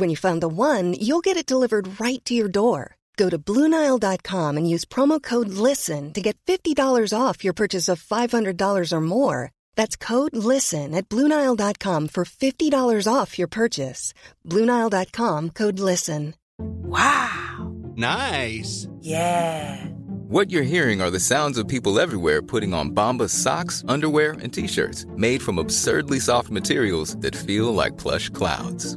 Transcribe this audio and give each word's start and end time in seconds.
When 0.00 0.08
you 0.08 0.16
find 0.16 0.40
the 0.40 0.48
one, 0.48 0.94
you'll 0.94 1.26
get 1.28 1.36
it 1.36 1.52
delivered 1.52 2.00
right 2.00 2.24
to 2.24 2.32
your 2.32 2.48
door. 2.48 2.96
Go 3.18 3.28
to 3.28 3.38
Bluenile.com 3.38 4.56
and 4.56 4.70
use 4.74 4.86
promo 4.86 5.22
code 5.22 5.48
LISTEN 5.50 6.14
to 6.14 6.22
get 6.22 6.38
$50 6.46 7.12
off 7.12 7.44
your 7.44 7.52
purchase 7.52 7.86
of 7.86 8.02
$500 8.02 8.92
or 8.94 9.00
more. 9.02 9.52
That's 9.76 9.98
code 9.98 10.34
LISTEN 10.34 10.94
at 10.94 11.10
Bluenile.com 11.10 12.08
for 12.08 12.24
$50 12.24 13.12
off 13.12 13.38
your 13.38 13.48
purchase. 13.48 14.14
Bluenile.com 14.46 15.50
code 15.50 15.78
LISTEN. 15.78 16.34
Wow. 16.58 17.74
Nice. 17.94 18.88
Yeah. 19.00 19.84
What 20.30 20.50
you're 20.50 20.72
hearing 20.74 21.02
are 21.02 21.10
the 21.10 21.20
sounds 21.20 21.58
of 21.58 21.68
people 21.68 22.00
everywhere 22.00 22.40
putting 22.40 22.72
on 22.72 22.94
Bombas 22.94 23.36
socks, 23.36 23.84
underwear, 23.86 24.32
and 24.40 24.50
t-shirts 24.50 25.04
made 25.16 25.42
from 25.42 25.58
absurdly 25.58 26.20
soft 26.20 26.48
materials 26.48 27.16
that 27.16 27.36
feel 27.36 27.74
like 27.74 27.98
plush 27.98 28.30
clouds. 28.30 28.96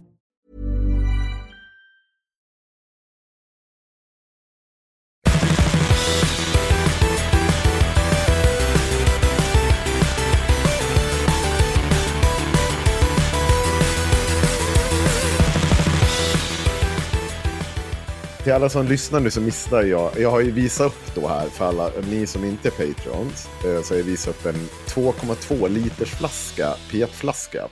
Till 18.43 18.53
alla 18.53 18.69
som 18.69 18.85
lyssnar 18.85 19.19
nu 19.19 19.31
så 19.31 19.41
missar 19.41 19.83
jag. 19.83 20.19
Jag 20.19 20.31
har 20.31 20.41
ju 20.41 20.51
visat 20.51 20.87
upp 20.87 21.15
då 21.15 21.27
här 21.27 21.47
för 21.47 21.65
alla 21.65 21.89
ni 22.09 22.27
som 22.27 22.43
inte 22.43 22.67
är 22.67 22.71
patrons. 22.71 23.47
Eh, 23.65 23.81
så 23.81 23.93
har 23.93 23.97
jag 23.99 24.05
visat 24.05 24.35
upp 24.35 24.45
en 24.45 24.55
2,2 24.55 25.69
liters 25.69 26.09
flaska, 26.09 26.75
PET-flaska. 26.91 27.67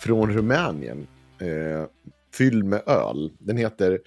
Från 0.00 0.32
Rumänien. 0.32 1.06
Eh, 1.40 1.86
fylld 2.34 2.64
med 2.64 2.82
öl. 2.88 3.32
Den 3.38 3.56
heter 3.56 4.00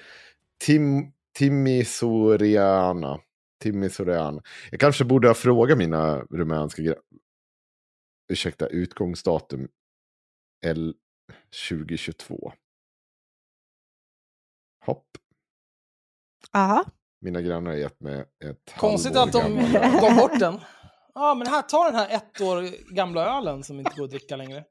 Tim, 0.59 1.11
Timisoariana. 1.37 3.19
Timisoariana. 3.63 4.41
Jag 4.71 4.79
kanske 4.79 5.05
borde 5.05 5.27
ha 5.27 5.35
frågat 5.35 5.77
mina 5.77 6.19
rumänska 6.19 6.81
Ursäkta, 8.31 8.67
utgångsdatum 8.67 9.67
L 10.65 10.93
2022. 11.69 12.53
Hopp. 14.85 15.05
Aha. 16.55 16.85
Mina 17.21 17.41
grannar 17.41 17.71
har 17.71 17.77
gett 17.77 18.01
mig 18.01 18.19
ett 18.19 18.77
Konstigt 18.77 19.15
halvår 19.15 19.39
att 19.39 19.45
de 19.45 19.71
gammal 19.71 20.01
gav 20.01 20.15
bort 20.15 20.39
den. 20.39 20.59
Ja, 21.13 21.35
men 21.35 21.47
här, 21.47 21.61
ta 21.61 21.85
den 21.85 21.95
här 21.95 22.09
ett 22.09 22.41
år 22.41 22.93
gamla 22.95 23.37
ölen 23.37 23.63
som 23.63 23.79
inte 23.79 23.91
går 23.95 24.03
att 24.03 24.09
dricka 24.09 24.35
längre. 24.35 24.63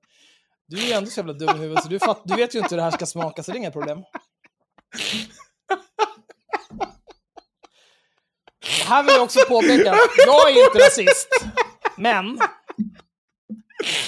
Du 0.69 0.76
är 0.76 0.86
ju 0.86 0.92
ändå 0.92 1.10
så 1.10 1.20
jävla 1.20 1.32
dum 1.32 1.56
i 1.56 1.58
huvudet, 1.58 1.82
så 1.82 1.88
du, 1.88 1.98
fatt, 1.98 2.22
du 2.25 2.36
vet 2.36 2.54
ju 2.54 2.58
inte 2.58 2.70
hur 2.70 2.76
det 2.76 2.82
här 2.82 2.91
ska 2.91 3.06
smaka, 3.06 3.42
så 3.42 3.53
det 3.53 3.56
är 3.56 3.60
inga 3.60 3.70
problem. 3.70 3.98
Här 8.87 9.03
vill 9.03 9.12
jag 9.14 9.22
också 9.22 9.41
påpeka, 9.48 9.92
att 9.92 9.98
jag 10.26 10.50
är 10.50 10.66
inte 10.66 10.78
rasist, 10.78 11.28
men 11.97 12.37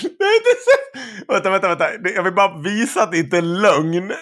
Det 0.01 0.25
är 0.25 0.37
inte 0.37 0.55
så... 0.65 1.33
Vänta, 1.33 1.51
vänta, 1.51 1.69
vänta. 1.69 2.11
Jag 2.11 2.23
vill 2.23 2.35
bara 2.35 2.59
visa 2.59 3.03
att 3.03 3.13
det 3.13 3.19
inte 3.19 3.39
är 3.39 3.43
lögn. 3.43 4.13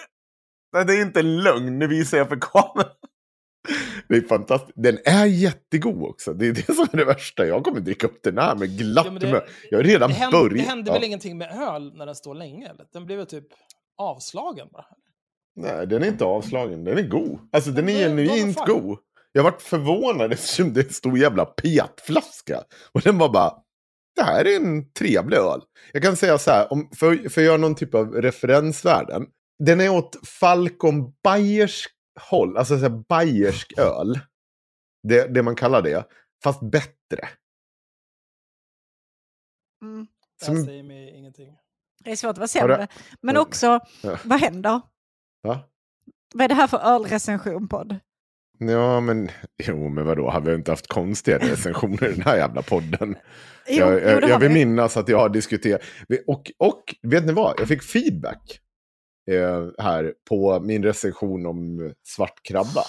Nej, 0.73 0.85
det 0.85 0.93
är 0.93 1.01
inte 1.01 1.21
lögn. 1.21 1.79
Nu 1.79 1.87
visar 1.87 2.17
jag 2.17 2.29
för 2.29 2.39
kameran. 2.41 2.91
Det 4.07 4.15
är 4.15 4.21
fantastiskt. 4.21 4.73
Den 4.75 4.97
är 5.05 5.25
jättegod 5.25 6.03
också. 6.03 6.33
Det 6.33 6.47
är 6.47 6.51
det 6.53 6.73
som 6.75 6.87
är 6.93 6.97
det 6.97 7.05
värsta. 7.05 7.45
Jag 7.45 7.63
kommer 7.63 7.79
dricka 7.79 8.07
upp 8.07 8.23
den 8.23 8.37
här 8.37 8.55
med 8.55 8.77
glatt 8.77 9.05
Ja, 9.05 9.11
humör. 9.27 9.49
Jag 9.71 9.77
har 9.77 9.83
redan 9.83 10.09
det 10.09 10.15
hände, 10.15 10.37
börjat. 10.37 10.53
det 10.53 10.59
hände 10.69 10.89
Ja. 10.89 10.93
väl 10.93 11.03
ingenting 11.03 11.37
med 11.37 11.51
öl 11.61 11.93
när 11.97 12.05
den 12.05 12.15
står 12.15 12.35
länge? 12.35 12.69
Eller? 12.69 12.85
Den 12.93 13.05
blev 13.05 13.25
typ 13.25 13.47
avslagen 13.97 14.67
bara. 14.71 14.85
Nej, 15.55 15.87
den 15.87 16.03
är 16.03 16.07
inte 16.07 16.25
avslagen. 16.25 16.83
Den 16.83 16.97
är 16.97 17.01
god. 17.07 17.39
Alltså 17.51 17.71
den 17.71 17.89
är 17.89 17.93
genuint 17.93 18.57
god. 18.67 18.97
Jag 19.31 19.43
varit 19.43 19.61
förvånad 19.61 20.33
eftersom 20.33 20.73
det 20.73 20.81
är 20.81 20.85
en 20.85 20.93
stor 20.93 21.17
jävla 21.17 21.45
petflaska. 21.45 22.61
Och 22.91 23.01
den 23.01 23.17
var 23.17 23.29
bara, 23.29 23.53
det 24.15 24.23
här 24.23 24.45
är 24.45 24.55
en 24.55 24.91
trevlig 24.93 25.37
öl. 25.37 25.61
Jag 25.93 26.03
kan 26.03 26.15
säga 26.15 26.37
så 26.37 26.51
här, 26.51 26.71
om, 26.73 26.89
för, 26.95 27.29
för 27.29 27.41
att 27.41 27.45
göra 27.45 27.57
någon 27.57 27.75
typ 27.75 27.95
av 27.95 28.13
referensvärden. 28.13 29.25
Den 29.63 29.81
är 29.81 29.89
åt 29.89 30.27
Falcon 30.27 31.13
Bayersk 31.23 31.91
håll, 32.19 32.57
alltså 32.57 32.77
så 32.77 32.81
här 32.81 33.03
bayersk 33.09 33.73
öl. 33.77 34.19
Det, 35.03 35.27
det 35.33 35.43
man 35.43 35.55
kallar 35.55 35.81
det. 35.81 36.05
Fast 36.43 36.71
bättre. 36.71 37.29
Mm. 39.81 40.07
Det 40.39 40.45
här 40.45 40.55
Som- 40.55 40.65
säger 40.65 40.83
mig 40.83 41.09
ingenting. 41.17 41.57
Det 42.03 42.11
är 42.11 42.15
svårt 42.15 42.29
att 42.29 42.37
vara 42.37 42.47
sämre. 42.47 42.87
Men 43.21 43.37
också, 43.37 43.79
Ja. 44.03 44.17
vad 44.23 44.39
händer? 44.39 44.81
Va? 45.43 45.59
Vad 46.33 46.43
är 46.43 46.47
det 46.47 46.53
här 46.55 46.67
för 46.67 46.77
ölrecension-podd? 46.77 47.99
Ja, 48.57 48.99
men 48.99 49.29
jo, 49.63 49.89
men 49.89 50.05
vadå, 50.05 50.29
har 50.29 50.41
vi 50.41 50.53
inte 50.55 50.71
haft 50.71 50.87
konstiga 50.87 51.37
recensioner 51.37 52.05
i 52.09 52.11
den 52.13 52.21
här 52.21 52.37
jävla 52.37 52.61
podden? 52.61 53.15
Jo, 53.67 53.75
jag, 53.79 53.93
jo, 53.93 53.99
jag, 53.99 54.23
jag 54.23 54.29
har 54.29 54.39
vill 54.39 54.49
vi. 54.49 54.53
minnas 54.65 54.97
att 54.97 55.07
jag 55.09 55.17
har 55.17 55.29
diskuterat. 55.29 55.81
Och, 56.27 56.51
och 56.57 56.95
vet 57.01 57.25
ni 57.25 57.33
vad? 57.33 57.59
Jag 57.59 57.67
fick 57.67 57.83
feedback 57.83 58.59
här 59.77 60.13
på 60.29 60.59
min 60.59 60.83
recension 60.83 61.45
om 61.45 61.91
Svart 62.03 62.43
krabba. 62.43 62.81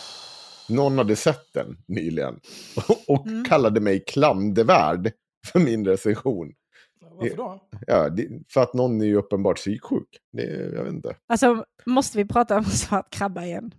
Någon 0.69 0.99
hade 0.99 1.17
sett 1.17 1.53
den 1.53 1.77
nyligen 1.89 2.41
och 3.09 3.27
Mm. 3.27 3.45
kallade 3.45 3.81
mig 3.81 4.05
klandervärd 4.05 5.13
för 5.53 5.61
min 5.61 5.87
recension. 5.87 6.53
Varför 7.01 7.37
då? 7.37 7.69
Ja, 7.87 8.09
det, 8.09 8.29
för 8.49 8.63
att 8.63 8.75
någon 8.75 9.01
är 9.01 9.07
ju 9.07 9.17
uppenbart 9.17 9.57
psyksjuk. 9.57 10.09
Det, 10.33 10.73
jag 10.75 10.85
vet 10.85 10.93
inte. 10.93 11.17
Alltså, 11.27 11.65
måste 11.87 12.19
vi 12.19 12.25
prata 12.25 12.57
om 12.59 12.65
Svart 12.65 13.11
krabba 13.11 13.45
igen? 13.45 13.75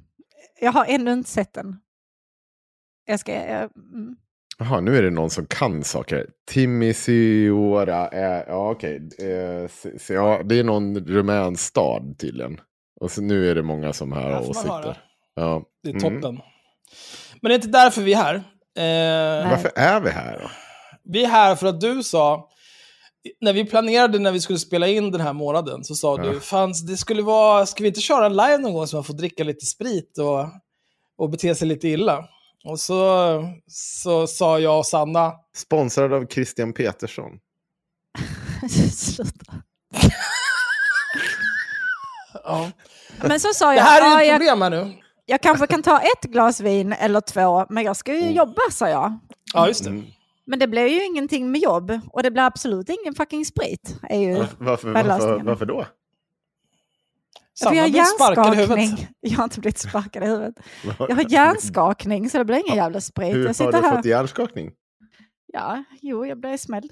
Jag 0.61 0.71
har 0.71 0.85
ännu 0.85 1.13
inte 1.13 1.29
sett 1.29 1.53
den. 1.53 1.75
Jag 3.05 3.19
ska... 3.19 3.31
Jag, 3.33 3.69
mm. 3.75 4.15
Jaha, 4.59 4.81
nu 4.81 4.97
är 4.97 5.01
det 5.03 5.09
någon 5.09 5.29
som 5.29 5.45
kan 5.45 5.83
saker. 5.83 6.25
Timisoara 6.51 8.07
är, 8.07 8.45
ja 8.47 8.71
okej. 8.71 8.95
Eh, 9.19 9.67
så- 9.69 9.99
så 9.99 10.13
ja, 10.13 10.41
det 10.45 10.59
är 10.59 10.63
någon 10.63 10.97
rumänsk 11.07 11.63
stad 11.63 12.15
tydligen. 12.19 12.59
Och 13.01 13.11
så 13.11 13.21
nu 13.21 13.51
är 13.51 13.55
det 13.55 13.63
många 13.63 13.93
som 13.93 14.11
här 14.11 14.31
har 14.31 14.49
åsikter. 14.49 14.97
Ja. 15.35 15.63
Det 15.83 15.89
är 15.89 15.93
Mm. 16.05 16.21
toppen. 16.21 16.39
Men 17.41 17.49
det 17.49 17.53
är 17.53 17.55
inte 17.55 17.67
därför 17.67 18.01
vi 18.01 18.13
är 18.13 18.17
här. 18.17 18.35
Eh, 18.35 19.49
Varför 19.49 19.71
är 19.75 19.99
vi 19.99 20.09
här 20.09 20.39
då? 20.41 20.49
vi 21.03 21.23
är 21.23 21.27
här 21.29 21.55
för 21.55 21.67
att 21.67 21.81
du 21.81 22.03
sa, 22.03 22.49
när 23.41 23.53
vi 23.53 23.65
planerade 23.65 24.19
när 24.19 24.31
vi 24.31 24.39
skulle 24.39 24.59
spela 24.59 24.87
in 24.87 25.11
den 25.11 25.21
här 25.21 25.33
månaden, 25.33 25.83
så 25.83 25.95
sa 25.95 26.17
Ja. 26.17 26.23
du, 26.31 26.39
fanns 26.39 26.85
det 26.85 26.97
skulle 26.97 27.21
vara, 27.21 27.65
ska 27.65 27.81
vi 27.83 27.87
inte 27.87 28.01
köra 28.01 28.25
en 28.25 28.31
live 28.35 28.57
någon 28.57 28.73
gång 28.73 28.87
så 28.87 28.95
man 28.97 29.03
får 29.03 29.13
dricka 29.13 29.43
lite 29.43 29.65
sprit 29.65 30.17
och, 30.17 30.45
och 31.17 31.29
bete 31.29 31.55
sig 31.55 31.67
lite 31.67 31.87
illa? 31.87 32.25
Och 32.67 32.79
så, 32.79 33.43
så 33.67 34.27
sa 34.27 34.59
jag 34.59 34.77
och 34.77 34.85
Sanna, 34.85 35.33
Sponsrad 35.55 36.13
av 36.13 36.25
Christian 36.27 36.73
Petersson. 36.73 37.31
Sluta. 38.91 39.53
ja. 42.43 42.71
Men 43.21 43.39
så 43.39 43.53
sa 43.53 43.69
det 43.69 43.75
jag, 43.75 43.83
här 43.83 44.19
är 44.19 44.23
ju 44.23 44.29
ett 44.31 44.37
problem 44.37 44.61
här 44.61 44.69
nu. 44.69 44.93
jag 45.25 45.41
kanske 45.41 45.67
kan 45.67 45.83
ta 45.83 45.99
ett 45.99 46.23
glas 46.23 46.59
vin 46.61 46.93
eller 46.93 47.21
två, 47.21 47.65
men 47.69 47.83
jag 47.83 47.95
ska 47.95 48.13
ju 48.13 48.21
Mm. 48.21 48.33
jobba, 48.33 48.61
sa 48.71 48.89
jag. 48.89 49.19
Ja, 49.53 49.67
just 49.67 49.83
det. 49.83 49.89
Mm. 49.89 50.05
Men 50.45 50.59
det 50.59 50.67
blev 50.67 50.87
ju 50.87 51.05
ingenting 51.05 51.51
med 51.51 51.61
jobb 51.61 51.99
och 52.11 52.23
det 52.23 52.31
blir 52.31 52.43
absolut 52.43 52.89
ingen 52.89 53.15
fucking 53.15 53.45
sprit. 53.45 53.95
Är 54.09 54.19
ju, 54.19 54.35
Varför, 54.37 54.55
varför, 54.59 54.93
varför, 54.93 55.07
lösningen? 55.07 55.85
För 57.59 57.65
Sanna 57.65 57.75
jag 57.75 57.83
har 57.83 57.89
hjärnskakning. 57.89 59.07
Jag 59.19 59.37
har 59.37 59.43
inte 59.43 59.59
blivit 59.59 59.77
sparkad 59.77 60.23
i 60.23 60.25
huvudet. 60.25 60.55
Jag 60.99 61.15
har 61.15 61.31
hjärnskakning 61.31 62.29
så 62.29 62.37
det 62.37 62.45
blir 62.45 62.55
ingen 62.65 62.75
jävla 62.77 63.01
sprit. 63.01 63.33
Hur 63.35 63.39
jag 63.41 63.47
har 63.49 63.53
sitter 63.53 63.71
du 63.71 63.77
här. 63.87 63.95
fått 63.95 64.05
hjärnskakning? 64.05 64.71
Ja, 65.53 65.83
jo, 66.01 66.25
jag 66.25 66.39
blev 66.39 66.57
smälld. 66.57 66.91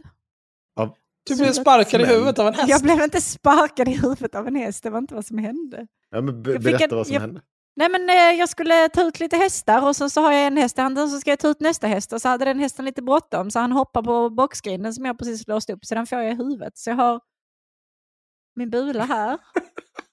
Av, 0.80 0.96
Du 1.30 1.36
blev 1.38 1.52
sparkad 1.52 2.02
i 2.02 2.06
huvudet 2.06 2.40
av 2.40 2.48
en 2.48 2.54
häst. 2.54 2.70
Jag 2.70 2.82
blev 2.82 3.02
inte 3.02 3.22
sparkad 3.22 3.88
i 3.88 3.92
huvudet 3.92 4.36
av 4.36 4.48
en 4.48 4.56
häst, 4.56 4.84
det 4.84 4.90
var 4.90 4.98
inte 5.00 5.16
vad 5.16 5.26
som 5.26 5.38
hände. 5.38 5.88
Ja, 6.10 6.22
men 6.22 6.44
be- 6.44 6.60
berätta 6.60 6.84
en- 6.84 6.96
vad 6.96 7.08
som 7.08 7.14
jag- 7.14 7.22
hände. 7.22 7.42
Nej 7.78 7.90
men 7.90 8.10
eh, 8.10 8.16
jag 8.40 8.50
skulle 8.50 8.90
ta 8.90 9.04
ut 9.04 9.20
lite 9.20 9.38
hästar 9.38 9.88
och 9.88 9.96
sen 9.96 10.10
så 10.10 10.22
har 10.22 10.32
jag 10.32 10.48
en 10.48 10.58
häst 10.58 10.78
i 10.78 10.82
handen 10.82 11.10
så 11.10 11.20
ska 11.20 11.30
jag 11.30 11.40
ta 11.40 11.48
ut 11.48 11.60
nästa 11.60 11.88
häst 11.88 12.14
och 12.14 12.22
så 12.22 12.30
hade 12.30 12.46
den 12.46 12.60
hästen 12.60 12.86
lite 12.86 13.02
bråttom 13.02 13.52
så 13.52 13.60
han 13.60 13.72
hoppar 13.72 14.02
på 14.04 14.30
boxgrinden 14.30 14.94
som 14.94 15.06
jag 15.06 15.18
precis 15.20 15.48
låst 15.48 15.70
upp 15.70 15.86
så 15.86 15.96
den 15.96 16.08
får 16.08 16.18
jag 16.18 16.32
i 16.32 16.36
huvudet. 16.36 16.78
Så 16.78 16.90
jag 16.90 16.96
har 16.98 17.20
min 18.56 18.70
bula 18.70 19.04
här. 19.04 19.38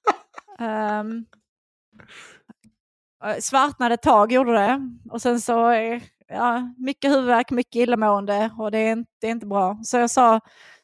Eh, 0.63 1.05
svartnade 3.41 3.95
ett 3.95 4.03
tag 4.03 4.33
gjorde 4.33 4.53
det 4.53 4.81
och 5.11 5.23
sen 5.23 5.41
så 5.41 5.73
ja, 6.29 6.75
mycket 6.79 7.11
huvudvärk, 7.13 7.51
mycket 7.51 7.77
illamående 7.77 8.51
och 8.59 8.71
det 8.71 8.79
är, 8.79 8.93
inte, 8.93 9.11
det 9.21 9.27
är 9.27 9.31
inte 9.31 9.47
bra. 9.47 9.79
Så 9.85 9.97
jag 9.97 10.11
sa 10.11 10.41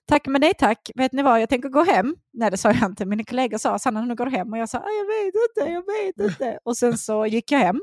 tack 0.08 0.26
men 0.26 0.40
nej 0.40 0.52
tack, 0.58 0.90
vet 0.94 1.12
ni 1.12 1.22
vad 1.22 1.40
jag 1.42 1.48
tänker 1.48 1.68
gå 1.68 1.84
hem. 1.84 2.16
Nej 2.32 2.50
det 2.50 2.56
sa 2.56 2.72
jag 2.72 2.82
inte, 2.90 3.04
mina 3.06 3.24
kollegor 3.24 3.58
sa 3.58 3.78
Sanna 3.78 4.00
nu 4.02 4.14
går 4.14 4.24
du 4.26 4.30
hem 4.30 4.52
och 4.52 4.58
jag 4.58 4.68
sa 4.68 4.78
"Ah, 4.78 4.90
jag 4.90 5.06
vet 5.06 5.34
inte, 5.48 5.72
jag 5.72 5.84
vet 5.86 6.30
inte. 6.30 6.58
Och 6.64 6.76
sen 6.76 6.98
så 6.98 7.26
gick 7.26 7.52
jag 7.52 7.58
hem 7.58 7.80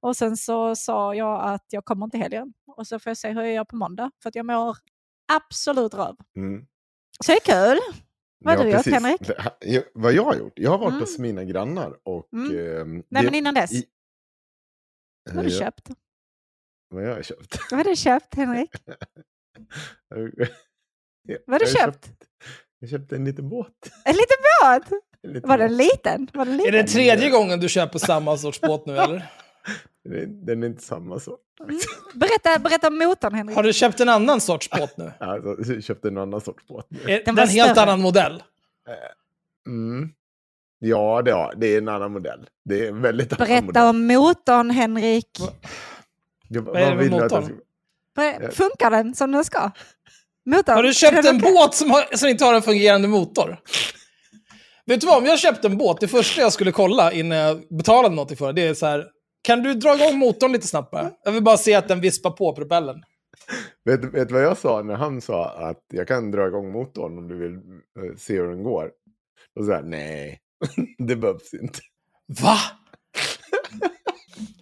och 0.00 0.16
sen 0.16 0.36
så 0.36 0.76
sa 0.76 1.14
jag 1.14 1.42
att 1.54 1.64
jag 1.68 1.84
kommer 1.84 2.04
inte 2.06 2.18
helgen 2.18 2.52
och 2.76 2.86
så 2.86 2.98
får 2.98 3.10
jag 3.10 3.16
se 3.16 3.28
hur 3.32 3.42
jag 3.42 3.52
gör 3.52 3.64
på 3.64 3.76
måndag 3.76 4.10
för 4.22 4.28
att 4.28 4.34
jag 4.34 4.46
mår 4.46 4.76
absolut 5.32 5.94
röv. 5.94 6.16
Mm. 6.36 6.66
Så 7.24 7.32
det 7.32 7.36
är 7.48 7.74
kul. 7.74 7.78
Vad 8.44 8.58
har 8.58 8.64
du 8.64 8.70
gjort. 8.70 8.86
Henrik? 8.86 9.20
Jag- 9.60 9.84
vad 9.94 10.12
jag 10.12 10.24
har 10.24 10.34
gjort? 10.36 10.52
Jag 10.58 10.70
har 10.70 10.78
varit 10.78 10.88
Mm. 10.90 11.00
hos 11.00 11.18
mina 11.18 11.44
grannar 11.44 11.96
och... 12.02 12.28
Mm. 12.32 12.46
ehm, 12.80 12.92
Nej 12.94 13.04
det- 13.08 13.22
men 13.22 13.34
innan 13.34 13.54
dess, 13.54 13.72
i- 13.72 13.84
vad 15.24 15.36
har 15.36 15.42
du 15.44 15.50
Ja, 15.50 15.58
köpt? 15.58 15.90
Vad 16.94 17.04
jag 17.04 17.14
har 17.14 17.22
köpt? 17.22 17.58
Vad 17.70 17.78
har 17.78 17.84
du 17.84 17.96
köpt 17.96 18.34
Henrik? 18.34 18.70
Ja, 21.28 21.36
Vad 21.46 21.54
har 21.54 21.58
du 21.58 21.64
jag 21.72 21.80
köpt? 21.94 22.10
Jag 22.78 22.90
köpte 22.90 23.16
en 23.16 23.24
liten 23.24 23.48
båt. 23.48 23.68
En 24.04 24.12
liten 24.14 24.36
båt? 24.62 25.00
En 25.24 25.32
liten 25.32 25.48
Var 25.48 25.58
den 25.58 25.68
båt. 25.68 25.78
liten? 25.78 26.28
Var 26.34 26.44
den 26.44 26.54
Är 26.54 26.58
liten? 26.58 26.72
det 26.72 26.86
tredje 26.86 27.30
gången 27.30 27.60
du 27.60 27.68
köper 27.68 27.98
samma 27.98 28.36
sorts 28.36 28.60
båt 28.60 28.86
nu 28.86 28.96
eller? 28.98 29.32
Den 30.04 30.12
är- 30.14 30.26
Den 30.46 30.62
inte 30.64 30.82
samma 30.82 31.20
sort. 31.20 31.40
Mm. 31.62 31.78
Berätta, 32.14 32.58
berätta 32.58 32.88
om 32.88 32.98
motorn 32.98 33.34
Henrik. 33.34 33.56
Har 33.56 33.62
du 33.62 33.72
köpt 33.72 34.00
en 34.00 34.08
annan 34.08 34.40
sorts 34.40 34.70
båt 34.70 34.96
nu? 34.96 35.12
Alltså, 35.20 35.72
jag 35.72 35.84
köpte 35.84 36.08
en 36.08 36.18
annan 36.18 36.40
sorts 36.40 36.66
båt. 36.66 36.86
nu. 36.88 36.98
Är 37.04 37.06
Den 37.24 37.24
det 37.24 37.32
var 37.32 37.42
en 37.42 37.48
helt 37.48 37.70
större. 37.70 37.82
annan 37.82 38.00
modell? 38.00 38.42
Mm. 39.66 40.08
Ja, 40.78 41.22
det, 41.22 41.30
ja, 41.30 41.52
det 41.56 41.66
är 41.74 41.78
en 41.78 41.88
annan 41.88 42.12
modell. 42.12 42.46
Det 42.64 42.84
är 42.84 42.88
en 42.88 43.02
väldigt 43.02 43.32
annan 43.32 43.46
Berätta 43.48 43.64
modell. 43.66 43.84
om 43.84 44.06
motorn 44.06 44.70
Henrik. 44.70 45.28
Ja, 46.48 46.60
Vad 46.62 46.76
är 46.76 46.90
det 46.90 46.96
med 46.96 47.04
jag 47.04 47.10
motorn? 47.22 47.44
ska- 47.44 47.54
Ber- 48.22 48.50
Funkar 48.50 48.90
den 48.90 49.14
som 49.14 49.32
den 49.32 49.44
ska? 49.44 49.70
Motorn? 50.46 50.74
Har 50.76 50.82
du 50.82 50.94
köpt 50.94 51.22
den 51.22 51.26
en 51.26 51.40
båt 51.40 51.74
som, 51.74 51.90
har, 51.90 52.16
som 52.16 52.28
inte 52.28 52.44
har 52.44 52.54
en 52.54 52.62
fungerande 52.62 53.08
motor? 53.08 53.60
Vet 54.86 55.00
du 55.00 55.06
vad, 55.06 55.18
om 55.18 55.26
jag 55.26 55.38
köpte 55.38 55.68
en 55.68 55.78
båt, 55.78 56.00
det 56.00 56.08
första 56.08 56.40
jag 56.40 56.52
skulle 56.52 56.72
kolla 56.72 57.12
innan 57.12 57.38
jag 57.38 57.62
betalade 57.70 58.14
något 58.14 58.38
för 58.38 58.52
det 58.52 58.62
är 58.68 58.74
så 58.74 58.86
här, 58.86 59.06
kan 59.42 59.62
du 59.62 59.74
dra 59.74 59.94
igång 59.94 60.18
motorn 60.18 60.52
lite 60.52 60.66
snabbt 60.66 60.90
bara? 60.90 61.10
Jag 61.24 61.32
vill 61.32 61.42
bara 61.42 61.56
se 61.56 61.74
att 61.74 61.88
den 61.88 62.00
vispar 62.00 62.30
på 62.30 62.54
propellen. 62.54 63.02
Vet, 63.84 64.04
vet 64.04 64.28
du 64.28 64.34
vad 64.34 64.42
jag 64.42 64.58
sa 64.58 64.82
när 64.82 64.94
han 64.94 65.20
sa 65.20 65.48
att 65.48 65.84
jag 65.92 66.08
kan 66.08 66.30
dra 66.30 66.46
igång 66.46 66.72
motorn 66.72 67.18
om 67.18 67.28
du 67.28 67.38
vill 67.38 67.54
eh, 67.54 68.16
se 68.16 68.36
hur 68.36 68.48
den 68.48 68.62
går? 68.62 68.90
Då 69.56 69.66
sa 69.66 69.72
jag 69.72 69.86
nej, 69.86 70.40
det 70.98 71.16
behövs 71.16 71.54
inte. 71.54 71.78
Va? 72.40 72.56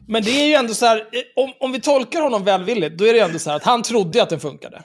Men 0.08 0.22
det 0.22 0.30
är 0.30 0.46
ju 0.46 0.54
ändå 0.54 0.74
så 0.74 0.86
här, 0.86 0.98
eh, 0.98 1.22
om, 1.44 1.52
om 1.60 1.72
vi 1.72 1.80
tolkar 1.80 2.20
honom 2.20 2.44
välvilligt, 2.44 2.98
då 2.98 3.04
är 3.04 3.12
det 3.12 3.18
ju 3.18 3.24
ändå 3.24 3.38
så 3.38 3.50
här 3.50 3.56
att 3.56 3.64
han 3.64 3.82
trodde 3.82 4.22
att 4.22 4.30
den 4.30 4.40
funkade. 4.40 4.82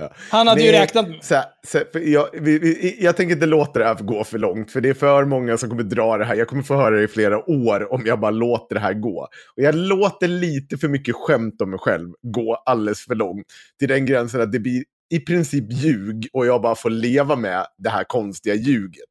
Ja. 0.00 0.12
Han 0.30 0.48
hade 0.48 0.60
ju 0.62 0.72
Men- 0.72 0.80
räknat 0.80 1.08
med... 1.08 1.24
Så 1.24 1.34
här, 1.34 1.44
så 1.66 1.78
här, 1.78 2.00
jag, 2.00 2.28
vi, 2.32 2.58
vi, 2.58 2.98
jag 3.00 3.16
tänker 3.16 3.34
inte 3.34 3.46
låta 3.46 3.78
det 3.78 3.84
här 3.84 3.94
gå 3.94 4.24
för 4.24 4.38
långt, 4.38 4.70
för 4.70 4.80
det 4.80 4.88
är 4.88 4.94
för 4.94 5.24
många 5.24 5.58
som 5.58 5.68
kommer 5.70 5.82
dra 5.82 6.16
det 6.18 6.24
här. 6.24 6.34
Jag 6.34 6.48
kommer 6.48 6.62
få 6.62 6.74
höra 6.74 6.96
det 6.96 7.02
i 7.02 7.08
flera 7.08 7.50
år 7.50 7.92
om 7.92 8.02
jag 8.06 8.20
bara 8.20 8.30
låter 8.30 8.74
det 8.74 8.80
här 8.80 8.94
gå. 8.94 9.28
Och 9.56 9.62
jag 9.62 9.74
låter 9.74 10.28
lite 10.28 10.78
för 10.78 10.88
mycket 10.88 11.14
skämt 11.14 11.62
om 11.62 11.70
mig 11.70 11.78
själv 11.78 12.12
gå 12.22 12.54
alldeles 12.54 13.04
för 13.04 13.14
långt. 13.14 13.46
Till 13.78 13.88
den 13.88 14.06
gränsen 14.06 14.40
att 14.40 14.52
det 14.52 14.60
blir 14.60 14.84
i 15.10 15.20
princip 15.20 15.64
ljug 15.72 16.28
och 16.32 16.46
jag 16.46 16.62
bara 16.62 16.74
får 16.74 16.90
leva 16.90 17.36
med 17.36 17.66
det 17.78 17.90
här 17.90 18.04
konstiga 18.04 18.54
ljuget. 18.54 19.04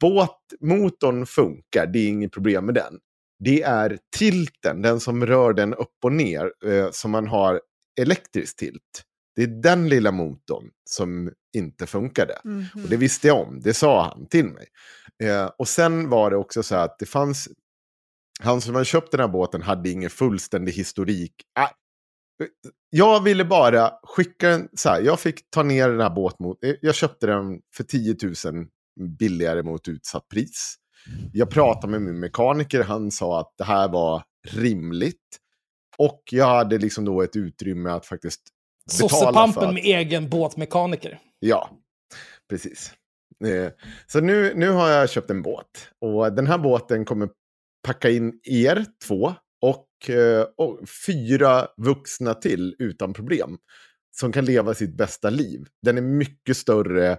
Båtmotorn 0.00 1.26
funkar, 1.26 1.86
det 1.86 1.98
är 1.98 2.08
inget 2.08 2.32
problem 2.32 2.66
med 2.66 2.74
den. 2.74 2.98
Det 3.44 3.62
är 3.62 3.98
tilten, 4.16 4.82
den 4.82 5.00
som 5.00 5.26
rör 5.26 5.52
den 5.52 5.74
upp 5.74 5.94
och 6.04 6.12
ner, 6.12 6.52
eh, 6.66 6.90
som 6.90 7.10
man 7.10 7.26
har 7.26 7.60
elektrisk 8.00 8.56
tilt. 8.56 9.02
Det 9.36 9.42
är 9.42 9.46
den 9.46 9.88
lilla 9.88 10.12
motorn 10.12 10.70
som 10.90 11.32
inte 11.56 11.86
funkade. 11.86 12.40
Mhm. 12.44 12.66
Och 12.74 12.88
det 12.88 12.96
visste 12.96 13.28
jag 13.28 13.40
om, 13.40 13.60
det 13.60 13.74
sa 13.74 14.02
han 14.02 14.26
till 14.26 14.44
mig. 14.44 14.66
Eh, 15.22 15.46
och 15.58 15.68
sen 15.68 16.08
var 16.08 16.30
det 16.30 16.36
också 16.36 16.62
så 16.62 16.74
att 16.74 16.98
det 16.98 17.06
fanns... 17.06 17.48
Han 18.42 18.60
som 18.60 18.74
hade 18.74 18.84
köpt 18.84 19.10
den 19.10 19.20
här 19.20 19.28
båten 19.28 19.62
hade 19.62 19.90
ingen 19.90 20.10
fullständig 20.10 20.72
historik. 20.72 21.34
Äh, 21.58 21.68
jag 22.90 23.22
ville 23.22 23.44
bara 23.44 23.92
skicka 24.02 24.48
den, 24.48 24.68
så 24.74 24.88
här, 24.88 25.00
jag 25.00 25.20
fick 25.20 25.50
ta 25.50 25.62
ner 25.62 25.88
den 25.88 26.00
här 26.00 26.10
båtmotorn. 26.10 26.76
Jag 26.80 26.94
köpte 26.94 27.26
den 27.26 27.60
för 27.76 27.84
10 27.84 28.16
000 28.44 28.66
billigare 29.18 29.62
mot 29.62 29.88
utsatt 29.88 30.28
pris. 30.28 30.76
Jag 31.32 31.50
pratade 31.50 31.90
med 31.90 32.02
min 32.02 32.20
mekaniker, 32.20 32.82
han 32.82 33.10
sa 33.10 33.40
att 33.40 33.54
det 33.58 33.64
här 33.64 33.88
var 33.88 34.22
rimligt. 34.48 35.40
Och 35.98 36.22
jag 36.30 36.46
hade 36.46 36.78
liksom 36.78 37.04
då 37.04 37.22
ett 37.22 37.36
utrymme 37.36 37.90
att 37.90 38.06
faktiskt 38.06 38.42
Sossepampen 38.90 39.74
med 39.74 39.82
egen 39.84 40.28
båtmekaniker. 40.28 41.18
Ja, 41.38 41.70
precis. 42.50 42.92
Eh, 43.44 43.72
Så 44.06 44.20
nu, 44.20 44.52
nu 44.54 44.70
har 44.70 44.90
jag 44.90 45.10
köpt 45.10 45.30
en 45.30 45.42
båt. 45.42 45.88
Och 46.00 46.32
den 46.32 46.46
här 46.46 46.58
båten 46.58 47.04
kommer 47.04 47.28
packa 47.86 48.10
in 48.10 48.40
er 48.44 48.84
två 49.06 49.34
och, 49.62 50.10
eh, 50.10 50.46
och 50.56 50.80
fyra 51.06 51.66
vuxna 51.76 52.34
till 52.34 52.76
utan 52.78 53.12
problem. 53.12 53.58
Som 54.16 54.32
kan 54.32 54.44
leva 54.44 54.74
sitt 54.74 54.96
bästa 54.96 55.30
liv. 55.30 55.66
Den 55.82 55.98
är 55.98 56.02
mycket 56.02 56.56
större 56.56 57.18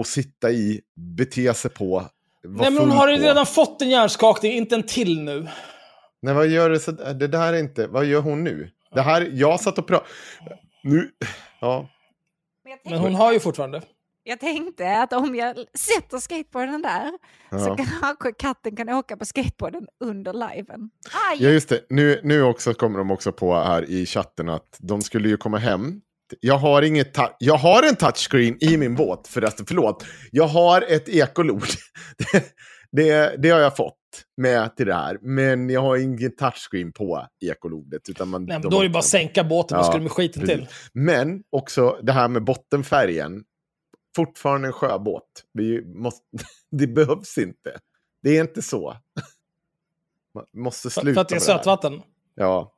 att 0.00 0.06
sitta 0.06 0.50
i, 0.50 0.80
bete 1.16 1.54
sig 1.54 1.70
på. 1.70 2.06
Nej, 2.48 2.70
men 2.70 2.78
hon 2.78 2.90
har 2.90 3.08
ju 3.08 3.16
redan 3.16 3.46
fått 3.46 3.82
en 3.82 3.90
hjärnskakning, 3.90 4.52
inte 4.52 4.74
en 4.74 4.82
till 4.82 5.20
nu. 5.22 5.48
Nej, 6.22 6.34
vad 6.34 6.46
gör 6.48 6.70
det 6.70 6.80
så? 6.80 6.90
Det 6.92 7.26
där 7.26 7.52
är 7.52 7.58
inte... 7.58 7.86
Vad 7.86 8.04
gör 8.04 8.20
hon 8.20 8.44
nu? 8.44 8.70
Det 8.94 9.00
här, 9.00 9.30
jag 9.32 9.60
satt 9.60 9.78
och 9.78 9.86
pratade... 9.86 10.10
Nu... 10.86 11.10
Ja. 11.60 11.88
Men 12.64 12.70
jag 12.70 12.78
Men 12.84 12.92
tänkte, 12.92 13.08
hon 13.08 13.14
har 13.14 13.32
ju 13.32 13.40
fortfarande. 13.40 13.82
jag 14.22 14.40
tänkte 14.40 14.98
att 14.98 15.12
om 15.12 15.34
jag 15.34 15.56
sätter 15.74 16.18
skateboarden 16.18 16.82
där 16.82 17.10
så 17.50 17.68
ja. 17.68 17.76
kanske 18.00 18.32
katten 18.32 18.76
kan 18.76 18.88
åka 18.88 19.16
på 19.16 19.24
skateboarden 19.24 19.86
under 20.04 20.32
liven. 20.32 20.90
Aj! 21.30 21.36
Ja, 21.44 21.48
just 21.48 21.68
det. 21.68 21.86
Nu, 21.90 22.20
nu 22.24 22.42
också 22.42 22.74
kommer 22.74 22.98
de 22.98 23.10
också 23.10 23.32
på 23.32 23.54
här 23.54 23.90
i 23.90 24.06
chatten 24.06 24.48
att 24.48 24.76
de 24.78 25.02
skulle 25.02 25.28
ju 25.28 25.36
komma 25.36 25.58
hem. 25.58 26.00
Jag 26.40 26.58
har, 26.58 26.82
inget 26.82 27.14
ta- 27.14 27.36
jag 27.38 27.56
har 27.56 27.82
en 27.82 27.96
touchscreen 27.96 28.56
i 28.60 28.76
min 28.76 28.94
båt, 28.94 29.28
förresten, 29.28 29.66
förlåt. 29.66 30.04
Jag 30.30 30.46
har 30.46 30.82
ett 30.82 31.08
ekolod. 31.08 31.62
det, 32.32 32.56
det, 32.92 33.36
det 33.42 33.50
har 33.50 33.60
jag 33.60 33.76
fått 33.76 33.95
med 34.36 34.76
till 34.76 34.86
det 34.86 34.94
här. 34.94 35.18
Men 35.22 35.70
jag 35.70 35.80
har 35.80 35.96
ingen 35.96 36.36
touchscreen 36.36 36.92
på 36.92 37.26
ekolodet. 37.40 38.08
Utan 38.08 38.28
man, 38.28 38.44
Nej, 38.44 38.60
de 38.60 38.70
då 38.70 38.78
är 38.78 38.82
det 38.82 38.90
bara 38.90 38.98
att 38.98 39.04
sänka 39.04 39.44
båten, 39.44 39.78
Ja, 39.78 39.84
ska 39.84 39.96
du 39.96 40.02
med 40.02 40.12
skiten 40.12 40.42
precis. 40.42 40.56
till? 40.56 40.68
Men 40.92 41.42
också 41.50 41.98
det 42.02 42.12
här 42.12 42.28
med 42.28 42.44
bottenfärgen. 42.44 43.44
Fortfarande 44.16 44.68
en 44.68 44.72
sjöbåt. 44.72 45.44
Vi 45.52 45.84
måste, 45.84 46.24
det 46.70 46.86
behövs 46.86 47.38
inte. 47.38 47.78
Det 48.22 48.36
är 48.36 48.40
inte 48.40 48.62
så. 48.62 48.96
Man 50.34 50.44
måste 50.54 50.90
sluta 50.90 51.14
för 51.14 51.20
att 51.20 51.28
det 51.28 51.34
är 51.34 51.40
sötvatten. 51.40 52.02
Ja. 52.34 52.72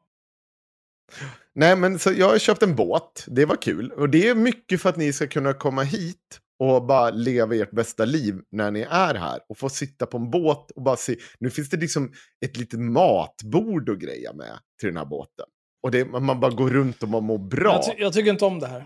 Nej, 1.54 1.76
men 1.76 1.98
så 1.98 2.12
jag 2.12 2.28
har 2.28 2.38
köpt 2.38 2.62
en 2.62 2.76
båt. 2.76 3.24
Det 3.26 3.44
var 3.44 3.56
kul. 3.56 3.92
Och 3.92 4.08
det 4.08 4.28
är 4.28 4.34
mycket 4.34 4.82
för 4.82 4.88
att 4.88 4.96
ni 4.96 5.12
ska 5.12 5.26
kunna 5.26 5.52
komma 5.52 5.82
hit 5.82 6.40
och 6.58 6.86
bara 6.86 7.10
leva 7.10 7.54
ert 7.54 7.70
bästa 7.70 8.04
liv 8.04 8.34
när 8.52 8.70
ni 8.70 8.80
är 8.80 9.14
här. 9.14 9.40
Och 9.48 9.58
få 9.58 9.68
sitta 9.68 10.06
på 10.06 10.16
en 10.16 10.30
båt 10.30 10.70
och 10.70 10.82
bara 10.82 10.96
se. 10.96 11.16
Nu 11.38 11.50
finns 11.50 11.70
det 11.70 11.76
liksom 11.76 12.12
ett 12.46 12.56
litet 12.56 12.80
matbord 12.80 13.88
och 13.88 14.00
greja 14.00 14.32
med 14.32 14.58
till 14.80 14.88
den 14.88 14.96
här 14.96 15.04
båten. 15.04 15.46
Och 15.82 15.90
det, 15.90 16.04
man 16.04 16.40
bara 16.40 16.50
går 16.50 16.70
runt 16.70 17.02
och 17.02 17.08
man 17.08 17.24
mår 17.24 17.38
bra. 17.38 17.72
Jag, 17.72 17.84
ty 17.84 18.02
jag 18.02 18.12
tycker 18.12 18.30
inte 18.30 18.44
om 18.44 18.60
det 18.60 18.66
här. 18.66 18.84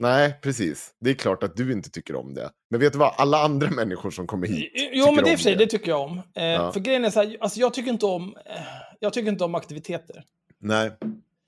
Nej, 0.00 0.38
precis. 0.42 0.90
Det 1.00 1.10
är 1.10 1.14
klart 1.14 1.42
att 1.42 1.56
du 1.56 1.72
inte 1.72 1.90
tycker 1.90 2.14
om 2.16 2.34
det. 2.34 2.50
Men 2.70 2.80
vet 2.80 2.92
du 2.92 2.98
vad? 2.98 3.14
Alla 3.16 3.38
andra 3.44 3.70
människor 3.70 4.10
som 4.10 4.26
kommer 4.26 4.46
hit 4.46 4.70
Jo, 4.92 5.12
men 5.12 5.24
det, 5.24 5.30
är 5.30 5.36
för 5.36 5.42
sig, 5.42 5.56
det 5.56 5.66
tycker 5.66 5.88
jag 5.88 6.00
om. 6.00 6.18
Eh, 6.18 6.44
Ja. 6.44 6.72
För 6.72 6.80
grejen 6.80 7.04
är 7.04 7.10
så 7.10 7.20
här, 7.20 7.36
alltså 7.40 7.60
jag 7.60 7.74
tycker 7.74 7.90
inte 7.90 8.06
om, 8.06 8.36
eh, 8.46 8.62
jag 9.00 9.12
tycker 9.12 9.28
inte 9.28 9.44
om 9.44 9.54
aktiviteter. 9.54 10.24
Nej. 10.58 10.90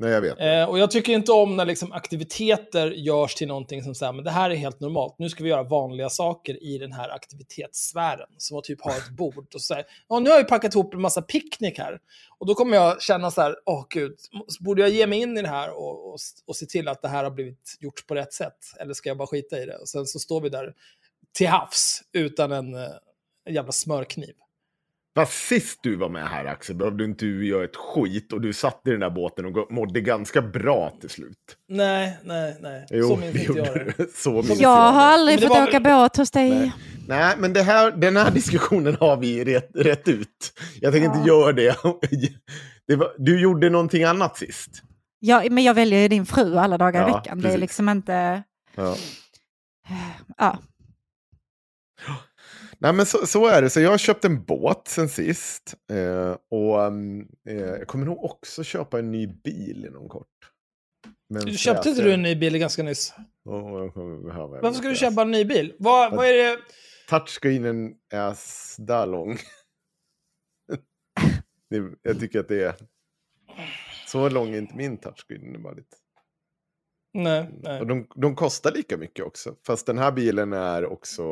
Nej, 0.02 0.10
jag 0.10 0.20
vet. 0.20 0.40
Eh, 0.40 0.70
och 0.70 0.78
jag 0.78 0.90
tycker 0.90 1.12
inte 1.12 1.32
om 1.32 1.56
när 1.56 1.64
liksom 1.64 1.92
aktiviteter 1.92 2.90
görs 2.90 3.34
till 3.34 3.48
någonting 3.48 3.82
som 3.82 3.94
säger 3.94 4.12
men 4.12 4.24
det 4.24 4.30
här 4.30 4.50
är 4.50 4.54
helt 4.54 4.80
normalt. 4.80 5.14
Nu 5.18 5.28
ska 5.28 5.44
vi 5.44 5.50
göra 5.50 5.62
vanliga 5.62 6.10
saker 6.10 6.64
i 6.64 6.78
den 6.78 6.92
här 6.92 7.08
aktivitetssfären. 7.08 8.28
Som 8.38 8.58
att 8.58 8.64
typ 8.64 8.80
ha 8.80 8.96
ett 8.96 9.10
bord 9.10 9.54
och 9.54 9.62
säga, 9.62 9.84
ja 10.08 10.18
nu 10.18 10.30
har 10.30 10.36
jag 10.36 10.48
packat 10.48 10.74
ihop 10.74 10.94
en 10.94 11.00
massa 11.00 11.22
picknick 11.22 11.78
här. 11.78 12.00
Och 12.38 12.46
då 12.46 12.54
kommer 12.54 12.76
jag 12.76 13.02
känna 13.02 13.30
så 13.30 13.40
här, 13.40 13.56
åh 13.66 13.86
gud, 13.90 14.16
borde 14.60 14.82
jag 14.82 14.90
ge 14.90 15.06
mig 15.06 15.20
in 15.20 15.38
i 15.38 15.42
det 15.42 15.48
här 15.48 15.70
och, 15.70 16.12
och, 16.12 16.18
och 16.46 16.56
se 16.56 16.66
till 16.66 16.88
att 16.88 17.02
det 17.02 17.08
här 17.08 17.24
har 17.24 17.30
blivit 17.30 17.76
gjort 17.80 18.06
på 18.06 18.14
rätt 18.14 18.32
sätt? 18.32 18.58
Eller 18.80 18.94
ska 18.94 19.08
jag 19.08 19.18
bara 19.18 19.28
skita 19.28 19.62
i 19.62 19.66
det? 19.66 19.76
Och 19.76 19.88
sen 19.88 20.06
så 20.06 20.18
står 20.18 20.40
vi 20.40 20.48
där 20.48 20.74
till 21.32 21.48
havs 21.48 22.02
utan 22.12 22.52
en, 22.52 22.74
eh, 22.74 22.90
en 23.44 23.54
jävla 23.54 23.72
smörkniv. 23.72 24.34
Fast 25.14 25.32
sist 25.48 25.78
du 25.82 25.96
var 25.96 26.08
med 26.08 26.28
här 26.28 26.44
Axel 26.44 26.76
behövde 26.76 27.04
inte 27.04 27.24
du 27.24 27.46
göra 27.46 27.64
ett 27.64 27.76
skit 27.76 28.32
och 28.32 28.40
du 28.40 28.52
satt 28.52 28.80
i 28.86 28.90
den 28.90 29.00
där 29.00 29.10
båten 29.10 29.44
och 29.46 29.72
mådde 29.72 30.00
ganska 30.00 30.42
bra 30.42 30.92
till 31.00 31.10
slut. 31.10 31.36
Nej, 31.68 32.18
nej, 32.24 32.56
nej. 32.60 32.86
Jo, 32.90 33.08
så 33.08 33.16
minns 33.16 33.34
inte 33.36 33.52
jag 33.52 33.56
gjorde 33.66 33.84
det. 33.84 33.94
du. 33.98 34.10
Så 34.14 34.32
minns 34.32 34.48
Jag 34.48 34.60
jag 34.60 34.92
har 34.92 35.02
aldrig 35.02 35.40
fått 35.42 35.50
åka 35.50 35.80
väl- 35.80 35.82
båt 35.82 36.16
hos 36.16 36.30
dig. 36.30 36.50
Nej. 36.50 36.72
Nej, 37.08 37.34
men 37.38 37.52
det 37.52 37.62
här, 37.62 37.90
den 37.90 38.16
här 38.16 38.30
diskussionen 38.30 38.96
har 39.00 39.16
vi 39.16 39.44
rätt, 39.44 39.70
rätt 39.74 40.08
ut. 40.08 40.52
Jag 40.80 40.92
tänker 40.92 41.08
Ja. 41.08 41.14
inte 41.16 41.28
göra 41.28 41.52
det. 41.52 41.76
det 42.88 42.96
var, 42.96 43.12
du 43.18 43.40
gjorde 43.40 43.70
någonting 43.70 44.04
annat 44.04 44.36
sist. 44.36 44.82
Ja, 45.18 45.42
men 45.50 45.64
jag 45.64 45.74
väljer 45.74 45.98
ju 46.00 46.08
din 46.08 46.26
fru 46.26 46.56
alla 46.58 46.78
dagar 46.78 47.08
i 47.08 47.10
Ja, 47.10 47.16
veckan. 47.16 47.38
Det 47.38 47.42
är 47.42 47.48
precis. 47.48 47.60
liksom 47.60 47.88
inte... 47.88 48.42
Ja. 48.74 48.96
Ja. 50.38 50.58
Nej, 52.82 52.92
men 52.92 53.06
så, 53.06 53.26
så 53.26 53.46
är 53.46 53.62
det. 53.62 53.70
Så 53.70 53.80
jag 53.80 53.90
har 53.90 53.98
köpt 53.98 54.24
en 54.24 54.44
båt 54.44 54.88
sen 54.88 55.08
sist. 55.08 55.74
Eh, 55.92 56.36
och 56.50 56.78
um, 56.78 57.20
eh, 57.48 57.56
jag 57.60 57.86
kommer 57.86 58.06
nog 58.06 58.24
också 58.24 58.64
köpa 58.64 58.98
en 58.98 59.10
ny 59.10 59.26
bil 59.26 59.84
inom 59.88 60.08
kort. 60.08 60.28
Men 61.28 61.44
Du 61.44 61.52
köpte 61.58 61.88
inte 61.88 62.02
du 62.02 62.12
en 62.14 62.22
ny 62.22 62.34
bil 62.36 62.58
ganska 62.58 62.82
nyss? 62.82 63.14
En 64.56 64.62
Varför 64.62 64.78
ska 64.78 64.88
du 64.88 64.94
köpa 64.96 65.22
en 65.22 65.30
ny 65.30 65.44
bil? 65.44 65.74
Vad, 65.78 66.16
vad 66.16 66.26
är 66.26 66.32
det? 66.34 66.58
Touchscreenen 67.08 67.94
är 68.12 68.34
sådär 68.36 69.06
lång. 69.06 69.38
Det- 71.70 71.94
jag 72.02 72.20
tycker 72.20 72.40
att 72.40 72.48
det 72.48 72.62
är... 72.64 72.74
Så 74.06 74.28
lång 74.28 74.48
är 74.54 74.58
inte 74.58 74.76
min 74.76 74.96
touchscreen. 74.98 75.54
Är 75.54 75.58
bara 75.58 75.74
lite... 75.74 75.96
Nej, 77.14 77.48
nej. 77.62 77.80
Och 77.80 77.86
de, 77.86 78.06
de 78.14 78.36
kostar 78.36 78.72
lika 78.72 78.96
mycket 78.96 79.24
också. 79.24 79.54
Fast 79.66 79.86
den 79.86 79.98
här 79.98 80.12
bilen 80.12 80.52
är 80.52 80.86
också 80.86 81.22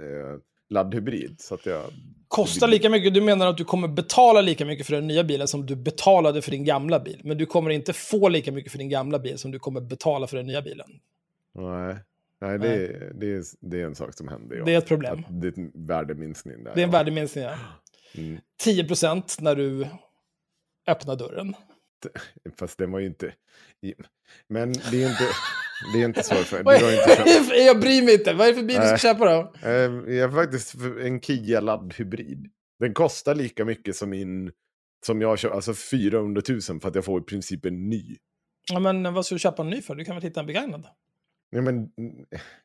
eh, 0.00 0.38
laddhybrid. 0.68 1.40
Så 1.40 1.54
att 1.54 1.66
jag... 1.66 1.84
Kostar 2.28 2.68
lika 2.68 2.90
mycket. 2.90 3.14
Du 3.14 3.20
menar 3.20 3.46
att 3.46 3.56
du 3.56 3.64
kommer 3.64 3.88
betala 3.88 4.40
lika 4.40 4.64
mycket 4.64 4.86
för 4.86 4.94
den 4.94 5.06
nya 5.06 5.24
bilen 5.24 5.48
som 5.48 5.66
du 5.66 5.76
betalade 5.76 6.42
för 6.42 6.50
din 6.50 6.64
gamla 6.64 7.00
bil. 7.00 7.20
Men 7.24 7.38
du 7.38 7.46
kommer 7.46 7.70
inte 7.70 7.92
få 7.92 8.28
lika 8.28 8.52
mycket 8.52 8.72
för 8.72 8.78
din 8.78 8.88
gamla 8.88 9.18
bil 9.18 9.38
som 9.38 9.50
du 9.50 9.58
kommer 9.58 9.80
betala 9.80 10.26
för 10.26 10.36
den 10.36 10.46
nya 10.46 10.62
bilen. 10.62 10.88
Nej, 11.54 11.96
Nej 12.40 12.58
det, 12.58 12.68
är, 12.68 13.12
det, 13.14 13.26
är, 13.26 13.44
det 13.60 13.80
är 13.80 13.84
en 13.84 13.94
sak 13.94 14.14
som 14.14 14.28
händer. 14.28 14.56
Ja. 14.56 14.64
Det 14.64 14.74
är 14.74 14.78
ett 14.78 14.88
problem. 14.88 15.24
Att 15.28 15.40
det 15.40 15.48
är 15.48 15.58
en 15.58 15.72
värdeminskning 15.74 16.64
där. 16.64 16.74
Det 16.74 16.80
är 16.80 16.84
en 16.84 16.90
ja. 16.90 16.98
värdeminskning. 16.98 17.44
Ja. 17.44 17.54
Mm. 18.14 18.40
10% 18.64 19.42
när 19.42 19.54
du 19.54 19.86
öppnar 20.86 21.16
dörren. 21.16 21.54
Fast 22.56 22.78
den 22.78 22.92
var 22.92 22.98
ju 22.98 23.06
inte... 23.06 23.32
Men 24.48 24.72
det 24.72 25.02
är 25.02 25.10
inte, 25.10 25.24
det 25.92 26.02
är 26.02 26.04
inte 26.04 26.22
så. 26.22 26.34
För, 26.34 26.58
du 26.58 26.64
har 26.64 26.92
inte 26.92 27.16
köpt, 27.16 27.56
jag 27.66 27.80
bryr 27.80 28.02
mig 28.02 28.14
inte. 28.14 28.32
Vad 28.32 28.46
är 28.46 28.52
det 28.52 28.58
för 28.58 28.66
bil 28.66 28.80
du 28.80 28.86
ska 28.86 28.98
köpa 28.98 29.24
då? 29.24 29.52
Eh, 29.62 30.16
Jag 30.16 30.28
har 30.28 30.42
faktiskt 30.42 30.74
en 31.04 31.20
Kia 31.20 31.60
laddhybrid. 31.60 32.50
Den 32.80 32.94
kostar 32.94 33.34
lika 33.34 33.64
mycket 33.64 33.96
som 33.96 34.10
min... 34.10 34.52
Som 35.06 35.20
jag 35.20 35.38
kör, 35.38 35.50
alltså 35.50 35.74
400 35.74 36.42
000 36.48 36.60
för 36.60 36.88
att 36.88 36.94
jag 36.94 37.04
får 37.04 37.20
i 37.20 37.24
princip 37.24 37.66
en 37.66 37.88
ny. 37.88 38.16
Ja, 38.72 38.80
men 38.80 39.14
vad 39.14 39.26
ska 39.26 39.34
du 39.34 39.38
köpa 39.38 39.62
en 39.62 39.70
ny 39.70 39.82
för? 39.82 39.94
Du 39.94 40.04
kan 40.04 40.14
väl 40.16 40.22
hitta 40.22 40.40
en 40.40 40.46
begagnad? 40.46 40.86
Ja, 41.50 41.60
men, 41.60 41.74
mm, 41.76 41.90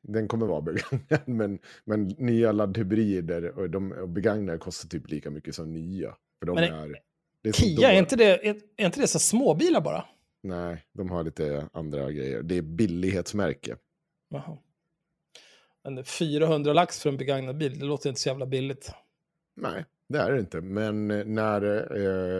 den 0.01 0.27
kommer 0.27 0.45
vara 0.45 0.61
begagnad, 0.61 1.21
men, 1.27 1.59
men 1.85 2.07
nya 2.07 2.51
laddhybrider 2.51 3.59
och, 3.59 3.69
de, 3.69 3.91
och 3.91 4.09
begagnade 4.09 4.57
kostar 4.57 4.89
typ 4.89 5.09
lika 5.09 5.29
mycket 5.31 5.55
som 5.55 5.73
nya. 5.73 6.15
För 6.39 6.45
de 6.45 6.55
Men 6.55 6.63
är, 6.63 6.95
det 7.43 7.49
är 7.49 7.53
Kia, 7.53 7.91
är 7.91 7.99
inte 7.99 8.15
det, 8.15 8.47
är, 8.47 8.55
är 8.77 8.85
inte 8.85 8.99
det 8.99 9.07
så 9.07 9.19
småbilar 9.19 9.81
bara? 9.81 10.05
Nej, 10.43 10.83
de 10.93 11.09
har 11.09 11.23
lite 11.23 11.69
andra 11.73 12.11
grejer. 12.11 12.43
Det 12.43 12.57
är 12.57 12.61
billighetsmärke. 12.61 13.75
Jaha. 14.29 14.57
Men 15.83 16.05
400 16.05 16.73
lax 16.73 16.99
för 17.01 17.09
en 17.09 17.17
begagnad 17.17 17.57
bil, 17.57 17.79
det 17.79 17.85
låter 17.85 18.09
inte 18.09 18.21
så 18.21 18.29
jävla 18.29 18.45
billigt. 18.45 18.91
Nej, 19.55 19.85
det 20.09 20.19
är 20.19 20.31
det 20.31 20.39
inte. 20.39 20.61
Men 20.61 21.11
eh, 21.11 21.25
när 21.25 21.61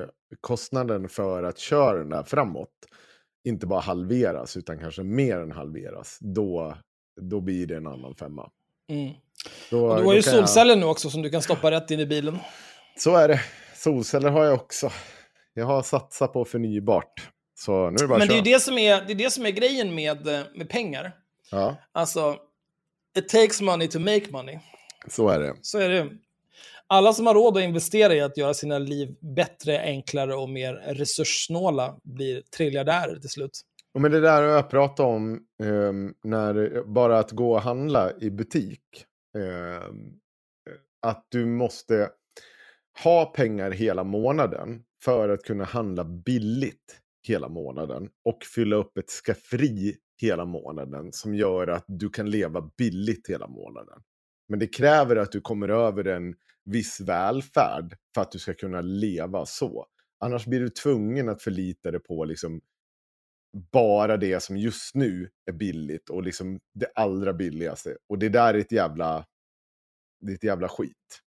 eh, 0.01 0.05
kostnaden 0.41 1.09
för 1.09 1.43
att 1.43 1.57
köra 1.57 1.97
den 1.97 2.09
där 2.09 2.23
framåt 2.23 2.69
inte 3.43 3.67
bara 3.67 3.79
halveras 3.79 4.57
utan 4.57 4.79
kanske 4.79 5.03
mer 5.03 5.37
än 5.39 5.51
halveras, 5.51 6.17
då, 6.21 6.77
då 7.21 7.41
blir 7.41 7.67
det 7.67 7.75
en 7.75 7.87
annan 7.87 8.15
femma. 8.15 8.51
Mm. 8.89 9.13
Då, 9.71 9.87
Och 9.89 9.97
du 9.97 10.03
har 10.03 10.13
ju 10.13 10.21
kan 10.21 10.33
jag- 10.33 10.39
solceller 10.49 10.75
nu 10.75 10.85
också 10.85 11.09
som 11.09 11.21
du 11.21 11.29
kan 11.29 11.41
stoppa 11.41 11.71
rätt 11.71 11.91
in 11.91 11.99
i 11.99 12.05
bilen. 12.05 12.37
Så 12.97 13.15
är 13.15 13.27
det. 13.27 13.41
Solceller 13.75 14.29
har 14.29 14.45
jag 14.45 14.53
också. 14.53 14.89
Jag 15.53 15.65
har 15.65 15.81
satsat 15.81 16.33
på 16.33 16.45
förnybart. 16.45 17.31
Så 17.65 17.89
nu 17.89 17.95
är 17.95 18.01
det 18.01 18.07
bara 18.07 18.19
Men 18.19 18.27
det 18.27 18.33
är 18.33 18.35
ju 18.35 18.41
det 18.53 18.59
som 18.59 18.77
är, 18.77 19.01
det 19.01 19.13
är, 19.13 19.15
det 19.15 19.29
som 19.29 19.45
är 19.45 19.49
grejen 19.49 19.95
med, 19.95 20.27
eh, 20.27 20.41
med 20.55 20.69
pengar. 20.69 21.15
Ja, 21.51 21.75
Alltså, 21.91 22.37
it 23.17 23.29
takes 23.29 23.61
money 23.61 23.87
to 23.87 23.99
make 23.99 24.23
money. 24.31 24.59
så 25.07 25.29
är 25.29 25.39
det. 25.39 25.55
Så 25.61 25.77
är 25.79 25.89
det. 25.89 26.09
Alla 26.87 27.13
som 27.13 27.27
har 27.27 27.33
råd 27.33 27.57
att 27.57 27.63
investera 27.63 28.13
i 28.15 28.21
att 28.21 28.37
göra 28.37 28.53
sina 28.53 28.77
liv 28.77 29.15
bättre, 29.19 29.79
enklare 29.81 30.35
och 30.35 30.49
mer 30.49 30.73
resurssnåla 30.73 31.99
blir 32.03 32.41
triljardärer 32.57 33.19
till 33.19 33.29
slut. 33.29 33.61
Med 33.99 34.11
det 34.11 34.19
där 34.19 34.41
har 34.43 34.49
jag 34.49 34.69
pratat 34.69 34.99
om 34.99 35.39
ehm, 35.63 36.13
när 36.23 36.83
bara 36.83 37.19
att 37.19 37.31
gå 37.31 37.53
och 37.53 37.61
handla 37.61 38.11
i 38.21 38.29
butik. 38.29 38.81
ehm, 39.37 40.13
att 41.01 41.25
du 41.29 41.45
måste 41.45 42.09
ha 43.03 43.25
pengar 43.25 43.71
hela 43.71 44.03
månaden 44.03 44.83
för 45.03 45.29
att 45.29 45.43
kunna 45.43 45.63
handla 45.63 46.03
billigt 46.03 46.99
hela 47.27 47.49
månaden 47.49 48.09
och 48.25 48.43
fylla 48.55 48.75
upp 48.75 48.97
ett 48.97 49.09
skafferi 49.09 49.97
hela 50.21 50.45
månaden 50.45 51.13
som 51.13 51.35
gör 51.35 51.67
att 51.67 51.85
du 51.87 52.09
kan 52.09 52.29
leva 52.29 52.71
billigt 52.77 53.29
hela 53.29 53.47
månaden. 53.47 54.03
Men 54.47 54.59
det 54.59 54.67
kräver 54.67 55.15
att 55.15 55.31
du 55.31 55.41
kommer 55.41 55.69
över 55.69 56.07
en 56.07 56.35
viss 56.65 56.99
välfärd 56.99 57.97
för 58.13 58.21
att 58.21 58.31
du 58.31 58.39
ska 58.39 58.53
kunna 58.53 58.81
leva 58.81 59.45
så. 59.45 59.87
Annars 60.19 60.45
blir 60.45 60.59
du 60.59 60.69
tvungen 60.69 61.29
att 61.29 61.41
förlita 61.41 61.91
dig 61.91 61.99
på 61.99 62.25
liksom 62.25 62.61
bara 63.71 64.17
det 64.17 64.43
som 64.43 64.57
just 64.57 64.95
nu 64.95 65.29
är 65.45 65.53
billigt 65.53 66.09
och 66.09 66.23
liksom 66.23 66.59
det 66.73 66.91
allra 66.95 67.33
billigaste. 67.33 67.97
Och 68.07 68.19
det 68.19 68.29
där 68.29 68.53
är 68.53 68.59
ett 68.59 68.71
jävla, 68.71 69.25
det 70.19 70.31
är 70.31 70.35
ett 70.35 70.43
jävla 70.43 70.69
skit. 70.69 71.21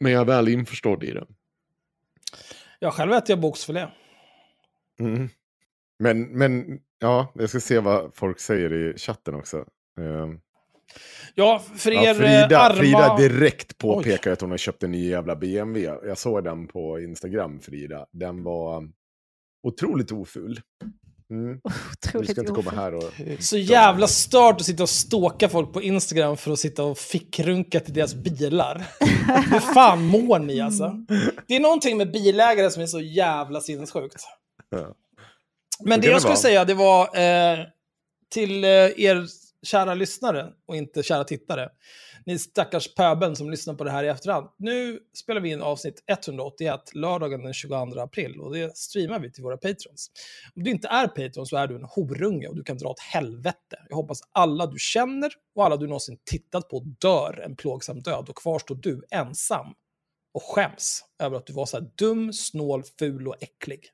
Men 0.00 0.12
jag 0.12 0.20
är 0.20 0.26
väl 0.26 0.48
införstådd 0.48 1.04
i 1.04 1.10
det. 1.12 1.26
Jag 2.84 2.94
själv 2.94 3.12
äter 3.12 3.30
jag 3.30 3.40
boxfilé. 3.40 3.86
Mm. 5.00 5.28
Men, 5.98 6.22
men 6.22 6.78
ja, 6.98 7.32
jag 7.34 7.48
ska 7.48 7.60
se 7.60 7.78
vad 7.78 8.14
folk 8.14 8.40
säger 8.40 8.72
i 8.72 8.98
chatten 8.98 9.34
också. 9.34 9.64
Ehm, 10.00 10.40
Ja, 11.34 11.62
för 11.76 11.90
er 11.90 11.94
Ja, 11.94 12.10
eh, 12.10 12.14
Frida, 12.16 12.58
arma... 12.58 12.76
Frida 12.76 13.16
direkt 13.16 13.72
Oj. 13.72 13.76
påpekar 13.78 14.32
att 14.32 14.40
hon 14.40 14.50
har 14.50 14.58
köpt 14.58 14.82
en 14.82 14.90
ny 14.92 15.08
jävla 15.08 15.36
BMW. 15.36 16.08
Jag 16.08 16.18
såg 16.18 16.44
den 16.44 16.66
på 16.66 17.00
Instagram, 17.00 17.60
Frida. 17.60 18.06
Den 18.12 18.42
var 18.42 18.88
otroligt 19.62 20.12
oful. 20.12 20.60
Mm. 21.34 21.60
Otroligt 21.92 22.30
ska 22.30 22.40
inte 22.40 22.52
komma 22.52 22.70
här 22.70 22.94
och... 22.94 23.12
Så 23.40 23.58
jävla 23.58 24.06
stört 24.06 24.60
att 24.60 24.66
sitta 24.66 24.82
och 24.82 24.88
ståka 24.88 25.48
folk 25.48 25.72
på 25.72 25.82
Instagram 25.82 26.36
för 26.36 26.52
att 26.52 26.58
sitta 26.58 26.84
och 26.84 26.98
fickrunka 26.98 27.80
till 27.80 27.94
deras 27.94 28.14
bilar. 28.14 28.86
Hur 29.50 29.74
fan 29.74 30.04
mår 30.04 30.38
ni 30.38 30.60
alltså? 30.60 30.94
Det 31.46 31.56
är 31.56 31.60
någonting 31.60 31.96
med 31.96 32.12
bilägare 32.12 32.70
som 32.70 32.82
är 32.82 32.86
så 32.86 33.00
jävla 33.00 33.60
sinnessjukt. 33.60 34.24
Ja. 34.70 34.94
Men 35.80 36.00
det 36.00 36.06
jag 36.06 36.20
skulle 36.20 36.30
vara. 36.30 36.36
säga, 36.36 36.64
det 36.64 36.74
var 36.74 37.02
eh, 37.02 37.58
till 38.30 38.64
eh, 38.64 38.70
er 38.70 39.26
kära 39.62 39.94
lyssnare 39.94 40.46
och 40.66 40.76
inte 40.76 41.02
kära 41.02 41.24
tittare. 41.24 41.68
Ni 42.26 42.38
stackars 42.38 42.94
pöbeln 42.94 43.36
som 43.36 43.50
lyssnar 43.50 43.74
på 43.74 43.84
det 43.84 43.90
här 43.90 44.04
i 44.04 44.08
efterhand. 44.08 44.48
Nu 44.56 45.00
spelar 45.14 45.40
vi 45.40 45.50
in 45.50 45.62
avsnitt 45.62 46.04
181, 46.06 46.94
lördagen 46.94 47.42
den 47.42 47.54
22 47.54 47.76
april. 48.00 48.40
Och 48.40 48.54
det 48.54 48.76
streamar 48.76 49.18
vi 49.18 49.32
till 49.32 49.42
våra 49.42 49.56
patrons. 49.56 50.10
Om 50.56 50.64
du 50.64 50.70
inte 50.70 50.88
är 50.88 51.06
patron 51.06 51.46
så 51.46 51.56
är 51.56 51.66
du 51.66 51.76
en 51.76 51.84
horunge 51.84 52.48
och 52.48 52.56
du 52.56 52.62
kan 52.62 52.78
dra 52.78 52.88
åt 52.88 53.00
helvete. 53.00 53.76
Jag 53.88 53.96
hoppas 53.96 54.20
alla 54.32 54.66
du 54.66 54.78
känner 54.78 55.32
och 55.54 55.64
alla 55.64 55.76
du 55.76 55.86
någonsin 55.86 56.18
tittat 56.24 56.68
på 56.68 56.80
dör 57.00 57.42
en 57.46 57.56
plågsam 57.56 58.00
död. 58.00 58.28
Och 58.28 58.36
kvar 58.36 58.58
står 58.58 58.74
du 58.74 59.02
ensam 59.10 59.66
och 60.34 60.42
skäms 60.42 61.04
över 61.22 61.36
att 61.36 61.46
du 61.46 61.52
var 61.52 61.66
så 61.66 61.76
här 61.76 61.90
dum, 61.94 62.32
snål, 62.32 62.82
ful 62.98 63.28
och 63.28 63.36
äcklig. 63.40 63.90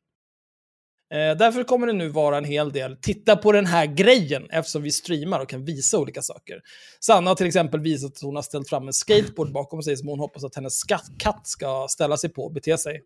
Eh, 1.15 1.37
därför 1.37 1.65
kommer 1.65 1.87
det 1.87 1.93
nu 1.93 2.09
vara 2.09 2.39
en 2.39 2.45
hel 2.45 2.73
del, 2.73 2.97
titta 2.97 3.37
på 3.37 3.53
den 3.53 3.67
här 3.67 3.87
grejen, 3.87 4.47
eftersom 4.51 4.83
vi 4.83 4.91
streamar 4.91 5.41
och 5.41 5.49
kan 5.49 5.65
visa 5.65 5.99
olika 5.99 6.23
saker. 6.23 6.57
Sanna 7.01 7.31
har 7.31 7.35
till 7.35 7.47
exempel 7.47 7.81
visat 7.81 8.13
att 8.13 8.23
hon 8.23 8.35
har 8.37 8.43
ställt 8.43 8.69
fram 8.69 8.87
en 8.87 8.93
skateboard 8.93 9.53
bakom 9.53 9.83
sig 9.83 9.97
som 9.97 10.09
hon 10.09 10.19
hoppas 10.21 10.45
att 10.45 10.55
hennes 10.55 10.75
skatt, 10.79 11.05
katt 11.19 11.41
ska 11.47 11.87
ställa 11.91 12.17
sig 12.17 12.31
på 12.31 12.43
och 12.45 12.53
bete 12.53 12.79
sig. 12.79 13.01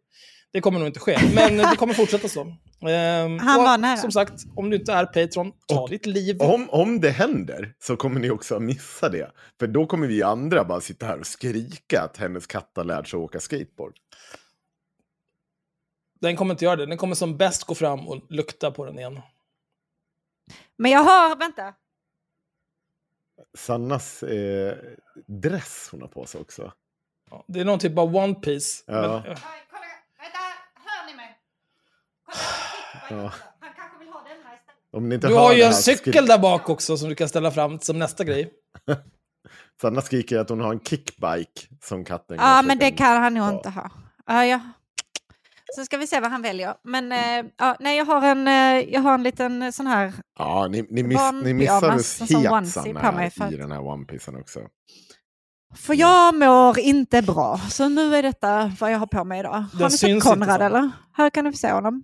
Det 0.52 0.60
kommer 0.60 0.78
nog 0.78 0.88
inte 0.88 1.00
ske, 1.00 1.18
men 1.34 1.56
det 1.70 1.76
kommer 1.76 1.94
fortsätta 1.94 2.28
så. 2.28 2.40
Ehm, 2.88 3.38
Han 3.38 3.64
var 3.64 3.78
nära. 3.78 3.96
Som 3.96 4.12
sagt, 4.12 4.32
om 4.56 4.70
du 4.70 4.76
inte 4.76 4.92
är 4.92 5.04
Patreon, 5.06 5.52
ta 5.68 5.80
Och- 5.80 5.90
ditt 5.90 6.06
liv. 6.06 6.42
Om, 6.42 6.70
om 6.70 7.00
det 7.00 7.10
händer 7.10 7.72
så 7.84 7.96
kommer 7.96 8.20
ni 8.20 8.30
också 8.30 8.56
att 8.56 8.62
missa 8.62 9.08
det. 9.08 9.30
För 9.60 9.66
då 9.66 9.86
kommer 9.86 10.06
vi 10.06 10.22
andra 10.22 10.64
bara 10.64 10.80
sitta 10.80 11.06
här 11.06 11.18
och 11.20 11.26
skrika 11.26 12.00
att 12.02 12.16
hennes 12.16 12.46
katt 12.46 12.72
har 12.76 12.84
lärt 12.84 13.08
sig 13.08 13.16
att 13.16 13.22
åka 13.24 13.40
skateboard. 13.40 13.94
Den 16.28 16.36
kommer 16.36 16.54
inte 16.54 16.64
göra 16.64 16.76
det, 16.76 16.86
den 16.86 16.98
kommer 16.98 17.14
som 17.14 17.36
bäst 17.36 17.64
gå 17.64 17.74
fram 17.74 18.08
och 18.08 18.22
lukta 18.30 18.70
på 18.70 18.84
den 18.84 18.98
igen. 18.98 19.20
Men 20.76 20.90
jag 20.90 21.00
har, 21.04 21.36
vänta. 21.36 21.74
Sannas 23.58 24.22
eh, 24.22 24.76
dress 25.26 25.88
hon 25.90 26.00
har 26.00 26.08
på 26.08 26.26
sig 26.26 26.40
också. 26.40 26.72
Ja, 27.30 27.44
Det 27.48 27.60
är 27.60 27.64
någon 27.64 27.78
typ 27.78 27.98
av 27.98 28.16
One 28.16 28.34
Piece. 28.34 28.84
Ja. 28.86 28.92
Men, 28.94 29.10
eh, 29.10 29.20
Kolla, 29.70 29.86
vänta, 30.18 30.38
hör 30.74 31.06
ni 31.10 31.14
mig? 31.16 31.38
Kolla, 32.26 33.22
Ja. 33.22 33.32
Han 33.60 33.70
kanske 33.76 33.98
vill 33.98 34.08
ha 34.08 34.20
denna 34.22 34.34
istället. 34.54 34.78
Om 34.92 35.08
ni 35.08 35.14
inte 35.14 35.26
du 35.28 35.34
hör 35.34 35.40
har 35.40 35.52
ju 35.52 35.60
en 35.62 35.66
här 35.66 35.72
cykel 35.80 36.12
skri- 36.12 36.26
där 36.26 36.38
bak 36.38 36.68
också 36.68 36.96
som 36.96 37.08
du 37.08 37.14
kan 37.14 37.28
ställa 37.28 37.50
fram 37.50 37.78
som 37.80 37.98
nästa 37.98 38.24
grej. 38.24 38.52
Sanna 39.80 40.02
skriker 40.02 40.38
att 40.38 40.48
hon 40.48 40.60
har 40.60 40.72
en 40.72 40.80
kickbike 40.80 41.60
som 41.82 42.04
katten 42.04 42.36
Ja, 42.40 42.62
men 42.62 42.78
det 42.78 42.90
kan 42.90 43.22
han 43.22 43.34
nog 43.34 43.44
Ja. 43.48 43.52
inte 43.56 43.70
ha. 43.70 43.90
Ja, 44.26 44.46
ja. 44.46 44.60
Så 45.76 45.84
ska 45.84 45.96
vi 45.96 46.06
se 46.06 46.20
vad 46.20 46.30
han 46.30 46.42
väljer. 46.42 46.74
Men 46.84 47.12
eh, 47.12 47.50
ja, 47.56 47.76
nej, 47.80 47.96
jag 47.98 48.04
har 48.04 48.22
en, 48.22 48.48
eh, 48.48 48.94
jag 48.94 49.00
har 49.00 49.14
en 49.14 49.22
liten 49.22 49.62
eh, 49.62 49.70
sån 49.70 49.86
här... 49.86 50.12
Ja, 50.38 50.68
ni, 50.70 50.86
ni, 50.90 51.02
miss, 51.02 51.18
ni 51.44 51.54
missade 51.54 52.02
för 52.02 53.52
i 53.52 53.56
den 53.56 53.72
här 53.72 53.80
One 53.86 54.06
också. 54.40 54.60
För 55.74 55.94
jag 55.94 56.34
mår 56.34 56.78
inte 56.78 57.22
bra. 57.22 57.58
Så 57.70 57.88
nu 57.88 58.16
är 58.16 58.22
detta 58.22 58.72
vad 58.80 58.92
jag 58.92 58.98
har 58.98 59.06
på 59.06 59.24
mig 59.24 59.40
idag. 59.40 59.52
Har 59.52 59.78
Den 59.78 59.90
ni 59.90 59.98
syns 59.98 60.24
sett 60.24 60.32
Konrad 60.32 60.62
eller? 60.62 60.90
Här 61.12 61.30
kan 61.30 61.44
du 61.44 61.52
få 61.52 61.58
se 61.58 61.72
honom. 61.72 62.02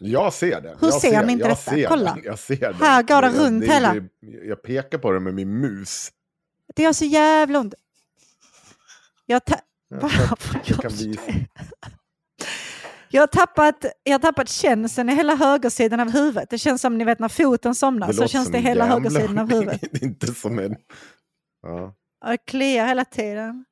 Jag 0.00 0.32
ser 0.32 0.60
det. 0.60 0.76
Hur 0.80 0.86
jag 0.86 1.00
ser 1.00 1.10
ser, 1.10 1.26
ni 1.26 1.32
inte 1.32 1.44
jag 1.44 1.50
detta? 1.56 1.70
Ser 1.70 1.88
Kolla. 1.88 2.14
Den, 2.14 2.24
jag 2.24 2.38
ser 2.38 2.56
den. 2.60 2.74
Här 2.74 3.02
går 3.02 3.22
det 3.22 3.28
Jag- 3.28 3.46
runt 3.46 3.64
hela. 3.64 3.94
det- 3.94 4.08
Jag 4.48 4.62
pekar 4.62 4.98
på 4.98 5.10
den 5.12 5.22
med 5.22 5.34
min 5.34 5.60
mus. 5.60 6.10
Det 6.74 6.82
gör 6.82 6.92
så 6.92 7.04
jävla 7.04 7.58
ont. 7.58 7.74
Jag, 9.26 9.44
ta- 9.44 9.60
Jag 9.88 10.10
jag 10.64 10.78
kan 10.78 10.90
visa. 10.90 11.20
Det? 13.14 13.18
jag, 13.18 13.22
har 13.22 13.26
tappat, 13.26 13.84
jag 14.02 14.12
har 14.12 14.18
tappat 14.18 14.48
känseln 14.48 15.08
i 15.10 15.14
hela 15.14 15.34
högersidan 15.36 16.00
av 16.00 16.10
huvudet. 16.10 16.50
Det 16.50 16.58
känns 16.58 16.80
som 16.80 16.98
ni 16.98 17.04
vet 17.04 17.18
när 17.18 17.28
foten 17.28 17.74
somnar 17.74 18.06
så 18.06 18.12
låter 18.12 18.26
känns 18.28 18.48
det 18.48 18.58
hela 18.58 18.84
jävla- 18.84 18.94
högersidan 18.94 19.38
av 19.38 19.50
huvudet. 19.50 19.80
Det 19.92 20.02
är 20.02 20.04
inte 20.04 20.34
som 20.34 20.58
en... 20.58 20.76
Ja. 21.62 21.94
Jag 22.26 22.44
kliar 22.46 22.86
hela 22.86 23.04
tiden. 23.04 23.64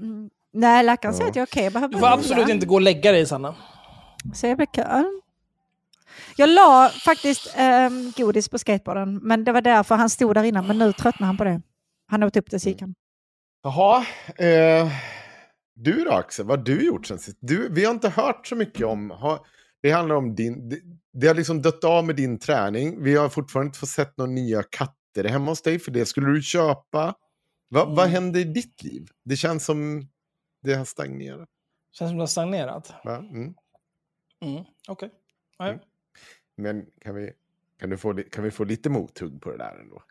Mm. 0.00 0.30
Nej, 0.52 0.84
läkaren 0.84 1.14
säger 1.14 1.24
Ja. 1.26 1.30
att 1.30 1.36
jag 1.36 1.42
är 1.42 1.46
okej. 1.46 1.64
Jag 1.64 1.72
behöver 1.72 1.94
Du 1.94 2.00
får 2.00 2.06
absolut 2.06 2.48
inte 2.48 2.66
gå 2.66 2.74
och 2.74 2.80
lägga 2.80 3.12
dig, 3.12 3.26
Sanna. 3.26 3.54
Så 4.34 4.46
jag 4.46 4.56
blir 4.56 4.66
kall. 4.72 5.20
Jag 6.36 6.48
la 6.48 6.90
faktiskt 7.04 7.54
ehm, 7.56 8.12
godis 8.16 8.48
på 8.48 8.58
skateboarden, 8.58 9.16
men 9.22 9.44
det 9.44 9.52
var 9.52 9.60
därför 9.60 9.94
han 9.94 10.10
stod 10.10 10.34
där 10.34 10.42
innan. 10.42 10.66
Men 10.66 10.78
nu 10.78 10.92
tröttnar 10.92 11.26
han 11.26 11.36
på 11.36 11.44
det. 11.44 11.62
Han 12.06 12.22
åt 12.22 12.36
upp 12.36 12.50
det 12.50 12.60
så 12.60 12.68
gick 12.68 12.80
han. 12.80 12.94
Jaha. 13.62 14.04
Eh, 14.38 14.88
du 15.82 16.04
då 16.04 16.10
Axel, 16.10 16.46
vad 16.46 16.58
har 16.58 16.64
du 16.64 16.86
gjort 16.86 17.06
sen 17.06 17.18
sist? 17.18 17.38
Du, 17.40 17.68
vi 17.72 17.84
har 17.84 17.92
inte 17.94 18.08
hört 18.08 18.46
så 18.46 18.56
mycket 18.56 18.86
om... 18.86 19.10
Ha, 19.10 19.44
det 19.82 19.90
handlar 19.90 20.14
om 20.16 20.34
din... 20.34 20.68
Det, 20.68 20.80
det 21.12 21.26
har 21.26 21.34
liksom 21.34 21.62
dött 21.62 21.84
av 21.84 22.04
med 22.06 22.16
din 22.16 22.38
träning. 22.38 23.02
Vi 23.02 23.16
har 23.16 23.28
fortfarande 23.28 23.66
inte 23.66 23.78
fått 23.78 23.88
sett 23.88 24.16
några 24.16 24.30
nya 24.30 24.62
katter 24.62 25.24
hemma 25.24 25.50
hos 25.50 25.62
dig, 25.62 25.78
för 25.78 25.90
det 25.90 26.06
skulle 26.06 26.26
du 26.28 26.42
köpa. 26.42 27.14
Va, 27.68 27.84
Vad 27.84 27.98
Mm. 27.98 28.10
händer 28.10 28.40
i 28.40 28.44
ditt 28.44 28.82
liv? 28.82 29.08
Det 29.24 29.36
känns 29.36 29.64
som 29.64 30.08
det 30.62 30.74
har 30.74 30.84
stagnerat. 30.84 31.48
Känns 31.92 32.10
som 32.10 32.16
du 32.16 32.22
har 32.22 32.26
stagnerat. 32.26 32.92
Va? 33.04 33.16
Mm. 33.16 33.54
Mm, 34.44 34.64
Okej. 34.88 35.10
Ja, 35.58 35.68
ja. 35.68 35.78
Men 36.56 36.86
kan 37.00 37.14
vi, 37.14 37.32
kan, 37.78 37.90
du 37.90 37.96
få, 37.96 38.14
kan 38.30 38.44
vi 38.44 38.50
få 38.50 38.64
lite 38.64 38.90
mothugg 38.90 39.42
på 39.42 39.50
det 39.50 39.58
där 39.58 39.78
ändå? 39.80 40.02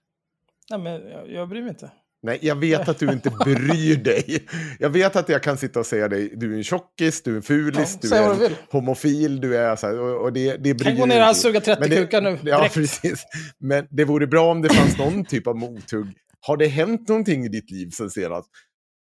Nej, 0.69 0.79
men 0.79 1.09
jag, 1.09 1.31
jag 1.31 1.49
bryr 1.49 1.61
mig 1.61 1.69
inte. 1.69 1.91
Nej, 2.21 2.39
jag 2.41 2.55
vet 2.55 2.89
att 2.89 2.99
du 2.99 3.11
inte 3.11 3.29
bryr 3.29 3.95
dig. 3.95 4.45
Jag 4.79 4.89
vet 4.89 5.15
att 5.15 5.29
jag 5.29 5.43
kan 5.43 5.57
sitta 5.57 5.79
och 5.79 5.85
säga 5.85 6.07
dig, 6.07 6.33
du 6.35 6.53
är 6.53 6.57
en 6.57 6.63
tjockis, 6.63 7.21
du 7.23 7.31
är 7.31 7.35
en 7.35 7.41
fulis, 7.41 7.97
Ja, 8.01 8.09
du 8.09 8.15
är 8.15 8.49
du 8.49 8.55
homofil, 8.71 9.41
du 9.41 9.57
är 9.57 9.75
så 9.75 9.88
här, 9.88 9.99
och, 9.99 10.21
och 10.21 10.33
det, 10.33 10.57
det 10.57 10.73
bryr 10.73 10.85
Kan 10.85 10.97
gå 10.97 11.05
ner 11.05 11.29
och 11.29 11.35
suga 11.35 11.61
30 11.61 11.79
Men 11.81 11.89
det- 11.89 11.95
kukar 11.95 12.21
nu. 12.21 12.39
Ja, 12.43 12.57
direkt. 12.57 12.73
precis. 12.73 13.23
Men 13.59 13.88
det 13.89 14.05
vore 14.05 14.27
bra 14.27 14.51
om 14.51 14.61
det 14.61 14.69
fanns 14.73 14.97
någon 14.97 15.25
typ 15.25 15.47
av 15.47 15.55
mothugg. 15.55 16.07
Har 16.41 16.57
det 16.57 16.67
hänt 16.67 17.07
någonting 17.07 17.45
i 17.45 17.47
ditt 17.49 17.71
liv 17.71 17.89
sen 17.89 18.09
senast? 18.09 18.49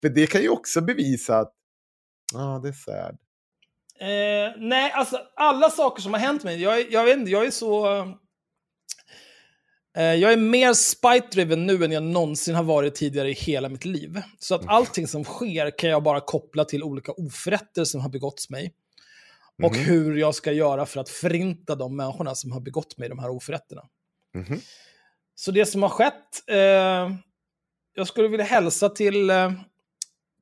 För 0.02 0.10
det 0.10 0.28
kan 0.28 0.42
ju 0.42 0.50
också 0.50 0.82
bevisa 0.82 1.38
att, 1.40 1.52
ja, 2.34 2.60
det 2.64 2.70
är 2.70 2.74
sad. 2.74 3.18
Eh, 4.00 4.56
nej, 4.60 4.92
alltså 4.92 5.18
alla 5.36 5.70
saker 5.70 6.02
som 6.02 6.14
har 6.14 6.20
hänt 6.20 6.44
mig. 6.44 6.62
Jag, 6.62 6.80
är- 6.80 6.86
jag 6.94 7.06
vet 7.06 7.18
inte, 7.18 7.32
jag 7.32 7.46
är 7.46 7.52
så... 7.52 7.88
Eh, 9.96 10.04
jag 10.04 10.34
är 10.34 10.38
mer 10.38 10.74
spite-driven 10.74 11.66
nu 11.66 11.86
än 11.86 11.92
jag 11.92 12.04
någonsin 12.04 12.56
har 12.56 12.64
varit 12.64 12.96
tidigare 12.96 13.30
i 13.30 13.34
hela 13.34 13.70
mitt 13.70 13.86
liv. 13.86 14.22
Så 14.40 14.56
att 14.56 14.68
allting 14.68 15.08
som 15.08 15.24
sker 15.24 15.78
kan 15.78 15.90
jag 15.90 16.04
bara 16.04 16.22
koppla 16.22 16.66
till 16.66 16.84
olika 16.84 17.12
oförrätter 17.12 17.84
som 17.86 18.02
har 18.02 18.10
begåtts 18.10 18.50
mig. 18.50 18.74
Och 19.64 19.72
Mhm. 19.76 19.84
hur 19.86 20.18
jag 20.18 20.36
ska 20.36 20.52
göra 20.52 20.86
för 20.86 21.00
att 21.00 21.10
förinta 21.10 21.76
de 21.76 21.96
människorna 21.96 22.36
som 22.36 22.52
har 22.52 22.60
begått 22.60 22.98
mig 22.98 23.10
de 23.10 23.20
här 23.20 23.30
oförrätterna. 23.30 23.90
Mhm. 24.34 24.60
Så 25.36 25.52
det 25.52 25.66
som 25.66 25.82
har 25.82 25.90
skett, 25.90 26.44
eh, 26.48 27.16
jag 27.94 28.08
skulle 28.08 28.28
vilja 28.28 28.46
hälsa 28.46 28.90
till, 28.90 29.30
eh, 29.30 29.52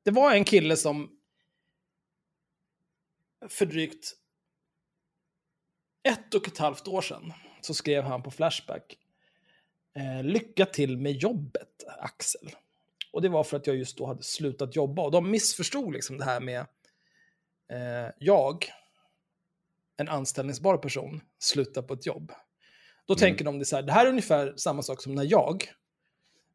det 0.04 0.10
var 0.10 0.32
en 0.34 0.44
kille 0.44 0.76
som 0.76 1.10
för 3.48 3.66
drygt 3.66 4.12
ett 6.08 6.34
och 6.34 6.48
ett 6.48 6.58
halvt 6.58 6.88
år 6.88 7.02
sedan 7.02 7.32
så 7.60 7.74
skrev 7.74 8.04
han 8.04 8.22
på 8.22 8.30
Flashback, 8.30 8.96
eh, 9.96 10.24
lycka 10.24 10.66
till 10.66 10.98
med 10.98 11.12
jobbet 11.12 11.68
Axel. 11.98 12.50
Och 13.12 13.22
det 13.22 13.28
var 13.28 13.44
för 13.44 13.56
att 13.56 13.66
jag 13.66 13.76
just 13.76 13.98
då 13.98 14.06
hade 14.06 14.22
slutat 14.22 14.76
jobba 14.76 15.02
och 15.02 15.10
de 15.10 15.30
missförstod 15.30 15.92
liksom 15.92 16.18
det 16.18 16.24
här 16.24 16.40
med 16.40 16.60
eh, 17.72 18.10
jag, 18.18 18.66
en 19.96 20.08
anställningsbar 20.08 20.76
person, 20.76 21.20
slutar 21.38 21.82
på 21.82 21.94
ett 21.94 22.06
jobb. 22.06 22.32
Då 23.06 23.14
tänker 23.14 23.44
de 23.44 23.58
det 23.58 23.64
så 23.64 23.76
här, 23.76 23.82
det 23.82 23.92
här 23.92 24.06
är 24.06 24.10
ungefär 24.10 24.54
samma 24.56 24.82
sak 24.82 25.02
som 25.02 25.14
när 25.14 25.24
jag, 25.30 25.64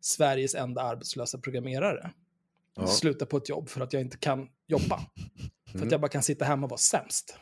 Sveriges 0.01 0.55
enda 0.55 0.81
arbetslösa 0.81 1.37
programmerare, 1.37 2.11
Ja. 2.79 2.87
slutar 2.87 3.25
på 3.25 3.37
ett 3.37 3.49
jobb 3.49 3.69
för 3.69 3.81
att 3.81 3.93
jag 3.93 4.01
inte 4.01 4.17
kan 4.17 4.49
jobba. 4.67 5.01
För 5.71 5.85
att 5.85 5.91
jag 5.91 6.01
bara 6.01 6.09
kan 6.09 6.23
sitta 6.23 6.45
hemma 6.45 6.65
och 6.65 6.69
vara 6.69 6.77
sämst. 6.77 7.37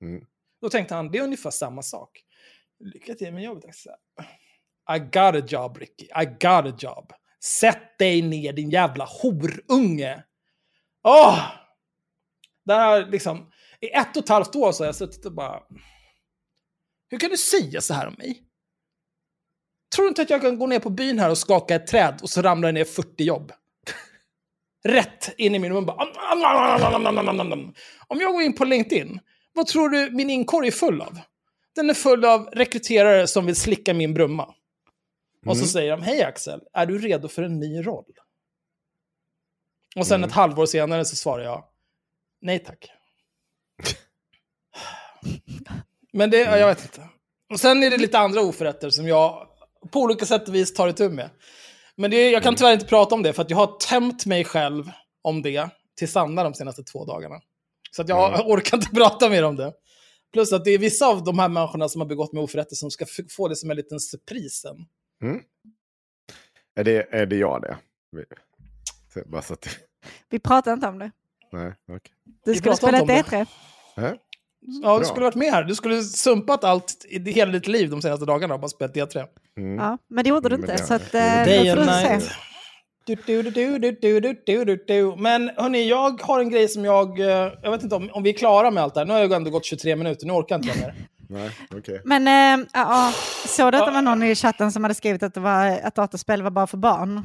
Mm. 0.00 0.26
Då 0.60 0.70
tänkte 0.70 0.94
han, 0.94 1.10
det 1.10 1.18
är 1.18 1.22
ungefär 1.22 1.50
samma 1.50 1.82
sak. 1.82 2.24
Lycka 2.78 3.14
till 3.14 3.32
med 3.32 3.42
jobbet. 3.42 3.64
Axel. 3.64 3.92
I 4.92 4.98
got 4.98 5.36
a 5.36 5.42
job, 5.48 5.76
Ricky. 5.76 6.04
I 6.04 6.24
got 6.24 6.66
a 6.66 6.76
job. 6.78 7.12
Sätt 7.44 7.98
dig 7.98 8.22
ner, 8.22 8.52
din 8.52 8.70
jävla 8.70 9.04
horunge. 9.04 10.24
Åh! 11.04 11.38
Där 12.64 13.06
liksom, 13.06 13.50
i 13.80 13.88
ett 13.90 14.16
och 14.16 14.22
ett 14.22 14.28
halvt 14.28 14.56
år 14.56 14.72
så 14.72 14.82
har 14.82 14.86
jag 14.86 14.94
suttit 14.94 15.26
och 15.26 15.32
bara... 15.32 15.60
Hur 17.10 17.18
kan 17.18 17.30
du 17.30 17.36
säga 17.36 17.80
så 17.80 17.94
här 17.94 18.06
om 18.06 18.14
mig? 18.18 18.42
Tror 19.94 20.04
du 20.04 20.08
inte 20.08 20.22
att 20.22 20.30
jag 20.30 20.40
kan 20.40 20.58
gå 20.58 20.66
ner 20.66 20.80
på 20.80 20.90
byn 20.90 21.18
här 21.18 21.30
och 21.30 21.38
skaka 21.38 21.74
ett 21.74 21.86
träd 21.86 22.18
och 22.22 22.30
så 22.30 22.42
ramlar 22.42 22.68
det 22.68 22.72
ner 22.72 22.84
40 22.84 23.24
jobb? 23.24 23.52
Rätt 24.84 25.34
in 25.38 25.54
i 25.54 25.58
min 25.58 25.72
mun 25.72 25.86
bara... 25.86 25.96
Om 28.06 28.20
jag 28.20 28.32
går 28.32 28.42
in 28.42 28.52
på 28.52 28.64
LinkedIn, 28.64 29.20
vad 29.52 29.66
tror 29.66 29.88
du 29.88 30.10
min 30.10 30.30
inkorg 30.30 30.66
är 30.66 30.72
full 30.72 31.02
av? 31.02 31.18
Den 31.74 31.90
är 31.90 31.94
full 31.94 32.24
av 32.24 32.44
rekryterare 32.44 33.26
som 33.26 33.46
vill 33.46 33.56
slicka 33.56 33.94
min 33.94 34.14
brumma. 34.14 34.54
Och 35.46 35.56
så 35.56 35.62
Mm. 35.62 35.68
säger 35.68 35.90
de, 35.90 36.02
hej 36.02 36.22
Axel, 36.22 36.60
är 36.72 36.86
du 36.86 36.98
redo 36.98 37.28
för 37.28 37.42
en 37.42 37.58
ny 37.60 37.86
roll? 37.86 38.04
Och 39.96 40.06
sen 40.06 40.16
Mm. 40.20 40.28
ett 40.28 40.34
halvår 40.34 40.66
senare 40.66 41.04
så 41.04 41.16
svarar 41.16 41.44
jag, 41.44 41.64
nej 42.40 42.58
tack. 42.58 42.90
Men 46.12 46.30
det, 46.30 46.38
ja, 46.38 46.58
jag 46.58 46.66
vet 46.66 46.82
inte. 46.82 47.08
Och 47.52 47.60
sen 47.60 47.82
är 47.82 47.90
det 47.90 47.96
lite 47.96 48.18
andra 48.18 48.40
oförrätter 48.40 48.90
som 48.90 49.08
jag 49.08 49.46
på 49.90 50.00
olika 50.00 50.26
sätt 50.26 50.48
och 50.48 50.54
vis 50.54 50.74
tar 50.74 50.88
itu 50.88 51.08
med. 51.08 51.30
Men 51.96 52.10
det, 52.10 52.30
jag 52.30 52.42
kan 52.42 52.56
tyvärr 52.56 52.72
inte 52.72 52.86
prata 52.86 53.14
om 53.14 53.22
det, 53.22 53.32
för 53.32 53.42
att 53.42 53.50
jag 53.50 53.56
har 53.56 53.78
tömt 53.78 54.26
mig 54.26 54.44
själv 54.44 54.90
om 55.22 55.42
det 55.42 55.68
till 55.96 56.08
Sanna 56.08 56.44
de 56.44 56.54
senaste 56.54 56.82
två 56.82 57.04
dagarna. 57.04 57.40
Så 57.90 58.02
att 58.02 58.08
jag 58.08 58.34
Mm. 58.34 58.46
orkar 58.46 58.76
inte 58.76 58.90
prata 58.94 59.28
mer 59.28 59.42
om 59.42 59.56
det. 59.56 59.72
Plus 60.32 60.52
att 60.52 60.64
det 60.64 60.70
är 60.70 60.78
vissa 60.78 61.06
av 61.06 61.24
de 61.24 61.38
här 61.38 61.48
människorna 61.48 61.88
som 61.88 62.00
har 62.00 62.08
begått 62.08 62.32
med 62.32 62.42
oförrätter 62.42 62.76
som 62.76 62.90
ska 62.90 63.06
få 63.36 63.48
det 63.48 63.56
som 63.56 63.70
en 63.70 63.76
liten 63.76 64.00
surpris 64.00 64.60
sen. 64.60 64.76
Mm. 65.22 65.40
Är, 66.74 66.84
det, 66.84 67.06
är 67.10 67.26
det 67.26 67.36
jag 67.36 67.62
det? 67.62 67.76
Bara 69.26 69.42
så 69.42 69.52
att... 69.52 69.68
Vi 70.30 70.38
pratar 70.38 70.72
inte 70.72 70.88
om 70.88 70.98
det. 70.98 71.10
Nej, 71.52 71.72
okej. 71.92 72.12
Du 72.44 72.54
skulle 72.54 72.76
spela 72.76 72.96
ett 72.98 73.02
om 73.02 73.08
E3. 73.10 73.46
Nej. 73.96 74.14
Ja, 74.82 74.98
du 74.98 75.04
skulle 75.04 75.24
varit 75.24 75.34
med 75.34 75.52
här. 75.52 75.64
Du 75.64 75.74
skulle 75.74 76.02
sumpat 76.02 76.64
allt 76.64 77.04
i 77.08 77.30
hela 77.30 77.52
ditt 77.52 77.66
liv 77.68 77.90
de 77.90 78.02
senaste 78.02 78.26
dagarna 78.26 78.54
och 78.54 78.60
bara 78.60 78.68
spelat 78.68 78.94
D3. 78.96 79.26
Mm. 79.56 79.76
Ja, 79.76 79.98
men 80.08 80.24
det 80.24 80.30
gjorde 80.30 80.48
du 80.48 80.56
Men 80.56 80.60
inte. 80.70 80.82
det- 80.82 80.86
Så 80.86 80.94
att, 80.94 81.12
Day 81.12 81.68
and 81.70 81.80
du 81.80 81.86
night. 81.86 82.22
se. 82.22 82.30
Du, 83.04 83.14
du, 83.14 83.42
du, 83.42 83.50
du, 83.50 83.78
du, 83.78 84.20
du, 84.20 84.42
du, 84.46 84.64
du, 84.64 84.84
du. 84.86 85.16
Men 85.16 85.50
hörni, 85.56 85.88
jag 85.88 86.22
har 86.22 86.40
en 86.40 86.50
grej 86.50 86.68
som 86.68 86.84
jag... 86.84 87.20
eh, 87.20 87.26
Jag 87.62 87.70
vet 87.70 87.82
inte 87.82 87.94
om, 87.96 88.10
om 88.12 88.22
vi 88.22 88.30
är 88.30 88.34
klara 88.38 88.70
med 88.70 88.82
allt 88.82 88.94
det 88.94 89.00
här. 89.00 89.06
Nu 89.06 89.12
har 89.12 89.20
jag 89.20 89.32
ändå 89.32 89.50
gått 89.50 89.64
23 89.64 89.96
minuter, 89.96 90.26
nu 90.26 90.32
orkar 90.32 90.54
jag 90.58 90.64
inte 90.64 90.80
mer. 90.80 90.94
Nej, 91.28 91.50
okej. 91.74 92.02
Men 92.04 92.28
äh, 92.60 92.66
ja, 92.72 93.12
såg 93.46 93.72
du 93.72 93.78
att 93.78 93.86
det 93.86 93.92
var 93.92 94.02
någon 94.02 94.22
i 94.22 94.34
chatten 94.34 94.72
som 94.72 94.84
hade 94.84 94.94
skrivit 94.94 95.22
att, 95.22 95.34
det 95.34 95.40
var, 95.40 95.80
att 95.82 95.94
dataspel 95.94 96.42
var 96.42 96.50
bara 96.50 96.66
för 96.66 96.76
barn? 96.76 97.24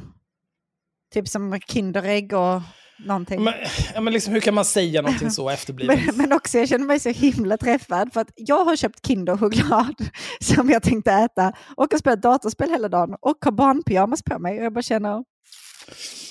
Typ 1.14 1.28
som 1.28 1.60
Kinderägg 1.60 2.32
och 2.32 2.62
någonting. 2.98 3.44
Men, 3.44 3.54
ja, 3.94 4.00
men 4.00 4.12
liksom, 4.12 4.32
hur 4.32 4.40
kan 4.40 4.54
man 4.54 4.64
säga 4.64 5.02
någonting 5.02 5.30
så 5.30 5.48
efterblivet? 5.50 6.06
Men, 6.06 6.16
men 6.16 6.32
också, 6.32 6.58
jag 6.58 6.68
känner 6.68 6.86
mig 6.86 7.00
så 7.00 7.08
himla 7.08 7.56
träffad 7.56 8.12
för 8.12 8.20
att 8.20 8.30
jag 8.36 8.64
har 8.64 8.76
köpt 8.76 9.06
Kinderchoklad 9.06 9.94
som 10.40 10.70
jag 10.70 10.82
tänkte 10.82 11.12
äta 11.12 11.52
och 11.76 11.92
har 11.92 11.98
spelat 11.98 12.22
datorspel 12.22 12.70
hela 12.70 12.88
dagen 12.88 13.16
och 13.20 13.36
har 13.40 13.52
barnpyjamas 13.52 14.22
på 14.22 14.38
mig. 14.38 14.58
Och 14.58 14.64
jag 14.64 14.72
bara 14.72 14.82
känner, 14.82 15.24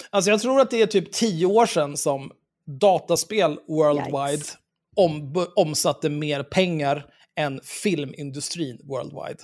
Alltså 0.09 0.31
jag 0.31 0.41
tror 0.41 0.61
att 0.61 0.71
det 0.71 0.81
är 0.81 0.87
typ 0.87 1.11
tio 1.11 1.45
år 1.45 1.65
sedan 1.65 1.97
som 1.97 2.31
dataspel 2.79 3.59
worldwide 3.67 4.33
Yikes. 4.33 4.57
om, 4.95 5.45
omsatte 5.55 6.09
mer 6.09 6.43
pengar 6.43 7.05
än 7.35 7.59
filmindustrin 7.63 8.79
worldwide. 8.83 9.43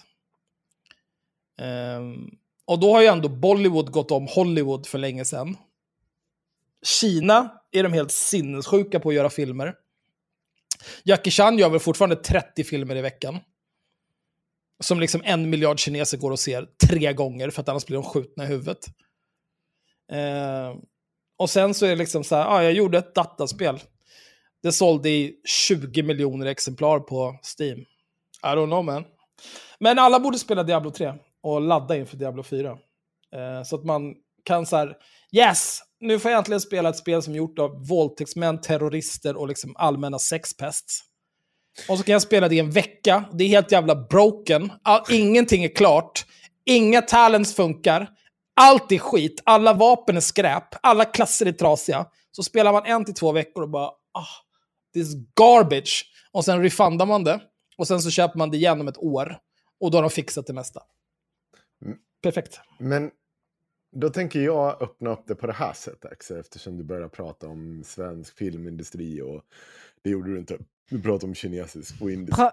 Um, 1.97 2.37
och 2.65 2.79
då 2.79 2.93
har 2.93 3.01
ju 3.01 3.07
ändå 3.07 3.29
Bollywood 3.29 3.91
gått 3.91 4.11
om 4.11 4.27
Hollywood 4.27 4.87
för 4.87 4.97
länge 4.97 5.25
sedan. 5.25 5.57
Kina 6.83 7.61
är 7.71 7.83
de 7.83 7.93
helt 7.93 8.11
sinnessjuka 8.11 8.99
på 8.99 9.09
att 9.09 9.15
göra 9.15 9.29
filmer. 9.29 9.75
Jackie 11.03 11.31
Chan 11.31 11.57
gör 11.57 11.69
väl 11.69 11.79
fortfarande 11.79 12.15
30 12.15 12.63
filmer 12.63 12.95
i 12.95 13.01
veckan. 13.01 13.39
Som 14.79 14.99
liksom 14.99 15.21
en 15.25 15.49
miljard 15.49 15.79
kineser 15.79 16.17
går 16.17 16.31
och 16.31 16.39
ser 16.39 16.67
tre 16.87 17.13
gånger 17.13 17.49
för 17.49 17.61
att 17.61 17.69
annars 17.69 17.85
blir 17.85 17.95
de 17.95 18.03
skjutna 18.03 18.43
i 18.43 18.47
huvudet. 18.47 18.85
Uh, 20.13 20.81
och 21.37 21.49
sen 21.49 21.73
så 21.73 21.85
är 21.85 21.89
det 21.89 21.95
liksom 21.95 22.23
så 22.23 22.35
här, 22.35 22.45
ah, 22.45 22.63
jag 22.63 22.73
gjorde 22.73 22.97
ett 22.97 23.15
dataspel. 23.15 23.79
Det 24.63 24.71
sålde 24.71 25.09
i 25.09 25.35
20 25.67 26.03
miljoner 26.03 26.45
exemplar 26.45 26.99
på 26.99 27.39
Steam. 27.59 27.79
I 28.43 28.47
don't 28.47 28.67
know 28.67 28.85
man. 28.85 29.05
Men 29.79 29.99
alla 29.99 30.19
borde 30.19 30.39
spela 30.39 30.63
Diablo 30.63 30.91
3 30.91 31.13
och 31.43 31.61
ladda 31.61 31.97
inför 31.97 32.17
Diablo 32.17 32.43
4. 32.43 32.69
Eh, 32.71 33.63
så 33.65 33.75
att 33.75 33.85
man 33.85 34.15
kan 34.43 34.65
så 34.65 34.77
här, 34.77 34.95
yes, 35.31 35.79
nu 35.99 36.19
får 36.19 36.31
jag 36.31 36.37
äntligen 36.37 36.61
spela 36.61 36.89
ett 36.89 36.97
spel 36.97 37.21
som 37.21 37.33
är 37.33 37.37
gjort 37.37 37.59
av 37.59 37.87
våldtäktsmän, 37.87 38.61
terrorister 38.61 39.37
och 39.37 39.47
liksom 39.47 39.75
allmänna 39.77 40.19
sexpests. 40.19 41.03
Och 41.89 41.97
så 41.97 42.03
kan 42.03 42.13
jag 42.13 42.21
spela 42.21 42.47
det 42.47 42.55
i 42.55 42.59
en 42.59 42.71
vecka. 42.71 43.23
Det 43.33 43.43
är 43.43 43.47
helt 43.47 43.71
jävla 43.71 43.95
broken. 43.95 44.71
All, 44.83 45.01
ingenting 45.09 45.63
är 45.63 45.75
klart. 45.75 46.25
Inga 46.65 47.01
talents 47.01 47.55
funkar. 47.55 48.09
Allt 48.61 48.91
är 48.91 48.97
skit. 48.97 49.41
Alla 49.43 49.73
vapen 49.73 50.17
är 50.17 50.21
skräp. 50.21 50.63
Alla 50.81 51.05
klasser 51.05 51.45
är 51.45 51.51
trasiga. 51.51 52.05
Så 52.31 52.43
spelar 52.43 52.73
man 52.73 52.85
en 52.85 53.05
till 53.05 53.13
två 53.13 53.31
veckor 53.31 53.63
och 53.63 53.69
bara, 53.69 53.87
ah, 54.13 54.27
this 54.93 55.07
is 55.07 55.15
garbage. 55.39 56.05
Och 56.31 56.45
sen 56.45 56.61
refundar 56.63 57.05
man 57.05 57.23
det. 57.23 57.41
Och 57.77 57.87
sen 57.87 58.01
så 58.01 58.09
köper 58.09 58.37
man 58.37 58.51
det 58.51 58.57
igen 58.57 58.81
om 58.81 58.87
ett 58.87 58.97
år. 58.97 59.37
Och 59.79 59.91
då 59.91 59.97
har 59.97 60.03
de 60.03 60.09
fixat 60.09 60.47
det 60.47 60.53
mesta. 60.53 60.81
Mm. 61.85 61.97
Perfekt. 62.23 62.59
Men 62.79 63.11
då 63.95 64.09
tänker 64.09 64.39
jag 64.39 64.81
öppna 64.81 65.09
upp 65.09 65.23
det 65.27 65.35
på 65.35 65.47
det 65.47 65.53
här 65.53 65.73
sättet, 65.73 66.11
Axel, 66.11 66.39
eftersom 66.39 66.77
du 66.77 66.83
börjar 66.83 67.07
prata 67.07 67.47
om 67.47 67.83
svensk 67.85 68.37
filmindustri 68.37 69.21
och 69.21 69.41
det 70.03 70.09
gjorde 70.09 70.31
du 70.31 70.39
inte. 70.39 70.57
Du 70.89 71.01
pratar 71.01 71.27
om 71.27 71.35
kinesisk 71.35 72.01
och 72.01 72.11
indisk. 72.11 72.37
pra- 72.39 72.51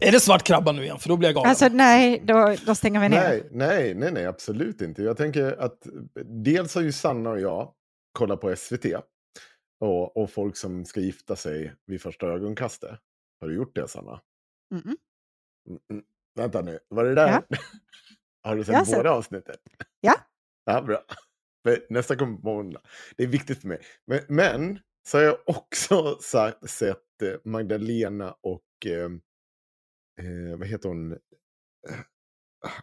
Är 0.00 0.12
det 0.12 0.20
svart 0.20 0.42
krabba 0.42 0.72
nu 0.72 0.82
igen? 0.82 0.98
För 0.98 1.08
då 1.08 1.16
blir 1.16 1.28
jag 1.28 1.34
galen. 1.34 1.50
alltså 1.50 1.68
nej, 1.68 2.22
då, 2.24 2.56
då 2.66 2.74
stänger 2.74 3.00
vi 3.00 3.08
ner. 3.08 3.20
Nej, 3.20 3.48
nej, 3.50 3.94
nej, 3.94 4.12
nej, 4.12 4.26
absolut 4.26 4.80
inte. 4.80 5.02
Jag 5.02 5.16
tänker 5.16 5.60
att 5.60 5.86
dels 6.44 6.74
har 6.74 6.82
ju 6.82 6.92
Sanna 6.92 7.30
och 7.30 7.40
jag 7.40 7.72
kollat 8.12 8.40
på 8.40 8.56
SVT 8.56 8.84
och, 9.80 10.16
och 10.16 10.30
folk 10.30 10.56
som 10.56 10.84
ska 10.84 11.00
gifta 11.00 11.36
sig 11.36 11.74
vid 11.86 12.02
första 12.02 12.26
ögonkastet. 12.26 12.98
Har 13.40 13.48
du 13.48 13.54
gjort 13.56 13.74
det, 13.74 13.88
Sanna? 13.88 14.22
Mm-mm. 14.74 14.96
Mm, 15.68 15.80
mm. 15.90 16.04
Vänta 16.34 16.62
nu, 16.62 16.78
var 16.88 17.04
det 17.04 17.14
där? 17.14 17.42
har 18.42 18.56
du 18.56 18.64
sett 18.64 18.86
sett. 18.86 18.96
båda 18.96 19.10
avsnitten? 19.10 19.56
Ja. 20.00 20.14
Ja, 20.64 20.82
bra. 20.82 21.04
Nästa 21.88 22.16
kommer 22.16 22.36
på 22.38 22.54
måndag. 22.54 22.80
Det 23.16 23.22
är 23.22 23.26
viktigt 23.26 23.60
för 23.60 23.68
mig. 23.68 23.80
Men, 24.06 24.20
men 24.28 24.78
så 25.08 25.18
har 25.18 25.24
jag 25.24 25.38
också 25.46 26.18
sa- 26.20 26.58
sett 26.66 27.22
eh, 27.22 27.34
Magdalena 27.44 28.32
och... 28.40 28.86
Eh, 28.86 29.10
eh, 30.26 30.58
vad 30.58 30.68
heter 30.68 30.88
hon? 30.88 31.12
Eh, 31.12 31.18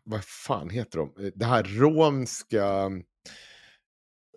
vad 0.04 0.26
fan 0.26 0.70
heter 0.70 1.00
de? 1.00 1.26
Eh, 1.26 1.32
Det 1.36 1.46
här 1.46 1.64
romska... 1.64 2.90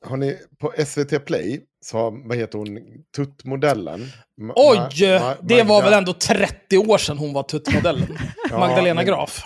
Har 0.06 0.16
ni 0.16 0.36
på 0.60 0.72
SVT 0.86 1.24
Play, 1.26 1.60
så 1.84 2.10
vad 2.28 2.36
heter 2.36 2.58
hon, 2.58 2.78
tuttmodellen? 3.16 4.00
Ma- 4.40 4.52
Oj! 4.56 4.76
Ma- 4.78 5.20
Ma- 5.20 5.34
det 5.42 5.62
var 5.62 5.82
väl 5.82 5.92
ändå 5.92 6.12
30 6.12 6.78
år 6.78 6.98
sedan 6.98 7.18
hon 7.18 7.32
var 7.32 7.42
tuttmodellen. 7.42 8.18
Ja, 8.50 8.58
Magdalena 8.58 9.04
Graf. 9.04 9.44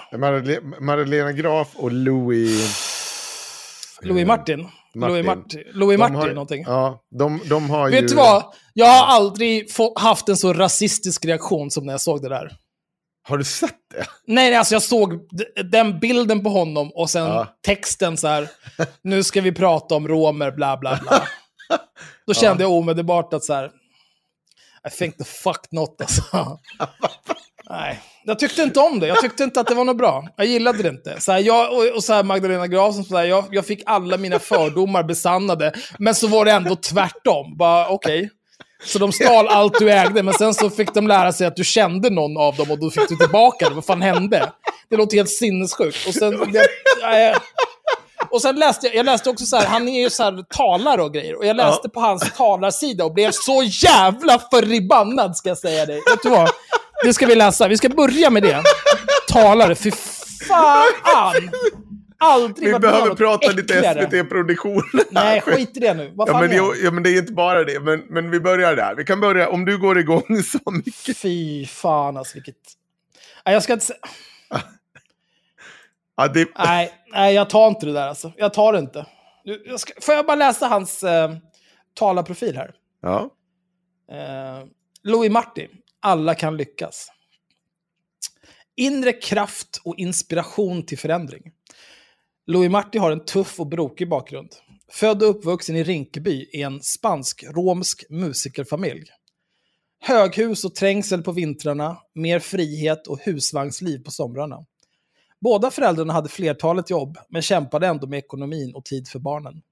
Magdalena 0.81 1.33
Graf 1.33 1.69
och 1.77 1.93
Louis... 1.93 2.79
Louis 4.03 4.21
eh, 4.23 4.27
Martin. 4.27 4.69
Louis 4.95 5.27
Martin, 5.27 5.63
Louis 5.73 5.99
Martin 5.99 6.17
har- 6.17 6.29
någonting. 6.29 6.65
Ja, 6.67 7.03
de, 7.19 7.41
de 7.49 7.71
har 7.71 7.91
Vet 7.91 8.03
ju... 8.03 8.07
du 8.07 8.15
vad? 8.15 8.45
Jag 8.75 8.87
har 8.87 9.07
aldrig 9.17 9.69
haft 9.97 10.29
en 10.29 10.37
så 10.37 10.53
rasistisk 10.53 11.25
reaktion 11.25 11.71
som 11.71 11.87
när 11.87 11.93
jag 11.93 12.01
såg 12.01 12.23
det 12.23 12.29
där. 12.29 12.53
Har 13.29 13.39
du 13.39 13.45
sett 13.45 13.77
det? 13.95 14.07
Nej, 14.27 14.55
alltså 14.55 14.75
jag 14.75 14.83
såg 14.83 15.21
den 15.71 15.99
bilden 15.99 16.43
på 16.43 16.51
honom 16.51 16.91
och 16.95 17.11
sen 17.11 17.27
Ja. 17.27 17.47
texten 17.67 18.17
så 18.17 18.29
här. 18.29 18.49
Nu 19.03 19.23
ska 19.25 19.41
vi 19.41 19.53
prata 19.53 19.95
om 19.95 20.09
romer, 20.09 20.51
bla 20.51 20.77
bla 20.77 20.99
bla. 21.03 21.23
Då 22.27 22.35
kände 22.35 22.63
jag 22.63 22.73
omedelbart 22.73 23.35
att 23.35 23.45
så 23.45 23.55
här. 23.55 23.71
I 24.89 24.91
think 24.91 25.17
the 25.19 25.25
fuck 25.25 25.61
not 25.71 26.01
alltså. 26.01 26.23
Nej, 27.71 28.01
jag 28.25 28.39
tyckte 28.39 28.63
inte 28.63 28.81
om 28.81 29.01
det. 29.01 29.07
Jag 29.07 29.21
tyckte 29.21 29.45
inte 29.45 29.61
att 29.61 29.67
det 29.67 29.75
var 29.75 29.85
något 29.85 29.99
bra. 29.99 30.29
Jag 30.37 30.47
gillade 30.47 30.83
det 30.83 30.89
inte. 30.89 31.21
Så 31.21 31.33
här, 31.33 31.39
jag, 31.39 31.73
och, 31.73 31.97
och 31.97 32.05
så 32.05 32.13
här 32.13 32.23
Magdalena 32.23 32.67
Graf, 32.67 32.95
som 32.95 33.05
så 33.05 33.17
här, 33.17 33.25
jag, 33.25 33.45
jag 33.51 33.67
fick 33.67 33.83
alla 33.87 34.17
mina 34.17 34.39
fördomar 34.39 35.03
besannade. 35.03 35.73
Men 35.99 36.15
så 36.15 36.27
var 36.29 36.45
det 36.45 36.53
ändå 36.53 36.77
tvärtom. 36.77 37.57
Bara 37.57 37.89
okej. 37.89 38.31
Så 38.85 38.99
de 38.99 39.13
stal 39.13 39.49
allt 39.49 39.79
du 39.79 39.93
ägde, 39.93 40.23
men 40.23 40.35
sen 40.35 40.55
så 40.55 40.71
fick 40.71 40.95
de 40.95 41.07
lära 41.07 41.33
sig 41.33 41.47
att 41.47 41.57
du 41.57 41.65
kände 41.65 42.11
någon 42.11 42.37
av 42.37 42.57
dem 42.57 42.71
och 42.71 42.79
då 42.79 42.91
fick 42.91 43.09
du 43.09 43.17
tillbaka 43.17 43.69
det. 43.69 43.75
Vad 43.75 43.85
fan 43.85 44.03
hände? 44.03 44.53
Det 44.91 44.97
låter 44.97 45.17
helt 45.17 45.31
sinnessjukt. 45.31 46.07
Och 46.07 46.15
sen... 46.15 46.53
Jag, 46.53 46.67
jag, 47.21 47.37
och 48.31 48.43
sen 48.43 48.57
läste 48.57 48.87
jag, 48.87 48.97
jag 48.97 49.07
läste 49.07 49.31
också 49.31 49.47
så 49.47 49.57
här, 49.57 49.67
han 49.67 49.89
är 49.89 50.01
ju 50.01 50.11
så 50.11 50.23
här 50.23 50.45
talare 50.57 51.03
och 51.03 51.15
grejer. 51.15 51.39
Och 51.39 51.47
jag 51.47 51.57
läste 51.57 51.89
på 51.89 52.01
hans 52.01 52.33
talarsida 52.37 53.05
och 53.05 53.15
blev 53.15 53.31
så 53.31 53.63
jävla 53.63 54.39
förbannad 54.39 55.37
ska 55.37 55.49
jag 55.49 55.59
säga 55.59 55.87
dig. 55.87 55.97
Vet 55.97 56.23
du 56.23 56.29
vad? 56.31 56.51
Det 57.05 57.15
ska 57.15 57.27
vi 57.27 57.35
läsa. 57.35 57.69
Vi 57.69 57.77
ska 57.77 57.89
börja 57.89 58.31
med 58.31 58.43
det. 58.43 58.63
Talare, 59.29 59.75
fy 59.75 59.91
fan! 60.49 61.51
Aldrig 62.25 62.67
Vi 62.67 62.73
varit 62.73 62.83
behöver 62.83 63.09
något 63.09 63.19
prata 63.19 63.51
lite. 63.51 63.95
SVT-produktion. 63.95 64.83
Nej, 65.11 65.41
skit 65.41 65.77
i 65.77 65.81
det 65.81 65.95
nu. 65.95 66.13
Vad 66.15 66.29
Ja 66.29 66.33
fan 66.33 66.43
men, 66.43 66.53
är 66.53 66.75
det, 66.75 66.79
ja, 66.85 66.91
men 66.91 67.03
det 67.03 67.11
är 67.11 67.19
inte 67.19 67.33
bara 67.33 67.65
det. 67.65 67.81
Men, 67.81 68.01
men 68.09 68.31
vi 68.31 68.41
börjar 68.41 68.77
där. 68.77 68.95
Vi 68.95 69.05
kan 69.05 69.21
börja, 69.21 69.49
om 69.49 69.65
du 69.65 69.79
går 69.79 69.99
igång 69.99 70.43
så 70.45 70.71
mycket. 70.71 71.17
Fy 71.17 71.67
fan 71.67 72.17
alltså, 72.17 72.35
vilket... 72.35 72.57
Nej, 73.47 73.55
jag 73.55 73.63
ska 73.63 73.73
inte 73.73 73.87
säga... 73.87 73.99
Ja, 76.17 76.29
det, 76.29 76.49
Nej, 76.59 76.93
nej, 77.13 77.35
jag 77.35 77.51
tar 77.51 77.69
inte 77.69 77.87
det 77.87 77.93
där 77.93 78.09
alltså. 78.09 78.33
Jag 78.37 78.55
tar 78.55 78.73
det 78.73 78.79
inte. 78.79 79.07
Jag 79.65 79.81
ska, 79.81 79.93
får 80.01 80.15
jag 80.15 80.27
bara 80.27 80.37
läsa 80.37 80.67
hans 80.67 81.03
eh, 81.03 81.33
talarprofil 81.95 82.57
här? 82.57 82.75
ja. 83.03 83.31
Eh, 84.13 84.67
Louis 85.03 85.31
Martin, 85.31 85.69
alla 86.01 86.35
kan 86.35 86.57
lyckas. 86.57 87.09
Inre 88.77 89.13
kraft 89.13 89.81
och 89.85 89.95
inspiration 89.99 90.87
till 90.87 90.99
förändring. 90.99 91.43
Louis 92.47 92.71
Marti 92.71 92.99
har 92.99 93.11
en 93.11 93.25
tuff 93.25 93.61
och 93.61 93.67
brokig 93.67 94.09
bakgrund. 94.09 94.49
Född 94.91 95.23
och 95.23 95.31
uppvuxen 95.31 95.77
i 95.77 95.85
Rinkeby 95.85 96.49
i 96.53 96.63
en 96.63 96.83
spansk-romsk 96.83 98.05
musikerfamilj. 98.11 99.05
Höghus 100.01 100.65
och 100.65 100.75
trängsel 100.75 101.23
på 101.23 101.33
vintrarna, 101.33 101.99
mer 102.15 102.39
frihet 102.39 103.07
och 103.07 103.21
husvagnsliv 103.21 103.99
på 103.99 104.11
somrarna. 104.11 104.67
Båda 105.41 105.71
föräldrarna 105.71 106.13
hade 106.13 106.29
flertalet 106.29 106.91
jobb, 106.91 107.19
men 107.29 107.43
kämpade 107.43 107.87
ändå 107.87 108.07
med 108.07 108.19
ekonomin 108.19 108.75
och 108.75 108.85
tid 108.85 109.09
för 109.09 109.19
barnen. 109.19 109.63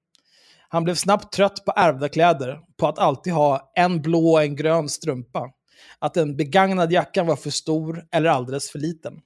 Han 0.69 0.85
blev 0.85 0.95
snabbt 0.95 1.33
trött 1.33 1.65
på 1.65 1.73
ärvda 1.77 2.09
kläder, 2.09 2.61
på 2.77 2.89
att 2.89 2.99
alltid 2.99 3.33
ha 3.33 3.73
en 3.75 4.03
blå 4.03 4.33
och 4.33 4.43
en 4.43 4.57
grön 4.57 4.89
strumpa. 4.89 5.53
Att 5.99 6.15
den 6.15 6.37
begagnade 6.37 6.95
jackan 6.95 7.27
var 7.27 7.37
för 7.37 7.51
stor 7.51 8.05
eller 8.13 8.31
alldeles 8.31 8.71
för 8.71 8.79
liten. 8.79 9.21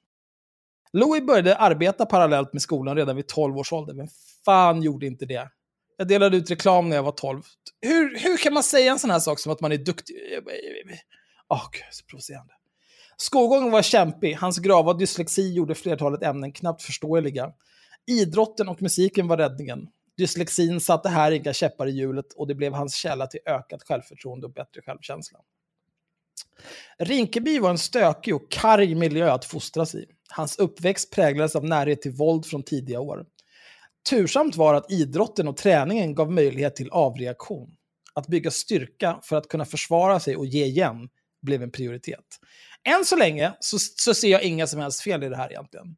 Louis 0.95 1.27
började 1.27 1.57
arbeta 1.57 2.07
parallellt 2.07 2.53
med 2.53 2.63
skolan 2.63 2.97
redan 2.97 3.17
vid 3.17 3.27
12 3.27 3.59
års 3.59 3.73
ålder. 3.73 3.95
Men 3.95 4.09
fan 4.45 4.83
gjorde 4.83 5.07
inte 5.07 5.27
det? 5.27 5.49
Jag 5.97 6.09
delade 6.09 6.37
ut 6.37 6.51
reklam 6.51 6.89
när 6.89 6.97
jag 6.97 7.03
var 7.03 7.13
12. 7.13 7.43
Hur, 7.81 8.19
hur 8.19 8.37
kan 8.37 8.55
man 8.55 8.63
säga 8.63 8.93
en 8.93 8.99
sån 8.99 9.11
här 9.11 9.19
sak 9.19 9.39
som 9.39 9.53
att 9.53 9.61
man 9.61 9.73
är 9.73 9.77
duktig? 9.77 10.17
Åh, 11.49 11.69
gud, 11.73 11.83
så 11.91 12.05
provocerande. 12.05 12.53
Skolgången 13.17 13.71
var 13.71 13.83
kämpig, 13.83 14.35
hans 14.35 14.59
grava 14.59 14.95
dyslexi 14.95 15.55
gjorde 15.55 15.75
flertalet 15.75 16.23
ämnen 16.23 16.53
knappt 16.53 16.83
förståeliga. 16.83 17.53
Idrotten 18.07 18.69
och 18.69 18.83
musiken 18.83 19.29
var 19.29 19.37
räddningen. 19.37 19.89
Dyslexin 20.17 20.81
satte 20.81 21.09
här 21.09 21.33
inga 21.33 21.53
käppar 21.53 21.87
i 21.87 21.91
hjulet 21.91 22.33
och 22.33 22.47
det 22.47 22.55
blev 22.55 22.73
hans 22.73 22.95
källa 22.95 23.27
till 23.27 23.41
ökat 23.47 23.83
självförtroende 23.83 24.47
och 24.47 24.53
bättre 24.53 24.83
självkänsla. 24.83 25.39
Rinkeby 26.99 27.59
var 27.59 27.71
en 27.71 27.79
stökig 27.79 28.35
och 28.35 28.51
karg 28.51 28.95
miljö 28.95 29.33
att 29.33 29.45
fostras 29.45 29.95
i. 29.95 30.07
Hans 30.29 30.59
uppväxt 30.59 31.11
präglades 31.11 31.57
av 31.57 31.65
närhet 31.65 32.03
till 32.03 32.13
våld 32.13 32.47
från 32.47 32.63
tidiga 32.63 33.01
år. 33.01 33.25
Tursamt 34.11 34.57
var 34.57 34.75
att 34.75 34.91
idrotten 34.91 35.49
och 35.49 35.57
träningen 35.57 36.15
gav 36.15 36.33
möjlighet 36.33 36.77
till 36.77 36.91
avreaktion. 36.91 37.77
Att 38.15 38.27
bygga 38.27 38.51
styrka 38.51 39.19
för 39.23 39.37
att 39.37 39.49
kunna 39.49 39.65
försvara 39.65 40.21
sig 40.21 40.37
och 40.37 40.47
ge 40.47 40.65
igen 40.65 41.09
blev 41.43 41.63
en 41.63 41.71
prioritet. 41.71 42.25
Än 42.85 43.05
så 43.05 43.17
länge 43.17 43.53
så, 43.61 43.79
så 43.79 44.15
ser 44.15 44.29
jag 44.29 44.43
inga 44.43 44.67
som 44.67 44.81
helst 44.81 45.01
fel 45.01 45.23
i 45.23 45.29
det 45.29 45.37
här 45.37 45.51
egentligen. 45.51 45.97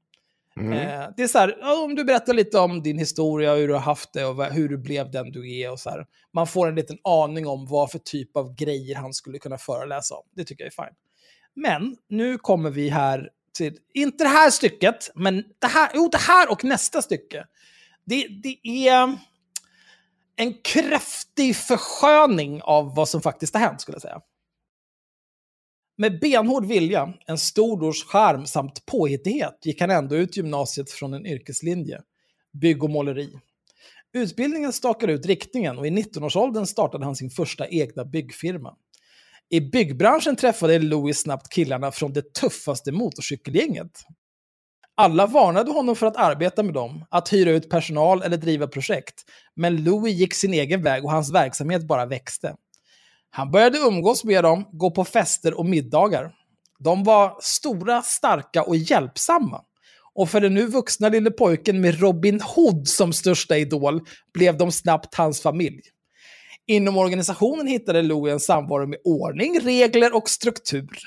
Mm. 0.60 0.72
Eh, 0.72 1.08
det 1.16 1.22
är 1.22 1.28
så 1.28 1.38
här, 1.38 1.82
om 1.84 1.94
du 1.94 2.04
berättar 2.04 2.34
lite 2.34 2.58
om 2.58 2.82
din 2.82 2.98
historia, 2.98 3.54
hur 3.54 3.68
du 3.68 3.74
har 3.74 3.80
haft 3.80 4.12
det 4.12 4.24
och 4.24 4.44
hur 4.44 4.68
du 4.68 4.78
blev 4.78 5.10
den 5.10 5.32
du 5.32 5.58
är 5.60 5.72
och 5.72 5.80
så 5.80 5.90
här. 5.90 6.06
Man 6.34 6.46
får 6.46 6.68
en 6.68 6.74
liten 6.74 6.98
aning 7.04 7.46
om 7.46 7.66
vad 7.66 7.90
för 7.90 7.98
typ 7.98 8.36
av 8.36 8.54
grejer 8.54 8.96
han 8.96 9.14
skulle 9.14 9.38
kunna 9.38 9.58
föreläsa 9.58 10.14
om. 10.14 10.24
Det 10.36 10.44
tycker 10.44 10.64
jag 10.64 10.72
är 10.72 10.84
fine. 10.84 10.96
Men 11.54 11.96
nu 12.08 12.38
kommer 12.38 12.70
vi 12.70 12.88
här 12.88 13.30
till, 13.58 13.78
inte 13.94 14.24
det 14.24 14.28
här 14.28 14.50
stycket, 14.50 15.10
men 15.14 15.44
det 15.58 15.66
här, 15.66 15.90
jo, 15.94 16.08
det 16.12 16.18
här 16.18 16.50
och 16.50 16.64
nästa 16.64 17.02
stycke. 17.02 17.46
Det, 18.04 18.26
det 18.42 18.88
är 18.88 19.18
en 20.36 20.54
kraftig 20.64 21.56
försköning 21.56 22.62
av 22.62 22.94
vad 22.94 23.08
som 23.08 23.22
faktiskt 23.22 23.54
har 23.54 23.60
hänt, 23.60 23.80
skulle 23.80 23.94
jag 23.94 24.02
säga. 24.02 24.20
Med 25.98 26.20
benhård 26.20 26.66
vilja, 26.66 27.14
en 27.26 27.38
stor 27.38 27.80
dors 27.80 28.04
charm 28.04 28.46
samt 28.46 28.86
påhittighet 28.86 29.58
gick 29.64 29.80
han 29.80 29.90
ändå 29.90 30.16
ut 30.16 30.36
gymnasiet 30.36 30.90
från 30.90 31.14
en 31.14 31.26
yrkeslinje, 31.26 32.00
bygg 32.52 32.84
och 32.84 32.90
måleri. 32.90 33.30
Utbildningen 34.12 34.72
stakade 34.72 35.12
ut 35.12 35.26
riktningen 35.26 35.78
och 35.78 35.86
i 35.86 35.90
19-årsåldern 35.90 36.66
startade 36.66 37.04
han 37.04 37.16
sin 37.16 37.30
första 37.30 37.68
egna 37.68 38.04
byggfirma. 38.04 38.74
I 39.48 39.60
byggbranschen 39.60 40.36
träffade 40.36 40.78
Louis 40.78 41.20
snabbt 41.20 41.48
killarna 41.52 41.92
från 41.92 42.12
det 42.12 42.34
tuffaste 42.34 42.92
motorcykelgänget. 42.92 44.04
Alla 44.94 45.26
varnade 45.26 45.70
honom 45.70 45.96
för 45.96 46.06
att 46.06 46.16
arbeta 46.16 46.62
med 46.62 46.74
dem, 46.74 47.04
att 47.10 47.32
hyra 47.32 47.50
ut 47.50 47.70
personal 47.70 48.22
eller 48.22 48.36
driva 48.36 48.66
projekt. 48.66 49.24
Men 49.54 49.84
Louis 49.84 50.14
gick 50.14 50.34
sin 50.34 50.54
egen 50.54 50.82
väg 50.82 51.04
och 51.04 51.10
hans 51.10 51.32
verksamhet 51.32 51.86
bara 51.86 52.06
växte. 52.06 52.56
Han 53.36 53.50
började 53.50 53.78
umgås 53.78 54.24
med 54.24 54.44
dem, 54.44 54.68
gå 54.72 54.90
på 54.90 55.04
fester 55.04 55.58
och 55.58 55.66
middagar. 55.66 56.32
De 56.78 57.04
var 57.04 57.36
stora, 57.40 58.02
starka 58.02 58.62
och 58.62 58.76
hjälpsamma. 58.76 59.64
Och 60.14 60.30
för 60.30 60.40
den 60.40 60.54
nu 60.54 60.66
vuxna 60.66 61.08
lille 61.08 61.30
pojken 61.30 61.80
med 61.80 62.00
Robin 62.00 62.40
Hood 62.40 62.88
som 62.88 63.12
största 63.12 63.56
idol 63.56 64.00
blev 64.34 64.56
de 64.56 64.72
snabbt 64.72 65.14
hans 65.14 65.42
familj. 65.42 65.80
Inom 66.66 66.96
organisationen 66.96 67.66
hittade 67.66 68.02
Louis 68.02 68.32
en 68.32 68.40
samvaro 68.40 68.86
med 68.86 68.98
ordning, 69.04 69.60
regler 69.60 70.16
och 70.16 70.28
struktur. 70.28 70.98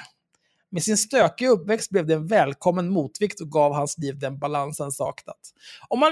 Med 0.72 0.84
sin 0.84 0.98
stökiga 0.98 1.50
uppväxt 1.50 1.90
blev 1.90 2.08
det 2.08 2.14
en 2.14 2.28
välkommen 2.28 2.90
motvikt 2.90 3.42
och 3.42 3.52
gav 3.52 3.74
hans 3.74 3.98
liv 3.98 4.20
den 4.20 4.40
balans 4.40 4.80
han 4.80 4.92
saknat. 4.92 5.40
Om 5.88 6.00
man 6.00 6.12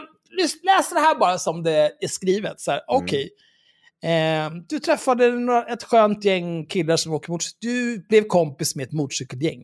läser 0.63 0.95
det 0.95 1.01
här 1.01 1.19
bara 1.19 1.37
som 1.37 1.63
det 1.63 1.91
är 2.01 2.07
skrivet, 2.07 2.59
så 2.61 2.71
här, 2.71 2.81
okej. 2.87 3.29
Eh, 4.03 4.51
du 4.69 4.79
träffade 4.79 5.29
några, 5.31 5.65
ett 5.65 5.83
skönt 5.83 6.23
gäng 6.25 6.65
killar 6.65 6.97
som 6.97 7.13
åker 7.13 7.31
motorcykel. 7.31 7.57
Du 7.61 8.05
blev 8.09 8.23
kompis 8.27 8.75
med 8.75 8.83
ett 8.87 8.93
motorcykelgäng. 8.93 9.63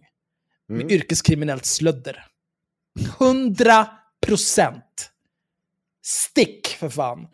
Med 0.70 0.82
Mm. 0.82 0.92
yrkeskriminellt 0.94 1.66
slödder. 1.66 2.26
100 3.20 3.88
procent. 4.26 5.10
Stick 6.06 6.68
för 6.68 6.90
fan. 6.90 7.28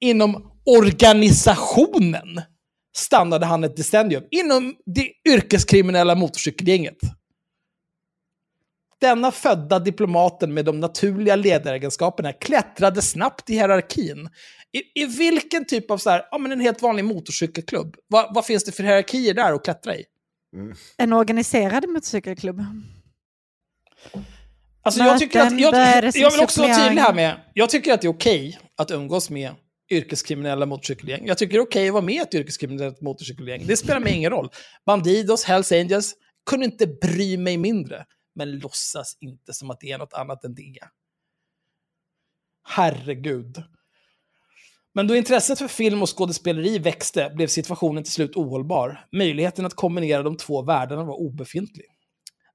Inom 0.00 0.52
organisationen 0.64 2.40
stannade 2.96 3.46
han 3.46 3.64
ett 3.64 3.76
decennium. 3.76 4.24
Inom 4.30 4.74
det 4.86 5.10
yrkeskriminella 5.28 6.14
motorcykelgänget. 6.14 6.96
Denna 9.00 9.32
födda 9.32 9.78
diplomaten 9.78 10.54
med 10.54 10.64
de 10.64 10.80
naturliga 10.80 11.36
ledaregenskaperna 11.36 12.32
klättrade 12.32 13.02
snabbt 13.02 13.50
i 13.50 13.52
hierarkin. 13.52 14.28
I, 14.72 15.02
i 15.02 15.06
vilken 15.06 15.64
typ 15.64 15.90
av 15.90 15.98
så 15.98 16.10
här, 16.10 16.22
ja 16.30 16.38
men 16.38 16.52
en 16.52 16.60
helt 16.60 16.82
vanlig 16.82 17.04
motorcykelklubb, 17.04 17.96
vad, 18.08 18.34
vad 18.34 18.46
finns 18.46 18.64
det 18.64 18.72
för 18.72 18.82
hierarkier 18.82 19.34
där 19.34 19.52
att 19.52 19.64
klättra 19.64 19.96
i? 19.96 20.04
En 20.96 21.12
organiserad 21.12 21.88
motorcykelklubb. 21.88 22.64
Alltså 24.82 25.00
jag, 25.00 25.18
tycker 25.18 25.40
att, 25.40 25.60
jag, 25.60 25.74
jag 26.14 26.30
vill 26.30 26.40
också 26.40 26.62
vara 26.62 26.74
tydlig 26.74 27.02
här 27.02 27.14
med, 27.14 27.40
jag 27.54 27.70
tycker 27.70 27.92
att 27.92 28.00
det 28.00 28.06
är 28.06 28.12
okej 28.12 28.58
att 28.76 28.90
umgås 28.90 29.30
med 29.30 29.50
yrkeskriminella 29.90 30.66
motorcykelgäng. 30.66 31.26
Jag 31.26 31.38
tycker 31.38 31.52
det 31.52 31.58
är 31.58 31.66
okej 31.66 31.88
att 31.88 31.92
vara 31.92 32.04
med 32.04 32.14
i 32.14 32.18
ett 32.18 32.34
yrkeskriminellt 32.34 33.00
motorcykelgäng. 33.00 33.66
Det 33.66 33.76
spelar 33.76 34.00
mig 34.00 34.12
ingen 34.12 34.30
roll. 34.30 34.48
Bandidos, 34.86 35.44
Hells 35.44 35.72
Angels, 35.72 36.14
kunde 36.50 36.64
inte 36.66 36.86
bry 36.86 37.36
mig 37.36 37.56
mindre. 37.56 38.04
Men 38.36 38.58
låtsas 38.58 39.16
inte 39.20 39.52
som 39.52 39.70
att 39.70 39.80
det 39.80 39.92
är 39.92 39.98
något 39.98 40.12
annat 40.12 40.44
än 40.44 40.54
det. 40.54 40.78
Herregud. 42.68 43.62
Men 44.94 45.06
då 45.06 45.16
intresset 45.16 45.58
för 45.58 45.68
film 45.68 46.02
och 46.02 46.18
skådespeleri 46.18 46.78
växte 46.78 47.32
blev 47.34 47.46
situationen 47.46 48.04
till 48.04 48.12
slut 48.12 48.36
ohållbar. 48.36 49.06
Möjligheten 49.12 49.66
att 49.66 49.74
kombinera 49.74 50.22
de 50.22 50.36
två 50.36 50.62
världarna 50.62 51.04
var 51.04 51.14
obefintlig. 51.14 51.86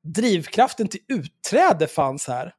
Drivkraften 0.03 0.87
till 0.87 0.99
utträde 1.07 1.87
fanns 1.87 2.27
här. 2.27 2.53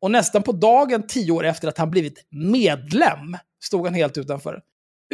Och 0.00 0.10
nästan 0.10 0.42
på 0.42 0.52
dagen 0.52 1.06
tio 1.06 1.32
år 1.32 1.44
efter 1.44 1.68
att 1.68 1.78
han 1.78 1.90
blivit 1.90 2.26
medlem 2.30 3.36
stod 3.64 3.86
han 3.86 3.94
helt 3.94 4.18
utanför. 4.18 4.62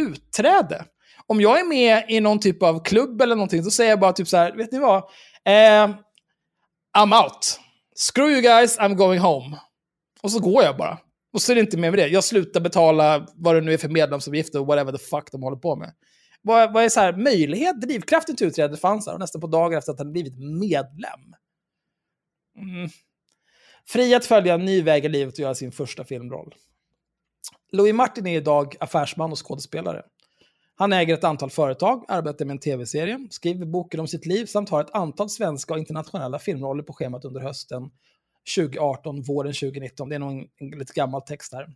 Utträde? 0.00 0.84
Om 1.26 1.40
jag 1.40 1.60
är 1.60 1.64
med 1.64 2.04
i 2.08 2.20
någon 2.20 2.40
typ 2.40 2.62
av 2.62 2.84
klubb 2.84 3.22
eller 3.22 3.36
någonting, 3.36 3.64
så 3.64 3.70
säger 3.70 3.90
jag 3.90 4.00
bara 4.00 4.12
typ 4.12 4.28
så 4.28 4.36
här, 4.36 4.52
vet 4.56 4.72
ni 4.72 4.78
vad? 4.78 4.98
Eh, 5.44 5.96
I'm 6.98 7.24
out. 7.24 7.60
Screw 7.94 8.30
you 8.30 8.40
guys, 8.40 8.78
I'm 8.78 8.94
going 8.94 9.20
home. 9.20 9.60
Och 10.22 10.32
så 10.32 10.40
går 10.40 10.62
jag 10.62 10.76
bara. 10.76 10.98
Och 11.32 11.42
så 11.42 11.52
är 11.52 11.54
det 11.54 11.60
inte 11.60 11.76
mer 11.76 11.90
med 11.90 11.98
det. 11.98 12.08
Jag 12.08 12.24
slutar 12.24 12.60
betala 12.60 13.26
vad 13.34 13.54
det 13.54 13.60
nu 13.60 13.72
är 13.72 13.78
för 13.78 13.88
medlemsavgifter 13.88 14.60
och 14.60 14.66
whatever 14.66 14.92
the 14.92 14.98
fuck 14.98 15.32
de 15.32 15.42
håller 15.42 15.56
på 15.56 15.76
med. 15.76 15.94
Vad, 16.42 16.72
vad 16.72 16.84
är 16.84 16.88
så 16.88 17.00
här, 17.00 17.16
möjlighet, 17.16 17.80
drivkraften 17.80 18.36
till 18.36 18.46
utträde 18.46 18.76
fanns 18.76 19.06
här 19.06 19.14
och 19.14 19.20
nästan 19.20 19.40
på 19.40 19.46
dagen 19.46 19.78
efter 19.78 19.92
att 19.92 19.98
han 19.98 20.12
blivit 20.12 20.38
medlem. 20.38 21.34
Mm. 22.58 22.88
Fri 23.86 24.14
att 24.14 24.26
följa 24.26 24.54
en 24.54 24.64
ny 24.64 24.82
väg 24.82 25.04
i 25.04 25.08
livet 25.08 25.34
och 25.34 25.40
göra 25.40 25.54
sin 25.54 25.72
första 25.72 26.04
filmroll. 26.04 26.54
Louis 27.72 27.94
Martin 27.94 28.26
är 28.26 28.36
idag 28.36 28.76
affärsman 28.80 29.32
och 29.32 29.46
skådespelare. 29.46 30.02
Han 30.76 30.92
äger 30.92 31.14
ett 31.14 31.24
antal 31.24 31.50
företag, 31.50 32.04
arbetar 32.08 32.44
med 32.44 32.54
en 32.54 32.60
tv-serie, 32.60 33.26
skriver 33.30 33.66
boken 33.66 34.00
om 34.00 34.08
sitt 34.08 34.26
liv 34.26 34.46
samt 34.46 34.70
har 34.70 34.80
ett 34.80 34.94
antal 34.94 35.30
svenska 35.30 35.74
och 35.74 35.78
internationella 35.78 36.38
filmroller 36.38 36.82
på 36.82 36.92
schemat 36.92 37.24
under 37.24 37.40
hösten 37.40 37.90
2018, 38.56 39.22
våren 39.22 39.52
2019. 39.52 40.08
Det 40.08 40.14
är 40.14 40.18
nog 40.18 40.32
en, 40.32 40.48
en 40.58 40.78
lite 40.78 40.92
gammal 40.92 41.22
text 41.22 41.52
här. 41.52 41.68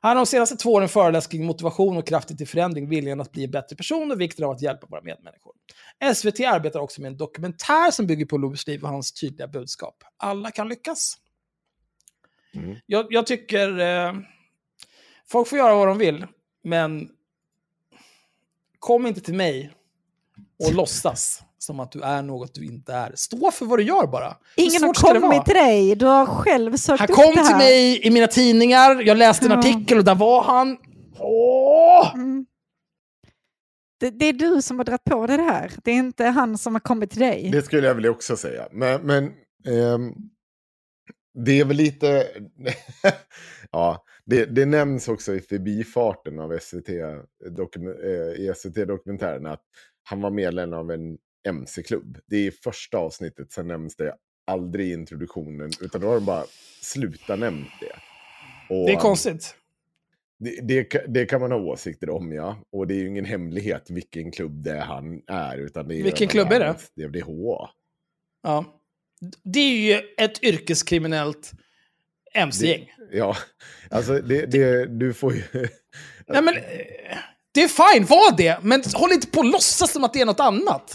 Han 0.00 0.08
har 0.08 0.24
de 0.24 0.26
senaste 0.26 0.56
två 0.56 0.72
åren 0.72 0.88
föreläst 0.88 1.30
kring 1.30 1.44
motivation 1.44 1.96
och 1.96 2.06
kraftigt 2.06 2.38
till 2.38 2.48
förändring, 2.48 2.88
viljan 2.88 3.20
att 3.20 3.32
bli 3.32 3.44
en 3.44 3.50
bättre 3.50 3.76
person 3.76 4.12
och 4.12 4.20
vikten 4.20 4.44
av 4.44 4.50
att 4.50 4.62
hjälpa 4.62 4.86
våra 4.86 5.02
medmänniskor. 5.02 5.52
SVT 6.14 6.40
arbetar 6.40 6.80
också 6.80 7.00
med 7.00 7.08
en 7.08 7.16
dokumentär 7.16 7.90
som 7.90 8.06
bygger 8.06 8.26
på 8.26 8.38
Louis 8.38 8.66
liv 8.66 8.82
och 8.82 8.88
hans 8.88 9.12
tydliga 9.12 9.48
budskap. 9.48 10.04
Alla 10.16 10.50
kan 10.50 10.68
lyckas. 10.68 11.18
Mm. 12.54 12.76
Jag, 12.86 13.06
jag 13.10 13.26
tycker... 13.26 13.78
Eh, 13.78 14.14
folk 15.28 15.48
får 15.48 15.58
göra 15.58 15.74
vad 15.74 15.88
de 15.88 15.98
vill, 15.98 16.26
men 16.62 17.08
kom 18.78 19.06
inte 19.06 19.20
till 19.20 19.34
mig 19.34 19.72
och 20.64 20.74
låtsas 20.74 21.42
som 21.58 21.80
att 21.80 21.92
du 21.92 22.00
är 22.02 22.22
något 22.22 22.54
du 22.54 22.64
inte 22.64 22.92
är. 22.92 23.12
Stå 23.14 23.50
för 23.50 23.66
vad 23.66 23.78
du 23.78 23.82
gör 23.82 24.06
bara. 24.06 24.36
Ingen 24.56 24.82
har 24.82 24.94
kommit 25.20 25.44
till 25.44 25.54
dig, 25.54 25.94
du 25.94 26.06
har 26.06 26.26
själv 26.26 26.76
sökt 26.76 27.00
Han 27.00 27.10
upp 27.10 27.16
kom 27.16 27.34
det 27.34 27.40
här. 27.40 27.46
till 27.48 27.56
mig 27.56 28.06
i 28.06 28.10
mina 28.10 28.26
tidningar, 28.26 29.02
jag 29.02 29.16
läste 29.16 29.46
en 29.46 29.50
Ja. 29.52 29.58
artikel 29.58 29.98
och 29.98 30.04
där 30.04 30.14
var 30.14 30.42
han. 30.42 30.76
Åh! 31.18 32.14
Mm. 32.14 32.46
Det, 34.00 34.10
det 34.10 34.26
är 34.26 34.32
du 34.32 34.62
som 34.62 34.78
har 34.78 34.84
dragit 34.84 35.04
på 35.04 35.26
det 35.26 35.42
här. 35.42 35.72
Det 35.84 35.90
är 35.90 35.94
inte 35.94 36.24
han 36.24 36.58
som 36.58 36.74
har 36.74 36.80
kommit 36.80 37.10
till 37.10 37.20
dig. 37.20 37.50
Det 37.52 37.62
skulle 37.62 37.86
jag 37.86 37.94
väl 37.94 38.06
också 38.08 38.36
säga. 38.36 38.68
Men, 38.72 39.02
men 39.02 39.24
ehm, 39.68 40.12
det 41.44 41.60
är 41.60 41.64
väl 41.64 41.76
lite... 41.76 42.26
ja, 43.70 44.04
det, 44.26 44.44
det 44.44 44.66
nämns 44.66 45.08
också 45.08 45.34
i 45.34 45.40
förbifarten 45.40 46.38
av 46.38 46.58
SVT, 46.58 46.88
dokum, 47.50 47.88
eh, 47.88 48.40
i 48.40 48.52
SVT-dokumentären 48.56 49.46
att 49.46 49.62
han 50.02 50.20
var 50.20 50.30
medlem 50.30 50.72
av 50.72 50.90
en 50.90 51.18
MC-klubb. 51.48 52.18
Det 52.26 52.36
är 52.36 52.46
i 52.46 52.50
första 52.50 52.98
avsnittet, 52.98 53.52
sen 53.52 53.66
nämns 53.66 53.96
det 53.96 54.14
aldrig 54.46 54.88
i 54.88 54.92
introduktionen, 54.92 55.70
utan 55.80 56.00
då 56.00 56.06
har 56.06 56.14
de 56.14 56.24
bara 56.24 56.44
slutat 56.82 57.38
nämnt 57.38 57.68
det. 57.80 57.92
Och, 58.74 58.86
Det 58.86 58.92
är 58.92 59.00
konstigt. 59.00 59.56
Det, 60.38 60.60
det, 60.60 61.04
det 61.08 61.26
kan 61.26 61.40
man 61.40 61.52
ha 61.52 61.58
åsikter 61.58 62.10
om, 62.10 62.32
ja. 62.32 62.58
Och 62.72 62.86
det 62.86 62.94
är 62.94 62.98
ju 62.98 63.08
ingen 63.08 63.24
hemlighet 63.24 63.90
vilken 63.90 64.32
klubb 64.32 64.62
det 64.62 64.72
är 64.72 64.84
han 64.84 65.22
är. 65.26 65.58
Utan 65.58 65.88
det 65.88 65.94
är 65.94 66.02
Vilken 66.02 66.28
klubb 66.28 66.52
är 66.52 66.60
det? 66.60 66.76
Det 66.94 67.02
är 67.02 67.08
DHA. 67.08 67.70
Ja. 68.42 68.82
Det 69.44 69.60
är 69.60 69.94
ju 69.94 70.14
ett 70.16 70.44
yrkeskriminellt 70.44 71.52
mc-gäng. 72.34 72.90
Ja, 73.12 73.36
alltså 73.90 74.12
det, 74.20 74.46
det, 74.46 74.86
du 74.86 75.14
får 75.14 75.34
ju... 75.34 75.42
Nej, 76.26 76.42
men, 76.42 76.56
eh, 76.56 76.62
det 77.54 77.62
är 77.62 77.68
fine, 77.94 78.04
var 78.06 78.36
det, 78.36 78.58
men 78.62 78.82
håll 78.94 79.12
inte 79.12 79.26
på 79.26 79.38
och 79.38 79.44
låtsas 79.44 79.92
som 79.92 80.04
att 80.04 80.12
det 80.12 80.20
är 80.20 80.26
något 80.26 80.40
annat. 80.40 80.92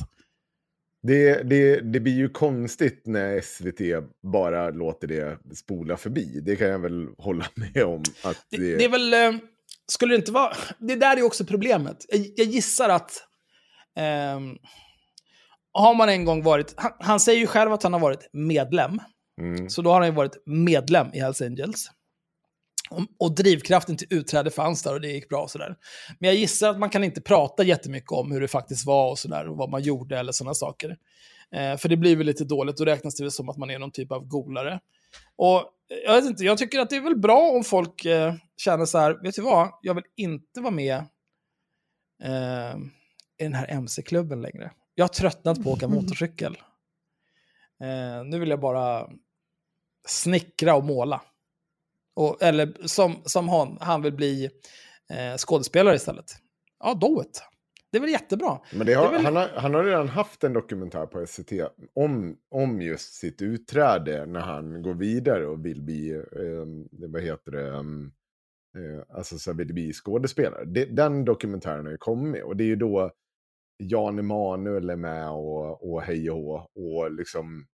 Det, 1.03 1.43
det, 1.49 1.79
det 1.79 1.99
blir 1.99 2.13
ju 2.13 2.29
konstigt 2.29 3.01
när 3.05 3.41
SVT 3.41 4.09
bara 4.23 4.69
låter 4.69 5.07
det 5.07 5.37
spola 5.55 5.97
förbi. 5.97 6.39
Det 6.45 6.55
kan 6.55 6.67
jag 6.67 6.79
väl 6.79 7.07
hålla 7.17 7.45
med 7.55 7.83
om. 7.83 8.03
Att 8.23 8.45
Det, 8.49 8.57
det, 8.57 8.77
det 8.77 8.85
är 8.85 8.89
väl... 8.89 9.13
eh, 9.13 9.39
Skulle 9.87 10.13
det 10.13 10.17
inte 10.17 10.31
vara... 10.31 10.53
Det 10.79 10.95
där 10.95 11.17
är 11.17 11.23
också 11.23 11.45
problemet. 11.45 12.05
Jag, 12.09 12.25
jag 12.35 12.47
gissar 12.47 12.89
att... 12.89 13.11
ehm, 13.97 14.57
har 15.73 15.93
man 15.93 16.09
en 16.09 16.25
gång 16.25 16.43
varit... 16.43 16.73
Han, 16.77 16.91
han 16.99 17.19
säger 17.19 17.39
ju 17.39 17.47
själv 17.47 17.73
att 17.73 17.83
han 17.83 17.93
har 17.93 17.99
varit 17.99 18.29
medlem. 18.33 18.99
Mm. 19.37 19.69
Så 19.69 19.81
då 19.81 19.89
har 19.91 19.99
han 19.99 20.09
ju 20.09 20.15
varit 20.15 20.43
medlem 20.45 21.07
i 21.13 21.19
Hells 21.19 21.41
Angels. 21.41 21.91
Och, 22.89 23.01
och 23.19 23.35
drivkraften 23.35 23.97
till 23.97 24.07
utträde 24.09 24.51
fanns 24.51 24.83
där 24.83 24.93
och 24.93 25.01
det 25.01 25.07
gick 25.07 25.29
bra 25.29 25.43
och 25.43 25.51
sådär. 25.51 25.75
Men 26.19 26.29
jag 26.29 26.37
gissar 26.37 26.69
att 26.69 26.79
man 26.79 26.89
kan 26.89 27.03
inte 27.03 27.21
prata 27.21 27.63
jättemycket 27.63 28.11
om 28.11 28.31
hur 28.31 28.41
det 28.41 28.47
faktiskt 28.47 28.85
var 28.85 29.11
och 29.11 29.19
sådär 29.19 29.47
och 29.47 29.57
vad 29.57 29.69
man 29.69 29.81
gjorde 29.81 30.19
eller 30.19 30.31
sådana 30.31 30.53
saker. 30.53 30.97
Eh, 31.55 31.77
för 31.77 31.89
det 31.89 31.97
blir 31.97 32.15
väl 32.15 32.25
lite 32.25 32.43
dåligt, 32.43 32.77
då 32.77 32.85
räknas 32.85 33.15
det 33.15 33.23
väl 33.23 33.31
som 33.31 33.49
att 33.49 33.57
man 33.57 33.69
är 33.69 33.79
någon 33.79 33.91
typ 33.91 34.11
av 34.11 34.27
golare. 34.27 34.79
Och 35.35 35.63
jag 36.05 36.15
vet 36.15 36.25
inte, 36.25 36.43
jag 36.43 36.57
tycker 36.57 36.79
att 36.79 36.89
det 36.89 36.95
är 36.95 37.01
väl 37.01 37.19
bra 37.19 37.51
om 37.51 37.63
folk 37.63 38.05
eh, 38.05 38.33
känner 38.57 38.85
så 38.85 38.97
här, 38.97 39.23
vet 39.23 39.35
du 39.35 39.41
vad, 39.41 39.69
jag 39.81 39.93
vill 39.93 40.03
inte 40.17 40.61
vara 40.61 40.71
med 40.71 40.95
eh, 42.23 42.77
i 43.37 43.43
den 43.43 43.53
här 43.53 43.67
MC-klubben 43.67 44.41
längre. 44.41 44.71
Jag 44.95 45.03
har 45.03 45.09
tröttnat 45.09 45.63
på 45.63 45.73
att 45.73 45.77
åka 45.77 45.87
motorcykel. 45.95 46.57
Eh, 47.81 48.23
nu 48.25 48.39
vill 48.39 48.49
jag 48.49 48.59
bara 48.59 49.09
snickra 50.07 50.75
och 50.75 50.83
måla. 50.83 51.21
Och, 52.15 52.43
eller 52.43 52.87
som, 52.87 53.15
som 53.25 53.49
han, 53.49 53.77
han 53.81 54.01
vill 54.01 54.13
bli 54.13 54.45
eh, 55.09 55.37
skådespelare 55.37 55.95
istället. 55.95 56.31
Ja, 56.79 56.93
do 56.93 57.21
it. 57.21 57.43
Det 57.91 57.97
är 57.97 58.01
väl 58.01 58.09
jättebra. 58.09 58.59
Men 58.73 58.87
har, 58.95 59.11
väl- 59.11 59.25
han, 59.25 59.35
har, 59.35 59.47
han 59.47 59.73
har 59.73 59.83
redan 59.83 60.09
haft 60.09 60.43
en 60.43 60.53
dokumentär 60.53 61.05
på 61.05 61.25
SVT 61.27 61.51
om, 61.95 62.37
om 62.51 62.81
just 62.81 63.13
sitt 63.13 63.41
utträde 63.41 64.25
när 64.25 64.39
han 64.39 64.81
går 64.81 64.93
vidare 64.93 65.47
och 65.47 65.65
vill 65.65 65.81
bli, 65.81 66.11
eh, 66.11 67.07
vad 67.09 67.21
heter 67.21 67.51
det, 67.51 67.69
um, 67.69 68.13
eh, 68.77 69.17
alltså 69.17 69.37
så 69.39 69.53
vill 69.53 69.73
bli 69.73 69.93
skådespelare. 69.93 70.65
Det, 70.65 70.85
den 70.85 71.25
dokumentären 71.25 71.85
har 71.85 71.91
ju 71.91 71.97
kommit 71.97 72.43
och 72.43 72.57
det 72.57 72.63
är 72.63 72.67
ju 72.67 72.75
då 72.75 73.11
Jan 73.77 74.19
Emanuel 74.19 74.89
är 74.89 74.95
med 74.95 75.29
och, 75.29 75.91
och 75.91 76.01
hej 76.01 76.31
och 76.31 76.77
och 76.77 77.11
liksom 77.11 77.67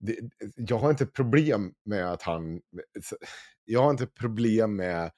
det, 0.00 0.16
jag 0.56 0.78
har 0.78 0.90
inte 0.90 1.06
problem 1.06 1.72
med 1.84 2.12
att 2.12 2.22
han, 2.22 2.60
jag 3.64 3.82
har 3.82 3.90
inte 3.90 4.06
problem 4.06 4.76
med 4.76 5.10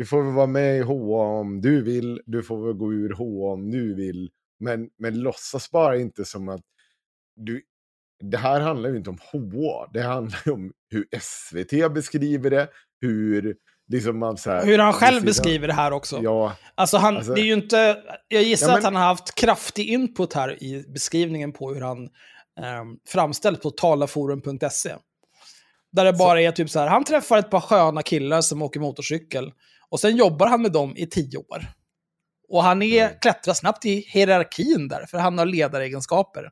du 0.00 0.06
får 0.06 0.22
väl 0.22 0.32
vara 0.34 0.46
med 0.46 0.78
i 0.78 0.80
HA 0.82 1.22
om 1.40 1.60
du 1.60 1.82
vill, 1.82 2.20
du 2.26 2.42
får 2.42 2.66
väl 2.66 2.74
gå 2.74 2.92
ur 2.92 3.12
HA 3.14 3.52
om 3.52 3.70
du 3.70 3.94
vill. 3.94 4.30
Men, 4.60 4.88
men 4.98 5.20
låtsas 5.20 5.70
bara 5.70 5.96
inte 5.96 6.24
som 6.24 6.48
att 6.48 6.60
du... 7.36 7.62
Det 8.22 8.36
här 8.36 8.60
handlar 8.60 8.90
ju 8.90 8.96
inte 8.96 9.10
om 9.10 9.18
HA, 9.32 9.90
det 9.92 10.02
handlar 10.02 10.42
ju 10.46 10.52
om 10.52 10.72
hur 10.90 11.06
SVT 11.20 11.94
beskriver 11.94 12.50
det, 12.50 12.68
hur 13.00 13.56
liksom 13.88 14.22
här... 14.22 14.66
Hur 14.66 14.78
han 14.78 14.92
själv 14.92 15.24
beskriver 15.24 15.66
det 15.66 15.74
här 15.74 15.92
också. 15.92 16.20
Ja, 16.22 16.56
Alltså, 16.74 16.96
han, 16.96 17.16
Alltså- 17.16 17.34
det 17.34 17.40
är 17.40 17.44
ju 17.44 17.54
inte... 17.54 18.02
Jag 18.28 18.42
gissar 18.42 18.66
Ja, 18.66 18.72
men- 18.72 18.78
att 18.78 18.84
han 18.84 18.94
har 18.94 19.02
haft 19.06 19.34
kraftig 19.34 19.88
input 19.88 20.32
här 20.32 20.62
i 20.62 20.84
beskrivningen 20.88 21.52
på 21.52 21.74
hur 21.74 21.80
han 21.80 22.08
eh, 22.60 22.84
framställs 23.08 23.60
på 23.60 23.70
talarforum.se. 23.70 24.94
Där 25.92 26.04
det 26.04 26.12
bara 26.12 26.40
är 26.40 26.52
typ 26.52 26.70
så 26.70 26.78
här, 26.78 26.86
han 26.86 27.04
träffar 27.04 27.38
ett 27.38 27.50
par 27.50 27.60
sköna 27.60 28.02
killar 28.02 28.40
som 28.40 28.62
åker 28.62 28.80
motorcykel. 28.80 29.52
Och 29.88 30.00
sen 30.00 30.16
jobbar 30.16 30.46
han 30.46 30.62
med 30.62 30.72
dem 30.72 30.96
i 30.96 31.06
tio 31.06 31.38
år. 31.38 31.66
Och 32.48 32.62
han 32.62 32.82
är, 32.82 33.04
Mm. 33.06 33.18
klättrar 33.20 33.54
snabbt 33.54 33.84
i 33.84 34.00
hierarkin 34.00 34.88
där, 34.88 35.06
för 35.06 35.18
han 35.18 35.38
har 35.38 35.46
ledaregenskaper. 35.46 36.50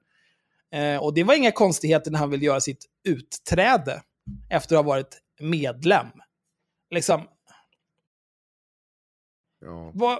Eh, 0.72 0.96
och 0.96 1.14
det 1.14 1.24
var 1.24 1.34
inga 1.34 1.52
konstigheter 1.52 2.11
när 2.11 2.18
han 2.18 2.30
ville 2.30 2.44
göra 2.44 2.61
sitt 2.61 2.84
utträde 3.08 4.02
efter 4.50 4.76
att 4.76 4.84
ha 4.84 4.90
varit 4.90 5.18
medlem. 5.40 6.06
Liksom, 6.90 7.28
ja. 9.61 9.90
vad... 9.94 10.18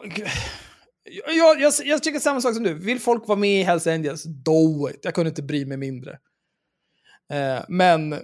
Jag, 1.27 1.61
jag, 1.61 1.73
jag 1.85 2.03
tycker 2.03 2.21
samma 2.21 2.41
sak 2.41 2.55
som 2.55 2.63
du. 2.63 2.75
Vill 2.75 3.01
folk 3.01 3.29
vara 3.29 3.39
med 3.39 3.61
i 3.61 3.63
Hells 3.63 3.87
Angels, 3.87 4.23
do 4.25 4.91
it. 4.91 5.01
Jag 5.03 5.15
kunde 5.15 5.29
inte 5.29 5.43
bry 5.43 5.67
mig 5.67 5.77
mindre. 5.77 6.19
Eh, 7.33 7.65
men... 7.69 8.21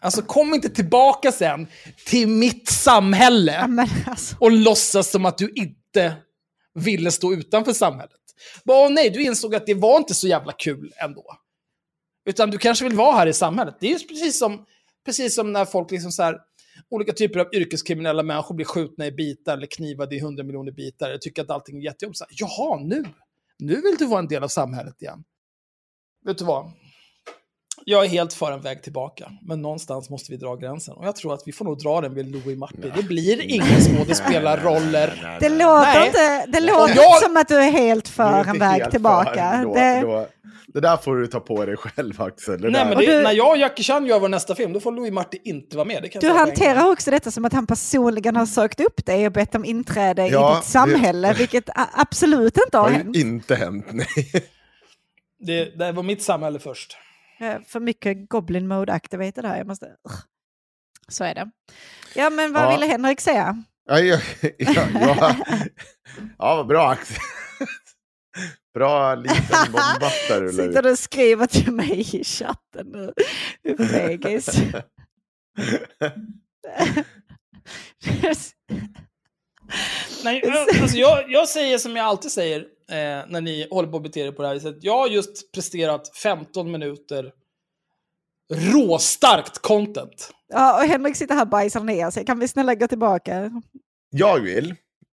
Alltså 0.00 0.22
kom 0.22 0.54
inte 0.54 0.68
tillbaka 0.68 1.32
sen 1.32 1.66
till 2.06 2.28
mitt 2.28 2.68
samhälle 2.68 3.52
Ja, 3.52 3.66
men 3.66 3.88
alltså, 4.06 4.36
och 4.40 4.52
låtsas 4.52 5.10
som 5.10 5.26
att 5.26 5.38
du 5.38 5.52
inte 5.54 6.16
ville 6.74 7.10
stå 7.10 7.32
utanför 7.32 7.72
samhället. 7.72 8.20
Bara, 8.64 8.88
nej, 8.88 9.10
du 9.10 9.22
insåg 9.22 9.54
att 9.54 9.66
det 9.66 9.74
var 9.74 9.96
inte 9.96 10.14
så 10.14 10.28
jävla 10.28 10.52
kul 10.52 10.92
ändå. 11.04 11.24
Utan 12.28 12.50
du 12.50 12.58
kanske 12.58 12.84
vill 12.84 12.96
vara 12.96 13.16
här 13.16 13.26
i 13.26 13.32
samhället. 13.32 13.76
Det 13.80 13.86
är 13.86 13.98
ju 13.98 14.06
precis 14.06 14.38
som, 14.38 14.66
precis 15.04 15.34
som 15.34 15.52
när 15.52 15.64
folk 15.64 15.90
liksom 15.90 16.12
så 16.12 16.22
här, 16.22 16.38
olika 16.88 17.12
typer 17.12 17.40
av 17.40 17.54
yrkeskriminella 17.54 18.22
människor 18.22 18.54
blir 18.54 18.66
skjutna 18.66 19.06
i 19.06 19.12
bitar 19.12 19.56
eller 19.56 19.66
knivade 19.66 20.16
i 20.16 20.20
hundra 20.20 20.44
miljoner 20.44 20.72
bitar. 20.72 21.10
Jag 21.10 21.20
tycker 21.20 21.42
att 21.42 21.50
allting 21.50 21.78
är 21.78 21.82
jättejobbigt. 21.82 22.22
Jaha, 22.30 22.80
nu, 22.84 23.04
nu 23.58 23.74
vill 23.74 23.96
du 23.98 24.06
vara 24.06 24.18
en 24.18 24.28
del 24.28 24.42
av 24.42 24.48
samhället 24.48 25.02
igen. 25.02 25.24
Vet 26.24 26.38
du 26.38 26.44
vad? 26.44 26.72
Jag 27.88 28.04
är 28.04 28.08
helt 28.08 28.32
för 28.32 28.52
en 28.52 28.60
väg 28.60 28.82
tillbaka, 28.82 29.30
men 29.42 29.62
någonstans 29.62 30.10
måste 30.10 30.32
vi 30.32 30.36
dra 30.38 30.54
gränsen. 30.56 30.94
Och 30.94 31.06
jag 31.06 31.16
tror 31.16 31.34
att 31.34 31.42
vi 31.46 31.52
får 31.52 31.64
nog 31.64 31.78
dra 31.78 32.00
den 32.00 32.14
vid 32.14 32.30
Louis 32.32 32.58
Marti. 32.58 32.92
Det 32.96 33.02
blir 33.02 33.42
inga 33.42 33.64
skådespelarroller. 33.80 35.38
det 35.40 35.48
låter 35.48 35.80
Nej. 35.94 36.06
inte, 36.06 36.46
det 36.46 36.60
låter 36.60 36.94
jag- 36.96 37.22
som 37.22 37.36
att 37.36 37.48
du 37.48 37.56
är 37.56 37.70
helt 37.70 38.08
för 38.08 38.44
en 38.48 38.58
väg 38.58 38.90
tillbaka. 38.90 39.60
då, 39.64 39.74
det, 39.74 40.00
då, 40.00 40.26
det 40.66 40.80
där 40.80 40.96
får 40.96 41.16
du 41.16 41.26
ta 41.26 41.40
på 41.40 41.64
dig 41.66 41.76
själv 41.76 42.22
Axel. 42.22 42.60
Det 42.60 42.70
Nej, 42.70 42.84
men 42.86 42.98
det, 42.98 43.06
du- 43.06 43.22
när 43.22 43.32
jag 43.32 43.50
och 43.50 43.56
Jackie 43.56 43.84
Chan 43.84 44.06
gör 44.06 44.20
vår 44.20 44.28
nästa 44.28 44.54
film, 44.54 44.72
då 44.72 44.80
får 44.80 44.92
Louis 44.92 45.12
Marti 45.12 45.38
inte 45.44 45.76
vara 45.76 45.84
med. 45.86 46.02
Det 46.02 46.08
kan 46.08 46.20
du 46.20 46.26
på 46.28 46.32
en 46.32 46.38
hanterar 46.38 46.90
också 46.90 47.10
detta 47.10 47.30
som 47.30 47.44
att 47.44 47.52
han 47.52 47.66
personligen 47.66 48.36
har 48.36 48.46
sökt 48.46 48.80
upp 48.80 49.06
dig 49.06 49.26
och 49.26 49.32
bett 49.32 49.54
om 49.54 49.64
inträde 49.64 50.26
Ja, 50.28 50.52
i 50.52 50.56
ditt 50.56 50.64
samhälle, 50.64 51.32
vilket 51.38 51.68
a- 51.68 51.88
absolut 51.92 52.56
inte 52.56 52.68
Det 52.72 52.78
har 52.78 52.84
har 52.90 52.90
hänt. 52.98 53.16
inte 53.16 53.54
hänt, 53.54 53.86
nej. 53.92 54.06
Det, 55.38 55.78
det 55.78 55.92
var 55.92 56.02
mitt 56.02 56.22
samhälle 56.22 56.58
först. 56.58 56.96
Eh, 57.38 57.60
För 57.66 57.80
mycket 57.80 58.28
Goblin 58.28 58.68
Mode 58.68 58.92
activated 58.92 59.44
här. 59.44 59.56
Jag 59.58 59.66
måste... 59.66 59.96
Så 61.08 61.24
är 61.24 61.34
det. 61.34 61.50
Ja, 62.14 62.30
men 62.30 62.52
vad 62.52 62.62
Ja. 62.62 62.70
ville 62.70 62.86
Henrik 62.86 63.20
säga? 63.20 63.62
Ja, 63.88 63.98
ja, 64.00 64.18
ja, 64.58 64.86
ja. 64.94 65.36
ja 66.38 66.56
vad 66.56 66.66
bra. 66.66 66.96
Bra 68.74 69.14
liten 69.14 69.36
bombatt 69.72 70.12
där 70.28 70.40
rullar 70.40 70.66
Sitter 70.66 70.82
du 70.82 70.90
och 70.90 70.98
skriver 70.98 71.46
till 71.46 71.72
mig 71.72 72.16
i 72.16 72.24
chatten 72.24 72.86
nu? 72.86 73.12
Du 73.62 73.88
fegis. 73.88 74.48
Nej, 80.24 80.42
alltså 80.82 80.96
jag, 80.96 81.30
jag 81.30 81.48
säger 81.48 81.78
som 81.78 81.96
jag 81.96 82.06
alltid 82.06 82.30
säger 82.30 82.66
eh, 82.90 83.28
när 83.28 83.40
ni 83.40 83.68
håller 83.70 83.88
på 83.88 83.96
att 83.96 84.02
bete 84.02 84.20
er 84.20 84.32
på 84.32 84.42
det 84.42 84.48
här 84.48 84.54
viset. 84.54 84.76
Jag 84.80 84.98
har 84.98 85.08
just 85.08 85.52
presterat 85.52 86.16
15 86.16 86.70
minuter 86.70 87.32
råstarkt 88.54 89.58
content. 89.58 90.30
ja, 90.48 90.76
och 90.82 90.88
Henrik 90.88 91.16
sitter 91.16 91.34
här 91.34 91.42
och 91.42 91.48
bajsar 91.48 91.80
ner 91.80 92.10
sig. 92.10 92.24
Kan 92.24 92.38
vi 92.38 92.48
snälla 92.48 92.74
gå 92.74 92.88
tillbaka? 92.88 93.62
Jag 94.10 94.40
vill 94.40 94.74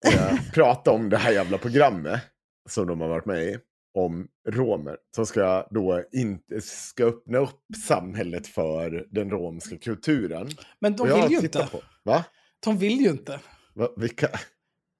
eh, 0.07 0.39
prata 0.55 0.91
om 0.91 1.09
det 1.11 1.17
här 1.17 1.33
jävla 1.33 1.59
programmet 1.59 2.21
som 2.69 2.87
de 2.87 3.01
har 3.01 3.09
varit 3.09 3.27
med 3.27 3.45
i. 3.45 3.59
Om 3.95 4.27
romer. 4.49 4.97
Som 5.17 5.27
ska 5.27 5.67
då 5.71 6.03
inte 6.13 6.61
ska 6.61 7.05
öppna 7.05 7.39
upp 7.39 7.61
samhället 7.87 8.47
för 8.47 9.07
den 9.11 9.31
romska 9.31 9.77
kulturen. 9.77 10.49
Men 10.81 10.97
de 10.97 11.09
vill 11.09 11.31
ju 11.31 11.39
inte. 11.39 11.69
På, 11.73 11.81
va? 12.05 12.25
De 12.65 12.79
vill 12.79 13.01
ju 13.01 13.09
inte. 13.11 13.41
va? 13.75 13.89
Vilka? 13.97 14.29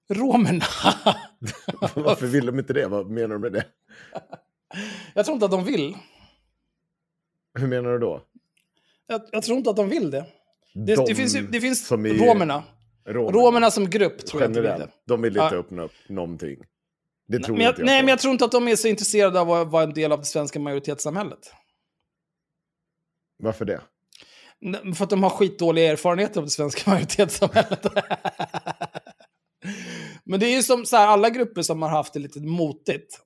Romerna. 0.09 0.65
Varför 1.95 2.27
vill 2.27 2.45
de 2.45 2.59
inte 2.59 2.73
det? 2.73 2.87
Vad 2.87 3.09
menar 3.09 3.35
du 3.35 3.39
med 3.39 3.51
det? 3.51 3.65
jag 5.13 5.25
tror 5.25 5.33
inte 5.33 5.45
att 5.45 5.51
de 5.51 5.63
vill. 5.63 5.97
Hur 7.59 7.67
menar 7.67 7.89
du 7.91 7.99
då? 7.99 8.21
Jag, 9.07 9.21
jag 9.31 9.43
tror 9.43 9.57
inte 9.57 9.69
att 9.69 9.75
de 9.75 9.89
vill 9.89 10.11
det. 10.11 10.25
Det, 10.73 10.95
De 10.95 11.05
det 11.07 11.15
finns, 11.15 11.33
det 11.33 11.61
finns 11.61 11.91
romerna. 11.91 12.23
romerna. 12.23 12.63
Romerna 13.31 13.71
som 13.71 13.89
grupp 13.89 14.25
tror 14.25 14.41
jag 14.41 14.49
inte 14.49 14.61
vill 14.61 14.69
det. 14.69 14.89
De 15.07 15.21
vill 15.21 15.37
inte 15.37 15.55
Ja. 15.55 15.59
öppna 15.59 15.81
upp 15.83 15.91
någonting. 16.09 16.59
Det 17.27 17.39
tror 17.39 17.55
Men 17.55 17.65
jag, 17.65 17.71
inte 17.71 17.81
jag 17.81 17.85
nej, 17.85 17.99
på. 18.01 18.05
men 18.05 18.09
jag 18.09 18.19
tror 18.19 18.31
inte 18.31 18.45
att 18.45 18.51
de 18.51 18.67
är 18.67 18.75
så 18.75 18.87
intresserade 18.87 19.39
av 19.39 19.51
att 19.51 19.67
vara 19.67 19.83
en 19.83 19.93
del 19.93 20.11
av 20.11 20.19
det 20.19 20.25
svenska 20.25 20.59
majoritetssamhället. 20.59 21.53
Varför 23.43 23.65
det? 23.65 23.81
Nej, 24.61 24.93
För 24.93 25.03
att 25.03 25.09
de 25.09 25.23
har 25.23 25.29
skitdåliga 25.29 25.91
erfarenheter 25.91 26.39
av 26.39 26.45
det 26.45 26.51
svenska 26.51 26.89
majoritetssamhället. 26.91 27.85
Men 30.25 30.39
det 30.39 30.45
är 30.45 30.55
ju 30.55 30.63
som 30.63 30.85
så 30.85 30.97
här, 30.97 31.07
alla 31.07 31.29
grupper 31.29 31.61
som 31.61 31.81
har 31.81 31.89
haft 31.89 32.13
det 32.13 32.19
lite 32.19 32.39
motigt. 32.39 33.19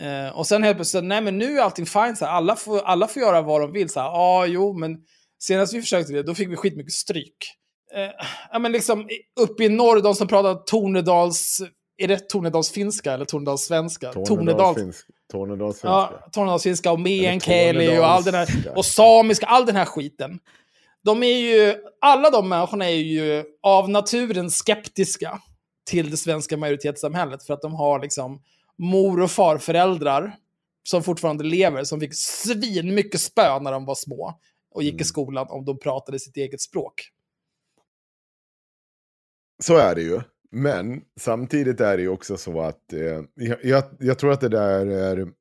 Eh, 0.00 0.38
och 0.38 0.46
sen 0.46 0.62
helt 0.62 0.76
plötsligt, 0.76 1.04
nej 1.04 1.20
men 1.20 1.38
nu 1.38 1.58
är 1.58 1.62
allting 1.62 1.86
fine, 1.86 2.16
så 2.16 2.24
här, 2.24 2.32
alla, 2.32 2.56
får, 2.56 2.82
alla 2.82 3.08
får 3.08 3.22
göra 3.22 3.42
vad 3.42 3.60
de 3.60 3.72
vill. 3.72 3.88
Ja, 3.94 4.02
ah, 4.02 4.46
jo, 4.46 4.72
men 4.78 4.96
senast 5.42 5.74
vi 5.74 5.80
försökte 5.80 6.12
det, 6.12 6.22
då 6.22 6.34
fick 6.34 6.48
vi 6.48 6.56
skitmycket 6.56 6.92
stryk. 6.92 7.36
Eh, 7.94 8.10
ja, 8.52 8.58
men 8.58 8.72
liksom 8.72 9.08
uppe 9.40 9.64
i 9.64 9.68
norr, 9.68 10.00
de 10.00 10.14
som 10.14 10.28
pratar 10.28 10.54
Tornedals... 10.54 11.60
Är 12.02 12.08
det 12.08 12.28
Tornedalsfinska 12.28 13.12
eller 13.12 13.24
Tornedalssvenska? 13.24 14.12
Tornedal. 14.12 14.74
Tornedalsfinsk- 14.74 15.04
Tornedalsfinska. 15.32 15.88
Ja, 15.88 16.28
Tornedalsfinska 16.32 16.92
och 16.92 17.00
meänkieli 17.00 17.98
och 17.98 18.06
all 18.06 18.22
den 18.24 18.34
här, 18.34 18.48
och 18.76 18.84
samiska, 18.84 19.46
all 19.46 19.66
den 19.66 19.76
här 19.76 19.84
skiten. 19.84 20.38
De 21.04 21.22
är 21.22 21.36
ju, 21.36 21.74
alla 22.00 22.30
de 22.30 22.48
människorna 22.48 22.90
är 22.90 22.96
ju 22.96 23.44
av 23.62 23.90
naturen 23.90 24.50
skeptiska 24.50 25.40
till 25.90 26.10
det 26.10 26.16
svenska 26.16 26.56
majoritetssamhället 26.56 27.42
för 27.42 27.54
att 27.54 27.62
de 27.62 27.74
har 27.74 28.00
liksom 28.00 28.42
mor 28.78 29.20
och 29.20 29.30
farföräldrar 29.30 30.36
som 30.82 31.02
fortfarande 31.02 31.44
lever, 31.44 31.84
som 31.84 32.00
fick 32.00 32.14
svin 32.14 32.94
mycket 32.94 33.20
spö 33.20 33.58
när 33.60 33.72
de 33.72 33.84
var 33.84 33.94
små 33.94 34.40
och 34.74 34.82
gick 34.82 34.92
i 34.92 34.96
Mm. 34.96 35.04
skolan 35.04 35.46
om 35.50 35.64
de 35.64 35.78
pratade 35.78 36.18
sitt 36.18 36.36
eget 36.36 36.60
språk. 36.60 36.94
Så 39.62 39.76
är 39.76 39.94
det 39.94 40.02
ju. 40.02 40.20
Men 40.50 41.02
samtidigt 41.20 41.80
är 41.80 41.96
det 41.96 42.02
ju 42.02 42.08
också 42.08 42.36
så 42.36 42.60
att 42.60 42.92
eh, 42.92 43.22
jag, 43.34 43.64
jag, 43.64 43.84
jag 43.98 44.18
tror 44.18 44.32
att 44.32 44.40
det 44.40 44.48
där 44.48 44.86
är 44.86 45.32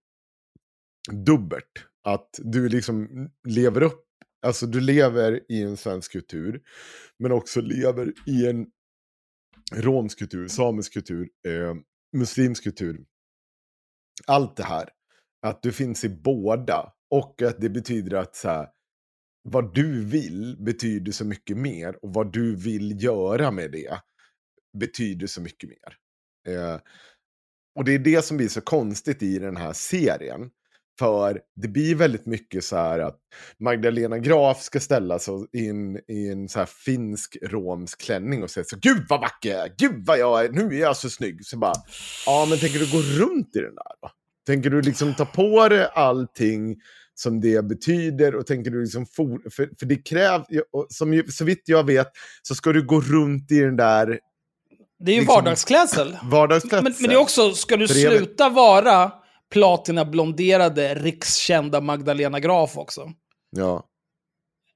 dubbelt. 1.11 1.71
Att 2.03 2.29
du 2.37 2.69
liksom 2.69 3.07
lever 3.47 3.83
upp, 3.83 4.05
alltså 4.45 4.65
du 4.65 4.79
lever 4.79 5.39
i 5.49 5.61
en 5.61 5.77
svensk 5.77 6.11
kultur, 6.11 6.61
men 7.19 7.31
också 7.31 7.61
lever 7.61 8.13
i 8.25 8.47
en 8.47 8.65
romsk 9.71 10.19
kultur, 10.19 10.47
samisk 10.47 10.93
kultur, 10.93 11.29
eh, 11.47 11.75
muslimsk 12.17 12.63
kultur. 12.63 13.05
Allt 14.27 14.55
det 14.55 14.63
här. 14.63 14.89
Att 15.41 15.63
du 15.63 15.71
finns 15.71 16.03
i 16.03 16.09
båda. 16.09 16.93
Och 17.09 17.41
att 17.41 17.61
det 17.61 17.69
betyder 17.69 18.17
att 18.17 18.35
så 18.35 18.49
här, 18.49 18.67
vad 19.43 19.75
du 19.75 20.05
vill 20.05 20.57
betyder 20.59 21.11
så 21.11 21.25
mycket 21.25 21.57
mer. 21.57 22.05
Och 22.05 22.13
vad 22.13 22.33
du 22.33 22.55
vill 22.55 23.03
göra 23.03 23.51
med 23.51 23.71
det 23.71 24.01
betyder 24.77 25.27
så 25.27 25.41
mycket 25.41 25.69
mer. 25.69 25.97
Eh, 26.55 26.79
och 27.75 27.85
det 27.85 27.93
är 27.93 27.99
det 27.99 28.25
som 28.25 28.37
blir 28.37 28.47
så 28.47 28.61
konstigt 28.61 29.23
i 29.23 29.39
den 29.39 29.57
här 29.57 29.73
serien. 29.73 30.51
För 30.99 31.41
det 31.55 31.67
blir 31.67 31.95
väldigt 31.95 32.25
mycket 32.25 32.63
så 32.63 32.75
här 32.75 32.99
att 32.99 33.17
Magdalena 33.59 34.17
Graf 34.17 34.61
ska 34.61 34.79
ställa 34.79 35.19
sig 35.19 35.33
in 35.53 35.99
i 36.07 36.29
en 36.31 36.49
så 36.49 36.59
här 36.59 36.65
finsk 36.65 37.37
romsk 37.41 38.01
klänning 38.01 38.43
och 38.43 38.49
säga 38.49 38.63
så 38.67 38.77
Gud 38.81 39.05
vad 39.09 39.21
vacker 39.21 39.49
jag 39.49 39.59
är! 39.59 39.71
Gud 39.77 40.05
vad 40.05 40.19
jag 40.19 40.45
är! 40.45 40.49
Nu 40.49 40.75
är 40.75 40.79
jag 40.79 40.97
så 40.97 41.09
snygg! 41.09 41.45
Så 41.45 41.57
bara, 41.57 41.73
ja 42.25 42.47
men 42.49 42.59
tänker 42.59 42.79
du 42.79 42.91
gå 42.91 42.97
runt 43.25 43.55
i 43.55 43.59
den 43.59 43.75
där 43.75 43.91
då? 44.01 44.09
Tänker 44.47 44.69
du 44.69 44.81
liksom 44.81 45.13
ta 45.15 45.25
på 45.25 45.69
dig 45.69 45.87
allting 45.93 46.75
som 47.15 47.41
det 47.41 47.65
betyder 47.65 48.35
och 48.35 48.47
tänker 48.47 48.71
du 48.71 48.81
liksom 48.81 49.05
for, 49.05 49.49
för, 49.49 49.69
för 49.79 49.85
det 49.85 49.95
krävs, 49.95 50.45
som 50.89 51.23
så 51.29 51.45
vitt 51.45 51.63
jag 51.65 51.83
vet 51.85 52.07
så 52.41 52.55
ska 52.55 52.71
du 52.73 52.85
gå 52.85 53.01
runt 53.01 53.51
i 53.51 53.59
den 53.59 53.75
där 53.77 54.19
Det 54.99 55.11
är 55.11 55.15
ju 55.15 55.21
Liksom- 55.21 55.35
vardagsklädsel. 55.35 56.17
vardagsklädseln. 56.23 56.83
Men, 56.83 56.93
men 56.99 57.09
det 57.09 57.15
är 57.15 57.19
också, 57.21 57.51
ska 57.51 57.77
du 57.77 57.87
sluta 57.87 58.49
vara 58.49 59.11
platina-blonderade, 59.53 60.95
rikskända 60.95 61.81
Magdalena 61.81 62.39
Graf 62.39 62.77
också? 62.77 63.11
Ja. 63.55 63.83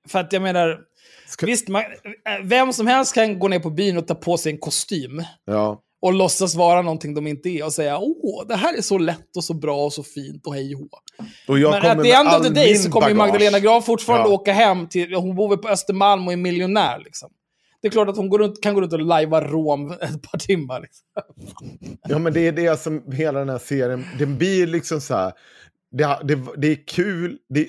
För 0.10 0.20
att 0.20 0.34
jag 0.34 0.42
menar, 0.42 0.80
Ska- 1.28 1.46
visst, 1.46 1.68
man, 1.68 1.82
äh, 1.82 2.44
vem 2.44 2.74
som 2.74 2.88
helst 2.88 3.14
kan 3.14 3.40
gå 3.40 3.48
ner 3.48 3.60
på 3.60 3.70
byn 3.70 3.98
och 3.98 4.08
ta 4.08 4.16
på 4.16 4.38
sig 4.38 4.52
en 4.52 4.58
kostym 4.58 5.24
ja. 5.46 5.82
och 6.02 6.14
låtsas 6.14 6.56
vara 6.56 6.82
någonting 6.82 7.14
de 7.14 7.28
inte 7.28 7.50
är 7.50 7.66
och 7.66 7.74
säga 7.74 7.98
åh, 7.98 8.48
det 8.48 8.56
här 8.56 8.78
är 8.78 8.82
så 8.82 8.98
lätt 8.98 9.38
och 9.38 9.44
så 9.44 9.54
bra 9.54 9.86
och 9.86 9.94
så 9.94 10.04
fint 10.04 10.48
och 10.48 10.54
hej 10.56 10.76
och. 10.76 10.90
Och 11.48 11.60
jag 11.60 11.72
Men 11.72 11.82
kommer 11.82 11.92
at 11.92 11.98
med 11.98 12.06
the 12.06 12.12
end 12.12 12.28
of 12.28 12.44
the 12.48 12.54
day 12.54 12.76
så 12.76 12.92
kommer. 12.92 13.14
Magdalena 13.14 13.60
Graf 13.60 13.86
fortfarande 13.86 14.30
Ja. 14.30 14.34
åka 14.36 14.54
hem 14.54 14.88
till, 14.90 15.14
hon 15.14 15.36
bor 15.36 15.50
väl 15.50 15.58
på 15.58 15.70
Östermalm 15.70 16.28
och 16.28 16.34
är 16.34 16.38
miljonär 16.38 17.00
liksom. 17.06 17.30
Det 17.84 17.88
är 17.88 17.92
klart 17.92 18.10
att 18.10 18.18
hon 18.18 18.30
går 18.30 18.40
runt, 18.40 18.64
kan 18.64 18.74
gå 18.74 18.82
runt 18.82 18.94
och 18.94 19.00
lajva 19.00 19.42
Rom 19.42 19.92
ett 19.92 20.22
par 20.22 20.38
timmar. 20.38 20.82
Liksom. 20.82 21.06
Ja, 22.10 22.20
men 22.20 22.34
det 22.34 22.48
är 22.48 22.52
det 22.52 22.80
som 22.80 23.12
hela 23.12 23.40
den 23.40 23.50
här 23.50 23.60
serien, 23.60 24.06
den 24.20 24.38
blir 24.38 24.68
liksom 24.68 25.02
så 25.02 25.16
här, 25.16 25.34
det, 25.92 26.20
det, 26.24 26.40
det 26.58 26.68
är 26.68 26.88
kul, 26.88 27.38
det, 27.50 27.68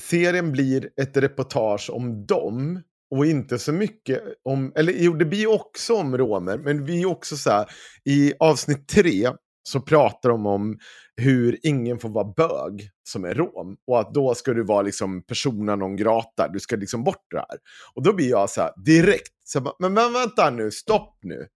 serien 0.00 0.52
blir 0.52 0.90
ett 1.00 1.16
reportage 1.16 1.90
om 1.90 2.26
dem 2.26 2.82
och 3.10 3.26
inte 3.26 3.58
så 3.58 3.72
mycket 3.72 4.22
om, 4.44 4.72
eller 4.76 4.92
jo 4.92 5.12
det 5.12 5.24
blir 5.24 5.46
också 5.46 5.94
om 5.94 6.18
romer, 6.18 6.58
men 6.58 6.84
vi 6.84 7.02
är 7.02 7.06
också 7.06 7.36
så 7.36 7.50
här, 7.50 7.66
i 8.04 8.32
avsnitt 8.38 8.88
tre 8.88 9.28
så 9.66 9.80
pratar 9.80 10.28
de 10.28 10.46
om 10.46 10.78
hur 11.16 11.58
ingen 11.62 11.98
får 11.98 12.08
vara 12.08 12.32
bög 12.36 12.90
som 13.08 13.24
är 13.24 13.34
rom. 13.34 13.76
Och 13.86 14.00
att 14.00 14.14
då 14.14 14.34
ska 14.34 14.54
du 14.54 14.64
vara 14.64 14.82
liksom 14.82 15.22
persona 15.22 15.76
non 15.76 15.96
grata, 15.96 16.48
du 16.48 16.60
ska 16.60 16.76
liksom 16.76 17.04
bort 17.04 17.26
det 17.30 17.38
här. 17.38 17.58
Och 17.94 18.02
då 18.02 18.12
blir 18.12 18.30
jag 18.30 18.50
så 18.50 18.60
här 18.60 18.72
direkt, 18.84 19.32
så 19.44 19.60
här, 19.60 19.72
men, 19.78 19.94
men 19.94 20.12
vänta 20.12 20.50
nu, 20.50 20.70
stopp 20.70 21.18
nu. 21.22 21.46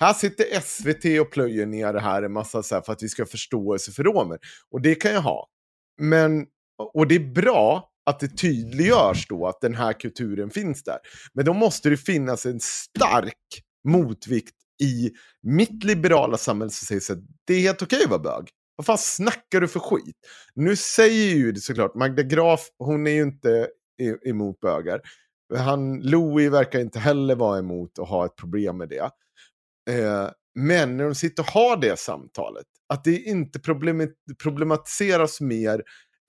Här 0.00 0.12
sitter 0.12 0.60
SVT 0.60 1.20
och 1.20 1.32
plöjer 1.32 1.66
ner 1.66 1.92
det 1.92 2.00
här 2.00 2.22
en 2.22 2.32
massa 2.32 2.62
så 2.62 2.74
här 2.74 2.82
för 2.82 2.92
att 2.92 3.02
vi 3.02 3.08
ska 3.08 3.22
ha 3.22 3.26
förståelse 3.26 3.92
för 3.92 4.02
romer. 4.04 4.38
Och 4.70 4.80
det 4.80 4.94
kan 4.94 5.12
jag 5.12 5.22
ha. 5.22 5.48
Men, 6.00 6.46
och 6.94 7.06
det 7.06 7.14
är 7.14 7.32
bra 7.32 7.90
att 8.06 8.20
det 8.20 8.28
tydliggörs 8.28 9.26
då 9.28 9.46
att 9.46 9.60
den 9.60 9.74
här 9.74 9.92
kulturen 9.92 10.50
finns 10.50 10.82
där. 10.82 10.98
Men 11.34 11.44
då 11.44 11.54
måste 11.54 11.90
det 11.90 11.96
finnas 11.96 12.46
en 12.46 12.60
stark 12.60 13.62
motvikt 13.88 14.54
i 14.80 15.10
mitt 15.42 15.84
liberala 15.84 16.36
samhälle 16.36 16.70
som 16.70 16.86
säger 16.86 17.00
så 17.00 17.12
att 17.12 17.18
det 17.44 17.54
är 17.54 17.60
helt 17.60 17.82
okej 17.82 18.02
att 18.04 18.10
vara 18.10 18.20
bög. 18.20 18.48
Vad 18.76 18.86
fan 18.86 18.98
snackar 18.98 19.60
du 19.60 19.68
för 19.68 19.80
skit? 19.80 20.16
Nu 20.54 20.76
säger 20.76 21.34
ju 21.34 21.52
det 21.52 21.60
såklart, 21.60 21.94
Magda 21.94 22.22
Graf, 22.22 22.68
hon 22.78 23.06
är 23.06 23.10
ju 23.10 23.22
inte 23.22 23.68
emot 24.26 24.60
bögar. 24.60 25.00
Han, 25.56 26.00
Louis 26.00 26.52
verkar 26.52 26.80
inte 26.80 26.98
heller 26.98 27.34
vara 27.34 27.58
emot 27.58 27.98
och 27.98 28.06
ha 28.06 28.26
ett 28.26 28.36
problem 28.36 28.76
med 28.76 28.88
det. 28.88 29.10
Eh, 29.90 30.30
men 30.54 30.96
när 30.96 31.04
de 31.04 31.14
sitter 31.14 31.42
och 31.42 31.48
har 31.48 31.76
det 31.76 31.98
samtalet, 31.98 32.66
att 32.88 33.04
det 33.04 33.16
inte 33.16 33.60
problematiseras 34.42 35.40
mer 35.40 35.82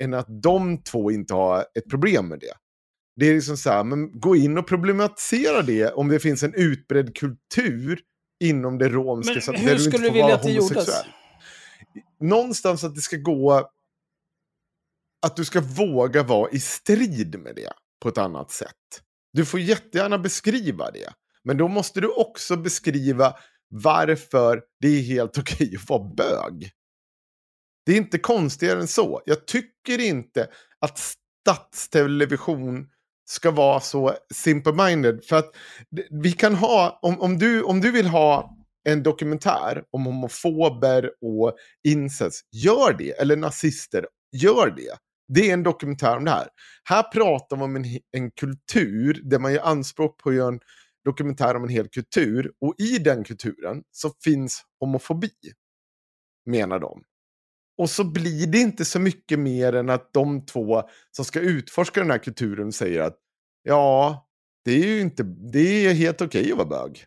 än 0.04 0.14
att 0.14 0.44
de 0.44 0.84
två 0.84 1.12
inte 1.12 1.34
har 1.34 1.60
ett 1.60 1.90
problem 1.90 2.28
med 2.28 2.40
det. 2.40 2.54
Det 3.16 3.26
är 3.26 3.34
liksom 3.34 3.58
så 3.58 3.70
här, 3.70 3.84
men 3.84 4.20
gå 4.20 4.36
in 4.36 4.58
och 4.58 4.68
problematisera 4.68 5.62
det 5.62 5.92
om 5.92 6.08
det 6.08 6.20
finns 6.20 6.44
en 6.44 6.54
utbredd 6.54 7.18
kultur 7.18 8.00
inom 8.42 8.78
det 8.78 8.90
romska. 8.90 9.34
Men 9.34 9.42
så 9.42 9.52
att- 9.54 9.60
hur 9.60 9.76
du 9.76 9.80
skulle 9.80 9.98
du 10.04 10.08
får 10.08 10.14
vilja 10.14 10.36
att 10.36 10.44
det 10.44 10.52
gjordes? 10.52 10.90
Någonstans 12.20 12.84
att 12.84 12.96
det 12.96 13.02
ska 13.02 13.18
gå... 13.18 13.70
Att 15.26 15.36
du 15.36 15.46
ska 15.46 15.62
våga 15.62 16.24
vara 16.24 16.52
i 16.52 16.60
strid 16.60 17.40
med 17.40 17.56
det 17.56 17.74
på 18.02 18.10
ett 18.10 18.18
annat 18.18 18.52
sätt. 18.52 19.02
Du 19.34 19.46
får 19.46 19.60
jättegärna 19.60 20.18
beskriva 20.18 20.92
det. 20.92 21.14
Men 21.44 21.58
då 21.58 21.68
måste 21.68 22.02
du 22.02 22.08
också 22.08 22.58
beskriva 22.58 23.36
varför 23.68 24.64
det 24.80 24.88
är 24.88 25.02
helt 25.02 25.38
okej 25.38 25.76
att 25.76 25.90
vara 25.90 26.04
bög. 26.16 26.72
Det 27.86 27.92
är 27.92 27.98
inte 27.98 28.18
konstigare 28.20 28.80
än 28.80 28.88
så. 28.88 29.22
Jag 29.26 29.48
tycker 29.48 30.00
inte 30.00 30.50
att 30.80 31.00
statstelevision 31.48 32.88
ska 33.32 33.52
vara 33.52 33.80
så 33.80 34.16
simple-minded. 34.34 35.22
För 35.24 35.36
att 35.36 35.56
vi 36.10 36.32
kan 36.32 36.56
ha, 36.56 37.00
om, 37.02 37.22
om, 37.22 37.38
du, 37.38 37.64
om 37.64 37.82
du 37.82 37.92
vill 37.92 38.08
ha 38.08 38.58
en 38.90 39.04
dokumentär 39.04 39.84
om 39.92 40.06
homofober 40.06 41.12
och 41.22 41.56
incest, 41.88 42.50
gör 42.52 42.94
det. 42.98 43.12
Eller 43.12 43.36
nazister, 43.36 44.08
gör 44.32 44.74
det. 44.76 44.98
Det 45.34 45.50
är 45.50 45.54
en 45.54 45.64
dokumentär 45.64 46.18
om 46.18 46.26
det 46.26 46.32
här. 46.32 46.48
Här 46.84 47.04
pratar 47.04 47.58
man 47.58 47.70
om 47.70 47.76
en, 47.76 47.86
en 48.12 48.32
kultur 48.32 49.22
där 49.24 49.40
man 49.40 49.54
gör 49.54 49.62
anspråk 49.62 50.18
på 50.18 50.30
att 50.30 50.36
göra 50.36 50.48
en 50.48 50.60
dokumentär 51.06 51.56
om 51.56 51.64
en 51.64 51.70
hel 51.70 51.88
kultur. 51.88 52.52
Och 52.62 52.76
i 52.78 52.98
den 52.98 53.24
kulturen 53.24 53.84
så 53.92 54.12
finns 54.24 54.62
homofobi, 54.80 55.32
menar 56.46 56.80
de. 56.80 57.04
Och 57.78 57.90
så 57.90 58.04
blir 58.04 58.48
det 58.48 58.58
inte 58.58 58.86
så 58.86 59.00
mycket 59.00 59.40
mer 59.40 59.76
än 59.76 59.90
att 59.90 60.14
de 60.14 60.46
två 60.46 60.84
som 61.12 61.26
ska 61.26 61.40
utforska 61.40 62.00
den 62.00 62.12
här 62.12 62.18
kulturen 62.18 62.72
säger 62.72 63.02
att 63.02 63.18
ja, 63.64 64.28
det 64.66 64.72
är 64.72 64.86
ju 64.88 65.02
inte, 65.02 65.24
det 65.24 65.86
är 65.86 65.94
helt 65.94 66.22
okej 66.22 66.52
att 66.52 66.58
vara 66.58 66.68
bög. 66.68 67.06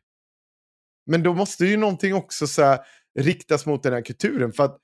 Men 1.07 1.22
då 1.22 1.34
måste 1.34 1.64
ju 1.64 1.76
någonting 1.76 2.14
också 2.14 2.46
så 2.46 2.62
här, 2.62 2.78
riktas 3.18 3.66
mot 3.66 3.82
den 3.82 3.92
här 3.92 4.02
kulturen. 4.02 4.52
För 4.52 4.64
att 4.64 4.78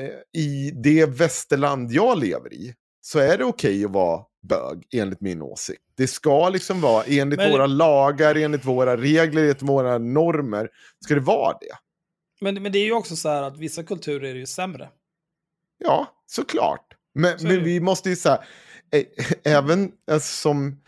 eh, 0.00 0.40
i 0.42 0.70
det 0.70 1.06
västerland 1.06 1.92
jag 1.92 2.18
lever 2.18 2.52
i 2.52 2.74
så 3.00 3.18
är 3.18 3.38
det 3.38 3.44
okej 3.44 3.84
att 3.84 3.90
vara 3.90 4.24
bög 4.42 4.86
enligt 4.94 5.20
min 5.20 5.42
åsikt. 5.42 5.82
Det 5.96 6.06
ska 6.06 6.48
liksom 6.48 6.80
vara 6.80 7.04
enligt 7.04 7.36
Men- 7.38 7.52
våra 7.52 7.66
lagar, 7.66 8.34
enligt 8.34 8.64
våra 8.64 8.96
regler, 8.96 9.42
enligt 9.42 9.62
våra 9.62 9.98
normer. 9.98 10.68
Ska 11.04 11.14
det 11.14 11.20
vara 11.20 11.58
det? 11.60 11.76
Men, 12.40 12.62
men 12.62 12.72
det 12.72 12.78
är 12.78 12.84
ju 12.84 12.92
också 12.92 13.16
så 13.16 13.28
här 13.28 13.42
att 13.42 13.58
vissa 13.58 13.82
kulturer 13.82 14.28
är 14.30 14.34
ju 14.34 14.46
sämre. 14.46 14.90
Ja, 15.78 16.22
såklart. 16.26 16.94
Men, 17.14 17.38
Så 17.38 17.46
men 17.46 17.64
vi 17.64 17.80
måste 17.80 18.10
ju 18.10 18.16
säga, 18.16 18.44
även 19.44 19.92
alltså, 20.10 20.40
som, 20.42 20.82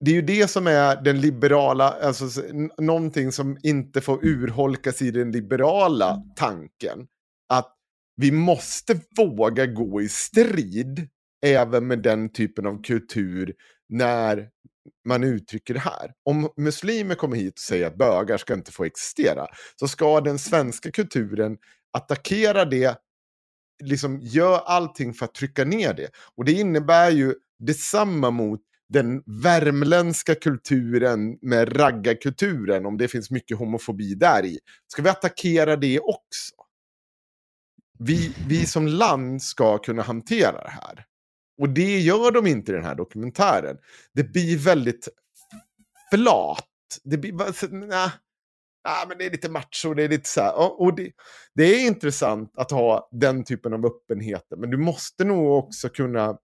det 0.00 0.10
är 0.10 0.14
ju 0.14 0.22
det 0.22 0.50
som 0.50 0.66
är 0.66 1.02
den 1.02 1.20
liberala, 1.20 1.90
alltså 2.02 2.42
någonting 2.78 3.32
som 3.32 3.58
inte 3.62 4.00
får 4.00 4.24
urholkas 4.24 5.02
i 5.02 5.10
den 5.10 5.32
liberala 5.32 6.22
tanken. 6.36 7.06
Att 7.48 7.74
vi 8.16 8.32
måste 8.32 9.00
våga 9.16 9.66
gå 9.66 10.02
i 10.02 10.08
strid 10.08 11.08
även 11.46 11.86
med 11.86 12.02
den 12.02 12.32
typen 12.32 12.66
av 12.66 12.82
kultur 12.82 13.54
när 13.88 14.48
man 15.08 15.24
uttrycker 15.24 15.74
det 15.74 15.80
här. 15.80 16.12
Om 16.24 16.48
muslimer 16.56 17.14
kommer 17.14 17.36
hit 17.36 17.54
och 17.54 17.58
säger 17.58 17.86
att 17.86 17.98
bögar 17.98 18.36
ska 18.36 18.54
inte 18.54 18.72
få 18.72 18.84
existera 18.84 19.46
så 19.80 19.88
ska 19.88 20.20
den 20.20 20.38
svenska 20.38 20.90
kulturen 20.90 21.56
attackera 21.92 22.64
det, 22.64 22.96
liksom 23.84 24.20
gör 24.20 24.58
allting 24.58 25.14
för 25.14 25.24
att 25.24 25.34
trycka 25.34 25.64
ner 25.64 25.94
det. 25.94 26.10
Och 26.36 26.44
det 26.44 26.52
innebär 26.52 27.10
ju 27.10 27.34
detsamma 27.58 28.30
mot 28.30 28.60
den 28.88 29.22
värmländska 29.26 30.34
kulturen 30.34 31.38
med 31.42 31.80
raggarkulturen, 31.80 32.86
om 32.86 32.98
det 32.98 33.08
finns 33.08 33.30
mycket 33.30 33.58
homofobi 33.58 34.14
där 34.14 34.44
i. 34.44 34.58
Ska 34.86 35.02
vi 35.02 35.08
attackera 35.08 35.76
det 35.76 36.00
också? 36.00 36.54
Vi, 37.98 38.34
vi 38.48 38.66
som 38.66 38.86
land 38.86 39.42
ska 39.42 39.78
kunna 39.78 40.02
hantera 40.02 40.62
det 40.62 40.70
här. 40.70 41.04
Och 41.60 41.68
det 41.68 41.98
gör 41.98 42.30
de 42.30 42.46
inte 42.46 42.72
i 42.72 42.74
den 42.74 42.84
här 42.84 42.94
dokumentären. 42.94 43.76
Det 44.14 44.24
blir 44.24 44.58
väldigt 44.58 45.08
flat. 46.10 46.68
Det 47.04 47.18
blir 47.18 47.32
bara, 47.32 47.52
ah, 48.88 49.06
men 49.08 49.18
det 49.18 49.26
är 49.26 49.30
lite 49.30 49.48
macho, 49.48 49.94
det 49.94 50.02
är 50.02 50.08
lite 50.08 50.28
så 50.28 50.40
här. 50.40 50.58
Och, 50.58 50.82
och 50.82 50.96
det, 50.96 51.10
det 51.54 51.62
är 51.62 51.86
intressant 51.86 52.52
att 52.56 52.70
ha 52.70 53.08
den 53.12 53.44
typen 53.44 53.74
av 53.74 53.86
öppenhet. 53.86 54.46
Men 54.56 54.70
du 54.70 54.76
måste 54.76 55.24
nog 55.24 55.52
också 55.52 55.88
kunna, 55.88 56.38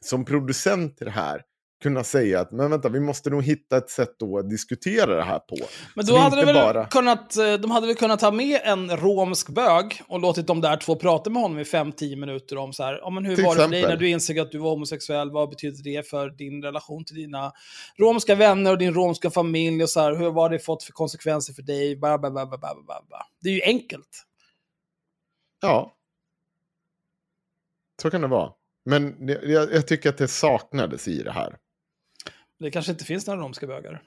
som 0.00 0.24
producent 0.24 1.02
i 1.02 1.04
det 1.04 1.10
här, 1.10 1.42
kunna 1.82 2.04
säga 2.04 2.40
att 2.40 2.52
men 2.52 2.70
vänta, 2.70 2.88
vi 2.88 3.00
måste 3.00 3.30
nog 3.30 3.42
hitta 3.42 3.76
ett 3.76 3.90
sätt 3.90 4.22
att 4.22 4.50
diskutera 4.50 5.16
det 5.16 5.22
här 5.22 5.38
på. 5.38 5.56
Men 5.94 6.06
då 6.06 6.16
hade 6.16 6.44
väl 6.44 6.54
bara- 6.54 6.86
kunnat, 6.86 7.36
eh, 7.36 7.52
de 7.54 7.70
hade 7.70 7.86
väl 7.86 7.96
kunnat 7.96 8.20
ta 8.20 8.30
med 8.30 8.60
en 8.64 8.96
romsk 8.96 9.48
bög 9.48 10.02
och 10.08 10.20
låtit 10.20 10.46
de 10.46 10.60
där 10.60 10.76
två 10.76 10.96
prata 10.96 11.30
med 11.30 11.42
honom 11.42 11.58
i 11.58 11.64
5-10 11.64 12.16
minuter 12.16 12.56
om 12.58 12.72
så 12.72 12.82
här, 12.82 12.98
ja, 13.02 13.10
men 13.10 13.24
hur 13.24 13.36
Till 13.36 13.44
var 13.44 13.54
det 13.56 13.62
för 13.62 13.68
dig 13.68 13.78
exempel. 13.80 13.96
när 13.98 14.00
du 14.00 14.08
insåg 14.10 14.38
att 14.38 14.50
du 14.52 14.58
var 14.58 14.70
homosexuell? 14.70 15.30
Vad 15.30 15.48
betyder 15.50 15.82
det 15.84 16.08
för 16.08 16.30
din 16.30 16.62
relation 16.62 17.04
till 17.04 17.16
dina 17.16 17.52
romska 17.98 18.34
vänner 18.34 18.70
och 18.70 18.78
din 18.78 18.94
romska 18.94 19.30
familj? 19.30 19.82
Och 19.82 19.90
så 19.90 20.00
här, 20.00 20.14
hur 20.16 20.30
var 20.30 20.50
det 20.50 20.58
fått 20.58 20.82
för 20.82 20.92
konsekvenser 20.92 21.52
för 21.52 21.62
dig? 21.62 21.96
Bla, 21.96 22.18
bla, 22.18 22.30
bla, 22.30 22.46
bla, 22.46 22.58
bla, 22.58 23.02
bla. 23.08 23.26
Det 23.40 23.48
är 23.48 23.54
ju 23.54 23.62
enkelt. 23.62 24.24
Ja. 25.60 25.94
Så 28.02 28.10
kan 28.10 28.20
det 28.20 28.26
vara. 28.28 28.52
Men 28.84 29.14
jag, 29.28 29.72
jag 29.72 29.86
tycker 29.88 30.08
att 30.08 30.18
det 30.18 30.28
saknades 30.28 31.08
i 31.08 31.22
det 31.22 31.32
här. 31.32 31.56
Det 32.62 32.70
kanske 32.70 32.92
inte 32.92 33.04
finns 33.04 33.26
några 33.26 33.40
romska 33.40 33.66
bögar. 33.66 34.02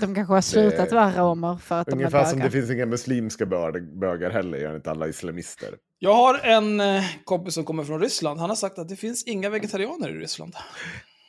De 0.00 0.14
kanske 0.14 0.34
har 0.34 0.40
slutat 0.40 0.88
Det- 0.88 0.94
vara 0.94 1.12
romer 1.22 1.56
för 1.56 1.80
att 1.80 1.86
de 1.86 1.92
är 1.92 1.96
Ungefär 1.96 2.24
som 2.24 2.38
det 2.38 2.42
bögar. 2.42 2.50
finns 2.50 2.70
inga 2.70 2.86
muslimska 2.86 3.46
bög- 3.46 3.98
bögar 3.98 4.30
heller, 4.30 4.58
gör 4.58 4.76
inte 4.76 4.90
alla 4.90 5.08
islamister. 5.08 5.78
Jag 5.98 6.14
har 6.14 6.38
en 6.38 6.80
eh, 6.80 7.04
kompis 7.24 7.54
som 7.54 7.64
kommer 7.64 7.84
från 7.84 8.00
Ryssland. 8.00 8.40
Han 8.40 8.48
har 8.50 8.56
sagt 8.56 8.78
att 8.78 8.88
det 8.88 8.96
finns 8.96 9.24
inga 9.24 9.50
vegetarianer 9.50 10.08
i 10.08 10.12
Ryssland. 10.18 10.54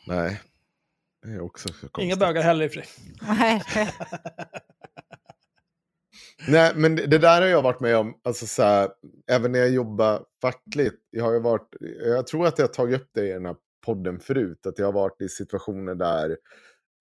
Nej. 0.08 0.42
Det 1.24 1.30
är 1.32 1.42
också 1.42 1.68
så 1.68 1.74
konstigt. 1.74 1.98
Inga 2.04 2.16
bögar 2.16 2.42
heller 2.42 2.66
i 2.66 2.68
och 2.68 2.72
för 2.72 2.82
sig. 2.82 2.90
Nej. 3.28 3.64
Nej, 6.48 6.72
men 6.76 6.96
det 6.96 7.06
det 7.08 7.18
där 7.18 7.42
har 7.42 7.48
jag 7.48 7.62
varit 7.62 7.80
med 7.80 7.98
om, 7.98 8.20
alltså 8.24 8.48
så 8.48 8.64
här, 8.64 8.90
även 9.32 9.52
när 9.52 9.60
jag 9.60 9.70
jobbar 9.70 10.26
fackligt. 10.42 10.96
Jag 11.10 11.24
har 11.24 11.34
ju 11.34 11.40
varit, 11.40 11.76
jag 12.06 12.28
tror 12.28 12.48
att 12.48 12.58
jag 12.60 12.68
har 12.68 12.74
tagit 12.74 13.02
upp 13.02 13.10
det 13.14 13.28
i 13.30 13.32
den 13.34 13.46
här 13.46 13.56
podden 13.82 14.20
förut, 14.20 14.66
att 14.66 14.80
jag 14.80 14.86
har 14.86 14.94
varit 14.94 15.22
i 15.22 15.30
situationer 15.30 15.96
där 15.96 16.30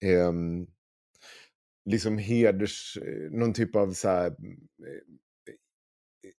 eh, 0.05 0.31
liksom 1.85 2.17
heders, 2.17 2.97
eh, 2.97 3.31
någon 3.31 3.53
typ 3.53 3.75
av 3.75 3.93
så 3.93 4.07
här, 4.07 4.27
mm, 4.27 4.51
eh, 4.87 4.93
eh, 4.93 5.55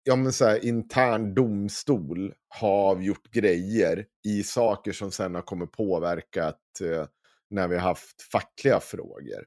ja 0.03 0.15
men 0.15 0.33
så 0.33 0.45
här 0.45 0.65
intern 0.65 1.33
domstol 1.33 2.33
har 2.47 2.91
avgjort 2.91 3.31
grejer 3.31 4.05
i 4.27 4.43
saker 4.43 4.91
som 4.91 5.11
sen 5.11 5.35
har 5.35 5.41
kommit 5.41 5.71
påverkat 5.71 6.61
eh, 6.81 7.07
när 7.49 7.67
vi 7.67 7.75
har 7.75 7.81
haft 7.81 8.21
fackliga 8.21 8.79
frågor. 8.79 9.45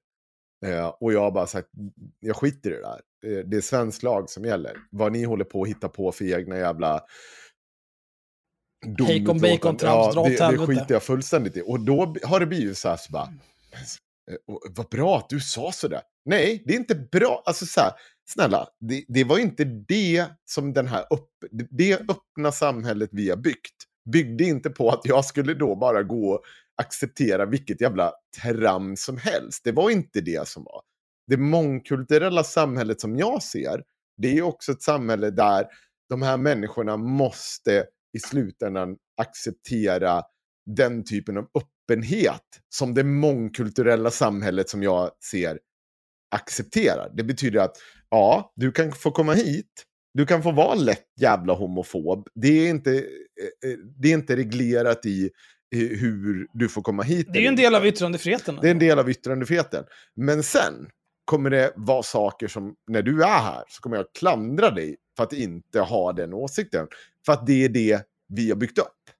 Eh, 0.66 0.86
och 0.86 1.12
jag 1.12 1.20
har 1.20 1.30
bara 1.30 1.46
sagt, 1.46 1.74
mm, 1.74 1.92
mm, 1.98 2.10
jag 2.20 2.36
skiter 2.36 2.70
i 2.70 2.74
det 2.74 2.80
där. 2.80 3.00
Eh, 3.26 3.44
det 3.44 3.56
är 3.56 3.60
svensk 3.60 4.02
lag 4.02 4.30
som 4.30 4.44
gäller. 4.44 4.76
Vad 4.90 5.12
ni 5.12 5.24
håller 5.24 5.44
på 5.44 5.62
att 5.62 5.68
hitta 5.68 5.88
på 5.88 6.12
för 6.12 6.24
egna 6.38 6.56
jävla... 6.56 7.00
Bacon, 8.86 9.40
bacon, 9.40 9.76
trams, 9.76 10.14
dra 10.14 10.20
åt 10.20 10.28
det, 10.28 10.36
det 10.36 10.44
helvete. 10.44 10.66
skiter 10.66 10.94
jag 10.94 11.02
fullständigt 11.02 11.56
i. 11.56 11.62
Och 11.66 11.80
då 11.80 12.16
har 12.22 12.40
det 12.40 12.46
blivit 12.46 12.78
så 12.78 12.88
här, 12.88 12.96
så 12.96 13.12
bara, 13.12 13.28
eh, 14.30 14.36
vad 14.70 14.88
bra 14.88 15.18
att 15.18 15.28
du 15.28 15.40
sa 15.40 15.72
sådär. 15.72 16.00
Nej, 16.24 16.62
det 16.66 16.74
är 16.74 16.76
inte 16.76 16.94
bra. 16.94 17.42
Alltså 17.46 17.66
så 17.66 17.80
här, 17.80 17.92
snälla, 18.28 18.68
det, 18.80 19.04
det 19.08 19.24
var 19.24 19.38
inte 19.38 19.64
det 19.64 20.24
som 20.44 20.72
den 20.72 20.86
här 20.86 21.04
upp, 21.10 21.30
det 21.70 21.94
öppna 21.94 22.52
samhället 22.52 23.10
vi 23.12 23.30
har 23.30 23.36
byggt 23.36 23.84
byggde 24.12 24.44
inte 24.44 24.70
på 24.70 24.90
att 24.90 25.00
jag 25.04 25.24
skulle 25.24 25.54
då 25.54 25.76
bara 25.76 26.02
gå 26.02 26.34
och 26.34 26.42
acceptera 26.82 27.46
vilket 27.46 27.80
jävla 27.80 28.12
trams 28.42 29.04
som 29.04 29.16
helst. 29.16 29.64
Det 29.64 29.72
var 29.72 29.90
inte 29.90 30.20
det 30.20 30.48
som 30.48 30.64
var. 30.64 30.82
Det 31.26 31.36
mångkulturella 31.36 32.44
samhället 32.44 33.00
som 33.00 33.16
jag 33.16 33.42
ser, 33.42 33.82
det 34.16 34.38
är 34.38 34.42
också 34.42 34.72
ett 34.72 34.82
samhälle 34.82 35.30
där 35.30 35.66
de 36.08 36.22
här 36.22 36.36
människorna 36.36 36.96
måste 36.96 37.86
i 38.14 38.18
slutändan 38.18 38.96
acceptera 39.20 40.22
den 40.66 41.04
typen 41.04 41.36
av 41.36 41.46
öppenhet 41.54 42.42
som 42.68 42.94
det 42.94 43.04
mångkulturella 43.04 44.10
samhället 44.10 44.68
som 44.68 44.82
jag 44.82 45.10
ser 45.30 45.58
accepterar. 46.34 47.10
Det 47.16 47.24
betyder 47.24 47.60
att 47.60 47.76
ja, 48.10 48.52
du 48.56 48.72
kan 48.72 48.92
få 48.92 49.10
komma 49.10 49.32
hit, 49.32 49.84
du 50.14 50.26
kan 50.26 50.42
få 50.42 50.52
vara 50.52 50.74
lätt 50.74 51.06
jävla 51.20 51.52
homofob. 51.52 52.28
Det 52.34 52.48
är 52.48 52.70
inte, 52.70 52.90
eh, 52.90 53.70
eh, 53.70 53.78
det 54.00 54.08
är 54.08 54.14
inte 54.14 54.36
reglerat 54.36 55.06
i 55.06 55.30
hur 55.70 56.46
du 56.52 56.68
får 56.68 56.82
komma 56.82 57.02
hit. 57.02 57.26
Det 57.32 57.38
är 57.38 57.42
ju 57.42 57.48
en 57.48 57.56
del 57.56 57.74
av 57.74 57.86
yttrandefriheten. 57.86 58.58
Det 58.62 58.68
är 58.68 58.70
en 58.70 58.78
del 58.78 58.98
av 58.98 59.10
yttrandefriheten. 59.10 59.84
Men 60.16 60.42
sen 60.42 60.86
kommer 61.24 61.50
det 61.50 61.72
vara 61.76 62.02
saker 62.02 62.48
som, 62.48 62.74
när 62.90 63.02
du 63.02 63.22
är 63.22 63.40
här, 63.40 63.64
så 63.68 63.80
kommer 63.80 63.96
jag 63.96 64.06
klandra 64.18 64.70
dig 64.70 64.96
för 65.16 65.24
att 65.24 65.32
inte 65.32 65.80
ha 65.80 66.12
den 66.12 66.34
åsikten. 66.34 66.88
För 67.26 67.32
att 67.32 67.46
det 67.46 67.64
är 67.64 67.68
det 67.68 68.08
vi 68.26 68.48
har 68.48 68.56
byggt 68.56 68.78
upp. 68.78 69.10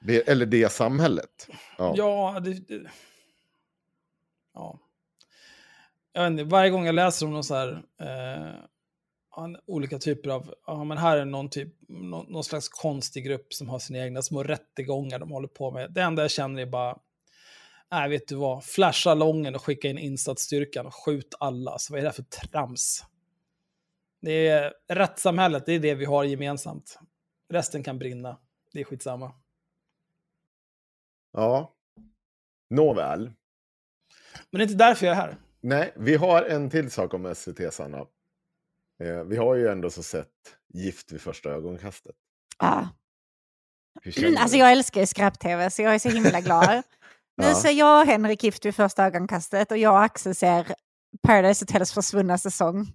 Det, 0.00 0.28
eller 0.28 0.46
det 0.46 0.72
samhället. 0.72 1.48
Ja. 1.78 1.94
Ja, 1.96 2.40
det, 2.44 2.68
det... 2.68 2.90
Ja. 4.54 4.78
Jag 6.12 6.22
vet 6.22 6.30
inte, 6.30 6.44
varje 6.44 6.70
gång 6.70 6.86
jag 6.86 6.94
läser 6.94 7.26
om 7.26 7.32
någon 7.32 7.44
så 7.44 7.54
här, 7.54 7.82
eh, 8.00 8.54
olika 9.66 9.98
typer 9.98 10.30
av, 10.30 10.54
ja 10.66 10.84
men 10.84 10.98
här 10.98 11.16
är 11.16 11.24
någon, 11.24 11.50
typ, 11.50 11.74
någon, 11.88 12.26
någon 12.32 12.44
slags 12.44 12.68
konstig 12.68 13.24
grupp 13.24 13.54
som 13.54 13.68
har 13.68 13.78
sina 13.78 13.98
egna 13.98 14.22
små 14.22 14.42
rättegångar 14.42 15.18
de 15.18 15.30
håller 15.30 15.48
på 15.48 15.70
med. 15.70 15.92
Det 15.92 16.02
enda 16.02 16.22
jag 16.22 16.30
känner 16.30 16.62
är 16.62 16.66
bara, 16.66 16.98
nej 17.90 18.10
vet 18.10 18.28
du 18.28 18.34
vad, 18.34 18.64
flasha 18.64 19.14
lången 19.14 19.54
och 19.54 19.62
skicka 19.62 19.88
in 19.88 19.98
insatsstyrkan 19.98 20.86
och 20.86 20.94
skjut 20.94 21.34
alla. 21.40 21.78
Så 21.78 21.92
vad 21.92 21.98
är 21.98 22.02
det 22.02 22.08
här 22.08 22.14
för 22.14 22.22
trams? 22.22 23.04
Det 24.26 24.48
är 24.48 24.74
rättssamhället, 24.88 25.66
det 25.66 25.72
är 25.72 25.78
det 25.80 25.94
vi 25.94 26.04
har 26.04 26.24
gemensamt. 26.24 26.98
Resten 27.52 27.82
kan 27.82 27.98
brinna, 27.98 28.38
det 28.72 28.80
är 28.80 28.84
skitsamma. 28.84 29.32
ja. 31.32 31.72
Nåväl. 32.70 33.20
Men 34.50 34.58
det 34.58 34.58
är 34.58 34.62
inte 34.62 34.74
därför 34.84 35.06
jag 35.06 35.16
är 35.16 35.20
här. 35.20 35.36
Nej, 35.60 35.92
vi 35.96 36.16
har 36.16 36.42
en 36.42 36.70
till 36.70 36.90
sak 36.90 37.14
om 37.14 37.34
SVT, 37.34 37.74
Sanna. 37.74 37.98
Eh, 39.02 39.24
vi 39.26 39.36
har 39.36 39.54
ju 39.54 39.68
ändå 39.68 39.90
så 39.90 40.02
sett 40.02 40.32
Gift 40.74 41.12
vid 41.12 41.20
första 41.20 41.50
ögonkastet. 41.50 42.16
Ja. 42.58 42.88
Du? 44.04 44.36
Alltså 44.36 44.56
jag 44.56 44.72
älskar 44.72 45.00
ju 45.00 45.06
skräp-tv 45.06 45.70
så 45.70 45.82
jag 45.82 45.94
är 45.94 45.98
så 45.98 46.08
himla 46.08 46.40
glad. 46.40 46.82
Nu 47.36 47.46
Ja. 47.46 47.54
ser 47.54 47.70
jag 47.70 48.00
och 48.00 48.06
Henrik 48.06 48.44
gift 48.44 48.64
vid 48.64 48.74
första 48.74 49.04
ögonkastet 49.04 49.70
och 49.70 49.78
jag 49.78 49.92
och 49.92 50.02
Axel 50.02 50.34
ser 50.34 50.74
Paradise 51.22 51.62
Hotels 51.64 51.92
försvunna 51.92 52.38
säsong. 52.38 52.92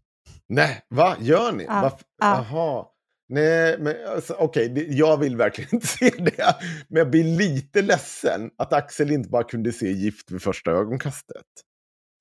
Nej, 0.53 0.81
va? 0.89 1.15
Gör 1.19 1.51
ni? 1.51 1.63
Ja. 1.63 1.97
Jaha. 2.21 2.85
Nej, 3.29 3.77
men 3.79 3.95
alltså, 4.07 4.33
okej, 4.33 4.69
det- 4.69 4.83
jag 4.87 5.17
vill 5.17 5.37
verkligen 5.37 5.69
inte 5.75 5.87
se 5.87 6.09
det. 6.09 6.55
Men 6.87 6.97
jag 6.97 7.09
blir 7.09 7.23
lite 7.23 7.81
ledsen 7.81 8.51
att 8.57 8.73
Axel 8.73 9.11
inte 9.11 9.29
bara 9.29 9.43
kunde 9.43 9.71
se 9.71 9.91
Gift 9.91 10.31
vid 10.31 10.41
första 10.41 10.71
ögonkastet. 10.71 11.45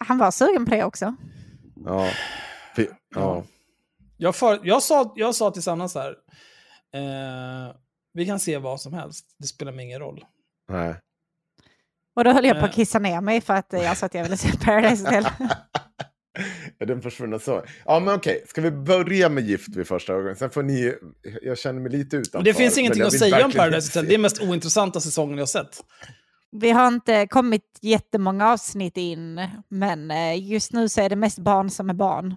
Han 0.05 0.19
var 0.19 0.31
sugen 0.31 0.65
på 0.65 0.71
det 0.71 0.85
också. 0.85 1.15
Ja. 1.85 2.09
För, 2.75 2.87
ja. 3.15 3.45
Jag, 4.17 4.37
för, 4.37 4.61
jag, 4.63 4.83
sa, 4.83 5.13
jag 5.17 5.35
sa 5.35 5.51
till 5.51 5.63
Sanna 5.63 5.89
så 5.89 5.99
här, 6.01 6.11
eh, 6.95 7.75
vi 8.13 8.27
kan 8.27 8.41
se 8.41 8.59
vad 8.59 8.81
som 8.81 8.93
helst, 8.95 9.27
det 9.39 9.47
spelar 9.47 9.73
mig 9.73 9.85
ingen 9.85 10.01
roll. 10.01 10.25
Nej. 10.69 10.95
Och 12.17 12.25
då 12.25 12.31
höll 12.33 12.45
jag 12.45 12.55
på 12.57 12.65
Eh. 12.65 12.65
att 12.69 12.75
kissa 12.75 12.99
ner 12.99 13.21
mig 13.21 13.41
för 13.41 13.55
att 13.55 13.75
eh, 13.75 13.83
jag 13.83 13.97
sa 13.97 14.07
att 14.07 14.15
jag 14.15 14.23
ville 14.23 14.37
se 14.37 14.57
Paradise 14.65 15.05
Hotel. 15.05 15.27
Är 16.79 16.87
den 16.87 17.03
försvunna 17.03 17.39
så? 17.39 17.63
Ja, 17.85 18.01
men 18.01 18.15
okej. 18.15 18.45
Ska 18.47 18.61
vi 18.61 18.71
börja 18.71 19.29
med 19.29 19.45
Gift 19.45 19.77
vid 19.77 19.87
första 19.89 20.13
ögonkastet? 20.13 20.39
Sen 20.39 20.51
får 20.51 20.63
ni... 20.63 20.95
Jag 21.43 21.59
känner 21.59 21.81
mig 21.81 21.93
lite 21.93 22.17
utanför. 22.17 22.45
Det 22.45 22.55
finns 22.55 22.79
ingenting 22.79 23.03
att 23.03 23.19
säga 23.19 23.45
om 23.45 23.53
Paradise 23.53 23.89
Hotel, 23.89 24.09
det 24.09 24.15
är 24.15 24.19
mest 24.19 24.41
ointressanta 24.43 25.01
säsongen 25.01 25.39
jag 25.39 25.43
har 25.43 25.47
sett. 25.47 25.81
Vi 26.53 26.71
har 26.71 26.89
inte 26.89 27.27
kommit 27.27 27.63
jättemånga 27.83 28.53
avsnitt 28.53 28.97
in, 28.97 29.41
men 29.69 30.11
eh, 30.11 30.51
just 30.51 30.73
nu 30.73 30.89
så 30.89 31.01
är 31.01 31.09
det 31.09 31.17
mest 31.17 31.39
barn 31.39 31.71
som 31.71 31.91
är 31.91 31.95
barn. 31.95 32.37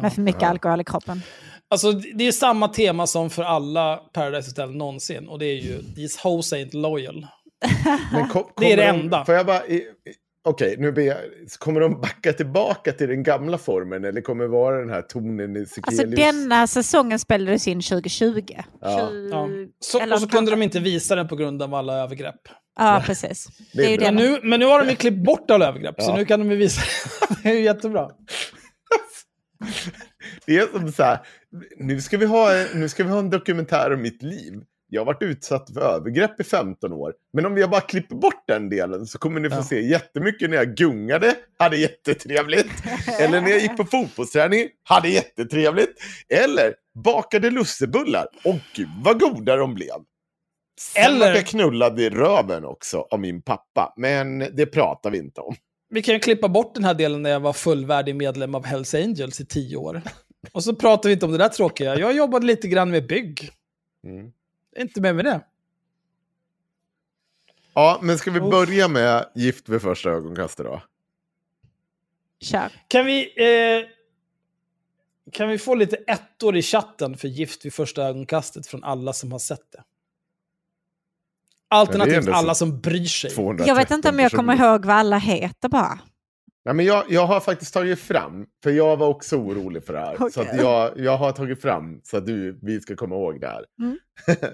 Med 0.00 0.12
för 0.12 0.22
mycket 0.22 0.42
alkohol 0.42 0.80
i 0.80 0.84
kroppen. 0.84 1.22
Alltså, 1.70 1.92
det 1.92 2.24
är 2.28 2.32
samma 2.32 2.68
tema 2.68 3.06
som 3.06 3.30
för 3.30 3.42
alla 3.42 3.96
Paradise 3.96 4.50
Hotel 4.50 4.76
någonsin. 4.76 5.28
Och 5.28 5.38
det 5.38 5.46
är 5.46 5.56
ju 5.56 5.82
These 5.96 6.20
hoes 6.22 6.52
ain't 6.52 6.76
loyal. 6.76 7.26
Men 8.12 8.28
kom, 8.28 8.44
Det 8.56 8.72
är 8.72 8.76
det 8.76 8.82
de- 8.82 8.88
enda. 8.88 9.24
Får 9.24 9.34
jag 9.34 9.46
bara... 9.46 9.62
Okej, 10.44 10.76
nu 10.78 10.92
ber 10.92 11.02
jag, 11.02 11.16
kommer 11.58 11.80
de 11.80 12.00
backa 12.00 12.32
tillbaka 12.32 12.92
till 12.92 13.08
den 13.08 13.22
gamla 13.22 13.58
formen 13.58 14.04
eller 14.04 14.20
kommer 14.20 14.44
det 14.44 14.50
vara 14.50 14.78
den 14.80 14.90
här 14.90 15.02
tonen 15.02 15.56
i 15.56 15.66
Sekelius? 15.66 16.00
Alltså 16.00 16.16
denna 16.16 16.66
säsongen 16.66 17.18
spelades 17.18 17.68
in 17.68 17.80
2020. 17.80 18.42
Ja. 18.80 19.10
20... 19.10 19.28
Ja. 19.30 19.48
Så, 19.80 20.00
Eller 20.00 20.14
och 20.14 20.20
så 20.20 20.28
kunde 20.28 20.50
de 20.50 20.62
inte 20.62 20.80
visa 20.80 21.14
den 21.14 21.28
på 21.28 21.36
grund 21.36 21.62
av 21.62 21.74
alla 21.74 21.94
övergrepp. 22.02 22.40
Ja, 22.78 23.02
precis. 23.06 23.46
Det 23.72 23.84
är 23.84 23.90
ju 23.90 23.96
bra. 23.96 24.06
Men 24.06 24.14
nu, 24.16 24.40
men 24.42 24.60
nu 24.60 24.66
har 24.66 24.84
de 24.84 24.90
ju 24.90 24.96
klippt 24.96 25.24
bort 25.24 25.50
alla 25.50 25.68
övergrepp, 25.68 25.94
så 26.02 26.10
Ja. 26.10 26.16
nu 26.16 26.24
kan 26.24 26.40
de 26.40 26.50
ju 26.50 26.56
visa. 26.56 26.82
det 27.42 27.48
är 27.48 27.54
ju 27.54 27.60
jättebra. 27.60 28.10
Det 30.46 30.56
är 30.56 30.66
som 30.78 30.92
så 30.92 31.02
här, 31.02 31.18
nu 31.76 32.00
ska, 32.00 32.18
vi 32.18 32.26
ha, 32.26 32.48
nu 32.74 32.88
ska 32.88 33.04
vi 33.04 33.10
ha 33.10 33.18
en 33.18 33.30
dokumentär 33.30 33.92
om 33.94 34.02
mitt 34.02 34.22
liv. 34.22 34.52
Jag 34.92 35.00
har 35.00 35.06
varit 35.06 35.22
utsatt 35.22 35.70
för 35.74 35.80
övergrepp 35.80 36.40
i 36.40 36.44
15 36.44 36.92
år. 36.92 37.12
Men 37.32 37.46
om 37.46 37.56
jag 37.56 37.70
bara 37.70 37.80
klipper 37.80 38.16
bort 38.16 38.44
den 38.48 38.68
delen 38.68 39.06
så 39.06 39.18
kommer 39.18 39.40
ni 39.40 39.50
få 39.50 39.56
Ja. 39.56 39.62
se 39.62 39.80
jättemycket 39.80 40.50
när 40.50 40.56
jag 40.56 40.76
gungade, 40.76 41.34
hade 41.58 41.76
jättetrevligt. 41.76 42.70
Eller 43.20 43.40
när 43.40 43.50
jag 43.50 43.60
gick 43.60 43.76
på 43.76 43.84
fotbollsträning, 43.84 44.68
hade 44.82 45.08
jättetrevligt. 45.08 45.98
Eller 46.28 46.74
bakade 47.04 47.50
lussebullar. 47.50 48.26
Och 48.44 48.56
gud 48.76 48.88
vad 49.04 49.20
goda 49.20 49.56
de 49.56 49.74
blev. 49.74 49.94
Sen 50.80 51.04
Eller- 51.04 51.34
jag 51.34 51.46
knullade 51.46 52.02
i 52.02 52.10
röven 52.10 52.64
också 52.64 53.06
av 53.10 53.20
min 53.20 53.42
pappa. 53.42 53.94
Men 53.96 54.38
det 54.38 54.66
pratar 54.66 55.10
vi 55.10 55.18
inte 55.18 55.40
om. 55.40 55.54
Vi 55.90 56.02
kan 56.02 56.14
ju 56.14 56.20
klippa 56.20 56.48
bort 56.48 56.74
den 56.74 56.84
här 56.84 56.94
delen 56.94 57.22
när 57.22 57.30
jag 57.30 57.40
var 57.40 57.52
fullvärdig 57.52 58.14
medlem 58.16 58.54
av 58.54 58.64
Hells 58.66 58.94
Angels 58.94 59.40
i 59.40 59.46
tio 59.46 59.76
år. 59.76 60.02
Och 60.52 60.64
så 60.64 60.74
pratar 60.74 61.08
vi 61.08 61.12
inte 61.12 61.26
om 61.26 61.32
det 61.32 61.38
där 61.38 61.48
tråkiga. 61.48 61.98
Jag 61.98 62.16
jobbade 62.16 62.46
lite 62.46 62.68
grann 62.68 62.90
med 62.90 63.06
bygg. 63.06 63.50
Mm. 64.06 64.30
Inte 64.78 65.00
med 65.00 65.16
med 65.16 65.24
det. 65.24 65.40
Ja, 67.74 67.98
men 68.02 68.18
ska 68.18 68.30
vi 68.30 68.40
börja 68.40 68.88
med 68.88 69.30
Gift 69.34 69.68
vid 69.68 69.82
första 69.82 70.10
ögonkastet 70.10 70.66
då? 70.66 70.82
Kör. 72.40 72.72
Kan 72.88 73.06
vi, 73.06 73.20
eh, 73.22 73.86
kan 75.32 75.48
vi 75.48 75.58
få 75.58 75.74
lite 75.74 75.96
ettor 75.96 76.56
i 76.56 76.62
chatten 76.62 77.16
för 77.16 77.28
Gift 77.28 77.64
vid 77.64 77.74
första 77.74 78.02
ögonkastet 78.02 78.66
från 78.66 78.84
alla 78.84 79.12
som 79.12 79.32
har 79.32 79.38
sett 79.38 79.72
det? 79.72 79.82
Alternativt 81.68 82.28
alla 82.28 82.54
som 82.54 82.80
bryr 82.80 83.04
sig. 83.04 83.30
213 83.30 83.66
Jag 83.68 83.74
vet 83.74 83.90
inte 83.90 84.08
om 84.08 84.18
jag 84.18 84.32
kommer 84.32 84.56
ihåg 84.56 84.84
vad 84.84 84.96
alla 84.96 85.18
heter 85.18 85.68
bara. 85.68 85.98
Nej, 86.64 86.74
men 86.74 86.86
jag, 86.86 87.04
jag 87.08 87.26
har 87.26 87.40
faktiskt 87.40 87.74
tagit 87.74 88.00
fram, 88.00 88.46
för 88.62 88.70
jag 88.70 88.96
var 88.96 89.06
också 89.06 89.36
orolig 89.36 89.84
för 89.84 89.92
det 89.92 90.00
här. 90.00 90.30
Så 90.30 90.40
att 90.40 90.56
jag, 90.56 90.92
jag 90.98 91.16
har 91.16 91.32
tagit 91.32 91.62
fram 91.62 92.00
så 92.02 92.16
att 92.16 92.26
du, 92.26 92.58
vi 92.62 92.80
ska 92.80 92.96
komma 92.96 93.14
ihåg 93.14 93.40
det 93.40 93.46
här. 93.46 93.64
Mm. 93.80 93.98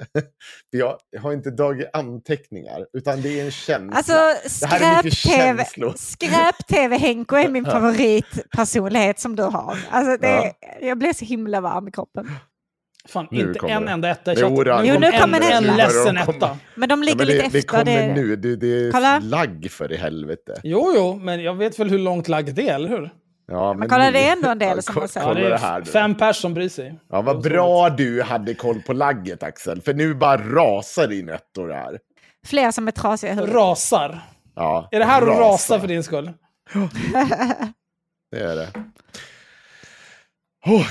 jag, 0.70 0.98
jag 1.10 1.20
har 1.20 1.32
inte 1.32 1.50
dragit 1.50 1.88
anteckningar, 1.92 2.86
utan 2.92 3.22
det 3.22 3.40
är 3.40 3.44
en 3.44 3.50
känsla. 3.50 3.96
Alltså 3.96 4.48
skräp-tv 4.48 5.10
känslor. 5.10 5.94
skräp 5.96 7.00
Henko 7.00 7.36
är 7.36 7.48
min 7.48 7.64
favoritpersonlighet 7.64 9.20
som 9.20 9.36
du 9.36 9.42
har. 9.42 9.78
Alltså, 9.90 10.16
det 10.20 10.28
är, 10.28 10.52
Jag 10.80 10.98
blir 10.98 11.12
så 11.12 11.24
himla 11.24 11.60
varm 11.60 11.88
i 11.88 11.92
kroppen. 11.92 12.30
Fan, 13.08 13.28
Nu 13.30 13.40
inte 13.40 13.58
kommer 13.58 13.74
en 13.74 13.84
det. 13.84 13.90
enda 13.92 14.08
etta 14.10 14.32
i 14.32 14.36
chatten. 14.36 14.56
Jo, 14.56 14.98
nu 15.00 15.06
en, 15.06 15.20
kommer 15.20 15.40
en 15.52 15.62
Nu 15.64 15.76
ledsen 15.76 16.16
etta. 16.16 16.56
Men 16.74 16.88
de 16.88 17.02
Ja, 17.02 17.04
ligger 17.04 17.16
men 17.18 17.26
lite 17.26 17.42
det, 17.42 17.48
det 17.52 17.58
efter. 17.58 17.68
kommer 17.68 17.84
det... 17.84 18.14
nu, 18.14 18.36
det, 18.36 18.56
det 18.56 18.66
är 18.86 18.92
Kolla. 18.92 19.18
lagg 19.18 19.66
för 19.70 19.92
i 19.92 19.96
helvete. 19.96 20.60
Jo, 20.62 20.92
jo, 20.96 21.14
men 21.22 21.42
jag 21.42 21.54
vet 21.54 21.78
väl 21.78 21.90
hur 21.90 21.98
långt 21.98 22.28
lagg 22.28 22.54
det 22.54 22.68
är, 22.68 22.74
eller 22.74 22.88
hur? 22.88 23.10
Ja, 23.48 23.74
Men 23.74 23.88
kolla, 23.88 24.04
nu- 24.04 24.12
det 24.12 24.28
är 24.28 24.32
ändå 24.32 24.48
en 24.48 24.58
del 24.58 24.76
Ja, 24.76 24.82
som 24.82 24.96
har 24.96 25.06
sett. 25.06 25.22
Ja, 25.22 25.34
det 25.34 25.46
är 25.46 25.84
fem 25.84 26.14
pers 26.14 26.36
som 26.36 26.54
bryr 26.54 26.68
sig. 26.68 27.00
Ja, 27.10 27.22
vad 27.22 27.42
bra 27.42 27.88
du 27.90 28.22
hade 28.22 28.54
koll 28.54 28.82
på 28.82 28.92
lagget 28.92 29.42
Axel, 29.42 29.80
för 29.82 29.94
nu 29.94 30.14
bara 30.14 30.36
rasar 30.36 31.06
din 31.06 31.28
ettor 31.28 31.70
här. 31.70 31.98
Fler 32.46 32.70
som 32.70 32.88
är 32.88 32.92
trasiga 32.92 33.32
i 33.32 33.34
huvudet. 33.34 33.54
Rasar. 33.56 34.20
Ja, 34.56 34.88
Är 34.92 34.98
det 34.98 35.04
här 35.04 35.22
att 35.22 35.28
rasar. 35.28 35.40
rasa 35.40 35.80
för 35.80 35.88
din 35.88 36.02
skull? 36.02 36.32
Det 38.30 38.40
är 38.40 38.56
det. 38.56 38.68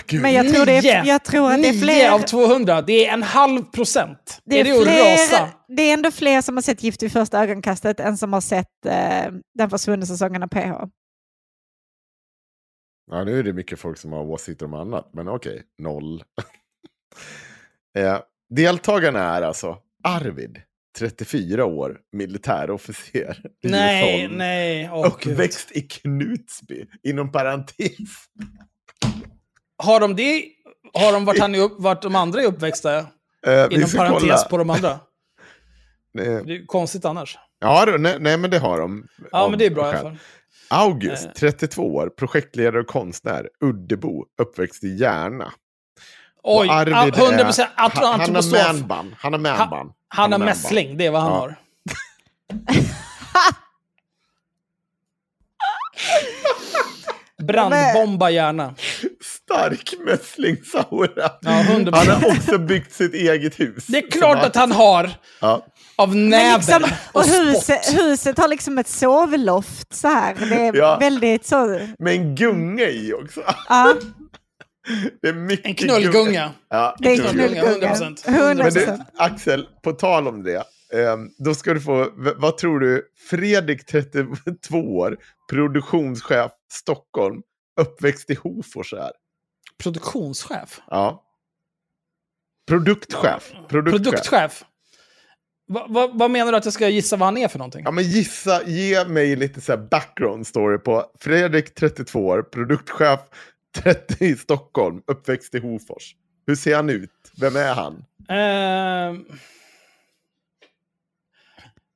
Gud. 0.07 0.21
Men 0.21 0.34
jag 0.34 0.53
tror, 0.53 0.65
det 0.65 0.78
är, 0.78 1.05
jag 1.05 1.23
tror 1.23 1.51
att 1.51 1.61
det 1.61 1.67
är 1.67 1.73
Nio 1.73 1.82
fler... 1.82 2.11
av 2.11 2.19
200. 2.19 2.82
Det 2.82 3.07
är 3.07 3.13
en 3.13 3.23
halv 3.23 3.63
procent. 3.63 4.41
Det 4.45 4.59
är, 4.59 4.59
är, 4.59 4.63
det 4.63 4.78
att 4.78 4.84
fler, 4.84 5.13
rasa? 5.13 5.49
det 5.67 5.82
är 5.82 5.93
ändå 5.93 6.11
fler 6.11 6.41
som 6.41 6.57
har 6.57 6.61
sett 6.61 6.84
Gift 6.84 7.03
vid 7.03 7.11
första 7.11 7.43
ögonkastet 7.43 7.99
än 7.99 8.17
som 8.17 8.34
har 8.34 8.41
sett 8.41 8.86
eh, 8.86 9.32
den 9.53 9.69
försvunna 9.69 10.05
säsongen 10.05 10.43
av 10.43 10.47
PH. 10.47 10.73
Ja, 13.11 13.23
nu 13.23 13.39
är 13.39 13.43
det 13.43 13.53
mycket 13.53 13.80
folk 13.80 13.97
som 13.97 14.11
har 14.11 14.23
åsikter 14.23 14.65
om 14.65 14.73
annat, 14.73 15.09
men 15.13 15.28
okej, 15.28 15.63
noll. 15.78 16.23
eh, 17.97 18.19
deltagarna 18.49 19.19
är 19.19 19.41
alltså 19.41 19.78
Arvid, 20.03 20.61
34 20.97 21.65
år, 21.65 21.99
militärofficer. 22.11 23.41
Nej, 23.63 24.28
nej. 24.28 24.89
Åh, 24.93 25.17
Gud. 25.21 25.34
Uppväxt 25.34 25.71
i 25.71 25.82
Knutsby, 25.82 26.86
inom 27.03 27.32
parentes. 27.32 28.28
Har 29.84 29.99
de 29.99 30.15
det? 30.15 30.45
Har 30.93 31.13
de 31.13 31.26
varit, 31.26 31.39
han 31.41 31.55
är 31.55 31.59
upp, 31.59 31.76
vart 31.78 32.01
de 32.01 32.15
andra 32.15 32.41
är 32.41 32.45
uppväxta? 32.45 32.97
Eh, 32.97 33.03
Inom 33.69 33.89
parentes 33.89 34.21
kolla. 34.21 34.38
på 34.49 34.57
de 34.57 34.69
andra. 34.69 34.89
Eh, 36.19 36.23
Det 36.45 36.55
är 36.55 36.65
konstigt 36.65 37.05
annars. 37.05 37.38
ja, 37.59 37.86
nej, 37.99 38.17
nej, 38.19 38.38
men 38.38 38.49
det 38.51 38.59
har 38.59 38.80
de. 38.80 39.07
Ja, 39.32 39.47
men 39.49 39.59
det 39.59 39.65
är 39.65 39.69
bra 39.69 39.86
i 39.86 39.89
alla 39.89 39.99
fall. 40.01 40.17
August, 40.69 41.26
Eh. 41.26 41.32
32 41.32 41.95
år, 41.95 42.09
projektledare 42.09 42.80
och 42.80 42.88
konstnär, 42.88 43.49
Uddebo, 43.61 44.26
uppväxt 44.41 44.84
i 44.84 44.95
Järna. 44.95 45.53
Oj, 46.43 46.67
Och 46.67 46.73
Arvid 46.73 46.93
a- 46.95 47.07
100% 47.07 47.59
är- 47.61 47.65
atro- 47.65 47.69
han, 47.76 47.91
han 47.93 48.03
har 48.05 48.13
antroposof. 48.13 48.67
manband. 48.67 49.15
Han 49.19 49.34
har 49.34 49.39
manband. 49.39 49.91
Han 50.07 50.32
har 50.32 50.39
mässling, 50.39 50.97
det 50.97 51.05
är 51.05 51.11
vad 51.11 51.21
han 51.21 51.32
Ja. 51.32 51.38
har. 51.39 51.55
Brandbomba 57.43 58.30
gärna. 58.30 58.76
Stark 59.49 59.93
mässlingsaura. 60.05 61.31
Ja, 61.41 61.51
100%. 61.69 61.95
Han 61.95 62.07
har 62.07 62.29
också 62.37 62.57
byggt 62.57 62.93
sitt 62.93 63.13
eget 63.13 63.59
hus. 63.59 63.85
Det 63.87 63.97
är 63.97 64.11
klart 64.11 64.43
att 64.43 64.55
han 64.55 64.71
har. 64.71 65.09
Ja. 65.41 65.65
Av 65.95 66.15
näver 66.15 66.57
liksom, 66.57 66.83
och, 66.83 67.19
och 67.21 67.25
spott. 67.25 67.39
huset, 67.41 67.99
huset 67.99 68.37
har 68.37 68.47
liksom 68.47 68.77
ett 68.77 68.87
sovloft 68.87 69.93
så 69.95 70.07
här. 70.07 70.35
Det 70.49 70.55
är 70.55 70.75
Ja. 70.75 70.97
väldigt 70.99 71.45
så... 71.45 71.79
Med 71.99 72.15
en 72.15 72.35
gunga 72.35 72.83
i 72.83 73.13
också. 73.13 73.41
Ja, 73.69 73.93
Det 75.21 75.27
är 75.29 75.33
mycket 75.33 75.65
En 75.65 75.75
knullgunga. 75.75 76.51
Ja, 76.69 76.95
det 76.99 77.11
är 77.13 77.17
Knullgunga, 77.17 77.61
knullgunga. 77.61 77.93
100%. 77.93 78.25
100%. 78.25 78.55
Men 78.55 78.73
du, 78.73 79.03
Axel, 79.17 79.67
på 79.83 79.91
tal 79.91 80.27
om 80.27 80.43
det. 80.43 80.63
ehm, 80.93 81.29
då 81.37 81.55
ska 81.55 81.73
du 81.73 81.81
få, 81.81 82.09
vad 82.37 82.57
tror 82.57 82.79
du, 82.79 83.03
Fredrik 83.29 83.85
32 83.85 84.77
år, 84.77 85.17
produktionschef, 85.49 86.51
Stockholm, 86.71 87.41
uppväxt 87.81 88.29
i 88.29 88.35
Hofors 88.35 88.93
är. 88.93 89.11
Produktionschef. 89.84 90.82
Ja. 90.89 91.23
Produktchef. 92.67 93.53
Produktchef. 93.69 94.03
Produktchef. 94.03 94.65
Va, 95.67 95.86
va, 95.89 96.09
vad 96.13 96.32
menar 96.32 96.51
du 96.51 96.57
att 96.57 96.65
jag 96.65 96.73
ska 96.73 96.89
gissa 96.89 97.17
vad 97.17 97.28
han 97.28 97.38
är 97.38 97.47
för 97.47 97.59
någonting? 97.59 97.82
Ja, 97.86 97.91
men 97.91 98.03
gissa, 98.03 98.63
ge 98.65 99.05
mig 99.05 99.36
lite 99.36 99.61
så 99.61 99.78
background 99.78 100.47
story 100.47 100.78
på 100.78 101.11
Fredrik 101.19 101.76
32 101.76 102.28
år, 102.28 102.41
produktchef 102.41 103.19
30 103.76 104.26
i 104.26 104.36
Stockholm, 104.36 105.01
uppväxt 105.07 105.55
i 105.55 105.59
Hofors. 105.59 106.15
Hur 106.47 106.55
ser 106.55 106.76
han 106.76 106.89
ut? 106.89 107.11
Vem 107.39 107.55
är 107.55 107.73
han? 107.73 108.05
Ehm, 108.30 109.26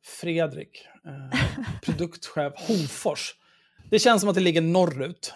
Fredrik. 0.06 0.88
Eh, 1.06 1.40
produktchef 1.82 2.54
Hofors. 2.56 3.36
Det 3.90 4.00
känns 4.00 4.22
som 4.22 4.30
att 4.30 4.36
det 4.36 4.42
ligger 4.42 4.62
norrut. 4.62 5.34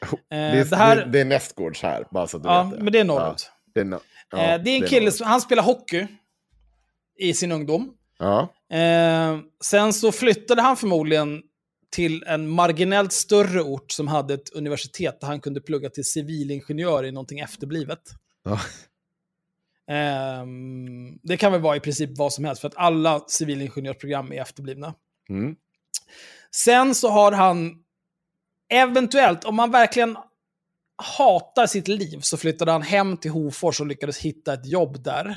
Eh, 0.12 0.16
Det 0.30 0.36
är, 0.36 0.64
det 0.64 0.76
här- 0.76 0.96
det, 0.96 1.04
det 1.10 1.20
är 1.20 1.24
nästgårds 1.24 1.82
här, 1.82 2.04
bara 2.10 2.26
så 2.26 2.36
att 2.36 2.42
du 2.42 2.48
Ja, 2.48 2.62
vet 2.62 2.78
det. 2.78 2.84
men 2.84 2.92
det 2.92 2.98
är 2.98 3.04
norrut. 3.04 3.50
Ja, 3.64 3.70
det 3.74 3.80
är, 3.80 3.84
no- 3.84 4.00
ja, 4.30 4.38
Eh, 4.38 4.62
det 4.62 4.70
är 4.70 4.76
en 4.76 4.82
är 4.84 4.88
kille 4.88 5.00
norrut. 5.00 5.14
som, 5.14 5.26
han 5.26 5.40
spelar 5.40 5.62
hockey 5.62 6.06
i 7.18 7.34
sin 7.34 7.52
ungdom. 7.52 7.94
Ja, 8.18 8.54
Eh, 8.70 9.38
sen 9.64 9.92
så 9.92 10.12
flyttade 10.12 10.62
han 10.62 10.76
förmodligen 10.76 11.42
till 11.90 12.24
en 12.26 12.48
marginellt 12.48 13.12
större 13.12 13.62
ort 13.62 13.92
som 13.92 14.08
hade 14.08 14.34
ett 14.34 14.50
universitet 14.52 15.20
där 15.20 15.26
han 15.28 15.40
kunde 15.40 15.60
plugga 15.60 15.90
till 15.90 16.04
civilingenjör 16.04 17.04
i 17.04 17.12
någonting 17.12 17.40
efterblivet. 17.40 18.00
Ja. 18.44 18.60
Ehm, 19.94 21.18
det 21.22 21.36
kan 21.36 21.52
väl 21.52 21.60
vara 21.60 21.76
i 21.76 21.80
princip 21.80 22.10
vad 22.18 22.32
som 22.32 22.44
helst, 22.44 22.60
för 22.60 22.68
att 22.68 22.76
alla 22.76 23.20
civilingenjörsprogram 23.28 24.32
är 24.32 24.40
efterblivna. 24.42 24.94
mm. 25.28 25.56
Sen 26.54 26.94
så 26.94 27.08
har 27.10 27.32
han, 27.32 27.74
eventuellt, 28.68 29.44
om 29.44 29.58
han 29.58 29.70
verkligen 29.70 30.16
hatar 31.18 31.66
sitt 31.66 31.88
liv, 31.88 32.20
så 32.20 32.36
flyttade 32.36 32.72
han 32.72 32.82
hem 32.82 33.16
till 33.16 33.30
Hofors 33.30 33.80
och 33.80 33.86
lyckades 33.86 34.18
hitta 34.18 34.52
ett 34.52 34.66
jobb 34.66 35.02
där. 35.02 35.36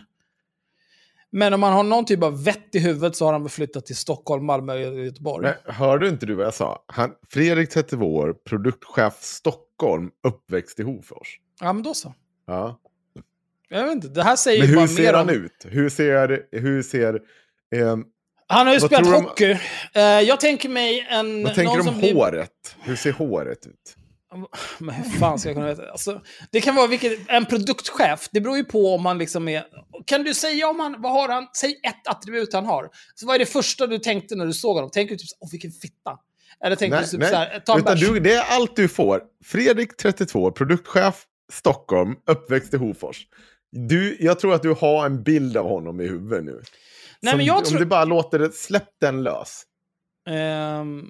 Men 1.31 1.53
om 1.53 1.63
han 1.63 1.73
har 1.73 1.83
någon 1.83 2.05
typ 2.05 2.23
av 2.23 2.43
vett 2.43 2.75
i 2.75 2.79
huvudet 2.79 3.15
så 3.15 3.25
har 3.25 3.33
han 3.33 3.41
väl 3.41 3.49
flyttat 3.49 3.85
till 3.85 3.95
Stockholm, 3.95 4.45
Malmö 4.45 4.87
och 4.87 5.05
Göteborg. 5.05 5.47
Men, 5.65 5.75
hörde 5.75 6.09
inte 6.09 6.25
du 6.25 6.33
vad 6.33 6.45
jag 6.45 6.53
sa? 6.53 6.83
Han, 6.87 7.11
Fredrik 7.29 7.69
32 7.69 8.15
år, 8.15 8.33
produktchef 8.33 9.21
Stockholm. 9.21 10.11
Uppväxt 10.23 10.79
i 10.79 10.83
Hofors. 10.83 11.39
Ja, 11.59 11.73
men 11.73 11.83
då 11.83 11.93
så. 11.93 12.13
Ja. 12.47 12.79
Jag 13.69 13.83
vet 13.83 13.91
inte, 13.91 14.07
det 14.07 14.23
här 14.23 14.35
säger 14.35 14.59
Men 14.59 14.69
ju 14.69 14.75
bara 14.75 14.85
hur 14.85 14.95
ser 14.95 15.03
mer 15.03 15.13
han 15.13 15.29
om... 15.29 15.35
ut? 15.35 15.65
Hur 15.65 15.89
ser... 15.89 16.47
Hur 16.51 16.83
ser 16.83 17.19
ehm, 17.75 18.05
Han 18.51 18.67
har 18.67 18.73
ju 18.73 18.79
Vad 18.79 18.89
spelat 18.89 19.05
du 19.09 19.15
om- 19.15 19.23
hockey. 19.23 19.57
Eh, 19.93 20.01
jag 20.01 20.39
tänker 20.39 20.69
mig 20.69 21.07
en... 21.09 21.43
vad 21.43 21.55
tänker 21.55 21.83
du 21.83 21.89
om 21.89 21.97
blir- 21.99 22.13
håret? 22.13 22.75
Hur 22.81 22.95
ser 22.95 23.11
håret 23.11 23.67
ut? 23.67 23.95
Men 24.79 24.95
hur 24.95 25.03
fan 25.19 25.39
ska 25.39 25.49
jag 25.49 25.55
kunna 25.55 25.67
veta? 25.67 25.91
Alltså, 25.91 26.21
det 26.51 26.61
kan 26.61 26.75
vara 26.75 26.87
vilket, 26.87 27.19
en 27.27 27.45
produktchef. 27.45 28.29
Det 28.31 28.41
beror 28.41 28.57
ju 28.57 28.63
på 28.63 28.95
om 28.95 29.03
man 29.03 29.17
liksom 29.17 29.47
är... 29.47 29.63
Kan 30.05 30.23
du 30.23 30.33
säga 30.33 30.67
om 30.67 30.79
han... 30.79 30.95
Vad 31.01 31.11
har 31.11 31.29
han? 31.29 31.47
Säg 31.57 31.71
ett 31.87 32.07
attribut 32.07 32.53
han 32.53 32.65
har. 32.65 32.89
Så 33.15 33.25
vad 33.25 33.35
är 33.35 33.39
det 33.39 33.45
första 33.45 33.87
du 33.87 33.99
tänkte 33.99 34.35
när 34.35 34.45
du 34.45 34.53
såg 34.53 34.75
honom? 34.75 34.89
Tänker 34.91 35.13
du 35.15 35.17
typ 35.19 35.27
åh 35.39 35.49
vilken 35.51 35.71
fitta? 35.71 36.17
Eller 36.65 36.75
tänker 36.75 36.95
Nej, 36.95 37.05
du 37.05 37.11
typ 37.11 37.19
nej. 37.19 37.29
så 37.29 37.35
här, 37.35 37.59
ta 37.65 37.73
en 37.73 37.79
Utan 37.79 37.93
bärs? 37.95 38.09
du, 38.09 38.19
det 38.19 38.33
är 38.33 38.43
allt 38.55 38.75
du 38.75 38.87
får. 38.87 39.21
Fredrik, 39.45 39.97
32, 39.97 40.51
produktchef, 40.51 41.23
Stockholm, 41.53 42.15
uppväxt 42.27 42.73
i 42.73 42.77
Hofors. 42.77 43.17
Du, 43.71 44.17
jag 44.19 44.39
tror 44.39 44.53
att 44.53 44.61
du 44.63 44.73
har 44.73 45.05
en 45.05 45.23
bild 45.23 45.57
av 45.57 45.65
honom 45.69 46.01
i 46.01 46.07
huvudet 46.07 46.43
nu. 46.45 46.61
Nej, 47.21 47.37
men 47.37 47.45
jag 47.45 47.57
Om 47.57 47.63
tror- 47.63 47.79
du 47.79 47.85
bara 47.85 48.05
låter 48.05 48.39
det, 48.39 48.51
släpp 48.53 48.89
den 48.99 49.23
lös. 49.23 49.63
Ehm, 50.29 51.09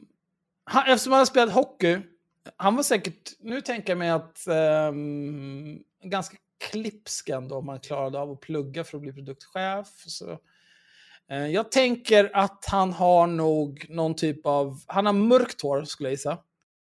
han, 0.64 0.84
eftersom 0.88 1.12
han 1.12 1.20
har 1.20 1.26
spelat 1.26 1.53
hockey, 1.53 1.99
han 2.57 2.76
var 2.76 2.84
säkert, 2.84 3.32
nu 3.39 3.62
tänker 3.62 3.89
jag 3.91 3.97
mig 3.97 4.09
att 4.09 4.47
um, 4.89 5.80
ganska 6.03 6.38
klipsk 6.72 7.30
ändå 7.30 7.55
om 7.55 7.68
han 7.68 7.80
klarade 7.80 8.20
av 8.20 8.32
att 8.32 8.39
plugga 8.39 8.84
för 8.84 8.97
att 8.97 9.01
bli 9.01 9.14
produktchef. 9.14 9.88
Så, 10.07 10.32
eh, 11.32 11.47
jag 11.47 11.72
tänker 11.72 12.32
att 12.34 12.66
han 12.72 12.93
har 12.93 13.28
nog 13.28 13.86
någon 13.89 14.16
typ 14.16 14.45
av, 14.45 14.80
han 14.88 15.05
har 15.05 15.14
mörkt 15.14 15.62
hår 15.62 15.84
skulle 15.84 16.09
jag 16.09 16.14
gissa. 16.14 16.38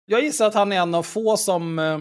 Jag 0.06 0.24
gissar 0.24 0.48
att 0.48 0.54
han 0.54 0.72
är 0.72 0.82
en 0.82 0.96
av 0.96 1.04
få 1.04 1.38
som 1.38 1.80
eh, 1.80 2.00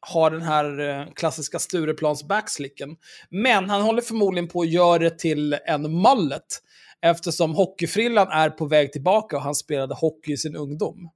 har 0.00 0.30
den 0.30 0.42
här 0.42 0.80
eh, 0.88 1.06
klassiska 1.14 1.58
Stureplans 1.58 2.24
backslicken. 2.24 2.96
Men 3.28 3.70
han 3.70 3.82
håller 3.82 4.02
förmodligen 4.02 4.48
på 4.48 4.60
att 4.60 4.70
göra 4.70 4.98
det 4.98 5.18
till 5.18 5.52
en 5.66 5.82
mullet. 6.02 6.62
Eftersom 7.02 7.54
hockeyfrillan 7.54 8.28
är 8.28 8.50
på 8.50 8.66
väg 8.66 8.92
tillbaka 8.92 9.36
och 9.36 9.42
han 9.42 9.54
spelade 9.54 9.94
hockey 9.94 10.32
i 10.32 10.36
sin 10.36 10.56
ungdom. 10.56 11.10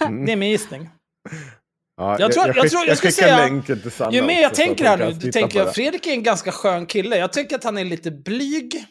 Mm. 0.00 0.26
Det 0.26 0.32
är 0.32 0.36
min 0.36 0.50
gissning. 0.50 0.88
Ja, 1.96 2.16
Jag 2.20 2.32
tror- 2.32 2.46
jag 2.46 2.56
skick- 2.56 2.70
tror- 2.70 2.86
jag 2.86 2.98
ska 2.98 3.08
skickar 3.08 3.22
säga- 3.22 4.10
Ju 4.12 4.22
mer 4.22 4.42
jag 4.42 4.54
tänker 4.54 4.84
här 4.84 4.98
nu, 4.98 5.14
titta 5.14 5.32
tänker 5.40 5.58
jag. 5.58 5.74
Fredrik 5.74 6.06
är 6.06 6.10
en 6.12 6.22
ganska 6.22 6.52
skön 6.52 6.86
kille. 6.86 7.16
Jag 7.18 7.32
tycker 7.32 7.56
att 7.56 7.64
han 7.64 7.78
är 7.78 7.84
lite 7.84 8.10
blyg. 8.10 8.84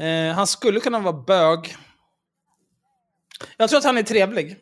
Eh, 0.00 0.34
han 0.34 0.46
skulle 0.46 0.80
kunna 0.80 0.98
vara 0.98 1.12
bög. 1.22 1.76
Jag 3.56 3.68
tror 3.68 3.78
att 3.78 3.84
han 3.84 3.98
är 3.98 4.02
trevlig. 4.02 4.56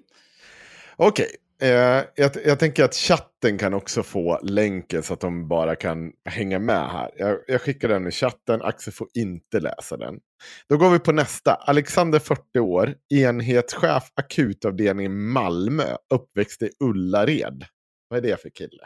Okej, 0.97 1.37
eh, 1.61 2.05
jag, 2.15 2.31
jag 2.45 2.59
tänker 2.59 2.85
att 2.85 2.95
chatten 2.95 3.59
kan 3.59 3.75
också 3.75 4.03
få 4.03 4.41
länken 4.43 5.03
så 5.03 5.15
att 5.15 5.21
de 5.21 5.49
bara 5.49 5.77
kan 5.77 6.13
hänga 6.25 6.59
med 6.59 6.91
här. 6.91 7.11
Jag, 7.17 7.39
jag 7.47 7.61
skickar 7.61 7.89
den 7.89 8.07
i 8.07 8.11
chatten, 8.11 8.63
Axel 8.63 8.93
får 8.93 9.09
inte 9.15 9.61
läsa 9.61 9.97
den. 9.97 10.21
Då 10.69 10.77
går 10.77 10.91
vi 10.91 10.99
på 10.99 11.13
nästa. 11.13 11.55
Alexander, 11.55 12.19
40 12.19 12.59
år, 12.59 12.95
enhetschef 13.15 14.11
akutavdelning 14.15 15.21
Malmö, 15.21 15.97
uppväxt 16.15 16.63
i 16.63 16.71
Ullared. 16.85 17.65
Vad 18.09 18.19
är 18.19 18.23
det 18.23 18.43
för 18.43 18.51
kille? 18.51 18.83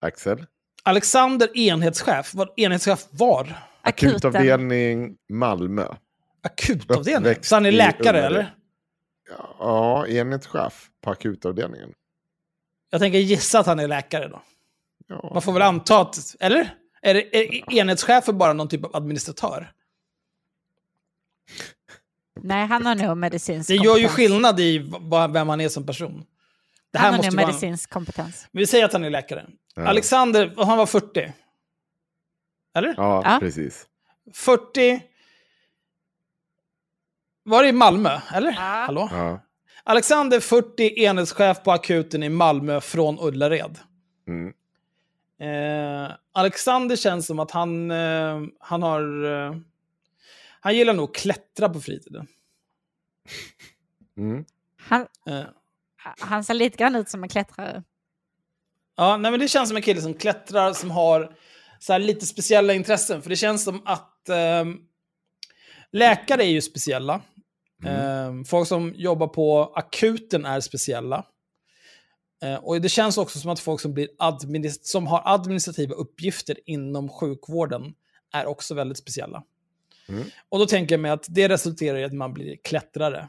Axel? 0.00 0.46
Alexander 0.82 1.56
enhetschef. 1.56 2.34
Vad 2.34 2.48
enhetschef 2.56 3.06
var? 3.10 3.54
Akuten. 3.82 4.16
Akutavdelning 4.16 5.16
Malmö. 5.32 5.86
Akutavdelning? 6.42 7.34
Så 7.40 7.56
han 7.56 7.66
är 7.66 7.72
läkare 7.72 8.26
eller? 8.26 8.54
Ja, 9.58 10.06
enhetschef 10.06 10.90
på 11.00 11.10
akutavdelningen. 11.10 11.92
Jag 12.90 13.00
tänker 13.00 13.18
gissa 13.18 13.58
att 13.58 13.66
han 13.66 13.78
är 13.80 13.88
läkare 13.88 14.28
då. 14.28 14.42
Ja. 15.06 15.30
Man 15.32 15.42
får 15.42 15.52
väl 15.52 15.62
anta 15.62 16.00
att... 16.00 16.36
Eller? 16.40 16.74
Är, 17.02 17.14
det, 17.14 17.36
är 17.36 17.72
enhetschefen 17.72 18.38
bara 18.38 18.52
någon 18.52 18.68
typ 18.68 18.84
av 18.84 18.96
administratör? 18.96 19.72
Nej, 22.40 22.66
han 22.66 22.86
har 22.86 22.94
nog 22.94 23.16
medicinsk 23.16 23.68
Det 23.68 23.74
gör 23.74 23.82
ju 23.82 23.88
kompetens. 23.88 24.12
skillnad 24.16 24.60
i 24.60 24.78
vem 25.32 25.48
han 25.48 25.60
är 25.60 25.68
som 25.68 25.86
person. 25.86 26.24
Det 26.92 26.98
här 26.98 27.10
Han 27.10 27.14
har 27.20 27.24
nog 27.24 27.34
vara... 27.34 27.46
medicinsk 27.46 27.90
kompetens. 27.90 28.48
Vi 28.52 28.66
säger 28.66 28.84
att 28.84 28.92
han 28.92 29.04
är 29.04 29.10
läkare. 29.10 29.46
Ja. 29.74 29.86
Alexander, 29.86 30.52
han 30.56 30.78
var 30.78 30.86
40. 30.86 31.32
Eller? 32.74 32.94
Ja, 32.96 33.22
Ja. 33.24 33.38
precis. 33.40 33.86
40... 34.34 35.02
Var 37.44 37.62
det 37.62 37.68
i 37.68 37.72
Malmö? 37.72 38.20
Eller? 38.34 38.52
Hallå? 38.52 39.08
Ja. 39.12 39.40
Alexander, 39.84 40.40
40, 40.40 41.04
enhetschef 41.04 41.62
på 41.62 41.72
akuten 41.72 42.22
i 42.22 42.28
Malmö 42.28 42.80
från 42.80 43.18
Ullared. 43.20 43.78
Mm. 44.28 44.52
Eh, 45.40 46.10
Alexander 46.32 46.96
känns 46.96 47.26
som 47.26 47.38
att 47.38 47.50
han, 47.50 47.90
eh, 47.90 48.40
han 48.60 48.82
har... 48.82 49.24
Eh, 49.24 49.56
han 50.60 50.76
gillar 50.76 50.92
nog 50.94 51.10
att 51.10 51.16
klättra 51.16 51.68
på 51.68 51.80
fritiden. 51.80 52.26
Mm. 54.16 54.44
Han, 54.78 55.06
Eh, 55.26 55.44
han 56.18 56.44
ser 56.44 56.54
lite 56.54 56.76
grann 56.76 56.96
ut 56.96 57.08
som 57.08 57.22
en 57.22 57.28
klättrare. 57.28 57.82
Ja, 58.96 59.16
nej, 59.16 59.30
men 59.30 59.40
det 59.40 59.48
känns 59.48 59.68
som 59.68 59.76
en 59.76 59.82
kille 59.82 60.00
som 60.00 60.14
klättrar, 60.14 60.72
som 60.72 60.90
har 60.90 61.36
så 61.78 61.92
här, 61.92 62.00
lite 62.00 62.26
speciella 62.26 62.74
intressen. 62.74 63.22
För 63.22 63.30
det 63.30 63.36
känns 63.36 63.64
som 63.64 63.82
att 63.84 64.28
ehm, 64.28 64.78
läkare 65.92 66.44
är 66.44 66.48
ju 66.48 66.60
speciella. 66.62 67.20
Ehm, 67.86 68.44
folk 68.44 68.68
som 68.68 68.94
jobbar 68.96 69.26
på 69.26 69.72
akuten 69.74 70.46
är 70.46 70.60
speciella. 70.60 71.24
Eh, 72.42 72.54
och 72.54 72.80
det 72.80 72.88
känns 72.88 73.18
också 73.18 73.38
som 73.38 73.50
att 73.50 73.60
folk 73.60 73.80
som, 73.80 73.94
blir 73.94 74.08
administ- 74.18 74.80
som 74.82 75.06
har 75.06 75.22
administrativa 75.24 75.94
uppgifter 75.94 76.56
inom 76.66 77.08
sjukvården 77.08 77.94
är 78.32 78.46
också 78.46 78.74
väldigt 78.74 78.98
speciella. 78.98 79.42
Mm. 80.08 80.24
Och 80.48 80.58
då 80.58 80.66
tänker 80.66 80.92
jag 80.94 81.00
mig 81.00 81.10
att 81.10 81.26
det 81.28 81.48
resulterar 81.48 81.98
i 81.98 82.04
att 82.04 82.12
man 82.12 82.32
blir 82.32 82.56
klättrare. 82.64 83.28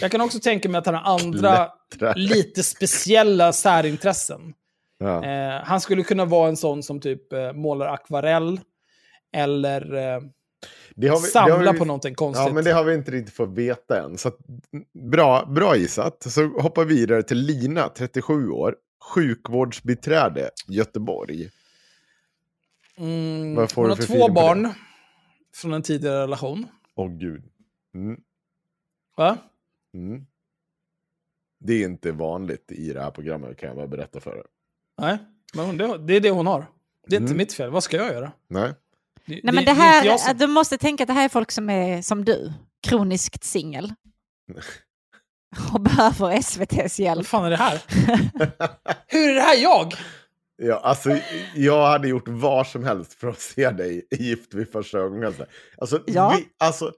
Jag 0.00 0.10
kan 0.10 0.20
också 0.20 0.40
tänka 0.40 0.68
mig 0.68 0.78
att 0.78 0.86
han 0.86 0.94
har 0.94 1.20
andra 1.20 1.70
Klättrare. 1.90 2.18
lite 2.18 2.62
speciella 2.62 3.52
särintressen. 3.52 4.54
Ja. 4.98 5.24
Eh, 5.24 5.62
han 5.64 5.80
skulle 5.80 6.02
kunna 6.02 6.24
vara 6.24 6.48
en 6.48 6.56
sån 6.56 6.82
som 6.82 7.00
typ 7.00 7.32
eh, 7.32 7.52
målar 7.52 7.86
akvarell 7.86 8.60
eller 9.32 9.94
eh, 9.94 10.20
Det 10.98 11.08
har 11.08 11.16
vi- 11.16 11.22
det 11.22 11.28
samlar 11.28 11.66
har 11.66 11.72
vi- 11.72 11.78
på 11.78 11.84
någonting 11.84 12.14
konstigt. 12.14 12.46
Ja, 12.46 12.52
men 12.52 12.64
det 12.64 12.72
har 12.72 12.84
vi 12.84 12.94
inte 12.94 13.10
riktigt 13.10 13.34
fått 13.34 13.48
veta 13.48 14.02
än. 14.04 14.18
Så 14.18 14.28
att, 14.28 14.36
bra, 14.92 15.44
bra 15.46 15.76
gissat. 15.76 16.22
Så 16.22 16.46
hoppar 16.46 16.84
vi 16.84 16.94
vidare 16.94 17.22
till 17.22 17.38
Lina, 17.38 17.88
37 17.88 18.48
år. 18.50 18.76
Sjukvårdsbiträde, 19.14 20.50
Göteborg. 20.66 21.50
mm, 22.98 23.56
hon 23.56 23.66
du 23.84 23.90
har 23.90 23.96
två 24.06 24.28
barn 24.32 24.68
från 25.54 25.72
en 25.72 25.82
tidigare 25.82 26.22
relation. 26.22 26.66
Åh 26.94 27.08
gud. 27.10 27.42
Mm, 27.94 28.20
Va? 29.16 29.38
mm. 29.94 30.26
Det 31.58 31.72
är 31.72 31.84
inte 31.84 32.12
vanligt 32.12 32.72
i 32.72 32.92
det 32.92 33.00
här 33.02 33.10
programmet 33.10 33.56
kan 33.58 33.66
jag 33.68 33.76
bara 33.76 33.86
berätta 33.86 34.20
för 34.20 34.36
er. 34.36 34.44
Nej, 34.98 35.18
men 35.54 35.76
det, 35.76 35.98
det 35.98 36.16
är 36.16 36.20
det 36.20 36.30
hon 36.30 36.46
har. 36.46 36.66
Det 37.06 37.16
är 37.16 37.20
inte 37.20 37.30
Mm. 37.30 37.38
mitt 37.38 37.52
fel. 37.52 37.70
Vad 37.70 37.82
ska 37.84 37.96
jag 37.96 38.12
göra? 38.12 38.32
Nej. 38.48 38.72
Nej, 39.26 39.40
men 39.54 39.64
det 39.64 39.72
här, 39.72 40.16
som- 40.18 40.36
Du 40.38 40.46
måste 40.46 40.78
tänka 40.78 41.04
att 41.04 41.08
det 41.08 41.14
här 41.14 41.24
är 41.24 41.28
folk 41.28 41.50
som 41.50 41.70
är 41.70 42.02
som 42.02 42.24
du, 42.24 42.52
kroniskt 42.88 43.44
singel. 43.44 43.92
Och 45.74 45.80
behöver 45.80 46.30
SVTs 46.30 46.98
hjälp. 46.98 47.16
Vad 47.18 47.26
fan 47.26 47.44
är 47.44 47.50
det 47.50 47.56
här? 47.56 47.82
Hur 49.06 49.30
är 49.30 49.34
det 49.34 49.40
här 49.40 49.56
jag? 49.62 49.94
Ja, 50.62 50.80
alltså, 50.84 51.18
jag 51.54 51.86
hade 51.86 52.08
gjort 52.08 52.28
vad 52.28 52.66
som 52.66 52.84
helst 52.84 53.14
för 53.14 53.28
att 53.28 53.40
se 53.40 53.70
dig 53.70 54.06
i 54.10 54.22
Gift 54.22 54.54
vid 54.54 54.72
första 54.72 54.98
ögonkastet. 54.98 55.48
Alltså, 55.78 56.02
Ja. 56.06 56.34
vi, 56.38 56.44
alltså, 56.58 56.92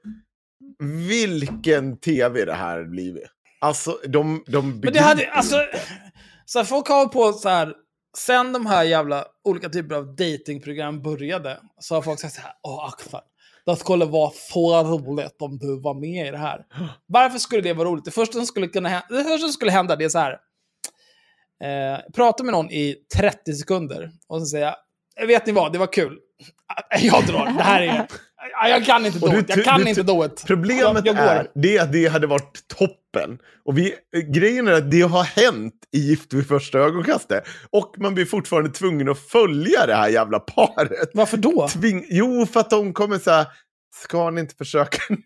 vilken 1.09 1.97
tv 1.97 2.45
det 2.45 2.55
här 2.55 2.85
blivit. 2.85 3.25
Alltså, 3.61 3.99
de, 4.09 4.45
de 4.47 4.81
Men 4.81 4.93
det 4.93 5.01
hade, 5.01 5.31
alltså, 5.31 5.57
så 6.45 6.59
här, 6.59 6.67
folk 6.67 6.89
har 6.89 7.07
på 7.07 7.33
så 7.33 7.49
här, 7.49 7.75
sen 8.19 8.53
de 8.53 8.67
här 8.67 8.85
jävla 8.85 9.25
olika 9.45 9.69
typer 9.69 9.95
av 9.95 10.17
datingprogram 10.17 11.03
började, 11.03 11.61
så 11.79 11.95
har 11.95 12.03
folk 12.03 12.21
sagt 12.21 12.35
så 12.35 12.41
här, 12.41 12.53
åh 12.63 12.85
Axel, 12.85 13.21
det 13.67 13.77
skulle 13.77 14.05
vara 14.05 14.31
så 14.35 14.83
roligt 14.83 15.37
om 15.43 15.59
du 15.59 15.81
var 15.81 15.95
med 15.95 16.27
i 16.27 16.31
det 16.31 16.39
här. 16.39 16.67
Varför 17.07 17.39
skulle 17.39 17.63
det 17.63 17.73
vara 17.73 17.89
roligt? 17.89 18.05
Det 18.05 18.11
första 18.11 18.33
som 18.33 18.47
skulle, 18.47 18.69
kunna 18.69 18.89
hända, 18.89 19.07
det 19.09 19.25
första 19.25 19.39
som 19.39 19.53
skulle 19.53 19.71
hända, 19.71 19.97
det 19.97 20.05
är 20.05 20.09
så 20.09 20.19
här, 20.19 20.33
eh, 21.65 22.01
prata 22.15 22.45
med 22.45 22.53
någon 22.53 22.71
i 22.71 22.97
30 23.17 23.55
sekunder 23.55 24.11
och 24.27 24.41
så 24.41 24.47
säga, 24.47 24.77
vet 25.27 25.47
ni 25.47 25.53
vad, 25.53 25.73
det 25.73 25.79
var 25.79 25.93
kul. 25.93 26.19
Jag 27.01 27.27
drar, 27.27 27.47
det 27.47 27.63
här 27.63 27.83
är, 27.83 28.07
jag 28.69 28.85
kan 28.85 29.07
inte 29.07 29.19
Och 29.19 29.33
do 29.33 29.39
it, 29.39 29.49
jag 29.49 29.65
kan 29.65 29.81
du 29.81 29.89
inte 29.89 30.03
do 30.03 30.25
it. 30.25 30.45
Problemet 30.47 31.07
jag, 31.07 31.17
jag 31.17 31.27
är 31.27 31.47
det 31.55 31.79
att 31.79 31.93
det 31.93 32.07
hade 32.07 32.27
varit 32.27 32.69
toppen. 32.79 33.39
Och 33.65 33.79
vi, 33.79 33.95
grejen 34.35 34.69
är 34.69 34.73
att 34.73 34.91
det 34.91 35.01
har 35.01 35.23
hänt 35.23 35.75
i 35.93 35.99
Gift 35.99 36.33
vid 36.33 36.49
första 36.49 36.79
ögonkastet. 36.79 37.45
Och 37.71 37.95
man 37.99 38.15
blir 38.15 38.25
fortfarande 38.25 38.71
tvungen 38.71 39.09
att 39.09 39.19
följa 39.19 39.87
det 39.87 39.95
här 39.95 40.09
jävla 40.09 40.39
paret. 40.39 41.11
Varför 41.15 41.37
då? 41.37 41.69
Tving, 41.69 42.07
jo, 42.09 42.47
för 42.47 42.61
att 42.61 42.71
de 42.71 42.93
kommer 42.93 43.19
så 43.19 43.31
här, 43.31 43.47
ska 44.05 44.31
ni 44.31 44.41
inte 44.41 44.55
försöka 44.55 44.99
ändå? 45.11 45.23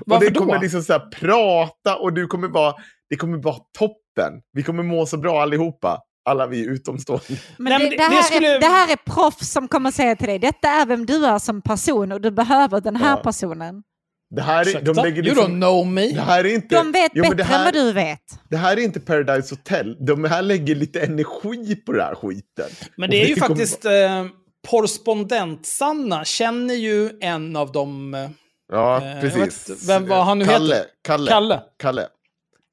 och 0.00 0.04
Varför 0.06 0.26
det 0.26 0.32
då? 0.32 0.40
kommer 0.40 0.60
liksom 0.60 0.82
så 0.82 0.92
här 0.92 1.10
prata 1.10 1.96
och 1.96 2.12
du 2.12 2.26
kommer 2.26 2.48
vara, 2.48 2.74
det 3.10 3.16
kommer 3.16 3.38
vara 3.38 3.58
toppen. 3.78 4.32
Vi 4.52 4.62
kommer 4.62 4.82
må 4.82 5.06
så 5.06 5.16
bra 5.16 5.42
allihopa. 5.42 5.98
Alla 6.24 6.46
vi 6.46 6.64
utomstående. 6.66 7.24
Men, 7.56 7.80
det, 7.80 7.88
det, 7.90 7.96
det- 7.96 8.02
här 8.02 8.16
det 8.16 8.22
skulle- 8.22 8.56
är, 8.56 8.60
det 8.60 8.66
här 8.66 8.92
är 8.92 8.96
proffs 8.96 9.50
som 9.52 9.68
kommer 9.68 9.90
säga 9.90 10.16
till 10.16 10.26
dig, 10.28 10.38
detta 10.38 10.68
är 10.68 10.86
vem 10.86 11.06
du 11.06 11.26
är 11.26 11.38
som 11.38 11.62
person 11.62 12.12
och 12.12 12.20
du 12.20 12.30
behöver 12.30 12.80
den 12.80 12.96
här 12.96 13.10
Ja. 13.16 13.22
personen. 13.22 13.82
Det 14.30 14.42
här 14.42 14.76
är, 14.76 14.80
de 14.82 14.92
lägger 14.96 15.16
You 15.22 15.34
liksom, 15.34 15.44
don't 15.52 15.60
know 15.60 15.86
me. 15.86 16.08
det 16.08 16.20
här 16.20 16.44
är 16.44 16.54
inte, 16.54 16.76
De 16.76 16.92
vet 16.92 17.12
Jo, 17.14 17.22
bättre 17.22 17.36
det 17.36 17.44
här, 17.44 17.58
än 17.58 17.64
vad 17.64 17.74
du 17.74 17.92
vet. 17.92 18.20
Det 18.50 18.56
här 18.56 18.76
är 18.76 18.80
inte 18.80 19.00
Paradise 19.00 19.54
Hotel. 19.54 19.96
De 20.06 20.24
här 20.24 20.42
lägger 20.42 20.74
lite 20.74 21.00
energi 21.00 21.76
på 21.76 21.92
den 21.92 22.00
här 22.00 22.14
skiten. 22.14 22.70
Men 22.96 23.10
det 23.10 23.22
är 23.22 23.26
ju 23.26 23.34
kommer 23.34 23.48
faktiskt... 23.48 23.84
Eh, 23.84 24.24
Korrespondent-Sanna 24.70 26.24
känner 26.24 26.74
ju 26.74 27.10
en 27.20 27.56
av 27.56 27.72
de... 27.72 28.14
Eh, 28.14 28.30
Ja, 28.72 29.02
Eh, 29.02 29.20
precis. 29.20 29.68
vet 29.70 29.88
vem- 29.88 30.06
vad 30.08 30.24
han 30.24 30.38
nu 30.38 30.44
Kalle, 30.44 30.74
heter. 30.74 30.90
Kalle. 31.04 31.30
Kalle. 31.30 31.60
Kalle. 31.78 32.06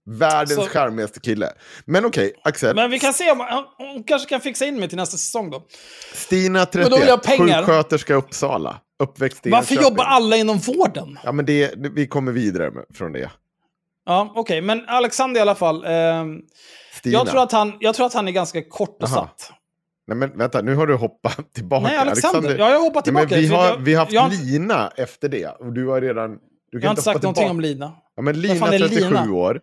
Världens 0.05 0.55
Så- 0.55 0.61
charmigaste 0.69 1.19
kille. 1.19 1.49
Men 1.85 2.05
okej, 2.05 2.33
Axel. 2.43 2.75
Men 2.75 2.91
vi 2.91 2.99
kan 2.99 3.13
se 3.13 3.31
om 3.31 3.65
hon, 3.77 4.03
kanske 4.03 4.29
kan 4.29 4.41
fixa 4.41 4.65
in 4.65 4.79
mig 4.79 4.89
till 4.89 4.97
nästa 4.97 5.17
säsong 5.17 5.49
då. 5.49 5.63
Stina, 6.13 6.59
Men 6.59 6.65
31, 6.67 6.89
då 6.89 6.97
vill 6.97 7.07
jag 7.07 7.17
ha 7.17 7.23
pengar. 7.23 7.57
sjuksköterska 7.57 8.13
Uppsala. 8.15 8.81
Uppväxt 8.99 9.45
i 9.47 9.49
Varför 9.49 9.75
jobbar 9.75 10.03
alla 10.03 10.35
inom 10.35 10.57
vården? 10.57 11.19
Ja, 11.23 11.31
men 11.31 11.45
det, 11.45 11.73
vi 11.77 12.07
kommer 12.07 12.31
vidare 12.31 12.71
med, 12.71 12.83
från 12.93 13.11
det. 13.13 13.31
Ja, 14.05 14.33
okej. 14.35 14.61
Men 14.61 14.83
Alexander 14.87 15.39
i 15.39 15.41
alla 15.41 15.55
fall. 15.55 15.85
Stina. 16.93 17.13
jag, 17.13 17.27
tror 17.27 17.41
att 17.43 17.51
han, 17.51 17.73
jag 17.79 17.95
tror 17.95 18.05
att 18.05 18.13
han 18.13 18.27
är 18.27 18.31
ganska 18.31 18.61
kort 18.63 18.97
och 19.03 19.09
Aha. 19.09 19.15
satt. 19.15 19.51
Nej, 20.07 20.17
men 20.17 20.37
vänta, 20.37 20.61
nu 20.61 20.75
har 20.75 20.87
du 20.87 20.95
hoppat 20.95 21.53
tillbaka. 21.53 21.87
Nej, 21.87 21.97
Alexander. 21.97 22.57
Ja, 22.57 22.69
jag 22.69 22.75
har 22.77 22.83
hoppat 22.83 23.05
Nej, 23.05 23.27
tillbaka. 23.27 23.35
vi, 23.41 23.47
för 23.49 23.55
har, 23.55 23.77
vi 23.77 23.93
har 23.93 23.99
haft 23.99 24.11
jag, 24.13 24.31
Lina 24.33 24.91
efter 24.97 25.29
det. 25.29 25.47
Och 25.47 25.73
du 25.73 25.87
har 25.87 26.01
redan... 26.01 26.31
Du 26.31 26.37
jag 26.79 26.81
har 26.81 26.89
inte 26.89 27.01
sagt 27.01 27.15
hoppa 27.15 27.23
någonting 27.25 27.41
tillbaka. 27.41 27.51
om 27.51 27.59
Lina. 27.61 27.93
Ja, 28.15 28.21
men 28.21 28.41
Lina, 28.41 28.55
fan 28.55 28.73
är 28.73 28.79
37 28.79 29.01
Lina? 29.01 29.31
år. 29.33 29.59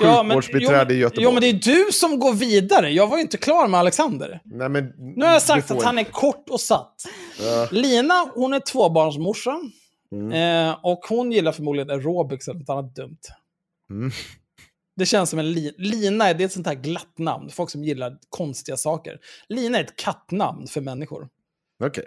Ja, 0.00 0.22
men- 0.22 0.42
Sjukvårdsbiträde 0.42 0.94
i 0.94 0.96
jo, 0.96 1.00
Göteborg. 1.00 1.24
Jo, 1.24 1.32
men 1.32 1.40
det 1.40 1.48
är 1.48 1.86
du 1.86 1.92
som 1.92 2.18
går 2.18 2.32
vidare. 2.32 2.90
Jag 2.90 3.06
var 3.06 3.16
ju 3.16 3.22
inte 3.22 3.36
klar 3.36 3.68
med 3.68 3.80
Alexander. 3.80 4.40
Nej, 4.44 4.68
men, 4.68 4.84
Nu 5.16 5.24
har 5.24 5.32
jag 5.32 5.42
sagt 5.42 5.70
att 5.70 5.82
han 5.82 5.98
är 5.98 6.04
kort 6.04 6.48
och 6.50 6.60
satt. 6.60 6.94
Ja. 7.40 7.68
Lina, 7.70 8.30
hon 8.34 8.54
är 8.54 8.60
tvåbarnsmorsa. 8.60 9.60
Mm. 10.12 10.68
Eh, 10.68 10.76
och 10.82 10.98
hon 11.08 11.32
gillar 11.32 11.52
förmodligen 11.52 11.90
aerobics 11.90 12.48
eller 12.48 12.58
något 12.60 12.68
annat 12.70 12.94
dumt. 12.94 13.18
Mm. 13.90 14.10
Det 14.96 15.06
känns 15.06 15.30
som 15.30 15.38
en 15.38 15.52
li 15.52 15.74
Lina, 15.78 16.28
är- 16.28 16.34
det 16.34 16.42
är 16.42 16.46
ett 16.46 16.52
sånt 16.52 16.66
här 16.66 16.74
glatt 16.74 17.18
namn. 17.18 17.50
Folk 17.50 17.70
som 17.70 17.84
gillar 17.84 18.16
konstiga 18.28 18.76
saker. 18.76 19.18
Lina 19.48 19.78
är 19.78 19.84
ett 19.84 19.96
kattnamn 19.96 20.66
för 20.66 20.80
människor. 20.80 21.28
Okej. 21.84 22.04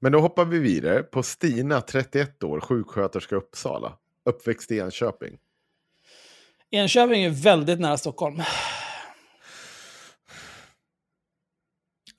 Men 0.00 0.12
då 0.12 0.20
hoppar 0.20 0.44
vi 0.44 0.58
vidare 0.58 1.02
på 1.02 1.22
Stina, 1.22 1.80
31 1.80 2.42
år, 2.42 2.60
sjuksköterska 2.60 3.36
Uppsala. 3.36 3.92
Uppväxt 4.30 4.70
i 4.72 4.78
Enköping. 4.78 5.36
Enköping 6.74 7.22
är 7.22 7.30
väldigt 7.30 7.80
nära 7.80 7.96
Stockholm. 7.96 8.42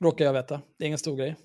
Råkar 0.03 0.25
jag 0.25 0.33
veta. 0.33 0.61
Det 0.77 0.83
är 0.83 0.87
ingen 0.87 0.99
stor 0.99 1.17
grej. 1.17 1.35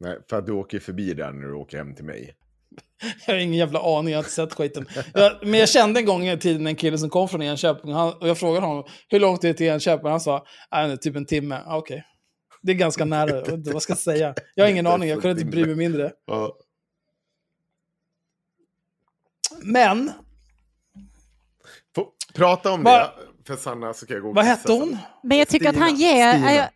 Nej, 0.00 0.18
för 0.30 0.36
att 0.36 0.46
du 0.46 0.52
åker 0.52 0.78
förbi 0.80 1.14
där 1.14 1.32
när 1.32 1.46
du 1.46 1.54
åker 1.54 1.78
hem 1.78 1.94
till 1.94 2.04
mig. 2.04 2.34
Jag 3.26 3.34
har 3.34 3.40
ingen 3.40 3.58
jävla 3.58 3.98
aning, 3.98 4.12
jag 4.12 4.18
har 4.18 4.22
inte 4.22 4.30
sett 4.30 4.54
skiten. 4.54 4.86
Jag, 5.14 5.32
men 5.42 5.60
jag 5.60 5.68
kände 5.68 6.00
en 6.00 6.06
gång 6.06 6.26
i 6.26 6.38
tiden 6.38 6.66
en 6.66 6.76
kille 6.76 6.98
som 6.98 7.10
kom 7.10 7.28
från 7.28 7.42
Enköping 7.42 7.92
han, 7.92 8.12
och 8.12 8.28
jag 8.28 8.38
frågade 8.38 8.66
honom 8.66 8.84
hur 9.08 9.20
långt 9.20 9.44
är 9.44 9.48
det 9.48 9.54
till 9.54 9.66
Enköping? 9.66 10.10
Han 10.10 10.20
sa 10.20 10.46
äh, 10.76 10.96
typ 10.96 11.16
en 11.16 11.26
timme. 11.26 11.62
Ah, 11.66 11.76
Okej. 11.76 12.04
Det 12.62 12.72
är 12.72 12.76
ganska 12.76 13.04
nära, 13.04 13.30
jag 13.30 13.36
vet 13.36 13.48
inte, 13.48 13.72
vad 13.72 13.82
ska 13.82 13.90
jag 13.90 13.98
säga? 13.98 14.34
Jag 14.54 14.64
har 14.64 14.70
ingen 14.70 14.86
aning, 14.94 15.08
jag 15.08 15.22
kunde 15.22 15.40
inte 15.40 15.50
bry 15.50 15.66
mig 15.66 15.76
mindre. 15.76 16.12
Men, 19.62 20.12
prata 22.38 22.72
om 22.72 22.82
Va- 22.82 22.98
det, 23.00 23.44
för 23.46 23.56
Sanna 23.56 23.94
så 23.94 24.06
kan 24.06 24.14
jag 24.14 24.22
gå 24.22 24.32
vad 24.32 24.44
hette 24.44 24.72
hon? 24.72 24.98
Men 25.22 25.38
jag 25.38 25.48
tycker, 25.48 25.68
att 25.68 25.76
han 25.76 25.94
ger, 25.94 26.52
jag, 26.54 26.68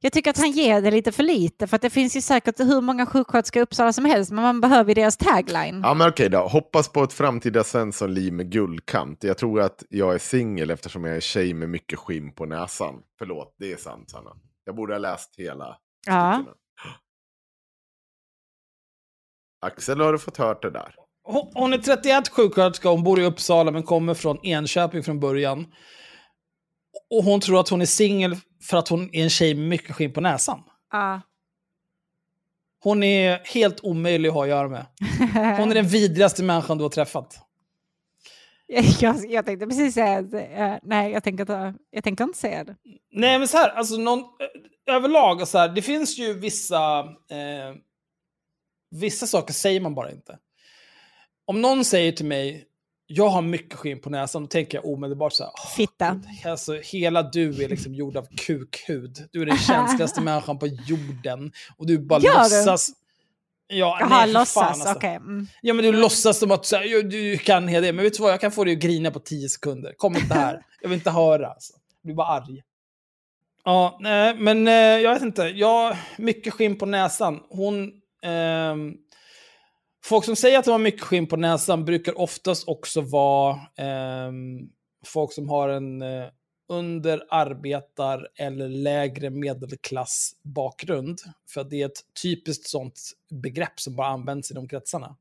jag 0.00 0.12
tycker 0.12 0.30
att 0.30 0.38
han 0.38 0.50
ger 0.50 0.80
det 0.82 0.90
lite 0.90 1.12
för 1.12 1.22
lite. 1.22 1.66
För 1.66 1.76
att 1.76 1.82
det 1.82 1.90
finns 1.90 2.16
ju 2.16 2.20
säkert 2.20 2.60
hur 2.60 2.80
många 2.80 3.06
sjuksköterskor 3.06 3.60
i 3.60 3.62
Uppsala 3.62 3.92
som 3.92 4.04
helst. 4.04 4.32
Men 4.32 4.42
man 4.42 4.60
behöver 4.60 4.90
ju 4.90 4.94
deras 4.94 5.16
tagline. 5.16 5.80
Ja, 5.84 5.94
men 5.94 6.08
okej 6.08 6.28
då. 6.28 6.38
Hoppas 6.38 6.88
på 6.88 7.02
ett 7.02 7.12
framtida 7.12 7.64
Svensson-liv 7.64 8.32
med 8.32 8.50
guldkant. 8.52 9.24
Jag 9.24 9.38
tror 9.38 9.60
att 9.60 9.82
jag 9.88 10.14
är 10.14 10.18
singel 10.18 10.70
eftersom 10.70 11.04
jag 11.04 11.16
är 11.16 11.20
tjej 11.20 11.54
med 11.54 11.68
mycket 11.68 11.98
skinn 11.98 12.32
på 12.32 12.46
näsan. 12.46 12.94
Förlåt, 13.18 13.54
det 13.58 13.72
är 13.72 13.76
sant 13.76 14.10
Sanna. 14.10 14.30
Jag 14.64 14.76
borde 14.76 14.94
ha 14.94 14.98
läst 14.98 15.34
hela 15.38 15.76
Ja. 16.06 16.44
Axel, 19.66 20.00
har 20.00 20.12
du 20.12 20.18
fått 20.18 20.36
hört 20.36 20.62
det 20.62 20.70
där? 20.70 20.94
Hon, 21.26 21.72
är 21.72 21.78
31 21.78 22.28
sjuksköterska, 22.28 22.88
hon 22.88 23.02
bor 23.02 23.20
i 23.20 23.24
Uppsala 23.24 23.70
men 23.70 23.82
kommer 23.82 24.14
från 24.14 24.38
Enköping 24.46 25.02
från 25.02 25.20
början. 25.20 25.66
Och 27.10 27.24
hon 27.24 27.40
tror 27.40 27.60
att 27.60 27.68
hon 27.68 27.80
är 27.82 27.86
singel 27.86 28.36
för 28.70 28.76
att 28.76 28.88
hon 28.88 29.14
är 29.14 29.22
en 29.22 29.30
tjej 29.30 29.54
med 29.54 29.68
mycket 29.68 29.94
skinn 29.96 30.12
på 30.12 30.20
näsan. 30.20 30.62
Ja. 30.92 31.20
Hon 32.82 33.02
är 33.02 33.40
helt 33.54 33.80
omöjlig 33.84 34.28
att 34.28 34.34
ha 34.34 34.42
att 34.42 34.48
göra 34.48 34.68
med. 34.68 34.86
Hon 35.58 35.70
är 35.70 35.74
den 35.74 35.86
vidrigaste 35.88 36.42
människan 36.42 36.78
du 36.78 36.84
har 36.84 36.88
träffat. 36.88 37.38
jag, 39.00 39.16
jag 39.30 39.46
tänkte 39.46 39.66
precis 39.66 39.94
säga 39.94 40.18
eh, 40.18 40.78
nej, 40.82 41.12
jag 41.12 41.24
tänker, 41.24 41.42
inte, 41.42 41.74
jag 41.90 42.04
tänker 42.04 42.24
inte 42.24 42.38
säga 42.38 42.64
det. 42.64 42.76
Nej, 43.12 43.38
men 43.38 43.48
så 43.48 43.56
här, 43.56 43.68
alltså 43.70 43.96
någon, 43.96 44.18
ö- 44.18 44.92
överlag, 44.94 45.48
så 45.48 45.58
här, 45.58 45.68
det 45.68 45.82
finns 45.82 46.18
ju 46.18 46.34
vissa... 46.34 46.98
Eh, 47.30 47.74
vissa 48.90 49.26
saker 49.26 49.52
säger 49.54 49.80
man 49.80 49.94
bara 49.94 50.10
inte. 50.10 50.38
Om 51.46 51.62
någon 51.62 51.84
säger 51.84 52.12
till 52.12 52.26
mig, 52.26 52.64
jag 53.06 53.28
har 53.28 53.42
mycket 53.42 53.74
skinn 53.78 54.00
på 54.00 54.10
näsan, 54.10 54.42
då 54.42 54.48
tänker 54.48 54.78
jag 54.78 54.84
omedelbart 54.86 55.32
så 55.32 55.44
här, 55.44 55.52
"Åh, 55.54 55.70
Fitta. 55.76 56.20
Alltså, 56.44 56.74
hela 56.74 57.22
du 57.22 57.64
är 57.64 57.68
liksom 57.68 57.94
gjord 57.94 58.16
av 58.16 58.26
kukhud. 58.36 59.28
Du 59.32 59.42
är 59.42 59.46
den 59.46 59.58
känsligaste 59.68 60.20
människan 60.20 60.58
på 60.58 60.66
jorden. 60.66 61.52
Och 61.76 61.86
du 61.86 61.98
bara 61.98 62.20
Gör 62.20 62.32
du? 62.34 62.38
låtsas... 62.40 62.90
Ja, 63.68 63.96
Jaha, 64.00 64.08
nej, 64.08 64.32
låtsas. 64.32 64.52
fan, 64.54 64.64
alltså. 64.80 64.94
Okej. 64.96 65.14
Mm. 65.14 65.46
Ja, 65.62 65.74
men 65.74 65.84
du 65.84 65.92
låtsas 65.92 66.38
som 66.38 66.50
att 66.50 66.66
så 66.66 66.76
här, 66.76 66.84
"Ja, 66.84 67.02
du 67.02 67.38
kan 67.38 67.68
hela 67.68 67.86
det. 67.86 67.92
Men 67.92 68.02
vet 68.04 68.16
du 68.16 68.22
vad, 68.22 68.32
jag 68.32 68.40
kan 68.40 68.52
få 68.52 68.64
dig 68.64 68.74
att 68.76 68.80
grina 68.82 69.10
på 69.10 69.20
tio 69.20 69.48
sekunder. 69.48 69.94
Kom 69.96 70.16
inte 70.16 70.34
här. 70.34 70.62
Jag 70.80 70.88
vill 70.88 70.98
inte 70.98 71.10
höra. 71.10 71.48
Alltså. 71.48 71.72
Jag 72.02 72.06
blir 72.06 72.14
bara 72.14 72.26
arg. 72.26 72.62
Ja, 73.64 73.98
nej, 74.00 74.34
men 74.34 74.68
eh, 74.68 74.74
jag 74.74 75.14
vet 75.14 75.22
inte. 75.22 75.42
Jag 75.42 75.96
mycket 76.18 76.52
skinn 76.52 76.78
på 76.78 76.86
näsan. 76.86 77.40
Hon... 77.48 77.92
ehm, 78.22 78.94
folk 80.08 80.24
som 80.24 80.36
säger 80.36 80.58
att 80.58 80.64
de 80.64 80.70
har 80.70 80.78
mycket 80.78 81.00
skinn 81.00 81.26
på 81.26 81.36
näsan 81.36 81.84
brukar 81.84 82.18
oftast 82.20 82.68
också 82.68 83.00
vara 83.00 83.60
ehm, 83.76 84.68
folk 85.04 85.32
som 85.32 85.48
har 85.48 85.68
en 85.68 86.02
eh, 86.02 86.24
under 86.68 87.22
arbetar 87.30 88.28
eller 88.36 88.68
lägre 88.68 89.30
medelklass 89.30 90.32
bakgrund. 90.42 91.18
För 91.48 91.64
det 91.64 91.82
är 91.82 91.86
ett 91.86 92.00
typiskt 92.22 92.66
sånt 92.68 93.00
begrepp 93.30 93.80
som 93.80 93.96
bara 93.96 94.06
används 94.08 94.50
i 94.50 94.54
de 94.54 94.68
kretsarna. 94.68 95.06
Typ 95.08 95.16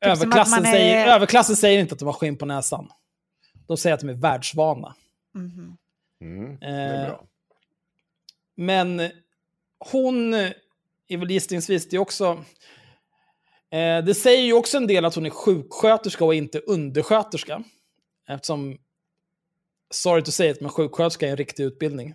Överklassen, 0.00 0.64
är- 0.64 0.70
säger, 0.72 1.06
överklassen 1.06 1.56
säger 1.56 1.80
inte 1.80 1.92
att 1.92 1.98
de 1.98 2.04
har 2.04 2.12
skinn 2.12 2.36
på 2.38 2.46
näsan. 2.46 2.88
De 3.66 3.76
säger 3.76 3.94
att 3.94 4.00
de 4.00 4.08
är 4.08 4.14
världsvana. 4.14 4.94
Mhm. 5.34 5.76
Mm, 6.20 6.58
det 6.60 6.66
är 6.66 7.02
Eh, 7.02 7.06
bra. 7.08 7.24
Men 8.54 9.10
hon 9.92 10.34
är 11.08 11.16
väl 11.16 11.30
gissningsvis, 11.30 11.88
det 11.88 11.96
är 11.96 12.00
också... 12.00 12.44
Eh, 13.72 14.04
det 14.04 14.14
säger 14.14 14.42
ju 14.42 14.52
också 14.52 14.76
en 14.76 14.86
del 14.86 15.04
att 15.04 15.14
hon 15.14 15.26
är 15.26 15.30
sjuksköterska 15.30 16.24
och 16.24 16.34
inte 16.34 16.58
undersköterska. 16.58 17.62
Eftersom, 18.28 18.78
sorry 19.94 20.22
to 20.22 20.30
say 20.30 20.48
it, 20.50 20.60
men 20.60 20.70
sjuksköterska 20.70 21.26
är 21.26 21.30
en 21.30 21.36
riktig 21.36 21.64
utbildning. 21.64 22.14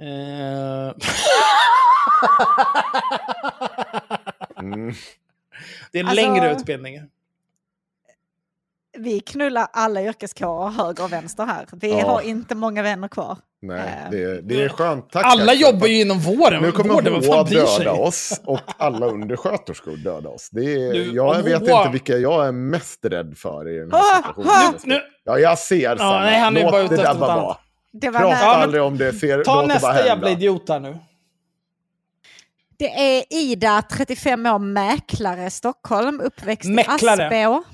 Eh, 0.00 0.94
Mm. 4.60 4.94
det 5.92 5.98
är 5.98 6.02
en 6.02 6.08
Alltså- 6.08 6.26
längre 6.26 6.52
utbildning. 6.52 7.00
Vi 8.98 9.20
knullar 9.20 9.66
alla 9.72 10.02
yrkeskårer 10.02 10.70
höger 10.70 11.04
och 11.04 11.12
vänster 11.12 11.46
här. 11.46 11.66
Vi 11.72 11.90
Ja. 11.90 12.06
har 12.06 12.20
inte 12.20 12.54
många 12.54 12.82
vänner 12.82 13.08
kvar. 13.08 13.38
Nej, 13.62 13.78
Eh, 14.04 14.10
det, 14.10 14.40
det 14.40 14.62
är 14.62 14.68
skönt. 14.68 15.10
Tack, 15.10 15.24
Alla 15.26 15.42
Axel. 15.52 15.60
jobbar 15.60 15.86
ju 15.86 16.00
inom 16.00 16.18
vården. 16.18 16.62
Nu 16.62 16.72
kommer 16.72 16.94
vården 16.94 17.22
sig? 17.22 17.54
döda 17.84 17.92
oss 17.92 18.40
och 18.44 18.60
alla 18.78 19.06
undersköterskor 19.06 19.96
döda 19.96 20.28
oss. 20.28 20.48
Det 20.50 20.60
är, 20.74 20.92
Du, 20.92 21.12
jag 21.14 21.42
vet 21.42 21.62
Moa- 21.62 21.78
inte 21.80 21.92
vilka 21.92 22.16
jag 22.16 22.46
är 22.46 22.52
mest 22.52 23.04
rädd 23.04 23.34
för 23.38 23.68
i 23.68 23.78
den 23.78 23.92
här 23.92 23.98
ah, 23.98 24.16
situationen. 24.16 24.80
Nu, 24.84 25.00
Ja, 25.24 25.38
jag 25.38 25.58
ser 25.58 25.96
Sanna. 25.96 26.20
nej, 26.20 26.40
han 26.40 26.56
är 26.56 26.62
Låt 26.62 26.72
bara 26.72 26.82
ute 26.82 26.96
det 26.96 27.02
där 27.02 27.14
vara. 27.14 27.56
Prata 28.02 28.20
Ja, 28.22 28.36
aldrig 28.36 28.82
om 28.82 28.98
det. 28.98 29.12
Ser, 29.12 29.44
ta 29.44 29.62
nästa 29.66 30.06
jävla 30.06 30.30
idiot 30.30 30.68
här 30.68 30.80
nu. 30.80 30.98
det 32.78 33.18
är 33.18 33.24
Ida, 33.30 33.82
35 33.90 34.46
år, 34.46 34.58
mäklare, 34.58 35.50
Stockholm, 35.50 36.20
uppväxt 36.24 36.68
Mäklare? 36.70 37.22
i 37.40 37.44
Aspå. 37.44 37.64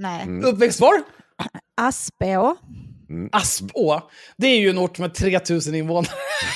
Nej, 0.00 0.22
Mm. 0.22 0.44
Uppväxt 0.44 0.80
var? 0.80 1.02
Aspå. 1.76 2.56
Aspå. 3.32 4.10
Det 4.36 4.46
är 4.46 4.58
ju 4.60 4.70
en 4.70 4.78
ort 4.78 4.98
med 4.98 5.14
3000 5.14 5.74
invånare. 5.74 6.12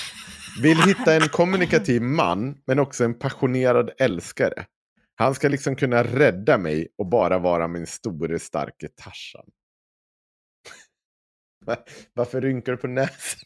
Vill 0.62 0.82
hitta 0.82 1.14
en 1.14 1.28
kommunikativ 1.28 2.02
man, 2.02 2.58
men 2.66 2.78
också 2.78 3.04
en 3.04 3.18
passionerad 3.18 3.90
älskare. 3.98 4.66
Han 5.14 5.34
ska 5.34 5.48
liksom 5.48 5.76
kunna 5.76 6.04
rädda 6.04 6.58
mig 6.58 6.88
och 6.98 7.06
bara 7.06 7.38
vara 7.38 7.68
min 7.68 7.86
store 7.86 8.38
starke 8.38 8.88
Tarzan. 8.88 9.44
Va- 11.66 11.76
Varför 12.14 12.40
rynkar 12.40 12.72
du 12.72 12.78
på 12.78 12.86
näsan? 12.86 13.40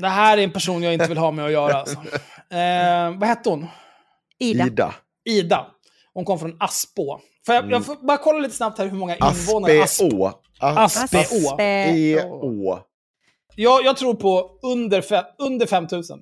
Det 0.00 0.08
här 0.08 0.38
är 0.38 0.42
en 0.44 0.52
person 0.52 0.82
jag 0.82 0.92
inte 0.94 1.08
vill 1.08 1.18
ha 1.18 1.30
med 1.30 1.44
att 1.44 1.52
göra. 1.52 1.74
Alltså. 1.74 1.98
Eh, 2.54 3.18
vad 3.18 3.28
hette 3.28 3.50
hon? 3.50 3.66
Ida. 4.38 4.66
Ida. 4.66 4.94
Ida. 5.24 5.66
Hon 6.12 6.24
kom 6.24 6.38
från 6.38 6.56
Aspå. 6.60 7.20
Får 7.46 7.54
jag, 7.54 7.70
jag 7.70 7.86
får 7.86 7.96
bara 7.96 8.18
kolla 8.18 8.38
lite 8.38 8.54
snabbt 8.54 8.78
här 8.78 8.86
hur 8.86 8.96
många 8.96 9.16
invånare 9.16 9.72
Asp- 9.72 9.82
Aspeå. 9.82 10.32
As- 10.60 11.04
Aspeå. 11.04 11.60
E-Å. 11.60 12.78
Jag, 13.56 13.84
jag 13.84 13.96
tror 13.96 14.14
på 14.14 14.58
under, 14.62 15.00
fe, 15.02 15.24
under 15.38 15.66
5000. 15.66 16.20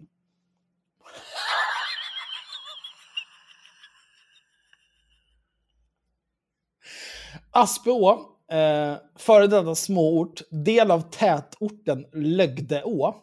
Aspeå, 7.50 8.10
eh, 8.52 8.94
före 9.16 9.46
detta 9.46 9.74
småort, 9.74 10.40
del 10.50 10.90
av 10.90 11.00
tätorten 11.10 12.06
Lögdeå. 12.12 13.14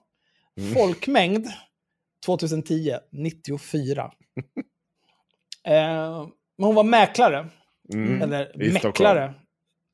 Folkmängd 0.74 1.48
2010, 2.26 2.96
94. 3.12 4.04
eh, 5.68 6.28
men 6.58 6.66
hon 6.66 6.76
var 6.76 6.84
mäklare. 6.84 7.50
Mm. 7.94 8.22
Eller 8.22 8.64
i 8.64 8.72
mäklare. 8.72 9.34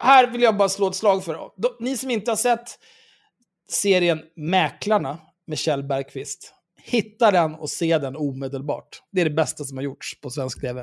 Här 0.03 0.31
vill 0.31 0.41
jag 0.41 0.57
bara 0.57 0.69
slå 0.69 0.87
ett 0.87 0.95
slag 0.95 1.23
för. 1.23 1.37
Ni 1.79 1.97
som 1.97 2.11
inte 2.11 2.31
har 2.31 2.35
sett 2.35 2.79
serien 3.69 4.21
Mäklarna 4.35 5.17
med 5.47 5.57
Kjell 5.57 5.83
Bergqvist. 5.83 6.53
Hitta 6.83 7.31
den 7.31 7.55
och 7.55 7.69
se 7.69 7.97
den 7.97 8.15
omedelbart. 8.15 9.01
Det 9.11 9.21
är 9.21 9.25
det 9.25 9.35
bästa 9.35 9.63
som 9.63 9.77
har 9.77 9.83
gjorts 9.83 10.21
på 10.21 10.29
svensk 10.29 10.61
tv. 10.61 10.81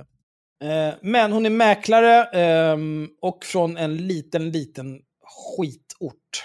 Eh, 0.64 0.94
men 1.02 1.32
hon 1.32 1.46
är 1.46 1.50
mäklare 1.50 2.24
ehm, 2.24 3.08
och 3.20 3.44
från 3.44 3.76
en 3.76 3.96
liten, 3.96 4.50
liten 4.50 5.00
skitort. 5.24 6.44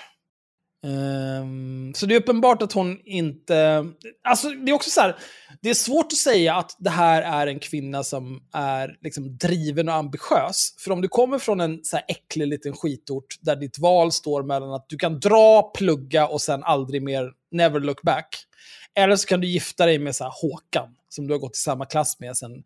Ehm, 0.83 1.93
så 1.95 2.05
det 2.05 2.15
är 2.15 2.19
uppenbart 2.19 2.61
att 2.61 2.73
hon 2.73 2.99
inte... 3.05 3.85
Alltså 4.23 4.49
det 4.49 4.71
är 4.71 4.75
också 4.75 4.89
så 4.89 5.01
här, 5.01 5.15
det 5.61 5.69
är 5.69 5.73
svårt 5.73 6.05
att 6.05 6.17
säga 6.17 6.55
att 6.55 6.75
det 6.79 6.89
här 6.89 7.21
är 7.21 7.47
en 7.47 7.59
kvinna 7.59 8.03
som 8.03 8.43
är 8.53 8.97
liksom 9.01 9.37
driven 9.37 9.89
och 9.89 9.95
ambitiös. 9.95 10.75
För 10.79 10.91
om 10.91 11.01
du 11.01 11.07
kommer 11.07 11.39
från 11.39 11.59
en 11.59 11.79
så 11.83 11.95
här 11.95 12.05
äcklig 12.07 12.47
liten 12.47 12.73
skitort 12.73 13.25
där 13.41 13.55
ditt 13.55 13.79
val 13.79 14.11
står 14.11 14.43
mellan 14.43 14.73
att 14.73 14.85
du 14.89 14.97
kan 14.97 15.19
dra, 15.19 15.71
plugga 15.75 16.27
och 16.27 16.41
sen 16.41 16.63
aldrig 16.63 17.03
mer, 17.03 17.31
never 17.51 17.79
look 17.79 18.01
back. 18.01 18.47
Eller 18.95 19.15
så 19.15 19.27
kan 19.27 19.41
du 19.41 19.47
gifta 19.47 19.85
dig 19.85 19.99
med 19.99 20.15
så 20.15 20.23
här 20.23 20.33
Håkan, 20.41 20.95
som 21.09 21.27
du 21.27 21.33
har 21.33 21.39
gått 21.39 21.55
i 21.55 21.59
samma 21.59 21.85
klass 21.85 22.19
med 22.19 22.37
sen 22.37 22.53
eh, 22.53 22.59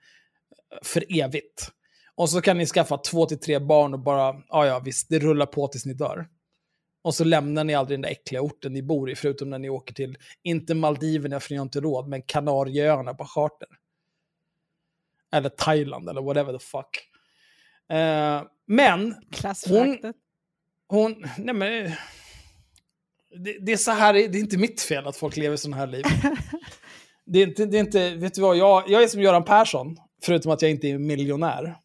för 0.83 1.21
evigt. 1.21 1.71
Och 2.15 2.29
så 2.29 2.41
kan 2.41 2.57
ni 2.57 2.65
skaffa 2.65 2.97
två 2.97 3.25
till 3.25 3.39
tre 3.39 3.59
barn 3.59 3.93
och 3.93 3.99
bara, 3.99 4.35
ja 4.49 4.65
ja 4.65 4.79
visst, 4.79 5.09
det 5.09 5.19
rullar 5.19 5.45
på 5.45 5.67
tills 5.67 5.85
ni 5.85 5.93
dör. 5.93 6.27
Och 7.07 7.15
så 7.15 7.23
lämnar 7.23 7.63
ni 7.63 7.75
aldrig 7.75 7.97
den 7.97 8.01
där 8.01 8.09
äckliga 8.09 8.41
orten 8.41 8.73
ni 8.73 8.81
bor 8.81 9.09
i, 9.09 9.15
förutom 9.15 9.49
när 9.49 9.59
ni 9.59 9.69
åker 9.69 9.93
till, 9.93 10.17
inte 10.43 10.75
Maldiverna 10.75 11.39
för 11.39 11.51
ni 11.51 11.57
har 11.57 11.65
inte 11.65 11.79
råd, 11.79 12.07
men 12.07 12.21
Kanarieöarna 12.21 13.13
på 13.13 13.25
charter. 13.25 13.67
Eller 15.31 15.49
Thailand 15.49 16.09
eller 16.09 16.21
whatever 16.21 16.53
the 16.53 16.59
fuck. 16.59 17.09
Eh, 17.89 18.41
men 18.65 19.15
Klassföraktet. 19.31 20.15
hon, 20.87 21.25
nej 21.37 21.55
men, 21.55 21.85
eh, 21.85 21.91
det, 23.39 23.57
det 23.65 23.71
är 23.71 23.77
så 23.77 23.91
här, 23.91 24.13
det 24.13 24.19
är 24.19 24.35
inte 24.35 24.57
mitt 24.57 24.81
fel 24.81 25.07
att 25.07 25.17
folk 25.17 25.37
lever 25.37 25.57
sådana 25.57 25.77
här 25.77 25.87
liv. 25.87 26.03
det, 27.25 27.39
är 27.39 27.47
inte, 27.47 27.65
det 27.65 27.77
är 27.77 27.81
inte, 27.81 28.15
vet 28.15 28.33
du 28.33 28.41
vad, 28.41 28.57
jag, 28.57 28.83
jag 28.87 29.03
är 29.03 29.07
som 29.07 29.21
Göran 29.21 29.45
Persson, 29.45 29.97
förutom 30.23 30.51
att 30.51 30.61
jag 30.61 30.71
inte 30.71 30.87
är 30.87 30.97
miljonär. 30.97 31.77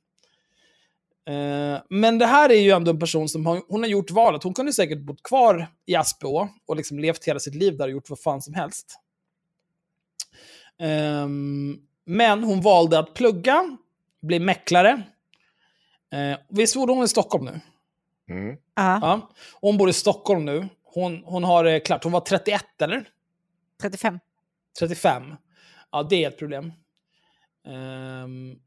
Eh, 1.27 1.83
men 1.89 2.19
det 2.19 2.27
här 2.27 2.51
är 2.51 2.61
ju 2.61 2.71
ändå 2.71 2.91
en 2.91 2.99
person 2.99 3.29
som 3.29 3.47
har, 3.47 3.63
hon 3.69 3.83
har 3.83 3.89
gjort 3.89 4.11
valet. 4.11 4.43
Hon 4.43 4.55
kunde 4.55 4.73
säkert 4.73 4.99
bott 4.99 5.23
kvar 5.23 5.67
i 5.87 5.95
Aspå 5.97 6.49
och 6.67 6.77
liksom 6.77 6.99
levt 6.99 7.25
hela 7.25 7.41
sitt 7.41 7.55
liv 7.55 7.77
där 7.77 7.85
och 7.85 7.91
gjort 7.91 8.11
vad 8.11 8.21
fan 8.21 8.43
som 8.43 8.55
helst. 8.55 8.99
Ehm, 10.79 11.79
men 12.05 12.45
hon 12.45 12.61
valde 12.61 12.99
att 12.99 13.15
plugga, 13.15 13.77
bli 14.23 14.39
mäklare. 14.39 15.03
Uh, 16.15 16.37
visst 16.49 16.75
bodde 16.75 16.93
hon 16.93 17.05
i 17.05 17.09
Stockholm 17.09 17.45
nu? 17.45 17.61
Mm. 18.31 18.57
Ja. 18.75 19.31
Hon 19.61 19.77
bor 19.77 19.89
i 19.89 19.93
Stockholm 19.93 20.45
nu. 20.45 20.69
Hon, 20.85 21.23
hon 21.25 21.45
har 21.45 21.65
det 21.65 21.81
klart. 21.81 22.05
Hon 22.05 22.13
var 22.13 22.21
31 22.21 22.65
eller? 22.83 23.09
35. 23.83 24.19
35. 24.79 25.35
Ja, 25.93 26.03
det 26.03 26.25
är 26.25 26.29
ett 26.29 26.39
problem. 26.39 26.73
Ehm. 27.67 28.59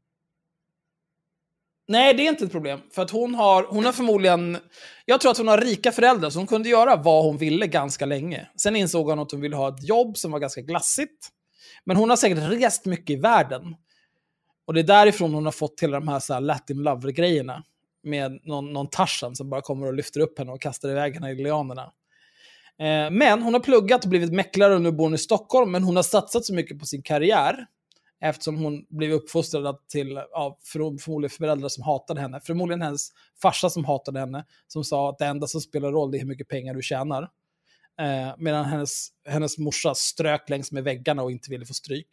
Nej, 1.88 2.14
det 2.14 2.26
är 2.26 2.28
inte 2.28 2.44
ett 2.44 2.52
problem. 2.52 2.80
För 2.94 3.02
att 3.02 3.10
hon 3.10 3.34
har, 3.34 3.62
hon 3.62 3.84
har 3.84 3.92
förmodligen... 3.92 4.58
Jag 5.04 5.20
tror 5.20 5.30
att 5.30 5.38
hon 5.38 5.48
har 5.48 5.58
rika 5.58 5.92
föräldrar, 5.92 6.30
så 6.30 6.38
hon 6.38 6.46
kunde 6.46 6.68
göra 6.68 6.96
vad 6.96 7.24
hon 7.24 7.36
ville 7.36 7.66
ganska 7.66 8.06
länge. 8.06 8.48
Sen 8.56 8.76
insåg 8.76 9.08
hon 9.10 9.18
att 9.18 9.30
hon 9.30 9.40
ville 9.40 9.56
ha 9.56 9.68
ett 9.68 9.88
jobb 9.88 10.16
som 10.16 10.32
var 10.32 10.38
ganska 10.38 10.60
glassigt. 10.60 11.28
Men 11.84 11.96
hon 11.96 12.10
har 12.10 12.16
säkert 12.16 12.38
rest 12.38 12.84
mycket 12.84 13.10
i 13.10 13.20
världen. 13.20 13.76
Och 14.66 14.74
det 14.74 14.80
är 14.80 14.84
därifrån 14.84 15.34
hon 15.34 15.44
har 15.44 15.52
fått 15.52 15.80
hela 15.82 16.00
de 16.00 16.08
här, 16.08 16.18
så 16.18 16.34
här 16.34 16.40
Latin 16.40 16.82
Lover-grejerna. 16.82 17.62
Med 18.02 18.40
någon, 18.44 18.72
någon 18.72 18.90
Tarzan 18.90 19.36
som 19.36 19.50
bara 19.50 19.60
kommer 19.60 19.86
och 19.86 19.94
lyfter 19.94 20.20
upp 20.20 20.38
henne 20.38 20.52
och 20.52 20.62
kastar 20.62 20.88
iväg 20.88 21.14
henne 21.14 21.30
i 21.30 21.34
lianerna. 21.34 21.82
Eh, 22.78 23.10
men 23.10 23.42
hon 23.42 23.54
har 23.54 23.60
pluggat 23.60 24.04
och 24.04 24.10
blivit 24.10 24.32
mäklare 24.32 24.74
och 24.74 24.82
nu 24.82 24.92
bor 24.92 25.04
hon 25.04 25.14
i 25.14 25.18
Stockholm. 25.18 25.72
Men 25.72 25.84
hon 25.84 25.96
har 25.96 26.02
satsat 26.02 26.44
så 26.44 26.54
mycket 26.54 26.78
på 26.78 26.86
sin 26.86 27.02
karriär. 27.02 27.66
Eftersom 28.20 28.56
hon 28.56 28.84
blev 28.88 29.12
uppfostrad 29.12 29.88
till 29.88 30.20
ja, 30.30 30.58
förmodligen 30.62 31.30
föräldrar 31.30 31.68
som 31.68 31.84
hatade 31.84 32.20
henne. 32.20 32.40
Förmodligen 32.40 32.82
hennes 32.82 33.08
farsa 33.42 33.70
som 33.70 33.84
hatade 33.84 34.20
henne. 34.20 34.44
Som 34.66 34.84
sa 34.84 35.10
att 35.10 35.18
det 35.18 35.26
enda 35.26 35.46
som 35.46 35.60
spelar 35.60 35.92
roll 35.92 36.14
är 36.14 36.18
hur 36.18 36.26
mycket 36.26 36.48
pengar 36.48 36.74
du 36.74 36.82
tjänar. 36.82 37.22
Eh, 38.00 38.34
medan 38.38 38.64
hennes, 38.64 39.08
hennes 39.28 39.58
morsa 39.58 39.94
strök 39.94 40.50
längs 40.50 40.72
med 40.72 40.84
väggarna 40.84 41.22
och 41.22 41.30
inte 41.30 41.50
ville 41.50 41.66
få 41.66 41.74
stryk. 41.74 42.08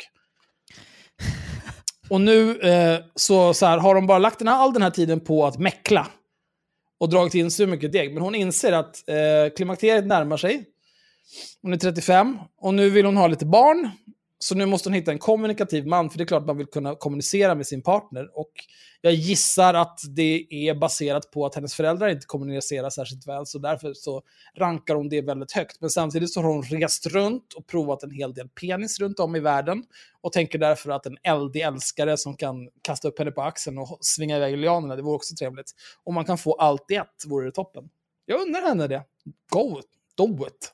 Och 2.10 2.22
nu 2.22 2.60
eh, 2.60 3.00
så, 3.16 3.54
så 3.54 3.66
här, 3.66 3.78
har 3.78 3.96
de 3.96 4.08
bara 4.08 4.20
lagt 4.20 4.40
den 4.40 4.48
här, 4.48 4.56
all 4.56 4.74
den 4.74 4.82
här 4.82 4.90
tiden 4.90 5.20
på 5.20 5.46
att 5.46 5.60
mäckla. 5.60 6.08
Och 7.00 7.10
dragit 7.10 7.36
in 7.36 7.52
så 7.52 7.68
mycket 7.68 7.92
deg. 7.92 8.14
Men 8.14 8.24
hon 8.24 8.36
inser 8.36 8.72
att 8.72 9.10
eh, 9.10 9.56
klimakteriet 9.56 10.06
närmar 10.06 10.38
sig. 10.38 10.66
Hon 11.62 11.74
är 11.74 11.78
35 11.78 12.40
och 12.58 12.74
nu 12.74 12.90
vill 12.90 13.06
hon 13.06 13.18
ha 13.18 13.28
lite 13.28 13.46
barn. 13.46 13.92
Så 14.44 14.56
nu 14.56 14.66
måste 14.66 14.90
hon 14.90 14.94
hitta 14.94 15.12
en 15.12 15.20
kommunikativ 15.20 15.88
man, 15.88 16.10
för 16.10 16.18
det 16.18 16.24
är 16.24 16.26
klart 16.26 16.46
man 16.46 16.58
vill 16.58 16.68
kunna 16.68 16.96
kommunicera 16.96 17.56
med 17.56 17.68
sin 17.68 17.82
partner. 17.82 18.40
Och 18.40 18.52
jag 19.02 19.14
gissar 19.14 19.74
att 19.74 20.00
det 20.16 20.48
är 20.50 20.76
baserat 20.76 21.32
på 21.32 21.46
att 21.46 21.56
hennes 21.56 21.76
föräldrar 21.76 22.08
inte 22.08 22.26
kommunicerar 22.26 22.90
särskilt 22.90 23.28
väl, 23.28 23.46
så 23.46 23.60
därför 23.60 23.94
så 23.94 24.22
rankar 24.56 24.96
hon 24.96 25.10
det 25.10 25.22
väldigt 25.22 25.52
högt. 25.52 25.82
Men 25.82 25.90
samtidigt 25.90 26.34
så 26.34 26.42
har 26.42 26.50
hon 26.50 26.64
rest 26.64 27.08
runt 27.08 27.54
och 27.54 27.68
provat 27.68 28.04
en 28.04 28.12
hel 28.12 28.34
del 28.34 28.50
penis 28.50 29.00
runt 29.00 29.20
om 29.20 29.36
i 29.36 29.40
världen 29.40 29.84
och 30.22 30.32
tänker 30.32 30.60
därför 30.60 30.92
att 30.92 31.06
en 31.06 31.18
eldig 31.24 31.62
älskare 31.62 32.18
som 32.18 32.36
kan 32.38 32.70
kasta 32.82 33.08
upp 33.08 33.20
henne 33.20 33.32
på 33.32 33.42
axeln 33.42 33.78
och 33.78 33.98
svinga 34.02 34.38
iväg 34.38 34.58
lianerna, 34.58 34.96
det 34.96 35.02
vore 35.02 35.16
också 35.16 35.36
trevligt. 35.36 35.72
Om 36.04 36.14
man 36.14 36.26
kan 36.26 36.38
få 36.38 36.54
allt 36.54 36.92
i 36.92 36.96
ett 36.96 37.24
vore 37.28 37.46
det 37.46 37.52
toppen. 37.52 37.90
Jag 38.26 38.42
undrar 38.42 38.62
henne 38.62 38.88
det. 38.88 39.04
Go. 39.50 39.82
Do 40.18 40.48
it. 40.48 40.74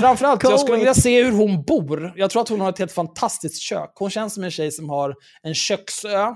Framförallt, 0.00 0.42
jag 0.42 0.60
skulle 0.60 0.76
vilja 0.78 0.94
se 0.94 1.22
hur 1.24 1.32
hon 1.32 1.62
bor. 1.62 2.12
Jag 2.16 2.30
tror 2.30 2.42
att 2.42 2.48
hon 2.48 2.60
har 2.60 2.68
ett 2.68 2.78
helt 2.78 2.92
fantastiskt 2.92 3.62
kök. 3.62 3.92
Hon 3.94 4.10
känns 4.10 4.34
som 4.34 4.44
en 4.44 4.50
tjej 4.50 4.70
som 4.72 4.88
har 4.90 5.14
en 5.42 5.54
köksö 5.54 6.26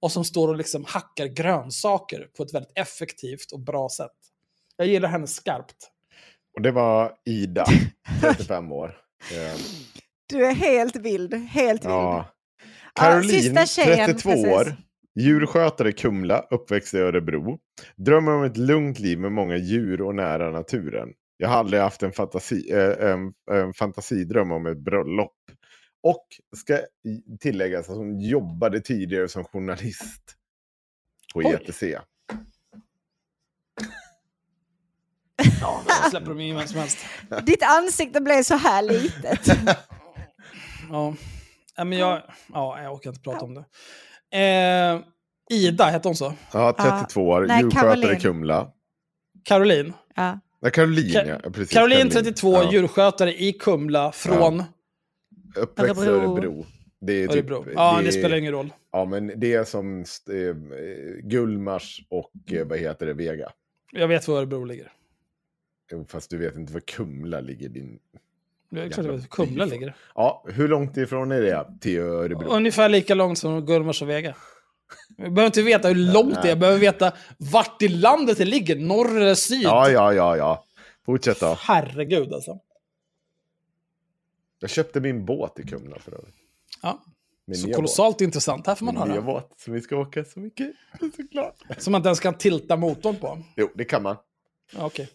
och 0.00 0.12
som 0.12 0.24
står 0.24 0.48
och 0.48 0.56
liksom 0.56 0.84
hackar 0.88 1.26
grönsaker 1.26 2.26
på 2.36 2.42
ett 2.42 2.54
väldigt 2.54 2.72
effektivt 2.74 3.52
och 3.52 3.60
bra 3.60 3.88
sätt. 3.88 4.10
Jag 4.76 4.86
gillar 4.86 5.08
henne 5.08 5.26
skarpt. 5.26 5.76
Och 6.56 6.62
det 6.62 6.70
var 6.70 7.12
Ida, 7.24 7.64
35 8.20 8.72
år. 8.72 8.96
Eh, 9.32 9.60
Du 10.26 10.46
är 10.46 10.54
helt 10.54 10.96
vild. 10.96 11.34
Helt 11.34 11.84
vild. 11.84 11.90
ja. 11.92 12.28
Ja, 12.94 13.02
Caroline, 13.02 13.42
sista 13.42 13.66
tjejen, 13.66 14.06
32 14.06 14.30
precis. 14.30 14.46
år. 14.46 14.76
Djurskötare 15.20 15.88
i 15.88 15.92
Kumla, 15.92 16.40
uppväxt 16.50 16.94
i 16.94 16.98
Örebro. 16.98 17.58
Drömmer 17.96 18.32
om 18.32 18.44
ett 18.44 18.56
lugnt 18.56 18.98
liv 18.98 19.18
med 19.18 19.32
många 19.32 19.56
djur 19.56 20.02
och 20.02 20.14
nära 20.14 20.50
naturen. 20.50 21.08
Jag 21.42 21.48
har 21.48 21.56
aldrig 21.56 21.82
haft 21.82 22.02
en, 22.02 22.12
fantasi, 22.12 22.72
eh, 22.72 23.10
en, 23.10 23.32
en 23.50 23.74
fantasidröm 23.74 24.52
om 24.52 24.66
ett 24.66 24.78
bröllop. 24.78 25.36
Och 26.02 26.26
ska 26.56 26.78
tilläggas 27.40 27.90
att 27.90 27.96
hon 27.96 28.20
jobbade 28.20 28.80
tidigare 28.80 29.28
som 29.28 29.44
journalist 29.44 30.36
på 31.34 31.38
Oj. 31.38 31.46
ETC. 31.46 31.82
Ja, 35.60 35.82
då 35.86 36.10
släpper 36.10 36.28
de 36.28 36.40
in 36.40 36.56
vem 36.56 36.66
som 36.68 36.78
helst. 36.78 36.98
Ditt 37.46 37.62
ansikte 37.62 38.20
blev 38.20 38.42
så 38.42 38.54
här 38.56 38.82
litet. 38.82 39.46
Ja. 40.90 41.14
Men 41.76 41.92
jag, 41.92 42.22
ja, 42.52 42.82
jag 42.82 42.92
orkar 42.94 43.10
inte 43.10 43.22
prata 43.22 43.44
om 43.44 43.54
det. 43.54 43.64
Eh, 44.38 45.00
Ida, 45.50 45.84
hette 45.84 46.08
hon 46.08 46.16
så? 46.16 46.34
Ja, 46.52 46.72
32 46.72 47.28
år. 47.28 47.46
nej, 47.46 47.62
djurskötare 47.62 48.16
i. 48.16 48.20
Kumla. 48.20 48.72
Caroline. 49.44 49.92
Ja. 50.14 50.38
Nej, 50.62 50.72
Caroline, 50.72 51.08
Ka- 51.08 51.38
ja. 51.44 51.50
Precis, 51.50 51.72
Caroline, 51.74 52.10
32, 52.10 52.52
Ja. 52.52 52.72
djurskötare 52.72 53.34
i 53.42 53.52
Kumla, 53.52 54.12
från... 54.12 54.62
Uppväxt 55.56 56.02
i 56.02 56.06
Örebro. 56.06 56.32
Örebro. 56.32 56.66
Det 57.00 57.12
är 57.12 57.28
Örebro. 57.32 57.64
typ, 57.64 57.72
ja, 57.76 57.98
det, 58.02 58.08
är- 58.08 58.10
spelar 58.12 58.36
ingen 58.36 58.52
roll. 58.52 58.72
Ja, 58.92 59.04
men 59.04 59.32
det 59.36 59.54
är 59.54 59.64
som 59.64 59.98
eh, 60.00 60.54
Gullmars 61.22 62.02
och 62.08 62.32
eh, 62.52 62.66
vad 62.66 62.78
heter 62.78 63.06
det, 63.06 63.12
Vega. 63.12 63.52
Jag 63.92 64.08
vet 64.08 64.28
var 64.28 64.36
Örebro 64.38 64.64
ligger. 64.64 64.92
Jo, 65.92 66.04
Fast 66.08 66.30
du 66.30 66.36
vet 66.38 66.56
inte 66.56 66.72
var 66.72 66.80
Kumla 66.80 67.40
ligger. 67.40 67.68
Din... 67.68 67.98
Det 68.70 68.80
är 68.82 68.88
klart 68.90 69.06
jag 69.06 69.12
vet 69.12 69.28
Kumla 69.30 69.64
ligger. 69.64 69.94
Ja, 70.14 70.44
hur 70.48 70.68
långt 70.68 70.96
ifrån 70.96 71.32
är 71.32 71.40
det 71.40 71.66
till 71.80 71.98
Örebro? 72.00 72.48
Ungefär 72.48 72.88
lika 72.88 73.14
långt 73.14 73.38
som 73.38 73.66
Gullmars 73.66 74.02
och 74.02 74.08
Vega. 74.10 74.34
Jag 75.16 75.32
behöver 75.34 75.46
inte 75.46 75.62
veta 75.62 75.88
hur 75.88 75.94
långt 75.94 76.34
det 76.34 76.40
är, 76.40 76.48
jag 76.48 76.58
behöver 76.58 76.78
veta 76.78 77.12
vart 77.38 77.82
i 77.82 77.88
landet 77.88 78.38
det 78.38 78.44
ligger. 78.44 78.76
Norr 78.76 79.16
eller 79.16 79.34
syd. 79.34 79.62
Ja, 79.62 79.90
ja, 79.90 80.12
ja, 80.12 80.36
ja. 80.36 80.64
Fortsätt 81.06 81.40
då. 81.40 81.56
Herregud 81.60 82.32
alltså. 82.32 82.58
Jag 84.58 84.70
köpte 84.70 85.00
min 85.00 85.24
båt 85.24 85.58
i 85.60 85.62
Kumla 85.62 85.98
för 85.98 86.12
övrigt. 86.14 86.34
Ja. 86.82 87.02
Min 87.46 87.56
Så 87.56 87.72
kolossalt 87.72 88.20
intressant. 88.20 88.66
Här 88.66 88.74
får 88.74 88.86
båt. 88.86 88.94
man 88.94 89.08
Min 89.08 89.16
höra. 89.16 89.26
båt 89.26 89.50
som 89.56 89.72
vi 89.72 89.80
ska 89.80 89.96
åka 89.96 90.24
så 90.24 90.40
mycket. 90.40 90.70
Jag 91.00 91.08
är 91.08 91.16
så 91.16 91.22
glad. 91.22 91.52
Som 91.78 91.90
man 91.92 91.98
inte 91.98 92.08
ens 92.08 92.20
kan 92.20 92.34
tilta 92.34 92.76
motorn 92.76 93.16
på. 93.16 93.38
Jo, 93.56 93.68
det 93.74 93.84
kan 93.84 94.02
man. 94.02 94.16
Ja, 94.76 94.84
Okej. 94.86 95.08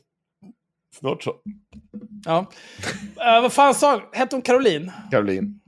Snart 0.99 1.23
så. 1.23 1.35
Ja. 2.25 2.45
Eh, 3.17 3.41
vad 3.41 3.53
fan 3.53 3.75
sa 3.75 4.09
Hette 4.13 4.35
hon 4.35 4.41
Caroline? 4.41 4.91
Caroline. 5.11 5.59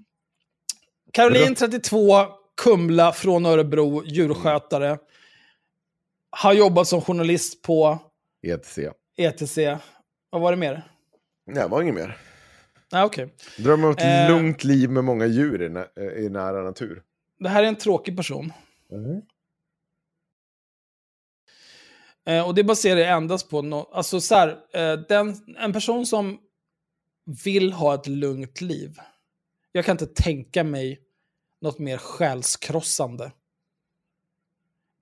Caroline, 1.13 1.55
32, 1.55 2.27
Kumla 2.63 3.11
från 3.13 3.45
Örebro, 3.45 4.03
djurskötare. 4.05 4.97
Har 6.29 6.53
jobbat 6.53 6.87
som 6.87 7.01
journalist 7.01 7.61
på 7.61 7.99
ETC. 8.47 8.79
ETC. 9.17 9.57
Vad 10.29 10.41
var 10.41 10.51
det 10.51 10.57
mer? 10.57 10.91
Nej, 11.45 11.63
det 11.63 11.67
var 11.67 11.81
inget 11.81 11.95
mer. 11.95 12.17
Nej, 12.91 13.03
okej. 13.03 13.33
Drömmer 13.57 13.87
om 13.87 13.91
ett 13.93 14.01
Eh. 14.03 14.29
lugnt 14.35 14.63
liv 14.63 14.89
med 14.89 15.03
många 15.03 15.25
djur 15.25 15.61
i, 15.61 15.69
nä- 15.69 15.87
i 16.17 16.29
nära 16.29 16.63
natur. 16.63 17.03
Det 17.39 17.49
här 17.49 17.63
är 17.63 17.67
en 17.67 17.75
tråkig 17.75 18.17
person. 18.17 18.53
Eh, 22.27 22.47
och 22.47 22.55
det 22.55 22.63
baserar 22.63 22.99
jag 22.99 23.09
endast 23.17 23.49
på 23.49 23.61
no 23.61 23.89
alltså 23.93 24.21
så 24.21 24.35
här, 24.35 24.49
eh, 24.73 24.93
den, 25.09 25.35
en 25.57 25.73
person 25.73 26.05
som 26.05 26.37
vill 27.45 27.73
ha 27.73 27.95
ett 27.95 28.07
lugnt 28.07 28.61
liv. 28.61 28.95
Jag 29.71 29.85
kan 29.85 29.93
inte 29.93 30.05
tänka 30.23 30.63
mig 30.63 30.99
något 31.61 31.79
mer 31.79 31.97
själskrossande 31.97 33.31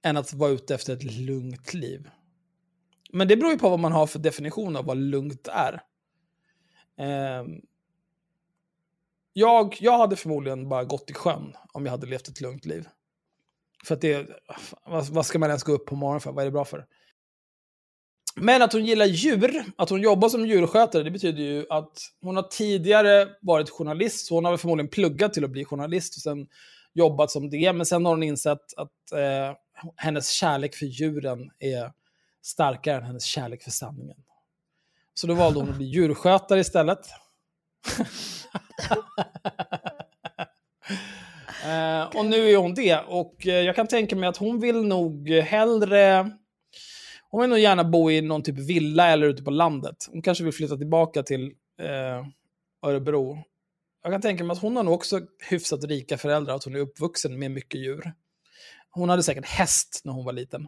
än 0.03 0.17
att 0.17 0.33
vara 0.33 0.51
ute 0.51 0.75
efter 0.75 0.93
ett 0.93 1.03
lugnt 1.03 1.73
liv. 1.73 2.09
Men 3.13 3.27
det 3.27 3.37
beror 3.37 3.51
ju 3.51 3.59
på 3.59 3.69
vad 3.69 3.79
man 3.79 3.91
har 3.91 4.07
för 4.07 4.19
definition 4.19 4.75
av 4.75 4.85
vad 4.85 4.97
lugnt 4.97 5.47
är. 5.47 5.83
Ehm, 6.97 7.61
jag, 9.33 9.77
jag 9.79 9.97
hade 9.97 10.15
förmodligen 10.15 10.69
bara 10.69 10.83
gått 10.83 11.09
i 11.09 11.13
sjön 11.13 11.53
om 11.73 11.85
jag 11.85 11.91
hade 11.91 12.07
levt 12.07 12.27
ett 12.27 12.41
lugnt 12.41 12.65
liv. 12.65 12.87
För 13.85 13.95
att 13.95 14.01
det, 14.01 14.29
vad, 14.85 15.05
vad 15.05 15.25
ska 15.25 15.39
man 15.39 15.49
ens 15.49 15.63
gå 15.63 15.71
upp 15.71 15.85
på 15.85 15.95
morgonen 15.95 16.21
för? 16.21 16.31
Vad 16.31 16.41
är 16.41 16.45
det 16.45 16.51
bra 16.51 16.65
för? 16.65 16.87
Men 18.39 18.61
att 18.61 18.73
hon 18.73 18.85
gillar 18.85 19.05
djur, 19.05 19.63
att 19.75 19.89
hon 19.89 20.01
jobbar 20.01 20.29
som 20.29 20.47
djurskötare, 20.47 21.03
det 21.03 21.11
betyder 21.11 21.43
ju 21.43 21.65
att 21.69 21.91
hon 22.21 22.35
har 22.35 22.43
tidigare 22.43 23.27
varit 23.41 23.69
journalist, 23.69 24.25
så 24.25 24.35
hon 24.35 24.45
har 24.45 24.51
väl 24.51 24.57
förmodligen 24.57 24.89
pluggat 24.89 25.33
till 25.33 25.43
att 25.43 25.49
bli 25.49 25.65
journalist 25.65 26.15
och 26.15 26.21
sen 26.21 26.47
jobbat 26.93 27.31
som 27.31 27.49
det. 27.49 27.73
Men 27.73 27.85
sen 27.85 28.05
har 28.05 28.11
hon 28.11 28.23
insett 28.23 28.73
att 28.77 29.11
eh, 29.11 29.57
hennes 29.95 30.29
kärlek 30.29 30.75
för 30.75 30.85
djuren 30.85 31.51
är 31.59 31.91
starkare 32.41 32.97
än 32.97 33.03
hennes 33.03 33.23
kärlek 33.23 33.63
för 33.63 33.71
sanningen. 33.71 34.17
Så 35.13 35.27
då 35.27 35.33
valde 35.33 35.59
hon 35.59 35.69
att 35.69 35.77
bli 35.77 35.85
djurskötare 35.95 36.59
istället. 36.59 36.99
Eh, 41.65 42.17
och 42.17 42.25
nu 42.25 42.49
är 42.49 42.57
hon 42.57 42.73
det. 42.73 42.99
Och 43.07 43.47
eh, 43.47 43.53
jag 43.53 43.75
kan 43.75 43.87
tänka 43.87 44.15
mig 44.15 44.29
att 44.29 44.37
hon 44.37 44.59
vill 44.59 44.83
nog 44.83 45.29
hellre... 45.29 46.31
Hon 47.29 47.41
vill 47.41 47.49
nog 47.49 47.59
gärna 47.59 47.83
bo 47.83 48.11
i 48.11 48.21
någon 48.21 48.43
typ 48.43 48.57
villa 48.57 49.07
eller 49.07 49.27
ute 49.27 49.43
på 49.43 49.51
landet. 49.51 49.95
Hon 50.11 50.21
kanske 50.21 50.43
vill 50.43 50.53
flytta 50.53 50.77
tillbaka 50.77 51.23
till 51.23 51.45
eh, 51.81 52.27
Örebro. 52.85 53.43
Jag 54.03 54.11
kan 54.11 54.21
tänka 54.21 54.43
mig 54.43 54.53
att 54.53 54.61
hon 54.61 54.75
har 54.75 54.83
nog 54.83 54.93
också 54.93 55.21
hyfsat 55.49 55.83
rika 55.83 56.17
föräldrar, 56.17 56.55
att 56.55 56.63
hon 56.63 56.75
är 56.75 56.79
uppvuxen 56.79 57.39
med 57.39 57.51
mycket 57.51 57.81
djur. 57.81 58.13
Hon 58.89 59.09
hade 59.09 59.23
säkert 59.23 59.45
häst 59.45 60.01
när 60.03 60.13
hon 60.13 60.25
var 60.25 60.33
liten. 60.33 60.67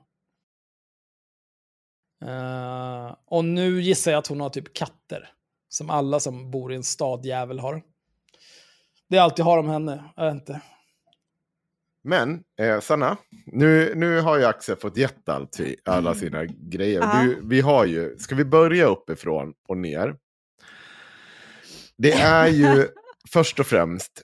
Eh, 2.25 3.15
och 3.25 3.45
nu 3.45 3.81
gissar 3.81 4.11
jag 4.11 4.19
att 4.19 4.27
hon 4.27 4.41
har 4.41 4.49
typ 4.49 4.73
katter. 4.73 5.29
Som 5.69 5.89
alla 5.89 6.19
som 6.19 6.51
bor 6.51 6.73
i 6.73 6.75
en 6.75 6.83
stadjävel 6.83 7.59
har. 7.59 7.83
Det 9.09 9.17
är 9.17 9.21
allt 9.21 9.37
jag 9.37 9.45
har 9.45 9.57
om 9.57 9.69
henne. 9.69 10.03
Jag 10.15 10.25
vet 10.25 10.33
inte. 10.33 10.61
Men, 12.03 12.43
eh, 12.61 12.79
Sanna, 12.79 13.17
nu, 13.45 13.95
nu 13.95 14.21
har 14.21 14.37
ju 14.39 14.45
Axel 14.45 14.75
fått 14.75 14.97
gett 14.97 15.29
allt, 15.29 15.57
alla 15.85 16.15
sina 16.15 16.45
grejer. 16.45 16.99
Ja. 17.01 17.23
Du, 17.23 17.39
vi 17.43 17.61
har 17.61 17.85
ju, 17.85 18.17
ska 18.17 18.35
vi 18.35 18.45
börja 18.45 18.85
uppifrån 18.85 19.53
och 19.67 19.77
ner? 19.77 20.15
Det 21.97 22.11
är 22.11 22.47
ju 22.47 22.87
först 23.31 23.59
och 23.59 23.65
främst... 23.67 24.21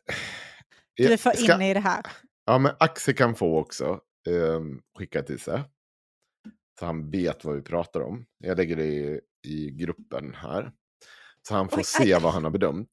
Du 0.95 1.13
är 1.13 1.17
för 1.17 1.31
Ska- 1.31 1.55
inne 1.55 1.71
i 1.71 1.73
det 1.73 1.79
här. 1.79 2.05
Ja, 2.45 2.57
men 2.57 2.71
Axel 2.79 3.15
kan 3.15 3.35
få 3.35 3.57
också 3.59 3.99
um, 4.29 4.81
skicka 4.97 5.23
till 5.23 5.39
sig. 5.39 5.63
Så 6.79 6.85
han 6.85 7.11
vet 7.11 7.45
vad 7.45 7.55
vi 7.55 7.61
pratar 7.61 7.99
om. 8.01 8.25
Jag 8.37 8.57
lägger 8.57 8.75
det 8.75 8.85
i, 8.85 9.19
i 9.47 9.71
gruppen 9.71 10.33
här. 10.35 10.71
Så 11.47 11.55
han 11.55 11.69
får 11.69 11.77
Oj, 11.77 11.83
se 11.83 12.13
aj. 12.13 12.21
vad 12.21 12.33
han 12.33 12.43
har 12.43 12.51
bedömt. 12.51 12.89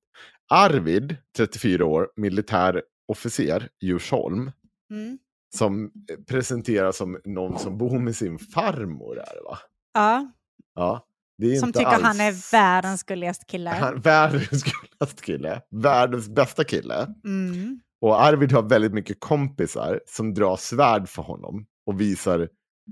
Arvid, 0.50 1.16
34 1.36 1.84
år, 1.84 2.10
militär 2.16 2.82
officer, 3.08 3.68
Djursholm. 3.80 4.52
Mm. 4.92 5.18
Som 5.54 5.92
presenteras 6.28 6.96
som 6.96 7.20
någon 7.24 7.58
som 7.58 7.78
bor 7.78 7.98
med 7.98 8.16
sin 8.16 8.38
farmor. 8.38 9.18
Är 9.18 9.34
det, 9.34 9.42
va? 9.44 9.58
Ja, 9.94 10.32
Ja, 10.74 11.06
det 11.38 11.54
är 11.54 11.60
som 11.60 11.72
tycker 11.72 11.86
alls... 11.86 12.02
han 12.02 12.20
är 12.20 12.52
världens 12.52 13.02
gulligaste 13.02 13.44
kille. 13.44 13.70
Han, 13.70 14.00
världens 14.00 14.64
gulligaste 14.64 15.22
kille. 15.22 15.62
Världens 15.70 16.28
bästa 16.28 16.64
kille. 16.64 17.14
Mm. 17.24 17.80
Och 18.00 18.22
Arvid 18.22 18.52
har 18.52 18.62
väldigt 18.62 18.92
mycket 18.92 19.20
kompisar 19.20 20.00
som 20.06 20.34
drar 20.34 20.56
svärd 20.56 21.08
för 21.08 21.22
honom 21.22 21.66
och 21.86 22.00
visar 22.00 22.48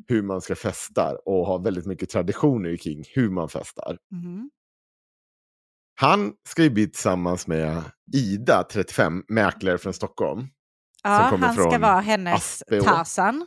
hur 0.09 0.23
man 0.23 0.41
ska 0.41 0.55
festa 0.55 1.17
och 1.27 1.47
har 1.47 1.59
väldigt 1.59 1.87
mycket 1.87 2.11
traditioner 2.11 2.77
kring 2.77 3.05
hur 3.15 3.31
man 3.31 3.49
festar. 3.49 3.99
Mm. 4.13 4.51
Han 5.95 6.33
ska 6.49 6.63
ju 6.63 6.71
bli 6.71 6.87
tillsammans 6.87 7.47
med 7.47 7.83
Ida, 8.15 8.65
35, 8.73 9.25
mäklare 9.29 9.79
från 9.79 9.93
Stockholm. 9.93 10.49
Ja, 11.03 11.11
han 11.41 11.55
ska 11.55 11.79
vara 11.79 12.01
hennes 12.01 12.35
Aspå. 12.63 12.81
Tarzan. 12.81 13.47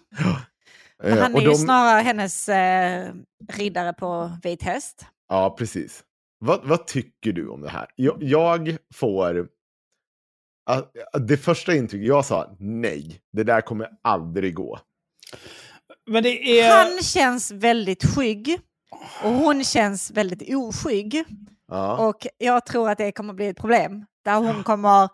Eh, 1.03 1.17
han 1.19 1.31
är 1.31 1.35
och 1.35 1.41
ju 1.41 1.47
de- 1.47 1.55
snarare 1.55 2.01
hennes 2.01 2.49
eh, 2.49 3.13
riddare 3.53 3.93
på 3.93 4.31
vit 4.43 4.63
häst. 4.63 5.05
Ja, 5.29 5.55
precis. 5.57 6.03
Vad, 6.39 6.67
vad 6.67 6.87
tycker 6.87 7.31
du 7.31 7.47
om 7.49 7.61
det 7.61 7.69
här? 7.69 7.87
Jag, 7.95 8.23
jag 8.23 8.77
får... 8.95 9.47
ah, 10.69 10.81
Det 11.19 11.37
första 11.37 11.75
intrycket, 11.75 12.07
jag 12.07 12.25
sa 12.25 12.55
nej, 12.59 13.21
det 13.33 13.43
där 13.43 13.61
kommer 13.61 13.89
aldrig 14.03 14.55
gå. 14.55 14.79
Men 16.07 16.23
det 16.23 16.59
är... 16.59 16.85
Han 16.85 17.01
känns 17.03 17.51
väldigt 17.51 18.15
skygg 18.15 18.59
och 19.23 19.31
hon 19.31 19.63
känns 19.63 20.11
väldigt 20.11 20.55
oskygg. 20.55 21.23
Ja. 21.67 22.07
Och 22.07 22.27
jag 22.37 22.65
tror 22.65 22.89
att 22.89 22.97
det 22.97 23.11
kommer 23.11 23.33
bli 23.33 23.47
ett 23.47 23.57
problem. 23.57 24.05
Där 24.25 24.37
hon 24.37 24.63
kommer... 24.63 25.09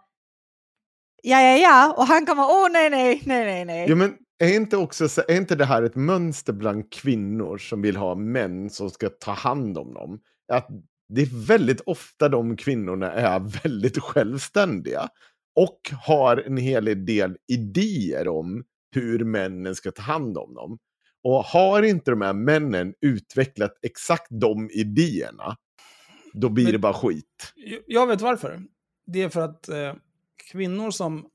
Ja, 1.24 1.41
ja, 1.41 1.57
ja. 1.57 1.93
Och 1.97 2.05
han 2.05 2.26
kommer... 2.26 2.43
Åh, 2.43 2.67
nej, 2.72 2.89
nej, 2.89 3.22
nej, 3.26 3.45
nej, 3.45 3.65
nej. 3.65 3.89
Ja, 3.89 3.95
men 3.95 4.17
är 4.43 4.55
inte, 4.55 4.78
också, 4.78 5.09
så- 5.09 5.22
är 5.28 5.38
inte 5.38 5.55
det 5.55 5.65
här 5.65 5.84
ett 5.84 5.95
mönster 5.95 6.53
bland 6.53 6.91
kvinnor 6.93 7.57
som 7.57 7.82
vill 7.82 7.95
ha 7.95 8.15
män 8.15 8.70
som 8.70 8.89
ska 8.89 9.09
ta 9.09 9.32
hand 9.32 9.78
om 9.78 9.93
dem? 9.93 10.20
Att 10.53 10.67
det 11.13 11.22
är 11.22 11.45
väldigt 11.47 11.82
ofta 11.82 12.30
de 12.30 12.57
kvinnorna 12.57 13.11
är 13.11 13.39
väldigt 13.64 13.98
självständiga 13.99 15.10
och 15.56 15.80
har 16.06 16.38
en 16.38 16.57
hel 16.57 17.06
del 17.06 17.38
idéer 17.48 18.27
om 18.27 18.64
hur 18.95 19.23
männen 19.26 19.76
ska 19.76 19.91
ta 19.91 20.02
hand 20.02 20.38
om 20.38 20.53
dem. 20.53 20.77
Och 21.23 21.44
har 21.44 21.84
inte 21.84 22.11
de 22.11 22.22
här 22.22 22.34
männen 22.34 22.94
utvecklat 23.02 23.72
exakt 23.81 24.27
de 24.30 24.69
idéerna, 24.73 25.56
då 26.34 26.49
blir 26.49 26.64
Men- 26.64 26.73
det 26.73 26.80
bara 26.80 26.94
skit. 26.94 27.53
Jag 27.88 28.07
vet 28.07 28.22
varför. 28.22 28.61
Det 29.07 29.22
är 29.22 29.30
för 29.30 29.41
att 29.41 29.69
eh, 29.69 29.94
kvinnor 30.52 30.91
som... 30.91 31.30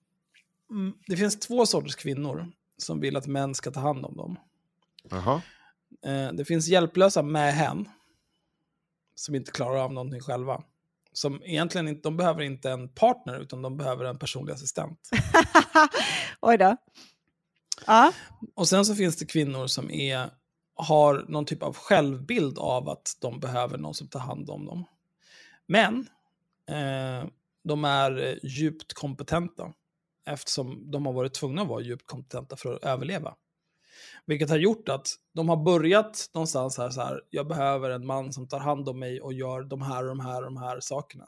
Mm, 0.70 0.94
det 1.06 1.16
finns 1.16 1.38
två 1.38 1.66
sorters 1.66 1.94
kvinnor 1.94 2.52
som 2.76 3.00
vill 3.00 3.16
att 3.16 3.26
män 3.26 3.54
ska 3.54 3.70
ta 3.70 3.80
hand 3.80 4.04
om 4.04 4.16
dem. 4.16 4.38
Jaha. 5.10 5.42
Eh, 6.06 6.32
det 6.32 6.44
finns 6.44 6.68
hjälplösa 6.68 7.22
mähän 7.22 7.88
som 9.14 9.34
inte 9.34 9.52
klarar 9.52 9.76
av 9.76 9.92
någonting 9.92 10.20
själva. 10.20 10.62
Som 11.12 11.42
egentligen 11.44 11.88
inte, 11.88 12.02
de 12.02 12.16
behöver 12.16 12.42
inte 12.42 12.70
en 12.70 12.88
partner 12.88 13.40
utan 13.40 13.62
de 13.62 13.76
behöver 13.76 14.04
en 14.04 14.18
personlig 14.18 14.52
assistent. 14.52 15.10
Oj 16.40 16.58
då. 16.58 16.76
Ja. 17.86 18.12
Och 18.54 18.68
sen 18.68 18.84
så 18.84 18.94
finns 18.94 19.16
det 19.16 19.26
kvinnor 19.26 19.66
som 19.66 19.90
är, 19.90 20.30
har 20.74 21.24
någon 21.28 21.44
typ 21.44 21.62
av 21.62 21.76
självbild 21.76 22.58
av 22.58 22.88
att 22.88 23.16
de 23.20 23.40
behöver 23.40 23.78
någon 23.78 23.94
som 23.94 24.08
tar 24.08 24.20
hand 24.20 24.50
om 24.50 24.66
dem. 24.66 24.84
Men 25.66 26.08
eh, 26.68 27.28
de 27.64 27.84
är 27.84 28.22
eh, 28.22 28.36
djupt 28.42 28.92
kompetenta 28.92 29.72
eftersom 30.26 30.90
de 30.90 31.06
har 31.06 31.12
varit 31.12 31.34
tvungna 31.34 31.62
att 31.62 31.68
vara 31.68 31.82
djupt 31.82 32.06
kompetenta 32.06 32.56
för 32.56 32.74
att 32.74 32.84
överleva. 32.84 33.34
Vilket 34.26 34.50
har 34.50 34.56
gjort 34.56 34.88
att 34.88 35.08
de 35.34 35.48
har 35.48 35.56
börjat 35.56 36.30
någonstans 36.34 36.78
här, 36.78 36.90
så 36.90 37.00
här, 37.00 37.22
jag 37.30 37.48
behöver 37.48 37.90
en 37.90 38.06
man 38.06 38.32
som 38.32 38.48
tar 38.48 38.58
hand 38.58 38.88
om 38.88 38.98
mig 38.98 39.20
och 39.20 39.32
gör 39.32 39.62
de 39.62 39.82
här 39.82 40.02
och 40.02 40.08
de 40.08 40.20
här 40.20 40.36
och 40.36 40.44
de 40.44 40.56
här 40.56 40.80
sakerna. 40.80 41.26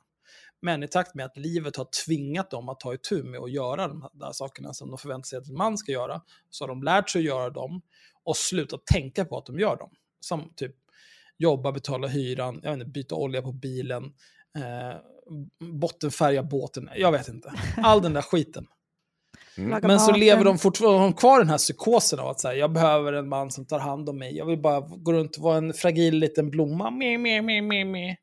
Men 0.63 0.83
i 0.83 0.89
takt 0.89 1.15
med 1.15 1.27
att 1.27 1.37
livet 1.37 1.77
har 1.77 1.89
tvingat 2.07 2.51
dem 2.51 2.69
att 2.69 2.81
ta 2.81 2.95
itu 2.95 3.23
med 3.23 3.41
att 3.41 3.53
göra 3.53 3.89
de 3.89 4.03
här 4.03 4.33
sakerna 4.33 4.73
som 4.73 4.89
de 4.89 4.99
förväntar 4.99 5.27
sig 5.27 5.39
att 5.39 5.49
en 5.49 5.57
man 5.57 5.79
ska 5.79 5.93
göra, 5.93 6.23
så 6.51 6.65
har 6.65 6.69
de 6.69 6.83
lärt 6.83 7.11
sig 7.11 7.19
att 7.19 7.25
göra 7.25 7.51
dem 7.51 7.83
och 8.25 8.37
slutat 8.37 8.87
tänka 8.87 9.25
på 9.25 9.39
att 9.39 9.47
de 9.47 9.59
gör 9.59 9.77
dem. 9.77 9.91
Som 10.21 10.53
typ 10.57 10.75
jobba, 11.39 11.73
betala 11.73 12.07
hyran, 12.07 12.61
jag 12.63 12.71
vet 12.71 12.81
inte, 12.81 12.91
byta 12.91 13.15
olja 13.15 13.43
på 13.43 13.53
bilen, 13.53 14.05
eh, 14.57 14.97
bottenfärga 15.61 16.43
båten, 16.43 16.91
jag 16.97 17.13
vet 17.13 17.29
inte. 17.29 17.53
All 17.77 18.03
den 18.03 18.13
där 18.13 18.23
skiten. 18.23 18.67
Laga 19.59 19.89
Men 19.89 20.01
så 20.01 20.13
lever 20.13 20.45
de 20.45 20.59
fortfarande 20.59 21.13
kvar 21.17 21.39
den 21.39 21.49
här 21.49 21.59
psykosen 21.59 22.19
av 22.19 22.29
att 22.29 22.41
säga, 22.41 22.55
jag 22.55 22.73
behöver 22.73 23.13
en 23.13 23.29
man 23.29 23.51
som 23.51 23.67
tar 23.67 23.79
hand 23.79 24.09
om 24.09 24.19
mig. 24.19 24.37
Jag 24.37 24.47
vill 24.47 24.59
bara 24.59 24.81
gå 24.81 25.13
runt 25.13 25.37
och 25.37 25.43
vara 25.43 25.57
en 25.57 25.73
fragil 25.75 26.15
liten 26.19 26.51
blomma. 26.51 26.91
Me, 26.91 27.19
me, 27.19 27.43
me, 27.43 27.63
me, 27.63 27.85
me. 27.85 28.17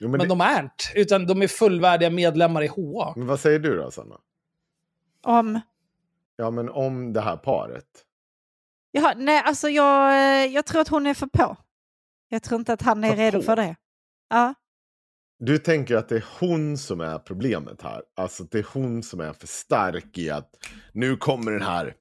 Jo, 0.00 0.08
Men, 0.08 0.10
men, 0.10 0.20
det, 0.20 0.26
de 0.26 0.40
är 0.40 0.62
inte, 0.62 0.84
utan 0.94 1.26
de 1.26 1.42
är 1.42 1.46
fullvärdiga 1.48 2.10
medlemmar 2.10 2.62
i 2.62 2.66
HA. 2.66 3.12
men 3.16 3.26
vad 3.26 3.40
säger 3.40 3.58
du 3.58 3.76
då, 3.76 3.90
Sanna? 3.90 4.16
Om... 5.22 5.60
Ja, 6.36 6.50
men 6.50 6.68
om 6.68 7.12
det 7.12 7.20
här 7.20 7.36
paret. 7.36 7.84
Jaha, 8.92 9.14
nej, 9.16 9.42
alltså 9.44 9.68
jag, 9.68 10.10
eh, 10.12 10.46
jag 10.54 10.66
tror 10.66 10.80
att 10.80 10.88
hon 10.88 11.06
är 11.06 11.14
för 11.14 11.26
på. 11.26 11.56
Jag 12.28 12.42
tror 12.42 12.58
inte 12.60 12.72
att 12.72 12.82
han 12.82 13.04
är 13.04 13.10
För 13.10 13.16
redo 13.16 13.38
på? 13.38 13.44
för 13.44 13.56
det. 13.56 13.76
Ja. 14.28 14.54
Du 15.40 15.58
tänker 15.58 15.96
att 15.96 16.08
det 16.08 16.16
är 16.16 16.24
hon 16.40 16.78
som 16.78 17.00
är 17.00 17.18
problemet 17.18 17.82
här. 17.82 18.02
Alltså 18.16 18.44
det 18.44 18.58
är 18.58 18.66
hon 18.72 19.02
som 19.02 19.20
är 19.20 19.32
för 19.32 19.46
stark 19.46 20.18
i 20.18 20.30
att 20.30 20.50
nu 20.92 21.16
kommer 21.16 21.52
den 21.52 21.62
här. 21.62 21.94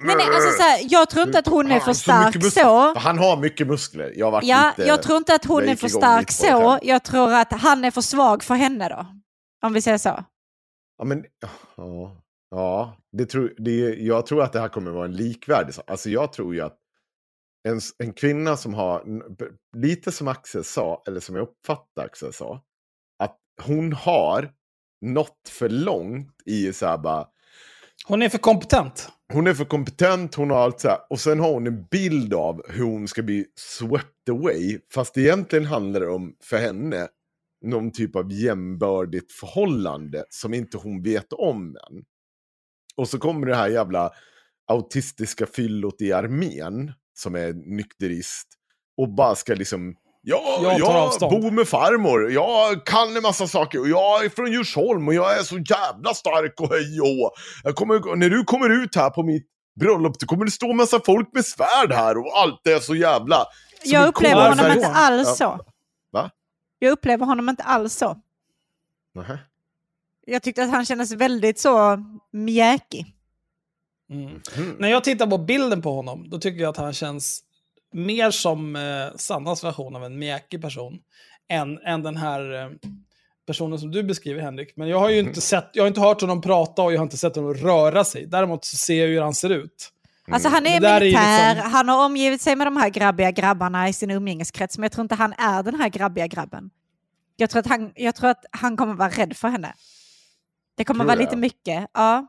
Nej, 0.00 0.16
nej, 0.16 0.26
alltså 0.26 0.50
så 0.50 0.62
här, 0.62 0.80
jag 0.88 1.10
tror 1.10 1.26
inte 1.26 1.38
att 1.38 1.46
hon 1.46 1.66
är 1.66 1.70
Han 1.70 1.80
för 1.80 1.92
så 1.92 2.00
stark 2.00 2.34
muskler. 2.34 2.64
så. 2.64 2.98
Han 2.98 3.18
har 3.18 3.36
mycket 3.36 3.66
muskler. 3.66 4.12
Jag 4.16 4.44
Ja, 4.44 4.72
jag 4.76 5.02
tror 5.02 5.16
inte 5.16 5.34
att 5.34 5.44
hon 5.44 5.68
är 5.68 5.76
för 5.76 5.88
stark 5.88 6.30
så. 6.30 6.78
Jag 6.82 7.04
tror 7.04 7.32
att 7.34 7.52
han 7.52 7.84
är 7.84 7.90
för 7.90 8.00
svag 8.00 8.42
för 8.42 8.54
henne 8.54 8.88
då. 8.88 9.06
Om 9.66 9.72
vi 9.72 9.82
säger 9.82 9.98
så. 9.98 10.24
Ja, 10.98 11.04
men, 11.04 11.24
ja, 11.76 12.16
ja 12.50 12.96
det 13.12 13.26
tror, 13.26 13.54
det, 13.58 13.94
jag 13.94 14.26
tror 14.26 14.42
att 14.42 14.52
det 14.52 14.60
här 14.60 14.68
kommer 14.68 14.90
vara 14.90 15.04
en 15.04 15.16
likvärdig. 15.16 15.74
Alltså 15.86 16.10
jag 16.10 16.32
tror 16.32 16.54
ju 16.54 16.60
att 16.60 16.76
en, 17.68 17.80
en 17.98 18.12
kvinna 18.12 18.56
som 18.56 18.74
har, 18.74 19.04
lite 19.76 20.12
som 20.12 20.28
Axel 20.28 20.64
sa, 20.64 21.02
eller 21.06 21.20
som 21.20 21.36
jag 21.36 21.42
uppfattar 21.42 22.04
Axel 22.04 22.32
sa, 22.32 22.60
hon 23.60 23.92
har 23.92 24.50
nått 25.00 25.48
för 25.48 25.68
långt 25.68 26.42
i 26.46 26.72
så 26.72 26.86
här 26.86 26.98
bara, 26.98 27.26
Hon 28.06 28.22
är 28.22 28.28
för 28.28 28.38
kompetent. 28.38 29.08
hon 29.32 29.46
är 29.46 29.54
för 29.54 29.64
kompetent, 29.64 30.34
hon 30.34 30.50
har 30.50 30.58
allt 30.58 30.80
så 30.80 30.88
här, 30.88 30.98
och 31.10 31.20
sen 31.20 31.40
har 31.40 31.52
hon 31.52 31.66
en 31.66 31.84
bild 31.90 32.34
av 32.34 32.62
hur 32.68 32.84
hon 32.84 33.08
ska 33.08 33.22
bli 33.22 33.46
swept 33.56 34.28
away, 34.30 34.78
fast 34.94 35.18
egentligen 35.18 35.64
handlar 35.64 36.00
det 36.00 36.08
om, 36.08 36.34
för 36.42 36.58
henne, 36.58 37.08
någon 37.64 37.92
typ 37.92 38.16
av 38.16 38.32
jämbördigt 38.32 39.32
förhållande 39.32 40.24
som 40.28 40.54
inte 40.54 40.76
hon 40.76 41.02
vet 41.02 41.32
om 41.32 41.76
än. 41.76 42.04
Och 42.96 43.08
så 43.08 43.18
kommer 43.18 43.46
det 43.46 43.56
här 43.56 43.68
jävla 43.68 44.10
autistiska 44.68 45.46
fyllot 45.46 46.02
i 46.02 46.12
armén, 46.12 46.92
som 47.14 47.34
är 47.34 47.52
nykterist, 47.52 48.48
och 48.96 49.14
bara 49.14 49.34
ska 49.34 49.54
liksom 49.54 49.94
Ja, 50.22 50.58
Jag 50.62 50.78
jag, 50.80 50.88
avstånd. 50.96 51.42
bor 51.42 51.50
med 51.50 51.68
farmor, 51.68 52.30
jag 52.32 52.86
kan 52.86 53.16
en 53.16 53.22
massa 53.22 53.46
saker 53.48 53.80
och 53.80 53.88
jag 53.88 54.24
är 54.24 54.28
från 54.28 54.52
Djursholm 54.52 55.08
och 55.08 55.14
jag 55.14 55.38
är 55.38 55.42
så 55.42 55.58
jävla 55.58 56.14
stark 56.14 56.60
och 56.60 56.68
hej 56.68 57.00
och 57.00 57.32
jag 57.64 57.74
kommer, 57.74 58.16
När 58.16 58.30
du 58.30 58.44
kommer 58.44 58.70
ut 58.84 58.96
här 58.96 59.10
på 59.10 59.22
mitt 59.22 59.46
bröllop, 59.80 60.18
då 60.18 60.26
kommer 60.26 60.44
det 60.44 60.50
stå 60.50 60.70
en 60.70 60.76
massa 60.76 61.00
folk 61.06 61.28
med 61.32 61.44
svärd 61.44 61.92
här 61.92 62.18
och 62.18 62.38
allt 62.38 62.66
är 62.66 62.78
så 62.80 62.94
jävla... 62.94 63.44
Jag 63.84 64.08
upplever 64.08 64.48
honom 64.48 64.72
inte 64.72 64.88
alls 64.88 65.28
Ja. 65.28 65.34
så. 65.34 65.64
Va? 66.12 66.30
Jag 66.78 66.90
upplever 66.92 67.26
honom 67.26 67.48
inte 67.48 67.62
alls 67.62 67.94
så. 67.94 68.16
Nähä. 69.14 69.38
Jag 70.26 70.42
tyckte 70.42 70.62
att 70.64 70.70
han 70.70 70.84
kändes 70.84 71.12
väldigt 71.12 71.58
så 71.58 71.98
mjäkig. 72.32 73.14
Mm. 74.10 74.40
Mm. 74.56 74.76
När 74.78 74.88
jag 74.88 75.04
tittar 75.04 75.26
på 75.26 75.38
bilden 75.38 75.82
på 75.82 75.92
honom, 75.92 76.30
då 76.30 76.38
tycker 76.38 76.60
jag 76.62 76.70
att 76.70 76.76
han 76.76 76.92
känns 76.92 77.40
mer 77.92 78.30
som 78.30 78.76
eh, 78.76 79.16
Sannas 79.16 79.64
version 79.64 79.96
av 79.96 80.04
en 80.04 80.18
mjäkig 80.18 80.62
person. 80.62 80.98
Än, 81.48 81.78
än 81.78 82.02
den 82.02 82.16
här 82.16 82.62
eh, 82.62 82.70
personen 83.46 83.78
som 83.78 83.90
du 83.90 84.02
beskriver, 84.02 84.42
Henrik. 84.42 84.72
Men 84.76 84.88
jag 84.88 84.98
har 84.98 85.08
ju 85.08 85.18
Mm. 85.18 85.28
inte, 85.28 85.40
sett, 85.40 85.70
jag 85.72 85.82
har 85.82 85.88
inte 85.88 86.00
hört 86.00 86.20
honom 86.20 86.40
prata 86.40 86.82
och 86.82 86.92
jag 86.92 86.98
har 86.98 87.02
inte 87.04 87.16
sett 87.16 87.36
honom 87.36 87.54
röra 87.54 88.04
sig. 88.04 88.26
Däremot 88.26 88.64
så 88.64 88.76
ser 88.76 88.94
jag 88.94 89.08
ju 89.08 89.14
hur 89.14 89.22
han 89.22 89.34
ser 89.34 89.50
ut. 89.50 89.90
Alltså 90.32 90.48
han 90.48 90.66
är 90.66 90.80
där 90.80 90.96
är 90.96 91.00
militär, 91.00 91.54
liksom- 91.54 91.72
han 91.72 91.88
har 91.88 92.04
omgivit 92.04 92.40
sig 92.40 92.56
med 92.56 92.66
de 92.66 92.76
här 92.76 92.88
grabbiga 92.88 93.30
grabbarna 93.30 93.88
i 93.88 93.92
sin 93.92 94.10
umgängeskrets, 94.10 94.78
men 94.78 94.82
jag 94.82 94.92
tror 94.92 95.02
inte 95.02 95.14
han 95.14 95.32
är 95.32 95.62
den 95.62 95.74
här 95.80 95.88
grabbiga 95.88 96.26
grabben. 96.26 96.70
Jag 97.36 97.50
tror 97.50 97.60
att 97.60 97.66
han, 97.66 97.92
jag 97.94 98.14
tror 98.14 98.30
att 98.30 98.44
han 98.50 98.76
kommer 98.76 98.94
vara 98.94 99.08
rädd 99.08 99.36
för 99.36 99.48
henne. 99.48 99.74
Det 100.76 100.84
kommer 100.84 101.04
Tror 101.04 101.06
vara 101.08 101.18
lite 101.18 101.36
mycket. 101.36 101.86
Ja. 101.94 102.26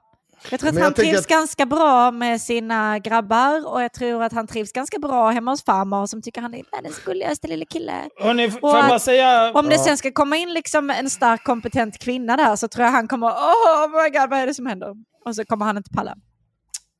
Jag 0.49 0.59
tror 0.59 0.67
att 0.69 0.73
Men 0.75 0.83
han 0.83 0.93
trivs 0.93 1.19
att- 1.19 1.27
ganska 1.27 1.65
bra 1.65 2.11
med 2.11 2.41
sina 2.41 2.99
grabbar 2.99 3.67
och 3.73 3.81
jag 3.83 3.93
tror 3.93 4.23
att 4.23 4.33
han 4.33 4.47
trivs 4.47 4.71
ganska 4.71 4.99
bra 4.99 5.29
hemma 5.29 5.51
hos 5.51 5.63
farmor 5.63 6.05
som 6.05 6.21
tycker 6.21 6.41
han 6.41 6.53
är 6.53 6.63
världens 6.71 6.99
gulligaste 7.05 7.47
lille 7.47 7.65
kille. 7.65 7.93
Hörrni, 8.19 8.51
Och 8.61 8.77
att- 8.83 9.01
säga... 9.01 9.51
Om 9.53 9.69
det 9.69 9.77
sen 9.79 9.97
ska 9.97 10.11
komma 10.11 10.37
in 10.37 10.53
liksom 10.53 10.89
en 10.89 11.09
stark 11.09 11.43
kompetent 11.43 11.99
kvinna 11.99 12.37
där 12.37 12.55
så 12.55 12.67
tror 12.67 12.85
jag 12.85 12.91
han 12.91 13.07
kommer, 13.07 13.27
oh 13.27 14.03
my 14.03 14.09
god 14.19 14.29
vad 14.29 14.39
är 14.39 14.47
det 14.47 14.53
som 14.53 14.65
händer? 14.65 14.95
Och 15.25 15.35
så 15.35 15.45
kommer 15.45 15.65
han 15.65 15.77
inte 15.77 15.89
palla. 15.89 16.15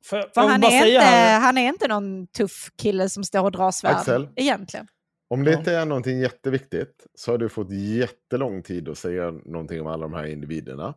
För, 0.04 0.24
För 0.34 0.40
han 0.40 0.64
är, 0.64 0.86
inte, 0.86 1.00
här, 1.00 1.40
han 1.40 1.58
är 1.58 1.68
inte 1.68 1.88
någon 1.88 2.26
tuff 2.26 2.70
kille 2.82 3.08
som 3.08 3.24
står 3.24 3.42
och 3.42 3.52
drar 3.52 3.70
svärd. 3.70 3.96
Axel? 3.96 4.28
Egentligen. 4.36 4.86
Om 5.30 5.44
det 5.44 5.52
inte 5.52 5.72
är 5.72 5.84
någonting 5.86 6.20
jätteviktigt 6.20 7.06
så 7.14 7.30
har 7.30 7.38
du 7.38 7.48
fått 7.48 7.70
jättelång 7.70 8.62
tid 8.62 8.88
att 8.88 8.98
säga 8.98 9.30
någonting 9.30 9.80
om 9.80 9.86
alla 9.86 10.02
de 10.02 10.14
här 10.14 10.26
individerna. 10.26 10.94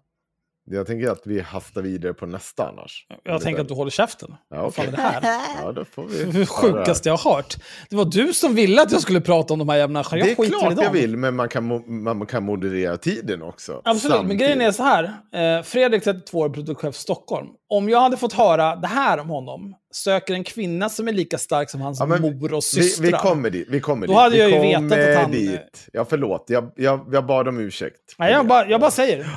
Jag 0.72 0.88
tänker 0.88 1.10
att 1.10 1.22
vi 1.26 1.40
hastar 1.42 1.82
vidare 1.82 2.14
på 2.14 2.26
nästa 2.26 2.68
annars. 2.68 3.06
jag 3.24 3.42
tänker 3.42 3.62
att 3.62 3.68
du 3.68 3.74
håller 3.74 3.92
käften. 3.92 4.36
Ja, 4.50 4.62
Vad 4.62 4.74
fan 4.76 4.86
är 4.88 4.92
det 4.92 4.98
här? 4.98 5.22
Ja, 5.64 5.72
då 5.72 5.86
får 5.86 6.04
vi... 6.04 6.24
Det 6.40 6.46
sjukaste 6.46 7.10
jag 7.10 7.18
har 7.18 7.36
hört. 7.36 7.56
Det 7.90 7.96
var 7.96 8.06
du 8.06 8.34
som 8.34 8.56
ville 8.56 8.82
att 8.82 8.92
jag 8.92 9.02
skulle 9.02 9.22
prata 9.22 9.54
om 9.54 9.60
de 9.60 9.70
här 9.70 9.78
jävla 9.78 10.04
Jag 10.12 10.22
Det 10.22 10.32
är 10.32 10.50
klart 10.50 10.74
jag 10.84 10.92
vill, 10.92 11.18
men 11.18 11.36
man 11.36 11.50
kan, 11.50 11.84
man 12.04 12.26
kan 12.26 12.44
moderera 12.44 12.98
tiden 12.98 13.42
också. 13.42 13.82
Absolut, 13.86 14.26
men 14.28 14.38
grejen 14.38 14.62
är 14.62 14.72
så 14.72 14.84
här. 14.84 15.04
Eh, 15.36 15.64
Fredrik, 15.64 16.04
32 16.04 16.38
år, 16.40 16.50
produktchef 16.50 16.96
Stockholm. 16.96 17.48
Om 17.70 17.90
jag 17.90 18.00
hade 18.02 18.18
fått 18.18 18.34
höra 18.34 18.76
det 18.76 18.88
här 18.88 19.20
om 19.20 19.30
honom, 19.30 19.76
söker 19.94 20.34
en 20.34 20.44
kvinna 20.44 20.90
som 20.90 21.08
är 21.08 21.14
lika 21.14 21.38
stark 21.38 21.70
som 21.70 21.82
hans 21.82 22.00
Ja, 22.00 22.06
mor 22.06 22.54
och 22.54 22.58
Vi, 22.58 22.62
systrar. 22.62 23.06
vi 23.06 23.12
kommer 23.12 23.50
dit. 23.50 23.68
Vi 23.70 23.80
kommer 23.80 24.08
Då 24.08 24.14
dit. 24.14 24.20
hade 24.22 24.36
vi 24.36 24.42
jag 24.42 24.50
ju 24.52 24.88
vetat 24.88 25.10
att 25.10 25.22
han- 25.22 25.32
Dit. 25.32 25.88
Ja, 25.94 26.06
förlåt. 26.10 26.46
Jag, 26.48 26.72
jag, 26.76 27.06
jag 27.12 27.26
bad 27.26 27.48
om 27.48 27.60
ursäkt. 27.60 27.96
Nej, 28.18 28.32
jag, 28.32 28.48
bara, 28.48 28.68
jag 28.70 28.82
bara 28.82 28.92
säger. 28.92 29.28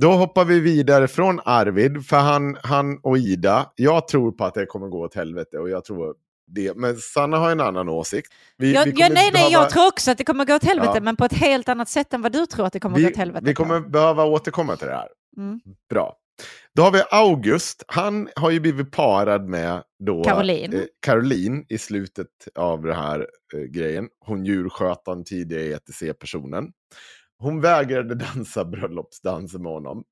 Då 0.00 0.12
hoppar 0.12 0.44
vi 0.44 0.60
vidare 0.60 1.08
från 1.08 1.40
Arvid, 1.44 2.06
för 2.06 2.16
han, 2.16 2.56
han 2.62 2.98
och 3.02 3.18
Ida. 3.18 3.72
Jag 3.76 4.08
tror 4.08 4.32
på 4.32 4.44
att 4.44 4.54
det 4.54 4.66
kommer 4.66 4.88
gå 4.88 5.04
åt 5.04 5.14
helvete 5.14 5.58
och 5.58 5.70
jag 5.70 5.84
tror 5.84 6.14
det. 6.46 6.76
Men 6.76 6.96
Sanna 6.96 7.36
har 7.36 7.50
en 7.50 7.60
annan 7.60 7.88
åsikt. 7.88 8.32
Vi, 8.56 8.74
Jag, 8.74 8.84
vi 8.84 8.90
ja, 8.90 9.08
nej, 9.08 9.10
nej, 9.14 9.32
behöva- 9.32 9.50
jag 9.52 9.70
tror 9.70 9.86
också 9.88 10.10
att 10.10 10.18
det 10.18 10.24
kommer 10.24 10.44
gå 10.44 10.54
åt 10.54 10.64
helvete, 10.64 10.92
Ja. 10.94 11.00
men 11.00 11.16
på 11.16 11.24
ett 11.24 11.32
helt 11.32 11.68
annat 11.68 11.88
sätt 11.88 12.12
än 12.12 12.22
vad 12.22 12.32
du 12.32 12.46
tror 12.46 12.66
att 12.66 12.72
det 12.72 12.80
kommer 12.80 12.96
gå 12.96 13.04
vi, 13.06 13.12
åt 13.12 13.16
helvete. 13.16 13.44
vi 13.46 13.54
kommer 13.54 13.80
behöva 13.80 14.24
återkomma 14.24 14.76
till 14.76 14.86
det 14.86 14.94
här. 14.94 15.08
Mm. 15.36 15.60
Bra. 15.90 16.16
Då 16.74 16.82
har 16.82 16.90
vi 16.90 17.02
August. 17.10 17.82
Han 17.88 18.28
har 18.36 18.50
ju 18.50 18.60
blivit 18.60 18.90
parad 18.92 19.48
med 19.48 19.82
då, 20.06 20.24
Caroline. 20.24 20.72
Eh, 20.74 20.80
Caroline 21.06 21.64
i 21.68 21.78
slutet 21.78 22.26
av 22.54 22.82
den 22.82 22.96
här 22.96 23.26
eh, 23.54 23.60
grejen. 23.60 24.08
Hon 24.26 24.44
djurskötaren, 24.44 25.24
tidigare 25.24 25.64
ETC-personen. 25.76 26.72
Hon 27.38 27.60
vägrade 27.60 28.14
dansa 28.14 28.64
bröllopsdansen 28.64 29.62
med 29.62 29.72
honom. 29.72 30.04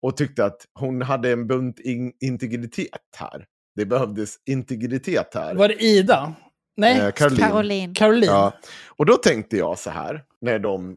Och 0.00 0.16
tyckte 0.16 0.44
att 0.44 0.66
hon 0.74 1.02
hade 1.02 1.32
en 1.32 1.46
bunt 1.46 1.78
in- 1.80 2.12
integritet 2.20 2.90
här. 3.16 3.46
Det 3.74 3.86
behövdes 3.86 4.34
integritet 4.46 5.34
här. 5.34 5.54
Var 5.54 5.68
det 5.68 5.82
Ida? 5.84 6.34
Nej, 6.76 6.98
Eh, 7.00 7.10
Caroline. 7.12 7.38
Caroline. 7.48 7.94
Caroline. 7.94 8.30
Ja. 8.30 8.52
Och 8.96 9.06
då 9.06 9.16
tänkte 9.16 9.56
jag 9.56 9.78
så 9.78 9.90
här, 9.90 10.24
när 10.40 10.58
de 10.58 10.96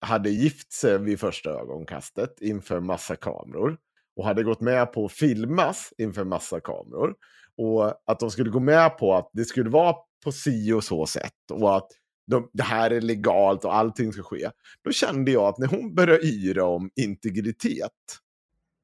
hade 0.00 0.30
gift 0.30 0.72
sig 0.72 0.98
vid 0.98 1.20
första 1.20 1.50
ögonkastet 1.50 2.40
inför 2.40 2.80
massa 2.80 3.16
kameror 3.16 3.76
och 4.16 4.24
hade 4.26 4.42
gått 4.42 4.60
med 4.60 4.92
på 4.92 5.04
att 5.04 5.12
filmas 5.12 5.92
inför 5.98 6.24
massa 6.24 6.60
kameror 6.60 7.14
och 7.56 7.86
att 8.10 8.20
de 8.20 8.30
skulle 8.30 8.50
gå 8.50 8.60
med 8.60 8.98
på 8.98 9.14
att 9.14 9.30
det 9.32 9.44
skulle 9.44 9.70
vara 9.70 9.94
på 10.24 10.32
si 10.32 10.72
och 10.72 10.84
så 10.84 11.06
sätt 11.06 11.32
och 11.52 11.76
att 11.76 11.88
de, 12.26 12.50
det 12.52 12.62
här 12.62 12.90
är 12.90 13.00
legalt 13.00 13.64
och 13.64 13.74
allting 13.76 14.12
ska 14.12 14.22
ske. 14.22 14.50
Då 14.84 14.92
kände 14.92 15.30
jag 15.30 15.44
att 15.44 15.58
när 15.58 15.66
hon 15.66 15.94
började 15.94 16.26
yra 16.26 16.64
om 16.64 16.90
integritet, 16.96 17.90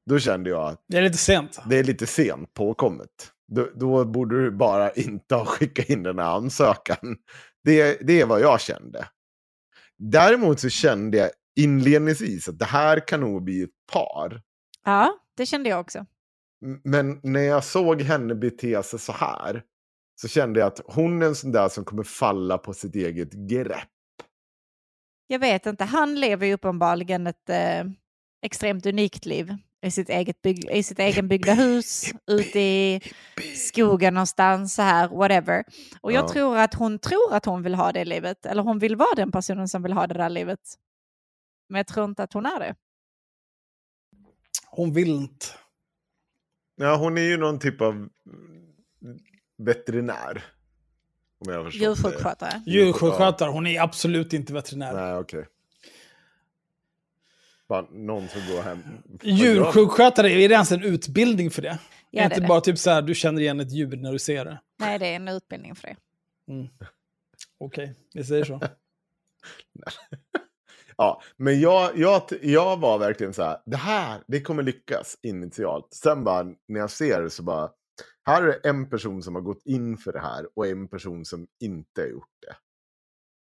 då 0.09 0.19
kände 0.19 0.49
jag 0.49 0.67
att 0.69 0.85
Det 0.87 0.97
är 0.97 1.01
lite 1.01 1.17
sent. 1.17 1.59
det 1.69 1.79
är 1.79 1.83
lite 1.83 2.07
sent 2.07 2.53
påkommet. 2.53 3.31
Då, 3.47 3.69
då 3.75 4.05
borde 4.05 4.43
du 4.43 4.51
bara 4.51 4.91
inte 4.91 5.35
ha 5.35 5.45
skickat 5.45 5.89
in 5.89 6.03
den 6.03 6.19
här 6.19 6.35
ansökan. 6.35 7.17
Det, 7.63 8.07
det 8.07 8.21
är 8.21 8.25
vad 8.25 8.41
jag 8.41 8.61
kände. 8.61 9.07
Däremot 9.97 10.59
så 10.59 10.69
kände 10.69 11.17
jag 11.17 11.29
inledningsvis 11.55 12.49
att 12.49 12.59
det 12.59 12.65
här 12.65 13.07
kan 13.07 13.19
nog 13.19 13.43
bli 13.43 13.61
ett 13.61 13.69
par. 13.93 14.41
Ja, 14.85 15.13
det 15.37 15.45
kände 15.45 15.69
jag 15.69 15.79
också. 15.79 16.05
Men 16.83 17.19
när 17.23 17.41
jag 17.41 17.63
såg 17.63 18.01
henne 18.01 18.35
bete 18.35 18.83
sig 18.83 18.99
så 18.99 19.11
här 19.11 19.63
så 20.21 20.27
kände 20.27 20.59
jag 20.59 20.67
att 20.67 20.81
hon 20.85 21.21
är 21.21 21.25
en 21.25 21.35
sån 21.35 21.51
där 21.51 21.69
som 21.69 21.85
kommer 21.85 22.03
falla 22.03 22.57
på 22.57 22.73
sitt 22.73 22.95
eget 22.95 23.31
grepp. 23.33 23.87
Jag 25.27 25.39
vet 25.39 25.65
inte, 25.65 25.83
han 25.83 26.15
lever 26.19 26.47
ju 26.47 26.53
uppenbarligen 26.53 27.27
ett 27.27 27.49
eh, 27.49 27.83
extremt 28.41 28.85
unikt 28.85 29.25
liv 29.25 29.55
i 29.85 29.91
sitt, 29.91 30.09
eget 30.09 30.41
bygg, 30.41 30.69
i 30.71 30.83
sitt 30.83 30.99
egen 30.99 31.27
byggda 31.27 31.53
hus, 31.53 32.11
ute 32.27 32.59
i 32.59 33.01
skogen 33.55 34.13
någonstans, 34.13 34.75
så 34.75 34.81
här, 34.81 35.07
whatever. 35.09 35.63
Och 36.01 36.11
jag 36.11 36.23
Ja. 36.23 36.29
tror 36.29 36.57
att 36.57 36.73
hon 36.73 36.99
tror 36.99 37.33
att 37.33 37.45
hon 37.45 37.63
vill 37.63 37.75
ha 37.75 37.91
det 37.91 38.05
livet, 38.05 38.45
eller 38.45 38.63
hon 38.63 38.79
vill 38.79 38.95
vara 38.95 39.15
den 39.15 39.31
personen 39.31 39.67
som 39.67 39.83
vill 39.83 39.93
ha 39.93 40.07
det 40.07 40.13
där 40.13 40.29
livet. 40.29 40.59
Men 41.69 41.77
jag 41.77 41.87
tror 41.87 42.05
inte 42.05 42.23
att 42.23 42.33
hon 42.33 42.45
är 42.45 42.59
det. 42.59 42.75
Hon 44.67 44.93
vill 44.93 45.09
inte. 45.09 45.45
Ja, 46.75 46.95
hon 46.95 47.17
är 47.17 47.21
ju 47.21 47.37
någon 47.37 47.59
typ 47.59 47.81
av 47.81 48.09
veterinär. 49.65 50.43
Om 51.45 51.53
jag 51.53 51.65
det. 51.65 51.71
Djursjukskötare. 51.71 52.61
Djursjukskötare, 52.65 53.49
hon 53.49 53.67
är 53.67 53.81
absolut 53.81 54.33
inte 54.33 54.53
veterinär. 54.53 54.93
Nej, 54.93 55.15
okej. 55.15 55.47
Fan, 57.67 57.87
någon 57.91 58.27
som 58.27 58.41
går 58.55 58.61
hem. 58.61 58.83
Djursjukskötare, 59.23 60.31
är 60.31 60.49
det 60.49 60.53
ens 60.53 60.71
en 60.71 60.83
utbildning 60.83 61.51
för 61.51 61.61
det? 61.61 61.79
Ja, 62.09 62.23
är 62.23 62.29
det 62.29 62.35
inte 62.35 62.45
är 62.45 62.47
bara 62.47 62.61
typ 62.61 62.77
så 62.77 62.89
här, 62.89 63.01
du 63.01 63.15
känner 63.15 63.41
igen 63.41 63.59
ett 63.59 63.71
djur 63.71 63.97
när 63.97 64.11
du 64.11 64.19
ser 64.19 64.45
det? 64.45 64.59
Nej, 64.79 64.99
det 64.99 65.07
är 65.07 65.15
en 65.15 65.27
utbildning 65.27 65.75
för 65.75 65.87
det. 65.87 65.95
Okej, 67.57 67.95
vi 68.13 68.23
säger 68.23 68.45
så. 68.45 68.59
Ja, 70.97 71.21
men 71.37 71.59
jag, 71.59 71.97
jag, 71.97 72.21
jag 72.41 72.79
var 72.79 72.97
verkligen 72.97 73.33
så 73.33 73.43
här, 73.43 73.57
det 73.65 73.77
här, 73.77 74.21
det 74.27 74.41
kommer 74.41 74.63
lyckas 74.63 75.17
initialt. 75.21 75.87
Sen 75.93 76.23
bara, 76.23 76.43
när 76.43 76.79
jag 76.79 76.91
ser 76.91 77.21
det 77.21 77.29
så 77.29 77.43
bara, 77.43 77.69
här 78.25 78.43
är 78.43 78.67
en 78.69 78.89
person 78.89 79.23
som 79.23 79.35
har 79.35 79.41
gått 79.41 79.65
in 79.65 79.97
för 79.97 80.13
det 80.13 80.19
här 80.19 80.47
och 80.55 80.67
en 80.67 80.87
person 80.87 81.25
som 81.25 81.47
inte 81.59 82.01
har 82.01 82.07
gjort 82.07 82.37
det. 82.41 82.55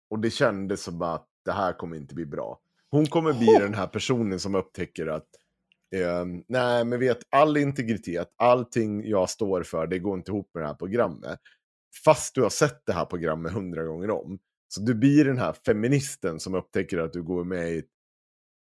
Och 0.10 0.20
det 0.20 0.30
kändes 0.30 0.84
som 0.84 1.02
att 1.02 1.28
det 1.46 1.52
här 1.52 1.74
kommer 1.74 1.98
inte 1.98 2.16
bli 2.16 2.26
bra. 2.26 2.60
Hon 2.90 3.06
kommer 3.06 3.34
bli 3.34 3.58
den 3.60 3.74
här 3.74 3.88
personen 3.88 4.40
som 4.40 4.56
upptäcker 4.56 5.08
att 5.08 5.28
eh, 5.96 6.26
nej, 6.48 6.86
men 6.86 7.00
vet, 7.00 7.18
all 7.30 7.58
integritet, 7.58 8.34
allting 8.38 9.08
jag 9.08 9.30
står 9.30 9.64
för, 9.64 9.88
det 9.88 10.00
går 10.00 10.18
inte 10.18 10.32
ihop 10.32 10.50
med 10.54 10.64
det 10.64 10.68
här 10.68 10.76
programmet. 10.76 11.40
Fast 12.06 12.36
du 12.36 12.42
har 12.42 12.50
sett 12.50 12.86
det 12.86 12.94
här 12.94 13.06
programmet 13.06 13.54
hundra 13.54 13.84
gånger 13.84 14.10
om. 14.10 14.40
Så 14.68 14.82
du 14.82 14.96
blir 14.96 15.26
den 15.26 15.38
här 15.38 15.54
feministen 15.66 16.40
som 16.40 16.56
upptäcker 16.56 16.98
att 16.98 17.14
du 17.14 17.24
går 17.24 17.44
med 17.44 17.72
i 17.72 17.84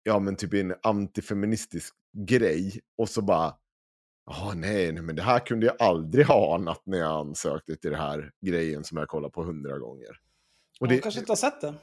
ja, 0.03 0.19
men 0.19 0.37
typ 0.37 0.55
en 0.55 0.75
antifeministisk 0.83 1.95
grej. 2.27 2.81
Och 2.99 3.09
så 3.09 3.23
bara, 3.23 3.55
ja 4.31 4.52
nej, 4.57 4.93
nej, 4.93 5.02
men 5.02 5.16
det 5.16 5.23
här 5.23 5.39
kunde 5.39 5.66
jag 5.66 5.77
aldrig 5.78 6.27
ha 6.27 6.55
anat 6.55 6.82
när 6.86 6.98
jag 6.98 7.11
ansökte 7.20 7.77
till 7.77 7.90
den 7.90 8.01
här 8.01 8.31
grejen 8.47 8.85
som 8.85 8.98
jag 8.98 9.09
kollat 9.09 9.32
på 9.32 9.43
hundra 9.44 9.78
gånger. 9.78 10.09
Och 10.11 10.16
Hon 10.81 10.89
det, 10.89 10.98
kanske 10.98 11.20
inte 11.20 11.32
har 11.32 11.36
sett 11.36 11.61
det. 11.61 11.74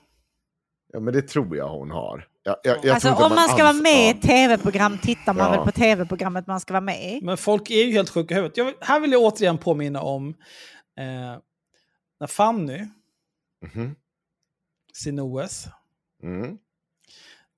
ja, 0.93 0.99
men 0.99 1.13
det 1.13 1.21
tror 1.21 1.57
jag 1.57 1.69
hon 1.69 1.91
har. 1.91 2.27
Jag, 2.43 2.55
jag, 2.63 2.77
jag 2.85 2.93
Alltså 2.93 3.09
om 3.13 3.35
man 3.35 3.49
ska 3.49 3.63
vara 3.63 3.73
med 3.73 4.07
i 4.07 4.09
ett 4.09 4.21
tv-program 4.21 4.97
tittar 4.97 5.33
man 5.33 5.45
Ja. 5.45 5.51
väl 5.51 5.65
på 5.65 5.71
tv-programmet 5.71 6.47
man 6.47 6.59
ska 6.59 6.73
vara 6.73 6.81
med 6.81 7.11
i. 7.13 7.21
Men 7.25 7.37
folk 7.37 7.69
är 7.71 7.83
ju 7.83 7.91
helt 7.91 8.09
sjuka 8.09 8.33
i 8.33 8.37
huvudet. 8.37 8.57
Jag, 8.57 8.73
här 8.81 8.99
vill 8.99 9.11
jag 9.11 9.21
återigen 9.21 9.57
påminna 9.57 10.01
om 10.01 10.29
eh, 10.99 11.39
när 12.19 12.27
Fanny, 12.27 12.85
Mhm. 13.61 13.95
sin 14.93 15.19
OS, 15.19 15.67
Mm. 16.23 16.57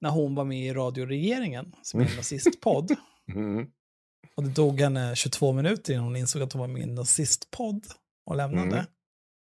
när 0.02 0.10
hon 0.10 0.36
var 0.36 0.44
med 0.46 0.60
i 0.60 0.74
Radio 0.74 1.06
Regeringen, 1.06 1.76
som 1.82 2.00
är 2.00 2.04
en 2.10 2.10
nazistpodd. 2.16 2.96
Mm. 3.36 3.68
Och 4.40 4.46
det 4.46 4.54
tog 4.54 4.80
henne 4.82 5.16
22 5.16 5.54
minuter 5.54 5.94
innan 5.94 6.06
hon 6.06 6.16
insåg 6.16 6.42
att 6.42 6.54
hon 6.54 6.60
var 6.60 6.68
med 6.68 6.80
i 6.80 6.84
en 6.84 6.96
nazistpodd 6.96 7.86
och 8.30 8.36
lämnade. 8.36 8.68
Mm. 8.68 8.86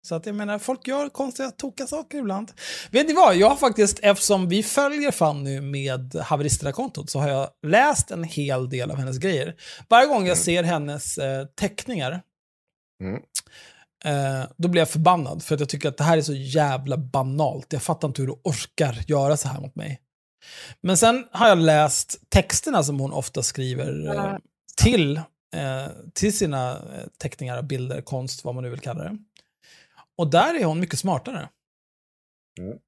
Så 0.08 0.14
att 0.14 0.26
jag 0.26 0.34
menar, 0.34 0.58
folk 0.58 0.88
gör 0.88 1.08
konstiga, 1.08 1.50
tokiga 1.50 1.86
saker 1.86 2.18
ibland. 2.18 2.52
Vet 2.90 3.06
ni 3.08 3.14
vad? 3.14 3.36
Jag 3.36 3.48
har 3.48 3.56
faktiskt, 3.56 3.98
eftersom 4.02 4.48
vi 4.48 4.62
följer 4.62 5.10
Fanny 5.10 5.60
med 5.60 6.14
haveristerna-kontot, 6.14 7.10
så 7.10 7.18
har 7.18 7.28
jag 7.28 7.48
läst 7.66 8.10
en 8.10 8.24
hel 8.24 8.68
del 8.68 8.90
av 8.90 8.96
hennes 8.96 9.18
grejer. 9.18 9.56
Varje 9.88 10.06
gång 10.08 10.26
jag 10.26 10.38
ser 10.38 10.62
hennes 10.62 11.18
eh, 11.18 11.46
teckningar, 11.46 12.22
Mm. 13.02 13.22
eh, 14.04 14.46
då 14.56 14.68
blir 14.68 14.80
jag 14.80 14.88
förbannad. 14.90 15.42
För 15.42 15.54
att 15.54 15.60
jag 15.60 15.68
tycker 15.68 15.88
att 15.88 15.96
det 15.96 16.04
här 16.04 16.18
är 16.18 16.22
så 16.22 16.34
jävla 16.34 16.96
banalt. 16.96 17.72
Jag 17.72 17.82
fattar 17.82 18.08
inte 18.08 18.22
hur 18.22 18.26
du 18.26 18.40
orkar 18.44 19.04
göra 19.06 19.36
så 19.36 19.48
här 19.48 19.60
mot 19.60 19.74
mig. 19.76 20.00
Men 20.80 20.96
sen 20.96 21.24
har 21.32 21.48
jag 21.48 21.58
läst 21.58 22.20
texterna 22.28 22.82
som 22.82 23.00
hon 23.00 23.12
ofta 23.12 23.42
skriver 23.42 24.06
eh, 24.16 24.36
till, 24.82 25.16
eh, 25.16 25.86
till 26.14 26.36
sina 26.38 26.72
eh, 26.72 27.06
teckningar, 27.18 27.62
bilder, 27.62 28.00
konst, 28.00 28.44
vad 28.44 28.54
man 28.54 28.64
nu 28.64 28.70
vill 28.70 28.80
kalla 28.80 29.04
det. 29.04 29.18
Och 30.18 30.30
där 30.30 30.54
är 30.60 30.64
hon 30.64 30.80
mycket 30.80 30.98
smartare. 30.98 31.48
Mm. 32.60 32.78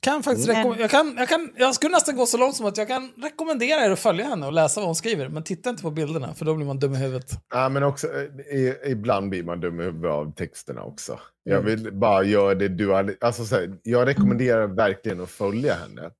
Kan 0.00 0.22
faktiskt 0.22 0.48
Mm. 0.48 0.80
jag, 0.80 0.90
kan, 0.90 1.14
jag, 1.18 1.28
kan, 1.28 1.52
jag 1.56 1.74
skulle 1.74 1.92
nästan 1.92 2.16
gå 2.16 2.26
så 2.26 2.36
långt 2.36 2.56
som 2.56 2.66
att 2.66 2.76
jag 2.76 2.88
kan 2.88 3.12
rekommendera 3.16 3.84
er 3.84 3.90
att 3.90 3.98
följa 3.98 4.24
henne 4.24 4.46
och 4.46 4.52
läsa 4.52 4.80
vad 4.80 4.86
hon 4.88 4.94
skriver. 4.94 5.28
Men 5.28 5.42
titta 5.44 5.70
inte 5.70 5.82
på 5.82 5.90
bilderna, 5.90 6.34
för 6.34 6.44
då 6.44 6.54
blir 6.54 6.66
man 6.66 6.78
dum 6.78 6.94
i 6.94 6.96
huvudet. 6.96 7.30
Ja, 7.54 7.68
men 7.68 7.82
också, 7.82 8.06
eh, 8.06 8.22
i, 8.56 8.76
ibland 8.86 9.28
blir 9.30 9.42
man 9.42 9.60
dum 9.60 9.80
i 9.80 9.84
huvudet 9.84 10.10
av 10.10 10.32
texterna 10.34 10.82
också. 10.82 11.20
Jag 11.42 11.60
Mm. 11.60 11.66
vill 11.66 11.92
bara 11.92 12.22
göra 12.24 12.54
det 12.54 12.68
du. 12.68 13.16
Alltså, 13.20 13.44
så 13.44 13.54
här, 13.54 13.78
jag 13.82 14.06
rekommenderar 14.08 14.66
verkligen 14.66 15.20
att 15.20 15.30
följa 15.30 15.74
henne. 15.74 16.10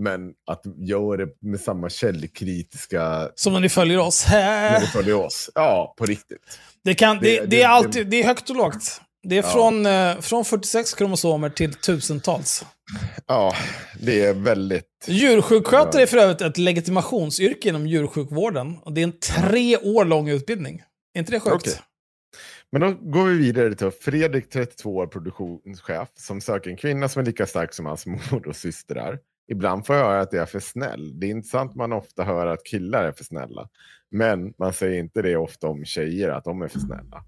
Men 0.00 0.32
att 0.46 0.62
göra 0.76 1.16
det 1.16 1.28
med 1.40 1.60
samma 1.60 1.88
källkritiska 1.90 3.28
Som 3.34 3.52
när 3.52 3.60
ni 3.60 3.68
följer 3.68 3.98
oss. 3.98 4.26
när 4.30 4.80
du 4.80 4.86
följer 4.86 5.14
oss. 5.14 5.50
Ja, 5.54 5.94
på 5.98 6.06
riktigt. 6.06 6.58
Det, 6.84 6.94
kan, 6.94 7.18
det, 7.18 7.22
Det- 7.22 7.40
det, 7.40 7.46
det- 7.46 7.62
är 7.62 7.68
alltid, 7.68 8.06
det 8.10 8.16
är 8.22 8.26
högt 8.26 8.50
och 8.50 8.56
lågt. 8.56 9.00
Det 9.22 9.38
är 9.38 9.42
Ja. 9.42 9.48
från, 9.52 9.86
eh, 9.86 10.20
från 10.20 10.44
46 10.44 10.94
kromosomer 10.94 11.50
till 11.50 11.74
tusentals. 11.74 12.64
Ja, 13.26 13.54
det 14.00 14.24
är 14.24 14.34
väldigt... 14.34 14.86
Djursjukskötare 15.06 16.02
är 16.02 16.06
för 16.06 16.16
övrigt 16.16 16.40
ett 16.40 16.58
legitimationsyrke 16.58 17.68
inom 17.68 17.86
djursjukvården. 17.86 18.78
Och 18.82 18.92
det 18.92 19.00
är 19.00 19.04
en 19.04 19.18
tre 19.18 19.76
år 19.76 20.04
lång 20.04 20.28
utbildning. 20.28 20.82
Är 21.14 21.18
inte 21.18 21.32
det 21.32 21.40
sjukt? 21.40 21.54
Okej. 21.54 21.74
Men 22.72 22.80
då 22.80 23.10
går 23.10 23.24
vi 23.24 23.38
vidare 23.38 23.74
till 23.74 23.90
Fredrik, 23.90 24.50
32 24.50 24.96
år, 24.96 25.06
produktionschef, 25.06 26.08
som 26.14 26.40
söker 26.40 26.70
en 26.70 26.76
kvinna 26.76 27.08
som 27.08 27.22
är 27.22 27.26
lika 27.26 27.46
stark 27.46 27.74
som 27.74 27.86
hans 27.86 28.06
mor 28.06 28.48
och 28.48 28.56
systrar. 28.56 29.18
Ibland 29.50 29.86
får 29.86 29.96
jag 29.96 30.04
höra 30.04 30.20
att 30.20 30.32
jag 30.32 30.42
är 30.42 30.46
för 30.46 30.60
snäll. 30.60 31.20
Det 31.20 31.26
är 31.26 31.30
intressant 31.30 31.74
man 31.74 31.92
ofta 31.92 32.24
hör 32.24 32.46
att 32.46 32.64
killar 32.64 33.04
är 33.04 33.12
för 33.12 33.24
snälla. 33.24 33.68
Men 34.10 34.54
man 34.58 34.72
säger 34.72 34.98
inte 35.00 35.22
det 35.22 35.36
ofta 35.36 35.68
om 35.68 35.84
tjejer, 35.84 36.28
att 36.30 36.44
de 36.44 36.62
är 36.62 36.68
för 36.68 36.78
snälla. 36.78 37.24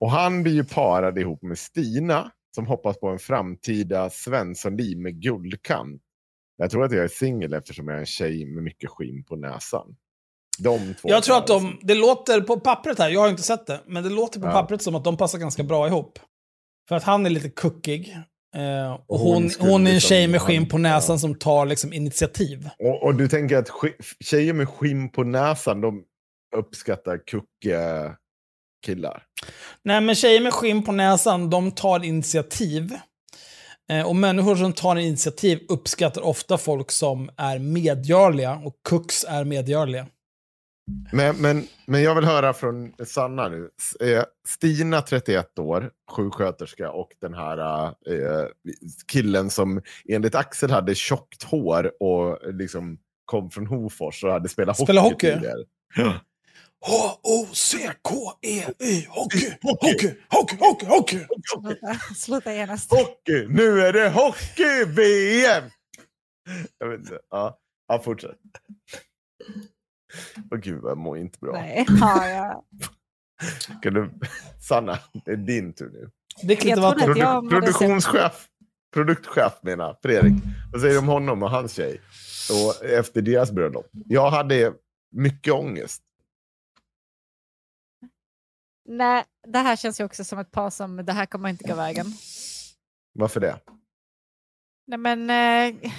Och 0.00 0.10
han 0.10 0.42
blir 0.42 0.52
ju 0.52 0.64
parad 0.64 1.18
ihop 1.18 1.42
med 1.42 1.58
Stina, 1.58 2.30
som 2.54 2.66
hoppas 2.66 3.00
på 3.00 3.08
en 3.08 3.18
framtida 3.18 4.10
Svenssonliv 4.10 4.98
med 4.98 5.20
guldkant. 5.22 6.02
Jag 6.56 6.70
tror 6.70 6.84
att 6.84 6.92
jag 6.92 7.04
är 7.04 7.08
singel 7.08 7.54
eftersom 7.54 7.88
jag 7.88 7.96
är 7.96 8.00
en 8.00 8.06
tjej 8.06 8.46
med 8.46 8.62
mycket 8.62 8.90
skinn 8.90 9.24
på 9.24 9.36
näsan. 9.36 9.96
De 10.58 10.78
två 10.78 11.08
Jag 11.08 11.22
tror 11.22 11.36
att 11.36 11.46
de, 11.46 11.78
det 11.82 11.94
låter 11.94 12.40
på 12.40 12.60
pappret 12.60 12.98
här, 12.98 13.08
jag 13.08 13.20
har 13.20 13.28
inte 13.28 13.42
sett 13.42 13.66
det, 13.66 13.80
men 13.86 14.02
det 14.02 14.10
låter 14.10 14.40
på 14.40 14.46
Ja. 14.46 14.52
pappret 14.52 14.82
som 14.82 14.94
att 14.94 15.04
de 15.04 15.16
passar 15.16 15.38
ganska 15.38 15.62
bra 15.62 15.86
ihop. 15.86 16.18
För 16.88 16.96
att 16.96 17.02
han 17.02 17.26
är 17.26 17.30
lite 17.30 17.50
kuckig. 17.50 18.16
Eh, 18.54 18.92
och 18.92 19.00
Och 19.08 19.18
hon 19.18 19.34
hon, 19.42 19.70
hon 19.70 19.86
är 19.86 19.90
en 19.90 19.94
liksom- 19.94 20.08
tjej 20.08 20.28
med 20.28 20.42
skinn 20.42 20.68
på 20.68 20.76
ja. 20.76 20.80
näsan 20.82 21.18
som 21.18 21.34
tar 21.34 21.66
liksom 21.66 21.92
initiativ. 21.92 22.68
Och, 22.78 23.02
och 23.02 23.14
du 23.14 23.28
tänker 23.28 23.56
att 23.56 23.68
tjejer 24.20 24.52
med 24.52 24.68
skinn 24.68 25.08
på 25.08 25.24
näsan, 25.24 25.80
de 25.80 26.02
uppskattar 26.56 27.18
kuckiga 27.26 28.16
killar? 28.86 29.22
Nej, 29.82 30.00
men 30.00 30.14
tjejer 30.14 30.40
med 30.40 30.52
skinn 30.54 30.82
på 30.82 30.92
näsan, 30.92 31.50
de 31.50 31.72
tar 31.72 32.04
initiativ. 32.04 32.92
Eh, 33.90 34.06
och 34.08 34.16
människor 34.16 34.56
som 34.56 34.72
tar 34.72 34.96
initiativ 34.96 35.60
uppskattar 35.68 36.22
ofta 36.22 36.58
folk 36.58 36.90
som 36.90 37.30
är 37.36 37.58
medgörliga, 37.58 38.60
och 38.64 38.74
kucks 38.88 39.24
är 39.28 39.44
medgörliga. 39.44 40.06
Men, 41.12 41.36
men, 41.36 41.66
men 41.86 42.02
jag 42.02 42.14
vill 42.14 42.24
höra 42.24 42.52
från 42.52 42.92
Sanna 43.06 43.48
nu. 43.48 43.70
Eh, 44.00 44.24
Stina, 44.48 45.02
31 45.02 45.58
år, 45.58 45.90
sjuksköterska 46.10 46.90
och 46.90 47.10
den 47.20 47.34
här 47.34 47.86
eh, 47.86 48.46
killen 49.12 49.50
som 49.50 49.82
enligt 50.08 50.34
Axel 50.34 50.70
hade 50.70 50.94
tjockt 50.94 51.42
hår 51.42 52.02
och 52.02 52.54
liksom 52.54 52.98
kom 53.24 53.50
från 53.50 53.66
Hofors 53.66 54.24
och 54.24 54.30
hade 54.30 54.48
spelat 54.48 54.78
Spela 54.78 55.00
hockey. 55.00 55.14
hockey? 55.14 55.34
tidigare. 55.34 55.64
H-O-C-K-E-Y, 56.86 58.66
hockey, 59.08 59.52
hockey, 59.62 60.14
hockey, 60.28 60.56
hockey, 60.56 60.86
hockey. 60.86 61.26
Sluta, 61.52 61.94
sluta 62.16 62.54
genast. 62.54 62.90
Hockey! 62.90 63.46
Nu 63.48 63.80
är 63.80 63.92
det 63.92 64.08
hockey-VM! 64.08 65.64
Jag 66.78 66.88
vet 66.88 67.00
inte. 67.00 67.18
Ja, 67.30 67.58
ja 67.88 67.98
fortsätt. 67.98 68.38
Åh 70.50 70.58
gud, 70.58 70.80
jag 70.84 70.98
mår 70.98 71.18
inte 71.18 71.38
bra. 71.38 71.52
Nej, 71.52 71.86
ja, 72.00 72.28
ja. 72.28 72.64
Kan 73.82 73.94
du, 73.94 74.10
Sanna, 74.60 74.98
det 75.24 75.32
är 75.32 75.36
din 75.36 75.72
tur 75.72 75.90
nu. 75.90 76.10
Drick 76.46 76.64
lite 76.64 76.80
vatten. 76.80 77.14
Produ 77.14 77.48
produktionschef, 77.48 78.48
produktchef 78.94 79.52
menar 79.62 79.98
Fredrik. 80.02 80.32
Vad 80.72 80.80
säger 80.80 80.94
du 80.94 80.98
om 80.98 81.08
honom 81.08 81.42
och 81.42 81.50
hans 81.50 81.72
tjej? 81.72 82.00
Och 82.50 82.84
efter 82.84 83.22
deras 83.22 83.52
bröllop. 83.52 83.86
Jag 83.92 84.30
hade 84.30 84.72
mycket 85.10 85.52
ångest. 85.52 86.02
Nej, 88.88 89.24
det 89.46 89.58
här 89.58 89.76
känns 89.76 90.00
ju 90.00 90.04
också 90.04 90.24
som 90.24 90.38
ett 90.38 90.50
par 90.50 90.70
som, 90.70 90.96
det 90.96 91.12
här 91.12 91.26
kommer 91.26 91.48
inte 91.48 91.68
gå 91.68 91.74
vägen. 91.74 92.06
Varför 93.14 93.40
det? 93.40 93.60
Nej 94.86 94.98
men, 94.98 95.30
eh, 95.30 95.92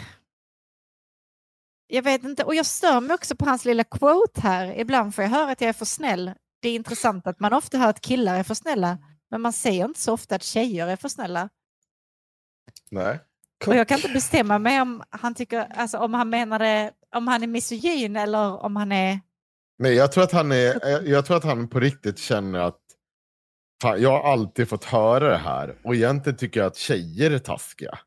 jag 1.87 2.03
vet 2.03 2.23
inte, 2.23 2.43
och 2.43 2.55
jag 2.55 2.65
stör 2.65 3.01
mig 3.01 3.13
också 3.13 3.35
på 3.35 3.45
hans 3.45 3.65
lilla 3.65 3.83
quote 3.83 4.41
här. 4.41 4.79
Ibland 4.79 5.15
får 5.15 5.23
jag 5.23 5.31
höra 5.31 5.51
att 5.51 5.61
jag 5.61 5.69
är 5.69 5.73
för 5.73 5.85
snäll. 5.85 6.31
Det 6.61 6.69
är 6.69 6.75
intressant 6.75 7.27
att 7.27 7.39
man 7.39 7.53
ofta 7.53 7.77
hör 7.77 7.89
att 7.89 8.01
killar 8.01 8.39
är 8.39 8.43
för 8.43 8.53
snälla, 8.53 8.97
men 9.31 9.41
man 9.41 9.53
säger 9.53 9.85
inte 9.85 9.99
så 9.99 10.13
ofta 10.13 10.35
att 10.35 10.43
tjejer 10.43 10.87
är 10.87 10.95
för 10.95 11.09
snälla. 11.09 11.49
Nej. 12.91 13.19
Och 13.67 13.75
jag 13.75 13.87
kan 13.87 13.97
inte 13.97 14.09
bestämma 14.09 14.59
mig 14.59 14.81
om 14.81 15.03
han 15.09 15.35
tycker, 15.35 15.59
alltså 15.75 15.97
om 15.97 16.13
han 16.13 16.29
menar 16.29 16.59
det, 16.59 16.91
om 17.15 17.27
han 17.27 17.43
är 17.43 17.47
misogyn 17.47 18.15
eller 18.15 18.63
om 18.63 18.75
han 18.75 18.91
är... 18.91 19.19
Nej, 19.77 19.93
jag 19.93 20.11
tror 20.11 20.23
att 20.23 20.31
han, 20.31 20.51
är, 20.51 20.89
jag, 20.89 21.07
jag 21.07 21.25
tror 21.25 21.37
att 21.37 21.43
han 21.43 21.67
på 21.67 21.79
riktigt 21.79 22.19
känner 22.19 22.59
att 22.59 22.81
fan, 23.81 24.01
jag 24.01 24.09
har 24.09 24.31
alltid 24.31 24.69
fått 24.69 24.83
höra 24.83 25.29
det 25.29 25.37
här 25.37 25.77
och 25.83 25.95
egentligen 25.95 26.37
tycker 26.37 26.59
jag 26.59 26.67
att 26.67 26.77
tjejer 26.77 27.31
är 27.31 27.39
taskiga. 27.39 27.99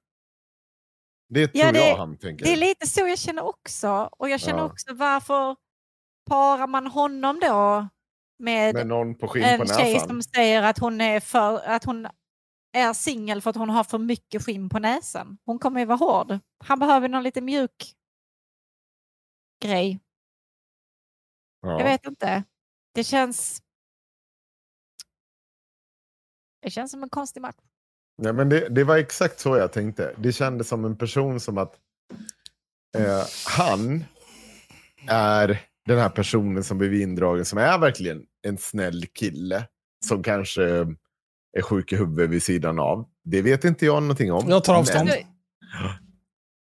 Det 1.28 1.48
tror 1.48 1.64
Ja, 1.64 1.72
det- 1.72 1.88
jag 1.88 1.96
han 1.96 2.18
tänker. 2.18 2.44
Det 2.44 2.52
är 2.52 2.56
lite 2.56 2.86
så 2.86 3.00
jag 3.00 3.18
känner 3.18 3.42
också. 3.44 4.08
Och 4.12 4.28
jag 4.30 4.40
känner 4.40 4.58
Ja. 4.58 4.64
också 4.64 4.94
varför 4.94 5.56
parar 6.26 6.66
man 6.66 6.86
honom 6.86 7.40
då 7.40 7.88
med, 8.38 8.74
Med 8.74 8.86
någon 8.86 9.18
på 9.18 9.28
skinn 9.28 9.42
på 9.56 9.62
en 9.62 9.68
tjej 9.68 9.92
näsan. 9.94 10.08
som 10.08 10.22
säger 10.22 10.62
att 10.62 10.78
hon 10.78 11.00
är, 11.00 11.20
för, 11.20 11.60
att 11.60 11.84
hon 11.84 12.08
är 12.72 12.92
singel 12.92 13.42
för 13.42 13.50
att 13.50 13.56
hon 13.56 13.70
har 13.70 13.84
för 13.84 13.98
mycket 13.98 14.44
skinn 14.44 14.68
på 14.68 14.78
näsan. 14.78 15.38
Hon 15.44 15.58
kommer 15.58 15.80
ju 15.80 15.86
vara 15.86 15.98
hård. 15.98 16.38
Han 16.64 16.78
behöver 16.78 17.08
någon 17.08 17.22
lite 17.22 17.40
mjuk 17.40 17.94
grej. 19.62 20.00
Ja. 21.60 21.70
Jag 21.78 21.84
vet 21.84 22.06
inte. 22.06 22.44
Det 22.94 23.04
känns... 23.04 23.62
Det 26.60 26.70
känns 26.70 26.90
som 26.90 27.02
en 27.02 27.08
konstig 27.08 27.40
match. 27.40 27.56
Ja, 28.22 28.32
men 28.32 28.48
det, 28.48 28.68
det 28.68 28.84
var 28.84 28.96
exakt 28.96 29.40
så 29.40 29.56
jag 29.56 29.72
tänkte. 29.72 30.14
Det 30.18 30.32
kändes 30.32 30.68
som 30.68 30.84
en 30.84 30.96
person 30.96 31.40
som 31.40 31.58
att 31.58 31.74
eh, 32.98 33.22
han 33.46 34.04
är 35.08 35.60
den 35.86 35.98
här 35.98 36.08
personen 36.08 36.64
som 36.64 36.78
blev 36.78 36.94
indragen 36.94 37.44
som 37.44 37.58
är 37.58 37.78
verkligen 37.78 38.22
en 38.42 38.58
snäll 38.58 39.06
kille. 39.06 39.68
Som 40.06 40.22
kanske 40.22 40.62
är 41.58 41.62
sjuk 41.62 41.92
i 41.92 41.96
huvudet 41.96 42.30
vid 42.30 42.42
sidan 42.42 42.78
av. 42.78 43.08
Det 43.24 43.42
vet 43.42 43.64
inte 43.64 43.86
jag 43.86 44.02
någonting 44.02 44.32
om. 44.32 44.48
Jag 44.48 44.64
tar 44.64 44.74
avstånd. 44.74 45.08
men 45.08 45.24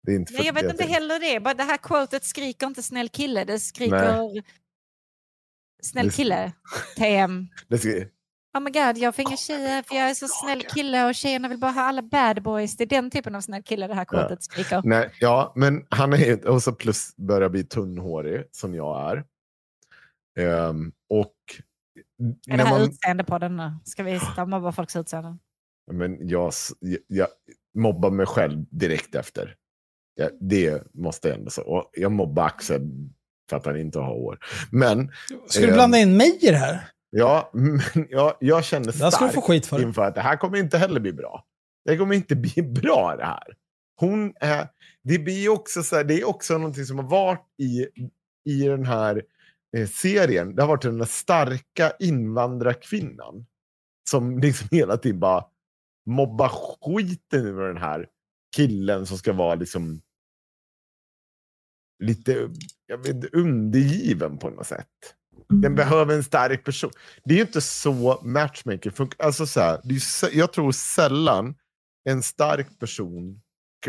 Det 0.06 0.12
är 0.12 0.16
inte 0.16 0.32
Nej, 0.32 0.46
jag 0.46 0.52
vet 0.52 0.62
det 0.64 0.70
inte 0.70 0.84
heller 0.84 1.20
det. 1.20 1.40
Bara 1.40 1.54
det 1.54 1.62
här 1.62 1.76
quotet 1.76 2.24
skriker 2.24 2.66
inte 2.66 2.82
snäll 2.82 3.08
kille. 3.08 3.44
Det 3.44 3.58
skriker 3.60 4.42
snäll 5.82 6.06
Det- 6.06 6.12
kille. 6.14 6.52
TM. 6.96 7.48
Det 7.68 7.78
ska, 7.78 7.90
Oh 8.54 8.60
my 8.60 8.70
god, 8.70 8.98
jag 8.98 9.14
får 9.14 9.22
inga 9.28 9.36
tjejer 9.36 9.82
för 9.82 9.94
jag 9.94 10.10
är 10.10 10.14
så 10.14 10.26
snäll 10.28 10.62
kille 10.62 11.04
och 11.06 11.14
tjejerna 11.14 11.48
vill 11.48 11.58
bara 11.58 11.70
ha 11.70 11.82
alla 11.82 12.02
bad 12.02 12.42
boys. 12.42 12.76
Det 12.76 12.84
är 12.84 12.88
den 12.88 13.10
typen 13.10 13.34
av 13.34 13.40
snäll 13.40 13.62
kille 13.62 13.86
det 13.86 13.94
här 13.94 14.06
Ja. 14.12 14.18
quotet 14.18 14.42
skriker. 14.42 14.80
nej, 14.84 15.10
ja, 15.20 15.52
men 15.56 15.86
han 15.88 16.12
är 16.12 16.16
ju- 16.16 16.42
och 16.48 16.62
så 16.62 16.72
plus 16.72 17.16
börjar 17.16 17.48
bli 17.48 17.64
tunnhårig 17.64 18.44
som 18.50 18.74
jag 18.74 19.10
är. 19.10 19.24
Ehm, 20.38 20.86
Är 20.86 20.92
och 21.18 21.34
det 22.18 22.56
när 22.56 22.64
här 22.64 22.78
man, 22.78 22.82
utseende 22.88 23.24
på 23.24 23.38
den 23.38 23.56
nu? 23.56 23.72
Ska 23.84 24.02
vi 24.02 24.20
sitta 24.20 24.42
och 24.42 24.48
mobba 24.48 24.72
folks 24.72 24.96
utseenden? 24.96 25.38
Men 25.92 26.28
jag, 26.28 26.52
jag, 26.80 26.98
jag 27.06 27.28
mobbar 27.78 28.10
mig 28.10 28.26
själv 28.26 28.64
direkt 28.70 29.14
efter. 29.14 29.56
Ja, 30.14 30.28
det 30.40 30.94
måste 30.94 31.28
jag 31.28 31.38
ändå 31.38 31.50
säga. 31.50 31.66
Och 31.66 31.90
jag 31.92 32.12
mobbar 32.12 32.46
Axel 32.46 32.80
för 33.50 33.56
att 33.56 33.66
han 33.66 33.76
inte 33.80 33.98
har 33.98 34.06
hår. 34.06 34.38
Men 34.72 35.12
Ska 35.46 35.60
du 35.60 35.68
Ehm, 35.68 35.74
blanda 35.74 35.98
in 35.98 36.16
mig 36.16 36.38
i 36.42 36.50
det 36.50 36.56
här? 36.56 36.88
Ja, 37.16 37.50
men 37.52 37.80
jag, 38.10 38.36
jag 38.40 38.64
ska 39.14 39.26
du 39.26 39.32
få 39.32 39.40
starkt 39.42 39.46
skit 39.46 39.66
för. 39.66 39.82
inför 39.82 40.02
att 40.02 40.14
det 40.14 40.20
här 40.20 40.36
kommer 40.36 40.58
inte 40.58 40.78
heller 40.78 41.00
bli 41.00 41.12
bra. 41.12 41.44
Det 41.84 41.96
kommer 41.96 42.14
inte 42.14 42.36
bli 42.36 42.62
bra 42.82 43.16
det 43.16 43.24
här. 43.24 43.56
Hon 43.96 44.32
är, 44.40 44.68
det 45.02 45.18
blir 45.18 45.48
också 45.48 45.82
så 45.82 45.96
här, 45.96 46.04
det 46.04 46.20
är 46.20 46.28
också 46.28 46.58
någonting 46.58 46.84
som 46.84 46.98
har 46.98 47.08
varit 47.08 47.46
i, 47.58 47.86
i 48.50 48.62
den 48.62 48.86
här 48.86 49.22
eh, 49.76 49.88
serien. 49.88 50.54
Det 50.54 50.62
har 50.62 50.68
varit 50.68 50.82
den 50.82 50.98
där 50.98 51.04
starka 51.04 51.92
invandrarkvinnan. 51.98 53.46
Som 54.10 54.38
liksom 54.38 54.68
hela 54.76 54.96
tiden 54.96 55.20
bara 55.20 55.44
mobbar 56.06 56.48
skiten 56.48 57.46
ur 57.46 57.68
den 57.68 57.76
här 57.76 58.08
killen 58.56 59.06
som 59.06 59.18
ska 59.18 59.32
vara 59.32 59.54
liksom 59.54 60.00
lite 62.02 62.50
jag 62.86 62.98
vet, 62.98 63.34
undergiven 63.34 64.38
på 64.38 64.50
något 64.50 64.66
sätt. 64.66 65.16
Den 65.60 65.74
behöver 65.74 66.14
en 66.14 66.24
stark 66.24 66.64
person. 66.64 66.90
Det 67.24 67.34
är 67.34 67.36
ju 67.36 67.42
inte 67.42 67.60
så 67.60 68.20
matchmaking 68.22 68.92
funkar. 68.92 69.26
Alltså 69.26 69.46
så 69.46 69.60
här, 69.60 69.80
är 69.84 70.36
jag 70.36 70.52
tror 70.52 70.72
sällan 70.72 71.54
en 72.08 72.22
stark 72.22 72.78
person 72.78 73.40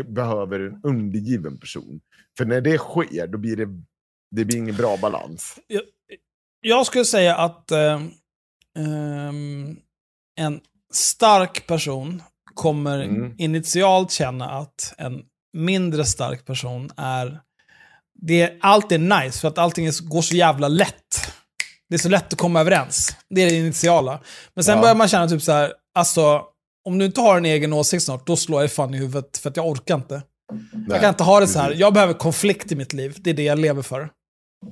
behöver 0.06 0.60
en 0.60 0.80
undergiven 0.82 1.58
person. 1.58 2.00
För 2.38 2.44
när 2.44 2.60
det 2.60 2.78
sker, 2.78 3.26
då 3.26 3.38
blir 3.38 3.56
det, 3.56 3.66
det 4.30 4.44
blir 4.44 4.56
ingen 4.56 4.76
bra 4.76 4.96
balans. 4.96 5.58
Jag, 5.66 5.82
jag 6.60 6.86
skulle 6.86 7.04
säga 7.04 7.36
att 7.36 7.70
eh, 7.70 8.00
en 10.36 10.60
stark 10.92 11.66
person 11.66 12.22
kommer 12.54 13.00
Mm. 13.00 13.34
initialt 13.38 14.10
känna 14.10 14.50
att 14.50 14.94
en 14.98 15.22
mindre 15.52 16.04
stark 16.04 16.46
person 16.46 16.90
är... 16.96 17.40
Det 18.20 18.42
är 18.42 18.58
allt 18.60 18.92
är 18.92 18.98
nice, 18.98 19.40
för 19.40 19.48
att 19.48 19.58
allting 19.58 19.86
är, 19.86 20.08
går 20.08 20.22
så 20.22 20.36
jävla 20.36 20.68
lätt. 20.68 21.34
Det 21.88 21.94
är 21.94 21.98
så 21.98 22.08
lätt 22.08 22.32
att 22.32 22.38
komma 22.38 22.60
överens. 22.60 23.16
Det 23.30 23.40
är 23.42 23.50
det 23.50 23.56
initiala. 23.56 24.20
Men 24.54 24.64
sen 24.64 24.74
Ja. 24.76 24.80
börjar 24.80 24.94
man 24.94 25.08
känna 25.08 25.28
typ 25.28 25.42
så 25.42 25.52
här, 25.52 25.72
alltså, 25.94 26.42
om 26.84 26.98
du 26.98 27.04
inte 27.04 27.20
har 27.20 27.36
en 27.36 27.44
egen 27.44 27.72
åsikt 27.72 28.04
snart, 28.04 28.26
då 28.26 28.36
slår 28.36 28.60
jag 28.60 28.72
fan 28.72 28.94
i 28.94 28.98
huvudet, 28.98 29.38
för 29.38 29.50
att 29.50 29.56
jag 29.56 29.66
orkar 29.68 29.94
inte. 29.94 30.22
jag 30.88 31.00
kan 31.00 31.08
inte 31.08 31.22
ha 31.24 31.40
det 31.40 31.46
så 31.46 31.58
här. 31.58 31.70
Jag 31.76 31.94
behöver 31.94 32.14
konflikt 32.14 32.72
i 32.72 32.76
mitt 32.76 32.92
liv. 32.92 33.16
Det 33.20 33.30
är 33.30 33.34
det 33.34 33.42
jag 33.42 33.58
lever 33.58 33.82
för. 33.82 34.00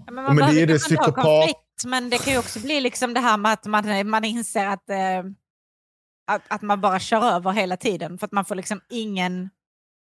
Ja, 0.07 0.13
Men, 0.13 0.37
men 0.37 0.55
det 0.55 0.61
är 0.63 0.67
det 0.67 0.79
psykopat- 0.79 1.15
konflikt, 1.23 1.59
Men 1.85 2.11
det 2.11 2.19
kan 2.19 2.33
ju 2.33 2.39
också 2.39 2.59
bli 2.61 2.81
liksom 2.81 3.15
det 3.15 3.21
här 3.21 3.37
med 3.37 3.53
att 3.53 3.65
man, 3.67 4.09
man 4.11 4.25
inser 4.25 4.67
att, 4.67 4.91
eh, 4.91 5.19
att, 6.31 6.43
att 6.49 6.63
man 6.63 6.81
bara 6.81 7.01
kör 7.01 7.23
över 7.23 7.51
hela 7.53 7.77
tiden. 7.77 8.19
För 8.19 8.27
att 8.27 8.33
man 8.33 8.45
får 8.45 8.55
liksom 8.55 8.81
ingen, 8.91 9.51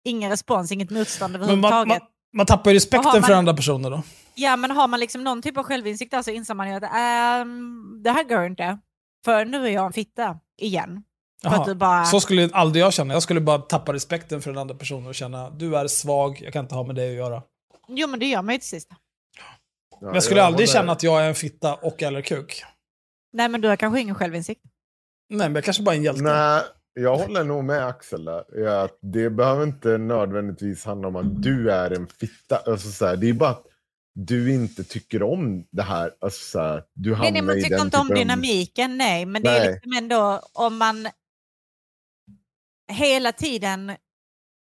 ingen 0.05 0.31
respons, 0.31 0.73
inget 0.73 0.91
motstånd 0.91 1.33
man, 1.33 1.43
överhuvudtaget. 1.43 1.89
man, 2.03 2.09
man 2.37 2.47
tappar 2.47 2.71
ju 2.71 2.75
respekten 2.77 3.11
man- 3.13 3.23
för 3.23 3.33
andra 3.33 3.55
personer 3.55 3.91
då. 3.91 4.03
Ja, 4.35 4.57
men 4.57 4.71
har 4.71 4.89
man 4.89 5.01
liksom 5.01 5.25
någon 5.25 5.43
typ 5.43 5.57
av 5.57 5.65
självinsikt 5.65 6.11
där 6.11 6.23
så 6.23 6.31
inser 6.31 6.55
man 6.55 6.69
ju 6.69 6.75
att 6.75 6.83
ehm, 6.83 8.03
det 8.03 8.11
här 8.11 8.25
går 8.25 8.47
inte. 8.47 8.79
För 9.25 9.45
nu 9.45 9.67
är 9.67 9.71
jag 9.71 9.87
en 9.87 9.93
fitta 9.93 10.39
igen. 10.61 11.03
För 11.43 11.51
Jaha. 11.51 11.61
att 11.61 11.67
du 11.67 11.75
bara... 11.75 12.05
Så 12.05 12.21
skulle 12.21 12.51
aldrig 12.53 12.85
jag 12.85 12.93
känna. 12.93 13.15
Jag 13.15 13.23
skulle 13.23 13.41
bara 13.41 13.59
tappa 13.59 13.93
respekten 13.93 14.43
för 14.43 14.51
den 14.51 14.59
andra 14.59 14.75
personen 14.75 15.07
och 15.07 15.15
känna 15.15 15.51
du 15.51 15.77
är 15.77 15.87
svag, 15.87 16.41
jag 16.45 16.53
kan 16.53 16.65
inte 16.65 16.75
ha 16.75 16.83
med 16.87 16.95
dig 16.97 17.09
att 17.11 17.17
göra. 17.17 17.43
Jo, 17.89 18.09
men 18.09 18.21
det 18.21 18.27
gör 18.27 18.43
man 18.43 18.55
ju 18.55 18.59
till 18.59 18.69
sist. 18.69 18.89
Ja, 19.91 19.99
Men 20.01 20.15
jag 20.15 20.23
skulle 20.23 20.43
aldrig 20.43 20.69
håller- 20.69 20.79
känna 20.81 20.93
att 20.93 21.03
jag 21.03 21.23
är 21.25 21.29
en 21.29 21.35
fitta 21.35 21.75
och 21.75 22.03
eller 22.03 22.23
kuk. 22.23 22.65
Nej, 23.33 23.49
men 23.49 23.61
du 23.61 23.69
har 23.69 23.77
kanske 23.77 24.01
ingen 24.01 24.15
självinsikt. 24.15 24.61
Nej, 25.29 25.49
men 25.49 25.55
jag 25.55 25.65
kanske 25.65 25.83
bara 25.83 25.95
är 25.95 25.99
en 25.99 26.05
hjälte. 26.05 26.23
Nej, 26.23 26.63
jag 27.01 27.17
håller 27.17 27.45
nog 27.45 27.65
med 27.65 27.87
Axel 27.87 28.25
där. 28.25 28.67
Att 28.85 28.99
det 29.01 29.31
behöver 29.31 29.63
inte 29.65 29.99
nödvändigtvis 29.99 30.85
handla 30.85 31.09
om 31.09 31.17
att 31.17 31.43
du 31.43 31.71
är 31.71 31.91
en 31.91 32.07
fitta. 32.07 32.57
Alltså, 32.57 32.91
så 32.91 33.07
här, 33.07 33.17
det 33.17 33.29
är 33.29 33.33
bara 33.33 33.51
att 33.51 33.67
du 34.15 34.55
inte 34.55 34.85
tycker 34.85 35.23
om 35.23 35.67
det 35.71 35.83
här. 35.83 36.15
Alltså, 36.21 36.51
så 36.51 36.59
här, 36.59 36.85
du 36.95 37.17
Nej, 37.17 37.33
nej, 37.33 37.43
man 37.43 37.55
tycker 37.55 37.81
inte 37.81 37.99
om 37.99 38.09
dynamiken, 38.09 38.99
nej. 38.99 39.27
Men 39.27 39.43
det 39.43 39.51
är 39.51 39.65
Nej. 39.65 39.73
liksom 39.73 39.93
ändå 39.99 40.41
om 40.53 40.79
man 40.79 41.09
hela 42.93 43.33
tiden 43.33 43.93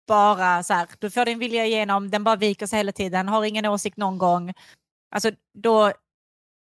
bara 0.07 0.63
så 0.63 0.73
här, 0.73 0.87
du 0.99 1.09
får 1.09 1.25
din 1.25 1.39
vilja 1.39 1.65
igenom, 1.65 2.09
den 2.09 2.23
bara 2.23 2.35
viker 2.35 2.67
sig 2.67 2.77
hela 2.77 2.91
tiden, 2.91 3.27
har 3.27 3.45
ingen 3.45 3.65
åsikt 3.65 3.97
någon 3.97 4.17
gång. 4.17 4.53
Alltså 5.15 5.31
då, 5.53 5.91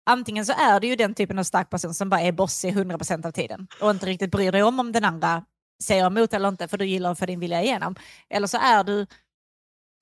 antingen 0.08 0.46
så 0.46 0.54
är 0.54 0.80
det 0.80 0.88
ju 0.88 0.96
den 0.96 1.14
typen 1.14 1.40
av 1.40 1.44
stark 1.44 1.70
person 1.70 1.94
som 1.94 2.10
bara 2.10 2.22
är 2.22 2.32
bossig 2.32 2.74
100% 2.78 3.28
av 3.28 3.32
tiden 3.32 3.68
och 3.82 3.92
inte 3.92 4.06
riktigt 4.06 4.32
bryr 4.32 4.52
dig 4.52 4.64
om 4.64 4.80
om 4.80 4.92
den 4.92 5.06
andra 5.06 5.46
säger 5.84 6.06
emot 6.06 6.34
eller 6.34 6.50
inte 6.50 6.68
för 6.68 6.78
du 6.78 6.86
gillar 6.86 7.12
att 7.12 7.20
få 7.20 7.26
din 7.26 7.40
vilja 7.40 7.64
igenom. 7.64 7.96
Eller 8.30 8.48
så 8.48 8.58
är 8.58 8.84
du 8.84 9.08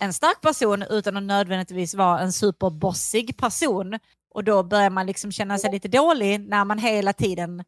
en 0.02 0.14
stark 0.14 0.42
person 0.42 0.84
utan 0.90 1.18
att 1.18 1.24
nödvändigtvis 1.24 1.96
vara 1.96 2.20
en 2.20 2.34
superbossig 2.34 3.38
person 3.38 4.00
och 4.34 4.44
då 4.44 4.64
börjar 4.64 4.90
man 4.90 5.06
liksom 5.06 5.32
känna 5.32 5.58
sig 5.58 5.72
lite 5.72 5.88
dålig 5.88 6.40
när 6.40 6.66
man 6.66 6.80
hela 6.80 7.14
tiden 7.14 7.64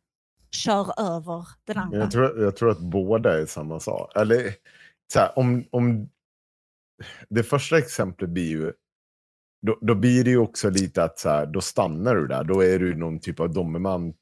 kör 0.52 1.00
över 1.00 1.48
den 1.66 1.78
andra. 1.78 1.98
jag, 2.00 2.12
tror, 2.12 2.44
jag 2.44 2.56
tror 2.56 2.72
att 2.72 2.80
båda 2.80 3.42
är 3.42 3.46
samma 3.46 3.80
sak. 3.80 4.12
Eller, 4.16 4.54
så 5.14 5.20
här, 5.20 5.40
om, 5.40 5.66
om 5.72 6.10
det 7.30 7.44
första 7.44 7.78
exemplet 7.78 8.30
blir 8.30 8.50
ju, 8.50 8.74
då, 9.62 9.78
då 9.82 9.96
blir 9.96 10.24
det 10.24 10.30
ju 10.30 10.38
också 10.38 10.70
lite 10.70 11.04
att 11.04 11.20
så 11.20 11.30
här, 11.30 11.46
då 11.46 11.62
stannar 11.62 12.16
du 12.16 12.28
där. 12.28 12.44
Då 12.44 12.62
är 12.62 12.80
du 12.80 12.96
någon 12.96 13.20
typ 13.20 13.40
av 13.40 13.54
dominant 13.54 14.16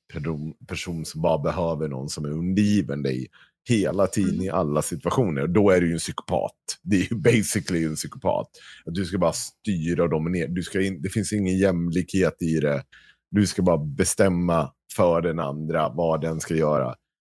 person, 0.67 1.05
som 1.05 1.21
bara 1.21 1.37
behöver 1.37 1.87
någon 1.87 2.09
som 2.09 2.25
är 2.25 2.29
undergiven 2.29 3.03
dig 3.03 3.27
hela 3.69 4.07
tiden 4.07 4.41
i 4.41 4.49
alla 4.49 4.81
situationer. 4.81 5.47
Då 5.47 5.69
är 5.69 5.81
du 5.81 5.87
ju 5.87 5.93
en 5.93 5.99
psykopat. 5.99 6.51
Det 6.83 6.95
är 6.95 7.11
ju 7.11 7.15
basically 7.15 7.85
en 7.85 7.95
psykopat. 7.95 8.47
Att 8.85 8.93
du 8.93 9.05
ska 9.05 9.17
bara 9.17 9.33
styra 9.33 10.03
och 10.03 10.09
dominera. 10.09 10.47
Du 10.47 10.63
ska 10.63 10.81
in, 10.81 11.01
det 11.01 11.09
finns 11.09 11.33
ingen 11.33 11.57
jämlikhet 11.57 12.41
i 12.41 12.59
det. 12.59 12.83
du 13.31 13.47
ska 13.47 13.61
bara 13.61 13.77
bestämma 13.77 14.71
för 14.95 15.21
den 15.21 15.39
andra 15.39 15.89
vad 15.89 16.21
den 16.21 16.39
ska 16.39 16.55
göra. 16.55 16.95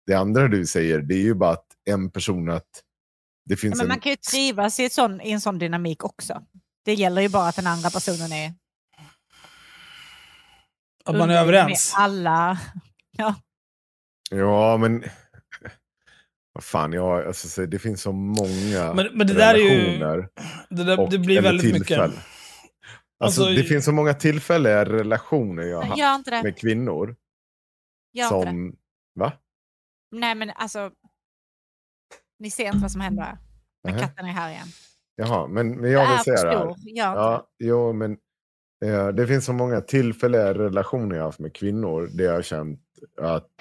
Det 0.08 0.14
andra 0.14 0.48
du 0.48 0.66
säger, 0.66 1.00
det 1.00 1.16
är 1.16 1.24
ju 1.24 1.34
bara 1.34 1.52
att 1.52 1.66
en 1.90 2.12
person 2.12 2.50
att 2.50 2.68
det 3.46 3.54
Ja, 3.54 3.58
finns 3.58 3.76
men 3.76 3.82
en... 3.82 3.88
man 3.88 4.00
kan 4.00 4.10
ju 4.10 4.16
trivas 4.16 4.80
i, 4.80 4.90
sån, 4.90 5.22
i 5.22 5.32
en 5.32 5.42
sån 5.42 5.60
dynamik 5.60 6.04
också. 6.04 6.42
Det 6.88 6.94
gäller 6.94 7.22
ju 7.22 7.30
bara 7.30 7.48
att 7.48 7.56
den 7.56 7.68
andra 7.68 7.90
personen 7.90 8.32
är 8.32 8.54
Att 11.06 11.16
man 11.18 11.30
är 11.30 11.38
överens. 11.42 11.94
Med 11.98 12.04
alla. 12.04 12.60
Ja. 13.12 13.36
Ja, 14.32 14.78
men... 14.78 15.04
Vad 16.54 16.64
fan, 16.64 16.94
jag, 16.94 17.28
alltså, 17.28 17.48
så 17.48 17.66
det 17.66 17.80
finns 17.80 18.02
så 18.02 18.12
många 18.12 18.94
Men, 18.94 19.08
men 19.18 19.28
det 19.28 19.34
där 19.34 19.54
är 19.56 19.58
ju... 19.58 19.70
relationer 19.70 20.30
Det, 20.70 20.84
där, 20.84 21.00
och- 21.00 21.10
det 21.12 21.20
blir 21.20 21.42
väldigt 21.42 21.74
tillfällen. 21.74 22.10
mycket. 22.10 22.24
Alltså, 23.20 23.42
Alltså, 23.42 23.56
det 23.56 23.64
finns 23.64 23.86
så 23.86 23.92
många 23.92 24.14
tillfälliga 24.14 24.86
relationer 24.86 25.64
jag 25.64 25.82
har 25.82 26.12
haft 26.18 26.44
med 26.44 26.58
kvinnor. 26.60 27.16
Gör 28.14 28.26
inte 28.26 28.38
det. 28.38 28.46
som... 28.46 28.76
Va? 29.16 29.34
Nej 30.12 30.36
men 30.36 30.50
alltså. 30.50 30.92
Ni 32.40 32.52
ser 32.52 32.66
inte 32.66 32.78
vad 32.78 32.92
som 32.92 33.02
händer 33.02 33.24
här. 33.24 33.38
Men 33.84 34.00
katten 34.00 34.26
är 34.26 34.32
här 34.32 34.50
igen. 34.50 34.68
Jaha, 35.20 35.48
men, 35.48 35.82
men 35.82 35.92
jag 35.92 36.12
vill 36.12 36.20
säga 36.20 36.52
det 36.52 36.58
här. 36.58 36.76
inte 36.86 37.16
Ja, 37.16 37.48
jo, 37.60 37.94
men 37.94 38.18
eh, 38.86 39.08
det 39.08 39.28
finns 39.28 39.46
så 39.46 39.54
många 39.54 39.82
tillfälliga 39.82 40.54
relationer 40.54 41.16
jag 41.16 41.24
haft 41.24 41.40
med 41.40 41.56
kvinnor 41.56 42.10
där 42.14 42.24
jag 42.24 42.34
har 42.34 42.42
känt 42.42 42.80
att 43.22 43.52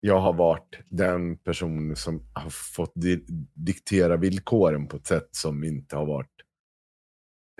jag 0.00 0.20
har 0.20 0.32
varit 0.32 0.78
den 0.88 1.36
person 1.36 1.96
som 1.96 2.22
har 2.32 2.50
fått 2.50 2.92
di 2.94 3.24
diktera 3.54 4.16
villkoren 4.16 4.88
på 4.88 4.96
ett 4.96 5.06
sätt 5.06 5.28
som 5.30 5.64
inte 5.64 5.96
har 5.96 6.06
varit 6.06 6.30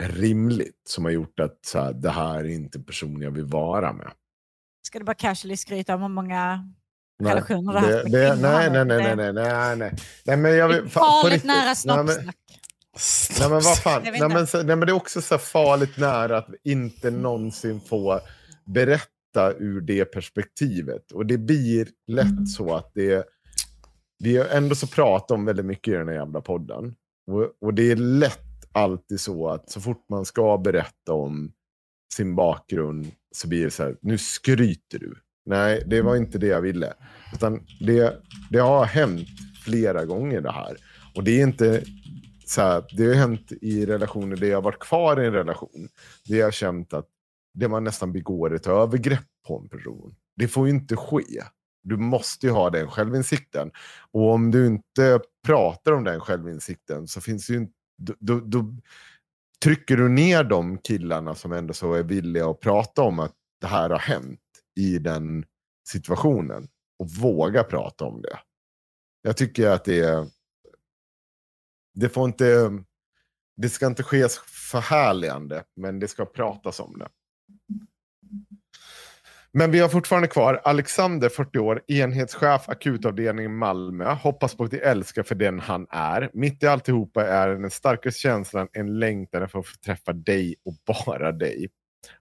rimligt. 0.03 0.81
Som 0.89 1.05
har 1.05 1.12
gjort 1.12 1.41
att 1.41 1.59
så 1.66 1.78
här, 1.78 1.93
det 1.93 2.11
här 2.11 2.39
är 2.39 2.49
inte 2.49 2.81
person 2.81 3.23
jag 3.23 3.31
vill 3.31 3.45
vara 3.45 3.93
med. 3.93 4.12
Ska 4.86 4.99
du 4.99 5.05
bara 5.05 5.15
casually 5.15 5.57
skryta 5.57 5.95
om 5.95 6.03
hur 6.03 6.09
många 6.09 6.73
Nej, 7.19 7.32
relationer 7.32 7.73
du 7.73 7.78
har 7.78 7.93
haft 7.93 8.05
med 8.05 8.12
det, 8.12 8.28
kvinnor 8.28 8.43
nej, 8.43 8.70
nej, 8.70 8.85
nej, 8.85 9.16
nej, 9.16 9.16
nej, 9.16 9.32
nej, 9.32 9.77
nej. 9.77 9.95
Nej, 10.27 10.36
men 10.36 10.57
jag 10.57 10.69
vill... 10.69 10.89
farligt 10.89 11.45
nära 11.45 12.05
Nej, 12.05 12.35
Nej 13.41 13.49
men 13.51 13.61
vad 13.61 13.79
fan, 13.79 14.03
nej, 14.03 14.29
men, 14.29 14.47
så- 14.47 14.62
nej, 14.62 14.77
men 14.77 14.81
det 14.87 14.93
är 14.93 14.97
också 14.97 15.23
så 15.23 15.39
farligt 15.39 15.99
nära 15.99 16.39
att 16.39 16.49
inte 16.65 17.11
någonsin 17.11 17.81
få 17.81 18.21
berätta 18.66 19.53
ur 19.59 19.81
det 19.81 20.05
perspektivet. 20.05 21.12
Och 21.12 21.27
det 21.27 21.39
blir 21.39 21.89
lätt 22.07 22.49
så 22.57 22.75
att 22.75 22.91
det 22.95 23.25
vi 24.19 24.37
har 24.37 24.47
ändå 24.47 24.75
så 24.75 24.87
pratat 24.87 25.31
om 25.31 25.45
väldigt 25.45 25.66
mycket 25.66 25.95
i 25.95 25.97
den 25.97 26.09
här 26.09 26.15
jävla 26.15 26.41
podden. 26.41 26.95
Och, 27.31 27.53
och 27.66 27.75
det 27.75 27.91
är 27.91 27.97
lätt 27.97 28.41
alltid 28.73 29.21
så 29.21 29.49
att 29.49 29.71
så 29.71 29.81
fort 29.81 30.05
man 30.11 30.25
ska 30.25 30.59
berätta 30.59 31.12
om 31.12 31.53
sin 32.15 32.35
bakgrund 32.37 33.11
så 33.35 33.49
blir 33.49 33.65
det 33.65 33.71
så 33.71 33.83
här, 33.83 33.97
nu 34.03 34.19
skryter 34.19 34.99
du. 34.99 35.15
Nej, 35.47 35.83
det 35.87 36.03
var 36.03 36.16
inte 36.16 36.39
det 36.39 36.47
jag 36.47 36.61
ville. 36.61 36.93
Utan 37.35 37.66
det, 37.81 38.23
det 38.51 38.59
har 38.59 38.85
hänt 38.85 39.29
flera 39.65 40.05
gånger 40.05 40.41
det 40.41 40.53
här. 40.53 40.77
Och 41.15 41.25
det 41.25 41.41
är 41.41 41.43
inte 41.43 41.83
så 42.55 42.60
här, 42.60 42.85
det 42.90 43.06
har 43.06 43.14
hänt 43.14 43.52
i 43.60 43.86
relationer 43.86 44.36
där 44.36 44.47
jag 44.47 44.56
har 44.56 44.62
varit 44.62 44.78
kvar 44.78 45.22
i 45.22 45.26
en 45.26 45.32
relation. 45.32 45.89
Där 46.28 46.36
jag 46.36 46.47
har 46.47 46.51
känt 46.51 46.93
att 46.93 47.09
det 47.55 47.68
man 47.68 47.85
nästan 47.85 48.12
begår 48.12 48.55
ett 48.55 48.66
övergrepp 48.66 49.26
på 49.47 49.59
en 49.59 49.68
person. 49.68 50.14
Det 50.36 50.48
får 50.48 50.66
ju 50.66 50.74
inte 50.74 50.97
ske. 50.97 51.43
Du 51.82 51.97
måste 51.97 52.47
ju 52.47 52.52
ha 52.52 52.70
den 52.70 52.90
självinsikten. 52.90 53.70
Och 54.10 54.31
om 54.32 54.51
du 54.51 54.66
inte 54.66 55.20
pratar 55.47 55.93
om 55.93 56.05
den 56.05 56.20
självinsikten 56.20 57.09
så 57.09 57.20
finns 57.20 57.47
det 57.47 57.52
ju 57.52 57.59
inte, 57.59 57.72
då, 57.98 58.14
då, 58.18 58.40
då 58.40 58.74
trycker 59.64 59.97
du 59.97 60.09
ner 60.09 60.44
de 60.44 60.78
killarna 60.78 61.35
som 61.35 61.52
ändå 61.52 61.74
så 61.74 61.94
är 61.94 62.02
villiga 62.02 62.51
att 62.51 62.60
prata 62.60 63.02
om 63.02 63.18
att 63.18 63.35
det 63.60 63.66
här 63.66 63.90
har 63.90 63.98
hänt 63.98 64.40
i 64.76 64.98
den 64.98 65.44
situationen. 65.89 66.68
Och 66.98 67.10
våga 67.10 67.64
prata 67.64 68.05
om 68.05 68.22
det. 68.22 68.39
Jag 69.22 69.36
tycker 69.36 69.68
att 69.68 69.85
det 69.85 70.01
är 70.01 70.26
det 71.95 72.09
får 72.09 72.25
inte, 72.25 72.71
det 73.57 73.69
ska 73.69 73.87
inte 73.87 74.03
ske 74.03 74.29
förhärligande, 74.71 75.65
men 75.77 75.99
det 75.99 76.09
ska 76.09 76.25
pratas 76.25 76.81
om 76.81 76.99
det. 76.99 77.09
Men 79.57 79.71
vi 79.71 79.81
har 79.81 79.89
fortfarande 79.89 80.29
kvar 80.29 80.61
Alexander, 80.65 81.29
40 81.29 81.59
år, 81.59 81.83
enhetschef, 81.89 82.69
akutavdelning 82.69 83.45
i 83.45 83.49
Malmö. 83.49 84.15
Hoppas 84.15 84.57
på 84.57 84.65
att 84.65 84.71
de 84.71 84.81
älskar 84.81 85.23
för 85.23 85.35
den 85.35 85.61
han 85.61 85.87
är. 85.91 86.31
Mitt 86.33 86.62
i 86.62 86.66
alltihopa 86.66 87.27
är 87.27 87.49
den 87.49 87.71
starkaste 87.71 88.21
känslan 88.21 88.69
en 88.73 88.99
längtan 88.99 89.49
för 89.49 89.59
att 89.59 89.66
få 89.66 89.77
träffa 89.85 90.12
dig 90.12 90.55
och 90.65 90.75
bara 90.87 91.33
dig. 91.33 91.69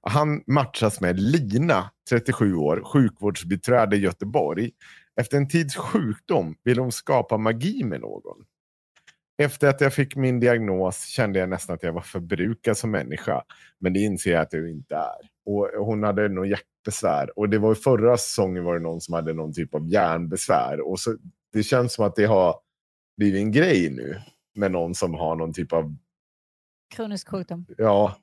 Han 0.02 0.44
matchas 0.48 1.02
med 1.02 1.20
Lina, 1.20 1.92
37 2.10 2.56
år, 2.56 2.84
sjukvårdsbiträde 2.84 3.96
i 3.96 4.00
Göteborg. 4.00 4.72
Efter 5.22 5.38
en 5.38 5.48
tids 5.48 5.76
sjukdom 5.76 6.56
vill 6.64 6.80
hon 6.80 6.92
skapa 6.92 7.38
magi 7.38 7.84
med 7.84 8.02
någon. 8.02 8.46
Efter 9.44 9.68
att 9.68 9.82
jag 9.82 9.94
fick 9.94 10.16
min 10.16 10.40
diagnos 10.40 11.06
kände 11.06 11.40
jag 11.40 11.50
nästan 11.50 11.74
att 11.74 11.84
jag 11.84 11.94
var 11.94 12.02
förbrukad 12.02 12.78
som 12.78 12.92
människa. 12.92 13.44
Men 13.80 13.94
det 13.94 14.00
inser 14.00 14.32
jag 14.32 14.42
att 14.42 14.54
jag 14.54 14.70
inte 14.70 14.96
är. 14.96 15.30
Och 15.46 15.86
hon 15.86 16.04
hade 16.04 16.30
nog 16.30 16.48
hjärtbesvär. 16.48 17.40
Och 17.40 17.50
det 17.50 17.60
var 17.60 17.76
förra 17.76 18.18
säsongen 18.18 18.64
var 18.64 18.74
det 18.74 18.80
någon 18.80 19.02
som 19.02 19.14
hade 19.14 19.34
någon 19.34 19.54
typ 19.54 19.76
av 19.76 19.90
hjärnbesvär. 19.90 20.88
Och 20.90 21.00
så, 21.00 21.18
det 21.54 21.64
känns 21.64 21.94
som 21.94 22.06
att 22.06 22.16
det 22.16 22.26
har 22.26 22.56
blivit 23.18 23.40
en 23.40 23.52
grej 23.52 23.90
nu. 23.90 24.22
Med 24.56 24.72
någon 24.72 24.96
som 24.96 25.14
har 25.14 25.36
någon 25.36 25.54
typ 25.54 25.74
av, 25.74 25.96
Kronisk 26.96 27.30
sjukdom. 27.30 27.66
ja, 27.78 28.18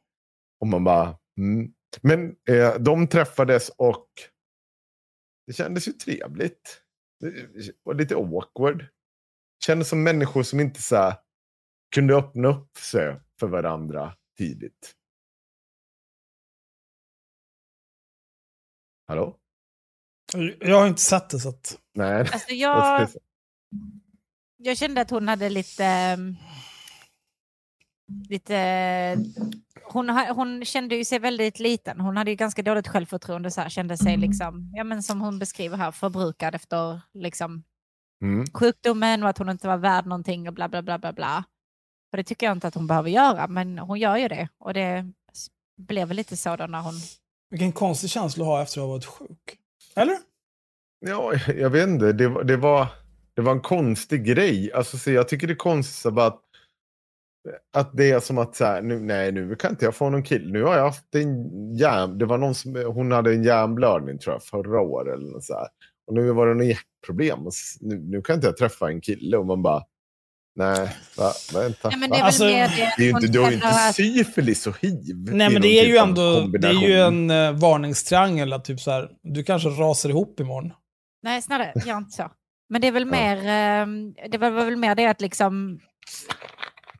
och 0.61 0.67
man 0.67 0.85
bara, 0.85 1.17
mm. 1.39 1.73
Men 2.03 2.37
eh, 2.49 2.75
de 2.75 3.07
träffades 3.07 3.69
och 3.69 4.07
det 5.47 5.53
kändes 5.53 5.89
ju 5.89 5.93
trevligt. 5.93 6.83
Det 7.21 7.73
var 7.83 7.95
lite 7.95 8.15
awkward. 8.15 8.87
Kändes 9.67 9.89
som 9.89 10.03
människor 10.03 10.43
som 10.43 10.61
inte 10.61 10.83
så 10.83 10.97
här, 10.97 11.15
kunde 11.95 12.15
öppna 12.15 12.49
upp 12.49 12.79
sig 12.79 13.21
för 13.41 13.47
varandra 13.47 14.15
tidigt. 14.39 14.95
Hallå? 19.09 19.37
Jag 20.61 20.81
har 20.81 20.87
inte 20.87 21.01
sett 21.01 21.31
det 21.31 21.39
så 21.39 21.49
att... 21.49 21.79
Nej. 21.95 22.21
Alltså 22.21 22.51
jag, 22.55 23.09
jag 24.57 24.79
kände 24.79 25.01
att 25.01 25.11
hon 25.11 25.29
hade 25.29 25.49
lite... 25.49 25.85
ehm, 25.85 26.37
Lite... 28.29 29.17
Hon, 29.83 30.09
hon 30.09 30.65
kände 30.65 30.97
ju 30.97 31.05
sig 31.05 31.19
väldigt 31.19 31.59
liten. 31.59 32.01
Hon 32.01 32.17
hade 32.17 32.31
ju 32.31 32.37
ganska 32.37 32.63
dåligt 32.63 32.89
självförtroende. 32.89 33.51
Så 33.51 33.61
här, 33.61 33.69
kände 33.69 33.97
sig 33.97 34.17
liksom, 34.17 34.73
ja, 34.75 34.85
men 34.85 35.03
som 35.03 35.21
hon 35.21 35.39
beskriver 35.39 35.77
här, 35.77 35.93
förbrukad 35.93 36.55
efter 36.55 37.01
liksom, 37.15 37.63
Mm. 38.23 38.47
sjukdomen 38.55 39.23
och 39.23 39.29
att 39.29 39.39
hon 39.39 39.51
inte 39.51 39.69
var 39.69 39.77
värd 39.77 40.07
någonting 40.07 40.49
och 40.49 40.55
bla 40.55 40.69
bla 40.69 40.83
bla 40.83 40.99
bla 40.99 41.13
bla. 41.13 41.45
Och 42.13 42.17
det 42.17 42.25
tycker 42.25 42.47
jag 42.47 42.57
inte 42.57 42.67
att 42.69 42.75
hon 42.75 42.87
behöver 42.87 43.11
göra, 43.11 43.47
men 43.49 43.79
hon 43.79 43.99
gör 43.99 44.17
ju 44.17 44.29
det. 44.29 44.49
Och 44.59 44.75
det 44.75 45.13
blev 45.79 46.09
väl 46.09 46.17
lite 46.17 46.37
så 46.37 46.57
då 46.57 46.67
när 46.67 46.81
hon... 46.81 46.95
Vilken 47.51 47.73
konstig 47.73 48.11
känsla 48.11 48.45
att 48.45 48.49
ha 48.49 48.63
efter 48.63 48.81
att 48.81 48.87
ha 48.87 48.93
varit 48.93 49.05
sjuk. 49.05 49.59
Eller? 49.97 50.17
Ja, 51.07 51.33
jag 51.57 51.71
vet 51.71 51.89
inte. 51.89 52.13
Det, 52.13 52.29
var- 52.29 52.45
det, 52.45 52.57
var, 52.57 52.87
det 53.35 53.43
var 53.43 53.53
en 53.53 53.61
konstig 53.61 54.25
grej. 54.25 54.73
Alltså, 54.73 54.99
så 54.99 55.11
jag 55.11 55.29
tycker 55.29 55.47
det 55.47 55.53
är 55.53 55.57
konstigt 55.57 56.19
att, 56.19 56.41
att 57.77 57.97
det 57.97 58.11
är 58.11 58.21
som 58.21 58.39
att 58.39 58.57
så 58.57 58.65
här, 58.65 58.83
nu, 58.83 59.01
nej, 59.01 59.33
nu 59.33 59.57
kan 59.57 59.71
inte 59.71 59.85
jag 59.85 59.95
få 59.95 60.11
någon 60.11 60.23
kille. 60.23 60.53
Nu 60.53 60.63
har 60.63 60.77
jag 60.77 60.85
haft 60.85 61.15
en 61.15 61.77
hjärn... 61.77 62.19
Det 62.19 62.27
var 62.27 62.39
någon 62.39 62.55
som, 62.55 62.75
hon 62.75 63.13
hade 63.13 63.33
en 63.35 63.43
hjärnblödning 63.45 64.19
tror 64.19 64.35
jag 64.35 64.43
förra 64.45 64.81
året. 64.81 65.15
Eller 65.15 65.31
något 65.33 65.45
så 65.45 65.55
här. 65.55 65.69
Och 66.11 66.17
nu 66.17 66.33
var 66.33 66.47
det 66.47 66.55
något 66.55 66.67
hjärtproblem. 66.67 67.39
Nu, 67.81 67.99
nu 67.99 68.23
kan 68.23 68.35
inte 68.35 68.47
jag 68.47 68.57
träffa 68.57 68.89
en 68.89 69.01
kille. 69.01 69.37
Och 69.37 69.47
man 69.47 69.63
bara, 69.63 69.83
nej, 70.57 70.97
va, 71.17 71.33
vänta. 71.55 71.89
Nej, 71.89 71.99
men 71.99 72.11
det 72.11 72.17
är 72.17 72.23
Alltså, 72.23 72.45
Det 72.45 72.51
är 72.99 73.03
ju 73.03 73.11
inte, 73.11 73.27
du 73.27 73.41
har 73.41 73.49
ju 73.51 73.55
inte 73.55 73.93
syfilis 73.93 74.67
och 74.67 74.81
hiv. 74.81 75.17
Nej, 75.17 75.53
men 75.53 75.63
det 75.63 75.69
är 75.69 75.85
ju 75.85 75.93
typ 75.93 76.03
av 76.03 76.09
ändå 76.09 76.59
det 76.59 76.69
är 76.69 76.89
ju 76.89 77.01
en 77.01 77.31
uh, 77.31 77.53
varningstriangel. 77.53 78.53
Att 78.53 78.65
typ 78.65 78.81
så 78.81 78.91
här, 78.91 79.09
du 79.23 79.45
kanske 79.45 79.69
rasar 79.69 80.09
ihop 80.09 80.41
imorgon. 80.41 80.73
Nej, 81.23 81.43
snälla, 81.43 81.73
gör 81.87 81.99
inte 81.99 82.17
så. 82.17 82.31
Men 82.69 82.81
det 82.81 82.87
är 82.87 82.93
väl 82.93 83.07
mer, 83.07 83.47
ehm, 83.47 84.15
det 84.31 84.39
var 84.39 84.51
väl 84.51 84.77
mer 84.77 84.95
det 84.95 85.07
att 85.07 85.21
liksom 85.21 85.81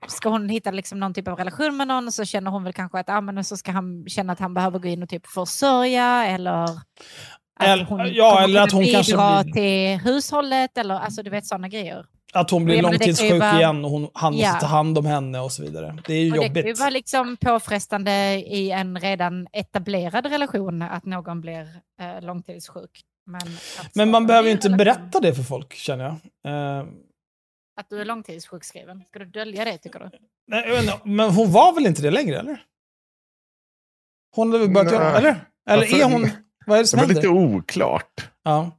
ska 0.09 0.29
hon 0.29 0.49
hitta 0.49 0.71
liksom 0.71 1.01
någon 1.01 1.15
typ 1.15 1.29
av 1.29 1.37
relation 1.37 1.77
med 1.77 1.89
någon 1.89 2.13
så 2.13 2.25
känner 2.25 2.51
hon 2.51 2.65
väl 2.65 2.73
kanske 2.73 2.99
att 2.99 3.09
ah, 3.09 3.21
men 3.21 3.45
så 3.45 3.57
ska 3.57 3.73
han 3.73 4.05
känna 4.09 4.33
att 4.33 4.39
han 4.39 4.55
behöver 4.55 4.79
gå 4.79 4.89
in 4.89 5.03
och 5.03 5.09
typ 5.09 5.27
försörja 5.27 6.27
eller 6.27 6.69
att 7.61 7.67
Eller- 7.69 7.85
hon 7.85 8.13
ja, 8.15 8.31
kommer 8.31 8.45
eller 8.45 8.61
att 8.63 8.73
hon 8.73 8.87
kanske 8.87 9.13
bidra 9.13 9.43
blir- 9.45 9.53
till 9.53 10.05
hushållet 10.13 10.79
eller 10.79 10.95
alltså 10.95 11.23
du 11.23 11.31
vet 11.31 11.47
sådana 11.47 11.69
grejer. 11.69 12.07
Att 12.33 12.51
hon 12.51 12.65
blir 12.65 12.83
långtidssjuk 12.83 13.41
vara- 13.41 13.57
igen 13.59 13.85
och 13.85 13.91
hon, 13.91 14.09
han 14.15 14.33
måste 14.33 14.47
Ja. 14.47 14.59
ta 14.61 14.67
hand 14.67 14.99
om 14.99 15.07
henne 15.07 15.41
och 15.41 15.53
så 15.53 15.63
vidare. 15.63 15.99
Det 16.07 16.15
är 16.15 16.23
ju 16.25 16.31
Och 16.31 16.37
det 16.37 16.47
kan 16.47 16.55
ju 16.55 16.61
jobbigt. 16.61 16.79
vara 16.79 16.91
liksom 16.91 17.37
påfrestande 17.37 18.11
i 18.47 18.71
en 18.71 19.01
redan 19.01 19.47
etablerad 19.53 20.27
relation 20.27 20.83
att 20.83 21.05
någon 21.05 21.41
blir 21.41 21.69
eh, 22.01 22.23
långtidssjuk. 22.23 23.01
Men, 23.27 23.41
Men 23.95 24.11
man 24.11 24.27
behöver 24.27 24.49
ju 24.49 24.53
inte 24.53 24.69
relation- 24.69 24.79
berätta 24.79 25.21
det 25.21 25.35
för 25.35 25.43
folk, 25.43 25.75
känner 25.75 26.05
jag. 26.05 26.15
Eh, 26.81 26.85
Att 27.81 27.89
du 27.89 28.01
är 28.01 28.05
långtidssjukskriven. 28.05 29.05
Ska 29.09 29.19
du 29.19 29.25
dölja 29.25 29.65
det 29.65 29.79
tycker 29.79 29.99
du? 29.99 30.11
nej, 30.47 30.91
men 31.05 31.31
hon 31.31 31.53
var 31.53 31.73
väl 31.75 31.87
inte 31.87 32.03
det 32.03 32.11
längre, 32.11 32.39
eller? 32.39 32.63
Hon 34.37 34.53
hade 34.53 34.65
väl 34.65 34.75
börjat 34.75 34.93
göra, 34.93 35.19
eller? 35.19 35.37
Eller 35.71 35.83
Alltså, 35.83 35.97
är 35.97 36.05
hon... 36.05 36.31
Vad 36.67 36.79
är 36.79 36.83
det 36.83 36.87
som 36.89 36.97
Det 37.01 37.07
var 37.07 37.15
händer? 37.15 37.23
lite 37.23 37.57
oklart. 37.57 38.29
Ja. 38.45 38.71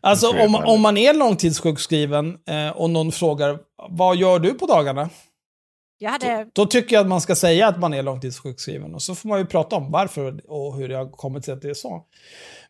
Alltså 0.00 0.28
om, 0.44 0.54
om 0.54 0.80
man 0.80 0.96
är 0.96 1.14
långtidssjukskriven 1.14 2.38
eh, 2.48 2.68
och 2.76 2.90
någon 2.90 3.12
frågar 3.12 3.58
vad 3.88 4.16
gör 4.16 4.38
du 4.38 4.54
på 4.54 4.66
dagarna? 4.66 5.10
Jag 6.00 6.10
hade, 6.10 6.46
Då 6.52 6.66
tycker 6.66 6.94
jag 6.96 7.00
att 7.00 7.08
man 7.08 7.20
ska 7.20 7.34
säga 7.34 7.68
att 7.68 7.78
man 7.80 7.94
är 7.94 8.02
långtidssjukskriven. 8.02 8.94
Och 8.94 9.02
så 9.02 9.14
får 9.14 9.28
man 9.28 9.38
ju 9.38 9.46
prata 9.46 9.76
om 9.76 9.90
varför 9.90 10.40
och 10.50 10.76
hur 10.76 10.88
det 10.88 10.96
har 10.96 11.10
kommit 11.10 11.44
sig 11.44 11.54
att 11.54 11.62
det 11.62 11.70
är 11.70 11.74
så. 11.74 12.02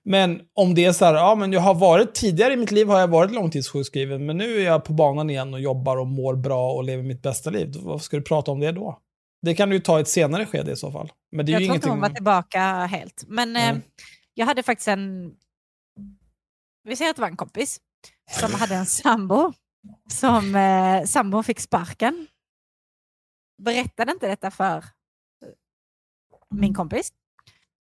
Men 0.03 0.41
om 0.55 0.75
det 0.75 0.85
är 0.85 0.93
så 0.93 1.05
här, 1.05 1.15
ja 1.15 1.35
men 1.35 1.53
jag 1.53 1.61
har 1.61 1.75
varit, 1.75 2.15
tidigare 2.15 2.53
i 2.53 2.57
mitt 2.57 2.71
liv 2.71 2.89
har 2.89 3.01
jag 3.01 3.09
varit 3.09 3.31
långtidssjukskriven, 3.33 4.27
men 4.27 4.37
nu 4.37 4.61
är 4.61 4.65
jag 4.65 4.85
på 4.85 4.93
banan 4.93 5.31
igen 5.31 5.55
och 5.55 5.61
jobbar 5.61 5.97
och 5.97 6.07
mår 6.07 6.35
bra 6.35 6.73
och 6.73 6.85
lever 6.85 7.03
mitt 7.03 7.23
bästa 7.23 7.51
liv. 7.51 7.75
Varför 7.81 8.05
ska 8.05 8.17
du 8.17 8.23
prata 8.23 8.51
om 8.51 8.61
det 8.61 8.73
då? 8.73 8.99
Det 9.43 9.55
kan 9.55 9.69
du 9.69 9.77
ju 9.77 9.81
ta 9.81 9.99
i 9.99 10.01
ett 10.01 10.09
senare 10.09 10.47
skede 10.47 10.73
i 10.73 10.77
så 10.77 10.93
fall. 10.93 11.09
Men 11.33 11.47
det 11.47 11.51
är 11.51 11.55
jag 11.55 11.61
ju 11.61 11.67
tror 11.67 11.75
inte 11.77 11.87
ingenting... 11.89 11.91
hon 11.91 12.01
var 12.01 12.15
tillbaka 12.17 12.61
helt. 12.87 13.25
Men 13.29 13.57
eh, 13.57 13.69
Mm. 13.69 13.83
Jag 14.39 14.47
hade 14.47 14.63
faktiskt 14.63 14.89
en... 14.89 15.35
Vi 16.85 16.97
säger 16.97 17.11
att 17.11 17.17
det 17.17 17.23
var 17.23 17.29
en 17.29 17.37
kompis 17.37 17.81
som 18.31 18.55
hade 18.55 18.75
en 18.75 18.87
sambo. 18.87 19.53
Som 20.11 20.57
eh, 20.57 21.05
sambon 21.05 21.45
fick 21.45 21.61
sparken. 21.61 22.27
Berättade 23.63 24.13
inte 24.13 24.29
detta 24.29 24.51
för 24.51 24.85
min 26.51 26.75
kompis. 26.75 27.13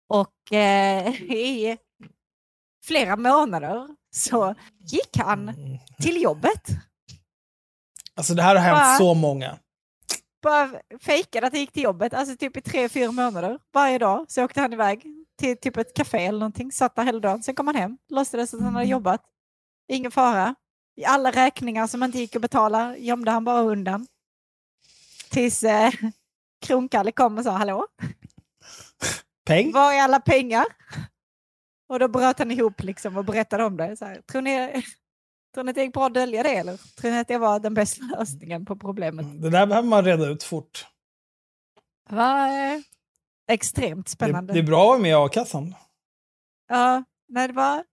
Och 0.09 0.53
eh, 0.53 1.21
i 1.21 1.77
flera 2.85 3.15
månader 3.15 3.87
så 4.11 4.55
gick 4.79 5.17
han 5.17 5.55
till 6.01 6.21
jobbet. 6.21 6.69
Alltså 8.15 8.33
det 8.33 8.41
här 8.41 8.55
har 8.55 8.63
hänt 8.63 8.77
Va? 8.77 8.97
så 8.97 9.13
många. 9.13 9.59
Bara 10.41 10.81
fejkade 11.01 11.47
att 11.47 11.53
han 11.53 11.59
gick 11.59 11.71
till 11.71 11.83
jobbet, 11.83 12.13
alltså 12.13 12.37
typ 12.37 12.57
i 12.57 12.61
tre, 12.61 12.89
fyra 12.89 13.11
månader. 13.11 13.59
Varje 13.73 13.97
dag 13.97 14.25
så 14.27 14.43
åkte 14.43 14.61
han 14.61 14.73
iväg 14.73 15.26
till 15.37 15.57
typ 15.57 15.77
ett 15.77 15.93
café 15.93 16.25
eller 16.25 16.39
någonting, 16.39 16.71
satt 16.71 16.95
där 16.95 17.03
hela 17.03 17.19
dagen. 17.19 17.43
Sen 17.43 17.55
kom 17.55 17.67
han 17.67 17.75
hem, 17.75 17.97
låtsades 18.09 18.53
att 18.53 18.61
han 18.61 18.75
hade 18.75 18.87
jobbat. 18.87 19.21
Ingen 19.87 20.11
fara. 20.11 20.55
I 20.95 21.05
alla 21.05 21.31
räkningar 21.31 21.87
som 21.87 22.03
inte 22.03 22.17
gick 22.17 22.35
att 22.35 22.41
betala 22.41 22.97
gömde 22.97 23.31
han 23.31 23.43
bara 23.43 23.61
undan. 23.61 24.07
Tills 25.29 25.63
eh, 25.63 25.91
Kronkalle 26.65 27.11
kom 27.11 27.37
och 27.37 27.43
sa 27.43 27.51
hallå, 27.51 27.87
Peng? 29.45 29.71
var 29.71 29.93
är 29.93 30.01
alla 30.01 30.19
pengar? 30.19 30.65
Och 31.89 31.99
då 31.99 32.07
bröt 32.07 32.39
han 32.39 32.51
ihop 32.51 32.83
liksom 32.83 33.17
och 33.17 33.25
berättade 33.25 33.63
om 33.63 33.77
det. 33.77 33.97
Så 33.97 34.05
här, 34.05 34.21
tror, 34.21 34.41
ni, 34.41 34.83
tror 35.53 35.63
ni 35.63 35.69
att 35.69 35.75
det 35.75 35.83
gick 35.83 35.93
bra 35.93 36.05
att 36.05 36.13
dölja 36.13 36.43
det 36.43 36.55
eller? 36.55 36.77
Tror 36.77 37.11
ni 37.11 37.19
att 37.19 37.27
det 37.27 37.37
var 37.37 37.59
den 37.59 37.73
bästa 37.73 38.03
lösningen 38.17 38.65
på 38.65 38.75
problemet? 38.75 39.41
Det 39.41 39.49
där 39.49 39.65
behöver 39.65 39.87
man 39.87 40.05
reda 40.05 40.27
ut 40.27 40.43
fort. 40.43 40.87
Eh, 42.09 42.81
extremt 43.47 44.05
Det, 44.05 44.11
spännande. 44.11 44.53
det 44.53 44.59
är 44.59 44.63
bra 44.63 44.81
att 44.81 44.87
vara 44.87 44.99
med 44.99 45.11
i 45.11 45.13
a-kassan. 45.13 45.75
Ja, 46.69 47.03
nej, 47.29 47.47
det 47.47 47.53
var, 47.53 47.83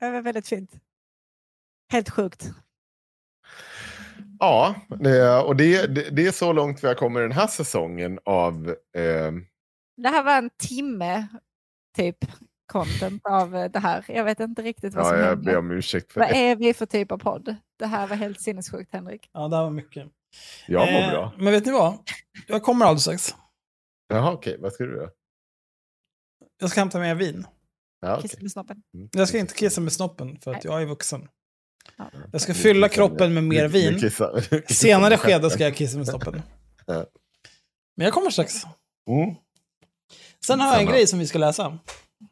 det 0.00 0.10
var 0.10 0.20
väldigt 0.22 0.48
fint. 0.48 0.70
Helt 1.92 2.10
sjukt. 2.10 2.50
Ja, 4.38 4.74
det, 4.88 5.38
och 5.42 5.56
det, 5.56 5.86
det, 5.94 6.10
det 6.10 6.26
är 6.26 6.32
så 6.32 6.52
långt 6.52 6.84
vi 6.84 6.88
har 6.88 6.94
kommit 6.94 7.22
den 7.22 7.32
här 7.32 7.46
säsongen 7.46 8.18
av... 8.24 8.68
Eh, 8.96 9.32
Det 9.96 10.08
här 10.08 10.22
var 10.22 10.38
en 10.38 10.50
timme 10.58 11.26
typ 11.96 12.16
content 12.72 13.22
av 13.26 13.50
det 13.50 13.78
här. 13.78 14.04
Jag 14.08 14.24
vet 14.24 14.40
inte 14.40 14.62
riktigt 14.62 14.94
vad 14.94 15.04
ja, 15.06 15.10
som 15.10 15.18
jag 15.18 15.38
ber 15.38 15.44
hände. 15.52 15.58
om 15.58 15.70
ursäkt 15.70 16.12
för 16.12 16.20
Vad 16.20 16.28
det. 16.28 16.36
är 16.38 16.56
vi 16.56 16.74
för 16.74 16.86
typ 16.86 17.12
av 17.12 17.18
podd? 17.18 17.56
Det 17.78 17.86
här 17.86 18.06
var 18.06 18.16
helt 18.16 18.40
sinnessjukt 18.40 18.92
Henrik. 18.92 19.30
Ja, 19.32 19.48
det 19.48 19.56
här 19.56 19.62
var 19.62 19.70
mycket. 19.70 20.06
Jag 20.66 20.92
mår 20.92 21.00
Eh, 21.00 21.10
bra. 21.10 21.32
Men 21.38 21.52
vet 21.52 21.66
ni 21.66 21.72
vad? 21.72 21.98
Jag 22.46 22.62
kommer 22.62 22.86
alldeles 22.86 23.02
strax. 23.02 23.34
Jaha, 24.08 24.32
okej. 24.32 24.56
Vad 24.60 24.72
ska 24.72 24.84
du 24.84 24.96
göra? 24.96 25.10
Jag 26.60 26.70
ska 26.70 26.80
hämta 26.80 26.98
med 26.98 27.16
vin. 27.16 27.46
Ja, 28.00 28.16
okej. 28.16 28.28
Kissa 28.28 28.42
med 28.42 28.50
snoppen. 28.52 28.82
Jag 29.12 29.28
ska 29.28 29.38
inte 29.38 29.54
kissa 29.54 29.80
med 29.80 29.92
snoppen 29.92 30.40
för 30.40 30.54
att 30.54 30.64
jag 30.64 30.82
är 30.82 30.86
vuxen. 30.86 31.28
Ja. 31.96 32.10
Jag 32.32 32.40
ska 32.40 32.54
fylla 32.54 32.88
kroppen 32.88 33.34
med 33.34 33.44
mer 33.44 33.68
vin. 33.68 33.94
kissar- 33.98 34.34
nu 34.50 34.60
kissar 34.60 34.74
Senare 34.74 35.14
du 35.14 35.18
skede 35.18 35.50
ska 35.50 35.64
jag 35.64 35.76
kissa 35.76 35.96
med 35.98 36.06
snoppen. 36.06 36.42
Ja. 36.88 37.06
Men 37.96 38.04
jag 38.04 38.14
kommer 38.14 38.30
strax. 38.30 38.54
Mm. 39.10 39.34
Sen 40.46 40.60
har 40.60 40.72
jag 40.72 40.80
en 40.80 40.86
grej 40.86 41.06
som 41.06 41.18
vi 41.18 41.26
ska 41.26 41.38
läsa. 41.38 41.78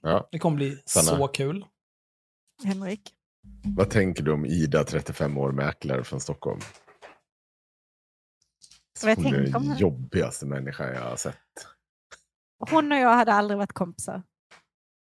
Ja. 0.01 0.29
Det 0.33 0.39
kommer 0.39 0.57
bli 0.57 0.79
Sanna. 0.85 1.19
så 1.19 1.29
kul. 1.29 1.65
Henrik. 2.65 3.01
Vad 3.77 3.91
tänker 3.91 4.23
du 4.23 4.33
om 4.33 4.47
Ida, 4.47 4.85
35 4.85 5.39
år, 5.39 5.53
mäklare 5.53 6.05
från 6.05 6.21
Stockholm? 6.21 6.61
Vad 9.05 9.19
jag 9.19 9.25
Hon 9.25 9.35
är 9.35 9.47
den 9.47 9.77
jobbigaste 9.77 10.47
människan 10.47 10.89
jag 10.95 11.01
har 11.01 11.17
sett. 11.17 11.37
Hon 12.71 12.93
och 12.93 12.99
jag 12.99 13.15
hade 13.15 13.33
aldrig 13.33 13.59
varit 13.59 13.73
kompisar. 13.73 14.23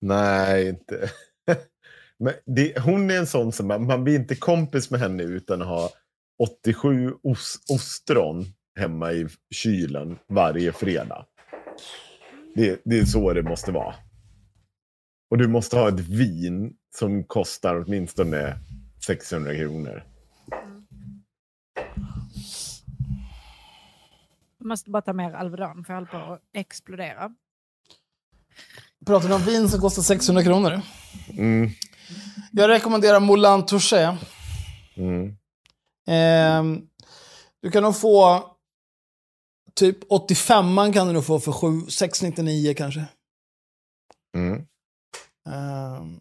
Nej, 0.02 0.70
inte. 0.70 1.10
Men 2.20 2.34
det, 2.46 2.80
hon 2.80 3.12
är 3.12 3.18
en 3.18 3.28
sån 3.28 3.52
som 3.52 3.68
man, 3.68 3.86
man 3.86 4.04
blir 4.04 4.16
inte 4.16 4.36
kompis 4.36 4.92
med 4.92 5.00
henne 5.00 5.24
utan 5.24 5.62
att 5.62 5.68
ha 5.68 5.90
87 6.44 7.14
os, 7.24 7.60
ostron 7.70 8.46
hemma 8.80 9.12
i 9.14 9.28
kylen 9.50 10.20
varje 10.28 10.72
fredag. 10.72 11.26
Det, 12.56 12.82
det 12.86 13.00
är 13.00 13.06
så 13.06 13.34
det 13.34 13.44
måste 13.44 13.72
vara. 13.72 13.96
Och 15.30 15.38
du 15.38 15.48
måste 15.48 15.78
ha 15.78 15.88
ett 15.88 16.00
vin 16.00 16.74
som 16.96 17.24
kostar 17.24 17.84
åtminstone 17.86 18.58
600 19.06 19.56
kronor. 19.56 20.04
Jag 24.62 24.68
måste 24.68 24.90
bara 24.90 25.02
ta 25.02 25.14
mer 25.14 25.32
Alvedon 25.34 25.84
för 25.86 25.94
jag 25.94 26.02
håller 26.02 26.12
på 26.26 26.34
att 26.34 26.42
explodera. 26.54 27.32
Pratar 29.06 29.28
du 29.30 29.34
om 29.36 29.42
vin 29.42 29.70
som 29.70 29.82
kostar 29.82 30.02
600 30.02 30.44
kronor? 30.44 30.82
Mm, 31.38 31.70
Jag 32.52 32.70
rekommenderar 32.70 33.20
Moulin 33.20 33.66
Touché. 33.66 34.18
mm. 34.96 35.36
Ehm, 36.08 36.88
du 37.62 37.72
kan 37.72 37.84
nog 37.84 37.98
få 37.98 38.46
typ 39.76 39.98
85 40.10 40.94
kan 40.94 41.08
du 41.08 41.14
nog 41.14 41.26
få 41.26 41.40
för 41.40 41.52
7, 41.52 41.82
699 41.90 42.74
kanske. 42.78 43.06
Mm. 44.36 44.66
Ehm, 45.50 46.20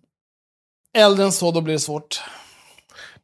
äldre 0.96 1.24
än 1.24 1.32
så, 1.32 1.52
då 1.52 1.60
blir 1.60 1.74
det 1.74 1.80
svårt. 1.80 2.22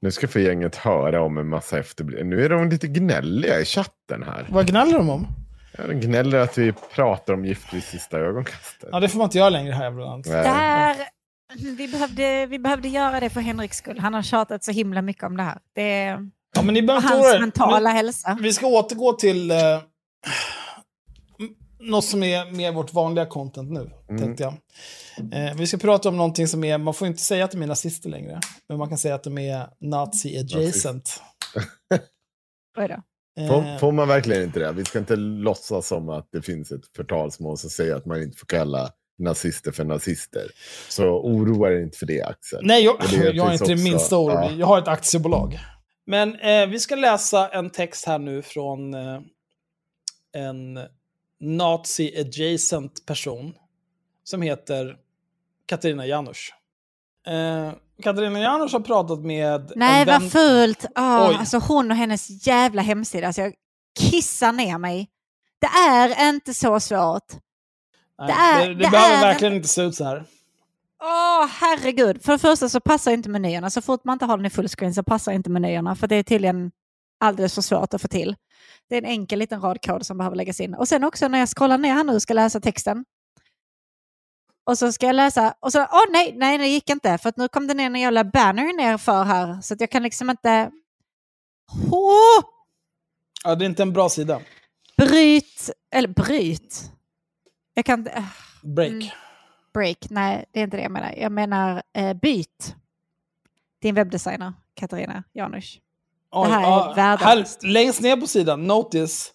Nu 0.01 0.11
ska 0.11 0.29
för 0.29 0.41
gänget 0.41 0.77
höra 0.77 1.23
om 1.23 1.39
en 1.39 1.49
massa 1.49 1.79
efterbliv. 1.79 2.27
Nu 2.27 2.45
är 2.45 2.49
de 2.49 2.69
lite 2.69 2.87
gnälliga 2.87 3.61
i 3.61 3.65
chatten 3.65 4.23
här. 4.23 4.47
Vad 4.51 4.67
gnäller 4.67 4.99
de 4.99 5.11
om? 5.11 5.27
Ja, 5.79 5.87
De 5.87 5.95
gnäller 5.95 6.39
att 6.39 6.59
vi 6.59 6.73
pratar 6.73 7.35
om 7.35 7.45
gift 7.45 7.75
vid 7.75 7.83
sista 7.83 8.19
ögonkastet. 8.19 8.89
Ja, 8.93 9.01
det 9.01 9.09
får 9.09 9.19
man 9.19 9.25
inte 9.25 9.39
göra 9.39 9.51
längre 9.51 9.73
här 9.73 9.91
ibland. 9.91 10.27
Nej. 10.29 10.43
Där, 10.43 10.97
vi, 11.77 11.89
behövde, 11.89 12.47
vi 12.47 12.59
behövde 12.59 12.89
göra 12.89 13.21
det 13.21 13.31
för 13.31 13.41
Henriks 13.41 13.77
skull. 13.77 13.99
Han 13.99 14.15
har 14.15 14.23
tjatat 14.23 14.65
så 14.65 14.73
himla 14.73 15.03
mycket 15.03 15.25
om 15.25 15.37
det 15.37 15.43
här. 15.43 15.59
Det 15.75 15.83
är 16.03 16.31
Ja, 16.57 16.63
men 16.63 16.75
ni 16.75 16.87
hans 16.87 17.41
mentala 17.41 17.91
hälsa. 17.91 18.39
Vi 18.41 18.53
ska 18.53 18.67
återgå 18.67 19.13
till 19.13 19.51
eh, 19.51 19.57
något 21.79 22.05
som 22.05 22.23
är 22.23 22.51
mer 22.51 22.73
vårt 22.73 22.93
vanliga 22.93 23.27
content 23.27 23.71
nu, 23.73 23.91
Mm. 24.09 24.23
tänkte 24.23 24.43
jag. 24.43 24.55
Eh, 25.33 25.55
vi 25.57 25.67
ska 25.67 25.77
prata 25.77 26.09
om 26.09 26.17
någonting 26.17 26.49
som 26.49 26.65
är, 26.65 26.79
man 26.79 26.95
får 26.95 27.07
inte 27.09 27.23
säga 27.23 27.45
att 27.45 27.51
de 27.51 27.63
är 27.63 27.67
nazister 27.67 28.11
längre, 28.11 28.41
men 28.69 28.79
man 28.79 28.89
kan 28.89 28.99
säga 28.99 29.15
att 29.15 29.25
de 29.25 29.39
är 29.39 29.67
nazi 29.81 30.39
adjacent. 30.39 31.23
Oj 32.79 32.89
då. 32.89 33.03
Får, 33.49 33.67
Eh, 33.67 33.79
får 33.79 33.93
man 33.93 34.09
verkligen 34.09 34.43
inte 34.43 34.59
det? 34.61 34.73
Vi 34.73 34.85
ska 34.85 34.99
inte 34.99 35.17
låtsas 35.17 35.87
som 35.89 36.09
att 36.09 36.29
det 36.33 36.43
finns 36.43 36.73
ett 36.73 36.87
förtalsmål 36.97 37.59
som 37.59 37.71
säger 37.71 37.95
att 37.95 38.07
man 38.07 38.23
inte 38.23 38.37
får 38.39 38.47
kalla 38.47 38.91
nazister 39.19 39.73
för 39.73 39.85
nazister. 39.85 40.47
Så 40.89 41.05
oroa 41.05 41.69
dig 41.71 41.83
inte 41.83 41.99
för 41.99 42.07
det, 42.07 42.23
Axel. 42.23 42.61
Nej, 42.63 42.85
jag, 42.85 42.97
det 43.11 43.31
jag 43.33 43.49
är 43.49 43.53
inte 43.53 43.65
det 43.65 43.83
minsta 43.83 44.19
orolig. 44.19 44.51
ja. 44.51 44.53
Jag 44.53 44.67
har 44.67 44.79
ett 44.79 44.89
aktiebolag. 44.89 45.59
Men 46.07 46.35
eh, 46.41 46.67
vi 46.67 46.81
ska 46.81 46.95
läsa 46.97 47.49
en 47.49 47.71
text 47.71 48.07
här 48.07 48.19
nu 48.19 48.43
från 48.43 48.95
eh, 48.95 49.21
en 50.37 50.79
nazi-adjacent 51.41 53.07
person 53.07 53.55
som 54.25 54.43
heter 54.43 54.97
Katarina 55.67 56.07
Janouch. 56.07 56.53
Eh, 57.27 57.73
Katarina 58.03 58.41
Janouch 58.41 58.73
har 58.73 58.81
pratat 58.81 59.19
med 59.21 59.73
Nej, 59.77 60.05
vän... 60.05 60.23
vad 60.23 60.33
fult. 60.33 60.85
Oh, 60.85 61.29
Oj. 61.29 61.37
alltså 61.39 61.59
hon 61.59 61.91
och 61.91 61.97
hennes 61.97 62.47
jävla 62.47 62.83
hemsida. 62.83 63.27
Alltså 63.27 63.43
jag 63.43 63.55
kissar 63.99 64.53
ner 64.53 64.79
mig. 64.79 65.09
Det 65.59 65.67
är 65.91 66.29
inte 66.29 66.55
så 66.55 66.81
svårt. 66.81 67.33
Nej, 68.19 68.27
det 68.29 68.33
är- 68.33 68.69
det, 68.69 68.75
det, 68.75 68.85
det 68.85 68.91
behöver 68.91 69.17
är 69.17 69.21
verkligen 69.21 69.55
inte 69.55 69.69
se 69.69 69.83
ut 69.83 69.95
så 69.95 70.05
här. 70.05 70.25
Åh, 71.03 71.47
herregud. 71.49 72.23
För 72.25 72.33
det 72.33 72.39
första 72.39 72.69
så 72.69 72.81
passar 72.81 73.13
inte 73.13 73.29
menyerna. 73.29 73.71
Så 73.71 73.83
fort 73.83 74.05
man 74.05 74.13
inte 74.13 74.25
har 74.25 74.37
den 74.37 74.47
i 74.47 74.51
fullscreen 74.51 74.95
så 74.95 75.03
passar 75.03 75.33
inte 75.33 75.51
menyerna. 75.51 75.97
För 75.97 76.07
det 76.07 76.17
är 76.17 76.23
tydligen 76.23 76.71
alldeles 77.21 77.55
för 77.55 77.63
svårt 77.63 77.95
att 77.95 78.03
få 78.03 78.09
till. 78.09 78.37
Det 78.89 78.95
är 78.97 79.03
en 79.03 79.09
enkel 79.09 79.39
liten 79.39 79.61
radkod 79.61 80.07
som 80.07 80.19
behöver 80.19 80.37
läggas 80.37 80.61
in. 80.61 80.75
Och 80.75 80.89
sen 80.89 81.05
också 81.05 81.29
när 81.29 81.39
jag 81.39 81.49
scrollar 81.49 81.79
ner 81.79 81.95
här 81.95 82.05
nu 82.05 82.15
och 82.15 82.23
ska 82.23 82.35
läsa 82.35 82.61
texten. 82.61 83.05
Och 84.65 84.79
så 84.79 84.93
ska 84.93 85.07
jag 85.07 85.17
läsa 85.17 85.55
och 85.61 85.73
så, 85.73 85.81
åh 85.81 86.05
nej, 86.13 86.33
nej 86.37 86.59
det 86.59 86.67
gick 86.67 86.91
inte. 86.91 87.19
För 87.19 87.29
att 87.29 87.37
nu 87.37 87.49
kom 87.49 87.67
det 87.67 87.75
ner 87.75 87.87
en 87.87 88.01
jävla 88.01 88.25
banner 88.25 88.77
ner 88.77 88.99
för 88.99 89.25
här. 89.25 89.61
Så 89.61 89.75
att 89.75 89.81
jag 89.81 89.91
kan 89.91 90.03
liksom 90.03 90.31
inte... 90.31 90.71
Åh! 91.91 92.45
Ja, 93.45 93.55
det 93.55 93.65
är 93.65 93.67
inte 93.69 93.83
en 93.83 93.93
bra 93.93 94.09
sida. 94.09 94.41
Bryt, 94.97 95.71
eller 95.91 96.09
bryt. 96.09 96.93
Jag 97.75 97.85
kan 97.85 97.99
inte... 97.99 98.11
äh, 98.11 98.25
Break. 98.63 98.91
Mm. 98.93 99.09
break. 99.75 99.99
Nej, 100.11 100.45
det 100.53 100.61
är 100.61 100.65
inte 100.65 100.77
det 100.77 100.83
jag 100.83 100.93
menar. 100.93 101.15
Jag 101.17 101.33
menar 101.33 101.83
eh, 101.93 102.13
byt. 102.13 102.77
Din 103.83 103.95
webbdesigner, 103.95 104.53
Katarina 104.75 105.23
Janouch. 105.33 105.81
Oj, 106.31 106.49
här 106.49 106.61
är 106.61 106.63
ja, 106.63 106.93
värdelöst. 106.97 107.63
här, 107.63 107.71
längst 107.73 108.01
ner 108.01 108.17
på 108.17 108.27
sidan, 108.27 108.67
notice. 108.67 109.33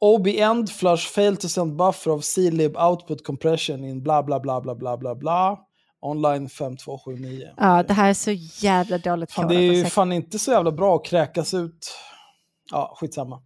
OB 0.00 0.26
end 0.26 0.70
flush 0.70 1.08
fail 1.08 1.36
to 1.36 1.48
send 1.48 1.76
buffer 1.76 2.10
of 2.10 2.24
C-lib 2.24 2.76
output 2.76 3.26
compression 3.26 3.84
in 3.84 4.02
bla 4.02 4.22
bla 4.22 4.40
bla 4.40 4.60
bla 4.60 4.74
bla 4.74 4.96
bla 4.96 5.14
bla. 5.14 5.58
Online 6.02 6.48
5279. 6.48 7.48
Ja, 7.56 7.82
det 7.82 7.94
här 7.94 8.10
är 8.10 8.14
så 8.14 8.30
jävla 8.66 8.98
dåligt 8.98 9.34
kodat. 9.34 9.48
det 9.50 9.54
är 9.56 9.60
ju 9.60 9.70
Ursäkta. 9.70 9.90
fan 9.90 10.12
inte 10.12 10.38
så 10.38 10.50
jävla 10.50 10.72
bra 10.72 10.96
att 10.96 11.04
kräkas 11.04 11.54
ut. 11.54 11.92
Ja, 12.70 12.96
skitsamma. 13.00 13.42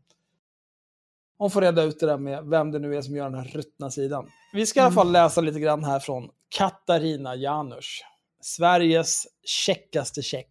Hon 1.39 1.51
får 1.51 1.61
reda 1.61 1.83
ut 1.83 2.01
det 2.01 2.07
där 2.07 2.19
med 2.19 2.45
vem 2.45 2.71
det 2.71 2.79
nu 2.79 2.97
är 2.97 3.03
som 3.03 3.17
gör 3.17 3.25
den 3.31 3.35
här 3.35 3.49
ruttna 3.49 3.91
sidan. 3.91 4.27
Vi 4.53 4.67
ska 4.67 4.81
i 4.81 4.83
alla 4.83 4.93
fall 4.93 5.13
läsa 5.13 5.41
lite 5.41 5.61
grann 5.61 5.85
här 5.85 6.01
från 6.01 6.29
Katarina 6.59 7.35
Janouch. 7.35 8.05
Sveriges 8.43 9.27
checkaste 9.45 10.23
check. 10.23 10.51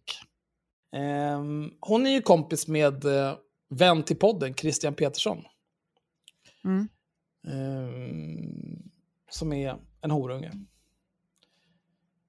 Ehm, 0.94 1.70
hon 1.80 2.06
är 2.06 2.10
ju 2.10 2.22
kompis 2.22 2.68
med 2.68 3.04
eh, 3.04 3.36
vän 3.68 4.02
till 4.02 4.16
podden, 4.16 4.54
Christian 4.54 4.94
Petersson. 4.94 5.44
Mm. 6.64 6.88
Ehm, 7.48 8.90
som 9.30 9.52
är 9.52 9.76
en 10.00 10.10
horunge. 10.10 10.52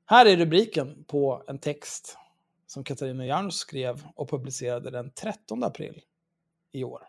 Här 0.05 0.25
är 0.25 0.37
rubriken 0.37 1.03
på 1.07 1.43
en 1.47 1.59
text 1.59 2.17
som 2.67 2.83
Katarina 2.83 3.25
Jarns 3.25 3.55
skrev 3.55 4.03
och 4.15 4.29
publicerade 4.29 4.91
den 4.91 5.11
13 5.11 5.63
april 5.63 6.01
i 6.71 6.83
år. 6.83 7.01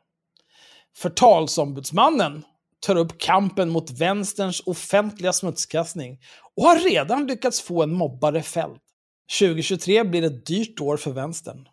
Förtalsombudsmannen 0.97 2.45
tar 2.81 2.97
upp 2.97 3.19
kampen 3.19 3.71
mot 3.71 3.91
vänsterns 3.91 4.63
offentliga 4.67 5.33
smutskastning 5.33 6.21
och 6.55 6.63
har 6.63 6.79
redan 6.79 7.27
lyckats 7.27 7.61
få 7.61 7.83
en 7.83 7.93
mobbare 7.93 8.43
fälld. 8.43 8.81
2023 9.39 10.05
blir 10.05 10.25
ett 10.25 10.47
dyrt 10.47 10.81
år 10.81 10.97
för 10.97 11.11
vänstern. 11.11 11.69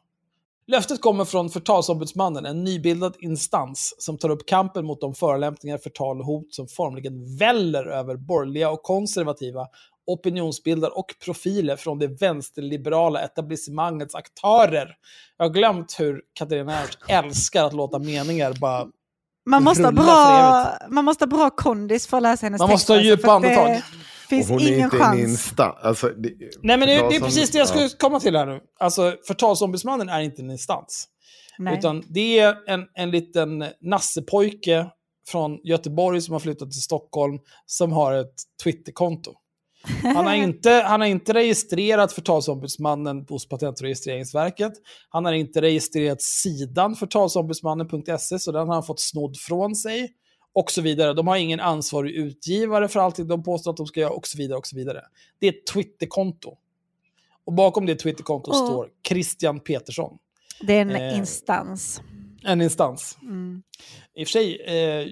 Löftet 0.68 1.02
kommer 1.02 1.26
från 1.26 1.50
Förtalsombudsmannen, 1.50 2.46
en 2.46 2.64
nybildad 2.64 3.16
instans 3.20 3.96
som 3.98 4.18
tar 4.18 4.30
upp 4.30 4.48
kampen 4.48 4.86
mot 4.86 5.02
de 5.02 5.16
förolämpningar, 5.16 5.78
förtal 5.78 6.20
och 6.20 6.26
hot 6.26 6.54
som 6.54 6.68
formligen 6.68 7.38
väller 7.38 7.86
över 7.86 8.16
borgerliga 8.16 8.70
och 8.70 8.84
konservativa 8.84 9.68
opinionsbildare 10.06 10.92
och 10.92 11.16
profiler 11.26 11.76
från 11.76 12.00
det 12.00 12.08
vänsterliberala 12.08 13.22
etablissemangets 13.22 14.16
aktörer. 14.16 14.96
Jag 15.38 15.46
har 15.46 15.54
glömt 15.54 16.00
hur 16.00 16.22
Katarina 16.34 16.80
Ernst 16.80 17.00
älskar 17.08 17.64
att 17.66 17.74
låta 17.74 18.00
meningar 18.00 18.54
bara... 18.54 18.88
Man 19.46 19.64
måste, 19.64 19.84
ha 19.84 19.92
bra, 19.92 20.68
man 20.90 21.06
måste 21.06 21.24
ha 21.24 21.28
bra 21.28 21.50
kondis 21.50 22.08
för 22.08 22.18
att 22.18 22.24
läsa 22.24 22.46
hennes 22.46 22.60
Man 22.60 22.70
text, 22.70 22.74
måste 22.74 22.94
ha 22.94 22.98
alltså, 22.98 23.10
djupa 23.10 23.32
andetag. 23.32 23.82
Det 24.38 24.46
finns 24.46 24.50
och 24.50 24.60
hon 24.60 24.68
är 24.68 24.74
ingen 24.74 24.84
inte 24.84 24.98
chans. 24.98 25.20
insta. 25.20 25.64
Alltså, 25.64 26.08
det, 26.08 26.30
Nej, 26.62 26.78
men 26.78 26.80
det, 26.80 26.96
det 26.96 27.16
är 27.16 27.20
precis 27.20 27.52
det 27.52 27.58
jag 27.58 27.68
skulle 27.68 27.90
komma 27.90 28.20
till 28.20 28.36
här 28.36 28.46
nu. 28.46 28.60
Alltså, 28.80 29.16
förtalsombudsmannen 29.28 30.10
är 30.10 30.22
inte 30.22 30.42
en 30.42 30.52
instans. 30.52 31.08
Nej. 31.58 31.78
Utan 31.78 32.04
det 32.10 32.40
är 32.40 32.56
en, 32.68 32.86
en 32.94 33.12
liten 33.12 33.66
nassepojke 33.82 34.86
från 35.28 35.60
Göteborg 35.64 36.22
som 36.22 36.34
har 36.34 36.40
flyttat 36.40 36.72
till 36.72 36.82
Stockholm 36.82 37.40
som 37.66 37.92
har 37.92 38.14
ett 38.14 38.34
Twitterkonto. 38.64 39.34
Han 40.04 40.26
har 40.26 40.34
inte, 40.44 40.72
han 40.72 41.02
har 41.02 41.08
inte 41.08 41.34
registrerat 41.34 42.14
förtalsombudsmannen 42.14 43.26
hos 43.30 43.50
Patent 43.50 43.80
och 43.80 43.84
registreringsverket. 43.84 44.74
Han 45.10 45.26
har 45.26 45.34
inte 45.34 45.62
registrerat 45.62 46.22
sidan 46.22 46.96
förtalsombudsmannen.se, 46.96 48.40
så 48.40 48.52
den 48.52 48.68
har 48.68 48.74
han 48.74 48.84
fått 48.84 49.00
snodd 49.00 49.38
från 49.38 49.76
sig. 49.76 50.10
Och 50.54 50.72
så 50.72 50.82
vidare. 50.82 51.14
De 51.14 51.28
har 51.28 51.38
ingen 51.38 51.60
ansvarig 51.60 52.12
utgivare 52.12 52.88
för 52.88 53.00
allting 53.00 53.28
de 53.28 53.44
påstår 53.44 53.72
att 53.72 53.78
de 53.78 53.88
ska 53.88 54.00
göra 54.00 54.12
och 54.12 54.28
så 54.28 54.38
vidare. 54.38 54.58
och 54.58 54.68
så 54.68 54.76
vidare. 54.76 55.02
Det 55.40 55.48
är 55.48 55.52
ett 55.54 55.66
Twitterkonto. 55.66 56.58
Och 57.46 57.54
bakom 57.54 57.86
det 57.86 57.96
Twitterkontot 57.96 58.56
Åh. 58.56 58.66
står 58.66 58.90
Christian 59.08 59.60
Petersson. 59.60 60.18
det 60.62 60.74
är 60.74 60.82
en 60.82 60.92
eh, 60.92 61.18
instans. 61.18 62.02
En 62.44 62.62
instans. 62.62 63.18
Mm. 63.22 63.64
I 64.14 64.24
och 64.24 64.28
för 64.28 64.32
sig, 64.32 64.62
eh, 64.62 65.08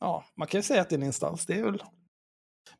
ja, 0.00 0.24
man 0.34 0.48
kan 0.48 0.58
ju 0.58 0.62
säga 0.62 0.80
att 0.80 0.88
det 0.88 0.94
är 0.94 0.98
en 0.98 1.06
instans. 1.06 1.46
Det 1.46 1.54
är 1.54 1.62
väl... 1.62 1.82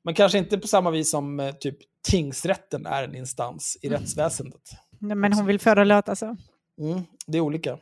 Men 0.02 0.14
kanske 0.14 0.38
inte 0.38 0.58
på 0.58 0.68
samma 0.68 0.90
vis 0.90 1.10
som 1.10 1.40
eh, 1.40 1.52
typ 1.52 1.78
tingsrätten 2.08 2.86
är 2.86 3.04
en 3.04 3.14
instans 3.14 3.78
i 3.82 3.88
rättsväsendet. 3.88 4.62
Nej, 4.98 5.16
Men 5.16 5.32
hon 5.32 5.46
vill 5.46 5.58
få 5.58 5.74
det 5.74 5.80
att 5.80 5.86
låta 5.86 6.16
så. 6.16 6.36
Mm, 6.80 7.02
det 7.26 7.38
är 7.38 7.42
olika. 7.42 7.78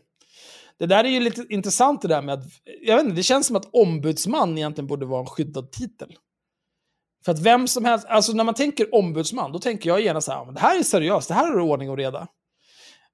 Det 0.78 0.86
där 0.86 1.05
är 1.05 1.09
ju 1.09 1.20
lite 1.20 1.47
intressant 1.48 2.03
det 2.03 2.09
där 2.09 2.23
med 2.23 2.35
att, 2.35 2.44
jag 2.82 2.97
vet 2.97 3.05
inte, 3.05 3.16
det 3.16 3.23
känns 3.23 3.47
som 3.47 3.57
att 3.57 3.69
ombudsman 3.73 4.59
egentligen 4.59 4.86
borde 4.86 5.07
vara 5.07 5.20
en 5.20 5.27
skyddad 5.27 5.73
titel. 5.73 6.16
För 7.24 7.32
att 7.32 7.39
vem 7.39 7.69
som 7.69 7.85
helst, 7.85 8.07
alltså 8.07 8.32
när 8.32 8.44
man 8.44 8.55
tänker 8.55 8.94
ombudsman, 8.94 9.53
då 9.53 9.59
tänker 9.59 9.90
jag 9.90 10.01
gärna 10.01 10.20
så 10.20 10.32
här, 10.32 10.53
det 10.53 10.61
här 10.61 10.78
är 10.78 10.82
seriöst, 10.82 11.28
det 11.28 11.35
här 11.35 11.53
är 11.53 11.61
ordning 11.61 11.90
och 11.90 11.97
reda. 11.97 12.28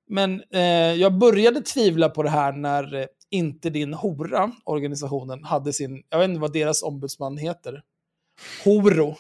Men 0.09 0.43
eh, 0.55 0.61
jag 0.93 1.19
började 1.19 1.61
tvivla 1.61 2.09
på 2.09 2.23
det 2.23 2.31
här 2.31 2.53
när 2.53 2.95
eh, 2.95 3.07
Inte 3.31 3.71
din 3.71 3.95
hora, 3.95 4.53
organisationen, 4.65 5.45
hade 5.45 5.73
sin, 5.73 6.03
jag 6.09 6.19
vet 6.19 6.29
inte 6.29 6.41
vad 6.41 6.53
deras 6.53 6.83
ombudsman 6.83 7.39
heter. 7.39 7.83
Horo, 8.65 9.17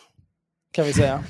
kan 0.72 0.84
vi 0.84 0.92
säga. 0.92 1.24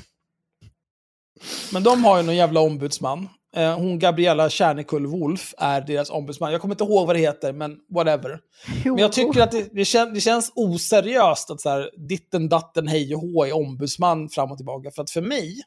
Men 1.73 1.83
de 1.83 2.03
har 2.03 2.17
ju 2.17 2.23
någon 2.23 2.35
jävla 2.35 2.59
ombudsman. 2.59 3.29
Eh, 3.55 3.75
hon 3.75 3.99
Gabriella 3.99 4.49
Kärnekull 4.49 5.07
Wolf 5.07 5.53
är 5.57 5.81
deras 5.81 6.09
ombudsman. 6.09 6.51
Jag 6.51 6.61
kommer 6.61 6.73
inte 6.73 6.83
ihåg 6.83 7.07
vad 7.07 7.15
det 7.15 7.19
heter, 7.19 7.53
men 7.53 7.79
whatever. 7.89 8.39
Men 8.83 8.97
jag 8.97 9.13
tycker 9.13 9.41
att 9.41 9.51
det, 9.51 9.69
det, 9.71 9.85
kän, 9.85 10.13
det 10.13 10.21
känns 10.21 10.51
oseriöst 10.55 11.51
att 11.51 11.61
så 11.61 11.69
här, 11.69 11.89
ditten 12.07 12.49
datten 12.49 12.87
hej 12.87 13.15
och 13.15 13.21
hå 13.21 13.45
är 13.45 13.55
ombudsman 13.55 14.29
fram 14.29 14.51
och 14.51 14.57
tillbaka. 14.57 14.91
För 14.91 15.01
att 15.01 15.09
för 15.09 15.21
mig, 15.21 15.61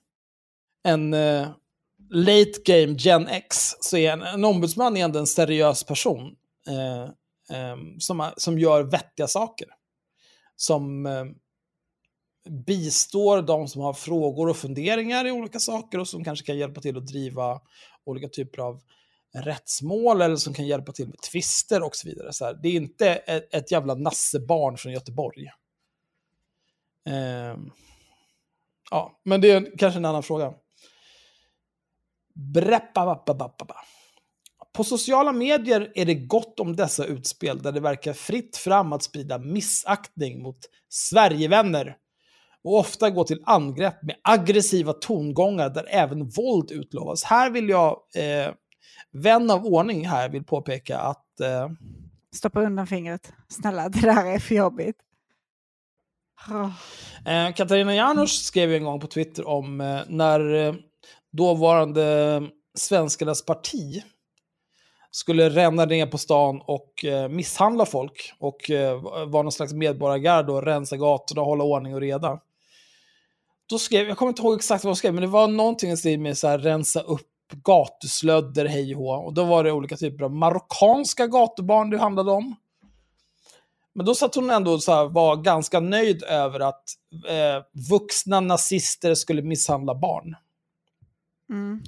en 0.84 1.14
eh, 1.14 1.48
late 2.10 2.52
game 2.64 2.96
Gen 2.98 3.26
X, 3.28 3.74
så 3.80 3.96
är 3.96 4.12
en, 4.12 4.22
en 4.22 4.44
ombudsman 4.44 4.96
ändå 4.96 5.18
en 5.18 5.26
seriös 5.26 5.84
person. 5.84 6.32
Eh, 6.68 7.02
eh, 7.58 7.76
som, 7.98 8.30
som 8.36 8.58
gör 8.58 8.82
vettiga 8.82 9.26
saker. 9.26 9.68
Som 10.56 11.06
eh, 11.06 11.24
bistår 12.48 13.42
de 13.42 13.68
som 13.68 13.82
har 13.82 13.92
frågor 13.92 14.48
och 14.48 14.56
funderingar 14.56 15.26
i 15.26 15.30
olika 15.30 15.58
saker 15.58 15.98
och 15.98 16.08
som 16.08 16.24
kanske 16.24 16.46
kan 16.46 16.58
hjälpa 16.58 16.80
till 16.80 16.96
att 16.96 17.06
driva 17.06 17.60
olika 18.04 18.28
typer 18.28 18.62
av 18.62 18.80
rättsmål 19.34 20.20
eller 20.20 20.36
som 20.36 20.54
kan 20.54 20.66
hjälpa 20.66 20.92
till 20.92 21.06
med 21.06 21.18
tvister 21.18 21.82
och 21.82 21.96
så 21.96 22.08
vidare. 22.08 22.32
Så 22.32 22.44
här, 22.44 22.58
det 22.62 22.68
är 22.68 22.72
inte 22.72 23.08
ett, 23.14 23.54
ett 23.54 23.70
jävla 23.70 23.94
nassebarn 23.94 24.76
från 24.76 24.92
Göteborg. 24.92 25.46
Eh, 27.06 27.56
ja, 28.90 29.20
men 29.24 29.40
det 29.40 29.50
är 29.50 29.78
kanske 29.78 29.98
en 29.98 30.04
annan 30.04 30.22
fråga. 30.22 30.54
På 34.72 34.84
sociala 34.84 35.32
medier 35.32 35.92
är 35.94 36.04
det 36.04 36.14
gott 36.14 36.60
om 36.60 36.76
dessa 36.76 37.04
utspel 37.04 37.62
där 37.62 37.72
det 37.72 37.80
verkar 37.80 38.12
fritt 38.12 38.56
fram 38.56 38.92
att 38.92 39.02
sprida 39.02 39.38
missaktning 39.38 40.42
mot 40.42 40.58
Sverigevänner 40.88 41.96
och 42.66 42.78
ofta 42.78 43.10
gå 43.10 43.24
till 43.24 43.42
angrepp 43.44 44.02
med 44.02 44.16
aggressiva 44.22 44.92
tongångar 44.92 45.70
där 45.70 45.86
även 45.88 46.28
våld 46.28 46.70
utlovas. 46.70 47.24
Här 47.24 47.50
vill 47.50 47.68
jag, 47.68 48.00
eh, 48.14 48.52
vän 49.12 49.50
av 49.50 49.66
ordning 49.66 50.08
här, 50.08 50.28
vill 50.28 50.44
påpeka 50.44 50.98
att 50.98 51.40
eh, 51.40 51.68
Stoppa 52.32 52.60
undan 52.60 52.86
fingret. 52.86 53.32
Snälla, 53.48 53.88
det 53.88 54.00
där 54.00 54.26
är 54.26 54.38
för 54.38 54.54
jobbigt. 54.54 54.96
Eh, 57.26 57.54
Katarina 57.54 57.94
Janouch 57.94 58.42
skrev 58.44 58.72
en 58.72 58.84
gång 58.84 59.00
på 59.00 59.06
Twitter 59.06 59.48
om 59.48 59.80
eh, 59.80 60.00
när 60.08 60.54
eh, 60.54 60.74
dåvarande 61.32 62.42
Svenskarnas 62.74 63.44
parti 63.44 64.02
skulle 65.10 65.50
ränna 65.50 65.84
ner 65.84 66.06
på 66.06 66.18
stan 66.18 66.60
och 66.64 67.04
eh, 67.04 67.28
misshandla 67.28 67.86
folk 67.86 68.32
och 68.38 68.70
eh, 68.70 69.02
vara 69.26 69.42
någon 69.42 69.52
slags 69.52 69.72
medborgargarde 69.72 70.52
och 70.52 70.62
rensa 70.62 70.96
gatorna 70.96 71.40
och 71.40 71.46
hålla 71.46 71.64
ordning 71.64 71.94
och 71.94 72.00
reda. 72.00 72.40
Då 73.66 73.78
skrev, 73.78 74.08
jag 74.08 74.16
kommer 74.16 74.30
inte 74.30 74.42
ihåg 74.42 74.56
exakt 74.56 74.84
vad 74.84 74.88
hon 74.88 74.96
skrev, 74.96 75.14
men 75.14 75.20
det 75.20 75.28
var 75.28 75.48
någonting 75.48 75.90
i 75.90 75.96
stil 75.96 76.20
med 76.20 76.38
så 76.38 76.48
här, 76.48 76.58
rensa 76.58 77.00
upp 77.00 77.30
gatuslödder, 77.64 78.66
hej 78.66 78.96
och. 78.96 79.24
Och 79.24 79.34
då 79.34 79.44
var 79.44 79.64
det 79.64 79.72
olika 79.72 79.96
typer 79.96 80.24
av 80.24 80.30
marockanska 80.30 81.26
gatubarn 81.26 81.90
det 81.90 81.98
handlade 81.98 82.30
om. 82.30 82.56
Men 83.94 84.06
då 84.06 84.14
satt 84.14 84.34
hon 84.34 84.50
ändå 84.50 84.78
så 84.78 84.92
här, 84.92 85.04
var 85.04 85.36
ganska 85.36 85.80
nöjd 85.80 86.22
över 86.22 86.60
att 86.60 86.84
eh, 87.28 87.64
vuxna 87.90 88.40
nazister 88.40 89.14
skulle 89.14 89.42
misshandla 89.42 89.94
barn. 89.94 90.36
Mm. 91.50 91.82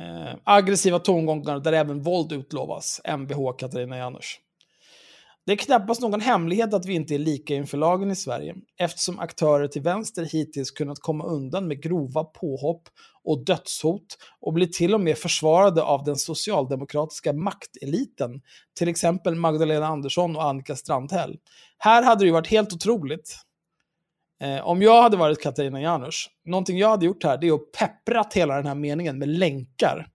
Eh, 0.00 0.34
aggressiva 0.44 0.98
tongångar 0.98 1.58
där 1.58 1.72
även 1.72 2.02
våld 2.02 2.32
utlovas. 2.32 3.00
Mvh 3.04 3.56
Katarina 3.58 3.96
Janouch. 3.96 4.40
Det 5.46 5.52
är 5.52 5.56
knappast 5.56 6.00
någon 6.00 6.20
hemlighet 6.20 6.74
att 6.74 6.86
vi 6.86 6.94
inte 6.94 7.14
är 7.14 7.18
lika 7.18 7.54
inför 7.54 7.78
lagen 7.78 8.10
i 8.10 8.16
Sverige, 8.16 8.54
eftersom 8.78 9.18
aktörer 9.18 9.68
till 9.68 9.82
vänster 9.82 10.24
hittills 10.24 10.70
kunnat 10.70 10.98
komma 10.98 11.24
undan 11.24 11.68
med 11.68 11.82
grova 11.82 12.24
påhopp 12.24 12.88
och 13.24 13.44
dödshot 13.44 14.18
och 14.40 14.52
blir 14.52 14.66
till 14.66 14.94
och 14.94 15.00
med 15.00 15.18
försvarade 15.18 15.82
av 15.82 16.04
den 16.04 16.16
socialdemokratiska 16.16 17.32
makteliten, 17.32 18.42
till 18.78 18.88
exempel 18.88 19.34
Magdalena 19.34 19.86
Andersson 19.86 20.36
och 20.36 20.44
Annika 20.44 20.76
Strandhäll. 20.76 21.38
Här 21.78 22.02
hade 22.02 22.20
det 22.20 22.26
ju 22.26 22.32
varit 22.32 22.46
helt 22.46 22.72
otroligt 22.72 23.36
Eh, 24.42 24.66
om 24.66 24.82
jag 24.82 25.02
hade 25.02 25.16
varit 25.16 25.42
Katarina 25.42 25.80
Janouch, 25.80 26.30
någonting 26.44 26.78
jag 26.78 26.88
hade 26.88 27.06
gjort 27.06 27.24
här 27.24 27.38
det 27.38 27.48
är 27.48 27.54
att 27.54 27.72
pepprat 27.72 28.34
hela 28.34 28.56
den 28.56 28.66
här 28.66 28.74
meningen 28.74 29.18
med 29.18 29.28
länkar 29.28 30.08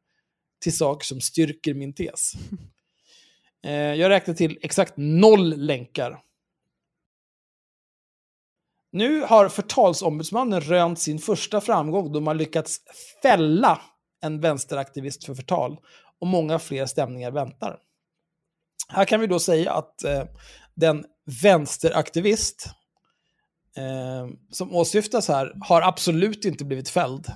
till 0.62 0.78
saker 0.78 1.06
som 1.06 1.22
styrker 1.22 1.74
min 1.74 1.94
tes. 1.94 2.34
Eh, 3.68 3.74
jag 3.74 4.10
räknar 4.10 4.34
till 4.34 4.60
exakt 4.62 4.94
noll 4.98 5.58
länkar. 5.58 6.20
Nu 8.92 9.22
har 9.22 9.50
förtalsombudsmannen 9.50 10.62
rönt 10.62 11.00
sin 11.00 11.20
första 11.20 11.62
framgång 11.62 12.12
då 12.12 12.20
man 12.20 12.38
lyckats 12.38 12.80
fälla 13.22 13.82
en 14.22 14.42
vänsteraktivist 14.42 15.24
för 15.24 15.36
förtal 15.36 15.78
och 16.20 16.28
många 16.28 16.60
fler 16.60 16.86
stämningar 16.86 17.32
väntar. 17.32 17.80
Här 18.90 19.06
kan 19.06 19.20
vi 19.20 19.28
då 19.28 19.40
säga 19.40 19.74
att 19.74 20.04
eh, 20.04 20.24
den 20.76 21.06
vänsteraktivist 21.44 22.70
eh, 23.78 24.28
som 24.52 24.76
åsyftas 24.76 25.28
här 25.28 25.54
har 25.62 25.82
absolut 25.82 26.46
inte 26.46 26.66
blivit 26.66 26.90
fälld. 26.90 27.28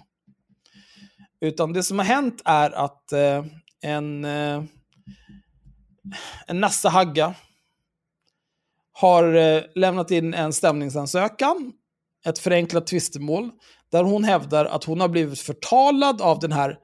Utan 1.42 1.74
det 1.74 1.84
som 1.84 2.00
har 2.00 2.06
hänt 2.06 2.42
är 2.46 2.72
att 2.72 3.12
eh, 3.12 3.46
en, 3.82 4.26
eh, 4.26 4.64
en 6.48 6.60
Nassa 6.60 6.90
Hagga 6.90 7.36
har 8.94 9.34
eh, 9.34 9.64
lämnat 9.76 10.12
in 10.12 10.34
en 10.34 10.54
stämningsansökan, 10.54 11.74
ett 12.26 12.40
förenklat 12.40 12.88
tvistemål, 12.88 13.50
där 13.92 14.04
hon 14.04 14.24
hävdar 14.24 14.66
att 14.66 14.84
hon 14.84 15.02
har 15.02 15.08
blivit 15.08 15.40
förtalad 15.40 16.22
av 16.22 16.40
den 16.40 16.52
här 16.52 16.78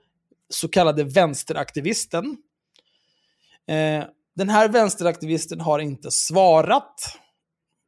så 0.49 0.67
kallade 0.67 1.03
vänsteraktivisten. 1.03 2.37
Eh, 3.67 4.03
den 4.35 4.49
här 4.49 4.69
vänsteraktivisten 4.69 5.61
har 5.61 5.79
inte 5.79 6.11
svarat 6.11 7.17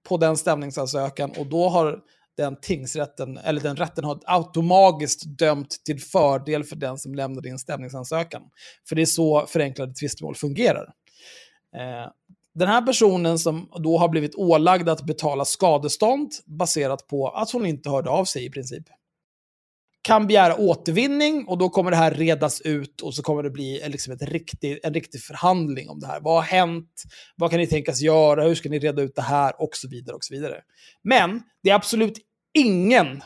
på 0.07 0.17
den 0.17 0.37
stämningsansökan 0.37 1.31
och 1.37 1.47
då 1.47 1.69
har 1.69 1.99
den 2.37 2.59
tingsrätten, 2.61 3.37
eller 3.37 3.61
den 3.61 3.75
rätten 3.75 4.03
har 4.03 4.19
automatiskt 4.25 5.37
dömt 5.37 5.69
till 5.85 5.99
fördel 5.99 6.63
för 6.63 6.75
den 6.75 6.97
som 6.97 7.15
lämnade 7.15 7.49
in 7.49 7.59
stämningsansökan. 7.59 8.41
För 8.89 8.95
det 8.95 9.01
är 9.01 9.05
så 9.05 9.45
förenklade 9.45 9.93
tvistemål 9.93 10.35
fungerar. 10.35 10.93
Eh, 11.75 12.11
den 12.55 12.67
här 12.67 12.81
personen 12.81 13.39
som 13.39 13.69
då 13.83 13.97
har 13.97 14.09
blivit 14.09 14.35
ålagd 14.35 14.89
att 14.89 15.05
betala 15.05 15.45
skadestånd 15.45 16.31
baserat 16.45 17.07
på 17.07 17.27
att 17.29 17.51
hon 17.51 17.65
inte 17.65 17.89
hörde 17.89 18.09
av 18.09 18.25
sig 18.25 18.45
i 18.45 18.49
princip. 18.49 18.83
Kan 20.01 20.27
begära 20.27 20.55
återvinning 20.55 21.47
och 21.47 21.57
då 21.57 21.69
kommer 21.69 21.91
det 21.91 21.97
här 21.97 22.11
redas 22.11 22.61
ut 22.61 23.01
och 23.01 23.15
så 23.15 23.23
kommer 23.23 23.43
det 23.43 23.49
bli 23.49 23.83
liksom 23.87 24.13
ett 24.13 24.21
riktig, 24.21 24.79
en 24.83 24.93
riktig 24.93 25.21
förhandling 25.21 25.89
om 25.89 25.99
det 25.99 26.07
här. 26.07 26.19
Vad 26.21 26.35
har 26.35 26.41
hänt? 26.41 27.03
Vad 27.35 27.49
kan 27.49 27.59
ni 27.59 27.67
tänkas 27.67 28.01
göra? 28.01 28.43
Hur 28.43 28.55
ska 28.55 28.69
ni 28.69 28.79
reda 28.79 29.01
ut 29.01 29.15
det 29.15 29.21
här? 29.21 29.61
Och 29.61 29.75
så 29.75 29.89
vidare. 29.89 30.15
och 30.15 30.23
så 30.23 30.33
vidare. 30.33 30.61
Men 31.03 31.41
det 31.63 31.69
är 31.69 31.75
absolut 31.75 32.17
ingen 32.53 33.21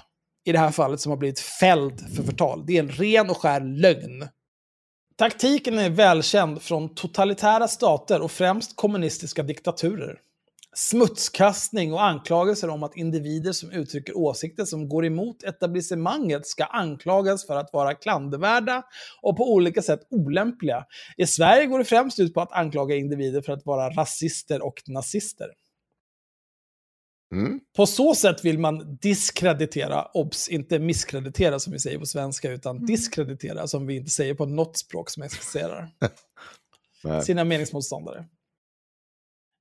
i 0.45 0.52
det 0.52 0.60
här 0.60 0.72
fallet 0.72 0.99
som 0.99 1.10
har 1.10 1.18
blivit 1.18 1.40
fälld 1.40 2.15
för 2.15 2.24
förtal. 2.24 2.65
Det 2.65 2.78
är 2.78 2.80
en 2.80 2.91
ren 2.91 3.30
och 3.30 3.38
skär 3.38 3.61
lögn. 3.61 4.28
Taktiken 5.15 5.80
är 5.80 5.90
välkänd 5.90 6.61
från 6.61 6.95
totalitära 6.95 7.68
stater 7.68 8.22
och 8.22 8.31
främst 8.31 8.76
kommunistiska 8.76 9.44
diktaturer. 9.44 10.18
Smutskastning 10.76 11.94
och 11.94 12.03
anklagelser 12.03 12.69
om 12.69 12.84
att 12.84 12.98
individer 12.98 13.52
som 13.52 13.72
uttrycker 13.72 14.18
åsikter 14.18 14.65
som 14.65 14.90
går 14.90 15.06
emot 15.06 15.44
etablissemanget 15.44 16.48
ska 16.48 16.64
anklagas 16.64 17.48
för 17.48 17.56
att 17.56 17.73
vara 17.73 17.94
klandervärda 17.94 18.84
och 19.22 19.38
på 19.38 19.53
olika 19.53 19.81
sätt 19.81 19.99
olämpliga. 20.10 20.85
I 21.18 21.27
Sverige 21.27 21.65
går 21.65 21.80
det 21.80 21.85
främst 21.85 22.19
ut 22.19 22.34
på 22.34 22.41
att 22.41 22.52
anklaga 22.52 22.95
individer 22.95 23.41
för 23.41 23.53
att 23.53 23.65
vara 23.65 23.90
rasister 23.90 24.65
och 24.65 24.81
nazister. 24.88 25.48
Mm. 27.34 27.60
På 27.76 27.86
så 27.86 28.16
sätt 28.16 28.46
vill 28.46 28.60
man 28.60 28.98
diskreditera, 29.02 30.06
obs, 30.14 30.50
inte 30.50 30.80
misskreditera 30.80 31.60
som 31.60 31.74
vi 31.74 31.80
säger 31.80 32.00
på 32.00 32.06
svenska, 32.06 32.52
utan 32.52 32.86
diskreditera 32.86 33.68
som 33.68 33.88
vi 33.88 33.96
inte 33.96 34.12
säger 34.12 34.34
på 34.34 34.46
något 34.46 34.78
språk 34.78 35.10
som 35.10 35.24
existerar. 35.24 35.90
Sina 37.24 37.44
meningsmotståndare. 37.44 38.26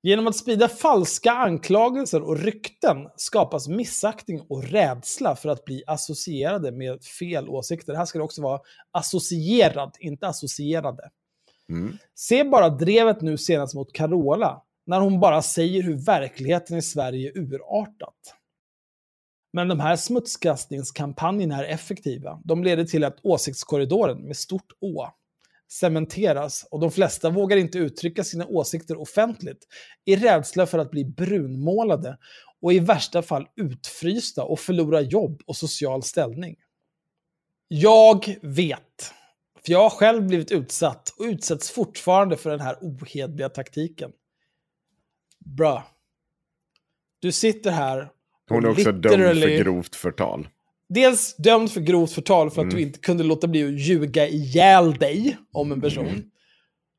Genom 0.02 0.26
att 0.26 0.36
sprida 0.36 0.68
falska 0.68 1.32
anklagelser 1.32 2.22
och 2.22 2.38
rykten 2.38 3.08
skapas 3.16 3.68
missaktning 3.68 4.40
och 4.48 4.64
rädsla 4.64 5.36
för 5.36 5.48
att 5.48 5.64
bli 5.64 5.82
associerade 5.86 6.72
med 6.72 7.04
fel 7.04 7.48
åsikter. 7.48 7.94
Här 7.94 8.04
ska 8.04 8.18
det 8.18 8.24
också 8.24 8.42
vara 8.42 8.60
associerad, 8.90 9.96
inte 10.00 10.26
associerade. 10.26 11.10
Mm. 11.68 11.98
Se 12.14 12.44
bara 12.44 12.68
drevet 12.68 13.20
nu 13.20 13.38
senast 13.38 13.74
mot 13.74 13.92
Carola, 13.92 14.62
när 14.86 15.00
hon 15.00 15.20
bara 15.20 15.42
säger 15.42 15.82
hur 15.82 15.96
verkligheten 15.96 16.78
i 16.78 16.82
Sverige 16.82 17.32
urartat. 17.34 18.34
Men 19.52 19.68
de 19.68 19.80
här 19.80 19.96
smutskastningskampanjerna 19.96 21.64
är 21.64 21.74
effektiva. 21.74 22.40
De 22.44 22.64
leder 22.64 22.84
till 22.84 23.04
att 23.04 23.18
åsiktskorridoren 23.22 24.22
med 24.22 24.36
stort 24.36 24.72
Å 24.80 25.08
cementeras 25.72 26.66
och 26.70 26.80
de 26.80 26.90
flesta 26.90 27.30
vågar 27.30 27.56
inte 27.56 27.78
uttrycka 27.78 28.24
sina 28.24 28.46
åsikter 28.46 29.00
offentligt 29.00 29.66
i 30.04 30.16
rädsla 30.16 30.66
för 30.66 30.78
att 30.78 30.90
bli 30.90 31.04
brunmålade 31.04 32.18
och 32.60 32.72
i 32.72 32.78
värsta 32.78 33.22
fall 33.22 33.48
utfrysta 33.56 34.44
och 34.44 34.60
förlora 34.60 35.00
jobb 35.00 35.42
och 35.46 35.56
social 35.56 36.02
ställning. 36.02 36.56
Jag 37.68 38.36
vet, 38.42 39.12
för 39.64 39.72
jag 39.72 39.82
har 39.82 39.90
själv 39.90 40.26
blivit 40.26 40.52
utsatt 40.52 41.14
och 41.18 41.24
utsätts 41.24 41.70
fortfarande 41.70 42.36
för 42.36 42.50
den 42.50 42.60
här 42.60 42.76
ohedliga 42.80 43.48
taktiken. 43.48 44.12
Bra. 45.44 45.86
Du 47.20 47.32
sitter 47.32 47.70
här 47.70 48.08
Hon 48.48 48.64
är 48.64 48.68
också 48.70 48.92
dömd 48.92 49.40
för 49.42 49.58
grovt 49.62 49.96
förtal. 49.96 50.48
dels 50.88 51.36
dömd 51.36 51.70
för 51.72 51.80
grovt 51.80 52.12
förtal 52.12 52.50
för 52.50 52.60
att 52.62 52.64
Mm. 52.64 52.76
du 52.76 52.82
inte 52.82 52.98
kunde 52.98 53.24
låta 53.24 53.46
bli 53.48 53.64
att 53.64 53.80
ljuga 53.80 54.28
ihjäl 54.28 54.94
dig 54.94 55.36
om 55.52 55.72
en 55.72 55.80
person. 55.80 56.06
Mm. 56.08 56.30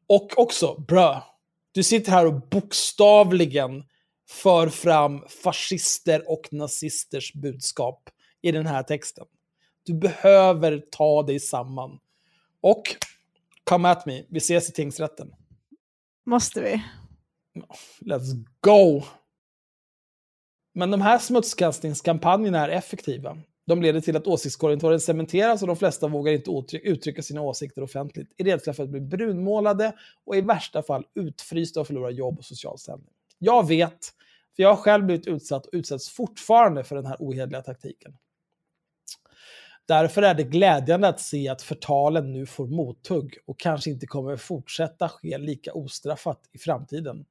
Och 0.07 0.40
också, 0.40 0.86
bra, 0.88 1.38
du 1.72 1.84
sitter 1.84 2.11
här 2.11 2.26
och 2.26 2.41
bokstavligen 2.49 3.84
för 4.30 4.70
fram 4.70 5.22
fascister 5.44 6.32
och 6.32 6.48
nazisters 6.52 7.34
budskap 7.34 8.10
i 8.41 8.52
den 8.52 8.65
här 8.68 8.84
texten. 8.84 9.26
Du 9.84 9.94
behöver 9.94 10.78
ta 10.91 11.24
dig 11.24 11.40
samman. 11.40 11.99
Och, 12.61 12.84
come 13.64 13.90
at 13.90 14.06
me, 14.06 14.24
vi 14.30 14.38
ses 14.38 14.70
i 14.70 14.72
tingsrätten. 14.74 15.32
Måste 16.26 16.61
vi? 16.61 16.84
Let's 17.99 18.45
go! 18.61 19.03
Men 20.73 20.91
de 20.91 21.01
här 21.01 21.19
smutskastningskampanjerna 21.19 22.59
är 22.59 22.69
effektiva. 22.69 23.38
De 23.65 23.81
leder 23.81 24.01
till 24.01 24.17
att 24.17 24.27
åsiktskorridoren 24.27 24.99
cementeras 24.99 25.61
och 25.61 25.67
de 25.67 25.75
flesta 25.77 26.07
vågar 26.07 26.34
inte 26.34 26.77
uttrycka 26.77 27.21
sina 27.21 27.41
åsikter 27.41 27.84
offentligt 27.84 28.34
i 28.38 28.43
rädsla 28.43 28.73
för 28.73 28.84
att 28.84 28.89
bli 28.89 29.01
brunmålade 29.01 29.93
och 30.25 30.35
i 30.35 30.41
värsta 30.41 30.84
fall 30.84 31.05
utfrysta 31.15 31.81
och 31.81 31.88
förlora 31.88 32.11
jobb 32.11 32.39
och 32.39 32.45
social 32.45 32.77
ställning. 32.77 33.13
Jag 33.39 33.67
vet, 33.67 33.99
för 34.55 34.63
jag 34.63 34.69
har 34.69 34.75
själv 34.75 35.05
blivit 35.05 35.27
utsatt 35.27 35.65
och 35.65 35.73
utsätts 35.73 36.09
fortfarande 36.09 36.84
för 36.84 36.95
den 36.95 37.05
här 37.05 37.17
ohederliga 37.19 37.61
taktiken. 37.61 38.17
Därför 39.85 40.21
är 40.21 40.34
det 40.34 40.43
glädjande 40.43 41.07
att 41.07 41.19
se 41.19 41.49
att 41.49 41.61
förtalen 41.61 42.31
nu 42.31 42.45
får 42.45 42.67
mothugg 42.67 43.38
och 43.45 43.59
kanske 43.59 43.89
inte 43.89 44.07
kommer 44.07 44.38
fortsätta 44.38 45.09
ske 45.09 45.38
lika 45.38 45.73
ostraffat 45.73 46.39
i 46.51 46.57
framtiden. 46.57 47.25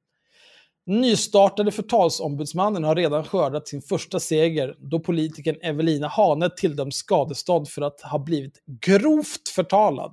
Nystartade 0.85 1.71
förtalsombudsmannen 1.71 2.83
har 2.83 2.95
redan 2.95 3.23
skördat 3.23 3.67
sin 3.67 3.81
första 3.81 4.19
seger 4.19 4.75
då 4.79 4.99
politikern 4.99 5.55
Evelina 5.61 6.07
Hane 6.07 6.49
tilldöms 6.49 6.95
skadestånd 6.95 7.69
för 7.69 7.81
att 7.81 8.01
ha 8.01 8.19
blivit 8.19 8.53
grovt 8.81 9.49
förtalad. 9.55 10.11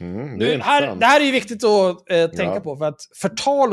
Mm, 0.00 0.38
det 0.38 0.52
är 0.52 0.56
Nu, 0.56 0.62
här, 0.62 0.96
det 0.96 1.06
här 1.06 1.20
är 1.20 1.24
ju 1.24 1.32
viktigt 1.32 1.64
att 1.64 2.10
eh, 2.10 2.26
tänka 2.26 2.54
Ja. 2.54 2.60
på 2.60 2.76
för 2.76 2.84
att 2.84 3.00
förtal 3.22 3.72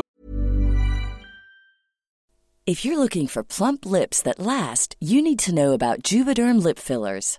If 2.66 2.84
you're 2.86 2.96
looking 2.96 3.28
for 3.28 3.42
plump 3.42 3.84
lips 3.84 4.22
that 4.22 4.38
last, 4.38 4.94
you 5.00 5.22
need 5.22 5.38
to 5.38 5.50
know 5.50 5.72
about 5.72 6.12
Juvederm 6.12 6.58
lip 6.66 6.78
fillers. 6.78 7.38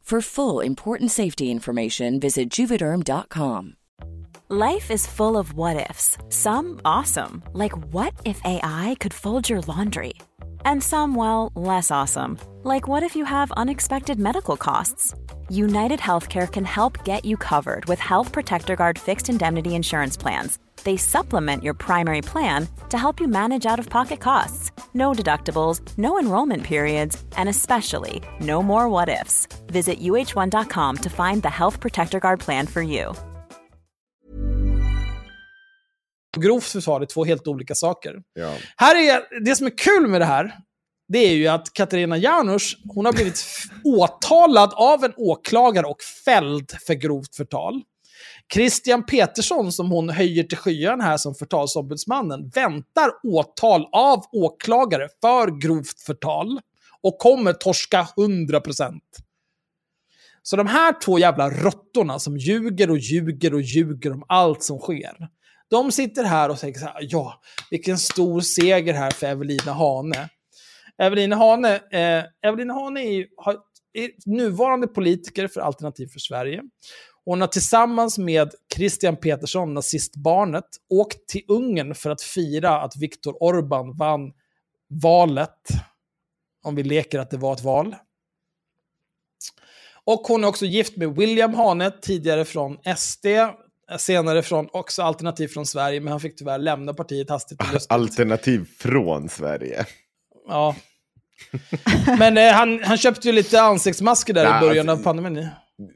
For 0.01 0.19
full 0.19 0.59
important 0.59 1.11
safety 1.11 1.49
information, 1.51 2.19
visit 2.19 2.49
juvederm.com. 2.49 3.75
Life 4.49 4.91
is 4.91 5.07
full 5.07 5.37
of 5.37 5.53
what 5.53 5.89
ifs. 5.89 6.17
Some 6.27 6.81
awesome, 6.83 7.41
like 7.53 7.71
what 7.93 8.13
if 8.25 8.41
AI 8.43 8.97
could 8.99 9.13
fold 9.13 9.49
your 9.49 9.61
laundry? 9.61 10.15
And 10.65 10.83
some, 10.83 11.15
well, 11.15 11.53
less 11.55 11.91
awesome, 11.91 12.37
like 12.63 12.89
what 12.89 13.03
if 13.03 13.15
you 13.15 13.23
have 13.23 13.53
unexpected 13.53 14.19
medical 14.19 14.57
costs? 14.57 15.15
United 15.51 15.99
Healthcare 15.99 16.49
can 16.49 16.63
help 16.63 17.03
get 17.03 17.25
you 17.25 17.35
covered 17.35 17.85
with 17.85 17.99
Health 17.99 18.31
Protector 18.31 18.77
Guard 18.77 18.97
fixed 18.97 19.29
indemnity 19.29 19.75
insurance 19.75 20.15
plans. 20.15 20.59
They 20.83 20.97
supplement 20.97 21.61
your 21.61 21.73
primary 21.73 22.21
plan 22.21 22.67
to 22.89 22.97
help 22.97 23.19
you 23.19 23.27
manage 23.27 23.65
out 23.65 23.79
of 23.79 23.89
pocket 23.89 24.21
costs. 24.21 24.71
No 24.93 25.11
deductibles, 25.11 25.81
no 25.97 26.17
enrollment 26.19 26.63
periods, 26.63 27.21
and 27.35 27.49
especially 27.49 28.21
no 28.39 28.63
more 28.63 28.87
what 28.87 29.09
ifs. 29.09 29.47
Visit 29.67 29.99
uh1.com 29.99 30.97
to 30.97 31.09
find 31.09 31.41
the 31.41 31.49
Health 31.49 31.81
Protector 31.81 32.19
Guard 32.19 32.39
plan 32.39 32.67
for 32.67 32.81
you. 32.81 33.13
Grovt 36.37 36.67
försvar 36.67 37.01
är 37.01 37.05
två 37.05 37.25
helt 37.25 37.47
olika 37.47 37.75
saker. 37.75 38.15
Ja. 38.33 38.55
Här 38.77 38.95
är, 38.95 39.43
det 39.45 39.55
som 39.55 39.67
är 39.67 39.77
kul 39.77 40.07
med 40.07 40.21
det 40.21 40.25
här, 40.25 40.57
det 41.11 41.19
är 41.19 41.33
ju 41.33 41.47
att 41.47 41.73
Katarina 41.73 42.17
Janouch, 42.17 42.77
hon 42.87 43.05
har 43.05 43.13
blivit 43.13 43.45
åtalad 43.83 44.73
av 44.73 45.03
en 45.03 45.13
åklagare 45.17 45.85
och 45.85 46.01
fälld 46.25 46.71
för 46.87 46.93
grovt 46.93 47.35
förtal. 47.35 47.81
Christian 48.53 49.05
Petersson, 49.05 49.71
som 49.71 49.91
hon 49.91 50.09
höjer 50.09 50.43
till 50.43 50.57
skyarna 50.57 51.03
här 51.03 51.17
som 51.17 51.35
förtalsombudsmannen, 51.35 52.49
väntar 52.49 53.11
åtal 53.23 53.89
av 53.91 54.25
åklagare 54.31 55.07
för 55.21 55.61
grovt 55.61 56.01
förtal 56.01 56.59
och 57.01 57.19
kommer 57.19 57.53
torska 57.53 58.07
100%. 58.17 58.99
Så 60.43 60.55
de 60.55 60.67
här 60.67 60.99
två 60.99 61.19
jävla 61.19 61.49
råttorna 61.49 62.19
som 62.19 62.37
ljuger 62.37 62.89
och 62.89 62.97
ljuger 62.97 63.53
och 63.53 63.61
ljuger 63.61 64.11
om 64.13 64.23
allt 64.27 64.63
som 64.63 64.79
sker, 64.79 65.29
de 65.69 65.91
sitter 65.91 66.23
här 66.23 66.49
och 66.49 66.59
säger 66.59 66.79
så 66.79 66.85
här, 66.85 66.95
ja, 67.01 67.41
vilken 67.69 67.97
stor 67.97 68.41
seger 68.41 68.93
här 68.93 69.11
för 69.11 69.27
Evelina 69.27 69.73
Hane. 69.73 70.29
Evelina 71.01 71.35
Hane, 71.35 71.75
eh, 71.75 72.23
Evelina 72.41 72.73
Hane 72.73 73.01
är, 73.03 73.11
ju- 73.11 73.27
har, 73.37 73.53
är 73.93 74.09
nuvarande 74.25 74.87
politiker 74.87 75.47
för 75.47 75.61
Alternativ 75.61 76.07
för 76.07 76.19
Sverige. 76.19 76.61
Hon 77.25 77.41
har 77.41 77.47
tillsammans 77.47 78.17
med 78.17 78.51
Christian 78.75 79.15
Petersson, 79.17 79.73
nazistbarnet, 79.73 80.65
åkt 80.89 81.27
till 81.29 81.41
Ungern 81.47 81.95
för 81.95 82.09
att 82.09 82.21
fira 82.21 82.81
att 82.81 82.97
Viktor 82.97 83.33
Orbán 83.41 83.97
vann 83.97 84.31
valet. 85.03 85.67
Om 86.63 86.75
vi 86.75 86.83
leker 86.83 87.19
att 87.19 87.29
det 87.29 87.37
var 87.37 87.53
ett 87.53 87.63
val. 87.63 87.95
Och 90.03 90.19
hon 90.21 90.43
är 90.43 90.47
också 90.47 90.65
gift 90.65 90.97
med 90.97 91.15
William 91.15 91.53
Hane, 91.53 91.91
tidigare 91.91 92.45
från 92.45 92.77
SD, 92.97 93.25
senare 93.97 94.43
från 94.43 94.69
också 94.73 95.01
Alternativ 95.01 95.47
från 95.47 95.65
Sverige, 95.65 95.99
men 95.99 96.11
han 96.11 96.19
fick 96.19 96.35
tyvärr 96.35 96.57
lämna 96.57 96.93
partiet 96.93 97.29
hastigt. 97.29 97.59
Alternativ 97.89 98.65
från 98.79 99.29
Sverige. 99.29 99.85
Ja. 100.47 100.75
Men 102.19 102.37
eh, 102.37 102.51
han, 102.53 102.79
han 102.83 102.97
köpte 102.97 103.27
ju 103.27 103.33
lite 103.33 103.61
ansiktsmasker 103.61 104.33
där 104.33 104.49
Nej, 104.49 104.57
i 104.63 104.67
början 104.67 104.89
alltså, 104.89 105.01
av 105.09 105.13
pandemin. 105.13 105.47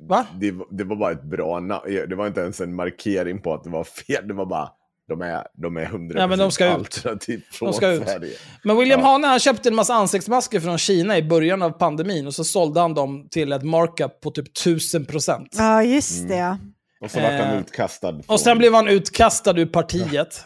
Va? 0.10 0.26
Det, 0.40 0.52
var- 0.52 0.68
det 0.78 0.84
var 0.84 0.96
bara 0.96 1.12
ett 1.12 1.24
bra 1.24 1.60
namn. 1.60 1.82
Det 2.10 2.16
var 2.16 2.28
inte 2.28 2.40
ens 2.42 2.62
en 2.62 2.76
markering 2.76 3.42
på 3.42 3.54
att 3.54 3.64
det 3.64 3.70
var 3.70 3.84
fel. 3.84 4.28
Det 4.28 4.34
var 4.34 4.46
bara, 4.46 4.70
de 5.08 5.22
är, 5.22 5.44
de 5.62 5.78
är 5.78 5.86
100% 5.86 6.18
Ja, 6.18 6.28
men 6.28 6.40
de 6.40 6.52
ska 6.52 6.66
ut. 6.68 6.72
alternativ 6.74 7.42
från 7.52 7.74
ska 7.74 7.90
ut. 7.92 8.04
Sverige. 8.04 8.34
Men 8.64 8.78
William 8.78 9.00
Ja. 9.00 9.06
Hane 9.08 9.28
han 9.28 9.40
köpte 9.40 9.70
en 9.70 9.76
massa 9.76 9.94
ansiktsmasker 9.94 10.60
från 10.60 10.78
Kina 10.78 11.18
i 11.18 11.24
början 11.24 11.62
av 11.62 11.70
pandemin 11.70 12.28
och 12.28 12.34
så 12.34 12.44
sålde 12.44 12.80
han 12.80 12.94
dem 12.94 13.28
till 13.32 13.52
ett 13.54 13.64
markup 13.64 14.22
på 14.22 14.32
typ 14.32 14.48
1000 14.48 15.06
procent. 15.06 15.56
Ja, 15.58 15.84
just 15.84 16.28
det. 16.28 16.36
ja. 16.38 16.58
Och 17.02 17.12
så 17.12 17.20
vart 17.20 17.32
han 17.32 17.54
Eh, 17.54 17.60
utkastad. 17.60 18.10
Och 18.10 18.26
från- 18.26 18.40
sen 18.40 18.58
blev 18.58 18.74
han 18.74 18.88
utkastad 18.88 19.60
ur 19.60 19.66
partiet. 19.66 20.46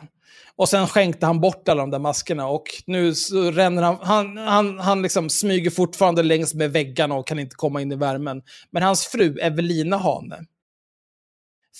Och 0.60 0.70
sen 0.70 0.88
skänkte 0.88 1.26
han 1.26 1.40
bort 1.40 1.70
alla 1.70 1.82
de 1.82 1.90
där 1.90 2.00
maskerna 2.00 2.48
och 2.48 2.64
nu 2.88 3.16
så 3.16 3.52
ränner 3.52 3.82
han, 3.82 3.98
han, 4.02 4.38
han, 4.38 4.80
han 4.80 5.02
liksom 5.02 5.30
smyger 5.30 5.70
fortfarande 5.70 6.24
längs 6.24 6.54
med 6.54 6.72
väggarna 6.72 7.16
och 7.16 7.28
kan 7.28 7.40
inte 7.40 7.56
komma 7.56 7.82
in 7.82 7.92
i 7.92 7.96
värmen. 7.96 8.42
Men 8.72 8.84
hans 8.84 9.06
fru 9.06 9.38
Evelina 9.40 9.98
Hane, 9.98 10.46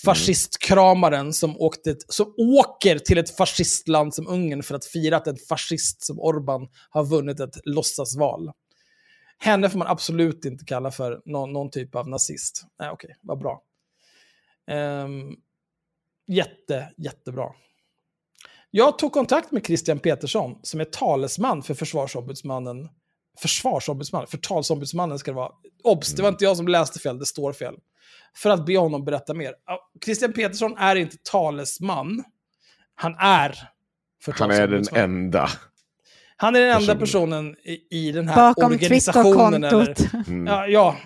fascistkramaren 0.04 1.32
som, 1.32 1.60
åkte, 1.60 1.96
som 2.08 2.34
åker 2.38 2.98
till 2.98 3.18
ett 3.18 3.36
fascistland 3.36 4.14
som 4.14 4.28
Ungern 4.28 4.62
för 4.62 4.74
att 4.74 4.84
fira 4.84 5.16
att 5.16 5.26
en 5.26 5.36
fascist 5.48 6.04
som 6.04 6.20
Orban 6.20 6.68
har 6.90 7.04
vunnit 7.04 7.40
ett 7.40 7.60
låtsasval. 7.64 8.50
Henne 9.38 9.70
får 9.70 9.78
man 9.78 9.88
absolut 9.88 10.44
inte 10.44 10.64
kalla 10.64 10.90
för 10.90 11.22
någon, 11.24 11.52
någon 11.52 11.70
typ 11.70 11.94
av 11.94 12.08
nazist. 12.08 12.64
Nej, 12.78 12.90
okej, 12.90 13.16
vad 13.22 13.38
bra. 13.38 13.62
Um, 14.70 15.36
jätte, 16.26 16.92
jättebra. 16.96 17.52
Jag 18.70 18.98
tog 18.98 19.12
kontakt 19.12 19.52
med 19.52 19.66
Christian 19.66 19.98
Petersson 19.98 20.58
som 20.62 20.80
är 20.80 20.84
talesman 20.84 21.62
för 21.62 21.74
försvarsombudsmannen. 21.74 22.88
Försvarsombudsmannen? 23.38 24.26
Förtalsombudsmannen 24.26 25.18
ska 25.18 25.30
det 25.30 25.36
vara. 25.36 25.52
Obs, 25.84 26.14
det 26.14 26.22
var 26.22 26.28
inte 26.28 26.44
jag 26.44 26.56
som 26.56 26.68
läste 26.68 26.98
fel, 26.98 27.18
det 27.18 27.26
står 27.26 27.52
fel. 27.52 27.74
För 28.36 28.50
att 28.50 28.66
be 28.66 28.78
honom 28.78 29.04
berätta 29.04 29.34
mer. 29.34 29.54
Christian 30.04 30.32
Petersson 30.32 30.76
är 30.78 30.96
inte 30.96 31.16
talesman. 31.22 32.24
Han 32.94 33.14
är 33.18 33.68
Han 34.38 34.50
är 34.50 34.68
den 34.68 34.84
enda. 34.94 35.48
Han 36.36 36.56
är 36.56 36.60
den 36.60 36.76
enda 36.76 36.96
personen. 36.96 37.56
i, 37.64 37.86
i 37.90 38.12
den 38.12 38.28
här 38.28 38.36
Bakom 38.36 38.72
organisationen. 38.72 39.64
Eller, 39.64 39.84
Twitterkontot. 39.84 40.28
Mm. 40.28 40.46
Ja, 40.46 40.66
ja. 40.66 40.96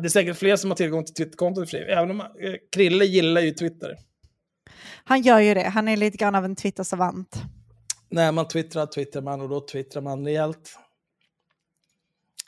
Det 0.00 0.06
är 0.06 0.08
säkert 0.08 0.36
fler 0.36 0.56
som 0.56 0.70
har 0.70 0.76
tillgång 0.76 1.04
till 1.04 1.14
Twitterkontot, 1.14 1.74
även 1.74 2.10
om 2.10 2.20
eh, 2.20 2.26
Krille 2.72 3.04
gillar 3.04 3.40
ju 3.40 3.50
Twitter. 3.50 3.96
Han 5.04 5.22
gör 5.22 5.38
ju 5.38 5.54
det. 5.54 5.68
Han 5.68 5.88
är 5.88 5.96
lite 5.96 6.16
grann 6.16 6.34
av 6.34 6.44
en 6.44 6.56
Twitter-savant. 6.56 7.42
När 8.10 8.32
man 8.32 8.48
twittrar, 8.48 8.86
twittrar 8.86 9.22
man 9.22 9.40
och 9.40 9.48
då 9.48 9.60
twittrar 9.60 10.02
man 10.02 10.24
rejält. 10.24 10.78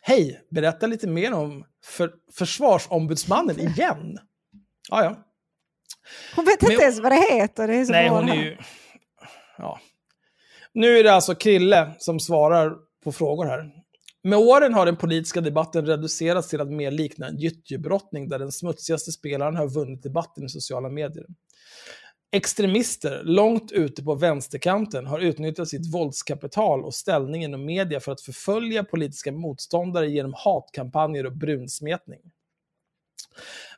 Hej, 0.03 0.41
berätta 0.51 0.87
lite 0.87 1.07
mer 1.09 1.33
om 1.33 1.65
för, 1.85 2.13
försvarsombudsmannen 2.33 3.61
igen. 3.61 4.19
Ja, 4.91 5.05
ja. 5.05 5.17
Hon 6.37 6.45
vet 6.45 6.63
Men- 6.63 6.71
inte 6.73 6.85
ens 6.85 7.01
vad 7.01 7.13
det 7.13 7.33
heter. 7.33 7.69
Det 7.69 7.77
är 7.77 7.85
så 7.85 7.93
Nej, 7.93 8.09
hon 8.09 8.29
är 8.29 8.35
ju... 8.35 8.57
Ja. 9.59 9.81
Nu 10.73 10.99
är 10.99 11.05
det 11.05 11.13
alltså 11.13 11.35
Krille 11.35 11.93
som 11.99 12.21
svarar 12.21 12.75
på 13.05 13.13
frågor 13.13 13.45
här. 13.47 13.71
Med 14.23 14.39
åren 14.39 14.75
har 14.75 14.87
den 14.87 14.97
politiska 14.97 15.41
debatten 15.41 15.87
reducerats 15.87 16.49
till 16.49 16.61
att 16.61 16.71
mer 16.71 16.91
likna 16.91 17.27
en 17.27 17.37
gyttjebrottning 17.39 18.29
där 18.29 18.39
den 18.39 18.53
smutsigaste 18.53 19.13
spelaren 19.13 19.57
har 19.57 19.69
vunnit 19.69 20.03
debatten 20.03 20.45
i 20.45 20.49
sociala 20.49 20.89
medier. 20.89 21.27
Extremister 22.33 23.23
långt 23.25 23.73
ute 23.73 24.03
på 24.03 24.15
vänsterkanten 24.15 25.07
har 25.07 25.19
utnyttjat 25.19 25.69
sitt 25.69 25.95
våldskapital 25.95 26.85
och 26.85 26.95
ställning 26.95 27.45
inom 27.45 27.65
media 27.65 28.01
för 28.01 28.13
att 28.13 28.21
förfölja 28.21 28.85
politiska 28.85 29.33
motståndare 29.33 30.11
genom 30.11 30.35
hatkampanjer 30.37 31.27
och 31.27 31.37
brunsmetning. 31.37 32.21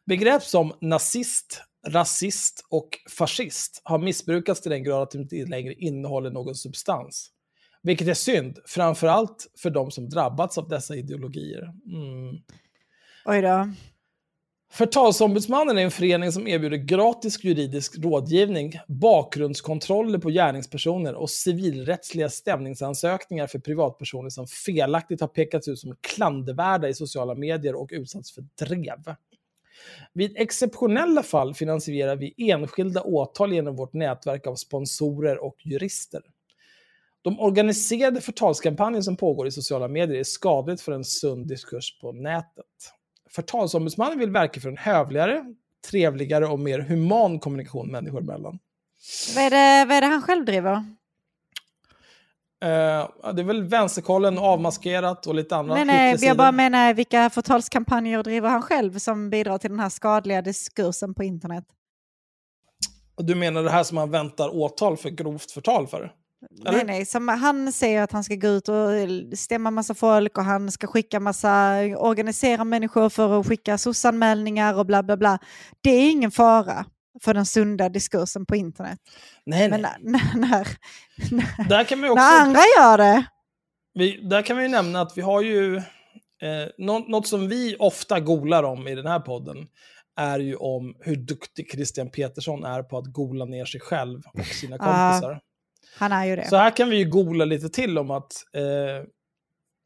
Begrepp 0.05 0.43
som 0.43 0.73
nazist, 0.81 1.63
rasist 1.87 2.67
och 2.71 2.89
fascist 3.11 3.81
har 3.85 3.99
missbrukats 3.99 4.61
till 4.61 4.71
den 4.71 4.85
grad 4.85 5.03
att 5.03 5.11
de 5.11 5.19
inte 5.19 5.37
längre 5.37 5.75
innehåller 5.75 6.31
någon 6.31 6.55
substans. 6.55 7.31
Vilket 7.83 8.09
är 8.09 8.15
synd, 8.15 8.59
framförallt 8.67 9.47
för 9.59 9.71
de 9.71 9.91
som 9.91 10.09
drabbats 10.09 10.59
av 10.59 10.69
dessa 10.69 10.97
ideologier. 10.97 11.63
Mm. 11.87 12.43
Oj 13.25 13.43
då. 13.43 13.73
Förtalsombudsmannen 14.75 15.79
är 15.79 15.83
en 15.83 15.91
förening 15.91 16.33
som 16.33 16.49
erbjuder 16.49 16.77
gratis 16.77 17.45
juridisk 17.45 17.99
rådgivning, 17.99 18.73
bakgrundskontroller 18.89 20.19
på 20.19 20.31
gärningspersoner 20.31 21.15
och 21.15 21.31
civilrättsliga 21.31 22.29
stämningsansökningar 22.29 23.47
för 23.47 23.59
privatpersoner 23.59 24.31
som 24.31 24.47
felaktigt 24.47 25.21
har 25.21 25.29
pekats 25.29 25.69
ut 25.69 25.79
som 25.79 25.97
klandervärda 26.01 26.89
i 26.89 26.95
sociala 26.95 27.35
medier 27.35 27.75
och 27.75 27.91
utsatts 27.93 28.35
för 28.35 28.45
drev. 28.67 29.15
Vid 30.13 30.33
exceptionella 30.37 31.23
fall 31.23 31.55
finansierar 31.55 32.17
vi 32.17 32.35
enskilda 32.37 33.03
åtal 33.03 33.53
genom 33.53 33.77
vårt 33.77 33.93
nätverk 33.93 34.47
av 34.47 34.55
sponsorer 34.55 35.45
och 35.45 35.57
jurister. 35.65 36.23
De 37.23 37.41
organiserade 37.41 38.21
förtalskampanjer 38.21 39.01
som 39.01 39.17
pågår 39.17 39.47
i 39.47 39.51
sociala 39.51 39.89
medier 39.89 40.19
är 40.19 40.25
skadligt 40.25 40.81
för 40.81 40.93
en 40.93 41.05
sund 41.05 41.49
diskurs 41.49 41.99
på 42.01 42.13
nätet. 42.13 42.67
Förtalsombudsmannen 43.35 44.19
vill 44.19 44.31
verka 44.31 44.61
för 44.61 44.69
en 44.69 44.77
hövligare, 44.77 45.45
trevligare 45.91 46.47
och 46.47 46.59
mer 46.59 46.79
human 46.79 47.39
kommunikation 47.39 47.89
människor 47.93 48.21
emellan. 48.21 48.59
Vad 49.35 49.45
är, 49.45 49.51
det, 49.51 49.89
vad 49.89 49.97
är 49.97 50.01
det 50.01 50.07
han 50.07 50.23
själv 50.23 50.45
driver? 50.45 50.85
Ja, 52.61 53.33
det 53.33 53.43
är 53.43 53.45
väl 53.45 53.63
vänsterkollen 53.63 54.39
avmaskerat 54.39 55.27
och 55.27 55.35
lite 55.35 55.57
andra 55.57 55.75
Nej, 55.75 55.85
nej, 55.85 56.17
jag 56.21 56.37
bara 56.37 56.53
menar 56.53 56.95
vilka 56.95 57.31
förtalskampanjer 57.31 58.23
driver 58.23 58.49
han 58.49 58.63
själv 58.63 58.99
som 58.99 59.31
bidrar 59.31 59.59
till 59.59 59.71
den 59.71 59.81
här 59.81 59.89
skadliga 59.89 60.43
diskursen 60.43 61.15
på 61.15 61.25
internet? 61.25 61.65
Du 63.17 63.35
menar 63.35 63.63
det 63.63 63.71
här 63.71 63.85
som 63.85 63.95
man 63.95 64.11
väntar 64.11 64.57
åtal 64.57 64.97
för 64.97 65.11
grovt 65.11 65.51
förtal 65.51 65.87
för? 65.87 66.13
Nej, 66.51 66.85
nej, 66.85 67.07
som 67.07 67.29
han 67.29 67.73
säger 67.73 68.03
att 68.03 68.13
han 68.13 68.25
ska 68.25 68.35
gå 68.35 68.49
ut 68.49 68.69
och 68.69 68.77
stämma 69.39 69.71
massa 69.71 69.95
folk 69.95 70.39
och 70.39 70.45
han 70.45 70.71
ska 70.71 70.87
skicka 70.87 71.21
massa, 71.21 71.79
organisera 71.97 72.65
människor 72.65 73.09
för 73.09 73.41
att 73.41 73.47
skicka 73.47 73.79
SOS-anmälningar 73.79 74.79
och 74.79 74.87
bla 74.87 75.03
bla 75.03 75.17
bla. 75.17 75.39
Det 75.81 75.91
är 75.91 76.11
ingen 76.11 76.31
fara 76.31 76.87
för 77.23 77.35
den 77.35 77.47
sunda 77.47 77.89
diskursen 77.89 78.47
på 78.47 78.57
internet. 78.57 78.99
Nej, 79.47 79.71
Men 79.71 79.83
nej. 79.83 79.93
när, 80.01 80.21
när, 80.35 80.69
när, 81.31 81.69
Där 81.69 81.85
kan 81.85 82.03
ju 82.03 82.11
också... 82.11 82.23
när 82.23 82.41
andra 82.41 82.61
gör 82.79 82.99
det, 82.99 83.25
Vi, 83.95 84.21
där 84.23 84.43
kan 84.43 84.59
vi 84.59 84.69
nämna 84.69 85.01
att 85.01 85.13
vi 85.19 85.23
har 85.23 85.43
ju... 85.43 85.77
Eh, 85.77 86.69
något, 86.79 87.09
något 87.09 87.27
som 87.27 87.49
vi 87.49 87.77
ofta 87.79 88.21
golar 88.21 88.63
om 88.63 88.89
i 88.89 88.95
den 88.95 89.07
här 89.07 89.21
podden 89.21 89.57
är 90.17 90.39
ju 90.39 90.57
om 90.57 90.97
hur 91.01 91.17
duktig 91.17 91.71
Christian 91.71 92.11
Petersson 92.11 92.65
är 92.65 92.83
på 92.83 92.99
att 92.99 93.07
gola 93.07 93.45
ner 93.45 93.65
sig 93.65 93.81
själv 93.81 94.23
och 94.35 94.47
sina 94.47 94.79
kompisar. 94.79 95.41
Han 95.95 96.13
är 96.13 96.25
ju 96.25 96.37
det. 96.37 96.49
Så 96.49 96.57
här 96.57 96.77
kan 96.77 96.91
vi 96.91 96.97
ju 96.97 97.05
gola 97.05 97.45
lite 97.45 97.69
till 97.69 97.99
om 97.99 98.11
att 98.11 98.33
eh, 98.53 99.07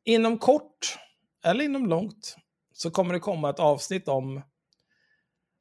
inom 0.04 0.38
kort, 0.38 0.98
eller 1.44 1.64
inom 1.64 1.86
långt, 1.86 2.36
så 2.72 2.90
kommer 2.90 3.14
det 3.14 3.20
komma 3.20 3.50
ett 3.50 3.60
avsnitt 3.60 4.08
om 4.08 4.42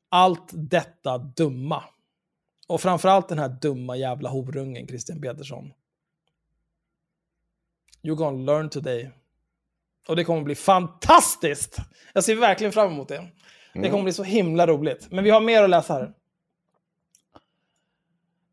allt 0.10 0.50
detta 0.54 1.18
dumma. 1.18 1.84
Och 2.68 2.82
framförallt 2.82 3.30
den 3.30 3.40
här 3.40 3.58
dumma 3.62 3.96
jävla 3.96 4.30
horungen 4.30 4.88
Christian 4.88 5.22
Petersson. 5.22 5.72
You're 8.04 8.16
gonna 8.16 8.52
learn 8.52 8.70
today. 8.70 9.12
Och 10.08 10.16
det 10.16 10.24
kommer 10.24 10.42
bli 10.42 10.56
fantastiskt! 10.56 11.78
Jag 12.14 12.24
ser 12.24 12.36
verkligen 12.36 12.74
fram 12.74 12.92
emot 12.92 13.08
det. 13.08 13.28
Det 13.74 13.90
kommer 13.90 14.04
bli 14.04 14.14
så 14.14 14.24
himla 14.24 14.68
roligt. 14.68 15.08
Men 15.12 15.24
vi 15.24 15.30
har 15.30 15.42
mer 15.42 15.64
att 15.64 15.70
läsa 15.70 15.94
här. 15.94 16.14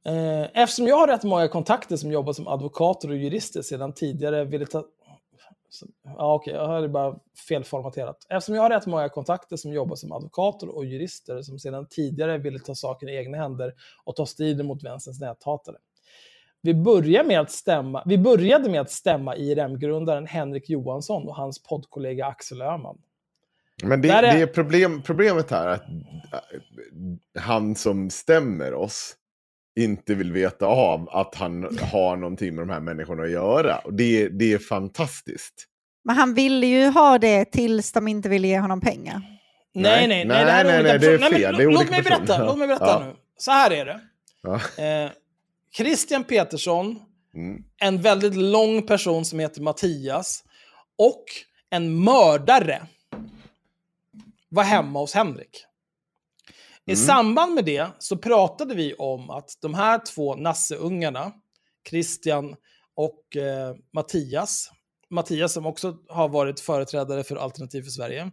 Eh, 0.05 0.63
Eftersom 0.63 0.87
jag 0.87 0.97
har 0.97 1.07
rätt 1.07 1.25
många 1.25 1.49
kontakter 1.49 1.97
som 1.97 2.13
jobbar 2.13 2.33
som 2.33 2.49
advokater 2.49 3.09
och 3.11 3.17
jurister 3.17 3.63
sedan 3.63 3.93
tidigare 3.93 4.45
ville 4.45 4.67
ta... 4.67 4.85
Ja, 6.05 6.35
okej, 6.35 6.55
jag 6.55 6.69
hade 6.69 6.89
bara 6.89 7.17
felformaterat. 7.49 8.27
Eftersom 8.29 8.55
jag 8.55 8.63
har 8.63 8.71
rätt 8.71 8.87
många 8.87 9.09
kontakter 9.09 9.57
som 9.57 9.73
jobbar 9.73 9.97
som 9.97 10.13
advokater 10.13 10.69
och 10.77 10.85
jurister 10.85 11.43
som 11.43 11.59
sedan 11.59 11.87
tidigare 11.91 12.39
ville 12.39 12.59
ta 12.59 12.75
saken 12.75 13.09
i 13.09 13.17
egna 13.17 13.37
händer 13.39 13.75
och 14.05 14.17
ta 14.17 14.27
striden 14.27 14.67
mot 14.67 14.85
vänsterns 14.85 15.21
näthatare. 15.21 15.77
Vi, 16.63 16.75
började 16.75 17.29
med 17.29 17.41
att 17.41 17.51
stämma, 17.51 18.03
vi 18.07 18.19
började 18.19 18.71
med 18.71 18.81
att 18.81 18.91
stämma 18.91 19.37
IRM-grundaren 19.37 20.27
Henrik 20.27 20.71
Johansson 20.71 21.29
och 21.29 21.37
hans 21.37 21.63
poddkollega 21.63 22.27
Axel 22.27 22.63
Öhman. 22.63 22.99
Men 23.85 24.01
det, 24.03 24.09
är- 24.09 24.23
det 24.23 24.43
är 24.43 24.47
problem, 24.47 25.03
problemet 25.03 25.51
här 25.51 25.67
att 25.67 25.83
han 27.39 27.75
som 27.75 28.11
stämmer 28.11 28.75
oss 28.75 29.17
inte 29.77 30.15
vill 30.15 30.33
veta 30.33 30.67
av 30.67 31.09
att 31.11 31.35
han 31.35 31.79
har 31.93 32.17
någonting 32.17 32.55
med 32.55 32.63
de 32.69 32.73
här 32.73 32.81
människorna 32.81 33.23
att 33.23 33.31
göra. 33.31 33.79
Och 33.79 33.95
det, 33.95 34.29
det 34.29 34.53
är 34.53 34.59
fantastiskt. 34.59 35.67
Men 36.05 36.17
han 36.17 36.35
ville 36.35 36.67
ju 36.67 36.87
ha 36.89 37.19
det 37.19 37.45
tills 37.45 37.93
de 37.93 38.09
inte 38.09 38.29
ville 38.29 38.49
ge 38.49 38.59
honom 38.59 38.81
pengar. 38.81 39.23
Nej, 39.75 40.09
nej, 40.09 40.25
Nej, 40.25 40.45
nej. 40.45 40.45
nej, 40.45 40.65
nej, 40.65 40.83
nej, 40.83 40.99
det 40.99 41.07
är 41.07 41.19
personer. 41.19 41.31
Nej, 41.31 41.41
fel. 41.41 41.53
men 41.53 41.59
Det 41.59 41.65
är 41.65 41.71
låt 41.71 41.91
mig 41.91 42.03
berätta, 42.03 42.45
låt 42.47 42.59
mig 42.59 42.69
berätta 42.69 42.87
Ja. 42.87 43.05
nu. 43.07 43.13
Så 43.37 43.51
här 43.51 43.71
är 43.71 43.85
det. 43.87 44.01
Ja. 44.43 44.55
Eh, 44.85 45.11
Christian 45.77 46.25
Petersson, 46.25 46.99
Mm. 47.35 47.63
en 47.81 48.03
väldigt 48.03 48.35
lång 48.35 48.83
person 48.83 49.25
som 49.25 49.39
heter 49.39 49.61
Mattias 49.63 50.45
och 50.99 51.25
en 51.71 52.05
mördare 52.05 52.83
var 54.49 54.63
hemma 54.65 54.99
hos 54.99 55.15
Henrik. 55.15 55.65
I 56.87 56.97
samband 56.97 57.55
med 57.55 57.65
det 57.65 57.87
så 57.99 58.17
pratade 58.17 58.75
vi 58.75 58.95
om 58.95 59.31
att 59.31 59.51
de 59.63 59.75
här 59.75 60.01
två 60.15 60.35
nasseungarna, 60.37 61.33
Christian 61.91 62.57
och 62.95 63.37
eh, 63.37 63.75
Mattias, 63.93 64.71
Mattias 65.11 65.53
som 65.53 65.67
också 65.67 65.97
har 66.09 66.29
varit 66.29 66.61
företrädare 66.61 67.25
för 67.25 67.37
Alternativ 67.37 67.83
för 67.83 67.91
Sverige, 67.91 68.31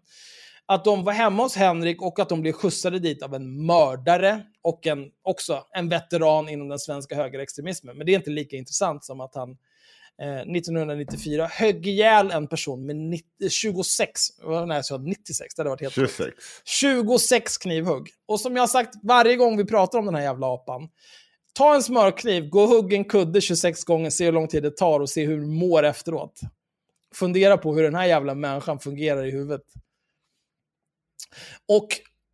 att 0.66 0.86
de 0.86 1.04
var 1.04 1.14
hemma 1.14 1.44
hos 1.44 1.56
Henrik 1.56 2.02
och 2.02 2.20
att 2.20 2.30
de 2.30 2.42
blev 2.42 2.52
skjutsade 2.54 3.00
dit 3.00 3.24
av 3.24 3.34
en 3.34 3.66
mördare 3.66 4.44
och 4.62 4.88
en, 4.88 5.00
också 5.22 5.64
en 5.72 5.90
veteran 5.90 6.50
inom 6.50 6.70
den 6.70 6.80
svenska 6.80 7.16
högerextremismen. 7.16 7.98
Men 7.98 8.06
det 8.06 8.12
är 8.12 8.16
inte 8.16 8.30
lika 8.30 8.56
intressant 8.56 9.06
som 9.06 9.22
att 9.22 9.36
han 9.36 9.58
1994 10.20 11.48
högg 11.48 11.88
ihjäl 11.88 12.32
en 12.32 12.48
person 12.48 12.86
med 12.86 12.96
90, 12.96 13.50
26, 13.50 14.22
nej 14.68 14.76
jag 14.78 14.86
sa 14.86 14.98
96, 14.98 15.56
det 15.56 15.60
hade 15.60 15.70
varit 15.70 15.82
helt 15.82 15.94
sjukt. 15.94 16.14
26. 16.18 16.38
26 16.66 17.58
knivhugg. 17.58 18.10
Och 18.28 18.40
som 18.40 18.56
jag 18.56 18.64
har 18.64 18.68
sagt 18.68 18.96
varje 19.04 19.36
gång 19.36 19.58
vi 19.58 19.66
pratar 19.66 20.00
om 20.00 20.06
den 20.06 20.16
här 20.16 20.22
jävla 20.22 20.54
apan. 20.54 20.90
Ta 21.54 21.76
en 21.76 21.84
smörkniv, 21.84 22.50
gå 22.50 22.62
och 22.62 22.70
hugg 22.70 22.94
en 22.94 23.06
kudde 23.06 23.42
26 23.42 23.84
gånger, 23.84 24.10
se 24.10 24.26
hur 24.26 24.32
lång 24.32 24.48
tid 24.48 24.64
det 24.64 24.78
tar 24.78 25.00
och 25.00 25.10
se 25.10 25.26
hur 25.26 25.40
du 25.40 25.46
mår 25.46 25.84
efteråt. 25.84 26.40
Fundera 27.14 27.58
på 27.58 27.76
hur 27.76 27.84
den 27.84 27.96
här 27.96 28.06
jävla 28.06 28.36
människan 28.36 28.80
fungerar 28.80 29.26
i 29.26 29.32
huvudet. 29.32 29.62
Och 31.68 31.88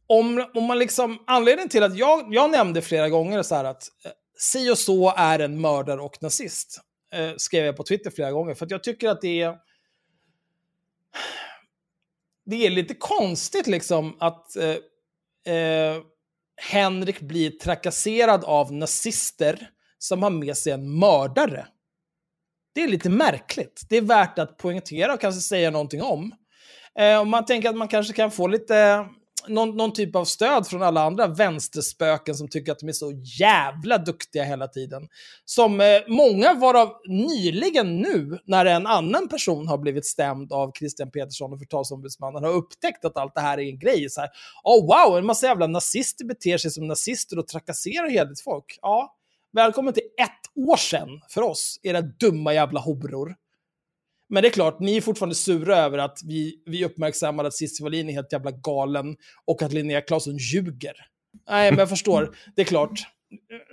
om, 0.07 0.45
om 0.53 0.63
man 0.63 0.79
liksom, 0.79 1.23
anledningen 1.27 1.69
till 1.69 1.83
att 1.83 1.97
jag, 1.97 2.33
jag 2.33 2.51
nämnde 2.51 2.81
flera 2.81 3.09
gånger 3.09 3.43
så 3.43 3.55
här 3.55 3.63
att 3.63 3.87
eh, 4.05 4.11
si 4.37 4.71
och 4.71 4.77
så 4.77 5.13
är 5.17 5.39
en 5.39 5.61
mördare 5.61 6.01
och 6.01 6.17
nazist. 6.21 6.81
Eh, 7.13 7.33
skrev 7.37 7.65
jag 7.65 7.77
på 7.77 7.83
Twitter 7.83 8.11
flera 8.11 8.31
gånger, 8.31 8.53
för 8.53 8.65
att 8.65 8.71
jag 8.71 8.83
tycker 8.83 9.09
att 9.09 9.21
det 9.21 9.41
är 9.41 9.57
det 12.45 12.65
är 12.65 12.69
lite 12.69 12.93
konstigt 12.93 13.67
liksom 13.67 14.17
att 14.19 14.55
eh, 14.55 15.55
eh, 15.55 16.01
Henrik 16.71 17.19
blir 17.21 17.49
trakasserad 17.49 18.43
av 18.43 18.73
nazister 18.73 19.69
som 19.97 20.23
har 20.23 20.29
med 20.29 20.57
sig 20.57 20.73
en 20.73 20.99
mördare. 20.99 21.67
Det 22.73 22.83
är 22.83 22.87
lite 22.87 23.09
märkligt. 23.09 23.85
Det 23.89 23.97
är 23.97 24.01
värt 24.01 24.39
att 24.39 24.57
poängtera 24.57 25.13
och 25.13 25.21
kanske 25.21 25.41
säga 25.41 25.71
någonting 25.71 26.01
om. 26.01 26.31
Eh, 26.99 27.19
om 27.19 27.29
man 27.29 27.45
tänker 27.45 27.69
att 27.69 27.75
man 27.75 27.87
kanske 27.87 28.13
kan 28.13 28.31
få 28.31 28.47
lite 28.47 29.07
någon, 29.47 29.77
någon 29.77 29.93
typ 29.93 30.15
av 30.15 30.25
stöd 30.25 30.67
från 30.67 30.81
alla 30.81 31.03
andra 31.03 31.27
vänsterspöken 31.27 32.35
som 32.35 32.47
tycker 32.47 32.71
att 32.71 32.79
de 32.79 32.87
är 32.87 32.93
så 32.93 33.11
jävla 33.39 33.97
duktiga 33.97 34.43
hela 34.43 34.67
tiden. 34.67 35.07
Som 35.45 35.81
eh, 35.81 35.87
många 36.07 36.53
varav 36.53 36.93
nyligen 37.07 37.97
nu, 37.97 38.39
när 38.45 38.65
en 38.65 38.87
annan 38.87 39.27
person 39.27 39.67
har 39.67 39.77
blivit 39.77 40.05
stämd 40.05 40.53
av 40.53 40.71
Christian 40.79 41.11
Petersson 41.11 41.53
och 41.53 41.59
förtalsombudsmannen, 41.59 42.43
har 42.43 42.51
upptäckt 42.51 43.05
att 43.05 43.17
allt 43.17 43.35
det 43.35 43.41
här 43.41 43.57
är 43.57 43.69
en 43.69 43.79
grej. 43.79 44.09
Så 44.09 44.21
här, 44.21 44.29
oh, 44.63 44.81
wow, 44.81 45.17
en 45.17 45.25
massa 45.25 45.47
jävla 45.47 45.67
nazister 45.67 46.25
beter 46.25 46.57
sig 46.57 46.71
som 46.71 46.87
nazister 46.87 47.39
och 47.39 47.47
trakasserar 47.47 48.09
hederligt 48.09 48.41
folk. 48.41 48.79
Ja, 48.81 49.15
välkommen 49.53 49.93
till 49.93 50.03
ett 50.21 50.67
år 50.69 50.77
sedan 50.77 51.09
för 51.29 51.41
oss, 51.41 51.79
era 51.83 52.01
dumma 52.01 52.53
jävla 52.53 52.79
horor. 52.79 53.35
Men 54.29 54.43
det 54.43 54.49
är 54.49 54.51
klart, 54.51 54.79
ni 54.79 54.97
är 54.97 55.01
fortfarande 55.01 55.35
sura 55.35 55.77
över 55.77 55.97
att 55.97 56.19
vi, 56.23 56.63
vi 56.65 56.85
uppmärksammade 56.85 57.47
att 57.47 57.53
Cissi 57.53 57.83
Wallin 57.83 58.09
är 58.09 58.13
helt 58.13 58.33
jävla 58.33 58.51
galen 58.51 59.15
och 59.45 59.61
att 59.61 59.73
Linnea 59.73 60.01
Claesson 60.01 60.37
ljuger. 60.37 60.93
Nej, 61.49 61.71
men 61.71 61.79
jag 61.79 61.89
förstår. 61.89 62.35
Det 62.55 62.61
är 62.61 62.65
klart. 62.65 63.07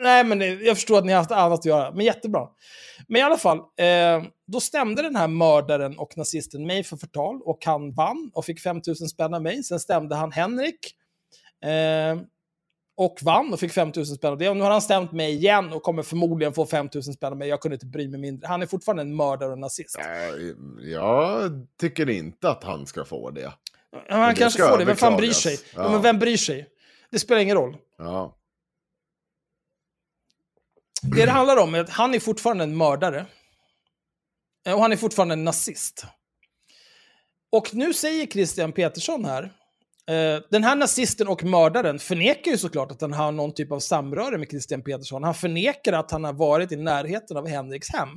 Nej, 0.00 0.24
men 0.24 0.40
jag 0.40 0.76
förstår 0.76 0.98
att 0.98 1.04
ni 1.04 1.12
har 1.12 1.18
haft 1.18 1.30
annat 1.30 1.58
att 1.58 1.64
göra. 1.64 1.92
Men 1.92 2.04
jättebra. 2.06 2.48
Men 3.08 3.20
i 3.20 3.22
alla 3.24 3.36
fall, 3.36 3.58
eh, 3.58 4.22
då 4.46 4.60
stämde 4.60 5.02
den 5.02 5.16
här 5.16 5.28
mördaren 5.28 5.98
och 5.98 6.16
nazisten 6.16 6.66
mig 6.66 6.84
för 6.84 6.96
förtal 6.96 7.40
och 7.44 7.58
han 7.64 7.92
vann 7.92 8.30
och 8.34 8.44
fick 8.44 8.60
5000 8.60 9.08
spänn 9.08 9.34
av 9.34 9.42
mig. 9.42 9.62
Sen 9.62 9.80
stämde 9.80 10.14
han 10.14 10.32
Henrik 10.32 10.94
eh, 11.64 12.22
och 12.94 13.18
vann 13.22 13.52
och 13.52 13.60
fick 13.60 13.72
5000 13.72 14.16
spänn 14.16 14.32
av 14.32 14.38
det. 14.38 14.48
Och 14.48 14.56
nu 14.56 14.62
har 14.62 14.70
han 14.70 14.82
stämt 14.82 15.12
mig 15.12 15.32
igen 15.34 15.72
och 15.72 15.82
kommer 15.82 16.02
förmodligen 16.02 16.52
få 16.54 16.66
5000 16.66 17.14
spänn 17.14 17.32
av 17.32 17.38
mig. 17.38 17.48
Jag 17.48 17.60
kunde 17.60 17.74
inte 17.74 17.86
bry 17.86 18.08
mig 18.08 18.20
mindre. 18.20 18.48
Han 18.48 18.62
är 18.62 18.66
fortfarande 18.66 19.02
en 19.02 19.16
mördare 19.16 19.52
och 19.52 19.58
nazist. 19.58 19.98
Nej, 19.98 20.54
jag 20.92 21.50
tycker 21.80 22.10
inte 22.10 22.50
att 22.50 22.64
han 22.64 22.86
ska 22.86 23.04
få 23.04 23.30
det. 23.30 23.40
Ja, 23.92 24.02
han 24.08 24.28
det 24.28 24.40
kanske 24.40 24.62
får 24.62 24.78
det. 24.78 24.84
Vem 24.84 24.96
fan 24.96 25.16
bryr 25.16 25.32
sig? 25.32 25.58
Ja. 25.74 25.82
Ja. 25.82 25.90
men 25.90 26.02
vem 26.02 26.18
bryr 26.18 26.36
sig? 26.36 26.68
Det 27.10 27.18
spelar 27.18 27.40
ingen 27.40 27.56
roll. 27.56 27.76
Ja. 27.98 28.36
Det 31.02 31.24
det 31.24 31.30
handlar 31.30 31.56
om 31.56 31.74
är 31.74 31.80
att 31.80 31.90
han 31.90 32.14
är 32.14 32.20
fortfarande 32.20 32.64
en 32.64 32.76
mördare. 32.76 33.26
Eh, 34.66 34.74
Och 34.74 34.80
han 34.82 34.92
är 34.92 34.96
fortfarande 34.96 35.32
en 35.32 35.44
nazist. 35.44 36.04
Och 37.52 37.74
nu 37.74 37.92
säger 37.94 38.26
Christian 38.26 38.72
Petersson 38.72 39.24
här, 39.24 39.52
den 40.50 40.64
här 40.64 40.76
nazisten 40.76 41.28
och 41.28 41.44
mördaren 41.44 41.98
förnekar 41.98 42.50
ju 42.50 42.58
såklart 42.58 42.90
att 42.92 43.00
han 43.00 43.12
har 43.12 43.32
någon 43.32 43.54
typ 43.54 43.72
av 43.72 43.78
samröre 43.78 44.38
med 44.38 44.48
Christian 44.50 44.82
Petersson. 44.82 45.24
Han 45.24 45.34
förnekar 45.34 45.92
att 45.92 46.10
han 46.10 46.24
har 46.24 46.32
varit 46.32 46.72
i 46.72 46.76
närheten 46.76 47.36
av 47.36 47.48
Henriks 47.48 47.88
hem. 47.88 48.08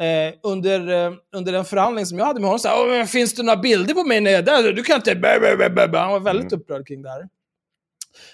Eh, 0.00 0.34
under, 0.42 1.06
eh, 1.06 1.12
under 1.36 1.52
en 1.52 1.64
förhandling 1.64 2.06
som 2.06 2.18
jag 2.18 2.26
hade 2.26 2.40
med 2.40 2.50
honom, 2.50 2.60
"Åh, 2.66 2.88
men 2.88 3.06
finns 3.06 3.34
det 3.34 3.42
några 3.42 3.60
bilder 3.60 3.94
på 3.94 4.04
mig? 4.04 4.20
Nej, 4.20 4.42
där, 4.42 4.72
du 4.72 4.82
kan 4.82 4.96
inte... 4.96 5.14
bä, 5.14 5.40
bä, 5.40 5.56
bä, 5.56 5.70
bä, 5.70 5.88
bä." 5.88 5.98
Han 5.98 6.12
var 6.12 6.20
väldigt 6.20 6.52
upprörd 6.52 6.86
kring 6.86 7.02
det 7.02 7.10
här. 7.10 7.28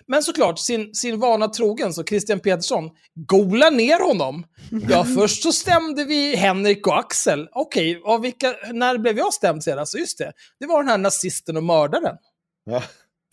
Men 0.06 0.22
såklart, 0.22 0.58
sin, 0.58 0.94
sin 0.94 1.20
vana 1.20 1.48
trogen, 1.48 1.92
så 1.92 2.04
Christian 2.04 2.40
Petersson, 2.40 2.90
gola 3.14 3.70
ner 3.70 4.08
honom. 4.08 4.44
Ja, 4.88 5.04
först 5.16 5.42
så 5.42 5.52
stämde 5.52 6.04
vi 6.04 6.36
Henrik 6.36 6.86
och 6.86 6.98
Axel. 6.98 7.48
Okej, 7.52 8.02
vilka, 8.22 8.54
när 8.72 8.98
blev 8.98 9.18
jag 9.18 9.34
stämd 9.34 9.64
sedan? 9.64 9.86
Så 9.86 9.98
just 9.98 10.18
det, 10.18 10.32
det 10.60 10.66
var 10.66 10.82
den 10.82 10.88
här 10.88 10.98
nazisten 10.98 11.56
och 11.56 11.64
mördaren. 11.64 12.16
Ja. 12.64 12.82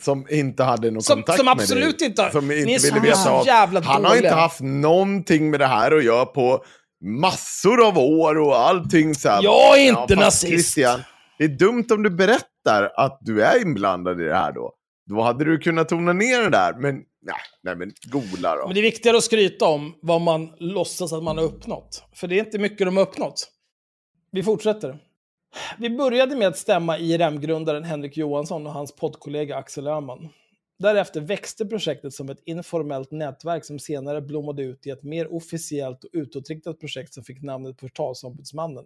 Som 0.03 0.27
inte 0.29 0.63
hade 0.63 0.91
någon 0.91 1.01
Som, 1.01 1.15
kontakt 1.15 1.37
som 1.37 1.45
med 1.45 1.51
absolut 1.51 1.99
dig. 1.99 2.07
inte 2.07 2.21
har... 2.21 2.29
Som 2.29 2.51
inte 2.51 2.87
ville 2.87 2.99
veta 2.99 3.31
av. 3.31 3.47
Han 3.47 3.75
har 3.85 3.99
dåliga. 4.01 4.15
inte 4.15 4.35
haft 4.35 4.61
någonting 4.61 5.49
med 5.49 5.59
det 5.59 5.67
här 5.67 5.91
att 5.91 6.03
göra 6.03 6.25
på 6.25 6.63
massor 7.03 7.87
av 7.87 7.97
år 7.97 8.39
och 8.39 8.59
allting 8.59 9.15
så 9.15 9.29
här. 9.29 9.43
Jag 9.43 9.79
är 9.79 9.87
inte 9.87 10.15
fast 10.15 10.43
nazist. 10.43 10.47
Christian, 10.47 11.01
det 11.37 11.43
är 11.43 11.47
dumt 11.47 11.85
om 11.91 12.03
du 12.03 12.09
berättar 12.09 12.91
att 12.95 13.19
du 13.21 13.43
är 13.43 13.61
inblandad 13.61 14.21
i 14.21 14.23
det 14.23 14.35
här 14.35 14.51
då. 14.51 14.73
Då 15.09 15.21
hade 15.21 15.45
du 15.45 15.57
kunnat 15.59 15.89
tona 15.89 16.13
ner 16.13 16.41
det 16.41 16.49
där, 16.49 16.73
men 16.73 16.95
nej, 17.21 17.35
nej 17.63 17.75
men 17.75 17.91
gola 18.03 18.55
då. 18.55 18.65
Men 18.65 18.73
det 18.73 18.79
är 18.79 18.81
viktigare 18.81 19.17
att 19.17 19.23
skryta 19.23 19.65
om 19.65 19.93
vad 20.01 20.21
man 20.21 20.49
låtsas 20.59 21.13
att 21.13 21.23
man 21.23 21.37
har 21.37 21.43
uppnått. 21.45 22.03
För 22.15 22.27
det 22.27 22.39
är 22.39 22.45
inte 22.45 22.59
mycket 22.59 22.87
de 22.87 22.97
har 22.97 23.03
uppnått. 23.03 23.47
Vi 24.31 24.43
fortsätter. 24.43 24.97
Vi 25.77 25.89
började 25.89 26.35
med 26.35 26.47
att 26.47 26.57
stämma 26.57 26.97
IRM-grundaren 26.97 27.83
Henrik 27.83 28.17
Johansson 28.17 28.67
och 28.67 28.73
hans 28.73 28.95
poddkollega 28.95 29.55
Axel 29.55 29.87
Öhman. 29.87 30.29
Därefter 30.79 31.21
växte 31.21 31.65
projektet 31.65 32.13
som 32.13 32.29
ett 32.29 32.41
informellt 32.45 33.11
nätverk 33.11 33.65
som 33.65 33.79
senare 33.79 34.21
blommade 34.21 34.63
ut 34.63 34.87
i 34.87 34.89
ett 34.89 35.03
mer 35.03 35.33
officiellt 35.33 36.03
och 36.03 36.09
utåtriktat 36.13 36.79
projekt 36.79 37.13
som 37.13 37.23
fick 37.23 37.41
namnet 37.41 37.77
Portalsombudsmannen. 37.77 38.85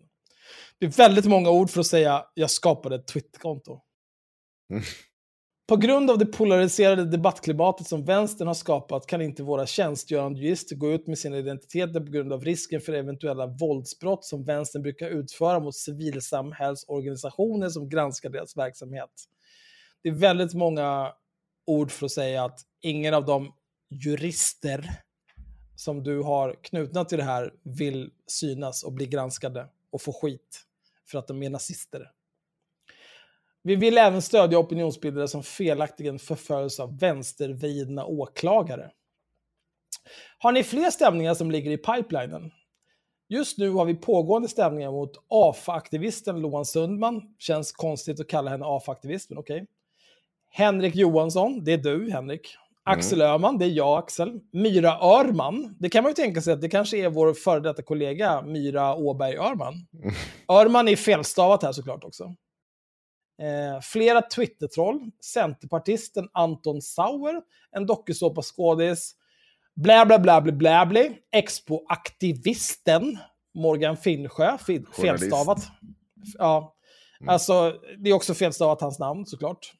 Det 0.79 0.85
är 0.85 0.89
väldigt 0.89 1.25
många 1.25 1.49
ord 1.49 1.69
för 1.69 1.79
att 1.79 1.87
säga 1.87 2.25
jag 2.33 2.51
skapade 2.51 2.95
ett 2.95 3.07
Twitterkonto. 3.07 3.81
Mm. 4.71 4.83
På 5.67 5.75
grund 5.77 6.11
av 6.11 6.17
det 6.17 6.25
polariserade 6.25 7.05
debattklimatet 7.05 7.87
som 7.87 8.05
vänstern 8.05 8.47
har 8.47 8.53
skapat 8.53 9.07
kan 9.07 9.21
inte 9.21 9.43
våra 9.43 9.65
tjänstgörande 9.65 10.39
jurister 10.39 10.75
gå 10.75 10.91
ut 10.91 11.07
med 11.07 11.17
sina 11.17 11.37
identiteter 11.37 11.99
på 11.99 12.11
grund 12.11 12.33
av 12.33 12.43
risken 12.43 12.81
för 12.81 12.93
eventuella 12.93 13.47
våldsbrott 13.47 14.25
som 14.25 14.43
vänstern 14.43 14.81
brukar 14.81 15.09
utföra 15.09 15.59
mot 15.59 15.75
civilsamhällsorganisationer 15.75 17.69
som 17.69 17.89
granskar 17.89 18.29
deras 18.29 18.57
verksamhet. 18.57 19.09
Det 20.03 20.09
är 20.09 20.13
väldigt 20.13 20.53
många 20.53 21.13
ord 21.65 21.91
för 21.91 22.05
att 22.05 22.11
säga 22.11 22.43
att 22.43 22.59
ingen 22.81 23.13
av 23.13 23.25
de 23.25 23.53
jurister 23.89 24.89
som 25.75 26.03
du 26.03 26.21
har 26.21 26.55
knutna 26.63 27.05
till 27.05 27.17
det 27.17 27.23
här 27.23 27.53
vill 27.63 28.11
synas 28.27 28.83
och 28.83 28.93
bli 28.93 29.05
granskade 29.05 29.67
och 29.89 30.01
få 30.01 30.13
skit 30.13 30.65
för 31.11 31.17
att 31.17 31.27
de 31.27 31.43
är 31.43 31.49
nazister. 31.49 32.11
Vi 33.67 33.75
vill 33.75 33.97
även 33.97 34.21
stödja 34.21 34.59
opinionsbildare 34.59 35.27
som 35.27 35.43
felaktigen 35.43 36.19
förföljs 36.19 36.79
av 36.79 36.99
vänstervridna 36.99 38.05
åklagare. 38.05 38.91
Har 40.37 40.51
ni 40.51 40.63
fler 40.63 40.89
stämningar 40.89 41.33
som 41.33 41.51
ligger 41.51 41.71
i 41.71 41.77
pipelinen? 41.77 42.51
Just 43.29 43.57
nu 43.57 43.69
har 43.69 43.85
vi 43.85 43.95
pågående 43.95 44.47
stämningar 44.47 44.91
mot 44.91 45.11
AFA-aktivisten 45.29 46.39
Loan 46.41 46.65
Sundman. 46.65 47.21
Känns 47.39 47.71
konstigt 47.71 48.19
att 48.19 48.27
kalla 48.27 48.51
henne 48.51 48.65
AFA-aktivist, 48.65 49.29
men 49.29 49.37
okej. 49.37 49.67
Henrik 50.51 50.95
Johansson, 50.95 51.63
det 51.63 51.73
är 51.73 51.77
du 51.77 52.11
Henrik. 52.11 52.55
Axel 52.83 53.21
Öhman, 53.21 53.57
det 53.57 53.65
är 53.65 53.69
jag 53.69 53.97
Axel. 53.97 54.39
Myra 54.53 54.99
Örman, 54.99 55.75
det 55.79 55.89
kan 55.89 56.03
man 56.03 56.09
ju 56.09 56.13
tänka 56.13 56.41
sig 56.41 56.53
att 56.53 56.61
det 56.61 56.69
kanske 56.69 56.97
är 56.97 57.09
vår 57.09 57.33
före 57.33 57.59
detta 57.59 57.81
kollega 57.81 58.41
Myra 58.41 58.95
Åberg 58.95 59.37
Örman. 59.37 59.73
Örman 60.47 60.87
är 60.87 60.95
felstavat 60.95 61.63
här 61.63 61.71
såklart 61.71 62.03
också. 62.03 62.35
Eh, 63.41 63.81
flera 63.81 64.21
Twitter-troll, 64.21 65.11
Centerpartisten 65.33 66.29
Anton 66.33 66.81
Sauer, 66.81 67.41
en 67.71 67.85
dokusåpaskådis, 67.85 69.15
blä 69.75 70.05
bla 70.05 70.19
bla 70.19 70.41
bla 70.41 70.51
bla 70.51 70.85
bla, 70.85 71.01
Expo-aktivisten 71.31 73.17
Morgan 73.53 73.97
Finnsjö, 73.97 74.57
fi- 74.57 74.85
felstavat. 75.01 75.59
Ja, 76.37 76.75
alltså 77.27 77.79
det 77.97 78.09
är 78.09 78.13
också 78.13 78.33
felstavat 78.33 78.81
hans 78.81 78.99
namn 78.99 79.25
såklart. 79.25 79.73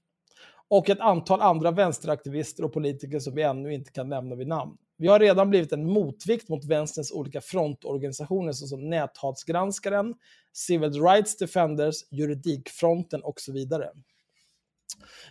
Och 0.67 0.89
ett 0.89 0.99
antal 0.99 1.41
andra 1.41 1.71
vänsteraktivister 1.71 2.63
och 2.63 2.73
politiker 2.73 3.19
som 3.19 3.35
vi 3.35 3.41
ännu 3.41 3.73
inte 3.73 3.91
kan 3.91 4.09
nämna 4.09 4.35
vid 4.35 4.47
namn. 4.47 4.77
Vi 4.97 5.07
har 5.07 5.19
redan 5.19 5.49
blivit 5.49 5.71
en 5.71 5.85
motvikt 5.85 6.49
mot 6.49 6.65
vänsterns 6.65 7.11
olika 7.11 7.41
frontorganisationer 7.41 8.51
såsom 8.51 8.89
Näthatsgranskaren, 8.89 10.15
Civil 10.53 11.01
Rights 11.01 11.37
Defenders, 11.37 11.95
Juridikfronten 12.11 13.23
och 13.23 13.39
så 13.39 13.51
vidare. 13.51 13.89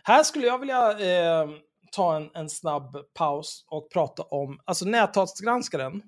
Här 0.03 0.23
skulle 0.23 0.47
jag 0.47 0.59
vilja 0.59 0.91
eh, 0.91 1.49
ta 1.93 2.17
en, 2.17 2.31
en 2.35 2.49
snabb 2.49 2.97
paus 3.15 3.65
och 3.69 3.91
prata 3.91 4.23
om, 4.23 4.61
alltså 4.65 4.85
Näthatsgranskaren. 4.85 6.03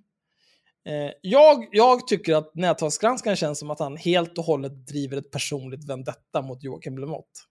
Eh, 0.85 1.11
jag, 1.21 1.69
jag 1.73 2.09
tycker 2.09 2.35
att 2.35 2.55
Näthatsgranskaren 2.55 3.37
känns 3.37 3.59
som 3.59 3.71
att 3.71 3.81
han 3.81 3.97
helt 3.97 4.39
och 4.39 4.45
hållet 4.45 4.87
driver 4.87 5.17
ett 5.17 5.31
personligt 5.31 5.89
vendetta 5.89 6.43
mot 6.43 6.63
Joakim 6.63 6.99
Lemott. 6.99 7.47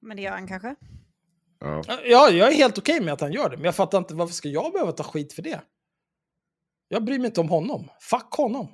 Men 0.00 0.16
det 0.16 0.22
gör 0.22 0.32
han 0.32 0.48
kanske? 0.48 0.74
Ja. 1.62 1.82
Ja, 2.04 2.30
jag 2.30 2.52
är 2.52 2.54
helt 2.54 2.78
okej 2.78 3.00
med 3.00 3.14
att 3.14 3.20
han 3.20 3.32
gör 3.32 3.50
det, 3.50 3.56
men 3.56 3.64
jag 3.64 3.76
fattar 3.76 3.98
inte 3.98 4.14
varför 4.14 4.34
ska 4.34 4.48
jag 4.48 4.72
behöva 4.72 4.92
ta 4.92 5.02
skit 5.02 5.32
för 5.32 5.42
det? 5.42 5.60
Jag 6.88 7.04
bryr 7.04 7.18
mig 7.18 7.26
inte 7.26 7.40
om 7.40 7.48
honom. 7.48 7.90
Fuck 8.00 8.32
honom. 8.32 8.68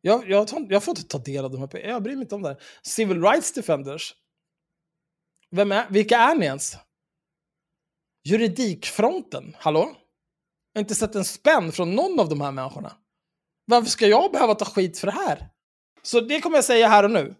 Jag, 0.00 0.30
jag, 0.30 0.48
jag 0.68 0.82
får 0.82 0.98
inte 0.98 1.08
ta 1.08 1.18
del 1.18 1.44
av 1.44 1.50
de 1.50 1.60
här 1.60 1.66
pengarna. 1.66 1.92
Jag 1.92 2.02
bryr 2.02 2.14
mig 2.14 2.22
inte 2.22 2.34
om 2.34 2.42
det. 2.42 2.48
här. 2.48 2.62
Civil 2.82 3.22
Rights 3.22 3.52
Defenders. 3.52 4.14
Vem 5.50 5.72
är, 5.72 5.86
vilka 5.90 6.18
är 6.18 6.34
ni 6.34 6.46
ens? 6.46 6.76
Juridikfronten. 8.24 9.56
Hallå? 9.58 9.80
Jag 10.72 10.78
har 10.78 10.80
inte 10.80 10.94
sett 10.94 11.14
en 11.14 11.24
spänn 11.24 11.72
från 11.72 11.94
någon 11.94 12.20
av 12.20 12.28
de 12.28 12.40
här 12.40 12.52
människorna. 12.52 12.96
Varför 13.64 13.90
ska 13.90 14.06
jag 14.06 14.32
behöva 14.32 14.54
ta 14.54 14.64
skit 14.64 14.98
för 14.98 15.06
det 15.06 15.12
här? 15.12 15.48
Så 16.02 16.20
det 16.20 16.40
kommer 16.40 16.56
jag 16.56 16.64
säga 16.64 16.88
här 16.88 17.04
och 17.04 17.10
nu. 17.10 17.34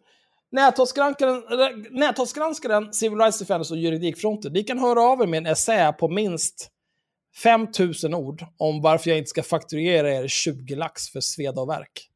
Näthatsgranskaren, 0.53 1.43
näthatsgranskaren, 1.91 2.93
Civil 2.93 3.19
Rights 3.19 3.39
Defenders 3.39 3.71
och 3.71 3.77
Juridikfronten, 3.77 4.53
ni 4.53 4.65
kan 4.65 4.79
höra 4.79 5.03
av 5.03 5.23
er 5.23 5.27
med 5.27 5.39
en 5.39 5.47
essä 5.47 5.93
på 5.93 6.09
minst 6.09 6.71
5000 7.43 8.15
ord 8.15 8.45
om 8.57 8.83
varför 8.83 9.11
jag 9.11 9.19
inte 9.19 9.31
ska 9.31 9.43
fakturera 9.43 10.15
er 10.15 10.29
20 10.29 10.75
lax 10.75 11.09
för 11.09 11.21
sveda 11.21 11.61
och 11.61 11.69
verk. 11.69 12.11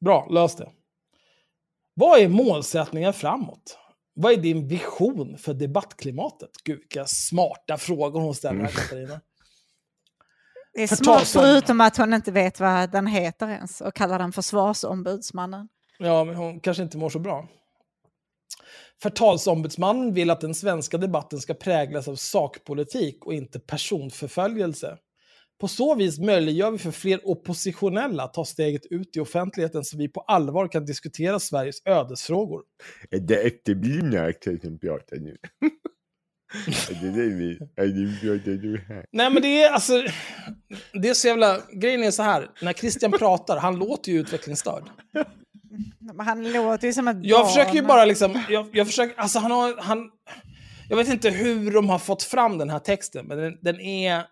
Bra, 0.00 0.28
lös 0.30 0.56
det. 0.56 0.70
Vad 1.94 2.20
är 2.20 2.28
målsättningen 2.28 3.12
framåt? 3.12 3.78
Vad 4.14 4.32
är 4.32 4.36
din 4.36 4.68
vision 4.68 5.38
för 5.38 5.54
debattklimatet? 5.54 6.50
Gud, 6.64 6.78
vilka 6.78 7.06
smarta 7.06 7.76
frågor 7.78 8.20
hon 8.20 8.34
ställer 8.34 8.60
här, 8.60 8.68
Katarina. 8.68 9.20
Det 10.74 10.82
är 10.82 10.86
smart 10.86 11.28
förutom 11.28 11.80
att 11.80 11.96
hon 11.96 12.14
inte 12.14 12.32
vet 12.32 12.60
vad 12.60 12.92
den 12.92 13.06
heter 13.06 13.48
ens 13.48 13.80
och 13.80 13.94
kallar 13.94 14.18
den 14.18 14.32
försvarsombudsmannen. 14.32 15.68
Ja, 16.02 16.24
men 16.24 16.34
hon 16.34 16.60
kanske 16.60 16.82
inte 16.82 16.98
mår 16.98 17.10
så 17.10 17.18
bra. 17.18 17.48
Förtalsombudsmannen 19.02 20.14
vill 20.14 20.30
att 20.30 20.40
den 20.40 20.54
svenska 20.54 20.98
debatten 20.98 21.40
ska 21.40 21.54
präglas 21.54 22.08
av 22.08 22.16
sakpolitik 22.16 23.26
och 23.26 23.34
inte 23.34 23.60
personförföljelse. 23.60 24.98
På 25.60 25.68
så 25.68 25.94
vis 25.94 26.18
möjliggör 26.18 26.70
vi 26.70 26.78
för 26.78 26.90
fler 26.90 27.28
oppositionella 27.28 28.22
att 28.22 28.34
ta 28.34 28.44
steget 28.44 28.86
ut 28.90 29.16
i 29.16 29.20
offentligheten 29.20 29.84
så 29.84 29.96
vi 29.96 30.08
på 30.08 30.20
allvar 30.20 30.68
kan 30.68 30.84
diskutera 30.84 31.40
Sveriges 31.40 31.86
ödesfrågor. 31.86 32.62
Det 33.10 33.46
efterblivna 33.46 34.32
som 34.62 34.78
pratar 34.78 35.16
nu. 35.16 35.36
det 37.00 37.06
är 37.06 37.12
det 37.12 37.34
vi... 37.34 37.58
är 37.76 37.86
det 37.86 38.20
pratar 38.20 38.52
du 38.52 38.78
här? 38.88 39.06
Nej 39.12 39.30
men 39.30 39.42
det 39.42 39.62
är 39.62 39.70
alltså, 39.70 39.92
det 40.92 41.08
är 41.08 41.14
så 41.14 41.28
jävla, 41.28 41.58
grejen 41.72 42.02
är 42.02 42.10
så 42.10 42.22
här, 42.22 42.50
när 42.62 42.72
Christian 42.72 43.12
pratar, 43.12 43.56
han 43.56 43.76
låter 43.76 44.12
ju 44.12 44.20
utvecklingsstörd. 44.20 44.84
Han 46.18 46.52
låter 46.52 46.86
ju 46.86 46.92
som 46.92 47.08
ett 47.08 47.16
Jag 47.22 47.40
barn. 47.40 47.48
försöker 47.48 47.74
ju 47.74 47.82
bara 47.82 48.04
liksom, 48.04 48.42
jag, 48.50 48.68
jag 48.72 48.86
försöker, 48.86 49.20
alltså 49.20 49.38
han 49.38 49.50
har, 49.50 49.76
han, 49.80 50.10
jag 50.88 50.96
vet 50.96 51.08
inte 51.08 51.30
hur 51.30 51.70
de 51.70 51.88
har 51.88 51.98
fått 51.98 52.22
fram 52.22 52.58
den 52.58 52.70
här 52.70 52.78
texten, 52.78 53.26
men 53.26 53.38
den, 53.38 53.58
den 53.62 53.80
är, 53.80 54.26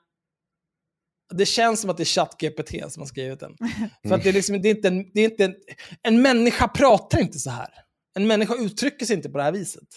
det 1.34 1.46
känns 1.46 1.80
som 1.80 1.90
att 1.90 1.96
det 1.96 2.02
är 2.02 2.04
ChatGPT 2.04 2.92
som 2.92 3.00
har 3.00 3.06
skrivit 3.06 3.40
den. 3.40 3.56
För 4.08 4.14
att 4.14 4.22
det 4.22 4.28
är 4.28 4.32
liksom, 4.32 4.62
det 4.62 4.68
är 4.68 4.74
inte 4.74 4.88
en, 4.88 5.10
det 5.14 5.20
är 5.20 5.24
inte 5.24 5.44
en, 5.44 5.54
en 6.02 6.22
människa 6.22 6.68
pratar 6.68 7.20
inte 7.20 7.38
så 7.38 7.50
här. 7.50 7.68
En 8.14 8.26
människa 8.26 8.54
uttrycker 8.54 9.06
sig 9.06 9.16
inte 9.16 9.28
på 9.30 9.38
det 9.38 9.44
här 9.44 9.52
viset. 9.52 9.88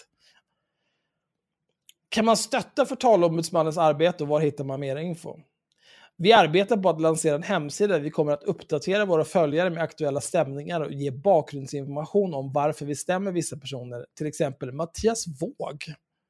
Kan 2.08 2.24
man 2.24 2.36
stötta 2.36 2.86
Förtalombudsmannens 2.86 3.78
arbete 3.78 4.22
och 4.24 4.28
var 4.28 4.40
hittar 4.40 4.64
man 4.64 4.80
mer 4.80 4.96
info? 4.96 5.36
Vi 6.16 6.32
arbetar 6.32 6.76
på 6.76 6.88
att 6.90 7.00
lansera 7.00 7.34
en 7.34 7.42
hemsida 7.42 7.94
där 7.94 8.00
vi 8.00 8.10
kommer 8.10 8.32
att 8.32 8.42
uppdatera 8.44 9.04
våra 9.04 9.24
följare 9.24 9.70
med 9.70 9.82
aktuella 9.82 10.20
stämningar 10.20 10.80
och 10.80 10.92
ge 10.92 11.10
bakgrundsinformation 11.10 12.34
om 12.34 12.52
varför 12.52 12.86
vi 12.86 12.96
stämmer 12.96 13.32
vissa 13.32 13.56
personer, 13.56 14.06
till 14.18 14.26
exempel 14.26 14.72
Mattias 14.72 15.24
Våg. 15.40 15.84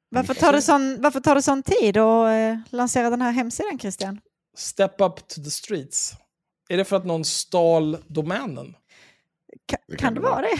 Varför 0.09 0.33
tar 0.33 0.53
det 0.53 0.61
sån, 0.61 1.01
varför 1.01 1.19
tar 1.19 1.35
det 1.35 1.41
sån 1.41 1.63
tid 1.63 1.97
att 1.97 2.29
eh, 2.29 2.57
lansera 2.69 3.09
den 3.09 3.21
här 3.21 3.31
hemsidan 3.31 3.79
Christian? 3.79 4.19
Step 4.57 5.01
up 5.01 5.27
to 5.27 5.43
the 5.43 5.49
streets. 5.51 6.13
Är 6.69 6.77
det 6.77 6.85
för 6.85 6.95
att 6.95 7.05
någon 7.05 7.25
stal 7.25 7.97
domänen? 8.07 8.67
Ka- 8.67 9.77
Det 9.87 9.97
kan, 9.97 9.97
kan 9.97 10.13
det 10.13 10.19
vara 10.19 10.41
det? 10.41 10.57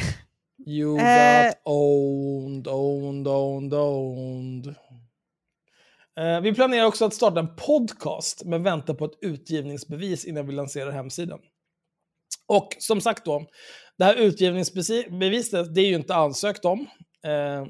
You 0.72 1.00
Eh. 1.00 1.46
got 1.48 1.56
owned, 1.66 2.68
owned, 2.68 3.28
owned, 3.28 3.74
owned. 3.74 4.76
Eh, 6.20 6.42
vi 6.42 6.54
planerar 6.54 6.86
också 6.86 7.06
att 7.06 7.14
starta 7.14 7.40
en 7.40 7.56
podcast, 7.56 8.46
men 8.46 8.64
väntar 8.64 8.94
på 8.94 9.06
ett 9.06 9.18
utgivningsbevis 9.22 10.26
innan 10.26 10.48
vi 10.48 10.54
lanserar 10.54 10.92
hemsidan. 10.92 11.40
Och 12.48 12.76
som 12.80 13.02
sagt 13.02 13.26
då, 13.26 13.46
det 13.98 14.04
här 14.04 14.16
utgivningsbeviset, 14.16 15.76
det 15.76 15.82
är 15.82 15.88
ju 15.88 15.96
inte 15.96 16.16
ansökt 16.16 16.66
om. 16.66 16.80
Eh, 17.26 17.66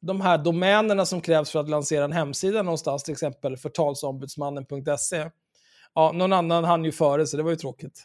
de 0.00 0.20
här 0.20 0.38
domänerna 0.38 1.06
som 1.06 1.20
krävs 1.20 1.50
för 1.50 1.60
att 1.60 1.68
lansera 1.68 2.04
en 2.04 2.12
hemsida 2.12 2.62
någonstans, 2.62 3.02
till 3.02 3.12
exempel 3.12 3.56
förtalsombudsmannen.se, 3.56 5.30
ja, 5.94 6.12
någon 6.12 6.32
annan 6.32 6.64
hann 6.64 6.84
ju 6.84 6.92
före, 6.92 7.26
så 7.26 7.36
det 7.36 7.42
var 7.42 7.50
ju 7.50 7.56
tråkigt. 7.56 8.04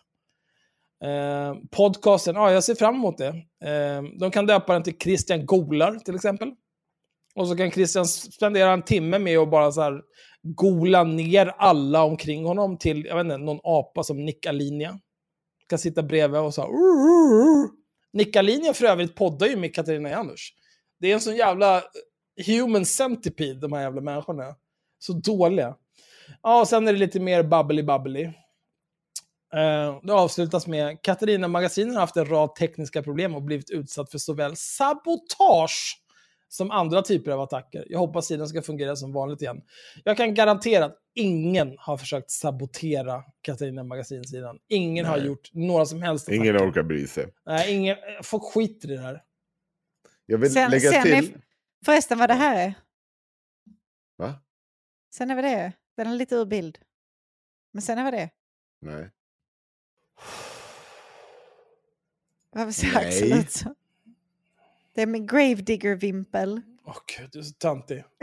Eh, 1.03 1.55
podcasten, 1.71 2.35
ja, 2.35 2.51
jag 2.51 2.63
ser 2.63 2.75
fram 2.75 2.95
emot 2.95 3.17
det. 3.17 3.33
De 4.19 4.31
kan 4.31 4.45
döpa 4.45 4.73
den 4.73 4.83
till 4.83 4.97
Christian 4.97 5.45
Golar, 5.45 5.95
till 5.95 6.15
exempel. 6.15 6.51
Och 7.37 7.47
så 7.47 7.55
kan 7.55 7.71
Christian 7.71 8.05
spendera 8.05 8.71
en 8.71 8.81
timme 8.81 9.19
med 9.19 9.37
att 9.37 9.49
bara 9.49 9.71
så 9.71 9.81
här 9.81 10.01
gola 10.43 11.03
ner 11.03 11.47
alla 11.47 12.03
omkring 12.03 12.45
honom 12.45 12.77
till, 12.77 13.05
jag 13.05 13.15
vet 13.15 13.23
inte, 13.23 13.37
någon 13.37 13.59
apa 13.63 14.03
som 14.03 14.25
nickar 14.25 14.49
Alinia. 14.49 14.99
Kan 15.69 15.79
sitta 15.79 16.03
bredvid 16.03 16.41
och 16.41 16.53
så 16.53 16.61
här... 16.61 16.69
Nicka 18.13 18.41
linjen 18.41 18.73
för 18.73 18.85
övrigt 18.85 19.15
poddar 19.15 19.47
ju 19.47 19.55
med 19.55 19.75
Katarina 19.75 20.09
Janouch. 20.09 20.53
Det 20.99 21.09
är 21.09 21.13
en 21.13 21.21
sån 21.21 21.35
jävla 21.35 21.77
eh, 21.77 22.45
human 22.45 22.85
centipede, 22.85 23.59
de 23.59 23.73
här 23.73 23.81
jävla 23.81 24.01
människorna. 24.01 24.55
Så 24.99 25.13
dåliga. 25.13 25.75
Ja, 26.43 26.61
och 26.61 26.67
sen 26.67 26.87
är 26.87 26.93
det 26.93 26.99
lite 26.99 27.19
mer 27.19 27.43
bubbly 27.43 27.83
bubbly. 27.83 28.25
Uh, 29.55 29.99
det 30.03 30.13
avslutas 30.13 30.67
med 30.67 31.01
Katarina 31.01 31.47
Magasin 31.47 31.93
har 31.93 31.99
haft 31.99 32.17
en 32.17 32.29
rad 32.29 32.55
tekniska 32.55 33.03
problem 33.03 33.35
och 33.35 33.43
blivit 33.43 33.69
utsatt 33.69 34.11
för 34.11 34.17
såväl 34.17 34.55
sabotage 34.55 36.03
som 36.47 36.71
andra 36.71 37.01
typer 37.01 37.31
av 37.31 37.41
attacker. 37.41 37.85
Jag 37.89 37.99
hoppas 37.99 38.25
sidan 38.27 38.47
ska 38.47 38.61
fungera 38.61 38.95
som 38.95 39.13
vanligt 39.13 39.41
igen. 39.41 39.61
Jag 40.03 40.17
kan 40.17 40.33
garantera 40.33 40.85
att 40.85 40.97
ingen 41.13 41.75
har 41.79 41.97
försökt 41.97 42.31
sabotera 42.31 43.23
Katarina 43.41 43.83
Magasin-sidan. 43.83 44.59
Ingen 44.67 45.05
har 45.05 45.17
Nej. 45.17 45.25
gjort 45.27 45.49
några 45.53 45.85
som 45.85 46.01
helst 46.01 46.27
attacker. 46.27 46.37
Ingen 46.43 46.57
orkar 46.57 46.83
bry 46.83 47.07
sig. 47.07 47.33
Nej, 47.45 47.73
ingen, 47.75 47.97
folk 48.23 48.43
skiter 48.53 48.91
i 48.91 48.95
det 48.95 49.01
här. 49.01 49.23
Jag 50.25 50.37
vill 50.37 50.53
Sen- 50.53 50.71
lägga 50.71 50.91
sen 50.91 51.03
till... 51.03 51.13
är- 51.13 51.41
Förresten 51.85 52.19
vad 52.19 52.29
det 52.29 52.33
här 52.33 52.67
är. 52.67 52.73
Va? 54.17 54.35
Sen 55.13 55.31
är 55.31 55.35
vad 55.35 55.43
det 55.43 55.49
är. 55.49 55.73
Den 55.97 56.07
är 56.07 56.15
lite 56.15 56.35
ur 56.35 56.45
bild. 56.45 56.77
Men 57.73 57.81
sen 57.81 57.97
är 57.97 58.03
vad 58.03 58.13
det 58.13 58.19
är. 58.19 58.29
Nej. 58.81 59.09
Varför 62.51 62.71
ser. 62.71 62.97
Axel 62.97 63.39
ut 63.39 63.51
så? 63.51 63.75
Det 64.97 65.01
är 65.01 65.07
min 65.07 65.27
Gravedigger-vimpel. 65.27 66.61
Åh 66.85 66.95
gud, 67.17 67.29
du 67.31 67.39
är 67.39 67.43
så 67.43 67.53
töntig. 67.53 68.03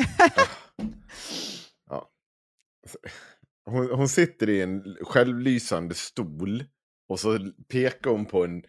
Hon, 3.67 3.91
hon 3.91 4.09
sitter 4.09 4.49
i 4.49 4.63
en 4.63 4.97
självlysande 5.01 5.95
stol 5.95 6.65
och 7.09 7.21
så 7.21 7.39
pekar 7.69 8.11
hon 8.11 8.25
på 8.25 8.45
en 8.45 8.63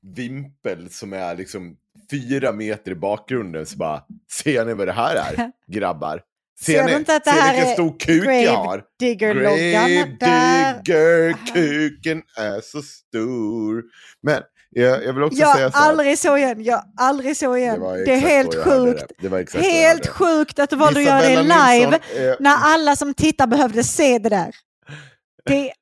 vimpel 0.00 0.90
som 0.90 1.12
är 1.12 1.36
liksom 1.36 1.76
fyra 2.10 2.52
meter 2.52 2.92
i 2.92 2.94
bakgrunden. 2.94 3.66
Så 3.66 3.76
bara, 3.76 4.04
ser 4.32 4.64
ni 4.64 4.74
vad 4.74 4.88
det 4.88 4.92
här 4.92 5.16
är, 5.16 5.52
grabbar? 5.66 6.22
Ser, 6.60 6.72
Ser 6.72 6.84
ni, 6.84 6.90
du 6.90 6.96
inte 6.98 7.16
att 7.16 7.24
det 7.24 7.30
ser 7.30 7.40
här 7.40 7.52
ni 7.52 7.58
vilken 7.58 7.74
stor 7.74 7.98
kuk 7.98 8.24
jag 8.26 8.56
har? 8.56 8.84
Gravedigger-loggan 8.98 10.16
där. 10.20 10.82
Gravedigger, 10.84 11.52
kuken 11.54 12.22
är 12.36 12.60
så 12.60 12.82
stor. 12.82 13.82
Men 14.22 14.42
jag, 14.74 15.04
jag 15.04 15.12
vill 15.12 15.22
också 15.22 15.38
Jag 15.40 15.56
säga 15.56 15.70
så 15.70 15.78
här. 15.78 15.88
aldrig 15.88 16.18
så 16.18 16.36
igen. 16.36 16.64
Jag 16.64 16.84
aldrig 16.96 17.36
så 17.36 17.56
igen. 17.56 17.80
var 17.80 17.96
Det, 17.96 18.12
är 18.12 18.16
helt 18.16 18.54
sjukt. 18.54 19.12
Det. 19.18 19.28
Det 19.28 19.58
Helt 19.58 20.06
sjukt 20.06 20.58
att 20.58 20.70
du 20.70 20.76
valde 20.76 21.00
att 21.00 21.06
göra 21.06 21.20
det 21.20 21.42
live 21.42 21.90
Nilsson, 21.90 22.26
eh, 22.26 22.34
när 22.40 22.56
alla 22.56 22.96
som 22.96 23.14
tittar 23.14 23.46
behövde 23.46 23.84
se 23.84 24.18
det 24.18 24.28
där. 24.28 24.54
Det, 25.44 25.72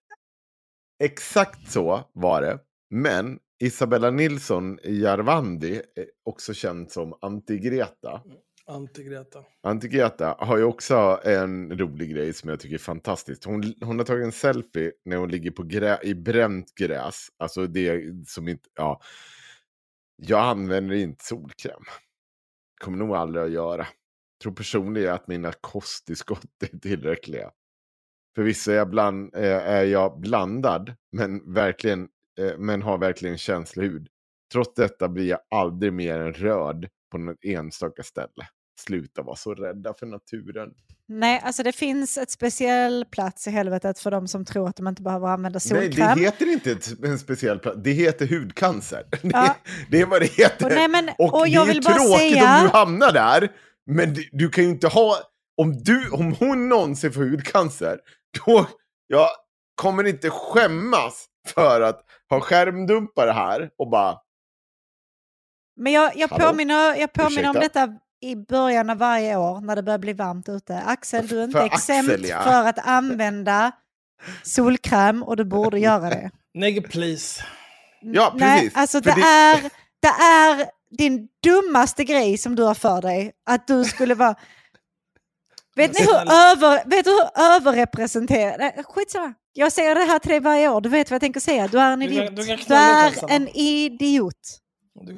Exakt 1.03 1.73
så 1.73 2.05
var 2.13 2.43
det. 2.43 2.59
Men 2.91 3.39
Isabella 3.63 4.11
Nilsson 4.11 4.79
Jarvandi, 4.85 5.75
är 5.75 6.07
också 6.25 6.55
känd 6.55 6.91
som 6.91 7.15
Antigreta. 7.21 8.21
Antigreta. 8.71 9.45
Antigreta 9.63 10.37
har 10.39 10.57
ju 10.57 10.65
också 10.65 11.21
en 11.25 11.79
rolig 11.79 12.11
grej 12.11 12.33
som 12.33 12.51
jag 12.51 12.61
tycker 12.61 12.75
är 12.75 12.79
fantastisk. 12.79 13.45
Hon, 13.45 13.75
hon 13.81 13.99
har 13.99 14.07
tagit 14.07 14.25
en 14.25 14.33
selfie 14.33 14.93
när 15.05 15.17
hon 15.17 15.29
ligger 15.29 15.51
på 15.51 15.63
grä, 15.63 15.99
i 16.03 16.15
bränt 16.15 16.75
gräs. 16.75 17.29
Alltså 17.39 17.67
det 17.67 18.03
som 18.27 18.49
inte, 18.49 18.69
ja. 18.75 19.01
Jag 20.17 20.41
använder 20.41 20.95
inte 20.95 21.25
solkräm. 21.25 21.83
Kommer 22.81 22.99
nog 22.99 23.17
aldrig 23.17 23.45
att 23.45 23.51
göra. 23.51 23.87
Tror 24.43 24.53
personligen 24.53 25.15
att 25.15 25.29
mina 25.29 25.53
kosttillskott 25.53 26.63
är 26.73 26.79
tillräckliga. 26.79 27.51
Förvisso 28.35 28.71
är 28.71 28.77
jag, 28.77 28.91
bland, 28.91 29.35
eh, 29.35 29.69
är 29.69 29.85
jag 29.85 30.21
blandad, 30.21 30.95
men, 31.13 31.55
verkligen, 31.55 32.09
eh, 32.41 32.59
men 32.59 32.83
har 32.83 32.99
verkligen 32.99 33.39
känslig 33.39 33.85
hud. 33.85 34.09
Trots 34.53 34.75
detta 34.75 35.09
blir 35.09 35.29
jag 35.29 35.41
aldrig 35.51 35.93
mer 35.93 36.19
än 36.19 36.33
röd 36.33 36.89
på 37.11 37.19
något 37.19 37.45
enstaka 37.45 38.03
ställe. 38.03 38.49
Sluta 38.81 39.23
vara 39.23 39.37
så 39.37 39.55
rädda 39.55 39.95
för 39.95 40.07
naturen. 40.07 40.71
nej, 41.09 41.41
alltså 41.45 41.63
det 41.63 41.73
finns 41.73 42.19
ett 42.19 42.31
speciell 42.31 43.05
plats 43.05 43.47
i 43.47 43.51
helvetet 43.51 43.99
för 43.99 44.11
de 44.11 44.29
som 44.29 44.45
tror 44.45 44.69
att 44.69 44.77
de 44.77 44.89
inte 44.89 45.03
behöver 45.03 45.29
använda 45.29 45.61
Nej, 45.71 45.83
solkräm. 45.91 46.19
det 46.19 46.25
heter 46.25 46.53
inte 46.53 46.73
ett, 46.73 47.05
en 47.05 47.19
speciell 47.19 47.59
plats. 47.59 47.77
Det 47.85 47.91
heter 47.93 48.27
hudcancer. 48.27 49.05
Ja. 49.23 49.43
Det, 49.43 49.57
det 49.91 50.01
är 50.01 50.07
vad 50.07 50.21
det 50.21 50.27
heter. 50.33 50.67
Och 50.67 50.73
nej, 50.73 50.89
men- 50.89 51.09
och, 51.19 51.35
och 51.41 51.47
det 51.47 51.55
är 51.55 51.83
tråkigt 51.83 52.19
säga- 52.19 52.57
om 52.61 52.63
du 52.65 52.69
hamnar 52.71 53.13
där. 53.13 53.49
Men 53.87 54.15
du, 54.15 54.29
du 54.33 54.49
kan 54.49 54.65
ju 54.65 54.71
inte 54.71 54.89
ha... 54.89 55.17
Om, 55.57 55.83
du, 55.83 56.11
om 56.11 56.35
hon 56.39 56.69
någonsin 56.69 57.13
får 57.13 57.21
hudcancer, 57.25 57.99
då... 58.47 58.67
Jag 59.07 59.29
kommer 59.75 60.05
inte 60.07 60.31
skämmas 60.31 61.27
för 61.49 61.81
att 61.81 62.05
ha 62.31 62.41
skärmdumpare 62.41 63.31
här 63.31 63.71
och 63.79 63.91
bara... 63.91 64.17
Men 65.77 65.93
jag, 65.93 66.17
jag 66.17 66.29
Hallå? 66.29 66.45
påminner, 66.47 66.95
jag 66.97 67.13
påminner 67.13 67.49
om 67.49 67.55
detta 67.55 67.99
i 68.21 68.37
början 68.37 68.91
av 68.91 68.97
varje 68.99 69.37
år 69.37 69.61
när 69.61 69.77
det 69.77 69.83
börjar 69.83 69.99
bli 69.99 70.13
varmt 70.13 70.49
ute. 70.49 70.79
Axel, 70.87 71.27
du 71.27 71.41
är 71.41 71.45
inte 71.45 71.59
För 71.59 71.67
exempt 71.67 72.11
Axel, 72.13 72.25
ja. 72.29 72.43
för 72.43 72.65
att 72.69 72.79
använda 72.79 73.73
solkräm 74.43 75.23
och 75.23 75.37
du 75.37 75.45
borde 75.45 75.79
göra 75.89 76.11
det. 76.11 76.31
Nigga 76.55 76.83
please. 76.83 77.43
Ja, 78.03 78.33
Nej, 78.37 78.61
precis. 78.61 78.77
alltså 78.77 79.03
För 79.03 79.11
det, 79.11 79.17
det- 79.21 79.27
är, 79.27 79.71
det 80.03 80.09
är 80.09 80.71
din 80.99 81.29
dummaste 81.45 82.05
grej 82.05 82.39
som 82.39 82.57
du 82.57 82.63
har 82.63 82.75
för 82.75 83.03
dig. 83.03 83.33
Att 83.51 83.67
du 83.67 83.85
skulle 83.85 84.15
vara... 84.15 84.35
Vet 85.77 85.93
ni 85.95 86.01
hur, 86.01 86.15
över, 86.33 86.85
vet 86.91 87.05
du 87.05 87.11
hur 87.11 87.45
överrepresenterad... 87.55 88.57
Nej, 88.59 88.83
Skitsamma. 88.85 89.35
Jag 89.53 89.73
säger 89.73 89.95
det 89.95 90.01
här 90.05 90.19
till 90.19 90.31
dig 90.31 90.41
varje 90.41 90.69
år. 90.69 90.81
Du 90.81 90.89
vet 90.89 91.11
vad 91.11 91.15
jag 91.15 91.21
tänker 91.21 91.41
säga. 91.41 91.69
Du 91.69 91.79
är 91.81 91.91
en 91.93 92.01
Du 92.01 92.07
kan- 92.07 92.15
idiot. 92.17 92.37
du 92.37 92.47
kan 92.47 92.57
Du 92.57 92.63
knulla 92.65 92.81
är 92.81 93.15
en 93.31 93.49
idiot. 93.49 94.35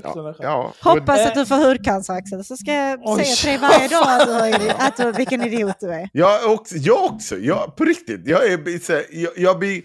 Ja, 0.02 0.34
ja. 0.38 0.74
Hoppas 0.80 1.26
att 1.26 1.34
du 1.34 1.46
får 1.46 1.68
hudcancer 1.68 2.14
Axel. 2.14 2.44
Så 2.44 2.56
ska 2.56 2.72
jag 2.72 3.00
Oj. 3.02 3.24
säga 3.24 3.34
till 3.36 3.48
dig 3.48 3.70
varje 3.70 3.88
dag 3.88 4.20
att 4.20 4.26
du, 4.26 4.66
är, 4.66 4.74
att 4.88 4.96
du, 4.96 5.12
vilken 5.12 5.42
idiot 5.42 5.76
du 5.80 5.92
är. 5.92 6.10
Jag 6.12 6.52
också, 6.52 6.76
jag 6.76 7.04
också. 7.04 7.38
Jag, 7.38 7.76
på 7.76 7.84
riktigt. 7.84 8.20
Jag, 8.26 8.46
är, 8.46 8.78
så 8.78 8.92
här, 8.92 9.06
jag, 9.10 9.32
jag, 9.36 9.58
blir, 9.58 9.82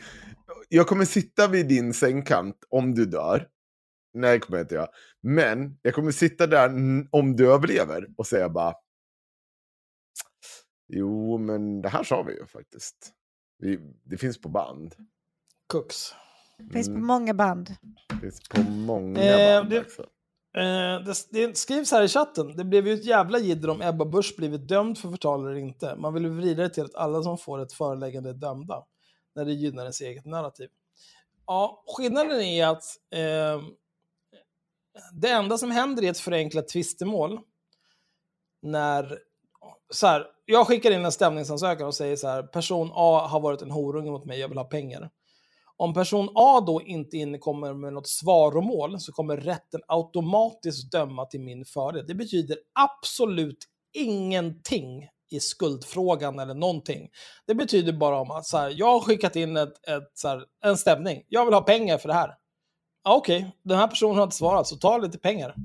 jag 0.69 0.87
kommer 0.87 1.05
sitta 1.05 1.47
vid 1.47 1.67
din 1.67 1.93
sängkant 1.93 2.55
om 2.69 2.95
du 2.95 3.05
dör. 3.05 3.47
Nej, 4.13 4.33
det 4.33 4.39
kommer 4.39 4.57
jag 4.57 4.63
inte 4.63 4.75
göra. 4.75 4.87
Men 5.23 5.77
jag 5.81 5.93
kommer 5.93 6.11
sitta 6.11 6.47
där 6.47 6.69
om 7.11 7.35
du 7.35 7.53
överlever 7.53 8.07
och 8.17 8.27
säga 8.27 8.49
bara... 8.49 8.73
Jo, 10.89 11.37
men 11.37 11.81
det 11.81 11.89
här 11.89 12.03
sa 12.03 12.23
vi 12.23 12.33
ju 12.33 12.45
faktiskt. 12.45 13.13
Vi, 13.59 13.79
det 14.03 14.17
finns 14.17 14.41
på 14.41 14.49
band. 14.49 14.95
Cooks. 15.67 16.13
Finns 16.73 16.87
på 16.87 16.93
Mm, 16.93 17.05
många 17.07 17.33
band. 17.33 17.75
finns 18.21 18.49
på 18.49 18.61
många 18.61 19.21
Eh, 19.21 19.59
band 19.61 19.69
det- 19.69 19.79
också. 19.81 20.01
Eh, 20.57 21.05
det, 21.05 21.13
det 21.31 21.57
skrivs 21.57 21.91
här 21.91 22.03
i 22.03 22.07
chatten, 22.07 22.57
det 22.57 22.63
blev 22.63 22.87
ju 22.87 22.93
ett 22.93 23.05
jävla 23.05 23.39
jidder 23.39 23.69
om 23.69 23.81
Ebba 23.81 24.05
Busch 24.05 24.33
blivit 24.37 24.67
dömd 24.67 24.97
för 24.97 25.09
förtal 25.11 25.45
eller 25.45 25.55
inte. 25.55 25.95
Man 25.95 26.13
vill 26.13 26.23
ju 26.23 26.29
vrida 26.29 26.63
det 26.63 26.69
till 26.69 26.83
att 26.85 26.95
alla 26.95 27.23
som 27.23 27.37
får 27.37 27.59
ett 27.61 27.73
föreläggande 27.73 28.29
är 28.29 28.33
dömda, 28.33 28.85
när 29.35 29.45
det 29.45 29.53
gynnar 29.53 29.83
ens 29.83 30.01
eget 30.01 30.25
narrativ. 30.25 30.69
Ja, 31.45 31.83
skillnaden 31.87 32.41
är 32.41 32.67
att 32.67 32.83
eh, 33.13 33.61
det 35.13 35.29
enda 35.29 35.57
som 35.57 35.71
händer 35.71 36.03
i 36.03 36.07
ett 36.07 36.19
förenklat 36.19 36.67
tvistemål, 36.67 37.39
när 38.61 39.19
så 39.89 40.07
här, 40.07 40.25
jag 40.45 40.67
skickar 40.67 40.91
in 40.91 41.05
en 41.05 41.11
stämningsansökan 41.11 41.87
och 41.87 41.95
säger 41.95 42.15
så 42.15 42.27
här, 42.27 42.43
person 42.43 42.89
A 42.93 43.27
har 43.31 43.39
varit 43.39 43.61
en 43.61 43.71
horunge 43.71 44.11
mot 44.11 44.25
mig, 44.25 44.39
jag 44.39 44.47
vill 44.49 44.57
ha 44.57 44.65
pengar. 44.65 45.09
Om 45.77 45.93
person 45.93 46.29
A 46.35 46.63
då 46.67 46.81
inte 46.81 47.17
inkommer 47.17 47.73
med 47.73 47.93
något 47.93 48.07
svaromål 48.07 48.99
så 48.99 49.11
kommer 49.11 49.37
rätten 49.37 49.81
automatiskt 49.87 50.91
döma 50.91 51.25
till 51.25 51.41
min 51.41 51.65
fördel. 51.65 52.07
Det 52.07 52.15
betyder 52.15 52.57
absolut 52.73 53.57
ingenting 53.93 55.09
i 55.31 55.39
skuldfrågan 55.39 56.39
eller 56.39 56.53
någonting. 56.53 57.09
Det 57.45 57.55
betyder 57.55 57.93
bara 57.93 58.19
om 58.19 58.31
att 58.31 58.45
så 58.45 58.57
här, 58.57 58.73
jag 58.75 58.85
har 58.85 58.99
skickat 58.99 59.35
in 59.35 59.57
ett, 59.57 59.87
ett, 59.87 60.11
så 60.13 60.27
här, 60.27 60.43
en 60.63 60.77
stämning. 60.77 61.23
Jag 61.27 61.45
vill 61.45 61.53
ha 61.53 61.61
pengar 61.61 61.97
för 61.97 62.07
det 62.07 62.13
här. 62.13 62.35
Ja, 63.03 63.15
Okej, 63.15 63.55
den 63.63 63.77
här 63.77 63.87
personen 63.87 64.15
har 64.15 64.23
inte 64.23 64.35
svarat, 64.35 64.67
så 64.67 64.75
ta 64.75 64.97
lite 64.97 65.19
pengar. 65.19 65.55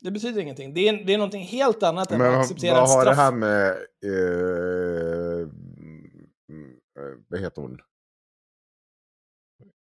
Det 0.00 0.10
betyder 0.10 0.40
ingenting. 0.40 0.74
Det 0.74 0.88
är, 0.88 1.04
det 1.04 1.14
är 1.14 1.18
någonting 1.18 1.44
helt 1.44 1.82
annat 1.82 2.12
än 2.12 2.18
Men 2.18 2.26
att 2.26 2.32
vad, 2.34 2.40
acceptera 2.40 2.74
vad 2.74 2.82
ett 2.82 2.88
har 2.88 3.00
straff. 3.02 3.16
det 3.16 3.22
här 3.22 3.32
med... 3.32 3.68
Eh, 4.04 5.48
vad 7.28 7.40
heter 7.40 7.62
hon? 7.62 7.78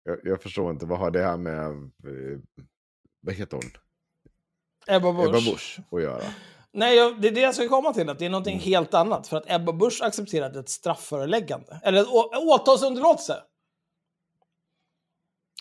Jag, 0.04 0.20
jag 0.24 0.42
förstår 0.42 0.72
inte. 0.72 0.86
Vad 0.86 1.00
har 1.00 1.12
det 1.12 1.24
här 1.24 1.38
med... 1.38 1.66
Eh, 1.72 2.40
vad 3.22 3.36
heter 3.36 3.58
hon? 3.58 3.72
Ebba 4.88 5.14
Busch. 5.14 5.30
Ebba 5.30 5.52
Busch 5.52 5.80
att 5.92 6.02
göra? 6.02 6.24
Nej, 6.74 6.98
jag, 6.98 7.22
det 7.22 7.28
är 7.28 7.32
det 7.32 7.42
jag 7.42 7.56
ska 7.56 7.68
komma 7.68 7.94
till. 7.94 8.10
Att 8.10 8.20
det 8.20 8.26
är 8.26 8.30
någonting 8.30 8.60
helt 8.60 8.94
annat. 8.94 9.28
För 9.28 9.38
att 9.38 9.52
Ebba 9.52 9.74
Busch 9.74 10.02
accepterade 10.02 10.60
ett 10.60 10.70
straffföreläggande. 10.70 11.82
Eller 11.84 12.02
ett 12.02 12.08
åtalsunderlåtelse. 12.38 13.44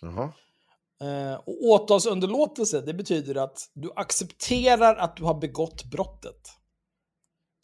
Jaha. 0.03 0.33
Eh, 1.03 1.35
och 1.35 1.65
åtalsunderlåtelse, 1.65 2.81
det 2.81 2.95
betyder 2.95 3.35
att 3.35 3.71
du 3.75 3.93
accepterar 3.97 4.97
att 4.97 5.17
du 5.17 5.25
har 5.25 5.35
begått 5.35 5.85
brottet. 5.85 6.51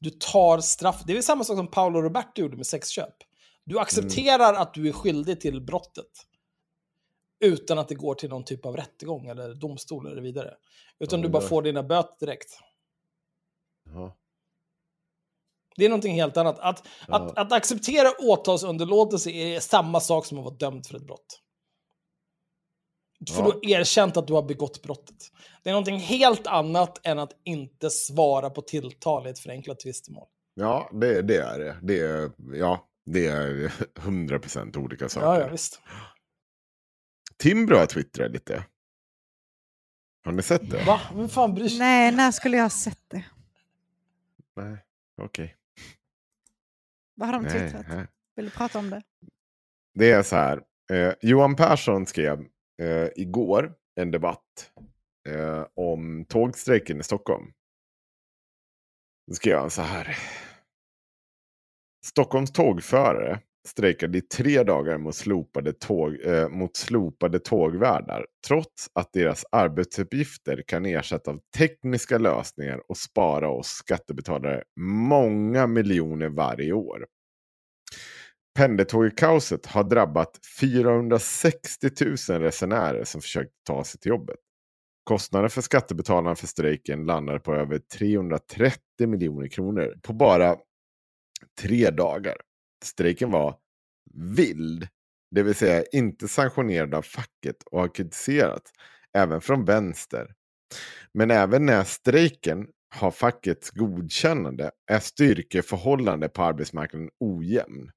Du 0.00 0.10
tar 0.10 0.60
straff. 0.60 1.02
Det 1.06 1.12
är 1.12 1.14
väl 1.14 1.22
samma 1.22 1.44
sak 1.44 1.56
som 1.56 1.70
Paolo 1.70 2.02
Roberto 2.02 2.40
gjorde 2.40 2.56
med 2.56 2.66
sexköp. 2.66 3.14
Du 3.64 3.78
accepterar 3.78 4.54
att 4.54 4.74
du 4.74 4.88
är 4.88 4.92
skyldig 4.92 5.40
till 5.40 5.60
brottet. 5.60 6.26
Utan 7.40 7.78
att 7.78 7.88
det 7.88 7.94
går 7.94 8.14
till 8.14 8.28
någon 8.30 8.44
typ 8.44 8.66
av 8.66 8.76
rättegång 8.76 9.26
eller 9.26 9.54
domstol 9.54 10.06
eller 10.06 10.22
vidare. 10.22 10.54
Utan 10.98 11.20
Ja, 11.20 11.26
du 11.26 11.32
bara 11.32 11.42
får 11.42 11.62
dina 11.62 11.82
böter 11.82 12.26
direkt. 12.26 12.50
Jaha. 13.84 14.12
Det 15.76 15.84
är 15.84 15.88
någonting 15.88 16.14
helt 16.14 16.36
annat. 16.36 16.58
Att, 16.58 16.78
att, 16.78 16.86
Ja. 17.08 17.32
att 17.36 17.52
acceptera 17.52 18.08
åtalsunderlåtelse 18.20 19.30
är 19.30 19.60
samma 19.60 20.00
sak 20.00 20.26
som 20.26 20.38
att 20.38 20.44
vara 20.44 20.54
dömd 20.54 20.86
för 20.86 20.96
ett 20.96 21.06
brott. 21.06 21.42
För 23.30 23.42
Ja. 23.42 23.44
du 23.44 23.52
har 23.52 23.80
erkänt 23.80 24.16
att 24.16 24.26
du 24.26 24.32
har 24.32 24.42
begått 24.42 24.82
brottet. 24.82 25.16
Det 25.62 25.70
är 25.70 25.72
någonting 25.72 25.98
helt 25.98 26.46
annat 26.46 27.06
än 27.06 27.18
att 27.18 27.32
inte 27.44 27.90
svara 27.90 28.50
på 28.50 28.62
tilltal 28.62 29.26
i 29.26 29.30
ett 29.30 29.38
förenklat 29.38 29.80
tvistemål. 29.80 30.28
Ja, 30.54 30.90
det, 30.92 31.22
det 31.22 31.36
är 31.36 31.58
det. 31.58 31.76
Det 31.82 32.00
är, 32.00 32.30
ja, 32.54 32.88
det 33.06 33.26
är 33.26 33.72
100% 33.94 34.76
olika 34.78 35.08
saker. 35.08 35.26
Ja, 35.26 35.40
ja, 35.40 35.48
visst. 35.48 35.80
Timbro 37.38 37.76
har 37.76 37.86
twittrat 37.86 38.30
lite. 38.30 38.64
Har 40.24 40.32
ni 40.32 40.42
sett 40.42 40.70
det? 40.70 40.84
Va? 40.84 41.00
Vem 41.14 41.28
fan 41.28 41.54
bryr 41.54 41.68
sig? 41.68 41.78
Nej, 41.78 42.12
när 42.12 42.30
skulle 42.30 42.56
jag 42.56 42.64
ha 42.64 42.70
sett 42.70 43.02
det? 43.08 43.24
Nej, 44.56 44.78
okej. 45.16 45.56
Vad 47.14 47.28
har 47.28 47.32
de 47.32 47.42
Nej, 47.42 47.52
twittrat? 47.52 47.86
nej. 47.88 48.06
Vill 48.36 48.44
du 48.44 48.50
prata 48.50 48.78
om 48.78 48.90
det? 48.90 49.02
Det 49.94 50.10
är 50.10 50.22
så 50.22 50.36
här. 50.36 50.62
Eh, 50.92 51.14
Johan 51.20 51.56
Persson 51.56 52.06
skrev 52.06 52.40
eh, 52.82 53.08
igår 53.16 53.74
en 53.94 54.10
debatt 54.10 54.72
eh, 55.28 55.66
om 55.74 56.24
tågstrejken 56.24 57.00
i 57.00 57.02
Stockholm. 57.02 57.52
Då 59.26 59.34
skrev 59.34 59.58
han 59.58 59.70
så 59.70 59.82
här. 59.82 60.18
Stockholms 62.04 62.52
tågförare 62.52 63.40
strejkade 63.66 64.18
i 64.18 64.20
tre 64.20 64.62
dagar 64.62 64.98
mot 64.98 65.14
slopade, 65.14 65.72
tåg, 65.72 66.20
eh, 66.24 66.48
mot 66.48 66.76
slopade 66.76 67.38
tågvärdar. 67.38 68.26
Trots 68.46 68.90
att 68.92 69.12
deras 69.12 69.44
arbetsuppgifter 69.52 70.64
kan 70.66 70.86
ersätta 70.86 71.30
av 71.30 71.40
tekniska 71.56 72.18
lösningar 72.18 72.80
och 72.88 72.96
spara 72.96 73.48
oss 73.48 73.68
skattebetalare 73.68 74.62
många 74.80 75.66
miljoner 75.66 76.28
varje 76.28 76.72
år. 76.72 77.06
Pendeltågkaoset 78.56 79.66
har 79.66 79.84
drabbat 79.84 80.30
460 80.60 81.90
000 82.28 82.40
resenärer 82.40 83.04
som 83.04 83.20
försökt 83.20 83.52
ta 83.66 83.84
sig 83.84 84.00
till 84.00 84.08
jobbet. 84.08 84.36
Kostnaden 85.04 85.50
för 85.50 85.62
skattebetalarna 85.62 86.36
för 86.36 86.46
strejken 86.46 87.04
landar 87.04 87.38
på 87.38 87.54
över 87.54 87.78
330 87.78 88.80
miljoner 89.06 89.48
kronor 89.48 89.94
på 90.02 90.12
bara 90.12 90.56
tre 91.60 91.90
dagar. 91.90 92.36
Strejken 92.84 93.30
var 93.30 93.58
vild, 94.14 94.88
det 95.30 95.42
vill 95.42 95.54
säga 95.54 95.84
inte 95.92 96.28
sanktionerad 96.28 96.94
av 96.94 97.02
facket 97.02 97.62
och 97.70 97.80
har 97.80 97.94
kritiserats 97.94 98.72
även 99.12 99.40
från 99.40 99.64
vänster. 99.64 100.34
Men 101.12 101.30
även 101.30 101.66
när 101.66 101.84
strejken 101.84 102.68
har 102.94 103.10
fackets 103.10 103.70
godkännande 103.70 104.70
är 104.86 105.00
styrkeförhållande 105.00 106.28
på 106.28 106.42
arbetsmarknaden 106.42 107.10
ojämn. 107.20 107.90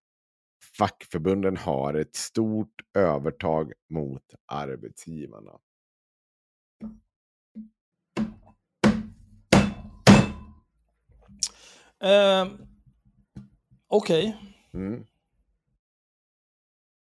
Fackförbunden 0.77 1.57
har 1.57 1.93
ett 1.93 2.15
stort 2.15 2.81
övertag 2.97 3.73
mot 3.89 4.23
arbetsgivarna. 4.45 5.51
Eh, 12.03 12.47
Okej. 13.87 14.37
Mm. 14.73 15.03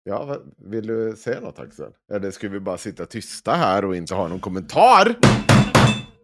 Ja, 0.03 0.37
vill 0.57 0.87
du 0.87 1.15
säga 1.17 1.39
något 1.39 1.59
Axel? 1.59 1.91
Eller 2.11 2.31
ska 2.31 2.49
vi 2.49 2.59
bara 2.59 2.77
sitta 2.77 3.05
tysta 3.05 3.53
här 3.53 3.85
och 3.85 3.95
inte 3.95 4.15
ha 4.15 4.27
någon 4.27 4.39
kommentar 4.39 5.15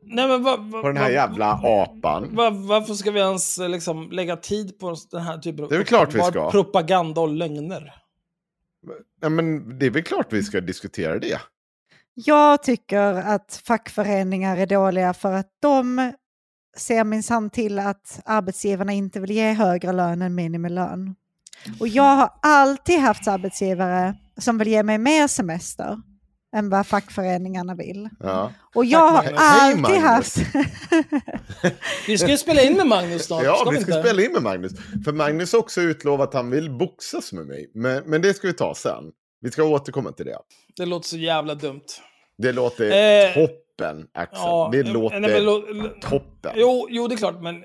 Nej, 0.04 0.28
men 0.28 0.44
va, 0.44 0.58
va, 0.58 0.82
på 0.82 0.88
den 0.88 0.98
här 0.98 1.04
va- 1.04 1.12
jävla 1.12 1.60
apan? 1.64 2.36
va, 2.36 2.50
varför 2.50 2.94
ska 2.94 3.12
vi 3.12 3.20
ens 3.20 3.58
liksom, 3.58 4.12
lägga 4.12 4.38
tid 4.38 4.80
på 4.80 4.96
den 5.12 5.22
här 5.22 5.38
typen 5.38 5.64
av 5.64 5.70
Det 5.70 5.76
är 5.76 5.78
väl 5.80 5.88
klart 5.88 6.14
vi 6.16 6.22
ska. 6.22 6.52
propaganda 6.52 7.22
och 7.22 7.30
lögner? 7.30 7.94
Ja, 9.22 9.30
men 9.30 9.80
det 9.80 9.86
är 9.86 9.90
väl 9.90 10.04
klart 10.04 10.34
vi 10.34 10.44
ska 10.44 10.62
diskutera 10.62 11.20
det. 11.20 11.42
Jag 12.14 12.64
tycker 12.64 13.02
att 13.14 13.62
fackföreningar 13.66 14.58
är 14.58 14.66
dåliga 14.66 15.14
för 15.14 15.34
att 15.34 15.50
de 15.62 16.12
ser 16.78 17.04
minsann 17.04 17.50
till 17.50 17.80
att 17.80 18.22
arbetsgivarna 18.26 18.92
inte 18.94 19.20
vill 19.20 19.32
ge 19.32 19.52
högre 19.54 19.92
lön 19.92 20.22
än 20.22 20.36
minimilön. 20.36 21.16
Och 21.80 21.88
jag 21.88 22.16
har 22.16 22.30
alltid 22.42 23.00
haft 23.00 23.28
arbetsgivare 23.28 24.16
som 24.38 24.58
vill 24.58 24.68
ge 24.68 24.84
mig 24.84 24.98
mer 24.98 25.28
semester 25.28 25.98
än 26.56 26.70
vad 26.70 26.88
fackföreningarna 26.88 27.76
vill. 27.76 28.10
Ja, 28.20 28.52
Och 28.76 28.86
jag 28.86 29.10
har. 29.10 29.24
Hej, 29.24 29.34
alltid 29.38 29.82
Magnus. 29.82 30.02
haft... 30.04 30.38
Vi 32.08 32.18
ska 32.18 32.28
ju 32.28 32.38
spela 32.38 32.62
in 32.62 32.74
med 32.78 32.88
Magnus 32.88 33.26
snart. 33.26 33.44
ja 33.44 33.56
ska 33.56 33.70
vi 33.70 33.82
ska 33.82 33.92
inte? 33.98 34.10
spela 34.10 34.22
in 34.24 34.34
med 34.34 34.42
Magnus. 34.44 34.72
För 35.06 35.12
Magnus 35.14 35.52
har 35.54 35.60
också 35.60 35.82
utlovat 35.82 36.28
att 36.28 36.34
han 36.34 36.50
vill 36.50 36.70
boxas 36.70 37.34
med 37.34 37.46
mig. 37.48 37.72
Men, 37.74 38.04
men 38.06 38.22
det 38.22 38.34
ska 38.34 38.48
vi 38.48 38.54
ta 38.54 38.76
sen. 38.76 39.04
Vi 39.42 39.52
ska 39.52 39.64
återkomma 39.64 40.12
till 40.12 40.26
det. 40.26 40.38
Det 40.78 40.86
låter 40.86 41.08
så 41.10 41.18
jävla 41.18 41.56
dumt. 41.56 41.82
Det 42.38 42.52
låter 42.52 42.92
Eh, 42.92 43.34
toppen, 43.34 44.06
Axel. 44.14 44.40
Ja, 44.44 44.70
det 44.72 44.84
nej, 44.84 44.94
låter 44.94 45.20
men 45.20 45.44
lo- 45.46 45.66
lo- 45.74 45.90
toppen. 46.02 46.52
Jo, 46.56 46.88
jo, 46.90 47.08
det 47.08 47.16
är 47.16 47.18
klart, 47.18 47.42
men... 47.42 47.56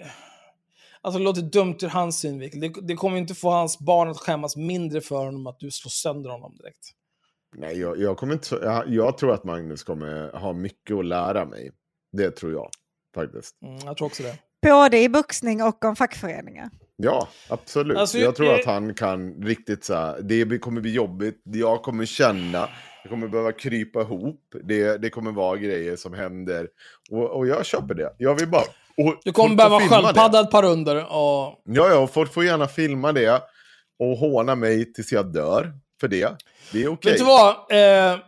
Alltså 1.07 1.19
det 1.19 1.24
låter 1.24 1.43
dumt 1.43 1.77
ur 1.83 1.89
hans 1.89 2.20
synvinkel. 2.20 2.61
Det, 2.61 2.73
det 2.83 2.95
kommer 2.95 3.19
inte 3.19 3.35
få 3.35 3.51
hans 3.51 3.78
barn 3.78 4.09
att 4.09 4.19
skämmas 4.19 4.57
mindre 4.57 5.01
för 5.01 5.16
honom 5.16 5.47
att 5.47 5.61
du 5.61 5.70
slår 5.70 5.91
sönder 5.91 6.31
honom 6.31 6.57
direkt. 6.57 6.91
Nej, 7.57 7.78
jag, 7.78 7.99
jag, 7.99 8.16
kommer 8.16 8.33
inte, 8.33 8.59
jag, 8.62 8.89
jag 8.89 9.19
tror 9.19 9.35
att 9.35 9.45
Magnus 9.45 9.85
kommer 9.85 10.33
ha 10.33 10.53
mycket 10.53 10.97
att 10.97 11.05
lära 11.05 11.45
mig. 11.45 11.70
Det 12.12 12.31
tror 12.31 12.53
jag 12.53 12.70
faktiskt. 13.15 13.62
Mm, 13.62 13.78
jag 13.85 13.97
tror 13.97 14.07
också 14.07 14.23
det. 14.23 14.39
Både 14.62 14.99
i 14.99 15.09
boxning 15.09 15.62
och 15.62 15.85
om 15.85 15.97
fackföreningar. 15.97 16.70
Ja, 16.97 17.28
absolut. 17.49 17.97
Alltså, 17.97 18.19
jag 18.19 18.37
tror 18.37 18.55
att 18.55 18.65
han 18.65 18.95
kan 18.95 19.43
riktigt 19.43 19.85
så 19.85 19.95
här, 19.95 20.20
det 20.23 20.59
kommer 20.59 20.81
bli 20.81 20.93
jobbigt, 20.93 21.43
jag 21.45 21.83
kommer 21.83 22.05
känna, 22.05 22.69
jag 23.03 23.11
kommer 23.11 23.28
behöva 23.28 23.53
krypa 23.53 24.01
ihop, 24.01 24.55
det, 24.65 24.97
det 24.97 25.11
kommer 25.11 25.33
vara 25.33 25.57
grejer 25.57 25.97
som 25.97 26.15
händer. 26.15 26.69
Och, 27.11 27.31
och 27.31 27.47
jag 27.47 27.66
köper 27.66 27.95
det. 27.95 28.15
Jag 28.19 28.35
vill 28.35 28.49
bara... 28.49 28.65
Och 28.97 29.20
Du 29.24 29.32
kommer 29.32 29.56
behöva 29.56 29.81
sköldpadda 29.81 30.40
ett 30.40 30.51
par 30.51 30.62
runder 30.62 30.97
och... 30.97 31.62
Ja, 31.64 31.89
ja, 31.89 31.98
och 31.98 32.10
folk 32.12 32.35
får 32.35 32.44
gärna 32.44 32.68
filma 32.68 33.12
det 33.12 33.43
och 33.98 34.16
håna 34.18 34.55
mig 34.55 34.93
tills 34.93 35.12
jag 35.12 35.32
dör 35.32 35.73
för 36.01 36.09
det. 36.09 36.36
Det 36.73 36.82
är 36.82 36.89
okej. 36.93 37.12
Vet 37.12 37.18
du 37.20 37.24
vad? 37.24 37.51
Eh, 37.70 38.18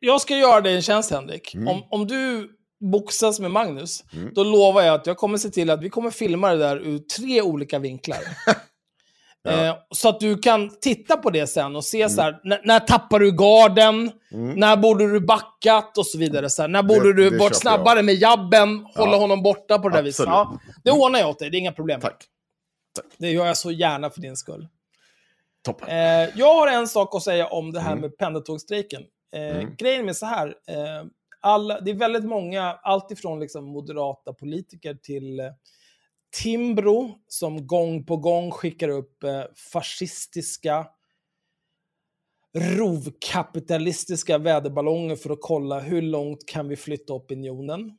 jag 0.00 0.20
ska 0.20 0.36
göra 0.36 0.60
dig 0.60 0.74
en 0.76 0.82
tjänst, 0.82 1.10
Henrik. 1.10 1.54
Mm. 1.54 1.68
Om, 1.68 1.82
om 1.90 2.06
du 2.06 2.50
boxas 2.92 3.40
med 3.40 3.50
Magnus, 3.50 4.04
Mm. 4.12 4.30
då 4.34 4.44
lovar 4.44 4.82
jag 4.82 4.94
att 4.94 5.06
jag 5.06 5.16
kommer 5.16 5.38
se 5.38 5.50
till 5.50 5.70
att 5.70 5.82
vi 5.82 5.90
kommer 5.90 6.10
filma 6.10 6.50
det 6.50 6.56
där 6.58 6.76
ur 6.76 6.98
tre 6.98 7.42
olika 7.42 7.78
vinklar. 7.78 8.18
Ja. 8.46 8.54
Mm. 9.48 9.64
eh, 9.66 9.74
så 9.90 10.08
att 10.08 10.20
du 10.20 10.38
kan 10.38 10.70
titta 10.80 11.16
på 11.16 11.30
det 11.30 11.46
sen 11.46 11.76
och 11.76 11.84
se 11.84 12.08
så 12.08 12.22
här, 12.22 12.40
när, 12.44 12.60
när 12.64 12.80
tappar 12.80 13.18
du 13.18 13.30
garden? 13.32 14.12
När 14.30 14.76
borde 14.76 15.12
du 15.12 15.20
backat? 15.20 15.98
Och 15.98 16.06
så 16.06 16.18
vidare. 16.18 16.50
Så 16.50 16.62
här, 16.62 16.68
när 16.68 16.82
borde 16.82 17.00
Det- 17.08 17.12
du 17.12 17.30
det 17.30 17.38
varit 17.38 17.40
köper 17.40 17.44
jag. 17.44 17.56
snabbare 17.56 18.02
med 18.02 18.14
jabben? 18.14 18.86
Hålla 18.94 19.12
Ja. 19.12 19.18
honom 19.18 19.42
borta 19.42 19.78
på 19.78 19.88
det 19.88 19.96
där 19.96 20.02
viset. 20.02 20.26
Ja, 20.26 20.58
det 20.84 20.90
ordnar 20.90 21.18
jag 21.20 21.28
åt 21.30 21.38
dig, 21.38 21.50
det 21.50 21.56
är 21.56 21.58
inga 21.58 21.72
problem. 21.72 22.00
Tack. 22.00 22.24
Det 23.18 23.30
gör 23.30 23.46
jag 23.46 23.56
så 23.56 23.70
gärna 23.70 24.10
för 24.10 24.20
din 24.20 24.36
skull. 24.36 24.68
Toppen. 25.62 25.88
Eh, 25.88 26.28
jag 26.38 26.54
har 26.54 26.68
en 26.68 26.88
sak 26.88 27.14
att 27.14 27.22
säga 27.22 27.46
om 27.46 27.72
det 27.72 27.80
här 27.80 27.90
Mm. 27.92 28.00
med 28.02 28.16
pendeltågsstrejken. 28.18 29.02
Eh, 29.36 29.56
Mm. 29.56 29.74
Grejen 29.78 30.08
är 30.08 30.12
så 30.12 30.26
här. 30.26 30.48
Eh, 30.48 31.04
alla, 31.40 31.80
det 31.80 31.90
är 31.90 31.94
väldigt 31.94 32.24
många, 32.24 32.62
alltifrån 32.82 33.40
liksom 33.40 33.64
moderata 33.64 34.32
politiker 34.32 34.94
till, 34.94 35.40
eh, 35.40 35.46
Timbro 36.42 37.18
som 37.28 37.66
gång 37.66 38.04
på 38.06 38.16
gång 38.16 38.50
skickar 38.50 38.88
upp 38.88 39.24
eh, 39.24 39.42
fascistiska 39.72 40.86
rovkapitalistiska 42.58 44.38
väderballonger 44.38 45.16
för 45.16 45.30
att 45.30 45.38
kolla 45.40 45.80
hur 45.80 46.02
långt 46.02 46.46
kan 46.46 46.68
vi 46.68 46.76
flytta 46.76 47.12
opinionen. 47.12 47.96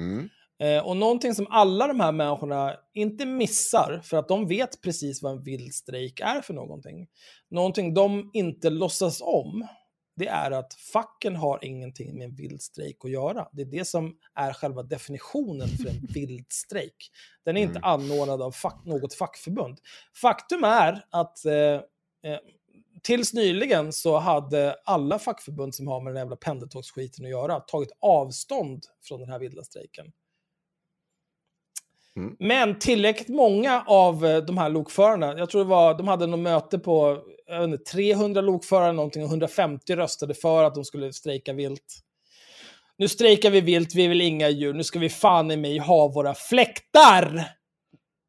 Mm. 0.00 0.28
Eh, 0.62 0.86
och 0.86 0.96
någonting 0.96 1.34
som 1.34 1.46
alla 1.50 1.86
de 1.86 2.00
här 2.00 2.12
människorna 2.12 2.76
inte 2.94 3.26
missar, 3.26 4.00
för 4.04 4.16
att 4.16 4.28
de 4.28 4.48
vet 4.48 4.80
precis 4.80 5.22
vad 5.22 5.32
en 5.32 5.42
vild 5.42 5.74
strejk 5.74 6.20
är 6.20 6.40
för 6.40 6.54
någonting. 6.54 7.08
Någonting 7.50 7.94
de 7.94 8.30
inte 8.32 8.70
låtsas 8.70 9.20
om, 9.20 9.66
det 10.16 10.26
är 10.26 10.50
att 10.50 10.74
facken 10.74 11.36
har 11.36 11.64
ingenting 11.64 12.18
med 12.18 12.24
en 12.24 12.34
vild 12.34 12.62
strejk 12.62 12.96
att 13.04 13.10
göra. 13.10 13.48
Det 13.52 13.62
är 13.62 13.66
det 13.66 13.84
som 13.84 14.16
är 14.34 14.52
själva 14.52 14.82
definitionen 14.82 15.68
för 15.68 15.88
en 15.88 16.06
vild 16.14 16.46
strejk. 16.52 17.10
Den 17.44 17.56
är 17.56 17.60
inte 17.62 17.78
Mm. 17.78 17.90
anordnad 17.90 18.42
av 18.42 18.52
fack, 18.52 18.84
något 18.84 19.14
fackförbund. 19.14 19.78
Faktum 20.20 20.64
är 20.64 21.04
att 21.10 21.44
eh, 21.44 21.54
eh, 21.54 22.38
tills 23.02 23.34
nyligen 23.34 23.92
så 23.92 24.18
hade 24.18 24.76
alla 24.84 25.18
fackförbund 25.18 25.74
som 25.74 25.86
har 25.86 26.00
med 26.00 26.12
den 26.12 26.20
jävla 26.20 26.36
pendeltågsskiten 26.36 27.24
att 27.24 27.30
göra 27.30 27.60
tagit 27.60 27.92
avstånd 28.00 28.84
från 29.02 29.20
den 29.20 29.30
här 29.30 29.38
vilda 29.38 29.62
strejken. 29.62 30.06
Mm. 32.16 32.36
Men 32.38 32.78
tillräckligt 32.78 33.28
många 33.28 33.84
av 33.86 34.26
eh, 34.26 34.38
de 34.38 34.58
här 34.58 34.68
lokförarna, 34.68 35.38
jag 35.38 35.50
tror 35.50 35.64
det 35.64 35.70
var, 35.70 35.98
de 35.98 36.08
hade 36.08 36.26
något 36.26 36.40
möte 36.40 36.78
på 36.78 37.22
inte, 37.64 37.78
300 37.78 38.40
lokförare 38.40 38.92
någonting 38.92 39.22
och 39.22 39.28
150 39.28 39.96
röstade 39.96 40.34
för 40.34 40.64
att 40.64 40.74
de 40.74 40.84
skulle 40.84 41.12
strejka 41.12 41.52
vilt. 41.52 42.00
Nu 42.98 43.08
strejkar 43.08 43.50
vi 43.50 43.60
vilt, 43.60 43.94
vi 43.94 44.06
vill 44.06 44.20
inga 44.20 44.48
djur, 44.48 44.74
nu 44.74 44.84
ska 44.84 44.98
vi 44.98 45.08
fan 45.08 45.50
i 45.50 45.56
mig 45.56 45.78
ha 45.78 46.08
våra 46.08 46.34
fläktar! 46.34 47.44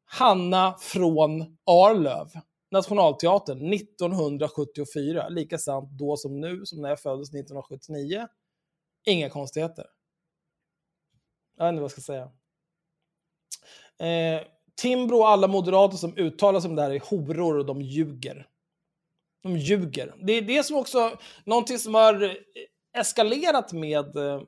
Hanna 0.04 0.74
från 0.80 1.56
Arlöv, 1.66 2.28
Nationalteatern, 2.72 3.72
1974. 3.72 5.28
Lika 5.28 5.58
sant 5.58 5.90
då 5.90 6.16
som 6.16 6.40
nu, 6.40 6.66
som 6.66 6.82
när 6.82 6.88
jag 6.88 7.00
föddes 7.00 7.28
1979. 7.28 8.26
Inga 9.06 9.30
konstigheter. 9.30 9.86
Jag 11.56 11.64
vet 11.64 11.72
inte 11.72 11.80
vad 11.80 11.84
jag 11.84 11.90
ska 11.90 12.00
säga. 12.00 12.30
Eh, 14.08 14.46
Timbro 14.74 15.16
och 15.16 15.28
alla 15.28 15.48
moderater 15.48 15.96
som 15.96 16.16
uttalar 16.16 16.60
sig 16.60 16.70
om 16.70 16.76
det 16.76 16.82
här 16.82 16.90
är 16.90 17.00
horor 17.00 17.58
och 17.58 17.66
de 17.66 17.82
ljuger. 17.82 18.46
De 19.42 19.56
ljuger. 19.56 20.14
Det 20.22 20.32
är 20.32 20.42
det 20.42 20.62
som 20.66 20.76
också, 20.76 21.18
någonting 21.44 21.78
som 21.78 21.94
har 21.94 22.22
eh, 22.22 22.32
eskalerat 23.00 23.72
med 23.72 24.16
eh, 24.16 24.42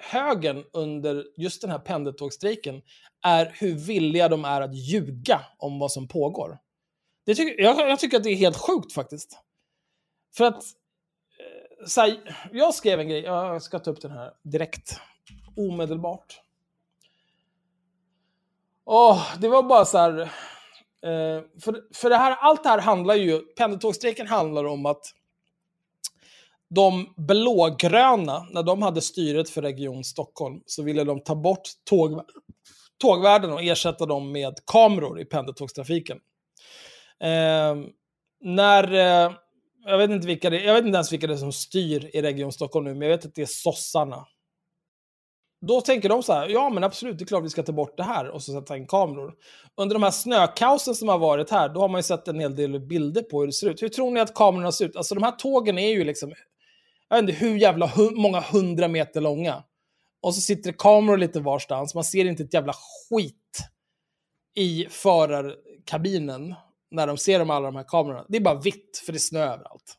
högern 0.00 0.64
under 0.72 1.24
just 1.36 1.62
den 1.62 1.70
här 1.70 1.78
pendeltågsstrejken 1.78 2.82
är 3.26 3.52
hur 3.54 3.74
villiga 3.74 4.28
de 4.28 4.44
är 4.44 4.60
att 4.60 4.74
ljuga 4.74 5.40
om 5.58 5.78
vad 5.78 5.92
som 5.92 6.08
pågår. 6.08 6.58
Det 7.28 7.34
tycker, 7.34 7.62
jag, 7.62 7.90
jag 7.90 7.98
tycker 7.98 8.16
att 8.16 8.22
det 8.22 8.30
är 8.30 8.36
helt 8.36 8.56
sjukt 8.56 8.92
faktiskt. 8.92 9.38
För 10.36 10.44
att, 10.44 10.62
eh, 11.38 11.86
så 11.86 12.00
här, 12.00 12.36
jag 12.52 12.74
skrev 12.74 13.00
en 13.00 13.08
grej, 13.08 13.22
jag 13.22 13.62
ska 13.62 13.78
ta 13.78 13.90
upp 13.90 14.00
den 14.00 14.10
här 14.10 14.32
direkt, 14.42 15.00
omedelbart. 15.56 16.40
Åh, 18.84 19.22
det 19.40 19.48
var 19.48 19.62
bara 19.62 19.84
så 19.84 19.98
här, 19.98 20.20
eh, 21.02 21.42
för, 21.60 21.94
för 21.94 22.10
det 22.10 22.16
här, 22.16 22.36
allt 22.36 22.62
det 22.62 22.68
här 22.68 22.80
handlar 22.80 23.14
ju, 23.14 23.38
pendeltågsstrejken 23.38 24.26
handlar 24.26 24.64
om 24.64 24.86
att 24.86 25.04
de 26.68 27.14
blågröna, 27.16 28.46
när 28.50 28.62
de 28.62 28.82
hade 28.82 29.00
styret 29.00 29.50
för 29.50 29.62
Region 29.62 30.04
Stockholm, 30.04 30.62
så 30.66 30.82
ville 30.82 31.04
de 31.04 31.20
ta 31.20 31.34
bort 31.34 31.68
tåg, 31.84 32.22
tågvärden 32.98 33.52
och 33.52 33.62
ersätta 33.62 34.06
dem 34.06 34.32
med 34.32 34.54
kameror 34.66 35.20
i 35.20 35.24
pendeltågstrafiken. 35.24 36.18
Eh, 37.24 37.76
när, 38.40 38.92
eh, 38.92 39.32
jag, 39.84 39.98
vet 39.98 40.10
inte 40.10 40.26
vilka 40.26 40.50
det, 40.50 40.64
jag 40.64 40.74
vet 40.74 40.84
inte 40.84 40.96
ens 40.96 41.12
vilka 41.12 41.26
det 41.26 41.32
är 41.32 41.36
som 41.36 41.52
styr 41.52 42.10
i 42.16 42.22
Region 42.22 42.52
Stockholm 42.52 42.84
nu, 42.84 42.94
men 42.94 43.08
jag 43.08 43.16
vet 43.16 43.26
att 43.26 43.34
det 43.34 43.42
är 43.42 43.46
sossarna. 43.46 44.26
Då 45.60 45.80
tänker 45.80 46.08
de 46.08 46.22
så 46.22 46.32
här, 46.32 46.48
ja 46.48 46.70
men 46.70 46.84
absolut, 46.84 47.18
det 47.18 47.24
är 47.24 47.26
klart 47.26 47.44
vi 47.44 47.50
ska 47.50 47.62
ta 47.62 47.72
bort 47.72 47.96
det 47.96 48.02
här 48.02 48.28
och 48.28 48.42
så 48.42 48.52
sätta 48.52 48.76
in 48.76 48.86
kameror. 48.86 49.34
Under 49.76 49.94
de 49.94 50.02
här 50.02 50.10
snökaosen 50.10 50.94
som 50.94 51.08
har 51.08 51.18
varit 51.18 51.50
här, 51.50 51.68
då 51.68 51.80
har 51.80 51.88
man 51.88 51.98
ju 51.98 52.02
sett 52.02 52.28
en 52.28 52.40
hel 52.40 52.56
del 52.56 52.80
bilder 52.80 53.22
på 53.22 53.40
hur 53.40 53.46
det 53.46 53.52
ser 53.52 53.70
ut. 53.70 53.82
Hur 53.82 53.88
tror 53.88 54.10
ni 54.10 54.20
att 54.20 54.34
kamerorna 54.34 54.72
ser 54.72 54.84
ut? 54.84 54.96
Alltså 54.96 55.14
de 55.14 55.24
här 55.24 55.30
tågen 55.32 55.78
är 55.78 55.88
ju 55.88 56.04
liksom, 56.04 56.32
jag 57.08 57.16
vet 57.16 57.28
inte 57.28 57.44
hur 57.44 57.56
jävla 57.56 57.86
hu 57.86 58.10
många 58.10 58.40
hundra 58.40 58.88
meter 58.88 59.20
långa. 59.20 59.62
Och 60.20 60.34
så 60.34 60.40
sitter 60.40 60.72
det 60.72 60.78
kameror 60.78 61.16
lite 61.16 61.40
varstans, 61.40 61.94
man 61.94 62.04
ser 62.04 62.24
inte 62.24 62.42
ett 62.42 62.54
jävla 62.54 62.72
skit 62.72 63.58
i 64.54 64.86
förarkabinen 64.90 66.54
när 66.90 67.06
de 67.06 67.16
ser 67.16 67.38
de 67.38 67.50
alla 67.50 67.66
de 67.66 67.76
här 67.76 67.84
kamerorna. 67.88 68.24
Det 68.28 68.36
är 68.36 68.40
bara 68.40 68.60
vitt, 68.60 69.02
för 69.06 69.12
det 69.12 69.16
är 69.16 69.20
snö 69.20 69.40
överallt. 69.40 69.98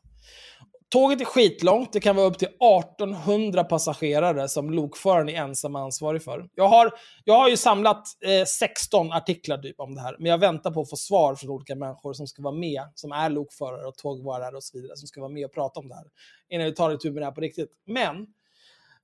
Tåget 0.90 1.20
är 1.20 1.24
skitlångt, 1.24 1.92
det 1.92 2.00
kan 2.00 2.16
vara 2.16 2.26
upp 2.26 2.38
till 2.38 2.48
1800 2.48 3.64
passagerare 3.64 4.48
som 4.48 4.70
lokföraren 4.70 5.28
är 5.28 5.34
ensam 5.34 5.76
ansvarig 5.76 6.22
för. 6.22 6.48
Jag 6.54 6.68
har, 6.68 6.90
jag 7.24 7.34
har 7.34 7.48
ju 7.48 7.56
samlat 7.56 8.04
eh, 8.26 8.44
16 8.44 9.12
artiklar 9.12 9.58
typ 9.58 9.80
om 9.80 9.94
det 9.94 10.00
här, 10.00 10.16
men 10.18 10.30
jag 10.30 10.38
väntar 10.38 10.70
på 10.70 10.80
att 10.80 10.90
få 10.90 10.96
svar 10.96 11.34
från 11.34 11.50
olika 11.50 11.74
människor 11.74 12.12
som 12.12 12.26
ska 12.26 12.42
vara 12.42 12.54
med, 12.54 12.82
som 12.94 13.12
är 13.12 13.30
lokförare 13.30 13.86
och 13.86 13.96
tågvarare 13.96 14.56
och 14.56 14.64
så 14.64 14.78
vidare, 14.78 14.96
som 14.96 15.06
ska 15.06 15.20
vara 15.20 15.32
med 15.32 15.44
och 15.44 15.52
prata 15.52 15.80
om 15.80 15.88
det 15.88 15.94
här, 15.94 16.04
innan 16.48 16.66
vi 16.66 16.74
tar 16.74 16.90
itu 16.90 17.10
med 17.10 17.22
det 17.22 17.26
här 17.26 17.32
på 17.32 17.40
riktigt. 17.40 17.70
Men 17.86 18.26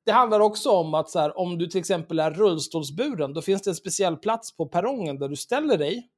det 0.07 0.13
handlar 0.13 0.41
också 0.41 0.71
om 0.71 0.95
att 0.95 1.11
så 1.11 1.19
här, 1.19 1.39
om 1.39 1.59
du 1.59 1.67
till 1.67 1.81
exempel 1.81 2.19
är 2.19 2.31
rullstolsburen, 2.31 3.33
då 3.33 3.43
finns 3.43 3.63
det 3.63 3.71
en 3.71 3.75
speciell 3.75 4.17
plats 4.17 4.57
på 4.57 4.67
perrongen 4.67 5.19
där 5.19 5.29
du 5.29 5.37
ställer 5.37 5.79
dig, 5.79 6.09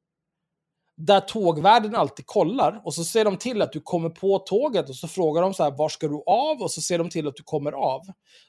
där 1.00 1.20
tågvärden 1.20 1.94
alltid 1.94 2.26
kollar 2.26 2.80
och 2.84 2.94
så 2.94 3.04
ser 3.04 3.24
de 3.24 3.36
till 3.36 3.62
att 3.62 3.72
du 3.72 3.80
kommer 3.80 4.10
på 4.10 4.38
tåget 4.38 4.88
och 4.88 4.96
så 4.96 5.08
frågar 5.08 5.42
de 5.42 5.54
så 5.54 5.62
här, 5.62 5.70
var 5.70 5.88
ska 5.88 6.08
du 6.08 6.22
av? 6.26 6.62
Och 6.62 6.70
så 6.70 6.80
ser 6.80 6.98
de 6.98 7.10
till 7.10 7.28
att 7.28 7.36
du 7.36 7.42
kommer 7.42 7.72
av. 7.72 8.00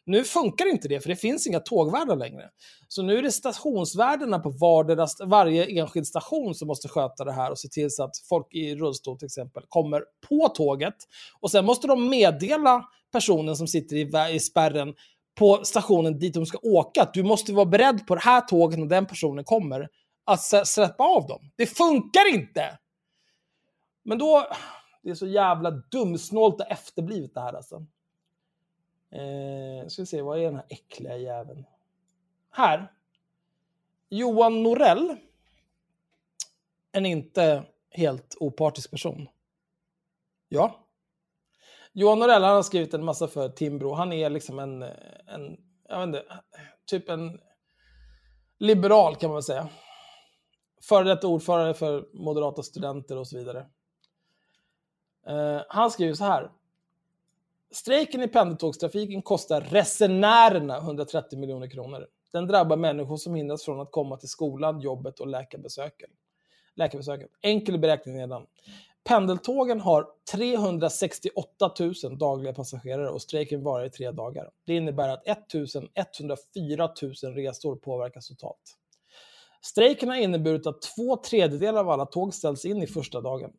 Nu 0.06 0.24
funkar 0.24 0.70
inte 0.70 0.88
det, 0.88 1.02
för 1.02 1.10
det 1.10 1.16
finns 1.16 1.48
inga 1.48 1.60
tågvärdar 1.60 2.16
längre. 2.16 2.44
Så 2.88 3.02
nu 3.02 3.18
är 3.18 3.22
det 3.22 3.32
stationsvärdena 3.32 4.40
på 4.40 4.50
vardera, 4.50 5.08
varje 5.26 5.66
enskild 5.82 6.08
station 6.08 6.56
som 6.56 6.68
måste 6.68 6.88
sköta 6.88 7.24
det 7.24 7.34
här 7.34 7.52
och 7.52 7.60
se 7.60 7.68
till 7.68 7.92
så 7.92 8.04
att 8.04 8.18
folk 8.30 8.54
i 8.54 8.76
rullstol 8.76 9.18
till 9.18 9.26
exempel 9.26 9.64
kommer 9.70 10.04
på 10.30 10.48
tåget. 10.48 10.96
Och 11.40 11.52
sen 11.52 11.66
måste 11.66 11.88
de 11.88 12.10
meddela 12.10 12.86
personen 13.12 13.56
som 13.56 13.68
sitter 13.68 13.96
i, 13.96 14.36
i 14.36 14.40
spärren 14.40 14.94
på 15.40 15.60
stationen 15.64 16.20
dit 16.20 16.34
de 16.34 16.46
ska 16.46 16.58
åka, 16.62 17.02
att 17.02 17.14
du 17.14 17.24
måste 17.24 17.54
vara 17.54 17.66
beredd 17.66 18.08
på 18.08 18.16
det 18.16 18.22
här 18.22 18.42
tåget 18.42 18.80
när 18.80 18.86
den 18.86 19.06
personen 19.06 19.44
kommer 19.44 19.88
att 20.34 20.68
släppa 20.68 21.04
av 21.04 21.28
dem. 21.28 21.52
Det 21.56 21.66
funkar 21.66 22.34
inte! 22.34 22.80
Men 24.04 24.18
då, 24.18 24.48
det 25.02 25.10
är 25.10 25.16
så 25.16 25.28
jävla 25.28 25.72
dumsnålt 25.72 26.62
och 26.62 26.72
efterblivet 26.72 27.34
det 27.34 27.42
här 27.42 27.54
alltså. 27.54 27.86
Eh, 29.12 29.88
ska 29.88 30.02
vi 30.02 30.06
se, 30.06 30.22
vad 30.22 30.40
är 30.40 30.44
den 30.44 30.56
här 30.56 30.66
äckliga 30.70 31.18
jäveln? 31.18 31.66
Här. 32.52 32.92
Johan 34.10 34.64
Norell. 34.64 35.18
En 36.92 37.06
inte 37.06 37.64
helt 37.90 38.36
opartisk 38.40 38.92
person. 38.92 39.30
Ja. 40.50 40.86
Johan 41.94 42.20
Norell 42.20 42.44
han 42.44 42.56
har 42.56 42.64
skrivit 42.64 42.94
en 42.94 43.06
massa 43.06 43.28
för 43.28 43.50
Timbro. 43.50 43.94
Han 43.94 44.14
är 44.14 44.30
liksom 44.30 44.60
en, 44.60 44.82
en 45.28 45.58
jag 45.88 46.00
vet 46.00 46.08
inte, 46.08 46.24
typ 46.86 47.10
en 47.10 47.40
liberal 48.58 49.16
kan 49.16 49.30
man 49.30 49.36
väl 49.36 49.44
säga. 49.44 49.70
Före 50.82 51.04
detta 51.04 51.28
ordförande 51.28 51.74
för 51.74 52.08
moderata 52.14 52.64
studenter 52.64 53.18
och 53.18 53.28
så 53.28 53.38
vidare. 53.38 53.66
Eh, 55.28 55.62
han 55.68 55.92
skriver 55.92 56.14
så 56.14 56.24
här. 56.24 56.52
Strejken 57.72 58.22
i 58.22 58.28
pendeltågstrafiken 58.28 59.22
kostar 59.22 59.62
resenärerna 59.62 60.78
130 60.78 61.40
miljoner 61.40 61.68
kronor. 61.68 62.08
Den 62.32 62.48
drabbar 62.48 62.78
människor 62.78 63.18
som 63.18 63.36
hindras 63.36 63.66
från 63.66 63.80
att 63.80 63.92
komma 63.92 64.18
till 64.18 64.30
skolan, 64.30 64.80
jobbet 64.80 65.20
och 65.20 65.28
läkarbesöken. 65.28 66.10
Läkarbesöken. 66.76 67.28
Enkel 67.42 67.80
beräkning 67.80 68.20
redan. 68.20 68.46
Pendeltågen 69.04 69.80
har 69.80 70.08
368 70.32 71.72
000 72.04 72.18
dagliga 72.18 72.54
passagerare 72.54 73.10
och 73.10 73.22
strejken 73.22 73.64
varar 73.64 73.86
i 73.86 73.90
tre 73.90 74.12
dagar. 74.12 74.52
Det 74.66 74.76
innebär 74.76 75.10
att 75.10 75.28
1 75.28 75.38
104 75.94 76.94
000 77.02 77.34
resor 77.34 77.76
påverkas 77.76 78.28
totalt. 78.28 78.79
Strejken 79.62 80.10
har 80.10 80.16
inneburit 80.16 80.68
att 80.68 80.82
två 80.82 81.18
tredjedelar 81.18 81.80
av 81.80 81.90
alla 81.90 82.06
tåg 82.06 82.34
ställs 82.34 82.66
in 82.66 82.84
i 82.84 82.88
första 82.88 83.22
dagen. 83.22 83.54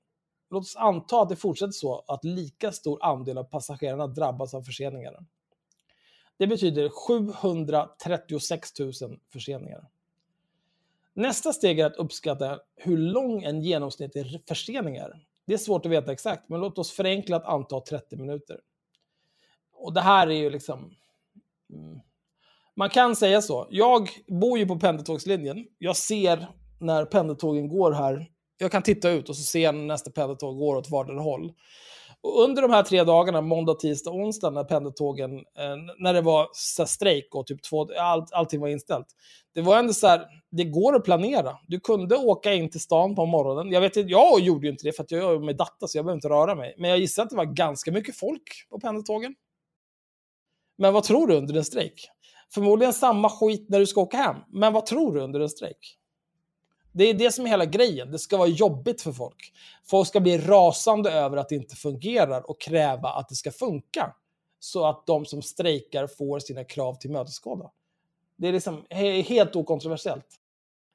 Låt 0.51 0.63
oss 0.63 0.77
anta 0.77 1.23
att 1.23 1.29
det 1.29 1.37
fortsätter 1.37 1.73
så 1.73 2.05
att 2.09 2.25
lika 2.25 2.73
stor 2.73 3.05
andel 3.05 3.39
av 3.39 3.45
passagerarna 3.45 4.07
drabbas 4.07 4.55
av 4.55 4.63
förseningar. 4.63 5.25
Det 6.37 6.47
betyder 6.47 6.89
736 6.89 8.79
000 8.79 8.93
förseningar. 9.33 9.89
Nästa 11.15 11.53
steg 11.53 11.79
är 11.79 11.87
att 11.87 11.97
uppskatta 11.97 12.61
hur 12.77 12.99
lång 12.99 13.43
en 13.43 13.61
genomsnittlig 13.61 14.43
försening 14.49 14.97
är. 14.97 15.27
Det 15.45 15.55
är 15.55 15.59
svårt 15.59 15.87
att 15.87 15.93
veta 15.93 16.13
exakt, 16.13 16.49
men 16.49 16.61
låt 16.61 16.79
oss 16.79 16.91
förenklat 16.91 17.45
anta 17.45 17.81
30 17.81 18.17
minuter. 18.17 18.61
Och 19.73 19.93
det 19.93 20.01
här 20.01 20.27
är 20.27 20.35
ju 20.35 20.51
liksom... 20.51 20.97
Mm, 21.73 22.01
man 22.77 22.91
kan 22.91 23.17
säga 23.17 23.43
så. 23.43 23.67
Jag 23.71 24.09
bor 24.41 24.59
ju 24.59 24.67
på 24.67 24.79
pendeltågslinjen. 24.79 25.67
Jag 25.79 25.97
ser 25.97 26.49
när 26.81 27.05
pendeltågen 27.05 27.69
går 27.69 27.93
här. 27.93 28.27
Jag 28.59 28.73
kan 28.73 28.83
titta 28.83 29.11
ut 29.11 29.29
och 29.29 29.37
så 29.37 29.43
ser 29.43 29.61
jag 29.61 29.75
när 29.75 29.85
nästa 29.85 30.11
pendeltåg 30.11 30.59
går 30.59 30.77
åt 30.77 30.91
vardera 30.91 31.21
håll. 31.21 31.53
Och 32.23 32.43
under 32.43 32.63
de 32.63 32.71
här 32.71 32.83
tre 32.83 33.05
dagarna, 33.05 33.41
måndag, 33.41 33.75
tisdag, 33.75 34.11
onsdag, 34.11 34.51
när 34.51 34.65
pendeltågen, 34.65 35.33
eh, 35.33 35.77
när 35.99 36.15
det 36.15 36.21
var 36.21 36.49
så 36.53 36.83
här, 36.83 36.87
strejk 36.87 37.35
och 37.35 37.47
typ 37.47 37.63
två, 37.63 37.89
all, 37.99 38.27
allting 38.33 38.61
var 38.61 38.69
inställt. 38.69 39.07
Det 39.55 39.61
var 39.61 39.79
ändå 39.79 39.93
så 39.93 40.07
här, 40.07 40.27
det 40.51 40.65
går 40.65 40.97
att 40.97 41.05
planera. 41.05 41.59
Du 41.67 41.81
kunde 41.81 42.17
åka 42.17 42.55
in 42.55 42.71
till 42.71 42.81
stan 42.81 43.15
på 43.15 43.27
morgonen. 43.27 43.73
Jag 43.73 43.81
vet 43.81 43.97
jag 43.97 44.41
gjorde 44.41 44.67
ju 44.67 44.73
inte 44.73 44.85
det 44.85 44.93
för 44.93 45.03
att 45.03 45.11
jag 45.11 45.35
är 45.35 45.39
med 45.39 45.57
data 45.57 45.87
så 45.87 45.99
jag 45.99 46.05
behöver 46.05 46.17
inte 46.17 46.29
röra 46.29 46.55
mig. 46.55 46.75
Men 46.79 46.91
jag 46.91 46.99
gissar 46.99 47.23
att 47.23 47.31
det 47.31 47.37
var 47.37 47.45
ganska 47.45 47.93
mycket 47.93 48.17
folk 48.17 48.69
på 48.71 48.81
pendeltågen. 48.81 49.35
Men 50.79 50.95
vad 50.95 51.05
tror 51.05 51.27
du 51.27 51.37
under 51.37 51.57
en 51.57 51.65
strejk? 51.65 52.09
Förmodligen 52.55 52.93
samma 52.93 53.31
skit 53.31 53.67
när 53.69 53.79
du 53.79 53.87
ska 53.87 54.01
åka 54.01 54.17
hem. 54.17 54.37
Men 54.49 54.73
vad 54.73 54.87
tror 54.87 55.15
du 55.15 55.21
under 55.21 55.41
en 55.41 55.49
strejk? 55.49 55.97
Det 56.93 57.05
är 57.05 57.15
det 57.15 57.33
som 57.33 57.45
är 57.47 57.51
hela 57.51 57.65
grejen. 57.65 58.11
Det 58.11 58.19
ska 58.19 58.37
vara 58.37 58.49
jobbigt 58.49 59.03
för 59.03 59.13
folk. 59.13 59.53
Folk 59.85 60.09
ska 60.09 60.21
bli 60.21 60.39
rasande 60.39 61.13
över 61.13 61.37
att 61.37 61.49
det 61.49 61.55
inte 61.55 61.77
fungerar 61.77 62.51
och 62.51 62.61
kräva 62.61 63.09
att 63.09 63.29
det 63.29 63.35
ska 63.35 63.51
funka. 63.51 64.15
Så 64.59 64.87
att 64.87 65.07
de 65.07 65.25
som 65.25 65.43
strejkar 65.43 66.07
får 66.07 66.39
sina 66.39 66.65
krav 66.65 66.95
till. 66.95 67.17
Det 68.37 68.49
är 68.49 68.53
liksom 68.53 68.85
helt 69.25 69.57
okontroversiellt. 69.57 70.27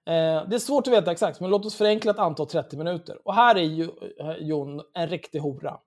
Eh, 0.08 0.48
det 0.50 0.56
är 0.56 0.60
svårt 0.60 0.88
att 0.88 0.94
veta 0.94 1.12
exakt, 1.12 1.40
men 1.40 1.50
låt 1.50 1.66
oss 1.66 1.76
förenkla 1.76 2.12
ett 2.12 2.20
antal 2.20 2.48
30 2.48 2.78
minuter. 2.78 3.28
Och 3.28 3.36
här 3.36 3.56
är 3.56 3.64
ju 3.64 3.90
eh, 4.20 4.36
Jon 4.40 4.82
en 4.94 5.08
riktig 5.08 5.40
hora. 5.40 5.80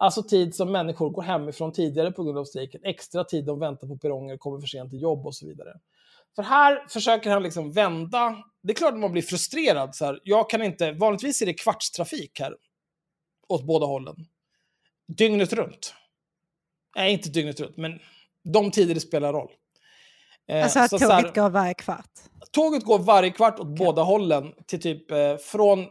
Alltså 0.00 0.22
tid 0.22 0.54
som 0.54 0.72
människor 0.72 1.10
går 1.10 1.22
hemifrån 1.22 1.72
tidigare 1.72 2.12
på 2.12 2.24
grund 2.24 2.38
av 2.38 2.44
strejken, 2.44 2.80
extra 2.84 3.24
tid 3.24 3.44
de 3.46 3.58
väntar 3.58 3.86
på 3.86 3.96
perronger, 3.98 4.36
kommer 4.36 4.60
för 4.60 4.66
sent 4.66 4.90
till 4.90 5.02
jobb 5.02 5.26
och 5.26 5.34
så 5.34 5.46
vidare. 5.46 5.72
För 6.36 6.42
här 6.42 6.86
försöker 6.88 7.30
han 7.30 7.42
liksom 7.42 7.72
vända. 7.72 8.36
Det 8.62 8.72
är 8.72 8.74
klart 8.74 8.92
att 8.92 8.98
man 9.00 9.12
blir 9.12 9.22
frustrerad. 9.22 9.94
Så 9.94 10.04
här. 10.04 10.20
Jag 10.24 10.50
kan 10.50 10.62
inte, 10.62 10.92
vanligtvis 10.92 11.42
är 11.42 11.46
det 11.46 11.54
kvartstrafik 11.54 12.40
här. 12.40 12.54
Åt 13.48 13.64
båda 13.66 13.86
hållen. 13.86 14.16
Dygnet 15.08 15.52
runt. 15.52 15.94
Nej, 16.96 17.12
inte 17.12 17.28
dygnet 17.28 17.60
runt, 17.60 17.76
men 17.76 17.98
de 18.44 18.70
tider 18.70 18.94
det 18.94 19.00
spelar 19.00 19.32
roll. 19.32 19.50
Eh, 20.48 20.62
Alltså 20.62 20.78
att 20.78 20.90
så 20.90 20.98
tåget 20.98 21.12
här- 21.12 21.34
går 21.34 21.50
varje 21.50 21.74
kvart. 21.74 22.10
Tåget 22.50 22.84
går 22.84 22.98
varje 22.98 23.30
kvart 23.30 23.58
åt 23.60 23.78
båda 23.78 24.02
hållen 24.02 24.52
till 24.66 24.80
typ 24.80 25.10
eh, 25.10 25.36
från, 25.36 25.86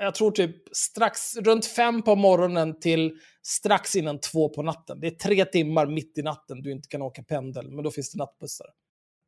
jag 0.00 0.14
tror 0.14 0.30
typ 0.30 0.76
strax 0.76 1.36
runt 1.36 1.66
fem 1.66 2.02
på 2.02 2.16
morgonen 2.16 2.80
till 2.80 3.12
strax 3.42 3.96
innan 3.96 4.20
två 4.20 4.48
på 4.48 4.62
natten. 4.62 5.00
Det 5.00 5.06
är 5.06 5.10
tre 5.10 5.44
timmar 5.44 5.86
mitt 5.86 6.18
i 6.18 6.22
natten 6.22 6.62
du 6.62 6.72
inte 6.72 6.88
kan 6.88 7.02
åka 7.02 7.22
pendel, 7.22 7.70
men 7.70 7.84
då 7.84 7.90
finns 7.90 8.12
det 8.12 8.18
nattbussar. 8.18 8.66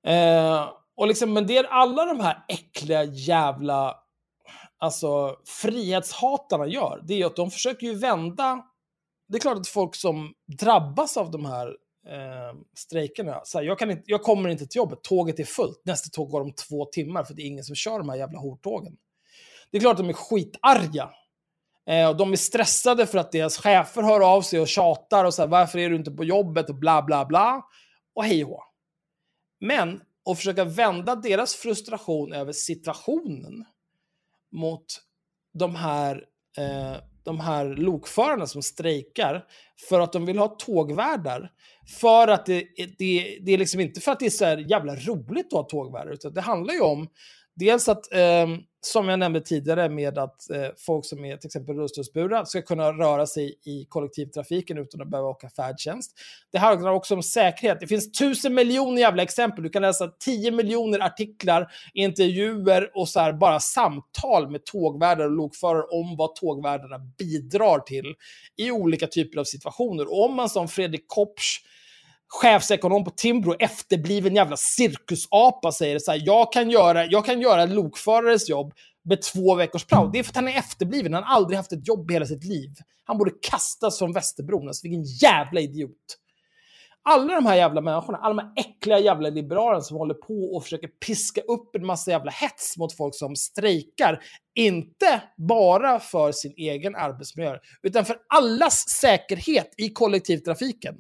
Eh, 0.06 0.68
och 0.96 1.08
liksom, 1.08 1.32
men 1.32 1.46
det 1.46 1.56
är 1.56 1.64
alla 1.64 2.04
de 2.04 2.20
här 2.20 2.44
äckliga 2.48 3.04
jävla 3.04 3.96
alltså, 4.78 5.36
frihetshatarna 5.44 6.66
gör, 6.66 7.02
det 7.06 7.22
är 7.22 7.26
att 7.26 7.36
de 7.36 7.50
försöker 7.50 7.86
ju 7.86 7.94
vända... 7.94 8.64
Det 9.28 9.36
är 9.36 9.40
klart 9.40 9.58
att 9.58 9.68
folk 9.68 9.94
som 9.94 10.32
drabbas 10.60 11.16
av 11.16 11.30
de 11.30 11.44
här 11.44 11.66
eh, 12.08 12.58
strejkerna, 12.76 13.40
så 13.44 13.58
här, 13.58 13.64
jag, 13.64 13.78
kan 13.78 13.90
inte, 13.90 14.02
jag 14.06 14.22
kommer 14.22 14.48
inte 14.48 14.66
till 14.66 14.76
jobbet, 14.76 15.02
tåget 15.02 15.38
är 15.38 15.44
fullt, 15.44 15.82
nästa 15.84 16.10
tåg 16.10 16.30
går 16.30 16.40
om 16.40 16.52
två 16.52 16.84
timmar 16.84 17.24
för 17.24 17.34
det 17.34 17.42
är 17.42 17.46
ingen 17.46 17.64
som 17.64 17.76
kör 17.76 17.98
de 17.98 18.08
här 18.08 18.16
jävla 18.16 18.38
hortågen. 18.38 18.96
Det 19.72 19.78
är 19.78 19.80
klart 19.80 19.92
att 19.92 19.98
de 19.98 20.08
är 20.08 20.12
skitarga. 20.12 21.10
Eh, 21.86 22.08
och 22.08 22.16
de 22.16 22.32
är 22.32 22.36
stressade 22.36 23.06
för 23.06 23.18
att 23.18 23.32
deras 23.32 23.58
chefer 23.58 24.02
hör 24.02 24.20
av 24.34 24.42
sig 24.42 24.60
och 24.60 24.68
tjatar 24.68 25.24
och 25.24 25.34
så 25.34 25.42
här, 25.42 25.48
varför 25.48 25.78
är 25.78 25.90
du 25.90 25.96
inte 25.96 26.10
på 26.10 26.24
jobbet 26.24 26.68
och 26.68 26.78
bla 26.78 27.02
bla 27.02 27.24
bla. 27.24 27.62
Och 28.14 28.24
hej 28.24 28.44
och 28.44 28.50
hå. 28.50 28.62
Men 29.60 30.00
att 30.30 30.36
försöka 30.36 30.64
vända 30.64 31.16
deras 31.16 31.54
frustration 31.54 32.32
över 32.32 32.52
situationen 32.52 33.64
mot 34.52 34.84
de 35.58 35.76
här, 35.76 36.24
eh, 36.58 36.96
de 37.24 37.40
här 37.40 37.64
lokförarna 37.64 38.46
som 38.46 38.62
strejkar 38.62 39.44
för 39.88 40.00
att 40.00 40.12
de 40.12 40.26
vill 40.26 40.38
ha 40.38 40.48
tågvärdar. 40.48 41.50
För 42.00 42.28
att 42.28 42.46
det, 42.46 42.68
det, 42.98 43.38
det 43.42 43.52
är 43.52 43.58
liksom 43.58 43.80
inte 43.80 44.00
för 44.00 44.12
att 44.12 44.20
det 44.20 44.26
är 44.26 44.30
så 44.30 44.44
här 44.44 44.56
jävla 44.56 44.96
roligt 44.96 45.46
att 45.46 45.52
ha 45.52 45.62
tågvärdar, 45.62 46.12
utan 46.12 46.34
det 46.34 46.40
handlar 46.40 46.74
ju 46.74 46.80
om 46.80 47.08
dels 47.54 47.88
att, 47.88 48.12
eh, 48.12 48.46
som 48.84 49.08
jag 49.08 49.18
nämnde 49.18 49.40
tidigare, 49.40 49.88
med 49.88 50.18
att 50.18 50.50
eh, 50.50 50.66
folk 50.76 51.06
som 51.06 51.24
är 51.24 51.36
till 51.36 51.48
exempel 51.48 51.76
rullstolsburna 51.76 52.46
ska 52.46 52.62
kunna 52.62 52.92
röra 52.92 53.26
sig 53.26 53.54
i 53.64 53.84
kollektivtrafiken 53.88 54.78
utan 54.78 55.00
att 55.00 55.08
behöva 55.08 55.28
åka 55.28 55.48
färdtjänst. 55.48 56.12
Det 56.52 56.58
handlar 56.58 56.92
också 56.92 57.14
om 57.14 57.22
säkerhet. 57.22 57.80
Det 57.80 57.86
finns 57.86 58.12
tusen 58.12 58.54
miljoner 58.54 59.00
jävla 59.00 59.22
exempel. 59.22 59.64
Du 59.64 59.70
kan 59.70 59.82
läsa 59.82 60.08
tio 60.08 60.50
miljoner 60.50 61.00
artiklar, 61.00 61.72
intervjuer 61.94 62.90
och 62.94 63.08
så 63.08 63.20
här 63.20 63.32
bara 63.32 63.60
samtal 63.60 64.50
med 64.50 64.64
tågvärdar 64.64 65.24
och 65.24 65.30
lokförare 65.30 65.82
om 65.82 66.16
vad 66.16 66.34
tågvärdarna 66.34 66.98
bidrar 67.18 67.78
till 67.78 68.14
i 68.56 68.70
olika 68.70 69.06
typer 69.06 69.38
av 69.38 69.44
situationer. 69.44 70.10
Och 70.10 70.24
om 70.24 70.34
man 70.34 70.48
som 70.48 70.68
Fredrik 70.68 71.04
Kopsch 71.06 71.64
chefsekonom 72.40 73.04
på 73.04 73.10
Timbro, 73.10 73.54
efterbliven 73.58 74.34
jävla 74.34 74.56
cirkusapa, 74.56 75.72
säger 75.72 75.98
så 75.98 76.10
här, 76.10 76.22
jag 76.24 76.52
kan 76.52 76.70
göra, 76.70 77.06
jag 77.06 77.26
kan 77.26 77.40
göra 77.40 77.64
lokförares 77.64 78.48
jobb 78.48 78.72
med 79.04 79.22
två 79.22 79.54
veckors 79.54 79.84
prao. 79.84 80.06
Det 80.06 80.18
är 80.18 80.22
för 80.22 80.30
att 80.30 80.36
han 80.36 80.48
är 80.48 80.58
efterbliven, 80.58 81.14
han 81.14 81.22
har 81.22 81.36
aldrig 81.36 81.56
haft 81.56 81.72
ett 81.72 81.88
jobb 81.88 82.10
i 82.10 82.14
hela 82.14 82.26
sitt 82.26 82.44
liv. 82.44 82.70
Han 83.04 83.18
borde 83.18 83.30
kastas 83.50 83.98
från 83.98 84.12
Västerbron, 84.12 84.68
alltså 84.68 84.88
vilken 84.88 85.04
jävla 85.04 85.60
idiot. 85.60 86.18
Alla 87.04 87.34
de 87.34 87.46
här 87.46 87.56
jävla 87.56 87.80
människorna, 87.80 88.18
alla 88.18 88.34
de 88.34 88.42
här 88.42 88.52
äckliga 88.56 88.98
jävla 88.98 89.28
liberalerna 89.28 89.80
som 89.80 89.96
håller 89.96 90.14
på 90.14 90.56
och 90.56 90.62
försöker 90.62 90.88
piska 90.88 91.40
upp 91.40 91.76
en 91.76 91.86
massa 91.86 92.10
jävla 92.10 92.30
hets 92.30 92.76
mot 92.78 92.96
folk 92.96 93.14
som 93.14 93.36
strejkar, 93.36 94.22
inte 94.54 95.22
bara 95.36 96.00
för 96.00 96.32
sin 96.32 96.54
egen 96.56 96.96
arbetsmiljö, 96.96 97.58
utan 97.82 98.04
för 98.04 98.16
allas 98.28 98.88
säkerhet 98.88 99.74
i 99.76 99.88
kollektivtrafiken. 99.88 100.94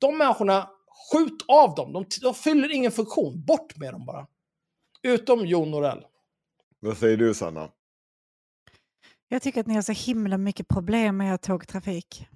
De 0.00 0.18
människorna, 0.18 0.68
skjut 1.12 1.44
av 1.48 1.74
dem. 1.74 1.92
De, 1.92 2.04
de 2.22 2.34
fyller 2.34 2.72
ingen 2.72 2.92
funktion. 2.92 3.44
Bort 3.44 3.76
med 3.76 3.94
dem 3.94 4.06
bara. 4.06 4.26
Utom 5.02 5.46
Jon 5.46 5.70
Norell. 5.70 6.04
Vad 6.80 6.98
säger 6.98 7.16
du 7.16 7.34
Sanna? 7.34 7.70
Jag 9.28 9.42
tycker 9.42 9.60
att 9.60 9.66
ni 9.66 9.74
har 9.74 9.82
så 9.82 9.92
himla 9.92 10.38
mycket 10.38 10.68
problem 10.68 11.16
med 11.16 11.32
er 11.32 11.36
tågtrafik. 11.36 12.26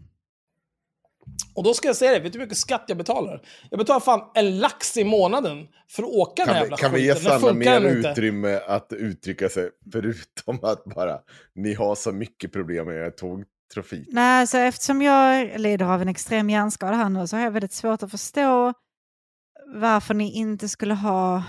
Och 1.54 1.64
då 1.64 1.74
ska 1.74 1.88
jag 1.88 1.96
säga 1.96 2.12
det, 2.12 2.20
vet 2.20 2.32
du 2.32 2.38
hur 2.38 2.46
mycket 2.46 2.58
skatt 2.58 2.84
jag 2.88 2.98
betalar? 2.98 3.42
Jag 3.70 3.78
betalar 3.78 4.00
fan 4.00 4.30
en 4.34 4.58
lax 4.58 4.96
i 4.96 5.04
månaden 5.04 5.68
för 5.88 6.02
att 6.02 6.08
åka 6.08 6.44
den 6.44 6.54
här 6.54 6.68
Kan 6.68 6.68
vi, 6.68 6.70
jävla 6.70 6.76
kan 6.76 6.92
vi 6.92 7.06
ge 7.06 7.14
skiten. 7.14 7.30
Den 7.30 7.40
Sanna 7.40 7.52
funkar 7.52 7.80
mer 7.80 8.10
utrymme 8.10 8.60
att 8.66 8.92
uttrycka 8.92 9.48
sig? 9.48 9.70
Förutom 9.92 10.58
att 10.62 10.84
bara, 10.84 11.20
ni 11.54 11.74
har 11.74 11.94
så 11.94 12.12
mycket 12.12 12.52
problem 12.52 12.86
med 12.86 12.96
er 12.96 13.10
tågtrafik. 13.74 14.08
Nej, 14.12 14.40
alltså 14.40 14.58
eftersom 14.58 15.02
jag 15.02 15.60
lider 15.60 15.86
av 15.86 16.02
en 16.02 16.08
extrem 16.08 16.50
hjärnskada 16.50 16.96
här 16.96 17.08
nu 17.08 17.26
så 17.26 17.36
har 17.36 17.44
jag 17.44 17.50
väldigt 17.50 17.72
svårt 17.72 18.02
att 18.02 18.10
förstå 18.10 18.72
varför 19.66 20.14
ni 20.14 20.32
inte 20.32 20.68
skulle 20.68 20.94
ha... 20.94 21.42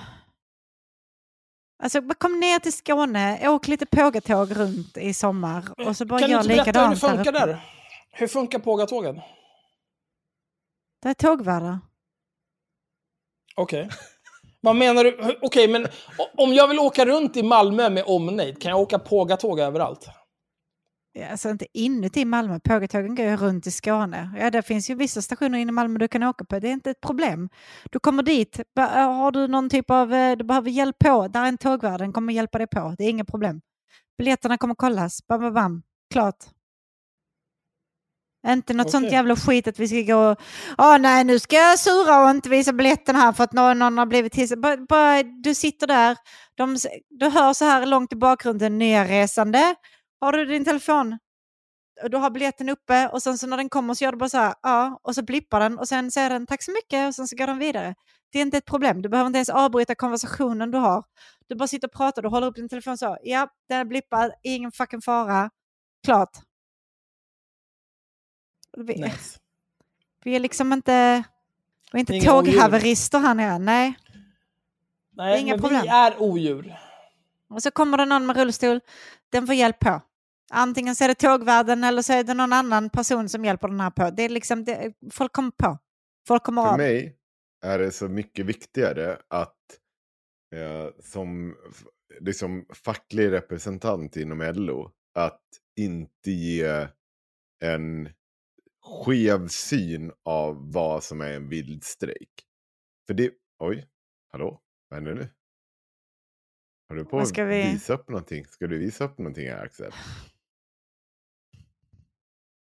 Alltså 1.84 2.02
kom 2.18 2.40
ner 2.40 2.60
till 2.60 2.74
Skåne, 2.74 3.50
åk 3.50 3.68
lite 3.68 3.85
pågatåg 3.85 4.56
runt 4.58 4.98
i 4.98 5.14
sommar 5.14 5.88
och 5.88 5.98
så 5.98 6.06
bara 6.06 6.19
kan 6.19 6.30
du 6.30 6.34
gör 6.34 6.42
inte 6.42 6.56
berätta 6.56 6.82
hur 6.82 6.88
det 6.88 6.93
likadant 6.95 7.02
där 7.02 7.10
funkar 7.10 7.32
uppe. 7.35 7.45
där? 7.45 7.66
Hur 8.11 8.27
funkar 8.27 8.60
pågatågen? 8.60 9.22
Det 11.02 11.10
är 11.10 11.14
tågvärdar. 11.14 11.80
Okej. 13.56 13.90
Vad 14.61 14.76
menar 14.76 15.03
du? 15.03 15.40
Okej, 15.42 15.68
men 15.68 15.85
o- 16.18 16.30
om 16.38 16.53
jag 16.53 16.68
vill 16.68 16.80
åka 16.80 17.06
runt 17.06 17.38
i 17.38 17.43
Malmö 17.43 17.90
med 17.90 18.03
omnejd, 18.08 18.61
kan 18.61 18.69
jag 18.72 18.80
åka 18.80 19.00
pågatåg 19.00 19.60
överallt? 19.60 20.08
Ja, 21.16 21.27
Alltså 21.27 21.50
inte 21.50 21.66
inuti 21.74 22.25
Malmö, 22.25 22.59
pågatågen 22.59 23.16
går 23.16 23.25
ju 23.25 23.38
runt 23.38 23.67
i 23.67 23.72
Skåne. 23.72 24.32
Ja, 24.40 24.51
det 24.51 24.61
finns 24.61 24.90
ju 24.90 24.95
vissa 24.95 25.22
stationer 25.22 25.59
inne 25.59 25.69
i 25.69 25.74
Malmö 25.74 26.00
du 26.00 26.08
kan 26.08 26.24
åka 26.24 26.45
på, 26.45 26.59
det 26.59 26.67
är 26.67 26.72
inte 26.74 26.90
ett 26.92 27.01
problem. 27.01 27.50
Du 27.92 28.00
kommer 28.00 28.24
dit, 28.24 28.59
ba- 28.75 29.06
har 29.06 29.32
du 29.32 29.48
någon 29.48 29.69
typ 29.69 29.90
av, 29.90 30.14
eh, 30.14 30.38
du 30.38 30.43
behöver 30.43 30.69
hjälp 30.69 31.00
på, 31.00 31.27
där 31.27 31.43
är 31.43 31.48
en 31.48 31.58
tågvärd, 31.58 32.00
den 32.00 32.14
kommer 32.14 32.33
hjälpa 32.33 32.58
dig 32.58 32.67
på, 32.67 32.95
det 32.98 33.03
är 33.03 33.09
inga 33.09 33.25
problem. 33.25 33.61
Biljetterna 34.17 34.58
kommer 34.58 34.75
kollas, 34.75 35.27
bam, 35.27 35.42
bam, 35.42 35.53
bam, 35.53 35.83
klart. 36.14 36.35
Inte 38.48 38.74
något 38.74 38.92
sånt 38.92 39.03
Okej. 39.06 39.14
jävla 39.14 39.35
skit 39.35 39.67
att 39.67 39.80
vi 39.80 39.88
ska 39.88 40.14
gå 40.14 40.32
och, 40.32 40.38
åh 40.77 40.98
nej 41.00 41.24
nu 41.24 41.40
ska 41.40 41.56
jag 41.56 41.80
sura 41.80 42.24
och 42.24 42.30
inte 42.30 42.50
visa 42.50 42.74
biljetten 42.74 43.16
här 43.16 43.32
för 43.33 43.43
att 43.43 43.53
någon, 43.53 43.80
någon 43.80 43.98
har 43.98 44.06
blivit 44.06 44.59
bara, 44.90 45.24
Du 45.24 45.56
sitter 45.56 45.88
där, 45.88 46.17
de, 46.56 46.77
du 47.09 47.30
hör 47.30 47.53
så 47.53 47.66
här 47.66 47.85
långt 47.85 48.14
i 48.14 48.16
bakgrunden, 48.16 48.77
nya 48.77 49.06
resande. 49.06 49.75
Har 50.24 50.32
du 50.32 50.45
din 50.45 50.66
telefon? 50.66 51.19
Och 52.03 52.10
du 52.10 52.18
har 52.18 52.30
biljetten 52.30 52.69
uppe 52.69 53.08
och 53.08 53.24
sen 53.24 53.38
så 53.38 53.48
när 53.48 53.58
den 53.58 53.69
kommer 53.69 53.93
så 53.93 54.03
gör 54.03 54.11
du 54.11 54.18
bara 54.18 54.30
så 54.30 54.38
här, 54.38 54.53
ja, 54.61 55.00
och 55.03 55.16
så 55.16 55.24
blippar 55.24 55.60
den 55.60 55.80
och 55.80 55.88
sen 55.88 56.11
säger 56.11 56.30
den 56.30 56.48
tack 56.48 56.64
så 56.64 56.72
mycket 56.72 57.08
och 57.08 57.16
sen 57.16 57.27
så 57.27 57.35
går 57.35 57.48
den 57.48 57.60
vidare. 57.60 57.95
Det 58.32 58.38
är 58.38 58.42
inte 58.42 58.58
ett 58.58 58.66
problem, 58.66 59.02
du 59.02 59.10
behöver 59.10 59.27
inte 59.27 59.38
ens 59.38 59.50
avbryta 59.50 59.95
konversationen 59.95 60.72
du 60.72 60.77
har. 60.77 61.03
Du 61.48 61.56
bara 61.56 61.68
sitter 61.68 61.88
och 61.88 61.93
pratar, 61.93 62.22
du 62.22 62.27
håller 62.27 62.48
upp 62.48 62.56
din 62.56 62.69
telefon 62.69 62.98
så, 62.98 63.18
ja, 63.24 63.48
den 63.69 63.80
är 63.80 63.85
blippad, 63.85 64.32
ingen 64.43 64.72
fucking 64.72 65.02
fara, 65.02 65.50
klart. 66.06 66.38
Vi, 68.77 68.95
Nice. 68.95 69.40
vi 70.24 70.35
är 70.35 70.40
liksom 70.40 70.74
inte, 70.74 71.24
vi 71.92 71.98
är 71.98 72.00
inte 72.00 72.16
Inga 72.16 72.38
odjur. 72.38 72.53
tåghaverister 72.53 73.19
här 73.19 73.34
nere, 73.34 73.60
nej. 73.60 73.98
Nej, 75.11 75.42
Inga 75.42 75.53
men 75.53 75.61
problem. 75.61 75.82
vi 75.82 75.88
är 75.88 76.22
odjur. 76.22 76.76
Och 77.50 77.64
så 77.64 77.72
kommer 77.72 77.98
det 77.98 78.06
någon 78.06 78.26
med 78.26 78.38
rullstol, 78.38 78.80
den 79.30 79.48
får 79.48 79.56
hjälp 79.56 79.80
på. 79.80 80.02
Antingen 80.53 80.95
så 80.95 81.03
är 81.03 81.07
det 81.07 81.15
tågvärden 81.15 81.83
eller 81.83 82.01
så 82.01 82.14
är 82.14 82.23
det 82.23 82.33
någon 82.33 82.53
annan 82.53 82.90
person 82.90 83.30
som 83.30 83.45
hjälper 83.45 83.67
den 83.67 83.80
här 83.80 83.90
på. 83.91 84.09
Det 84.09 84.23
är 84.23 84.30
liksom, 84.30 84.64
det, 84.64 84.93
folk 85.11 85.33
kommer 85.33 85.51
på. 85.51 85.77
Folk 86.27 86.43
kommer 86.43 86.64
För 86.64 86.72
av. 86.72 86.77
mig 86.77 87.17
är 87.65 87.80
det 87.80 87.91
så 87.91 88.07
mycket 88.09 88.45
viktigare 88.45 89.17
att 89.27 89.57
eh, 90.56 90.88
som 90.99 91.56
liksom, 92.19 92.65
facklig 92.73 93.32
representant 93.32 94.15
inom 94.17 94.40
LO 94.56 94.91
att 95.19 95.41
inte 95.80 96.32
ge 96.32 96.88
en 97.64 98.09
skev 98.82 99.48
syn 99.48 100.11
av 100.25 100.72
vad 100.73 101.03
som 101.03 101.22
är 101.22 101.32
en 101.33 101.49
vild 101.49 101.83
strejk. 101.83 102.30
För 103.07 103.14
det... 103.14 103.32
Oj, 103.59 103.88
hallå? 104.32 104.61
Vad 104.90 104.98
händer 104.98 105.14
nu? 105.14 105.30
Har 106.90 106.95
du 106.95 107.06
på 107.06 107.19
att 107.19 107.38
vi- 107.38 107.72
visa 107.72 107.93
upp 107.93 108.09
någonting? 108.09 108.45
Ska 108.45 108.67
du 108.67 108.77
visa 108.77 109.06
upp 109.06 109.17
någonting 109.17 109.49
här 109.49 109.65
Axel? 109.65 109.91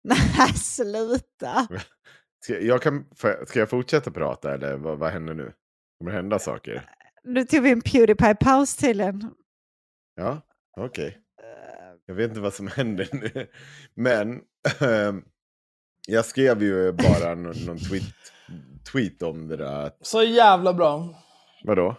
Nej, 0.05 0.53
sluta. 0.55 1.69
Ska 2.41 2.61
jag, 2.61 2.83
kan, 2.83 3.05
ska 3.47 3.59
jag 3.59 3.71
fortsätta 3.71 4.11
prata 4.11 4.55
eller 4.55 4.77
vad, 4.77 4.99
vad 4.99 5.11
händer 5.11 5.35
nu? 5.35 5.53
Kommer 5.99 6.11
det 6.11 6.17
hända 6.17 6.39
saker? 6.39 6.91
Nu 7.25 7.45
tog 7.45 7.63
vi 7.63 7.71
en 7.71 7.81
Pewdiepie-paus 7.81 8.77
tydligen. 8.77 9.31
Ja, 10.15 10.41
okej. 10.77 11.19
Jag 12.07 12.15
vet 12.15 12.29
inte 12.29 12.41
vad 12.41 12.55
som 12.55 12.67
händer 12.77 13.09
nu. 13.13 13.47
Men 13.95 14.41
ehm, 14.81 15.25
jag 16.07 16.25
skrev 16.25 16.63
ju 16.63 16.93
bara 16.93 17.35
någon, 17.35 17.57
någon 17.67 17.79
tweet, 17.79 18.15
tweet 18.93 19.23
om 19.23 19.49
det 19.49 19.57
där. 19.57 19.91
Så 20.01 20.23
jävla 20.23 20.75
bra. 20.75 21.23
vadå? 21.65 21.97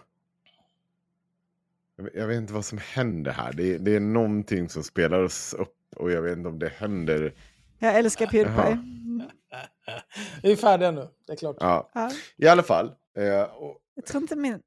Jag 1.96 2.04
vet, 2.04 2.14
jag 2.14 2.26
vet 2.26 2.36
inte 2.36 2.52
vad 2.52 2.64
som 2.64 2.78
händer 2.78 3.32
här. 3.32 3.52
Det, 3.52 3.74
är- 3.74 3.78
det 3.78 3.96
är 3.96 4.00
någonting 4.00 4.68
som 4.68 4.82
spelar 4.82 5.22
oss 5.22 5.54
upp 5.54 5.76
och 5.96 6.10
jag 6.10 6.22
vet 6.22 6.36
inte 6.36 6.48
om 6.48 6.58
det 6.58 6.68
händer. 6.76 7.34
Jag 7.78 7.98
älskar 7.98 8.26
Pewdiepie. 8.26 8.78
Vi 10.42 10.52
är 10.52 10.56
färdiga 10.56 10.90
nu, 10.90 11.08
det 11.26 11.32
är 11.32 11.36
klart. 11.36 11.56
Ja, 11.60 11.90
Ja, 11.94 12.10
i 12.36 12.48
alla 12.48 12.62
fall. 12.62 12.92
Eh, 13.18 13.42
och 13.42 13.78
jag 13.94 14.06
tror 14.06 14.22
inte 14.22 14.36
min... 14.36 14.60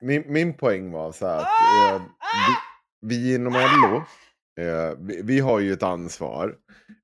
min, 0.00 0.24
min 0.26 0.54
poäng 0.54 0.90
var 0.90 1.12
så 1.12 1.26
här 1.26 1.38
att 1.38 2.00
eh, 2.00 2.02
vi, 3.02 3.16
vi 3.16 3.34
inom 3.34 3.52
LO, 3.52 3.96
eh, 4.64 4.94
vi, 4.98 5.22
vi 5.22 5.40
har 5.40 5.60
ju 5.60 5.72
ett 5.72 5.82
ansvar 5.82 6.56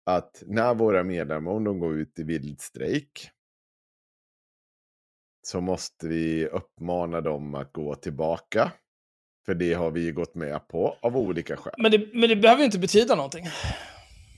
att 0.04 0.42
när 0.46 0.74
våra 0.74 1.02
medlemmar, 1.02 1.52
om 1.52 1.64
de 1.64 1.78
går 1.78 1.94
ut 1.94 2.18
i 2.18 2.22
vild 2.22 2.60
strejk, 2.60 3.30
så 5.42 5.60
måste 5.60 6.08
vi 6.08 6.46
uppmana 6.46 7.20
dem 7.20 7.54
att 7.54 7.72
gå 7.72 7.94
tillbaka. 7.94 8.72
För 9.46 9.54
det 9.54 9.74
har 9.74 9.90
vi 9.90 10.12
gått 10.12 10.34
med 10.34 10.68
på 10.68 10.96
av 11.00 11.16
olika 11.16 11.56
skäl. 11.56 11.74
Men 11.78 11.90
det, 11.90 12.08
men 12.12 12.28
det 12.28 12.36
behöver 12.36 12.58
ju 12.58 12.64
inte 12.64 12.78
betyda 12.78 13.14
någonting. 13.14 13.44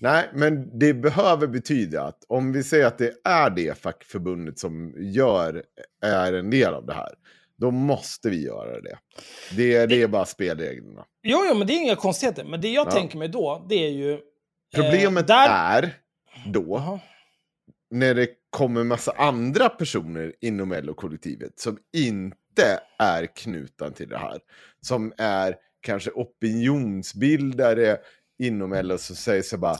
Nej, 0.05 0.31
men 0.33 0.79
det 0.79 0.95
behöver 0.95 1.47
betyda 1.47 2.03
att 2.03 2.25
om 2.29 2.53
vi 2.53 2.63
säger 2.63 2.87
att 2.87 2.99
det 2.99 3.13
är 3.25 3.51
det 3.51 3.79
fackförbundet 3.79 4.59
som 4.59 4.95
gör, 4.97 5.63
är 6.03 6.33
en 6.33 6.51
del 6.51 6.75
av 6.75 6.87
det 6.87 6.95
här, 6.95 7.15
då 7.57 7.71
måste 7.71 8.31
vi 8.31 8.45
göra 8.45 8.81
det. 8.81 8.99
Det, 9.57 9.87
det 9.87 10.03
är 10.03 10.09
bara 10.09 10.25
spelreglerna. 10.25 11.05
Jo, 11.23 11.39
jo, 11.49 11.55
men 11.55 11.67
det 11.67 11.73
är 11.73 11.83
inga 11.83 11.97
konstigheter. 11.97 12.45
Men 12.45 12.61
det 12.61 12.69
jag 12.69 12.87
Ja. 12.87 12.91
tänker 12.91 13.19
mig 13.19 13.29
då, 13.29 13.67
det 13.69 13.75
är 13.75 13.91
ju... 13.91 14.19
Problemet 14.75 15.27
där... 15.27 15.49
är 15.49 15.95
då, 16.47 17.01
när 17.91 18.15
det 18.15 18.29
kommer 18.51 18.85
massa 18.85 19.13
andra 19.13 19.69
personer 19.69 20.33
inom 20.41 20.73
LO-kollektivet 20.73 21.59
som 21.61 21.79
inte 21.97 22.81
är 22.99 23.37
knutna 23.37 23.91
till 23.91 24.09
det 24.09 24.19
här. 24.19 24.39
Som 24.81 25.13
är 25.19 25.57
kanske 25.81 26.11
opinionsbildare 26.11 27.99
inom 28.39 28.73
LO 28.83 28.99
som 28.99 29.17
säger 29.17 29.43
så 29.43 29.59
bara, 29.59 29.77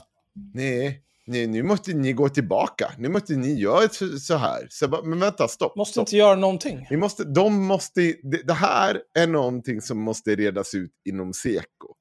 nej, 0.53 1.01
nej, 1.27 1.47
nu 1.47 1.63
måste 1.63 1.93
ni 1.93 2.13
gå 2.13 2.29
tillbaka. 2.29 2.91
Nu 2.97 3.09
måste 3.09 3.33
ni 3.33 3.53
göra 3.53 3.89
så, 4.19 4.35
här. 4.35 4.67
Så 4.69 4.87
bara, 4.87 5.01
men 5.03 5.19
vänta, 5.19 5.47
stopp. 5.47 5.75
Måste 5.75 5.91
stopp. 5.91 6.07
inte 6.07 6.17
göra 6.17 6.35
någonting. 6.35 6.87
Vi 6.89 6.97
måste, 6.97 7.23
de 7.23 7.65
måste, 7.65 8.01
det, 8.01 8.47
det 8.47 8.53
här 8.53 9.01
är 9.19 9.27
någonting 9.27 9.81
som 9.81 9.99
måste 9.99 10.35
redas 10.35 10.73
ut 10.73 10.91
inom 11.09 11.33
Seko. 11.33 11.95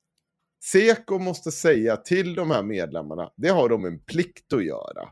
Seko 0.65 1.19
måste 1.19 1.53
säga 1.53 1.97
till 1.97 2.35
de 2.35 2.51
här 2.51 2.63
medlemmarna, 2.63 3.31
det 3.37 3.49
har 3.49 3.69
de 3.69 3.85
en 3.85 3.99
plikt 3.99 4.53
att 4.53 4.65
göra. 4.65 5.09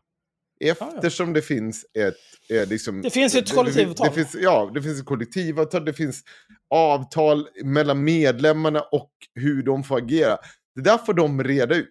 Eftersom 0.64 1.32
det 1.32 1.42
finns 1.42 1.84
ett... 1.98 2.14
Eh, 2.50 2.68
liksom, 2.68 3.02
Det 3.02 3.10
finns 3.10 3.34
ett 3.34 3.46
det- 3.46 3.54
kollektivavtal. 3.54 4.08
Det, 4.08 4.14
finns, 4.14 4.34
ja, 4.42 4.70
det 4.74 4.82
finns 4.82 5.00
ett 5.00 5.06
kollektivavtal, 5.06 5.84
det 5.84 5.92
finns 5.92 6.22
avtal 6.70 7.48
mellan 7.64 8.04
medlemmarna 8.04 8.80
och 8.80 9.10
hur 9.34 9.62
de 9.62 9.84
får 9.84 9.98
agera. 9.98 10.38
Det 10.74 10.80
där 10.80 10.98
får 10.98 11.14
de 11.14 11.44
reda 11.44 11.74
ut. 11.74 11.88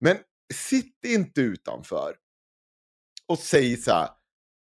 Men 0.00 0.16
sitt 0.54 1.04
inte 1.06 1.40
utanför 1.40 2.14
och 3.26 3.38
säg 3.38 3.76
så 3.76 3.92
här, 3.92 4.08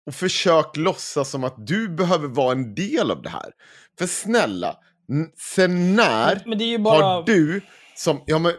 och 0.05 0.15
försök 0.15 0.77
låtsas 0.77 1.29
som 1.29 1.43
att 1.43 1.67
du 1.67 1.89
behöver 1.89 2.27
vara 2.27 2.51
en 2.51 2.75
del 2.75 3.11
av 3.11 3.21
det 3.21 3.29
här. 3.29 3.51
För 3.97 4.07
snälla, 4.07 4.77
sen 5.55 5.95
när 5.95 6.77
bara... 6.77 7.03
har 7.03 7.23
du 7.23 7.61
som 7.95 8.23
ja, 8.25 8.39
men, 8.39 8.53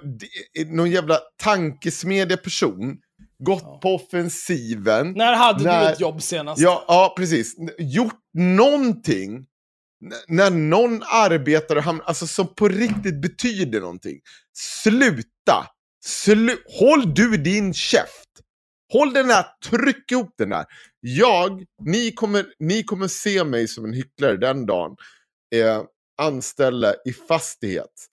någon 0.67 0.91
jävla 0.91 1.19
tankesmedja 1.43 2.37
person 2.37 2.97
gått 3.39 3.81
på 3.81 3.95
offensiven? 3.95 5.13
När 5.13 5.33
hade 5.35 5.65
när- 5.65 5.87
du 5.87 5.93
ett 5.93 6.01
jobb 6.01 6.23
senast? 6.23 6.61
Ja, 6.61 6.85
ja, 6.89 7.15
precis. 7.17 7.57
Gjort 7.79 8.21
någonting 8.39 9.37
n- 9.37 9.47
när 10.29 10.51
någon 10.51 11.03
arbetar 11.03 11.77
och 11.77 11.83
hamnar, 11.83 12.05
alltså 12.05 12.27
som 12.27 12.55
på 12.55 12.69
riktigt 12.69 13.21
betyder 13.23 13.81
någonting. 13.81 14.21
Sluta! 14.57 15.67
Slu 16.07 16.57
Håll 16.79 17.15
du 17.15 17.37
din 17.37 17.75
käft! 17.75 18.29
Håll 18.93 19.13
den 19.13 19.29
där, 19.29 19.47
tryck 19.71 20.13
ihop 20.13 20.35
den 20.39 20.49
där. 20.49 20.65
Jag, 21.01 21.65
ni 21.85 22.13
kommer, 22.13 22.47
ni 22.59 22.83
kommer 22.83 23.09
se 23.09 23.45
mig 23.45 23.69
som 23.69 23.85
en 23.85 23.93
hycklare 23.93 24.37
den 24.37 24.67
dagen. 24.67 24.97
Eh, 25.55 25.83
anställda 26.19 26.95
i 27.05 27.13
fastighet 27.13 28.07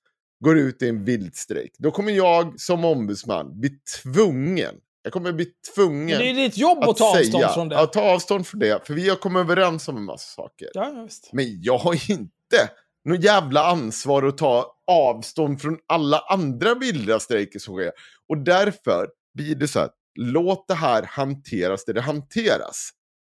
går 0.44 0.58
ut 0.58 0.82
i 0.82 0.90
en 0.90 1.06
vildstrejk. 1.06 1.72
Då 1.78 1.92
kommer 1.92 2.12
jag 2.12 2.60
som 2.60 2.86
ombudsman 2.86 3.60
bli 3.60 3.70
tvungen, 4.04 4.76
jag 5.04 5.14
kommer 5.14 5.34
bli 5.34 5.48
tvungen 5.76 6.06
Men 6.06 6.20
det 6.20 6.30
är 6.30 6.34
ditt 6.34 6.58
jobb 6.58 6.84
att, 6.84 6.98
ta 6.98 7.06
avstånd 7.06 7.32
säga, 7.32 7.50
från 7.50 7.70
det. 7.70 7.76
Ja, 7.76 7.86
ta 7.86 8.02
avstånd 8.02 8.48
från 8.48 8.60
det. 8.60 8.88
För 8.88 8.94
vi 8.94 9.10
har 9.10 9.16
kommit 9.16 9.40
överens 9.40 9.88
om 9.88 9.98
en 9.98 10.04
massa 10.04 10.42
saker. 10.42 10.70
Ja. 10.74 11.08
Men 11.32 11.62
jag 11.62 11.78
har 11.78 12.12
inte 12.12 12.70
något 13.06 13.24
jävla 13.24 13.64
ansvar 13.64 14.24
att 14.24 14.38
ta 14.38 14.76
avstånd 14.88 15.62
från 15.62 15.78
alla 15.88 16.20
andra 16.20 16.76
vilda 16.76 17.20
strejker 17.20 17.60
som 17.60 17.76
sker. 17.76 17.92
Och 18.28 18.38
därför 18.38 19.10
blir 19.34 19.56
det 19.56 19.68
så 19.68 19.80
här, 19.80 19.90
låt 20.16 20.68
det 20.68 20.74
här 20.74 21.04
hanteras 21.04 21.86
där 21.86 21.94
det 21.94 22.02
hanteras. 22.02 22.90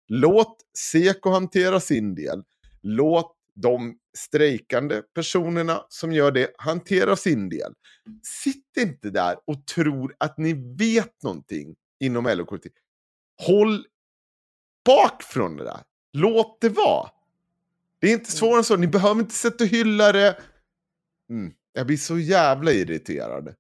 Låt 0.08 0.58
Seko 0.78 1.30
hantera 1.30 1.80
sin 1.80 2.16
del. 2.16 2.44
Låt 2.82 3.36
de 3.56 3.98
strejkande 4.18 5.02
personerna 5.02 5.86
som 5.90 6.14
gör 6.14 6.32
det 6.32 6.52
hantera 6.58 7.16
sin 7.16 7.50
del. 7.50 7.74
Sitt 8.44 8.78
inte 8.78 9.10
där 9.10 9.36
och 9.48 9.68
tror 9.68 10.16
att 10.18 10.38
ni 10.38 10.76
vet 10.78 11.24
någonting 11.24 11.76
inom 12.00 12.26
LO-kollektivet. 12.26 12.78
Håll 13.48 13.86
bak 14.86 15.24
från 15.24 15.58
det 15.58 15.64
där. 15.64 15.82
Låt 16.14 16.62
det 16.62 16.70
vara. 16.70 17.10
Det 18.02 18.08
är 18.08 18.14
inte 18.14 18.32
svårare 18.32 18.58
än 18.58 18.64
så. 18.64 18.76
Ni 18.76 18.88
behöver 18.88 19.22
inte 19.22 19.36
sätta 19.36 19.64
och 19.64 19.70
hylla 19.70 20.12
det. 20.12 20.38
Mm. 21.30 21.54
Jag 21.74 21.88
blir 21.88 21.98
så 21.98 22.20
jävla 22.20 22.72
irriterad. 22.72 23.56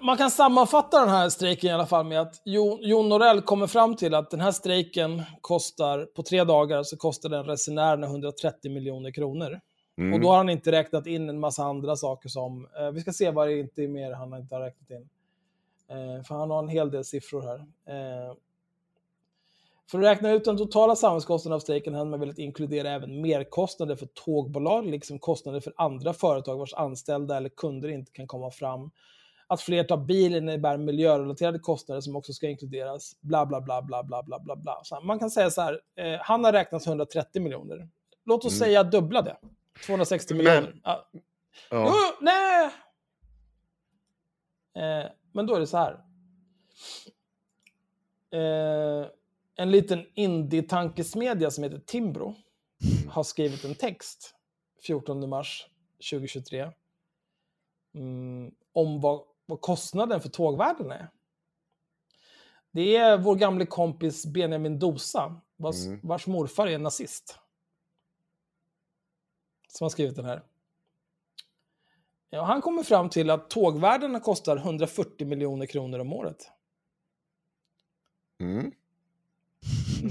Man 0.00 0.16
kan 0.16 0.30
sammanfatta 0.30 1.00
den 1.00 1.08
här 1.08 1.28
strejken 1.28 1.70
i 1.70 1.72
alla 1.72 1.86
fall 1.86 2.06
med 2.06 2.20
att 2.20 2.42
Jo- 2.44 2.78
Jon 2.82 3.08
Norell 3.08 3.42
kommer 3.42 3.66
fram 3.66 3.96
till 3.96 4.14
att 4.14 4.30
den 4.30 4.40
här 4.40 4.52
strejken 4.52 5.22
kostar, 5.40 6.06
på 6.06 6.22
tre 6.22 6.44
dagar 6.44 6.82
så 6.82 6.96
kostar 6.96 7.28
den 7.28 7.44
resenärerna 7.44 8.06
130 8.06 8.70
miljoner 8.72 9.10
kronor. 9.10 9.60
Mm. 9.98 10.14
Och 10.14 10.20
då 10.20 10.28
har 10.28 10.36
han 10.36 10.48
inte 10.48 10.72
räknat 10.72 11.06
in 11.06 11.28
en 11.28 11.40
massa 11.40 11.64
andra 11.64 11.96
saker 11.96 12.28
som, 12.28 12.68
eh, 12.78 12.90
vi 12.90 13.00
ska 13.00 13.12
se 13.12 13.30
vad 13.30 13.48
det 13.48 13.58
inte 13.58 13.82
är 13.82 13.88
mer 13.88 14.12
han 14.12 14.34
inte 14.34 14.54
har 14.54 14.62
räknat 14.62 14.90
in. 14.90 15.08
Eh, 15.88 16.22
för 16.24 16.34
han 16.34 16.50
har 16.50 16.58
en 16.58 16.68
hel 16.68 16.90
del 16.90 17.04
siffror 17.04 17.42
här. 17.42 17.58
Eh, 17.86 18.34
för 19.90 19.98
att 19.98 20.04
räkna 20.04 20.30
ut 20.32 20.44
den 20.44 20.56
totala 20.56 20.96
samhällskostnaden 20.96 21.56
av 21.56 21.60
strejken 21.60 21.94
hade 21.94 22.10
man 22.10 22.20
velat 22.20 22.38
inkludera 22.38 22.90
även 22.90 23.20
merkostnader 23.20 23.96
för 23.96 24.06
tågbolag, 24.06 24.86
liksom 24.86 25.18
kostnader 25.18 25.60
för 25.60 25.72
andra 25.76 26.12
företag 26.12 26.58
vars 26.58 26.74
anställda 26.74 27.36
eller 27.36 27.48
kunder 27.48 27.88
inte 27.88 28.12
kan 28.12 28.26
komma 28.26 28.50
fram. 28.50 28.90
Att 29.46 29.60
fler 29.60 29.84
tar 29.84 29.96
bil 29.96 30.34
innebär 30.34 30.76
miljörelaterade 30.76 31.58
kostnader 31.58 32.00
som 32.00 32.16
också 32.16 32.32
ska 32.32 32.48
inkluderas. 32.48 33.12
Bla, 33.20 33.46
bla, 33.46 33.60
bla, 33.60 33.82
bla, 33.82 34.02
bla, 34.02 34.22
bla, 34.22 34.38
bla, 34.40 34.56
bla. 34.56 34.80
Så 34.84 35.00
man 35.00 35.18
kan 35.18 35.30
säga 35.30 35.50
så 35.50 35.60
här, 35.62 35.80
eh, 35.96 36.18
han 36.20 36.44
har 36.44 36.52
räknat 36.52 36.86
130 36.86 37.42
miljoner. 37.42 37.88
Låt 38.24 38.44
oss 38.44 38.52
Mm. 38.60 38.66
säga 38.68 38.82
dubbla 38.82 39.22
det. 39.22 39.36
260 39.86 40.34
Men- 40.34 40.38
miljoner. 40.44 40.80
Ja. 40.84 41.08
Ja. 41.70 41.86
Jo, 41.88 41.94
nej! 42.20 42.64
Eh, 44.76 45.10
men 45.32 45.46
då 45.46 45.54
är 45.54 45.60
det 45.60 45.66
så 45.66 45.76
här. 45.76 45.92
Eh, 48.30 49.06
en 49.56 49.70
liten 49.70 50.06
indie-tankesmedja 50.14 51.50
som 51.50 51.64
heter 51.64 51.78
Timbro 51.78 52.34
har 53.08 53.22
skrivit 53.22 53.64
en 53.64 53.74
text 53.74 54.34
14 54.86 55.28
mars 55.28 55.66
2023 56.10 56.72
mm, 57.94 58.54
om 58.72 59.00
vad, 59.00 59.24
vad 59.46 59.60
kostnaden 59.60 60.20
för 60.20 60.28
tågvärden 60.28 60.90
är. 60.90 61.10
Det 62.70 62.96
är 62.96 63.18
vår 63.18 63.34
gamle 63.36 63.66
kompis 63.66 64.26
Benjamin 64.26 64.78
Dosa, 64.78 65.40
vars, 65.56 65.86
Mm. 65.86 66.00
vars 66.02 66.26
morfar 66.26 66.66
är 66.66 66.78
nazist. 66.78 67.38
Som 69.68 69.84
har 69.84 69.90
skrivit 69.90 70.16
den 70.16 70.24
här. 70.24 70.42
Ja, 72.30 72.42
han 72.42 72.60
kommer 72.60 72.82
fram 72.82 73.10
till 73.10 73.30
att 73.30 73.50
tågvärdena 73.50 74.20
kostar 74.20 74.56
140 74.56 75.26
miljoner 75.26 75.66
kronor 75.66 75.98
om 75.98 76.12
året. 76.12 76.50
Mm. 78.40 78.72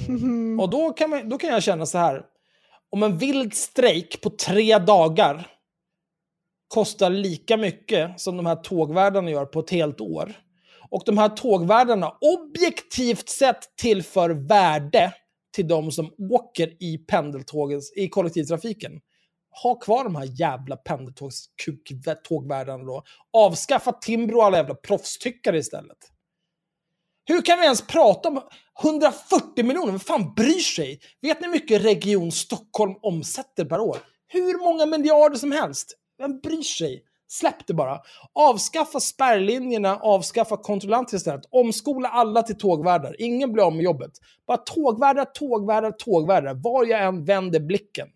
Mm. 0.08 0.60
Och 0.60 0.70
då 0.70 0.94
kan, 0.94 1.10
man, 1.10 1.30
då 1.30 1.38
kan 1.38 1.50
jag 1.50 1.64
känna 1.64 1.86
så 1.86 1.98
här. 1.98 2.26
Om 2.90 3.04
en 3.04 3.18
vild 3.18 3.54
strejk 3.54 4.22
på 4.22 4.30
tre 4.30 4.78
dagar 4.78 5.48
kostar 6.68 7.10
lika 7.10 7.58
mycket 7.58 8.22
som 8.22 8.38
de 8.38 8.46
här 8.46 8.56
tågvärdarna 8.56 9.32
gör 9.32 9.46
på 9.46 9.60
ett 9.60 9.70
helt 9.70 10.02
år. 10.02 10.34
Och 10.90 11.04
de 11.06 11.18
här 11.18 11.30
tågvärdarna 11.30 12.18
objektivt 12.22 13.30
sett 13.30 13.76
tillför 13.76 14.30
värde 14.30 15.14
till 15.56 15.68
de 15.68 15.92
som 15.92 16.14
åker 16.32 16.84
i 16.84 16.98
pendeltågens, 16.98 17.94
i 17.96 18.10
kollektivtrafiken. 18.10 18.92
Ha 19.64 19.76
kvar 19.76 20.04
de 20.04 20.16
här 20.16 20.30
jävla 20.40 20.78
pendeltågvärdarna 20.78 22.84
då. 22.84 23.04
Avskaffa 23.34 23.92
Timbro 23.92 24.38
och 24.38 24.46
alla 24.46 24.58
jävla 24.58 24.76
proffstyckare 24.76 25.58
istället. 25.58 26.11
Hur 27.26 27.42
kan 27.42 27.60
vi 27.60 27.66
ens 27.66 27.88
prata 27.88 28.30
om 28.30 28.42
140 28.84 29.66
miljoner? 29.66 29.92
Vem 29.92 30.00
fan 30.00 30.34
bryr 30.36 30.60
sig? 30.60 31.00
Vet 31.22 31.42
ni 31.42 31.48
hur 31.48 31.54
mycket 31.54 31.84
Region 31.84 32.32
Stockholm 32.32 32.96
omsätter 33.02 33.66
per 33.66 33.80
år? 33.80 33.98
Hur 34.28 34.64
många 34.64 34.86
miljarder 34.86 35.38
som 35.38 35.52
helst. 35.52 35.98
Vem 36.18 36.40
bryr 36.40 36.62
sig? 36.62 37.04
Släpp 37.28 37.68
det 37.68 37.74
bara. 37.74 38.00
Avskaffa 38.34 39.00
spärrlinjerna, 39.00 39.98
avskaffa 39.98 40.58
kontrollanter 40.58 41.18
istället. 41.18 41.46
Omskola 41.52 42.10
alla 42.10 42.44
till 42.44 42.58
tågvärdar. 42.58 43.16
Ingen 43.20 43.54
blir 43.54 43.64
av 43.64 43.74
med 43.74 43.84
jobbet. 43.84 44.12
Bara 44.48 44.58
tågvärdar, 44.58 45.26
tågvärdar, 45.26 45.92
tågvärdar. 45.92 46.54
Var 46.54 46.86
jag 46.86 47.04
än 47.04 47.26
vänder 47.26 47.60
blicken. 47.60 48.08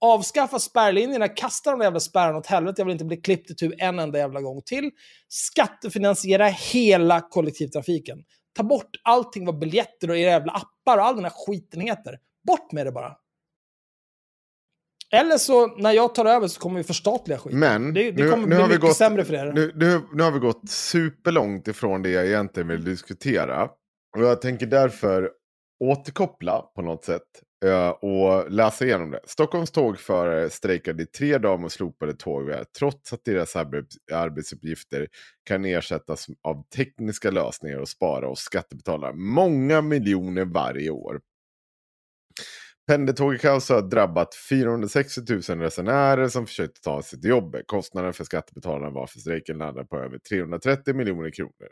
Avskaffa 0.00 0.58
spärrlinjerna, 0.58 1.28
kasta 1.28 1.70
de 1.70 1.80
jävla 1.80 2.00
spärrarna 2.00 2.38
åt 2.38 2.46
helvete. 2.46 2.80
Jag 2.80 2.86
vill 2.86 2.92
inte 2.92 3.04
bli 3.04 3.16
klippt 3.16 3.50
itu 3.50 3.72
en 3.78 3.98
enda 3.98 4.18
jävla 4.18 4.40
gång 4.40 4.62
till. 4.62 4.90
Skattefinansiera 5.28 6.46
hela 6.46 7.20
kollektivtrafiken. 7.20 8.18
Ta 8.56 8.62
bort 8.62 9.00
allting 9.02 9.46
vad 9.46 9.58
biljetter 9.58 10.10
och 10.10 10.16
era 10.16 10.30
jävla 10.30 10.52
appar 10.52 10.98
och 10.98 11.04
all 11.04 11.14
den 11.14 11.24
här 11.24 11.32
skiten 11.46 11.80
heter. 11.80 12.18
Bort 12.46 12.72
med 12.72 12.86
det 12.86 12.92
bara. 12.92 13.16
Eller 15.12 15.38
så, 15.38 15.66
när 15.66 15.92
jag 15.92 16.14
tar 16.14 16.24
över 16.24 16.48
så 16.48 16.60
kommer 16.60 16.78
vi 16.78 16.84
förstatliga 16.84 17.38
skiten. 17.38 17.58
Men 17.58 17.94
det, 17.94 18.10
det 18.10 18.24
nu, 18.24 18.30
kommer 18.30 18.42
nu, 18.42 18.46
bli 18.46 18.56
har 18.56 18.62
vi 18.62 18.68
mycket 18.68 18.80
gått, 18.80 18.96
sämre 18.96 19.24
för 19.24 19.34
er. 19.34 19.52
nu, 19.52 19.72
nu, 19.74 20.00
nu 20.12 20.22
har 20.22 20.30
vi 20.30 20.38
gått 20.38 20.70
superlångt 20.70 21.68
ifrån 21.68 22.02
det 22.02 22.10
jag 22.10 22.26
egentligen 22.26 22.68
vill 22.68 22.84
diskutera. 22.84 23.64
Och 24.16 24.22
jag 24.22 24.40
tänker 24.40 24.66
därför 24.66 25.30
återkoppla 25.84 26.60
på 26.60 26.82
något 26.82 27.04
sätt 27.04 27.22
Eh, 27.66 27.88
och 27.88 28.50
läsa 28.50 28.84
igenom 28.84 29.10
det. 29.10 29.20
Stockholms 29.24 29.70
tågförare 29.70 30.50
strejkade 30.50 31.02
i 31.02 31.06
tre 31.06 31.38
dagar 31.38 31.64
och 31.64 31.72
slopade 31.72 32.14
tågvägar 32.14 32.60
eh, 32.60 32.64
trots 32.78 33.12
att 33.12 33.24
deras 33.24 33.56
arbetsuppgifter 34.12 35.08
kan 35.48 35.64
ersättas 35.64 36.26
av 36.42 36.64
tekniska 36.76 37.30
lösningar 37.30 37.78
och 37.78 37.88
spara 37.88 38.28
oss 38.28 38.40
skattebetalare 38.40 39.12
många 39.14 39.82
miljoner 39.82 40.44
varje 40.44 40.90
år. 40.90 41.20
Pendeltågkaos 42.86 43.68
har 43.68 43.82
drabbat 43.82 44.34
460 44.50 45.20
000 45.28 45.60
resenärer 45.60 46.28
som 46.28 46.46
försökte 46.46 46.80
ta 46.80 47.02
sig 47.02 47.20
till 47.20 47.30
jobbet. 47.30 47.62
Kostnaden 47.66 48.12
för 48.12 48.24
skattebetalarna 48.24 48.90
var 48.90 49.06
för 49.06 49.18
strejken 49.18 49.58
landade 49.58 49.86
på 49.86 49.98
över 49.98 50.18
330 50.18 50.94
miljoner 50.94 51.30
kronor 51.30 51.68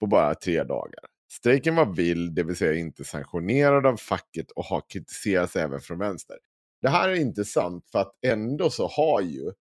på 0.00 0.06
bara 0.06 0.34
tre 0.34 0.64
dagar. 0.64 1.13
Strejken 1.38 1.76
var 1.76 1.86
vild, 1.86 2.34
det 2.34 2.42
vill 2.42 2.56
säga 2.56 2.74
inte 2.74 3.04
sanktionerad 3.04 3.86
av 3.86 3.96
facket 3.96 4.50
och 4.50 4.64
har 4.64 4.82
kritiserats 4.88 5.56
även 5.56 5.80
från 5.80 5.98
vänster. 5.98 6.36
Det 6.82 6.88
här 6.88 7.08
är 7.08 7.14
intressant 7.14 7.88
för 7.92 7.98
att 7.98 8.12
ändå 8.26 8.70
så 8.70 8.86
har 8.86 9.20
ju 9.20 9.52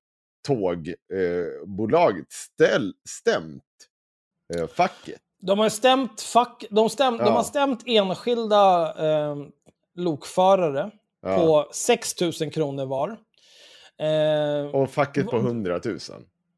tågbolaget 0.47 2.17
eh, 2.19 2.25
ställ, 2.29 2.93
stämt 3.09 3.63
eh, 4.55 4.67
facket. 4.67 5.19
De 5.41 5.59
har 5.59 5.69
stämt, 5.69 6.21
fack, 6.21 6.65
de, 6.69 6.89
stäm, 6.89 7.17
de 7.17 7.23
Ja. 7.23 7.31
har 7.31 7.43
stämt 7.43 7.83
enskilda 7.85 8.93
eh, 9.07 9.35
lokförare 9.95 10.91
Ja. 11.21 11.37
på 11.37 11.69
6 11.73 12.21
000 12.21 12.31
kronor 12.33 12.85
var. 12.85 13.09
Eh, 13.99 14.65
Och 14.75 14.89
facket 14.89 15.27
på 15.27 15.37
100 15.37 15.81
000. 15.85 15.99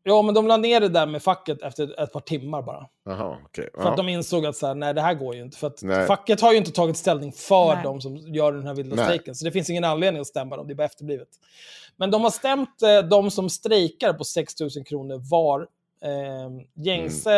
Ja, 0.08 0.22
men 0.22 0.34
de 0.36 0.48
la 0.48 0.58
ner 0.58 0.80
det 0.80 0.90
där 0.90 1.06
med 1.06 1.24
facket 1.24 1.62
efter 1.62 2.00
ett 2.04 2.14
par 2.14 2.20
timmar 2.20 2.62
bara. 2.62 2.88
Jaha, 3.06 3.38
okej. 3.46 3.70
För 3.74 3.90
att 3.90 3.98
de 3.98 4.10
insåg 4.10 4.46
att 4.46 4.56
så 4.56 4.68
här, 4.68 4.76
nej, 4.76 4.94
det 4.94 5.02
här 5.02 5.14
går 5.14 5.36
ju 5.36 5.42
inte. 5.42 5.58
För 5.58 5.68
att 5.68 5.84
Nej. 5.84 6.08
facket 6.08 6.42
har 6.42 6.52
ju 6.52 6.58
inte 6.58 6.72
tagit 6.72 6.98
ställning 6.98 7.32
för 7.32 7.74
Nej. 7.76 7.84
de 7.84 8.02
som 8.02 8.18
gör 8.18 8.52
den 8.54 8.68
här 8.68 8.74
vilda 8.74 8.96
Nej. 8.96 9.06
strejken. 9.06 9.36
Så 9.36 9.46
det 9.46 9.52
finns 9.52 9.70
ingen 9.70 9.84
anledning 9.84 10.22
att 10.22 10.28
stämma 10.28 10.58
dem, 10.58 10.68
det 10.68 10.74
är 10.74 10.76
bara 10.76 10.86
efterblivet. 10.86 11.28
Men 11.98 12.12
de 12.12 12.24
har 12.24 12.30
stämt 12.32 12.82
eh, 12.82 13.00
de 13.10 13.32
som 13.32 13.50
strejkar 13.50 14.14
på 14.14 14.24
6 14.24 14.60
000 14.60 14.70
kronor 14.86 15.22
var. 15.32 15.62
Eh, 16.02 16.84
gängse 16.86 17.32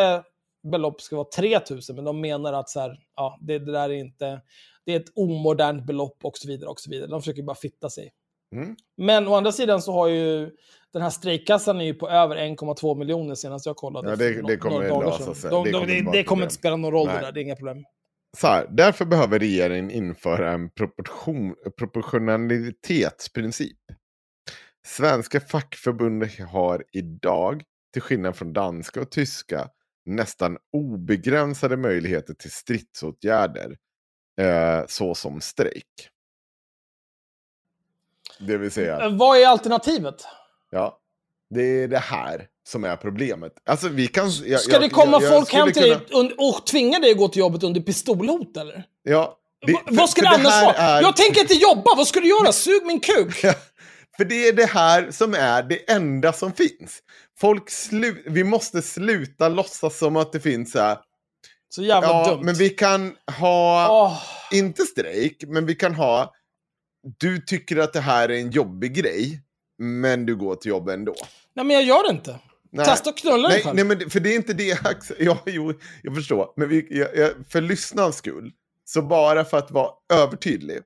Mm. 0.63 0.71
belopp 0.71 1.01
ska 1.01 1.15
vara 1.15 1.27
3 1.35 1.59
000, 1.69 1.79
men 1.95 2.05
de 2.05 2.21
menar 2.21 2.53
att 2.53 2.69
så 2.69 2.79
här, 2.79 2.99
ja, 3.15 3.37
det, 3.41 3.59
det 3.59 3.71
där 3.71 3.89
är 3.89 3.93
inte... 3.93 4.41
Det 4.85 4.93
är 4.93 4.99
ett 4.99 5.11
omodernt 5.15 5.85
belopp 5.85 6.17
och 6.25 6.37
så 6.37 6.47
vidare. 6.47 6.69
och 6.69 6.79
så 6.79 6.89
vidare. 6.89 7.07
De 7.09 7.21
försöker 7.21 7.43
bara 7.43 7.55
fitta 7.55 7.89
sig. 7.89 8.11
Mm. 8.55 8.75
Men 8.97 9.27
å 9.27 9.35
andra 9.35 9.51
sidan 9.51 9.81
så 9.81 9.91
har 9.91 10.07
ju 10.07 10.51
den 10.97 11.03
här 11.03 11.09
strejkkassan 11.09 11.81
är 11.81 11.85
ju 11.85 11.93
på 11.93 12.09
över 12.09 12.35
1,2 12.35 12.95
miljoner 12.95 13.35
senast 13.35 13.65
jag 13.65 13.75
kollade. 13.75 14.09
Ja, 14.09 14.15
det- 14.15 14.41
det 14.41 14.57
kommer 14.57 14.89
dagar 14.89 15.19
lösa 15.19 15.35
sig. 15.35 15.49
De, 15.49 15.63
Det 15.63 15.71
de, 15.71 15.79
kommer 15.79 15.87
det, 15.87 16.11
det 16.11 16.23
kommer 16.23 16.43
inte 16.43 16.55
spela 16.55 16.75
någon 16.75 16.91
roll 16.91 17.07
det 17.07 17.13
Nej. 17.13 17.21
där, 17.23 17.31
det 17.31 17.39
är 17.39 17.41
inga 17.41 17.55
problem. 17.55 17.83
Så 18.37 18.47
här, 18.47 18.67
därför 18.69 19.05
behöver 19.05 19.39
regeringen 19.39 19.91
införa 19.91 20.51
en 20.51 20.69
proportion, 20.69 21.55
proportionalitetsprincip. 21.77 23.77
Svenska 24.85 25.39
fackförbund 25.39 26.23
har 26.51 26.83
idag, 26.91 27.63
till 27.93 28.01
skillnad 28.01 28.35
från 28.35 28.53
danska 28.53 29.01
och 29.01 29.11
tyska, 29.11 29.69
nästan 30.05 30.57
obegränsade 30.71 31.77
möjligheter 31.77 32.33
till 32.33 32.51
stridsåtgärder, 32.51 33.77
eh, 34.41 34.81
såsom 34.87 35.41
strejk. 35.41 36.09
Det 38.39 38.57
vill 38.57 38.71
säga, 38.71 39.09
Vad 39.09 39.37
är 39.37 39.47
alternativet? 39.47 40.15
Ja, 40.71 40.97
det 41.55 41.61
är 41.83 41.87
det 41.87 41.97
här 41.99 42.47
som 42.69 42.83
är 42.83 42.95
problemet. 42.95 43.53
Alltså 43.69 43.87
vi 43.87 44.07
kan... 44.07 44.29
Jag, 44.45 44.59
Ska 44.61 44.71
jag- 44.71 44.81
det 44.81 44.89
komma 44.89 45.21
jag- 45.21 45.31
folk 45.33 45.53
hem 45.53 45.71
till 45.71 45.83
kunna- 45.83 45.95
dig 45.95 46.07
und- 46.11 46.33
och 46.37 46.65
tvinga 46.67 46.99
dig 46.99 47.11
att 47.11 47.17
gå 47.17 47.27
till 47.27 47.39
jobbet 47.39 47.63
under 47.63 47.81
pistolhot 47.81 48.57
eller? 48.57 48.83
Ja, 49.03 49.37
det- 49.65 49.73
Va- 49.73 49.81
för- 49.87 49.95
vad 49.95 50.09
ska 50.09 50.21
det 50.21 50.29
annars 50.29 50.63
vara? 50.63 50.73
är- 50.75 51.01
Jag 51.01 51.15
tänker 51.15 51.41
inte 51.41 51.53
jobba, 51.53 51.95
vad 51.97 52.07
ska 52.07 52.19
du 52.19 52.27
göra? 52.29 52.51
Sug 52.51 52.85
min 52.85 52.99
kuk! 52.99 53.35
För 54.17 54.25
det 54.25 54.47
är 54.47 54.53
det 54.53 54.65
här 54.65 55.11
som 55.11 55.33
är 55.33 55.63
det 55.63 55.91
enda 55.91 56.33
som 56.33 56.53
finns. 56.53 56.99
Folk 57.39 57.69
slu- 57.69 58.23
vi 58.25 58.43
måste 58.43 58.81
sluta 58.81 59.49
låtsas 59.49 59.97
som 59.97 60.15
att 60.15 60.31
det 60.31 60.39
finns 60.39 60.71
så 60.71 60.79
här. 60.79 60.97
Så 61.69 61.83
jävla 61.83 62.07
Ja, 62.07 62.27
dumt. 62.29 62.41
men 62.45 62.55
vi 62.55 62.69
kan 62.69 63.15
ha, 63.39 63.87
Åh, 64.05 64.21
inte 64.57 64.83
strejk, 64.83 65.43
men 65.47 65.65
vi 65.65 65.75
kan 65.75 65.95
ha, 65.95 66.33
du 67.19 67.37
tycker 67.41 67.77
att 67.77 67.93
det 67.93 67.99
här 67.99 68.29
är 68.29 68.37
en 68.37 68.51
jobbig 68.51 68.93
grej, 68.93 69.41
men 69.77 70.25
du 70.25 70.35
går 70.35 70.55
till 70.55 70.69
jobb 70.69 70.89
ändå. 70.89 71.15
nej, 71.53 71.65
men 71.65 71.75
jag 71.75 71.83
gör 71.83 72.03
det 72.03 72.09
inte. 72.09 72.39
Nej. 72.69 72.85
Testa 72.85 73.09
att 73.09 73.17
knulla 73.17 73.47
dig 73.47 73.57
Nej, 73.57 73.63
själv. 73.63 73.75
nej, 73.75 73.85
men 73.85 74.09
för 74.09 74.19
det 74.19 74.29
är 74.29 74.35
inte 74.35 74.53
det 74.53 74.63
jag 74.63 74.95
ja, 75.19 75.43
jo, 75.45 75.73
jag 76.03 76.15
förstår. 76.15 76.53
Men 76.55 76.69
vi, 76.69 76.87
jag, 76.89 77.15
jag, 77.17 77.31
för 77.49 77.61
lyssnarens 77.61 78.15
skull, 78.15 78.51
så 78.85 79.01
bara 79.01 79.45
för 79.45 79.57
att 79.57 79.71
vara 79.71 79.91
övertydlig. 80.13 80.79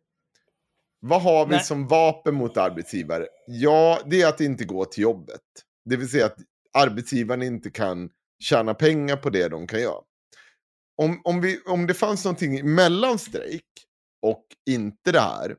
Vad 0.99 1.21
har 1.21 1.45
vi 1.45 1.51
Nej. 1.51 1.63
som 1.63 1.87
vapen 1.87 2.35
mot 2.35 2.57
arbetsgivare? 2.57 3.27
Ja, 3.47 3.99
det 4.05 4.21
är 4.21 4.27
att 4.27 4.41
inte 4.41 4.65
gå 4.65 4.85
till 4.85 5.03
jobbet. 5.03 5.41
Det 5.85 5.95
vill 5.95 6.09
säga 6.09 6.25
att 6.25 6.37
arbetsgivaren 6.73 7.41
inte 7.41 7.69
kan 7.69 8.09
tjäna 8.39 8.73
pengar 8.73 9.15
på 9.17 9.29
det 9.29 9.47
de 9.47 9.67
kan 9.67 9.81
göra. 9.81 10.01
Om, 10.97 11.21
om, 11.23 11.41
vi, 11.41 11.61
om 11.65 11.87
det 11.87 11.93
fanns 11.93 12.25
någonting 12.25 12.75
mellan 12.75 13.19
strejk 13.19 13.65
och 14.21 14.45
inte 14.69 15.11
det 15.11 15.19
här, 15.19 15.55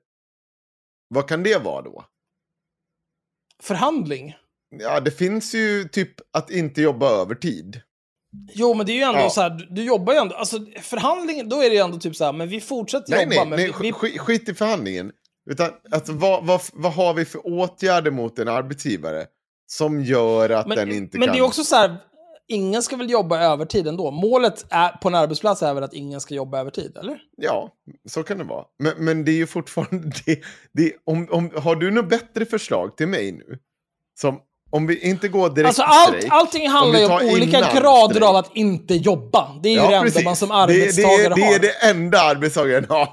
vad 1.09 1.29
kan 1.29 1.43
det 1.43 1.65
vara 1.65 1.83
då? 1.83 2.05
Förhandling? 3.63 4.35
Ja, 4.79 5.01
det 5.01 5.11
finns 5.11 5.55
ju 5.55 5.89
typ 5.89 6.15
att 6.33 6.51
inte 6.51 6.83
jobba 6.83 7.11
övertid. 7.11 7.81
Jo, 8.55 8.75
men 8.75 8.87
det 8.87 8.93
är 8.93 8.97
ju 8.97 9.03
ändå 9.03 9.21
Ja. 9.21 9.31
så 9.31 9.41
här, 9.41 9.67
du, 9.71 9.85
jobbar 9.85 10.13
ju 10.13 10.19
ändå, 10.19 10.35
alltså 10.35 10.57
förhandling, 10.81 11.49
då 11.49 11.63
är 11.63 11.69
det 11.71 11.75
ju 11.75 11.81
ändå 11.81 11.99
typ 11.99 12.17
så 12.17 12.25
här, 12.25 12.33
men 12.33 12.49
vi 12.49 12.61
fortsätter 12.61 13.11
Nej, 13.11 13.23
jobba, 13.23 13.35
nej, 13.35 13.47
men 13.47 13.59
nej 13.59 13.73
vi, 13.81 13.93
vi, 14.11 14.19
skit, 14.19 14.49
i 14.49 14.55
förhandlingen. 14.55 15.13
Utan, 15.51 15.71
alltså, 15.91 16.13
vad, 16.13 16.47
vad, 16.47 16.61
vad 16.73 16.93
har 16.93 17.15
vi 17.15 17.25
för 17.25 17.47
åtgärder 17.47 18.11
mot 18.11 18.39
en 18.39 18.49
arbetsgivare 18.49 19.27
som 19.67 20.01
gör 20.01 20.51
att 20.51 20.67
men, 20.67 20.77
den 20.77 20.93
inte 20.93 21.19
men 21.19 21.29
kan... 21.29 21.37
det 21.37 21.41
är 21.41 21.45
också 21.45 21.65
så 21.65 21.77
här, 21.77 21.97
ingen 22.53 22.83
ska 22.83 22.97
väl 22.97 23.11
jobba 23.11 23.41
övertid 23.41 23.87
ändå. 23.87 24.11
Målet 24.11 24.67
är, 24.71 24.89
på 24.89 25.09
en 25.09 25.15
arbetsplats 25.15 25.63
är 25.63 25.75
väl 25.75 25.85
att 25.85 25.95
ingen 25.95 26.21
ska 26.21 26.35
jobba 26.35 26.61
övertid, 26.61 26.97
eller? 26.97 27.19
Ja, 27.37 27.73
så 28.09 28.23
kan 28.23 28.39
det 28.39 28.45
vara. 28.45 28.65
Men, 28.79 28.93
men 28.99 29.25
det 29.25 29.31
är 29.33 29.37
ju 29.37 29.47
fortfarande... 29.47 30.13
Det, 30.27 30.41
det, 30.73 30.93
om, 31.05 31.29
om, 31.31 31.51
har 31.57 31.77
du 31.77 31.91
något 31.91 32.09
bättre 32.09 32.45
förslag 32.45 32.97
till 32.97 33.09
mig 33.09 33.33
nu? 33.33 33.59
Som 34.21 34.41
om 34.71 34.87
vi 34.87 34.99
inte 34.99 35.29
går 35.29 35.51
direkt 35.51 35.67
Alltså 35.67 35.83
allt, 35.83 36.09
strejk, 36.09 36.33
allting 36.33 36.69
handlar 36.69 36.99
ju 36.99 37.07
om 37.07 37.35
olika 37.35 37.61
grader 37.61 38.15
strejk. 38.15 38.25
av 38.25 38.37
att 38.37 38.57
inte 38.57 38.95
jobba. 38.95 39.61
Det 39.63 39.69
är 39.69 39.73
ju 39.73 39.79
det 39.79 39.85
enda 39.85 40.03
precis. 40.03 40.25
man 40.25 40.37
som 40.37 40.49
det, 40.49 40.55
arbetstagare 40.55 41.29
det, 41.29 41.35
det 41.35 41.43
har. 41.43 41.55
är 41.55 41.59
det 41.59 41.91
enda 41.91 42.21
arbetstagaren 42.21 42.87
har. 42.89 43.09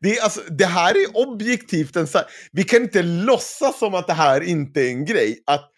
Det, 0.00 0.16
är, 0.16 0.22
alltså, 0.22 0.40
det 0.50 0.66
här 0.66 0.90
är 0.90 1.28
objektivt 1.28 1.96
en 1.96 2.06
Vi 2.52 2.64
kan 2.64 2.82
inte 2.82 3.02
låtsas 3.02 3.78
som 3.78 3.94
att 3.94 4.06
det 4.06 4.12
här 4.12 4.40
inte 4.40 4.80
är 4.80 4.88
en 4.88 5.04
grej. 5.04 5.42
Att 5.46 5.70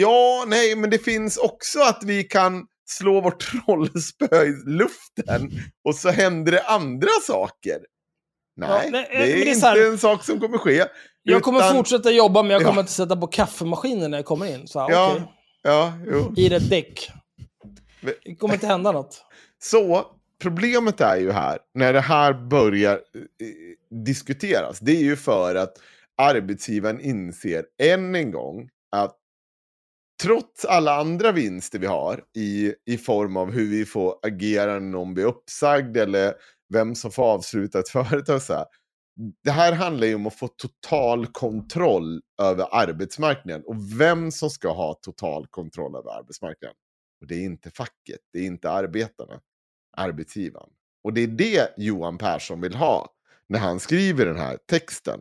ja, 0.00 0.44
nej, 0.46 0.76
men 0.76 0.90
det 0.90 0.98
finns 0.98 1.36
också 1.36 1.80
att 1.80 2.02
vi 2.04 2.24
kan 2.24 2.66
slå 2.88 3.20
vårt 3.20 3.44
trollspö 3.66 4.44
i 4.44 4.52
luften 4.66 5.50
och 5.84 5.94
så 5.94 6.08
händer 6.10 6.52
det 6.52 6.62
andra 6.62 7.08
saker. 7.26 7.78
Nej, 8.56 8.68
Ja, 8.70 8.82
det 8.84 8.90
men 8.90 9.04
är, 9.04 9.26
det 9.26 9.32
är 9.32 9.46
inte 9.54 9.66
här- 9.66 9.86
en 9.92 9.98
sak 9.98 10.24
som 10.24 10.40
kommer 10.40 10.58
ske. 10.58 10.84
Jag 11.22 11.42
kommer 11.42 11.58
utan- 11.58 11.74
fortsätta 11.76 12.10
jobba, 12.10 12.42
men 12.42 12.50
jag 12.50 12.62
kommer 12.62 12.76
Ja. 12.76 12.80
inte 12.80 12.92
sätta 12.92 13.16
på 13.16 13.26
kaffemaskinen 13.26 14.10
när 14.10 14.18
jag 14.18 14.24
kommer 14.24 14.46
in. 14.54 14.66
Så, 14.68 14.78
Ja, 14.90 15.10
okej. 15.12 15.26
ja, 15.62 15.92
jo. 16.06 16.34
I 16.36 16.54
ett 16.54 16.70
däck. 16.70 17.10
Det 18.24 18.34
kommer 18.34 18.54
inte 18.54 18.66
hända 18.66 18.92
något. 18.92 19.22
Så 19.62 20.06
problemet 20.42 21.00
är 21.00 21.16
ju 21.16 21.30
här, 21.32 21.58
när 21.74 21.92
det 21.92 22.00
här 22.00 22.32
börjar 22.48 22.92
eh, 22.94 24.00
diskuteras, 24.04 24.78
det 24.80 24.92
är 24.92 25.02
ju 25.02 25.16
för 25.16 25.54
att 25.54 25.72
arbetsgivaren 26.18 27.00
inser 27.00 27.64
än 27.82 28.14
en 28.14 28.30
gång 28.30 28.68
att 28.92 29.16
trots 30.22 30.64
alla 30.64 30.96
andra 30.96 31.32
vinster 31.32 31.78
vi 31.78 31.86
har 31.86 32.24
i, 32.36 32.74
i 32.86 32.98
form 32.98 33.36
av 33.36 33.50
hur 33.50 33.70
vi 33.70 33.84
får 33.84 34.18
agera 34.22 34.72
när 34.72 34.80
någon 34.80 35.14
blir 35.14 35.24
uppsagd 35.24 35.96
eller 35.96 36.34
vem 36.72 36.94
som 36.94 37.10
får 37.12 37.22
avsluta 37.24 37.78
ett 37.78 37.88
företag. 38.08 38.42
Så 38.42 38.52
här, 38.54 38.66
det 39.44 39.50
här 39.50 39.72
handlar 39.72 40.06
ju 40.06 40.14
om 40.14 40.26
att 40.26 40.34
få 40.34 40.48
total 40.48 41.26
kontroll 41.26 42.20
över 42.42 42.66
arbetsmarknaden 42.70 43.62
och 43.66 44.00
vem 44.00 44.30
som 44.32 44.50
ska 44.50 44.72
ha 44.72 44.94
total 44.94 45.46
kontroll 45.46 45.96
över 45.96 46.10
arbetsmarknaden. 46.18 46.76
Och 47.20 47.26
det 47.26 47.34
är 47.34 47.42
inte 47.44 47.70
facket, 47.70 48.20
det 48.32 48.38
är 48.38 48.44
inte 48.46 48.70
arbetarna, 48.70 49.40
arbetsgivaren. 49.96 50.70
Och 51.04 51.12
det 51.12 51.20
är 51.20 51.26
det 51.26 51.74
Johan 51.76 52.18
Persson 52.18 52.60
vill 52.60 52.74
ha 52.74 53.08
när 53.48 53.58
han 53.58 53.80
skriver 53.80 54.26
den 54.26 54.36
här 54.36 54.58
texten. 54.70 55.20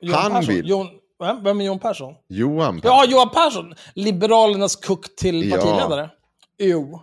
Jon 0.00 0.14
Han 0.14 0.32
Persson. 0.32 0.54
vill- 0.54 0.68
Jon, 0.68 0.88
vem? 1.20 1.44
vem 1.44 1.60
är 1.60 1.64
Jon 1.64 1.78
Persson? 1.78 2.14
Johan 2.28 2.80
Persson. 2.80 2.96
Ja, 2.96 3.04
Johan 3.08 3.30
Persson! 3.30 3.74
Liberalernas 3.94 4.76
kuck 4.76 5.16
till 5.16 5.50
Ja. 5.50 5.56
partiledare. 5.56 6.10
Jo. 6.58 7.00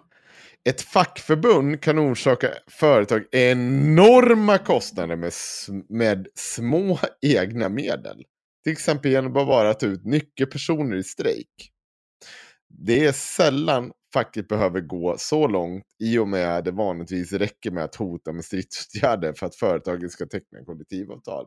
Ett 0.70 0.82
fackförbund 0.82 1.82
kan 1.82 2.00
orsaka 2.00 2.50
företag 2.68 3.24
enorma 3.32 4.58
kostnader 4.58 5.16
med, 5.16 5.34
med 5.90 6.28
små 6.36 7.00
egna 7.22 7.70
medel. 7.70 8.24
Till 8.64 8.72
exempel 8.74 9.12
genom 9.12 9.38
att 9.38 9.48
bara 9.48 9.74
ta 9.74 9.86
ut 9.86 10.06
nyckelpersoner 10.06 10.98
i 10.98 11.04
strejk. 11.04 11.72
Det 12.70 13.06
är 13.06 13.12
sällan 13.12 13.92
facket 14.14 14.48
behöver 14.48 14.82
gå 14.82 15.16
så 15.18 15.48
långt 15.48 15.84
i 16.04 16.18
och 16.18 16.28
med 16.28 16.58
att 16.58 16.66
det 16.66 16.72
vanligtvis 16.72 17.34
räcker 17.34 17.72
med 17.72 17.84
att 17.84 17.96
hota 17.96 18.32
med 18.32 18.46
stridsåtgärder 18.46 19.34
för 19.34 19.46
att 19.46 19.56
företaget 19.56 20.12
ska 20.12 20.26
teckna 20.26 20.64
kollektivavtal. 20.66 21.46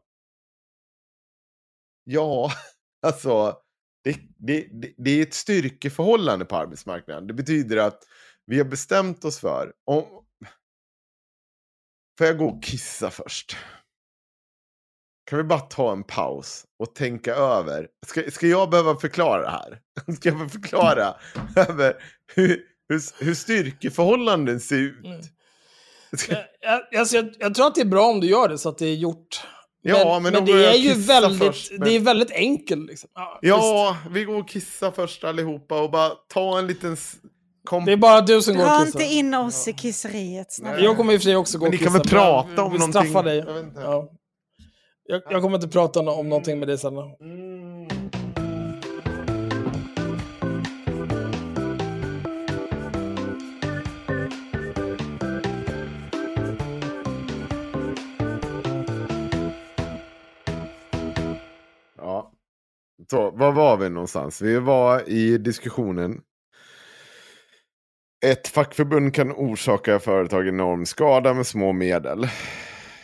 Ja, 2.12 2.52
alltså 3.06 3.56
det, 4.04 4.16
det, 4.38 4.68
det, 4.72 4.94
det 4.96 5.10
är 5.10 5.22
ett 5.22 5.34
styrkeförhållande 5.34 6.44
på 6.44 6.56
arbetsmarknaden. 6.56 7.26
Det 7.26 7.34
betyder 7.34 7.76
att 7.76 8.02
vi 8.46 8.58
har 8.58 8.64
bestämt 8.64 9.24
oss 9.24 9.38
för... 9.38 9.72
Om... 9.86 10.04
Får 12.18 12.26
jag 12.26 12.38
gå 12.38 12.46
och 12.46 12.62
kissa 12.62 13.10
först? 13.10 13.56
Kan 15.26 15.36
vi 15.36 15.44
bara 15.44 15.60
ta 15.60 15.92
en 15.92 16.04
paus 16.04 16.64
och 16.78 16.94
tänka 16.94 17.34
över? 17.34 17.88
Ska, 18.06 18.30
ska 18.30 18.46
jag 18.46 18.70
behöva 18.70 18.96
förklara 18.96 19.42
det 19.42 19.50
här? 19.50 19.80
Ska 20.16 20.28
jag 20.28 20.36
behöva 20.36 20.48
förklara 20.48 21.14
över 21.56 22.02
hur, 22.34 22.62
hur, 22.88 23.24
hur 23.24 23.34
styrkeförhållanden 23.34 24.60
ser 24.60 24.76
ut? 24.76 25.04
Mm. 25.04 25.20
Ska, 26.16 26.32
Jag, 26.32 26.46
jag, 26.60 27.00
alltså, 27.00 27.16
jag, 27.16 27.34
jag 27.38 27.54
tror 27.54 27.66
att 27.66 27.74
det 27.74 27.80
är 27.80 27.84
bra 27.84 28.06
om 28.06 28.20
du 28.20 28.26
gör 28.26 28.48
det 28.48 28.58
så 28.58 28.68
att 28.68 28.78
det 28.78 28.86
är 28.86 28.94
gjort. 28.94 29.46
Ja, 29.82 30.20
men 30.22 30.32
då 30.32 30.40
går 30.40 30.46
det 30.56 30.62
jag 30.62 30.74
är 30.74 30.78
ju 30.78 30.94
väldigt, 30.94 31.38
först, 31.38 31.72
men- 31.72 31.80
det 31.80 31.96
är 31.96 32.00
väldigt 32.00 32.30
enkelt. 32.32 32.86
Liksom. 32.90 33.10
Ja, 33.14 33.38
ja, 33.42 33.96
vi 34.10 34.24
går 34.24 34.38
och 34.38 34.48
kissar 34.48 34.90
först 34.90 35.24
allihopa 35.24 35.80
och 35.82 35.90
bara 35.90 36.08
ta 36.34 36.58
en 36.58 36.66
liten... 36.66 36.96
Kom... 37.64 37.84
Det 37.84 37.92
är 37.92 37.96
bara 37.96 38.20
du 38.20 38.42
som 38.42 38.56
går 38.56 38.64
Dra 38.64 38.78
och 38.80 38.84
kissar. 38.86 39.00
inte 39.00 39.14
in 39.14 39.34
oss 39.34 39.68
i 39.68 39.72
kisseriet. 39.72 40.46
Jag 40.78 40.96
kommer 40.96 41.12
i 41.12 41.16
och 41.16 41.20
för 41.20 41.24
sig 41.24 41.36
också 41.36 41.58
gå 41.58 41.64
Men 41.64 41.68
och 41.68 41.72
ni 41.72 41.78
kissa. 41.78 41.90
kan 41.90 41.92
väl 41.92 42.02
men 42.04 42.10
prata 42.10 42.48
jag 42.56 42.66
om 42.66 42.72
någonting? 42.72 42.90
straffa 43.02 43.22
dig. 43.22 43.38
Jag 43.38 43.54
vet 43.54 43.64
inte. 43.64 43.80
Ja. 43.80 44.08
Jag, 45.06 45.22
jag 45.30 45.42
kommer 45.42 45.56
inte 45.56 45.68
prata 45.68 46.00
om 46.00 46.28
någonting 46.28 46.58
med 46.58 46.68
dig 46.68 46.78
sen. 46.78 46.96
Mm. 46.98 47.59
Så, 63.10 63.30
var 63.30 63.52
var 63.52 63.76
vi 63.76 63.90
någonstans? 63.90 64.42
Vi 64.42 64.58
var 64.58 65.08
i 65.08 65.38
diskussionen. 65.38 66.20
Ett 68.26 68.48
fackförbund 68.48 69.14
kan 69.14 69.32
orsaka 69.32 69.98
företag 69.98 70.48
enorm 70.48 70.86
skada 70.86 71.34
med 71.34 71.46
små 71.46 71.72
medel. 71.72 72.26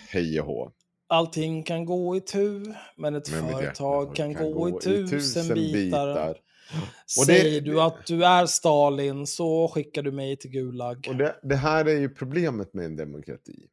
Hej 0.08 0.40
och 0.40 0.46
hå. 0.46 0.72
Allting 1.08 1.62
kan 1.62 1.84
gå 1.84 2.16
i 2.16 2.20
tu, 2.20 2.74
men 2.96 3.14
ett 3.14 3.30
Men 3.30 3.46
det, 3.46 3.52
företag 3.52 4.16
kan, 4.16 4.34
gå, 4.34 4.68
i 4.68 4.82
tusen, 4.82 5.54
bitar. 5.54 6.30
Och 7.20 7.26
det- 7.26 7.40
Säger 7.40 7.60
du 7.60 7.80
att 7.80 8.06
du 8.06 8.24
är 8.24 8.46
Stalin 8.46 9.26
så 9.26 9.68
skickar 9.68 10.02
du 10.02 10.12
mig 10.12 10.36
till 10.36 10.50
Gulag. 10.50 11.06
Och 11.08 11.16
det, 11.16 11.36
det 11.42 11.56
här 11.56 11.84
är 11.84 11.98
ju 11.98 12.08
problemet 12.08 12.74
med 12.74 12.84
en 12.84 12.96
demokrati. 12.96 13.66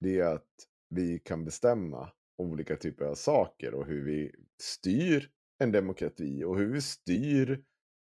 Det 0.00 0.18
är 0.18 0.34
att 0.34 0.48
vi 0.90 1.18
kan 1.18 1.44
bestämma 1.44 2.08
olika 2.38 2.76
typer 2.76 3.04
av 3.04 3.14
saker 3.14 3.74
och 3.74 3.86
hur 3.86 4.04
vi 4.04 4.30
styr 4.62 5.28
en 5.62 5.72
demokrati 5.72 6.44
och 6.44 6.58
hur 6.58 6.72
vi 6.72 6.80
styr 6.80 7.62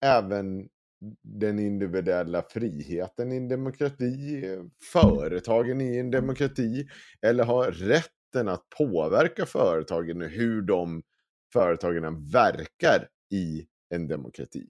även 0.06 0.70
den 1.22 1.60
individuella 1.60 2.42
friheten 2.42 3.32
i 3.32 3.36
en 3.38 3.48
demokrati, 3.48 4.44
företagen 4.92 5.82
i 5.82 5.98
en 5.98 6.12
demokrati, 6.12 6.88
eller 7.22 7.44
har 7.44 7.72
rätten 7.72 8.48
att 8.48 8.70
påverka 8.78 9.46
företagen 9.46 10.22
och 10.22 10.30
hur 10.30 10.62
de 10.62 11.04
företagen 11.54 12.30
verkar 12.30 13.10
i 13.32 13.68
en 13.90 14.08
demokrati. 14.08 14.70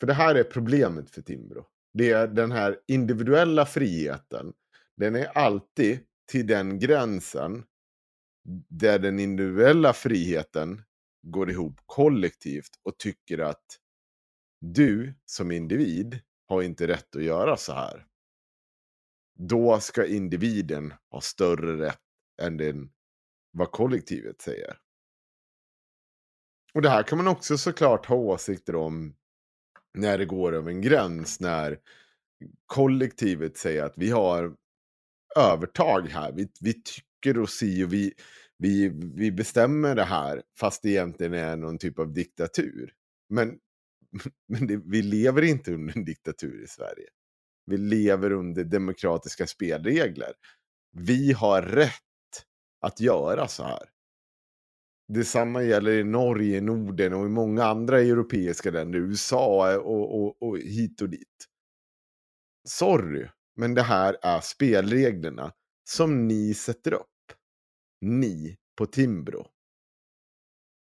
För 0.00 0.06
det 0.06 0.14
här 0.14 0.34
är 0.34 0.44
problemet 0.44 1.10
för 1.10 1.22
Timbro. 1.22 1.66
Det 1.94 2.10
är 2.10 2.26
den 2.26 2.52
här 2.52 2.78
individuella 2.86 3.66
friheten. 3.66 4.52
Den 4.96 5.16
är 5.16 5.26
alltid 5.26 5.98
till 6.30 6.46
den 6.46 6.78
gränsen 6.78 7.64
där 8.68 8.98
den 8.98 9.18
individuella 9.18 9.92
friheten 9.92 10.82
går 11.22 11.50
ihop 11.50 11.80
kollektivt 11.86 12.80
och 12.82 12.98
tycker 12.98 13.38
att 13.38 13.78
du 14.60 15.14
som 15.24 15.50
individ 15.50 16.20
har 16.48 16.62
inte 16.62 16.88
rätt 16.88 17.16
att 17.16 17.24
göra 17.24 17.56
så 17.56 17.72
här. 17.72 18.06
Då 19.34 19.80
ska 19.80 20.06
individen 20.06 20.94
ha 21.10 21.20
större 21.20 21.86
rätt 21.86 22.00
än 22.42 22.56
den, 22.56 22.92
vad 23.50 23.70
kollektivet 23.70 24.40
säger. 24.40 24.78
Och 26.74 26.82
det 26.82 26.90
här 26.90 27.02
kan 27.02 27.18
man 27.18 27.28
också 27.28 27.58
såklart 27.58 28.06
ha 28.06 28.16
åsikter 28.16 28.76
om 28.76 29.16
när 29.94 30.18
det 30.18 30.26
går 30.26 30.52
över 30.52 30.70
en 30.70 30.80
gräns, 30.80 31.40
när 31.40 31.78
kollektivet 32.66 33.56
säger 33.56 33.84
att 33.84 33.94
vi 33.96 34.10
har 34.10 34.56
övertag 35.36 36.08
här, 36.08 36.32
vi, 36.32 36.48
vi 36.60 36.82
tycker 36.82 37.38
och 37.38 37.48
si 37.48 37.84
och 37.84 37.92
vi, 37.92 38.12
vi, 38.62 38.88
vi 39.14 39.32
bestämmer 39.32 39.94
det 39.94 40.04
här, 40.04 40.42
fast 40.58 40.82
det 40.82 40.90
egentligen 40.90 41.34
är 41.34 41.56
någon 41.56 41.78
typ 41.78 41.98
av 41.98 42.12
diktatur. 42.12 42.92
Men, 43.28 43.58
men 44.48 44.66
det, 44.66 44.82
vi 44.84 45.02
lever 45.02 45.42
inte 45.42 45.74
under 45.74 45.96
en 45.96 46.04
diktatur 46.04 46.64
i 46.64 46.66
Sverige. 46.66 47.08
Vi 47.66 47.76
lever 47.76 48.32
under 48.32 48.64
demokratiska 48.64 49.46
spelregler. 49.46 50.32
Vi 50.92 51.32
har 51.32 51.62
rätt 51.62 51.92
att 52.80 53.00
göra 53.00 53.48
så 53.48 53.62
här. 53.62 53.88
Detsamma 55.08 55.62
gäller 55.62 55.92
i 55.92 56.04
Norge, 56.04 56.60
Norden 56.60 57.12
och 57.12 57.26
i 57.26 57.28
många 57.28 57.64
andra 57.64 58.00
europeiska 58.00 58.70
länder, 58.70 58.98
USA 58.98 59.76
och, 59.76 60.22
och, 60.22 60.42
och 60.42 60.58
hit 60.58 61.02
och 61.02 61.08
dit. 61.08 61.46
Sorry, 62.68 63.28
men 63.56 63.74
det 63.74 63.82
här 63.82 64.16
är 64.22 64.40
spelreglerna 64.40 65.52
som 65.84 66.28
ni 66.28 66.54
sätter 66.54 66.94
upp. 66.94 67.11
Ni 68.02 68.56
på 68.78 68.86
Timbro. 68.86 69.46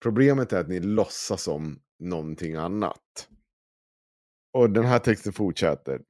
Problemet 0.02 0.52
är 0.52 0.60
att 0.60 0.68
ni 0.68 0.81
låtsas 0.81 1.49
om 1.49 1.81
någonting 1.99 2.55
annat. 2.55 3.28
Och 4.52 4.70
den 4.70 4.85
här 4.85 4.99
texten 4.99 5.33
fortsätter. 5.33 6.01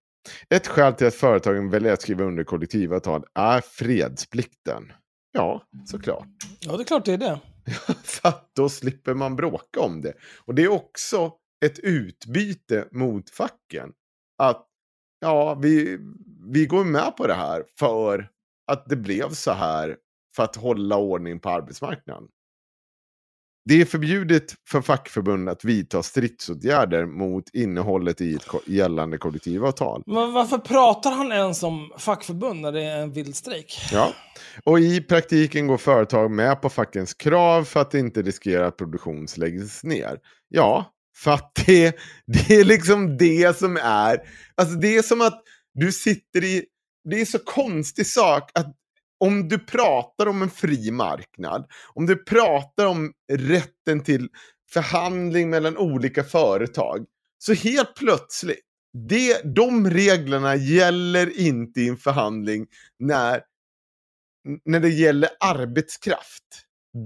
Ett 0.51 0.67
skäl 0.67 0.95
till 0.95 1.07
att 1.07 1.15
företagen 1.15 1.71
väljer 1.71 1.93
att 1.93 2.03
skriva 2.03 2.25
under 2.25 2.45
kollektivavtal 2.45 3.25
är 3.35 3.61
fredsplikten. 3.61 4.93
Ja, 5.33 5.63
såklart. 5.87 6.29
Ja, 6.61 6.77
det 6.77 6.83
är 6.83 6.85
klart 6.85 7.05
det 7.05 7.13
är 7.13 7.19
det. 7.19 7.41
Så 8.05 8.29
att 8.29 8.51
då 8.55 8.69
slipper 8.69 9.15
man 9.15 9.37
bråka 9.37 9.81
om 9.81 10.01
det. 10.01 10.15
Och 10.45 10.55
det 10.55 10.63
är 10.63 10.73
också 10.73 11.33
ett 11.65 11.79
utbyte 11.79 12.89
mot 12.93 13.31
facken. 13.31 13.93
Att 14.39 14.67
ja, 15.21 15.55
vi, 15.55 15.99
vi 16.53 16.67
går 16.67 16.85
med 16.85 17.17
på 17.17 17.27
det 17.27 17.35
här 17.35 17.65
för 17.79 18.31
att 18.67 18.89
det 18.89 18.97
blev 18.97 19.31
så 19.31 19.53
här 19.53 19.97
för 20.37 20.43
att 20.43 20.57
hålla 20.57 20.97
ordning 20.97 21.41
på 21.41 21.49
arbetsmarknaden. 21.49 22.29
Det 23.69 23.81
är 23.81 23.85
förbjudet 23.85 24.55
för 24.69 24.81
fackförbund 24.81 25.49
att 25.49 25.65
vidta 25.65 26.03
stridsåtgärder 26.03 27.07
mot 27.07 27.45
innehållet 27.53 28.21
i 28.21 28.35
ett 28.35 28.47
gällande 28.67 29.19
kollektivavtal. 29.19 30.03
Men 30.07 30.33
varför 30.33 30.59
pratar 30.59 31.11
han 31.11 31.33
ens 31.33 31.63
om 31.63 31.93
fackförbund 31.99 32.61
när 32.61 32.73
det 32.73 32.83
är 32.83 33.03
en 33.03 33.13
vild 33.13 33.37
strejk? 33.37 33.79
Ja. 33.93 34.13
Och 34.65 34.81
i 34.81 35.01
praktiken 35.01 35.67
går 35.67 35.77
företag 35.77 36.31
med 36.31 36.63
på 36.63 36.69
fackens 36.69 37.15
krav 37.15 37.65
för 37.65 37.81
att 37.81 37.95
inte 37.95 38.23
riskera 38.23 38.67
att 38.67 38.77
produktion 38.77 39.27
läggs 39.37 39.85
ner. 39.85 40.19
Ja, 40.49 40.93
för 41.17 41.31
att 41.31 41.55
det, 41.67 41.97
det 42.27 42.55
är 42.55 42.65
liksom 42.65 43.17
det 43.17 43.59
som 43.59 43.77
är... 43.77 44.19
Alltså 44.55 44.75
det 44.75 44.97
är 44.97 45.03
som 45.03 45.21
att 45.21 45.43
du 45.75 45.93
sitter 45.93 46.45
i... 46.45 46.65
Det 47.11 47.21
är 47.21 47.25
så 47.25 47.39
konstig 47.39 48.07
sak 48.07 48.51
att 48.55 48.75
om 49.21 49.49
du 49.49 49.59
pratar 49.59 50.27
om 50.27 50.43
en 50.43 50.51
fri 50.51 50.91
marknad, 50.91 51.67
om 51.95 52.07
du 52.07 52.17
pratar 52.25 52.87
om 52.87 53.13
rätten 53.33 54.03
till 54.05 54.29
förhandling 54.73 55.51
mellan 55.51 55.77
olika 55.77 56.25
företag, 56.25 57.07
så 57.39 57.55
helt 57.55 57.95
plötsligt, 57.95 58.61
det, 59.09 59.55
de 59.55 59.91
reglerna 59.91 60.57
gäller 60.57 61.39
inte 61.41 61.81
i 61.81 61.89
en 61.89 61.97
förhandling 61.97 62.67
när 62.99 63.41
när 64.65 64.81
det 64.81 64.89
gäller 64.89 65.31
arbetskraft. 65.41 66.45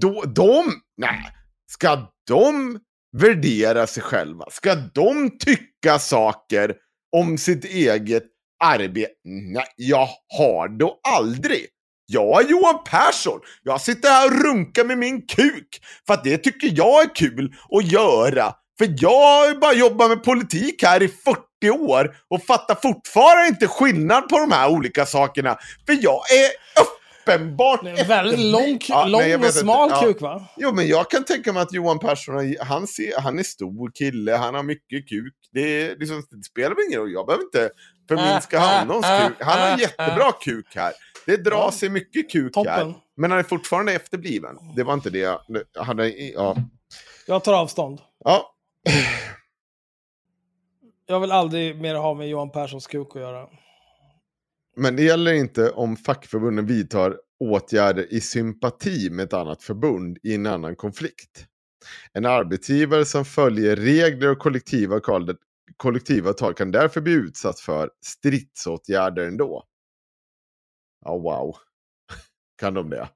Då, 0.01 0.23
de, 0.23 0.73
nej, 0.97 1.25
ska 1.67 2.11
de 2.27 2.79
värdera 3.17 3.87
sig 3.87 4.03
själva? 4.03 4.45
Ska 4.51 4.75
de 4.75 5.37
tycka 5.39 5.99
saker 5.99 6.75
om 7.11 7.37
sitt 7.37 7.65
eget 7.65 8.23
arbete? 8.63 9.11
Nej, 9.23 9.65
jag 9.75 10.07
har 10.37 10.67
då 10.67 10.99
aldrig. 11.07 11.67
Jag 12.11 12.43
är 12.45 12.49
Johan 12.49 12.79
Persson. 12.85 13.39
Jag 13.63 13.81
sitter 13.81 14.09
här 14.09 14.25
och 14.27 14.41
runkar 14.43 14.83
med 14.83 14.97
min 14.97 15.21
kuk. 15.27 15.67
För 16.07 16.13
att 16.13 16.23
det 16.23 16.37
tycker 16.37 16.71
jag 16.75 17.03
är 17.03 17.15
kul 17.15 17.53
att 17.69 17.91
göra. 17.91 18.53
För 18.77 18.93
jag 18.97 19.37
har 19.39 19.47
ju 19.47 19.57
bara 19.59 19.73
jobbat 19.73 20.09
med 20.09 20.23
politik 20.23 20.83
här 20.83 21.03
i 21.03 21.07
40 21.07 21.69
år 21.79 22.15
och 22.29 22.43
fattar 22.43 22.75
fortfarande 22.75 23.47
inte 23.47 23.67
skillnad 23.67 24.29
på 24.29 24.39
de 24.39 24.51
här 24.51 24.69
olika 24.69 25.05
sakerna. 25.05 25.57
För 25.85 25.97
jag 26.01 26.21
är 26.31 26.51
uppenbart... 27.21 27.83
En 27.85 28.07
väldigt 28.07 28.39
lång, 28.39 28.79
Ja, 28.87 29.05
lång 29.05 29.21
nej, 29.21 29.35
och 29.35 29.41
inte. 29.41 29.51
smal 29.51 29.89
Ja. 29.89 30.01
kuk 30.01 30.21
va? 30.21 30.45
Jo, 30.57 30.71
men 30.73 30.87
jag 30.87 31.09
kan 31.09 31.23
tänka 31.23 31.53
mig 31.53 31.61
att 31.61 31.73
Johan 31.73 31.99
Persson, 31.99 32.55
han, 32.59 32.87
ser, 32.87 33.21
han 33.21 33.39
är 33.39 33.43
stor 33.43 33.91
kille, 33.95 34.35
han 34.35 34.55
har 34.55 34.63
mycket 34.63 35.09
kuk. 35.09 35.33
Det, 35.53 35.95
liksom, 35.99 36.23
det 36.31 36.43
spelar 36.43 36.69
väl 36.69 36.85
ingen 36.89 36.99
roll, 36.99 37.11
jag 37.11 37.25
behöver 37.25 37.43
inte 37.43 37.69
förminska 38.07 38.59
hans 38.59 39.05
kuk. 39.05 39.37
Han 39.39 39.59
har 39.59 39.67
en 39.69 39.79
jättebra 39.79 40.31
kuk 40.31 40.65
här. 40.75 40.91
Det 41.25 41.37
drar 41.37 41.51
Ja. 41.57 41.71
sig 41.71 41.89
mycket 41.89 42.31
kuk 42.31 42.53
Toppen. 42.53 42.71
här. 42.73 42.93
Men 43.17 43.31
han 43.31 43.39
är 43.39 43.43
fortfarande 43.43 43.93
efterbliven. 43.93 44.57
Det 44.75 44.83
var 44.83 44.93
inte 44.93 45.09
det 45.09 45.19
jag 45.19 45.39
hade. 45.83 46.09
Ja. 46.09 46.57
Jag 47.27 47.43
tar 47.43 47.53
avstånd. 47.53 47.99
ja. 48.23 48.55
Jag 51.05 51.19
vill 51.19 51.31
aldrig 51.31 51.81
mer 51.81 51.95
ha 51.95 52.13
med 52.13 52.29
Johan 52.29 52.51
Perssons 52.51 52.87
kuk 52.87 53.07
att 53.15 53.21
göra. 53.21 53.47
Men 54.75 54.95
det 54.95 55.03
gäller 55.03 55.33
inte 55.33 55.69
om 55.71 55.97
fackförbunden 55.97 56.65
vidtar 56.65 57.17
åtgärder 57.39 58.13
i 58.13 58.21
sympati 58.21 59.09
med 59.09 59.23
ett 59.25 59.33
annat 59.33 59.63
förbund 59.63 60.17
i 60.23 60.35
en 60.35 60.45
annan 60.45 60.75
konflikt. 60.75 61.45
En 62.13 62.25
arbetsgivare 62.25 63.05
som 63.05 63.25
följer 63.25 63.75
regler 63.75 64.29
och 64.31 64.39
kollektivavtal, 64.39 65.35
kollektivavtal 65.77 66.53
kan 66.53 66.71
därför 66.71 67.01
bli 67.01 67.13
utsatt 67.13 67.59
för 67.59 67.89
stridsåtgärder 68.05 69.27
ändå. 69.27 69.63
Ja, 71.05 71.17
wow. 71.17 71.55
Kan 72.59 72.73
de 72.73 72.89
det? 72.89 73.09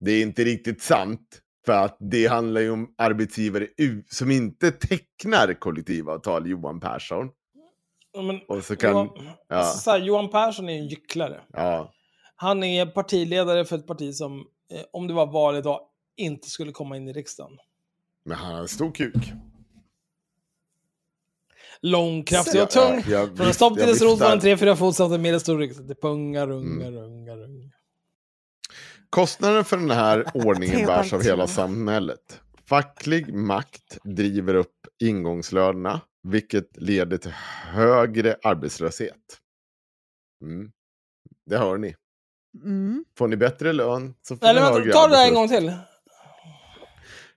Det 0.00 0.10
är 0.10 0.22
inte 0.22 0.44
riktigt 0.44 0.82
sant. 0.82 1.42
För 1.66 1.72
att 1.72 1.96
det 2.00 2.26
handlar 2.26 2.60
ju 2.60 2.70
om 2.70 2.94
arbetsgivare 2.98 3.68
som 4.10 4.30
inte 4.30 4.70
tecknar 4.72 5.54
kollektivavtal, 5.54 6.46
Johan 6.46 6.80
Persson. 6.80 7.30
Ja, 8.12 8.22
Men, 8.22 8.40
Och 8.48 8.64
så 8.64 8.76
kan... 8.76 8.90
Johan, 8.90 9.08
ja. 9.48 9.56
alltså, 9.56 9.78
så 9.78 9.90
här, 9.90 9.98
Johan 9.98 10.30
Persson 10.30 10.68
är 10.68 10.78
en 10.78 10.88
gycklare. 10.88 11.40
Ja, 11.52 11.92
Han 12.36 12.62
är 12.64 12.86
partiledare 12.86 13.64
för 13.64 13.76
ett 13.76 13.86
parti 13.86 14.14
som, 14.14 14.38
eh, 14.72 14.82
om 14.92 15.06
det 15.06 15.14
var 15.14 15.26
val 15.26 15.56
idag, 15.56 15.80
inte 16.16 16.50
skulle 16.50 16.72
komma 16.72 16.96
in 16.96 17.08
i 17.08 17.12
riksdagen. 17.12 17.58
men 18.24 18.36
han 18.38 18.52
har 18.52 18.60
en 18.60 18.68
stor 18.68 18.92
kuk. 18.92 19.32
Lång, 21.80 22.24
kraftig 22.24 22.62
och 22.62 22.68
Ja, 22.74 22.88
tung. 22.88 23.04
jag 23.12 23.36
Från 23.36 23.46
en 23.46 23.54
stopp 23.54 23.74
till 23.74 23.80
jag 23.80 23.88
dess 23.94 24.02
rot 24.02 24.08
var 24.10 24.16
viftar. 24.16 24.32
en 24.32 24.40
tre, 24.40 24.56
fyra 24.56 24.76
fot 24.76 24.96
samt 24.96 25.12
en 25.14 25.22
medelstor 25.22 25.58
riksdag. 25.58 25.88
Det 25.88 25.94
pungar, 25.94 26.46
rungar, 26.46 26.86
Mm. 26.88 27.00
rungar, 27.02 27.36
rungar. 27.36 27.70
Kostnaden 29.10 29.64
för 29.64 29.76
den 29.76 29.90
här 29.90 30.24
ordningen 30.34 30.86
bärs 30.86 31.12
av 31.12 31.22
hela 31.22 31.46
samhället. 31.46 32.40
Facklig 32.68 33.34
makt 33.34 33.98
driver 34.04 34.54
upp 34.54 34.72
ingångslönerna, 35.02 36.00
vilket 36.22 36.76
leder 36.76 37.16
till 37.18 37.30
högre 37.72 38.36
arbetslöshet. 38.42 39.40
Mm. 40.42 40.70
Det 41.46 41.58
hör 41.58 41.78
ni. 41.78 41.94
Mm. 42.64 43.04
Får 43.18 43.28
ni 43.28 43.36
bättre 43.36 43.72
lön 43.72 44.14
så 44.22 44.36
får 44.36 44.46
Eller 44.46 44.60
ni 44.60 44.64
vänta, 44.64 44.78
högre 44.78 44.92
ta 44.92 45.06
det 45.08 45.16
där 45.16 45.28
en 45.28 45.34
gång 45.34 45.48
till. 45.48 45.72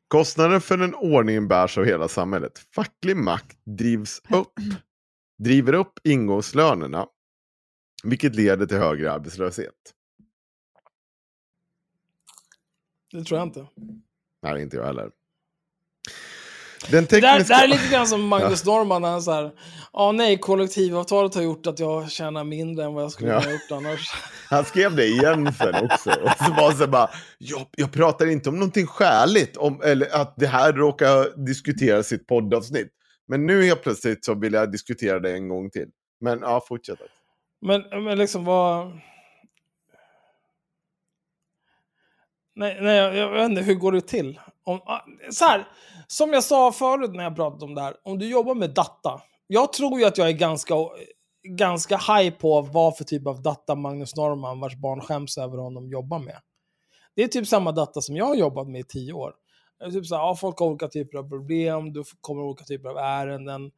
Kostnaden 0.09 0.61
för 0.61 0.77
den 0.77 0.95
ordningen 0.95 1.47
bärs 1.47 1.77
av 1.77 1.85
hela 1.85 2.07
samhället. 2.07 2.59
Facklig 2.75 3.17
makt 3.17 3.57
drivs 3.65 4.21
upp, 4.29 4.53
driver 5.43 5.73
upp 5.73 5.99
ingångslönerna, 6.03 7.07
vilket 8.03 8.35
leder 8.35 8.65
till 8.65 8.77
högre 8.77 9.11
arbetslöshet. 9.11 9.75
Det 13.11 13.23
tror 13.23 13.39
jag 13.39 13.47
inte. 13.47 13.67
Nej, 14.41 14.61
inte 14.61 14.77
jag 14.77 14.85
heller. 14.85 15.11
Den 16.87 17.07
tekniska... 17.07 17.43
det 17.47 17.53
här 17.53 17.63
är 17.63 17.67
lite 17.67 17.87
grann 17.91 18.07
som 18.07 18.27
Magnus 18.27 18.65
Norman 18.65 19.03
han 19.03 19.21
såhär, 19.21 19.51
ja 19.93 20.11
nej, 20.11 20.37
kollektivavtalet 20.37 21.35
har 21.35 21.41
gjort 21.41 21.67
att 21.67 21.79
jag 21.79 22.11
tjänar 22.11 22.43
mindre 22.43 22.85
än 22.85 22.93
vad 22.93 23.03
jag 23.03 23.11
skulle 23.11 23.29
Ja. 23.29 23.39
ha 23.39 23.51
gjort 23.51 23.71
annars. 23.71 24.11
Han 24.49 24.65
skrev 24.65 24.95
det 24.95 25.05
igen 25.05 25.53
sen 25.53 25.75
också. 25.75 26.09
Och 26.09 26.45
så 26.45 26.53
var 26.53 26.71
så 26.71 26.87
bara, 26.87 27.09
jag, 27.37 27.67
jag 27.77 27.91
pratar 27.91 28.25
inte 28.25 28.49
om 28.49 28.55
någonting 28.55 28.87
skäligt, 28.87 29.57
om, 29.57 29.81
eller 29.81 30.21
att 30.21 30.33
det 30.37 30.47
här 30.47 30.73
råkar 30.73 31.45
diskuteras 31.45 32.11
i 32.11 32.15
ett 32.15 32.27
poddavsnitt. 32.27 32.87
Men 33.27 33.45
nu 33.45 33.63
helt 33.63 33.81
plötsligt 33.83 34.25
så 34.25 34.33
vill 34.33 34.53
jag 34.53 34.71
diskutera 34.71 35.19
det 35.19 35.33
en 35.33 35.49
gång 35.49 35.69
till. 35.69 35.87
Men 36.21 36.39
ja, 36.41 36.65
fortsätt. 36.67 36.99
Men, 37.61 38.03
men 38.03 38.17
liksom 38.17 38.45
vad... 38.45 38.87
Nej, 42.55 42.77
nej 42.81 42.97
jag, 42.97 43.15
jag 43.15 43.31
vet 43.31 43.49
inte, 43.49 43.61
hur 43.61 43.75
går 43.75 43.91
det 43.91 44.01
till? 44.01 44.39
Om, 44.63 44.81
ah, 44.85 45.01
så 45.31 45.45
här, 45.45 45.67
som 46.11 46.33
jag 46.33 46.43
sa 46.43 46.71
förut 46.71 47.11
när 47.13 47.23
jag 47.23 47.35
pratade 47.35 47.65
om 47.65 47.75
det 47.75 47.81
här, 47.81 47.95
om 48.03 48.19
du 48.19 48.29
jobbar 48.29 48.55
med 48.55 48.69
data. 48.69 49.21
Jag 49.47 49.73
tror 49.73 49.99
ju 49.99 50.05
att 50.05 50.17
jag 50.17 50.27
är 50.27 50.33
ganska, 50.33 50.75
ganska 51.43 51.97
high 51.97 52.37
på 52.37 52.61
vad 52.61 52.97
för 52.97 53.03
typ 53.03 53.27
av 53.27 53.41
data 53.41 53.75
Magnus 53.75 54.15
Norman, 54.15 54.59
vars 54.59 54.75
barn 54.75 55.01
skäms 55.01 55.37
över 55.37 55.57
honom, 55.57 55.89
jobbar 55.89 56.19
med. 56.19 56.39
Det 57.15 57.23
är 57.23 57.27
typ 57.27 57.47
samma 57.47 57.71
data 57.71 58.01
som 58.01 58.15
jag 58.15 58.25
har 58.25 58.35
jobbat 58.35 58.67
med 58.67 58.81
i 58.81 58.83
tio 58.83 59.13
år. 59.13 59.33
Det 59.79 59.85
är 59.85 59.91
typ 59.91 60.05
så 60.05 60.15
här, 60.15 60.21
ja, 60.21 60.35
folk 60.35 60.59
har 60.59 60.67
olika 60.67 60.87
typer 60.87 61.17
av 61.17 61.29
problem, 61.29 61.93
du 61.93 62.03
kommer 62.21 62.43
olika 62.43 62.63
typer 62.63 62.89
av 62.89 62.97
ärenden. 62.97 63.71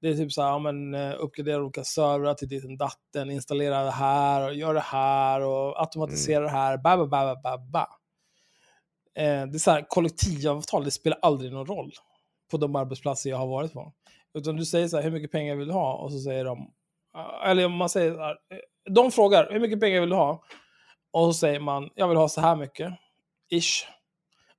Det 0.00 0.08
är 0.08 0.14
typ 0.14 0.32
så 0.32 0.42
här, 0.42 0.48
ja, 0.48 0.58
men, 0.58 0.94
eh, 0.94 1.14
uppgradera 1.18 1.62
olika 1.62 1.84
servrar 1.84 2.34
till 2.34 2.48
ditten 2.48 2.76
datten, 2.76 3.30
installera 3.30 3.84
det 3.84 3.90
här 3.90 4.48
och 4.48 4.54
gör 4.54 4.74
det 4.74 4.80
här 4.80 5.40
och 5.40 5.80
automatisera 5.80 6.44
det 6.44 6.50
här, 6.50 6.76
ba, 6.76 6.96
ba, 6.96 7.06
ba, 7.06 7.40
ba, 7.42 7.58
ba. 7.58 7.86
Eh, 9.16 9.46
det 9.46 9.56
är 9.56 9.58
så 9.58 9.70
här, 9.70 9.86
kollektivavtal, 9.88 10.84
det 10.84 10.90
spelar 10.90 11.18
aldrig 11.22 11.52
någon 11.52 11.66
roll 11.66 11.92
på 12.50 12.56
de 12.56 12.76
arbetsplatser 12.76 13.30
jag 13.30 13.36
har 13.36 13.46
varit 13.46 13.72
på. 13.72 13.92
Utan 14.34 14.56
du 14.56 14.64
säger 14.64 14.88
så 14.88 14.96
här, 14.96 15.04
hur 15.04 15.10
mycket 15.10 15.30
pengar 15.30 15.56
vill 15.56 15.68
du 15.68 15.74
ha? 15.74 15.94
Och 15.94 16.12
så 16.12 16.18
säger 16.18 16.44
de, 16.44 16.72
eller 17.44 17.68
man 17.68 17.88
säger 17.88 18.14
så 18.14 18.20
här, 18.20 18.36
eh, 18.50 18.58
de 18.90 19.12
frågar, 19.12 19.52
hur 19.52 19.60
mycket 19.60 19.80
pengar 19.80 20.00
vill 20.00 20.10
du 20.10 20.16
ha? 20.16 20.42
Och 21.10 21.26
så 21.26 21.32
säger 21.32 21.60
man, 21.60 21.90
jag 21.94 22.08
vill 22.08 22.16
ha 22.16 22.28
så 22.28 22.40
här 22.40 22.56
mycket, 22.56 22.92
ish. 23.50 23.86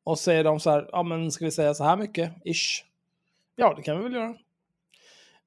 Och 0.03 0.17
så 0.17 0.23
säger 0.23 0.43
de 0.43 0.59
så 0.59 0.69
här, 0.69 0.89
ja 0.91 1.03
men 1.03 1.31
ska 1.31 1.45
vi 1.45 1.51
säga 1.51 1.73
så 1.73 1.83
här 1.83 1.97
mycket, 1.97 2.33
ish. 2.45 2.83
Ja, 3.55 3.73
det 3.73 3.81
kan 3.81 3.97
vi 3.97 4.03
väl 4.03 4.13
göra. 4.13 4.35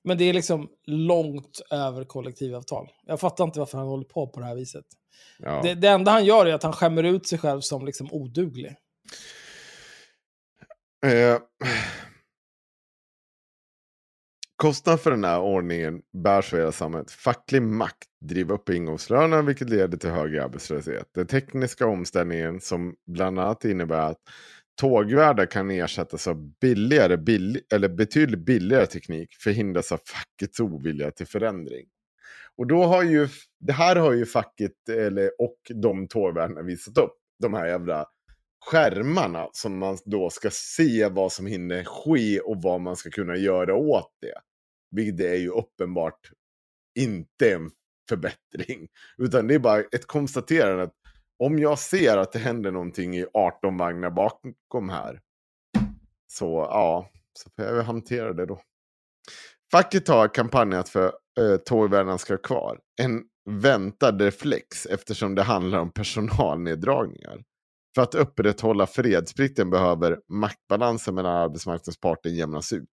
Men 0.02 0.18
det 0.18 0.24
är 0.24 0.32
liksom 0.32 0.68
långt 0.84 1.60
över 1.70 2.04
kollektivavtal. 2.04 2.88
Jag 3.06 3.20
fattar 3.20 3.44
inte 3.44 3.58
varför 3.58 3.78
han 3.78 3.86
håller 3.86 4.04
på 4.04 4.26
på 4.26 4.40
det 4.40 4.46
här 4.46 4.54
viset. 4.54 4.84
Ja. 5.38 5.60
Det, 5.62 5.74
det 5.74 5.88
enda 5.88 6.10
han 6.10 6.24
gör 6.24 6.46
är 6.46 6.54
att 6.54 6.62
han 6.62 6.72
skämmer 6.72 7.02
ut 7.02 7.26
sig 7.26 7.38
själv 7.38 7.60
som 7.60 7.86
liksom 7.86 8.12
oduglig. 8.12 8.76
Eh, 11.06 11.38
Kostnaden 14.60 14.98
för 14.98 15.10
den 15.10 15.24
här 15.24 15.40
ordningen 15.40 16.02
bärs 16.12 16.52
av 16.52 16.58
hela 16.58 16.72
samhället. 16.72 17.10
Facklig 17.10 17.62
makt 17.62 18.08
driver 18.20 18.54
upp 18.54 18.68
ingångslönerna 18.68 19.42
vilket 19.42 19.70
leder 19.70 19.98
till 19.98 20.10
högre 20.10 20.44
arbetslöshet. 20.44 21.08
Den 21.14 21.26
tekniska 21.26 21.86
omställningen 21.86 22.60
som 22.60 22.94
bland 23.06 23.38
annat 23.38 23.64
innebär 23.64 24.10
att 24.10 24.18
tågvärdar 24.80 25.46
kan 25.46 25.70
ersättas 25.70 26.28
av 26.28 26.52
billigare, 26.60 27.16
billig, 27.16 27.62
eller 27.72 27.88
betydligt 27.88 28.40
billigare 28.40 28.86
teknik 28.86 29.34
förhindras 29.34 29.92
av 29.92 30.00
fackets 30.06 30.60
ovilja 30.60 31.10
till 31.10 31.26
förändring. 31.26 31.86
Och 32.56 32.66
då 32.66 32.84
har 32.84 33.02
ju, 33.02 33.28
det 33.60 33.72
här 33.72 33.96
har 33.96 34.12
ju 34.12 34.26
facket 34.26 34.88
eller, 34.88 35.30
och 35.38 35.56
de 35.74 36.08
tågvärdarna 36.08 36.62
visat 36.62 36.98
upp. 36.98 37.16
De 37.38 37.54
här 37.54 37.66
jävla 37.66 38.06
skärmarna 38.60 39.48
som 39.52 39.78
man 39.78 39.98
då 40.04 40.30
ska 40.30 40.50
se 40.50 41.08
vad 41.08 41.32
som 41.32 41.46
hinner 41.46 41.84
ske 41.84 42.40
och 42.40 42.62
vad 42.62 42.80
man 42.80 42.96
ska 42.96 43.10
kunna 43.10 43.36
göra 43.36 43.74
åt 43.74 44.10
det. 44.20 44.34
Vilket 44.90 45.26
är 45.26 45.36
ju 45.36 45.48
uppenbart 45.48 46.30
inte 46.98 47.52
en 47.52 47.70
förbättring. 48.08 48.88
Utan 49.18 49.46
det 49.46 49.54
är 49.54 49.58
bara 49.58 49.80
ett 49.80 50.06
konstaterande 50.06 50.82
att 50.82 50.94
om 51.38 51.58
jag 51.58 51.78
ser 51.78 52.16
att 52.16 52.32
det 52.32 52.38
händer 52.38 52.70
någonting 52.70 53.16
i 53.16 53.26
18 53.34 53.76
vagnar 53.76 54.10
bakom 54.10 54.88
här. 54.88 55.20
Så 56.26 56.66
ja, 56.70 57.10
så 57.32 57.50
får 57.50 57.64
jag 57.64 57.84
hantera 57.84 58.32
det 58.32 58.46
då. 58.46 58.60
Facket 59.72 60.08
har 60.08 60.28
kampanjat 60.28 60.88
för 60.88 61.12
eh, 61.40 61.56
tågvärdarna 61.56 62.18
ska 62.18 62.32
vara 62.32 62.42
kvar. 62.42 62.80
En 63.02 63.22
väntad 63.50 64.20
reflex 64.20 64.86
eftersom 64.86 65.34
det 65.34 65.42
handlar 65.42 65.78
om 65.78 65.92
personalneddragningar. 65.92 67.42
För 67.94 68.02
att 68.02 68.14
upprätthålla 68.14 68.86
fredsplikten 68.86 69.70
behöver 69.70 70.20
maktbalansen 70.28 71.14
mellan 71.14 71.36
arbetsmarknadens 71.36 72.00
parter 72.00 72.30
jämnas 72.30 72.72
ut. 72.72 72.88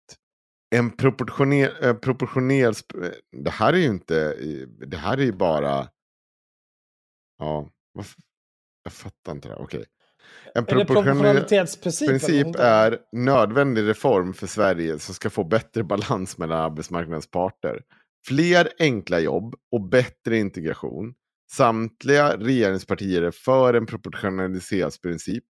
En 0.74 0.96
proportionell... 0.96 1.70
Eh, 1.82 1.94
proportionell 1.94 2.72
sp- 2.72 3.04
eh, 3.04 3.10
det 3.42 3.50
här 3.50 3.72
är 3.72 3.76
ju 3.76 3.86
inte... 3.86 4.22
eh, 4.32 4.86
Det 4.88 4.96
här 4.96 5.18
är 5.18 5.22
ju 5.22 5.32
bara... 5.32 5.88
Ja, 7.38 7.68
vad 7.92 8.06
jag 8.82 8.92
fattar 8.92 9.32
inte 9.32 9.48
det. 9.48 9.54
Okej. 9.56 9.84
En 10.54 10.62
Är 10.64 10.66
det 10.66 10.66
proportionell 10.84 11.04
proportionalitetsprincipen? 11.04 12.18
princip 12.18 12.56
är 12.58 12.98
nödvändig 13.12 13.82
reform 13.88 14.34
för 14.34 14.46
Sverige 14.46 14.98
som 14.98 15.14
ska 15.14 15.30
få 15.30 15.44
bättre 15.44 15.82
balans 15.84 16.38
mellan 16.38 16.58
arbetsmarknadens 16.58 17.30
parter. 17.30 17.82
Fler 18.26 18.68
enkla 18.78 19.20
jobb 19.20 19.54
och 19.72 19.88
bättre 19.88 20.38
integration. 20.38 21.14
Samtliga 21.56 22.36
regeringspartier 22.36 23.22
är 23.22 23.31
för 23.31 23.74
en 23.74 23.86
proportionalitetsprincip 23.86 25.44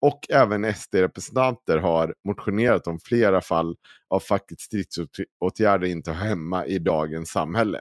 och 0.00 0.20
även 0.30 0.74
SD-representanter 0.74 1.78
har 1.78 2.14
motionerat 2.28 2.86
om 2.86 3.00
flera 3.00 3.40
fall 3.40 3.76
av 4.08 4.20
fackets 4.20 4.64
stridsåtgärder 4.64 5.86
inte 5.86 6.12
hör 6.12 6.28
hemma 6.28 6.66
i 6.66 6.78
dagens 6.78 7.30
samhälle. 7.30 7.80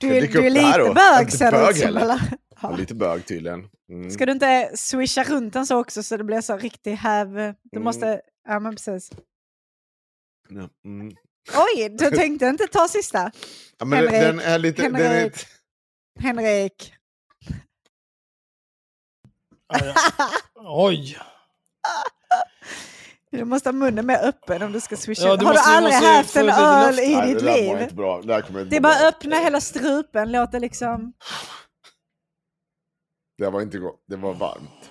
Du, 0.00 0.16
är- 0.16 0.20
du 0.28 0.46
är 0.46 0.50
lite 0.50 0.94
bög 0.94 1.32
ser 1.32 1.52
det 1.52 1.70
ut 1.70 1.82
är 1.82 2.20
Ja. 2.62 2.76
lite 2.76 2.94
bög 2.94 3.26
tydligen. 3.26 3.68
Mm. 3.90 4.10
Ska 4.10 4.26
du 4.26 4.32
inte 4.32 4.70
swisha 4.76 5.24
runt 5.24 5.52
den 5.52 5.66
så 5.66 5.80
också 5.80 6.02
så 6.02 6.16
det 6.16 6.24
blir 6.24 6.40
så 6.40 6.56
riktigt 6.56 6.98
häv? 6.98 7.28
Du 7.62 7.76
Mm. 7.76 7.84
måste... 7.84 8.20
Ja 8.48 8.60
men 8.60 8.76
precis. 8.76 9.10
Ja, 10.48 10.68
mm. 10.84 11.08
Oj, 11.54 11.88
du 11.88 12.10
tänkte 12.10 12.46
inte 12.46 12.66
ta 12.66 12.88
sista? 12.88 13.32
Ja, 13.78 13.86
Henrik, 13.86 14.10
den 14.10 14.40
är 14.40 14.58
lite... 14.58 14.82
Den 14.82 14.94
är, 14.96 15.00
Henrik. 15.08 15.46
Henrik. 16.20 16.94
Ja, 19.68 19.78
ja. 19.84 19.94
Oj. 20.54 21.18
Du 23.38 23.44
måste 23.44 23.68
ha 23.68 23.72
munnen 23.72 24.06
mer 24.06 24.18
öppen 24.22 24.62
om 24.62 24.72
du 24.72 24.80
ska 24.80 24.96
swisha. 24.96 25.28
Ja, 25.28 25.36
du 25.36 25.46
Har 25.46 25.52
du 25.52 25.58
måste- 25.58 25.70
du 25.70 25.76
aldrig 25.76 25.94
haft 25.94 26.36
en 26.36 26.48
öl 26.48 26.98
i 26.98 27.32
ditt 27.34 27.42
liv? 27.42 27.80
inte 27.82 27.94
bra. 27.94 28.20
Det, 28.22 28.64
Det 28.64 28.76
är 28.76 28.80
bara 28.80 29.08
öppna 29.08 29.36
hela 29.36 29.60
strupen, 29.60 30.32
låt 30.32 30.52
det 30.52 30.58
liksom... 30.60 31.12
Det 33.38 33.50
var 33.50 33.60
inte 33.62 33.78
gott. 33.78 34.04
Det 34.08 34.16
var 34.16 34.34
varmt. 34.34 34.90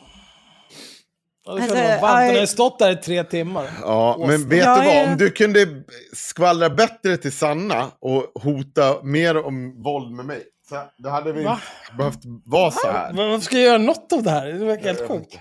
Ja, 1.45 1.53
det 1.53 1.61
Alltså, 1.61 1.75
vara 1.75 2.01
varmt. 2.01 2.29
Den 2.31 2.39
har 2.39 2.45
stått 2.45 2.79
där 2.79 2.91
i 2.91 2.95
tre 2.95 3.23
timmar. 3.23 3.69
Ja, 3.81 4.15
men 4.19 4.49
vet 4.49 4.63
du 4.63 4.65
vad? 4.85 5.07
Om 5.09 5.17
du 5.17 5.29
kunde 5.31 5.83
skvallra 6.13 6.69
bättre 6.69 7.17
till 7.17 7.31
Sanna 7.31 7.91
och 7.99 8.31
hota 8.43 9.03
mer 9.03 9.45
om 9.45 9.83
våld 9.83 10.11
med 10.11 10.25
mig. 10.25 10.43
Så, 10.69 10.81
då 10.97 11.09
hade 11.09 11.31
vi 11.33 11.43
Va? 11.43 11.59
inte 11.85 11.95
behövt 11.97 12.19
vara 12.45 12.71
så 12.71 12.87
här. 12.91 13.13
Men 13.13 13.29
Varför 13.29 13.45
ska 13.45 13.55
jag 13.55 13.65
göra 13.65 13.77
något 13.77 14.13
av 14.13 14.23
det 14.23 14.29
här? 14.29 14.45
Det 14.45 14.65
verkar 14.65 14.83
helt 14.85 15.07
sjukt. 15.07 15.37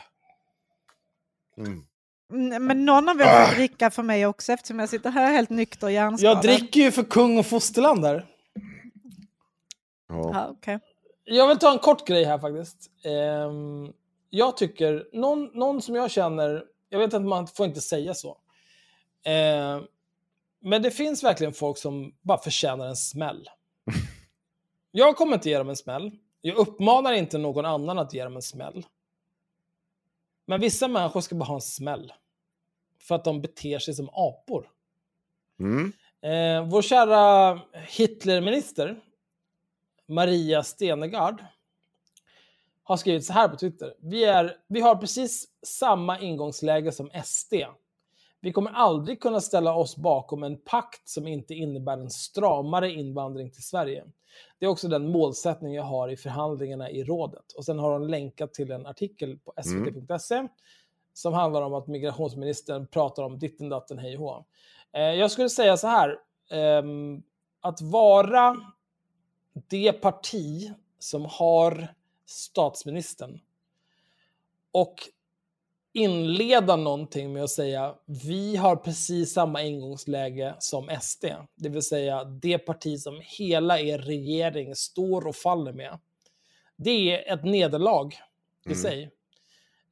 Mm. 1.59 1.83
Mm, 2.33 2.67
Men 2.67 2.85
någon 2.85 3.09
av 3.09 3.21
er 3.21 3.25
Ah. 3.25 3.47
får 3.47 3.55
dricka 3.55 3.91
för 3.91 4.03
mig 4.03 4.27
också 4.27 4.53
eftersom 4.53 4.79
jag 4.79 4.89
sitter 4.89 5.11
här 5.11 5.33
helt 5.33 5.51
nykter 5.51 5.87
och 5.87 5.93
hjärnskadad. 5.93 6.37
Jag 6.37 6.43
dricker 6.43 6.81
ju 6.81 6.91
för 6.93 7.03
kung 7.03 7.39
och 7.39 7.47
fosterland 7.47 8.05
här. 8.05 8.27
Ja. 10.09 10.31
Ja, 10.35 10.49
okej. 10.51 10.79
Jag 11.25 11.49
vill 11.49 11.59
ta 11.59 11.73
en 11.73 11.79
kort 11.79 12.07
grej 12.07 12.25
här 12.25 12.39
faktiskt. 12.39 12.91
Ehm, 13.05 13.93
jag 14.31 14.57
tycker, 14.57 15.07
någon, 15.13 15.45
någon 15.55 15.83
som 15.83 15.95
jag 15.95 16.11
känner, 16.11 16.65
jag 16.89 16.99
vet 16.99 17.15
att 17.15 17.23
man 17.23 17.47
får 17.47 17.67
inte 17.67 17.81
säga 17.81 18.15
så. 18.15 18.39
Ehm, 19.25 19.83
men 20.61 20.83
det 20.83 20.91
finns 20.91 21.25
verkligen 21.25 21.53
folk 21.53 21.79
som 21.79 22.15
bara 22.23 22.39
förtjänar 22.39 22.87
en 22.87 22.97
smäll. 22.97 23.49
Jag 24.95 25.17
kommer 25.17 25.35
inte 25.35 25.49
ge 25.51 25.59
dem 25.59 25.69
en 25.69 25.77
smäll. 25.77 26.11
Jag 26.41 26.57
uppmanar 26.57 27.13
inte 27.13 27.39
någon 27.39 27.65
annan 27.65 27.99
att 27.99 28.15
ge 28.15 28.25
dem 28.25 28.37
en 28.37 28.43
smäll. 28.43 28.87
Men 30.47 30.61
vissa 30.61 30.89
människor 30.89 31.21
ska 31.21 31.35
bara 31.35 31.45
ha 31.45 31.55
en 31.55 31.61
smäll. 31.61 32.13
För 33.03 33.15
att 33.15 33.25
de 33.25 33.41
beter 33.41 33.79
sig 33.79 33.95
som 33.95 34.09
apor. 34.13 34.69
Mm. 35.61 35.93
Eh, 36.23 36.69
vår 36.69 36.83
kära 36.83 37.61
Hitlerminister, 37.89 39.01
Maria 40.09 40.63
Stenegard, 40.63 41.45
har 42.83 42.97
skrivit 42.97 43.25
så 43.25 43.33
här 43.33 43.49
på 43.49 43.57
Twitter. 43.57 43.95
Vi, 44.01 44.25
är, 44.25 44.57
vi 44.69 44.81
har 44.81 44.97
precis 44.97 45.49
samma 45.67 46.21
ingångsläge 46.21 46.93
som 46.93 47.11
SD. 47.25 47.55
Vi 48.41 48.53
kommer 48.53 48.71
aldrig 48.71 49.21
kunna 49.21 49.41
ställa 49.41 49.75
oss 49.75 49.97
bakom 49.97 50.43
en 50.43 50.61
pakt 50.61 51.09
som 51.09 51.29
inte 51.29 51.55
innebär 51.55 51.93
en 51.93 52.11
stramare 52.11 52.91
invandring 52.91 53.51
till 53.51 53.63
Sverige. 53.63 54.05
Det 54.59 54.67
är 54.67 54.71
också 54.71 54.89
den 54.89 55.11
målsättning 55.11 55.75
jag 55.75 55.83
har 55.83 56.09
i 56.09 56.17
förhandlingarna 56.17 56.91
i 56.91 57.05
rådet. 57.05 57.53
Och 57.57 57.65
sen 57.65 57.79
har 57.79 57.93
hon 57.93 58.11
länkat 58.11 58.55
till 58.55 58.71
en 58.71 58.87
artikel 58.87 59.39
på 59.39 59.55
svt.se 59.63 60.49
som 61.13 61.33
handlar 61.33 61.63
om 61.63 61.75
att 61.75 61.87
migrationsministern 61.87 62.87
pratar 62.87 63.23
om 63.23 63.39
ditten 63.39 63.69
datten 63.69 63.99
hej 63.99 64.17
hå. 64.17 64.45
Eh, 64.93 65.03
jag 65.03 65.31
skulle 65.31 65.49
säga 65.49 65.77
så 65.77 65.87
här. 65.87 66.19
ehm, 66.51 67.23
att 67.61 67.81
vara 67.81 68.57
det 69.69 69.93
parti 69.93 70.73
som 70.99 71.25
har 71.25 71.95
statsministern 72.27 73.41
och 74.73 74.95
inleda 75.93 76.77
någonting 76.77 77.33
med 77.33 77.45
att 77.45 77.51
säga 77.51 77.95
vi 78.07 78.57
har 78.57 78.77
precis 78.77 79.33
samma 79.33 79.63
ingångsläge 79.63 80.55
som 80.59 80.91
SD. 81.01 81.25
Det 81.55 81.69
vill 81.69 81.83
säga 81.83 82.25
det 82.25 82.59
parti 82.59 83.01
som 83.01 83.21
hela 83.25 83.81
er 83.81 83.99
regering 83.99 84.77
står 84.77 85.27
och 85.27 85.37
faller 85.37 85.73
med. 85.73 85.99
Det 86.77 87.29
är 87.29 87.35
ett 87.35 87.45
nederlag 87.45 88.11
i 88.65 88.75
sig. 88.75 89.11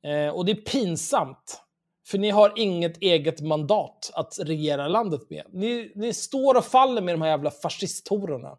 Eh, 0.02 0.28
och 0.28 0.44
det 0.44 0.52
är 0.52 0.56
pinsamt. 0.56 1.62
För 2.06 2.18
ni 2.18 2.30
har 2.30 2.52
inget 2.56 2.96
eget 3.02 3.40
mandat 3.40 4.10
att 4.14 4.38
regera 4.38 4.88
landet 4.88 5.30
med. 5.30 5.46
Ni, 5.52 5.92
ni 5.94 6.14
står 6.14 6.56
och 6.56 6.64
faller 6.64 7.02
med 7.02 7.14
de 7.14 7.22
här 7.22 7.28
jävla 7.28 7.50
fascisthororna. 7.50 8.58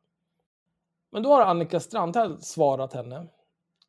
Men 1.12 1.24
då 1.24 1.30
har 1.30 1.42
Annika 1.42 1.80
Strandhäll 1.80 2.42
svarat 2.42 2.94
henne. 2.94 3.28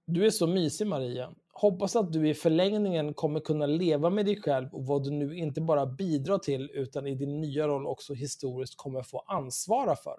Du 0.06 0.26
är 0.26 0.30
så 0.30 0.46
mysig 0.46 0.86
Maria. 0.86 1.34
Hoppas 1.52 1.96
att 1.96 2.12
du 2.12 2.28
i 2.28 2.34
förlängningen 2.34 3.14
kommer 3.14 3.40
kunna 3.40 3.66
leva 3.66 4.10
med 4.10 4.26
dig 4.26 4.42
själv 4.42 4.74
och 4.74 4.86
vad 4.86 5.04
du 5.04 5.10
nu 5.10 5.36
inte 5.36 5.60
bara 5.60 5.86
bidrar 5.86 6.38
till 6.38 6.70
utan 6.74 7.06
i 7.06 7.14
din 7.14 7.40
nya 7.40 7.68
roll 7.68 7.86
också 7.86 8.14
historiskt 8.14 8.76
kommer 8.76 9.02
få 9.02 9.18
ansvara 9.18 9.96
för. 9.96 10.18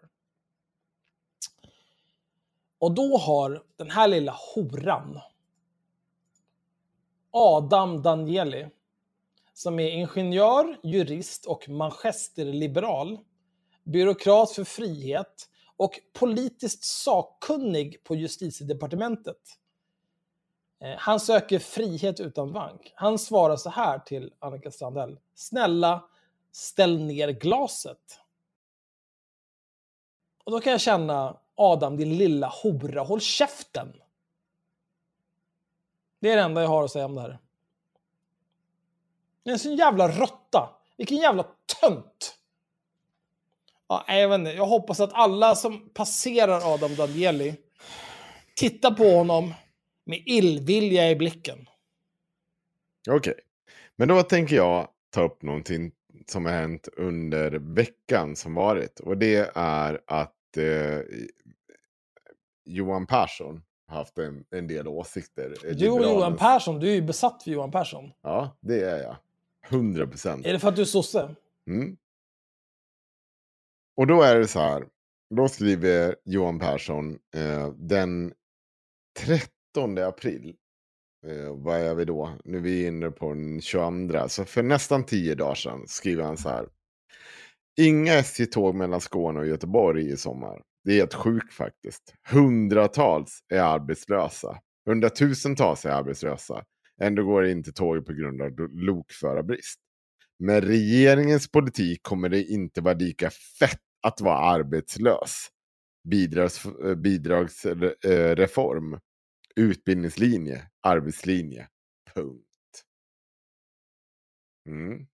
Och 2.80 2.92
då 2.92 3.18
har 3.18 3.64
den 3.76 3.90
här 3.90 4.08
lilla 4.08 4.36
horan, 4.56 5.20
Adam 7.36 8.02
Danieli, 8.02 8.68
som 9.54 9.80
är 9.80 9.90
ingenjör, 9.90 10.80
jurist 10.84 11.46
och 11.46 11.70
manchesterliberal, 11.70 13.20
byråkrat 13.84 14.52
för 14.52 14.64
frihet 14.64 15.50
och 15.78 16.00
politiskt 16.14 16.84
sakkunnig 16.84 18.04
på 18.04 18.16
justitiedepartementet. 18.16 19.38
Eh, 20.84 20.98
han 20.98 21.20
söker 21.20 21.60
frihet 21.60 22.20
utan 22.20 22.52
vank. 22.52 22.94
Han 22.96 23.20
svarar 23.20 23.56
så 23.56 23.70
här 23.70 24.00
till 24.00 24.34
Annika 24.40 24.72
Strandhäll. 24.72 25.20
Snälla, 25.36 26.04
ställ 26.52 27.00
ner 27.00 27.30
glaset. 27.30 28.20
Och 30.44 30.52
då 30.52 30.60
kan 30.60 30.72
jag 30.72 30.82
känna, 30.82 31.40
Adam, 31.56 31.98
din 31.98 32.18
lilla 32.18 32.48
hora, 32.48 33.02
håll 33.02 33.22
käften. 33.22 33.94
Det 36.24 36.32
är 36.32 36.36
det 36.36 36.42
enda 36.42 36.62
jag 36.62 36.70
har 36.70 36.84
att 36.84 36.92
säga 36.92 37.06
om 37.06 37.16
det 37.16 37.22
här. 37.22 37.38
Det 39.44 39.50
är 39.50 39.54
en 39.54 39.60
sån 39.60 39.76
jävla 39.76 40.08
råtta. 40.08 40.70
Vilken 40.98 41.18
jävla 41.18 41.46
tönt. 41.82 42.38
Ja, 43.88 44.06
jag, 44.08 44.30
vet 44.30 44.40
inte. 44.40 44.52
jag 44.52 44.66
hoppas 44.66 45.00
att 45.00 45.14
alla 45.14 45.56
som 45.56 45.90
passerar 45.90 46.74
Adam 46.74 46.96
Danieli 46.96 47.56
tittar 48.56 48.92
på 48.92 49.04
honom 49.04 49.54
med 50.06 50.24
illvilja 50.26 51.10
i 51.10 51.16
blicken. 51.16 51.70
Okej, 53.10 53.40
men 53.96 54.08
då 54.08 54.24
tänker 54.24 54.56
jag 54.56 54.88
ta 55.10 55.24
upp 55.24 55.42
någonting 55.42 55.92
som 56.28 56.46
har 56.46 56.54
hänt 56.54 56.88
under 56.98 57.52
veckan 57.52 58.36
som 58.36 58.54
varit. 58.54 59.00
Och 59.00 59.18
det 59.18 59.52
är 59.56 60.02
att 60.08 60.58
eh, 60.58 61.00
Johan 62.66 63.08
Persson 63.08 63.62
haft 63.94 64.18
en, 64.18 64.46
en 64.50 64.68
del 64.68 64.88
åsikter. 64.88 65.56
Du 65.74 65.90
och 65.90 66.04
Johan 66.04 66.38
Persson, 66.38 66.80
du 66.80 66.90
är 66.90 66.96
ju 66.96 67.02
besatt 67.02 67.44
för 67.44 67.52
Johan 67.52 67.72
Persson. 67.72 68.12
Ja, 68.22 68.58
det 68.62 68.82
är 68.82 69.04
jag. 69.04 69.16
100 69.70 70.08
procent. 70.08 70.46
Är 70.46 70.54
det 70.54 70.60
för 70.60 70.70
att 70.70 70.76
du 70.76 70.82
är 70.82 70.86
sosse? 70.86 71.36
Mm. 71.68 71.98
Och 73.96 74.08
då 74.08 74.22
är 74.22 74.36
det 74.36 74.48
så 74.48 74.60
här. 74.60 74.88
Då 75.36 75.48
skriver 75.48 76.16
Johan 76.26 76.60
Persson 76.60 77.20
eh, 77.36 77.70
den 77.76 78.34
13 79.18 79.98
april. 79.98 80.56
Eh, 81.28 81.56
vad 81.56 81.78
är 81.80 81.96
vi 81.96 82.06
då? 82.06 82.32
Nu 82.44 82.58
är 82.58 82.62
vi 82.62 82.88
inne 82.88 83.12
på 83.12 83.30
den 83.30 83.62
22. 83.62 84.30
Så 84.30 84.46
för 84.46 84.64
nästan 84.64 85.06
tio 85.06 85.36
dagar 85.36 85.56
sedan 85.56 85.88
skriver 85.88 86.24
han 86.24 86.38
så 86.38 86.50
här. 86.50 86.68
Inga 87.78 88.14
SJ-tåg 88.14 88.76
mellan 88.76 89.02
Skåne 89.02 89.40
och 89.40 89.48
Göteborg 89.48 90.10
i 90.10 90.18
sommar. 90.18 90.62
Det 90.84 90.92
är 90.92 90.98
helt 90.98 91.14
sjukt 91.14 91.54
faktiskt. 91.54 92.16
Hundratals 92.30 93.44
är 93.50 93.60
arbetslösa. 93.60 94.60
Hundratusentals 94.86 95.86
är 95.86 95.90
arbetslösa. 95.90 96.66
Ändå 97.02 97.24
går 97.24 97.42
det 97.42 97.52
inte 97.52 97.72
tåg 97.72 98.06
på 98.06 98.14
grund 98.14 98.42
av 98.42 98.52
lokförarbrist. 98.72 99.80
Med 100.40 100.64
regeringens 100.64 101.52
politik 101.52 102.04
kommer 102.04 102.30
det 102.30 102.44
inte 102.44 102.82
vara 102.82 102.94
lika 102.94 103.30
fett 103.30 103.82
att 104.08 104.22
vara 104.22 104.38
arbetslös. 104.38 105.48
Bidrags, 106.10 106.66
eh, 106.66 106.96
bidragsreform, 106.96 108.94
eh, 108.94 109.00
utbildningslinje, 109.56 110.70
arbetslinje. 110.82 111.68
Punkt. 112.14 112.46
Mm. 114.70 115.08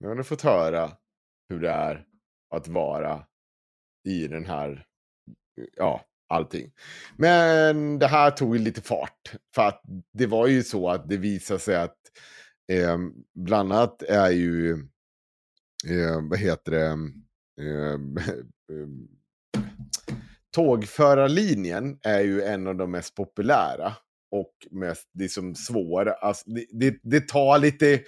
Nu 0.00 0.08
har 0.08 0.14
ni 0.14 0.22
fått 0.22 0.42
höra 0.42 0.92
hur 1.48 1.60
det 1.60 1.70
är 1.70 2.06
att 2.54 2.68
vara 2.68 3.26
i 4.08 4.26
den 4.26 4.44
här, 4.44 4.86
ja, 5.76 6.04
allting. 6.28 6.72
Men 7.16 7.98
det 7.98 8.06
här 8.06 8.30
tog 8.30 8.56
ju 8.56 8.62
lite 8.62 8.80
fart. 8.80 9.32
För 9.54 9.62
att 9.62 9.82
det 10.12 10.26
var 10.26 10.46
ju 10.46 10.62
så 10.62 10.88
att 10.88 11.08
det 11.08 11.16
visade 11.16 11.60
sig 11.60 11.76
att 11.76 11.96
eh, 12.72 12.98
bland 13.34 13.72
annat 13.72 14.02
är 14.02 14.30
ju, 14.30 14.72
eh, 15.88 16.20
vad 16.30 16.38
heter 16.38 16.72
det, 16.72 16.86
eh, 17.66 17.98
tågförarlinjen 20.54 21.98
är 22.02 22.20
ju 22.20 22.42
en 22.42 22.66
av 22.66 22.76
de 22.76 22.90
mest 22.90 23.14
populära 23.14 23.92
och 24.30 24.52
mest 24.70 25.08
liksom 25.18 25.54
svåra. 25.54 26.12
Alltså, 26.12 26.50
det, 26.50 26.66
det, 26.72 26.98
det 27.02 27.28
tar 27.28 27.58
lite 27.58 28.00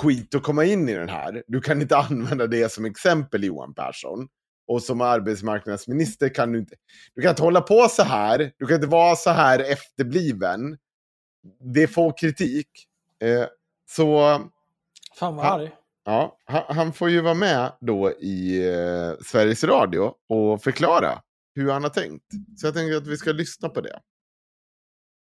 skit 0.00 0.34
att 0.34 0.42
komma 0.42 0.64
in 0.64 0.88
i 0.88 0.94
den 0.94 1.08
här. 1.08 1.42
Du 1.46 1.60
kan 1.60 1.82
inte 1.82 1.96
använda 2.10 2.46
det 2.46 2.72
som 2.72 2.84
exempel 2.84 3.44
Johan 3.44 3.74
Persson. 3.74 4.28
Och 4.70 4.82
som 4.82 5.00
arbetsmarknadsminister 5.00 6.28
kan 6.28 6.52
du 6.52 6.58
inte, 6.58 6.74
du 7.14 7.22
kan 7.22 7.30
inte 7.30 7.42
hålla 7.42 7.60
på 7.60 7.88
så 7.88 8.02
här. 8.02 8.52
Du 8.58 8.66
kan 8.66 8.74
inte 8.74 8.86
vara 8.86 9.16
så 9.16 9.30
här 9.30 9.58
efterbliven. 9.58 10.78
Det 11.74 11.86
får 11.86 12.18
kritik. 12.18 12.68
Eh, 13.22 13.46
så 13.88 14.40
Fan 15.14 15.36
vad 15.36 15.46
arg. 15.46 15.70
Ja, 16.04 16.38
han, 16.44 16.62
han 16.76 16.92
får 16.92 17.10
ju 17.10 17.20
vara 17.20 17.34
med 17.34 17.72
då 17.80 18.10
i 18.10 18.68
eh, 18.68 19.12
Sveriges 19.26 19.64
Radio 19.64 20.14
och 20.28 20.62
förklara 20.62 21.22
hur 21.54 21.70
han 21.70 21.82
har 21.82 21.90
tänkt. 21.90 22.26
Så 22.56 22.66
jag 22.66 22.74
tänker 22.74 22.96
att 22.96 23.06
vi 23.06 23.16
ska 23.16 23.32
lyssna 23.32 23.68
på 23.68 23.80
det. 23.80 24.00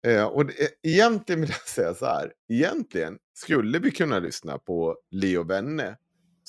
Eh, 0.06 0.24
och 0.24 0.46
det, 0.46 0.54
egentligen 0.82 1.40
vill 1.40 1.50
jag 1.50 1.68
säga 1.68 1.94
så 1.94 2.06
här. 2.06 2.32
Egentligen 2.48 3.18
skulle 3.34 3.78
vi 3.78 3.90
kunna 3.90 4.18
lyssna 4.18 4.58
på 4.58 4.96
Leo 5.10 5.42
Venne. 5.42 5.96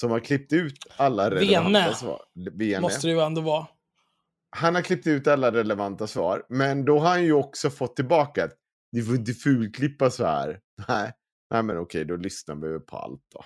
Som 0.01 0.11
har 0.11 0.19
klippt 0.19 0.53
ut 0.53 0.85
alla 0.97 1.31
relevanta 1.31 1.79
Vene. 1.79 1.95
svar. 1.95 2.21
Vene. 2.51 2.81
Måste 2.81 3.07
det 3.07 3.13
ju 3.13 3.19
ändå 3.19 3.41
vara. 3.41 3.67
Han 4.49 4.75
har 4.75 4.81
klippt 4.81 5.07
ut 5.07 5.27
alla 5.27 5.51
relevanta 5.51 6.07
svar. 6.07 6.45
Men 6.49 6.85
då 6.85 6.99
har 6.99 7.09
han 7.09 7.23
ju 7.23 7.33
också 7.33 7.69
fått 7.69 7.95
tillbaka 7.95 8.43
att 8.43 8.51
ni 8.91 9.03
får 9.03 9.15
inte 9.15 9.33
fulklippa 9.33 10.11
så 10.11 10.25
här. 10.25 10.59
Nej, 10.87 11.13
Nej 11.51 11.63
men 11.63 11.77
okej, 11.77 12.05
då 12.05 12.15
lyssnar 12.15 12.55
vi 12.55 12.79
på 12.79 12.97
allt 12.97 13.21
då. 13.33 13.39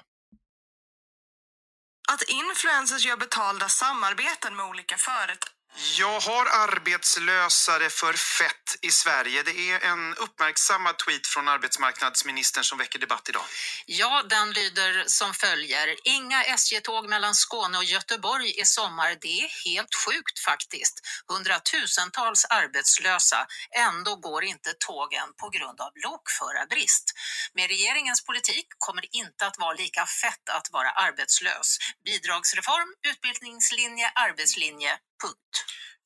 Att 2.13 2.23
influencers 2.41 3.05
gör 3.05 3.17
betalda 3.17 3.67
samarbeten 3.69 4.55
med 4.55 4.65
olika 4.65 4.95
företag. 4.97 5.54
Jag 5.77 6.19
har 6.19 6.45
arbetslösare 6.45 7.89
för 7.89 8.13
fett 8.13 8.75
i 8.81 8.91
Sverige. 8.91 9.43
Det 9.43 9.71
är 9.71 9.79
en 9.91 10.15
uppmärksammad 10.15 10.97
tweet 10.97 11.27
från 11.27 11.47
arbetsmarknadsministern 11.47 12.63
som 12.63 12.77
väcker 12.77 12.99
debatt 12.99 13.29
idag. 13.29 13.43
Ja, 13.85 14.23
den 14.29 14.51
lyder 14.51 15.03
som 15.07 15.33
följer. 15.33 15.95
Inga 16.03 16.43
SJ-tåg 16.43 17.09
mellan 17.09 17.35
Skåne 17.35 17.77
och 17.77 17.83
Göteborg 17.83 18.59
i 18.61 18.65
sommar. 18.65 19.17
Det 19.21 19.41
är 19.41 19.69
helt 19.69 19.95
sjukt 20.05 20.39
faktiskt. 20.39 20.95
Hundratusentals 21.27 22.45
arbetslösa. 22.45 23.47
Ändå 23.77 24.15
går 24.15 24.43
inte 24.43 24.73
tågen 24.79 25.27
på 25.41 25.49
grund 25.49 25.81
av 25.81 25.91
lokförarbrist. 25.95 27.13
Med 27.53 27.67
regeringens 27.67 28.25
politik 28.25 28.67
kommer 28.77 29.01
det 29.01 29.17
inte 29.17 29.47
att 29.47 29.57
vara 29.59 29.73
lika 29.73 30.05
fett 30.05 30.49
att 30.49 30.67
vara 30.71 30.91
arbetslös. 30.91 31.77
Bidragsreform, 32.05 32.89
utbildningslinje, 33.11 34.11
arbetslinje. 34.15 34.97
Punkt. 35.23 35.55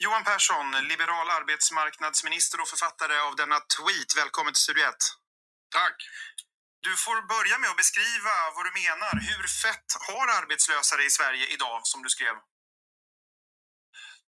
Johan 0.04 0.24
Persson, 0.24 0.68
liberal 0.92 1.30
arbetsmarknadsminister 1.40 2.62
och 2.62 2.68
författare 2.74 3.16
av 3.28 3.36
denna 3.42 3.60
tweet. 3.76 4.12
Välkommen 4.22 4.54
till 4.54 4.66
Studio 4.68 4.84
1. 4.84 4.96
Tack. 5.78 5.98
Du 6.88 6.94
får 7.06 7.18
börja 7.34 7.58
med 7.62 7.70
att 7.70 7.82
beskriva 7.84 8.34
vad 8.56 8.64
du 8.68 8.72
menar. 8.84 9.14
Hur 9.30 9.44
fett 9.64 9.90
har 10.08 10.26
arbetslösare 10.40 11.04
i 11.04 11.10
Sverige 11.10 11.46
idag, 11.56 11.80
som 11.84 12.04
du 12.04 12.10
skrev? 12.10 12.36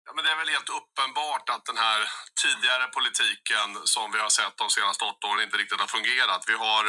Ja, 0.06 0.11
men 0.16 0.24
det 0.26 0.32
är 0.32 0.35
väl 0.35 0.56
helt 0.56 0.69
uppenbart 0.80 1.50
att 1.50 1.66
den 1.66 1.77
här 1.77 2.00
tidigare 2.43 2.88
politiken 2.88 3.69
som 3.93 4.11
vi 4.11 4.19
har 4.19 4.30
sett 4.30 4.58
de 4.58 4.69
senaste 4.69 5.03
åtta 5.06 5.27
åren 5.27 5.43
inte 5.43 5.58
riktigt 5.58 5.80
har 5.80 5.88
fungerat. 5.98 6.43
Vi 6.48 6.58
har 6.66 6.85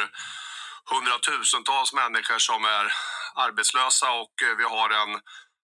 hundratusentals 0.92 1.92
människor 1.92 2.38
som 2.38 2.64
är 2.64 2.86
arbetslösa 3.34 4.10
och 4.22 4.34
eh, 4.42 4.56
vi 4.60 4.64
har 4.64 4.90
en 4.90 5.20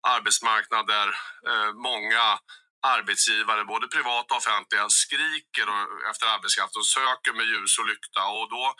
arbetsmarknad 0.02 0.86
där 0.86 1.08
eh, 1.48 1.72
många 1.72 2.38
arbetsgivare, 2.86 3.64
både 3.64 3.88
privata 3.88 4.34
och 4.34 4.38
offentliga, 4.38 4.88
skriker 4.88 5.66
och- 5.68 6.10
efter 6.10 6.26
arbetskraft 6.26 6.76
och 6.76 6.86
söker 6.86 7.32
med 7.32 7.46
ljus 7.46 7.78
och 7.78 7.86
lykta. 7.86 8.22
Och 8.26 8.50
då, 8.50 8.74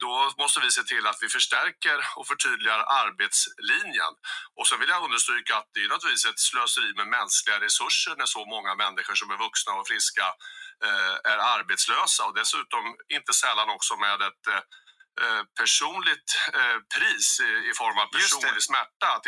då 0.00 0.32
måste 0.38 0.60
vi 0.60 0.70
se 0.70 0.82
till 0.82 1.06
att 1.06 1.18
vi 1.22 1.28
förstärker 1.28 1.98
och 2.16 2.26
förtydligar 2.26 2.80
arbetslinjen. 3.02 4.14
Och 4.58 4.66
så 4.66 4.76
vill 4.76 4.88
jag 4.88 5.04
understryka 5.04 5.56
att 5.56 5.68
det 5.74 5.80
är 5.84 5.88
naturligtvis 5.88 6.26
ett 6.26 6.40
slöseri 6.40 6.94
med 6.96 7.08
mänskliga 7.08 7.60
resurser 7.60 8.14
när 8.16 8.26
så 8.26 8.46
många 8.54 8.74
människor 8.74 9.14
som 9.14 9.30
är 9.30 9.36
vuxna 9.46 9.72
och 9.72 9.88
friska 9.88 10.26
eh, 10.86 11.32
är 11.32 11.38
arbetslösa 11.56 12.24
och 12.26 12.34
dessutom 12.34 12.84
inte 13.16 13.32
sällan 13.32 13.68
också 13.70 13.96
med 13.96 14.22
ett 14.28 14.44
eh, 14.54 15.42
personligt 15.60 16.30
pris 16.96 17.40
i, 17.70 17.72
form 17.76 17.98
av 17.98 18.06
personlig 18.06 18.62
smärta. 18.62 19.06
Att 19.16 19.26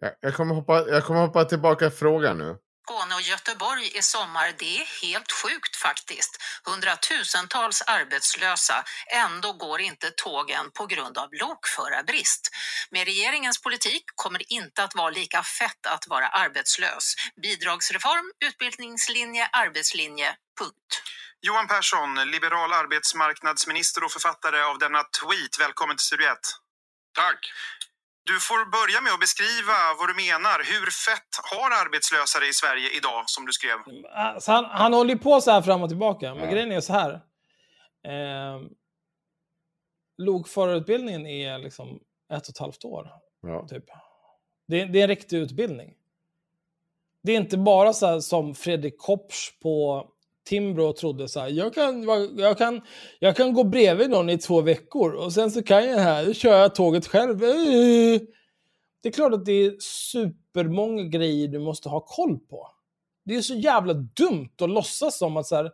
Jag, 0.00 0.12
jag, 0.20 0.34
kommer 0.34 0.54
hoppa, 0.54 0.88
jag 0.88 1.04
kommer 1.04 1.20
hoppa 1.20 1.44
tillbaka 1.44 1.90
frågan 1.90 2.38
nu. 2.38 2.56
Skåne 2.84 3.14
och 3.14 3.20
Göteborg 3.20 3.98
i 3.98 4.02
sommar, 4.02 4.54
det 4.58 4.80
är 4.80 5.06
helt 5.06 5.32
sjukt 5.32 5.76
faktiskt. 5.76 6.42
Hundratusentals 6.64 7.82
arbetslösa, 7.82 8.84
ändå 9.26 9.52
går 9.52 9.80
inte 9.80 10.10
tågen 10.10 10.70
på 10.74 10.86
grund 10.86 11.18
av 11.18 11.28
lokförarbrist. 11.32 12.50
Med 12.90 13.04
regeringens 13.04 13.62
politik 13.62 14.04
kommer 14.14 14.38
det 14.38 14.54
inte 14.54 14.84
att 14.84 14.94
vara 14.94 15.10
lika 15.10 15.42
fett 15.42 15.86
att 15.86 16.08
vara 16.08 16.28
arbetslös. 16.28 17.14
Bidragsreform, 17.42 18.32
utbildningslinje, 18.44 19.48
arbetslinje, 19.52 20.28
punkt. 20.58 20.92
Johan 21.40 21.66
Persson, 21.66 22.14
liberal 22.30 22.72
arbetsmarknadsminister 22.72 24.04
och 24.04 24.12
författare 24.12 24.60
av 24.62 24.78
denna 24.78 25.02
tweet. 25.02 25.60
Välkommen 25.60 25.96
till 25.96 26.06
Studio 26.06 26.26
1. 26.26 26.38
Tack. 27.14 27.52
Du 28.24 28.40
får 28.40 28.70
börja 28.78 29.00
med 29.00 29.12
att 29.12 29.20
beskriva 29.20 29.76
vad 29.98 30.08
du 30.08 30.14
menar. 30.14 30.58
Hur 30.72 30.86
fett 31.06 31.32
har 31.52 31.70
arbetslösare 31.82 32.46
i 32.46 32.52
Sverige 32.52 32.88
idag, 32.98 33.22
som 33.26 33.46
du 33.46 33.52
skrev? 33.52 33.78
Alltså 34.14 34.52
han, 34.52 34.64
han 34.64 34.92
håller 34.92 35.16
på 35.16 35.40
så 35.40 35.50
här 35.50 35.62
fram 35.62 35.82
och 35.82 35.88
tillbaka. 35.88 36.34
Men 36.34 36.50
grejen 36.50 36.72
är 36.72 36.80
så 36.80 36.92
här. 36.92 37.12
Eh, 38.12 38.60
lokförarutbildningen 40.18 41.26
är 41.26 41.58
liksom 41.58 42.00
ett 42.32 42.42
och 42.42 42.54
ett 42.54 42.58
halvt 42.58 42.84
år. 42.84 43.10
Ja. 43.42 43.68
Typ. 43.68 43.84
Det, 44.68 44.84
det 44.84 44.98
är 44.98 45.02
en 45.02 45.08
riktig 45.08 45.36
utbildning. 45.36 45.94
Det 47.22 47.32
är 47.32 47.36
inte 47.36 47.58
bara 47.58 47.92
så 47.92 48.22
som 48.22 48.54
Fredrik 48.54 48.98
Kopsch 48.98 49.60
på 49.62 50.06
Timbro 50.44 50.92
trodde 50.92 51.28
så 51.28 51.40
här, 51.40 51.48
jag 51.48 51.74
kan, 51.74 52.02
jag, 52.36 52.58
kan, 52.58 52.80
jag 53.18 53.36
kan 53.36 53.52
gå 53.52 53.64
bredvid 53.64 54.10
någon 54.10 54.30
i 54.30 54.38
två 54.38 54.60
veckor 54.60 55.12
och 55.12 55.32
sen 55.32 55.50
så 55.50 55.62
kan 55.62 55.88
jag 55.88 55.98
här, 55.98 56.32
kör 56.32 56.58
jag 56.58 56.74
tåget 56.74 57.06
själv. 57.06 57.38
Det 59.02 59.08
är 59.08 59.12
klart 59.12 59.32
att 59.32 59.44
det 59.44 59.52
är 59.52 59.76
supermånga 59.80 61.02
grejer 61.02 61.48
du 61.48 61.58
måste 61.58 61.88
ha 61.88 62.00
koll 62.00 62.38
på. 62.38 62.68
Det 63.24 63.34
är 63.34 63.40
så 63.40 63.54
jävla 63.54 63.94
dumt 63.94 64.54
att 64.60 64.70
låtsas 64.70 65.18
som 65.18 65.36
att 65.36 65.46
så 65.46 65.56
här, 65.56 65.70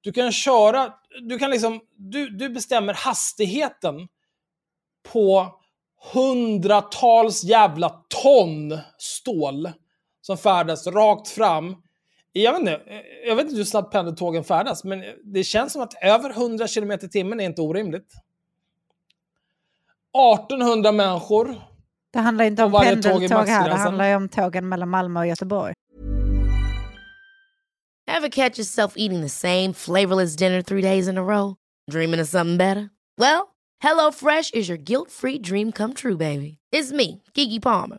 du 0.00 0.12
kan 0.12 0.32
köra, 0.32 0.94
du 1.28 1.38
kan 1.38 1.50
liksom, 1.50 1.80
du, 1.96 2.28
du 2.30 2.48
bestämmer 2.48 2.94
hastigheten 2.94 4.08
på 5.12 5.60
hundratals 6.12 7.44
jävla 7.44 7.88
ton 8.22 8.78
stål 8.98 9.70
som 10.20 10.38
färdas 10.38 10.86
rakt 10.86 11.28
fram. 11.28 11.76
Jag 12.32 12.52
vet 12.52 12.60
inte, 12.60 12.80
jag 13.26 13.36
vet 13.36 13.44
inte 13.44 13.56
hur 13.56 13.64
snabbt 13.64 13.92
pendeltågen 13.92 14.44
färdas, 14.44 14.84
men 14.84 15.04
det 15.24 15.44
känns 15.44 15.72
som 15.72 15.82
att 15.82 15.94
över 16.02 16.30
100 16.30 16.66
km 16.68 16.90
i 16.90 16.98
timmen 16.98 17.40
är 17.40 17.44
inte 17.44 17.62
orimligt. 17.62 18.12
1800 20.38 20.92
människor. 20.92 21.60
Det 22.12 22.18
handlar 22.18 22.44
inte 22.44 22.64
om 22.64 22.72
pendeltåg 22.72 23.48
här, 23.48 23.68
det 23.68 23.74
handlar 23.74 24.08
ju 24.08 24.16
om 24.16 24.28
tågen 24.28 24.68
mellan 24.68 24.88
Malmö 24.88 25.20
och 25.20 25.26
Göteborg. 25.26 25.74
Ever 28.06 28.28
catch 28.28 28.58
yourself 28.58 28.92
eating 28.96 29.22
the 29.22 29.28
same 29.28 29.72
flavorless 29.74 30.36
dinner 30.36 30.62
three 30.62 30.82
days 30.82 31.08
in 31.08 31.18
a 31.18 31.22
row? 31.22 31.56
Dreaming 31.90 32.20
of 32.20 32.28
something 32.28 32.58
better? 32.58 32.90
Well, 33.18 33.48
HelloFresh 33.84 34.54
is 34.54 34.68
your 34.68 34.78
guilt-free 34.78 35.38
dream 35.38 35.72
come 35.72 35.94
true, 35.94 36.16
baby. 36.16 36.58
It's 36.72 36.92
me, 36.92 37.22
Gigi 37.34 37.60
Palmer. 37.60 37.98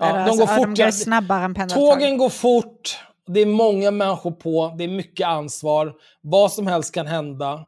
Ja, 0.00 0.06
Eller 0.06 0.18
de 0.18 0.30
alltså, 0.30 0.44
går 0.46 0.54
ja, 0.54 0.56
fort. 0.56 0.76
de 0.76 0.84
går 0.84 0.90
snabbare 0.90 1.44
än 1.44 1.54
pendeltåg. 1.54 1.92
Tågen 1.92 2.18
går 2.18 2.28
fort, 2.28 2.98
det 3.26 3.40
är 3.40 3.46
många 3.46 3.90
människor 3.90 4.30
på, 4.30 4.74
det 4.78 4.84
är 4.84 4.88
mycket 4.88 5.26
ansvar, 5.26 5.94
vad 6.20 6.52
som 6.52 6.66
helst 6.66 6.94
kan 6.94 7.06
hända. 7.06 7.66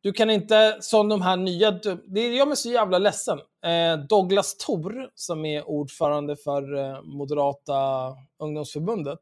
Du 0.00 0.12
kan 0.12 0.30
inte, 0.30 0.76
som 0.80 1.08
de 1.08 1.22
här 1.22 1.36
nya, 1.36 1.70
det 2.06 2.28
gör 2.28 2.46
mig 2.46 2.56
så 2.56 2.68
jävla 2.68 2.98
ledsen. 2.98 3.38
Eh, 3.64 3.96
Douglas 4.08 4.56
Thor, 4.56 5.10
som 5.14 5.44
är 5.44 5.68
ordförande 5.68 6.36
för 6.36 6.76
eh, 6.78 7.02
Moderata 7.02 7.74
ungdomsförbundet. 8.38 9.20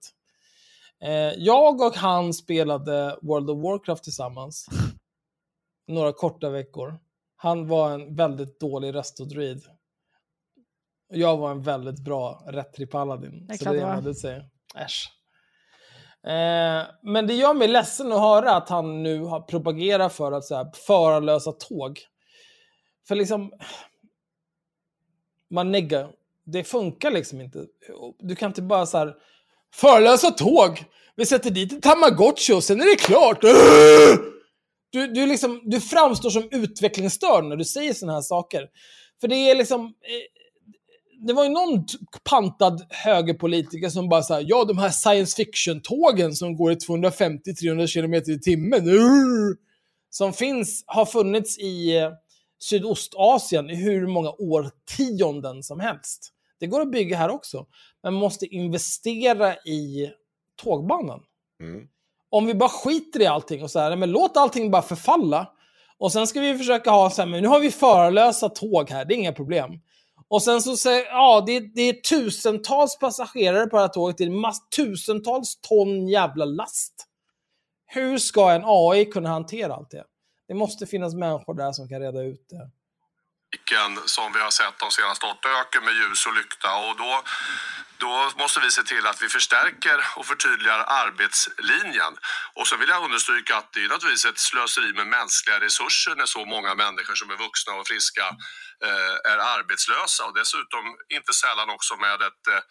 Eh, 1.03 1.33
jag 1.37 1.81
och 1.81 1.95
han 1.95 2.35
spelade 2.35 3.19
World 3.23 3.51
of 3.51 3.59
Warcraft 3.65 4.05
tillsammans. 4.05 4.67
Några 5.89 6.13
korta 6.13 6.51
veckor. 6.51 6.99
Han 7.37 7.69
var 7.69 7.91
en 7.91 8.17
väldigt 8.17 8.61
dålig 8.61 8.95
restodruid. 8.95 9.63
Jag 11.13 11.37
var 11.37 11.51
en 11.51 11.63
väldigt 11.63 12.05
bra 12.05 12.43
Retri 12.47 12.87
Paladin. 12.87 13.47
Det 13.47 13.55
är 13.55 13.59
så 13.59 13.73
det 13.73 14.01
det 14.11 14.15
säger. 14.15 14.45
Äsch. 14.77 15.11
Eh, 16.27 16.83
men 17.03 17.27
det 17.27 17.35
gör 17.35 17.55
mig 17.55 17.69
ledsen 17.69 18.13
att 18.13 18.21
höra 18.21 18.51
att 18.51 18.69
han 18.69 19.03
nu 19.03 19.21
har 19.21 19.41
propagerat 19.41 20.13
för 20.13 20.33
att 20.33 20.45
så 20.45 20.57
här, 20.57 20.67
förarlösa 20.87 21.53
tåg. 21.53 22.01
För 23.09 23.15
liksom, 23.15 23.53
man 25.51 25.73
neggar. 25.73 26.11
Det 26.45 26.65
funkar 26.65 27.11
liksom 27.11 27.41
inte. 27.41 27.67
Du 28.19 28.37
kan 28.37 28.51
inte 28.51 28.63
bara 28.63 28.87
så 28.87 28.99
här, 28.99 29.15
förarlösa 29.75 30.31
tåg. 30.31 30.85
Vi 31.17 31.27
sätter 31.27 31.51
dit 31.51 31.73
ett 31.73 31.83
tamagotchi 31.83 32.53
och 32.53 32.65
sen 32.65 32.81
är 32.81 32.85
det 32.85 32.97
klart. 32.97 33.41
Du, 34.91 35.07
du, 35.07 35.27
liksom, 35.27 35.61
du 35.65 35.81
framstår 35.81 36.31
som 36.31 36.49
utvecklingsstörd 36.51 37.45
när 37.45 37.57
du 37.57 37.65
säger 37.65 37.95
såna 37.95 38.13
här 38.13 38.21
saker. 38.21 38.69
För 39.21 39.29
det 39.29 39.51
är 39.51 39.55
liksom... 39.55 39.85
Eh, 39.85 40.42
det 41.27 41.33
var 41.33 41.45
ju 41.45 41.51
någon 41.51 41.85
pantad 42.31 42.87
högerpolitiker 42.91 43.89
som 43.89 44.09
bara 44.09 44.23
sa 44.23 44.41
ja 44.41 44.65
de 44.65 44.79
här 44.79 44.91
science 44.91 45.37
fiction-tågen 45.37 46.33
som 46.33 46.57
går 46.57 46.73
i 46.73 46.75
250-300 46.75 47.95
km 47.95 48.15
i 48.15 48.41
timmen. 48.41 48.89
urr, 48.89 49.57
Som 50.11 50.33
finns, 50.33 50.85
har 50.87 51.05
funnits 51.05 51.59
i 51.59 51.97
eh, 51.99 52.11
Sydostasien 52.63 53.71
i 53.71 53.75
hur 53.75 54.07
många 54.07 54.31
årtionden 54.31 55.63
som 55.63 55.81
helst. 55.81 56.33
Det 56.61 56.67
går 56.67 56.81
att 56.81 56.91
bygga 56.91 57.17
här 57.17 57.29
också. 57.29 57.67
Men 58.03 58.13
man 58.13 58.21
måste 58.21 58.47
investera 58.47 59.57
i 59.57 60.11
tågbanan. 60.63 61.21
Mm. 61.61 61.87
Om 62.31 62.47
vi 62.47 62.55
bara 62.55 62.69
skiter 62.69 63.21
i 63.21 63.27
allting 63.27 63.63
och 63.63 63.71
så 63.71 63.79
här, 63.79 63.97
men 63.97 64.11
låt 64.11 64.37
allting 64.37 64.71
bara 64.71 64.83
förfalla. 64.83 65.49
Och 65.99 66.13
sen 66.13 66.27
ska 66.27 66.41
vi 66.41 66.59
försöka 66.59 66.91
ha 66.91 67.11
så 67.11 67.23
här, 67.23 67.29
men 67.29 67.43
nu 67.43 67.49
har 67.49 67.61
vi 67.61 67.71
förarlösa 67.71 68.49
tåg 68.49 68.91
här, 68.91 69.05
det 69.05 69.15
är 69.15 69.19
inga 69.19 69.33
problem. 69.33 69.81
Och 70.33 70.43
sen 70.43 70.63
så 70.63 70.77
säger, 70.77 71.05
ja, 71.05 71.45
det, 71.47 71.61
det 71.61 71.83
är 71.83 71.93
tusentals 71.93 72.99
passagerare 72.99 73.67
på 73.67 73.77
det 73.77 73.83
här 73.83 73.89
tåget, 73.89 74.19
det 74.19 74.25
är 74.25 74.31
mass, 74.31 74.69
tusentals 74.77 75.61
ton 75.61 76.09
jävla 76.09 76.45
last. 76.45 76.95
Hur 77.87 78.19
ska 78.19 78.51
en 78.51 78.63
AI 78.65 79.05
kunna 79.05 79.29
hantera 79.29 79.75
allt 79.75 79.91
det? 79.91 80.05
Det 80.49 80.55
måste 80.55 80.87
finnas 80.87 81.15
människor 81.15 81.55
där 81.55 81.73
som 81.73 81.89
kan 81.89 82.01
reda 82.01 82.23
ut 82.23 82.47
det 82.49 82.71
som 84.07 84.33
vi 84.33 84.41
har 84.41 84.51
sett 84.51 84.79
de 84.79 84.91
senaste 84.91 85.27
åtta 85.27 85.49
öker 85.61 85.81
med 85.81 85.95
ljus 85.95 86.27
och 86.27 86.35
lykta. 86.35 86.75
Och 86.75 86.97
då, 86.97 87.23
då 87.99 88.31
måste 88.37 88.61
vi 88.61 88.71
se 88.71 88.83
till 88.83 89.07
att 89.07 89.23
vi 89.23 89.29
förstärker 89.29 90.07
och 90.17 90.27
förtydligar 90.27 90.85
arbetslinjen. 90.87 92.17
Och 92.55 92.67
så 92.69 92.77
vill 92.77 92.89
jag 92.89 93.05
understryka 93.05 93.57
att 93.57 93.73
det 93.73 93.85
är 93.85 93.89
naturligtvis 93.89 94.25
ett 94.25 94.39
slöseri 94.39 94.93
med 94.93 95.07
mänskliga 95.07 95.61
resurser 95.61 96.15
när 96.15 96.27
så 96.27 96.45
många 96.45 96.75
människor 96.75 97.15
som 97.15 97.31
är 97.31 97.37
vuxna 97.37 97.73
och 97.73 97.87
friska 97.87 98.27
eh, 98.85 99.33
är 99.33 99.39
arbetslösa. 99.59 100.25
Och 100.25 100.35
dessutom 100.35 100.85
inte 101.09 101.33
sällan 101.33 101.71
också 101.71 101.97
med 101.97 102.23
ett 102.23 102.47
eh, 102.49 102.63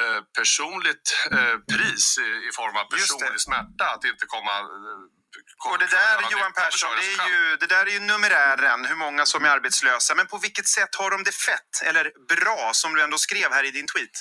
eh, 0.00 0.22
personligt 0.38 1.26
eh, 1.30 1.56
pris 1.72 2.18
i, 2.18 2.48
i 2.48 2.50
form 2.52 2.76
av 2.76 2.84
personlig 2.84 3.40
smärta 3.40 3.84
att 3.94 4.04
inte 4.04 4.26
komma 4.26 4.58
eh, 4.58 5.19
Och 5.68 5.78
det 5.78 5.86
där, 5.86 6.16
Johan 6.32 6.52
Persson, 6.52 6.90
det 7.00 7.22
är, 7.22 7.28
ju, 7.28 7.56
det 7.56 7.66
där 7.66 7.86
är 7.86 7.90
ju 7.90 8.00
numerären, 8.00 8.84
hur 8.84 8.96
många 8.96 9.26
som 9.26 9.44
är 9.44 9.48
arbetslösa. 9.48 10.14
Men 10.14 10.26
på 10.26 10.38
vilket 10.38 10.68
sätt 10.68 10.94
har 10.94 11.10
de 11.10 11.24
det 11.24 11.34
fett, 11.34 11.82
eller 11.84 12.04
bra, 12.36 12.70
som 12.72 12.94
du 12.94 13.02
ändå 13.02 13.18
skrev 13.18 13.52
här 13.52 13.64
i 13.64 13.70
din 13.70 13.86
tweet? 13.86 14.16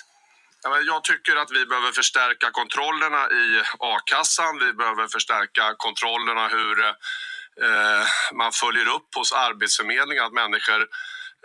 Jag 0.85 1.03
tycker 1.03 1.35
att 1.35 1.51
vi 1.51 1.65
behöver 1.65 1.91
förstärka 1.91 2.51
kontrollerna 2.51 3.29
i 3.29 3.63
a-kassan. 3.79 4.59
Vi 4.59 4.73
behöver 4.73 5.07
förstärka 5.07 5.75
kontrollerna 5.77 6.47
hur 6.47 6.79
eh, 6.85 8.05
man 8.33 8.51
följer 8.51 8.87
upp 8.87 9.15
hos 9.15 9.33
Arbetsförmedlingen 9.33 10.23
att 10.23 10.33
människor 10.33 10.81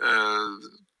eh, 0.03 0.47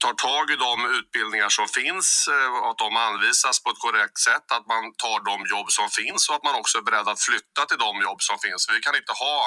tar 0.03 0.13
tag 0.27 0.45
i 0.55 0.57
de 0.67 0.75
utbildningar 0.99 1.49
som 1.59 1.67
finns 1.79 2.07
eh, 2.35 2.49
och 2.57 2.69
att 2.71 2.77
de 2.85 2.89
anvisas 3.09 3.55
på 3.63 3.69
ett 3.73 3.81
korrekt 3.85 4.17
sätt. 4.29 4.47
Att 4.57 4.65
man 4.73 4.83
tar 5.03 5.19
de 5.31 5.35
jobb 5.55 5.69
som 5.77 5.87
finns 5.99 6.21
och 6.29 6.35
att 6.37 6.43
man 6.49 6.55
också 6.61 6.73
är 6.81 6.85
beredd 6.89 7.07
att 7.13 7.21
flytta 7.27 7.61
till 7.69 7.81
de 7.87 7.91
jobb 8.07 8.21
som 8.29 8.37
finns. 8.45 8.61
Vi 8.75 8.79
kan 8.85 8.95
inte 9.01 9.13
ha 9.25 9.37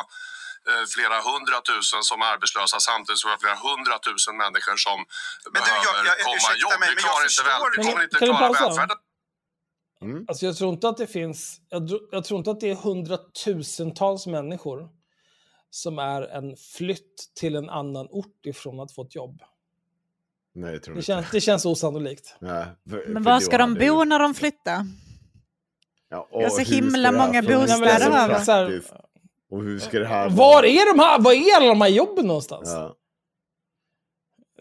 eh, 0.68 0.84
flera 0.94 1.16
hundratusen 1.30 2.02
som 2.10 2.16
är 2.24 2.26
arbetslösa 2.34 2.76
samtidigt 2.90 3.18
som 3.20 3.26
vi 3.28 3.32
har 3.36 3.42
flera 3.44 3.58
hundratusen 3.68 4.34
människor 4.44 4.76
som 4.86 4.98
behöver 5.52 5.84
jag- 5.86 6.06
jag- 6.10 6.18
komma 6.30 6.48
i 6.56 6.58
jobb. 6.64 6.76
mig, 6.80 6.88
vi 6.88 6.94
men 6.96 7.04
klarar 7.06 7.24
inte, 7.30 7.42
väl, 7.50 7.60
vi 7.76 7.78
kommer 7.86 8.02
inte 8.06 8.18
Kan 8.18 8.28
du 8.28 8.34
klara 8.36 8.52
välfärden. 8.66 8.98
Alltså 10.28 10.42
jag 10.48 10.54
tror 10.58 10.70
inte 10.74 10.88
att 10.88 10.96
det 10.96 11.06
finns, 11.06 11.60
jag, 11.68 11.82
jag 12.10 12.24
tror 12.24 12.38
inte 12.38 12.50
att 12.50 12.60
det 12.60 12.70
är 12.70 12.74
hundratusentals 12.74 14.26
människor 14.26 14.88
som 15.70 15.98
är 15.98 16.22
en 16.22 16.56
flytt 16.76 17.16
till 17.40 17.56
en 17.56 17.70
annan 17.70 18.06
ort 18.10 18.46
ifrån 18.46 18.80
att 18.80 18.94
få 18.94 19.02
ett 19.04 19.14
jobb. 19.14 19.42
Nej, 20.60 20.72
jag 20.72 20.82
tror 20.82 20.94
Det 20.94 20.98
inte. 20.98 21.06
känns, 21.06 21.30
det 21.30 21.40
känns 21.40 21.66
osannolikt. 21.66 22.36
Nej, 22.40 22.64
för- 22.90 23.04
Men 23.08 23.24
för 23.24 23.30
var 23.30 23.40
ska 23.40 23.58
de 23.58 23.74
bo 23.74 24.04
när 24.04 24.18
de 24.18 24.34
flyttar? 24.34 24.86
Ja, 26.10 26.28
Det 26.32 26.44
är 26.44 26.48
så 26.48 26.56
och 26.60 26.66
himla 26.66 26.90
ska 26.90 27.00
det 27.12 27.18
här 27.18 27.26
många 27.26 27.42
bostäder 27.42 28.64
över. 28.64 28.82
Och 29.50 29.62
hur 29.62 29.78
ska 29.78 29.98
det 29.98 30.06
här 30.06 30.30
Var 30.30 30.64
är 30.64 30.92
de 30.94 30.98
här, 31.00 31.18
var 31.20 31.32
är 31.32 31.56
alla 31.56 31.66
de 31.66 31.80
här 31.80 31.88
jobben 31.88 32.26
någonstans? 32.26 32.68
Ja. 32.72 32.94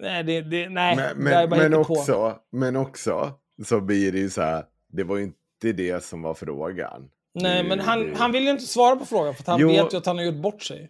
Nej, 0.02 0.24
det, 0.24 0.42
det, 0.42 0.70
nej 0.70 0.96
Men, 0.96 1.26
det 1.26 1.32
är 1.34 1.48
men, 1.48 1.50
bara 1.50 1.60
men, 1.60 1.74
också, 1.74 2.40
men 2.52 2.76
också 2.76 3.32
så 3.66 3.82
blir 3.82 4.12
det 4.12 4.20
ju 4.20 4.30
så 4.30 4.42
här, 4.42 4.66
det 4.94 5.04
var 5.04 5.18
ju 5.18 5.24
inte 5.24 5.72
det 5.84 6.04
som 6.04 6.22
var 6.22 6.34
frågan. 6.34 7.10
Nej, 7.36 7.64
Det- 7.64 7.70
men 7.70 7.80
han, 7.80 8.00
det- 8.00 8.16
han 8.18 8.32
vill 8.32 8.44
ju 8.44 8.50
inte 8.50 8.66
svara 8.66 8.96
på 8.96 9.06
frågan 9.06 9.34
för 9.36 9.42
att 9.44 9.48
han 9.48 9.60
Jo. 9.60 9.68
vet 9.68 9.94
ju 9.94 9.98
att 9.98 10.06
han 10.06 10.18
har 10.18 10.24
gjort 10.24 10.36
bort 10.42 10.64
sig. 10.64 10.90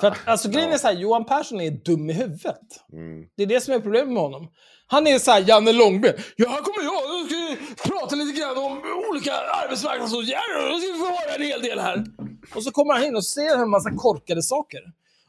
För 0.00 0.06
att, 0.06 0.18
alltså 0.24 0.48
grejen 0.48 0.72
är 0.72 0.78
så 0.78 0.86
här, 0.86 0.94
Johan 0.94 1.24
Persson 1.24 1.60
är 1.60 1.70
dum 1.70 2.10
i 2.10 2.12
huvudet. 2.12 2.60
Mm. 2.92 3.26
Det 3.36 3.42
är 3.42 3.46
det 3.46 3.60
som 3.60 3.74
är 3.74 3.80
problemet 3.80 4.08
med 4.08 4.22
honom. 4.22 4.48
Han 4.86 5.06
är 5.06 5.18
så 5.18 5.30
här 5.30 5.44
Janne 5.48 5.72
Långben. 5.72 6.14
Ja, 6.36 6.48
här 6.48 6.60
kommer 6.60 6.84
jag. 6.84 7.20
Nu 7.20 7.26
ska 7.26 7.36
vi 7.36 7.74
prata 7.90 8.16
lite 8.16 8.40
grann 8.40 8.58
om 8.58 8.82
olika 9.10 9.32
arbetsmarknadsåtgärder. 9.32 10.72
Så 10.72 10.78
ska 10.80 10.92
vi 10.92 10.98
få 10.98 11.06
höra 11.06 11.34
en 11.34 11.42
hel 11.42 11.62
del 11.62 11.78
här. 11.78 12.04
Och 12.54 12.64
så 12.64 12.70
kommer 12.70 12.94
han 12.94 13.04
in 13.04 13.16
och 13.16 13.24
säger 13.24 13.56
en 13.56 13.70
massa 13.70 13.90
korkade 13.90 14.42
saker. 14.42 14.80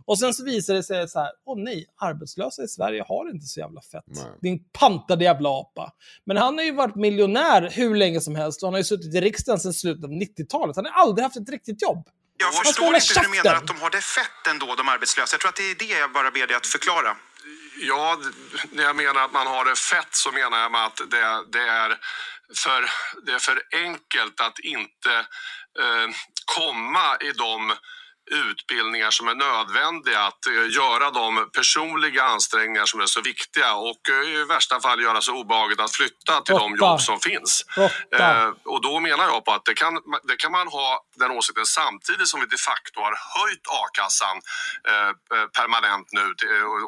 Och 0.06 0.20
sen 0.20 0.34
så 0.34 0.44
visar 0.46 0.74
det 0.74 0.84
sig 0.84 1.08
så 1.08 1.20
här, 1.20 1.30
åh 1.46 1.58
nej, 1.58 1.86
arbetslösa 2.02 2.64
i 2.64 2.68
Sverige 2.68 3.04
har 3.08 3.30
inte 3.34 3.46
så 3.46 3.60
jävla 3.60 3.82
fett. 3.82 4.04
Din 4.42 4.64
pantade 4.80 5.24
jävla 5.24 5.50
apa. 5.50 5.92
Men 6.26 6.38
han 6.38 6.58
har 6.58 6.66
ju 6.66 6.72
varit 6.72 6.96
miljonär 6.96 7.70
hur 7.72 7.96
länge 7.96 8.22
som 8.22 8.36
helst 8.36 8.64
och 8.64 8.68
han 8.68 8.74
har 8.74 8.80
ju 8.80 8.84
suttit 8.84 9.16
i 9.16 9.22
riksdagen 9.22 9.60
sedan 9.60 9.74
slutet 9.74 10.04
av 10.04 10.12
90-talet. 10.12 10.76
Han 10.76 10.86
har 10.86 11.02
aldrig 11.02 11.24
haft 11.24 11.38
ett 11.38 11.50
riktigt 11.50 11.82
jobb. 11.82 12.08
Jag 12.44 12.54
ska 12.54 12.64
förstår 12.64 12.96
inte 12.96 13.14
hur 13.16 13.24
du 13.24 13.30
menar 13.30 13.44
käften. 13.44 13.58
att 13.58 13.68
de 13.68 13.82
har 13.82 13.90
det 13.90 14.02
fett 14.02 14.48
ändå, 14.48 14.76
de 14.76 14.90
arbetslösa. 14.90 15.34
Jag 15.34 15.42
tror 15.42 15.50
att 15.50 15.56
det 15.56 15.72
är 15.72 15.76
det 15.76 15.86
jag 15.86 16.12
bara 16.12 16.32
ber 16.32 16.48
dig 16.48 16.56
att 16.58 16.68
förklara. 16.68 17.16
Ja, 17.78 18.18
när 18.72 18.84
jag 18.84 18.96
menar 18.96 19.26
att 19.26 19.32
man 19.32 19.48
har 19.48 19.66
det 19.66 19.76
fett 19.80 20.08
så 20.12 20.32
menar 20.32 20.60
jag 20.60 20.72
med 20.72 20.86
att 20.86 20.98
det, 20.98 21.46
det, 21.52 21.68
är, 21.68 21.98
för, 22.64 22.90
det 23.26 23.32
är 23.32 23.40
för 23.40 23.62
enkelt 23.74 24.42
att 24.42 24.60
inte 24.60 25.14
eh, 25.80 26.08
komma 26.46 27.18
i 27.18 27.32
de 27.32 27.74
utbildningar 28.32 29.12
som 29.12 29.28
är 29.28 29.36
nödvändiga, 29.36 30.20
att 30.20 30.46
eh, 30.48 30.76
göra 30.76 31.12
de 31.12 31.50
personliga 31.54 32.24
ansträngningar 32.24 32.86
som 32.86 33.00
är 33.02 33.06
så 33.06 33.22
viktiga 33.22 33.74
och 33.74 34.10
eh, 34.10 34.30
i 34.30 34.44
värsta 34.44 34.80
fall 34.80 35.02
göra 35.02 35.22
så 35.22 35.34
obehagligt 35.36 35.80
att 35.80 35.92
flytta 35.96 36.42
till 36.42 36.56
de 36.56 36.76
Råtta. 36.76 36.86
jobb 36.86 37.02
som 37.02 37.20
finns. 37.20 37.66
Eh, 38.20 38.50
och 38.66 38.82
då 38.82 39.00
menar 39.00 39.26
jag 39.26 39.46
på 39.46 39.52
att 39.52 39.66
det 39.66 39.74
kan, 39.74 39.94
det 40.24 40.36
kan 40.36 40.52
man 40.52 40.68
ha 40.68 41.04
den 41.16 41.32
åsikten 41.32 41.66
samtidigt 41.66 42.28
som 42.28 42.40
vi 42.40 42.46
de 42.46 42.58
facto 42.58 43.00
har 43.02 43.16
höjt 43.38 43.66
a-kassan 43.82 44.38
eh, 44.92 45.38
eh, 45.38 45.48
permanent 45.60 46.08
nu 46.12 46.26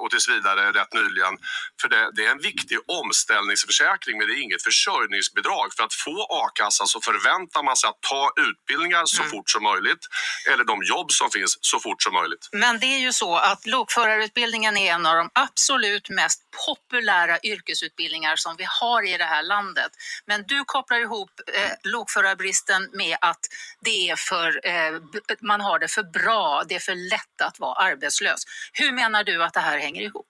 och, 0.02 0.10
tills 0.12 0.30
vidare 0.30 0.72
rätt 0.72 0.94
nyligen. 0.94 1.38
För 1.82 1.88
det, 1.90 2.12
det 2.16 2.26
är 2.26 2.32
en 2.32 2.42
viktig 2.42 2.78
omställningsförsäkring 2.88 4.18
men 4.18 4.28
det 4.28 4.34
är 4.34 4.42
inget 4.44 4.64
försörjningsbidrag. 4.64 5.74
För 5.78 5.84
att 5.84 5.94
få 5.94 6.28
a-kassa 6.42 6.86
så 6.86 7.02
förväntar 7.02 7.64
man 7.64 7.76
sig 7.76 7.88
att 7.90 8.02
ta 8.02 8.32
utbildningar 8.36 9.06
så 9.06 9.24
fort 9.24 9.50
som 9.50 9.64
möjligt 9.64 10.04
eller 10.52 10.64
de 10.64 10.84
jobb 10.84 11.12
som 11.12 11.25
finns 11.32 11.58
så 11.62 11.80
fort 11.80 12.04
som 12.04 12.14
möjligt. 12.14 12.50
Men 12.52 12.80
det 12.80 12.86
är 12.86 13.00
ju 13.00 13.14
så 13.14 13.36
att 13.36 13.66
lokförarutbildningen 13.66 14.78
är 14.78 14.94
en 14.94 15.06
av 15.06 15.16
de 15.16 15.30
absolut 15.34 16.10
mest 16.10 16.42
populära 16.68 17.40
yrkesutbildningar 17.44 18.36
som 18.36 18.56
vi 18.58 18.66
har 18.82 19.08
i 19.08 19.18
det 19.18 19.24
här 19.24 19.44
landet. 19.44 19.92
Men 20.26 20.44
du 20.48 20.64
kopplar 20.66 21.00
ihop 21.00 21.30
eh, 21.54 21.72
lokförarbristen 21.84 22.90
med 22.94 23.18
att 23.22 23.40
det 23.80 24.10
är 24.10 24.16
för, 24.16 24.68
eh, 24.68 25.02
man 25.42 25.62
har 25.62 25.80
det 25.80 25.88
för 25.88 26.04
bra, 26.04 26.64
det 26.68 26.76
är 26.76 26.80
för 26.80 26.96
lätt 26.96 27.42
att 27.42 27.60
vara 27.60 27.76
arbetslös. 27.76 28.44
Hur 28.74 28.92
menar 28.92 29.24
du 29.24 29.44
att 29.44 29.54
det 29.54 29.60
här 29.60 29.80
hänger 29.80 30.02
ihop? 30.02 30.30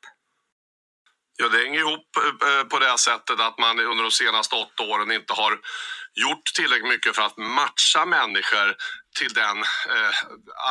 Ja, 1.38 1.49
det 1.49 1.57
hänger 1.57 1.80
ihop 1.80 2.09
eh, 2.17 2.64
på 2.67 2.80
det 2.80 2.98
sättet 2.98 3.40
att 3.40 3.57
man 3.57 3.80
under 3.80 4.03
de 4.03 4.11
senaste 4.11 4.56
åtta 4.56 4.83
åren 4.83 5.11
inte 5.11 5.33
har 5.33 5.59
gjort 6.14 6.45
tillräckligt 6.56 6.90
mycket 6.90 7.15
för 7.15 7.22
att 7.22 7.38
matcha 7.38 8.06
människor 8.06 8.75
till 9.16 9.34
den 9.34 9.58
eh, 9.95 10.14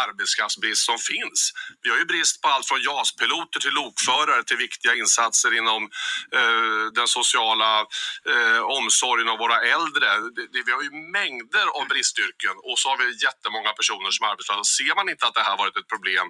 arbetskraftsbrist 0.04 0.84
som 0.90 0.98
finns. 0.98 1.40
Vi 1.82 1.90
har 1.90 1.98
ju 1.98 2.04
brist 2.04 2.40
på 2.42 2.48
allt 2.48 2.68
från 2.68 2.82
JAS-piloter 2.82 3.60
till 3.60 3.74
lokförare 3.80 4.42
till 4.44 4.56
viktiga 4.56 4.94
insatser 4.94 5.50
inom 5.60 5.82
eh, 6.38 6.84
den 6.98 7.08
sociala 7.08 7.72
eh, 8.32 8.60
omsorgen 8.78 9.28
av 9.28 9.38
våra 9.38 9.58
äldre. 9.76 10.06
Det, 10.36 10.46
det, 10.52 10.62
vi 10.66 10.72
har 10.76 10.82
ju 10.82 10.92
mängder 11.18 11.66
av 11.78 11.84
bristyrken 11.92 12.54
och 12.68 12.78
så 12.78 12.88
har 12.90 12.96
vi 13.02 13.06
jättemånga 13.26 13.72
personer 13.80 14.10
som 14.10 14.26
är 14.26 14.30
arbetslösa. 14.30 14.64
Ser 14.64 14.94
man 14.94 15.08
inte 15.08 15.26
att 15.26 15.34
det 15.34 15.44
här 15.48 15.56
varit 15.56 15.76
ett 15.76 15.88
problem, 15.94 16.26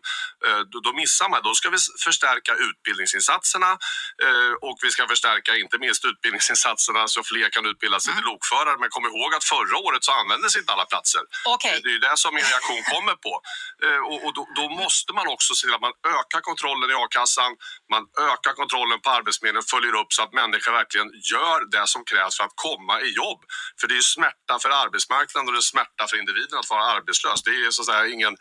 eh, 0.46 0.60
då, 0.72 0.78
då 0.86 0.92
missar 0.92 1.28
man. 1.28 1.40
Då 1.48 1.54
ska 1.54 1.70
vi 1.70 1.78
förstärka 2.06 2.52
utbildningsinsatserna 2.68 3.70
eh, 4.24 4.52
och 4.68 4.76
vi 4.84 4.90
ska 4.94 5.02
förstärka 5.14 5.50
inte 5.64 5.76
minst 5.84 6.04
utbildningsinsatserna 6.04 7.08
så 7.14 7.20
fler 7.30 7.48
kan 7.54 7.66
utbilda 7.66 8.00
sig 8.00 8.14
till 8.16 8.24
lokförare. 8.32 8.76
Men 8.80 8.88
kom 8.96 9.04
ihåg 9.10 9.30
att 9.34 9.44
förra 9.54 9.76
året 9.86 10.04
så 10.04 10.12
användes 10.12 10.56
inte 10.56 10.72
alla 10.72 10.86
platser. 10.92 11.22
Okej. 11.54 11.80
Det 11.84 12.03
det 12.06 12.14
som 12.22 12.30
min 12.38 12.46
reaktion 12.52 12.82
kommer 12.94 13.14
på. 13.26 13.32
Eh, 13.84 14.00
och 14.10 14.18
och 14.24 14.32
då, 14.38 14.42
då 14.60 14.64
måste 14.82 15.10
man 15.18 15.26
också 15.34 15.50
se 15.54 15.62
till 15.66 15.76
att 15.78 15.86
man 15.88 15.96
ökar 16.18 16.40
kontrollen 16.50 16.86
i 16.92 16.94
a-kassan, 17.04 17.50
man 17.94 18.02
ökar 18.30 18.52
kontrollen 18.60 18.98
på 19.04 19.08
Arbetsförmedlingen, 19.18 19.66
följer 19.74 19.94
upp 20.00 20.10
så 20.16 20.20
att 20.24 20.32
människor 20.42 20.72
verkligen 20.80 21.08
gör 21.34 21.58
det 21.74 21.86
som 21.94 22.00
krävs 22.10 22.34
för 22.38 22.44
att 22.48 22.56
komma 22.66 22.94
i 23.06 23.08
jobb. 23.22 23.40
För 23.78 23.84
det 23.88 23.94
är 23.98 24.02
ju 24.04 24.08
smärta 24.16 24.52
för 24.62 24.70
arbetsmarknaden 24.84 25.44
och 25.48 25.54
det 25.56 25.62
är 25.66 25.70
smärta 25.74 26.02
för 26.10 26.16
individen 26.22 26.56
att 26.62 26.70
vara 26.74 26.84
arbetslös. 26.96 27.38
Det 27.48 27.54
är 27.64 27.70
så 27.76 27.80
att 27.82 27.90
säga 27.90 28.02
ingen, 28.16 28.34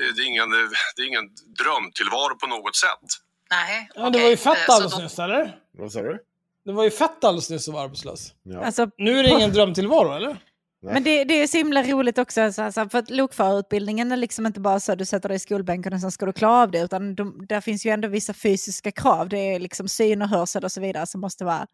eh, 0.00 0.08
det 0.14 0.20
är 0.24 0.26
ingen, 0.32 0.48
eh, 0.58 0.68
det 0.94 1.00
är 1.04 1.06
ingen 1.12 1.28
drömtillvaro 1.60 2.34
på 2.42 2.46
något 2.54 2.76
sätt. 2.86 3.06
Nej, 3.50 3.88
Ja, 3.94 4.10
det 4.10 4.18
var 4.24 4.30
ju 4.34 4.36
fett 4.48 4.68
alldeles 4.74 4.98
nyss, 4.98 5.18
eller? 5.26 5.42
Vad 5.78 5.92
sa 5.92 6.00
du? 6.02 6.18
Det 6.64 6.72
var 6.72 6.84
ju 6.84 6.90
fett 6.90 7.24
alldeles 7.24 7.50
nyss 7.50 7.68
att 7.68 7.74
vara 7.74 7.84
arbetslös. 7.84 8.32
Ja. 8.42 8.64
Alltså, 8.66 8.86
Nu 8.98 9.18
är 9.18 9.22
det 9.22 9.28
ingen 9.28 9.52
drömtillvaro, 9.52 10.12
eller? 10.16 10.36
Men 10.82 11.04
det, 11.04 11.24
det 11.24 11.34
är 11.34 11.46
så 11.46 11.56
himla 11.56 11.82
roligt 11.82 12.18
också, 12.18 12.52
så, 12.52 12.70
för 12.70 12.96
att 12.96 13.10
lokförarutbildningen 13.10 14.12
är 14.12 14.16
liksom 14.16 14.46
inte 14.46 14.60
bara 14.60 14.80
så 14.80 14.92
att 14.92 14.98
du 14.98 15.04
sätter 15.04 15.28
dig 15.28 15.36
i 15.36 15.38
skolbänken 15.38 15.92
och 15.92 16.00
sen 16.00 16.10
ska 16.10 16.26
du 16.26 16.32
klara 16.32 16.62
av 16.62 16.70
det, 16.70 16.80
utan 16.80 17.14
de, 17.14 17.46
där 17.48 17.60
finns 17.60 17.86
ju 17.86 17.90
ändå 17.90 18.08
vissa 18.08 18.34
fysiska 18.34 18.92
krav. 18.92 19.28
Det 19.28 19.38
är 19.38 19.60
liksom 19.60 19.88
syn 19.88 20.22
och 20.22 20.28
hörsel 20.28 20.64
och 20.64 20.72
så 20.72 20.80
vidare 20.80 21.06
som 21.06 21.20
måste 21.20 21.44
vara 21.44 21.66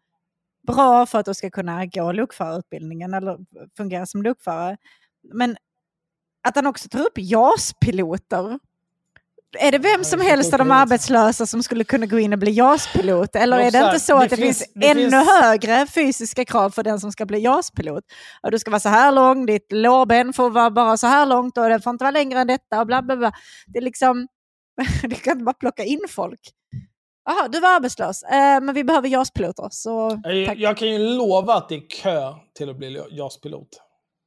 bra 0.67 1.05
för 1.05 1.19
att 1.19 1.25
du 1.25 1.33
ska 1.33 1.49
kunna 1.49 1.85
gå 1.85 2.11
lokförarutbildningen 2.11 3.13
eller 3.13 3.37
fungera 3.77 4.05
som 4.05 4.23
lokförare. 4.23 4.77
Men 5.33 5.57
att 6.47 6.55
han 6.55 6.67
också 6.67 6.89
tar 6.89 6.99
upp 6.99 7.17
JAS-piloter. 7.17 8.59
Är 9.57 9.71
det 9.71 9.77
vem 9.77 10.03
som 10.03 10.21
helst 10.21 10.53
av 10.53 10.59
de 10.59 10.71
arbetslösa 10.71 11.45
som 11.45 11.63
skulle 11.63 11.83
kunna 11.83 12.05
gå 12.05 12.19
in 12.19 12.33
och 12.33 12.39
bli 12.39 12.51
JAS-pilot? 12.51 13.35
Eller 13.35 13.57
är 13.59 13.71
det 13.71 13.77
inte 13.85 13.99
så 13.99 14.15
att 14.17 14.29
det 14.29 14.35
finns- 14.35 14.57
finns, 14.59 14.71
det 14.75 14.87
ännu 14.89 15.01
finns- 15.11 15.29
högre 15.41 15.87
fysiska 15.87 16.45
krav 16.45 16.69
för 16.69 16.83
den 16.83 16.99
som 16.99 17.11
ska 17.11 17.25
bli 17.25 17.39
JAS-pilot? 17.39 18.03
Du 18.51 18.59
ska 18.59 18.71
vara 18.71 18.79
så 18.79 18.89
här 18.89 19.11
lång, 19.11 19.45
ditt 19.45 19.71
lårben 19.71 20.33
får 20.33 20.49
vara 20.49 20.71
bara 20.71 20.97
så 20.97 21.07
här 21.07 21.25
långt 21.25 21.57
och 21.57 21.69
det 21.69 21.81
får 21.81 21.91
inte 21.91 22.03
vara 22.03 22.11
längre 22.11 22.39
än 22.39 22.47
detta 22.47 22.79
och 22.79 22.87
bla 22.87 23.01
bla 23.01 23.15
bla. 23.17 23.31
Det 23.67 23.79
är 23.79 23.83
liksom, 23.83 24.27
det 25.03 25.15
kan 25.15 25.31
inte 25.33 25.43
bara 25.45 25.53
plocka 25.53 25.83
in 25.83 26.01
folk. 26.09 26.39
Jaha, 27.25 27.47
du 27.47 27.59
var 27.59 27.75
arbetslös, 27.75 28.23
eh, 28.23 28.61
men 28.61 28.73
vi 28.73 28.83
behöver 28.83 29.07
JAS-piloter. 29.07 29.67
Så 29.71 30.19
Jag, 30.23 30.47
tack. 30.47 30.57
jag 30.57 30.77
kan 30.77 30.87
ju 30.89 30.97
lova 30.99 31.53
att 31.53 31.69
det 31.69 31.75
är 31.75 31.89
kö 31.89 32.33
till 32.57 32.69
att 32.69 32.77
bli 32.77 33.01
JAS-pilot. 33.11 33.67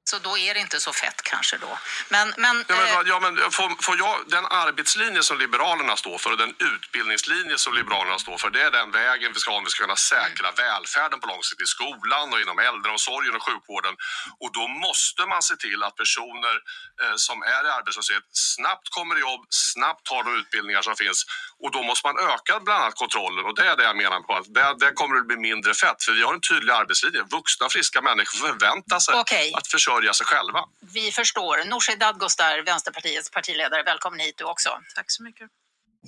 Så 0.05 0.19
då 0.19 0.39
är 0.39 0.55
det 0.55 0.61
inte 0.61 0.81
så 0.81 0.93
fett 0.93 1.23
kanske 1.23 1.57
då. 1.57 1.79
Men, 2.09 2.35
men, 2.37 2.65
Ja, 2.69 2.75
men, 2.77 2.87
eh, 2.87 3.03
ja, 3.13 3.21
men 3.21 3.51
får, 3.51 3.83
får 3.83 3.97
jag, 3.99 4.17
den 4.27 4.47
arbetslinje 4.47 5.23
som 5.23 5.39
Liberalerna 5.39 5.97
står 5.97 6.19
för 6.19 6.31
och 6.31 6.39
den 6.39 6.55
utbildningslinje 6.75 7.59
som 7.59 7.75
Liberalerna 7.75 8.19
står 8.19 8.39
för, 8.39 8.51
det 8.51 8.63
är 8.63 8.71
den 8.71 8.91
vägen 8.91 9.33
vi 9.35 9.39
ska 9.41 9.51
ha 9.51 9.59
om 9.59 9.65
vi 9.65 9.71
ska 9.71 9.83
kunna 9.85 9.97
säkra 9.97 10.51
välfärden 10.65 11.21
på 11.21 11.27
lång 11.27 11.43
sikt 11.43 11.63
i 11.63 11.67
skolan 11.67 12.33
och 12.33 12.41
inom 12.41 12.59
äldreomsorgen 12.59 13.35
och 13.37 13.43
sjukvården. 13.49 13.95
Och 14.43 14.51
då 14.53 14.69
måste 14.69 15.27
man 15.27 15.43
se 15.43 15.57
till 15.57 15.83
att 15.83 15.97
personer 15.97 16.55
eh, 17.03 17.17
som 17.17 17.43
är 17.43 17.63
i 17.69 17.71
arbetslöshet 17.79 18.25
snabbt 18.33 18.87
kommer 18.97 19.15
i 19.19 19.21
jobb, 19.21 19.43
snabbt 19.51 20.09
har 20.13 20.25
de 20.25 20.31
utbildningar 20.41 20.83
som 20.83 20.97
finns. 20.97 21.25
Och 21.63 21.71
då 21.77 21.83
måste 21.83 22.07
man 22.09 22.17
öka 22.33 22.61
bland 22.61 22.83
annat 22.83 22.95
kontrollen 22.95 23.45
och 23.45 23.55
det 23.59 23.67
är 23.73 23.77
det 23.77 23.85
jag 23.91 23.97
menar 23.97 24.21
på 24.21 24.33
att 24.39 24.55
där, 24.55 24.75
där 24.83 24.93
kommer 24.99 25.15
det 25.17 25.23
bli 25.23 25.37
mindre 25.37 25.75
fett. 25.75 26.03
För 26.05 26.13
vi 26.13 26.23
har 26.23 26.35
en 26.35 26.41
tydlig 26.51 26.73
arbetslinje. 26.73 27.23
Vuxna 27.37 27.69
friska 27.69 28.01
människor 28.09 28.39
förväntar 28.47 28.99
sig 28.99 29.15
Okej. 29.15 29.53
att 29.59 29.67
försörja 29.67 29.92
sig 30.19 30.27
själva. 30.27 30.61
vi 30.95 31.11
förstår. 31.11 31.71
Nooshi 31.71 31.95
Dadgostar, 31.97 32.63
Vänsterpartiets 32.67 33.31
partiledare, 33.31 33.83
välkommen 33.83 34.21
hit 34.21 34.35
du 34.39 34.45
också. 34.45 34.71
Tack 34.97 35.11
så 35.11 35.23
mycket. 35.23 35.51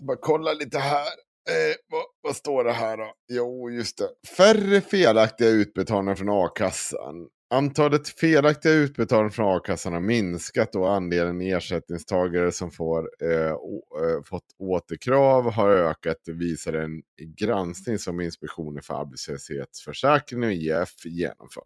Bara 0.07 0.17
kolla 0.21 0.53
lite 0.53 0.79
här. 0.79 1.07
Eh, 1.51 1.75
vad, 1.89 2.05
vad 2.21 2.37
står 2.37 2.65
det 2.65 2.73
här 2.73 2.97
då? 2.97 3.13
Jo, 3.29 3.71
just 3.71 3.99
det. 3.99 4.09
Färre 4.37 4.81
felaktiga 4.81 5.49
utbetalningar 5.49 6.15
från 6.15 6.29
a-kassan. 6.31 7.29
Antalet 7.55 8.09
felaktiga 8.09 8.73
utbetalningar 8.73 9.31
från 9.31 9.57
a-kassan 9.57 9.93
har 9.93 10.01
minskat 10.01 10.75
och 10.75 10.93
andelen 10.93 11.41
ersättningstagare 11.41 12.53
som 12.53 12.71
får, 12.71 13.11
eh, 13.23 13.55
å, 13.55 13.83
eh, 14.05 14.23
fått 14.25 14.47
återkrav 14.59 15.53
har 15.53 15.71
ökat, 15.71 16.23
visar 16.27 16.73
en 16.73 17.03
granskning 17.39 17.99
som 17.99 18.21
Inspektionen 18.21 18.83
för 18.83 18.95
arbetslöshetsförsäkringen 18.95 20.49
och 20.49 20.55
IF 20.55 21.05
genomför. 21.05 21.65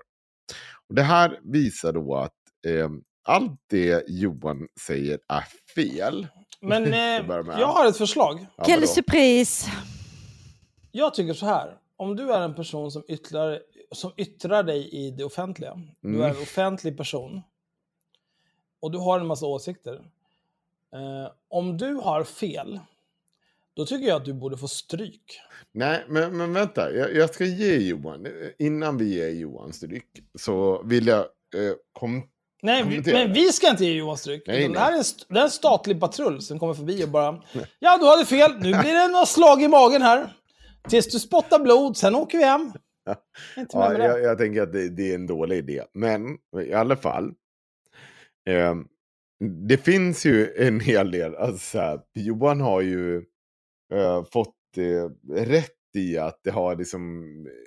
Och 0.88 0.94
det 0.94 1.02
här 1.02 1.40
visar 1.42 1.92
då 1.92 2.16
att 2.16 2.32
eh, 2.66 2.88
allt 3.24 3.60
det 3.66 4.04
Johan 4.08 4.68
säger 4.80 5.18
är 5.28 5.44
fel. 5.74 6.26
Men 6.60 6.84
eh, 6.94 7.60
jag 7.60 7.66
har 7.66 7.86
ett 7.86 7.96
förslag. 7.96 8.46
Ja, 8.56 8.86
surprise! 8.86 9.70
Jag 10.92 11.14
tycker 11.14 11.34
så 11.34 11.46
här. 11.46 11.78
Om 11.96 12.16
du 12.16 12.32
är 12.32 12.40
en 12.40 12.54
person 12.54 12.90
som 12.90 13.02
yttrar, 13.08 13.60
som 13.92 14.12
yttrar 14.16 14.62
dig 14.62 14.88
i 14.88 15.10
det 15.10 15.24
offentliga. 15.24 15.74
Du 16.00 16.08
Mm. 16.08 16.20
är 16.22 16.28
en 16.28 16.42
offentlig 16.42 16.96
person. 16.96 17.42
Och 18.80 18.90
du 18.92 18.98
har 18.98 19.20
en 19.20 19.26
massa 19.26 19.46
åsikter. 19.46 19.94
Eh, 20.94 21.32
om 21.48 21.76
du 21.76 21.94
har 21.94 22.24
fel, 22.24 22.80
då 23.78 23.86
tycker 23.86 24.08
jag 24.08 24.16
att 24.16 24.24
du 24.24 24.32
borde 24.34 24.56
få 24.56 24.68
stryk. 24.68 25.40
Nej, 25.72 26.04
men, 26.08 26.36
men 26.36 26.52
vänta. 26.52 26.92
Jag, 26.92 27.14
jag 27.14 27.34
ska 27.34 27.44
ge 27.44 27.76
Johan, 27.76 28.26
innan 28.58 28.98
vi 28.98 29.14
ger 29.14 29.28
Johan 29.28 29.72
stryk, 29.72 30.04
så 30.38 30.82
vill 30.82 31.06
jag 31.06 31.18
eh, 31.18 31.74
kom, 31.92 32.22
Nej, 32.62 32.82
kommentera. 32.82 33.18
men 33.18 33.32
vi 33.32 33.52
ska 33.52 33.70
inte 33.70 33.84
ge 33.84 33.92
Johan 33.92 34.16
stryk. 34.18 34.42
Nej, 34.46 34.58
utan 34.60 34.72
Det 34.72 34.78
nej. 34.78 34.84
här 34.88 34.92
är 34.92 34.98
en, 34.98 35.04
det 35.28 35.40
är 35.40 35.44
en 35.44 35.50
statlig 35.50 36.00
patrull 36.00 36.42
som 36.42 36.58
kommer 36.58 36.74
förbi 36.74 37.04
och 37.04 37.08
bara 37.08 37.42
Ja, 37.78 37.98
du 37.98 38.06
hade 38.06 38.24
fel. 38.26 38.52
Nu 38.54 38.60
blir 38.60 38.94
det 39.02 39.08
några 39.12 39.26
slag 39.26 39.62
i 39.62 39.68
magen 39.68 40.02
här. 40.02 40.32
Tills 40.88 41.12
du 41.12 41.18
spottar 41.18 41.58
blod, 41.58 41.96
sen 41.96 42.14
åker 42.14 42.38
vi 42.38 42.44
hem. 42.44 42.72
Inte 43.56 43.76
Ja, 43.76 43.88
med 43.90 44.00
jag, 44.00 44.22
jag 44.22 44.38
tänker 44.38 44.62
att 44.62 44.72
det, 44.72 44.88
det 44.88 45.10
är 45.10 45.14
en 45.14 45.26
dålig 45.26 45.56
idé. 45.58 45.82
Men 45.94 46.38
i 46.66 46.72
alla 46.72 46.96
fall. 46.96 47.32
Eh, 48.48 48.74
det 49.68 49.76
finns 49.76 50.26
ju 50.26 50.54
en 50.56 50.80
hel 50.80 51.10
del. 51.10 51.34
Alltså, 51.36 52.00
Johan 52.14 52.60
har 52.60 52.80
ju 52.80 53.24
eh, 53.92 54.24
fått 54.32 54.54
rätt 55.32 55.74
i 55.96 56.18
att 56.18 56.40
det 56.44 56.50
har 56.50 56.76
liksom, 56.76 57.24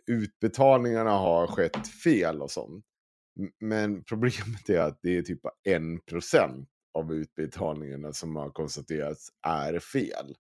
utbetalningarna 0.08 1.12
har 1.12 1.48
skett 1.48 1.88
fel 1.88 2.42
och 2.42 2.52
sånt. 2.52 2.86
Men 3.60 4.04
problemet 4.10 4.70
är 4.70 4.80
att 4.80 5.00
det 5.02 5.18
är 5.18 5.22
typ 5.22 5.42
bara 5.42 5.54
en 5.64 6.00
procent 6.00 6.70
av 6.94 7.14
utbetalningarna 7.14 8.14
som 8.14 8.36
har 8.36 8.50
konstaterats 8.50 9.30
är 9.48 9.80
fel. 9.80 10.36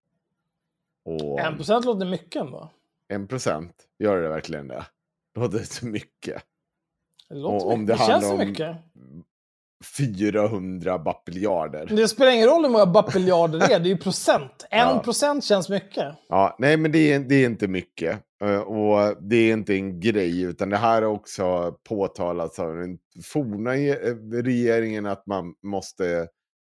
Och 1.05 1.39
En 1.39 1.55
procent 1.55 1.85
låter 1.85 2.05
mycket 2.05 2.41
ändå. 2.41 2.71
en 3.07 3.27
procent, 3.27 3.87
gör 3.99 4.21
det 4.21 4.29
verkligen 4.29 4.67
det? 4.67 4.85
Låter 5.35 5.57
det 5.59 5.65
så 5.65 5.85
mycket? 5.85 6.43
Det, 7.29 7.35
låter 7.35 7.65
Och 7.65 7.73
om 7.73 7.81
mycket. 7.81 7.97
det 7.97 8.03
det 8.03 8.07
känns 8.07 8.31
om- 8.31 8.37
mycket. 8.37 8.77
400 9.97 10.99
bappiljarder. 10.99 11.85
Det 11.85 12.07
spelar 12.07 12.31
ingen 12.31 12.47
roll 12.47 12.63
hur 12.63 12.69
många 12.69 12.85
bappiljarder 12.85 13.59
det 13.59 13.65
är, 13.73 13.79
det 13.79 13.87
är 13.87 13.93
ju 13.93 13.97
procent. 13.97 14.65
En 14.71 14.79
Ja. 14.79 14.99
procent 15.03 15.43
känns 15.43 15.69
mycket. 15.69 16.15
Ja, 16.29 16.55
nej, 16.59 16.77
men 16.77 16.91
det 16.91 17.13
är, 17.13 17.19
det 17.19 17.35
är 17.35 17.45
inte 17.45 17.67
mycket. 17.67 18.19
Eh, 18.43 18.59
Och 18.59 19.23
det 19.29 19.35
är 19.35 19.53
inte 19.53 19.73
en 19.73 19.99
grej, 19.99 20.41
utan 20.41 20.69
det 20.69 20.77
här 20.77 21.01
har 21.01 21.09
också 21.09 21.75
påtalats 21.89 22.59
av 22.59 22.75
den 22.75 22.97
forna 23.23 23.75
eh, 23.75 23.95
regeringen 24.43 25.05
att 25.05 25.27
man 25.27 25.53
måste 25.63 26.27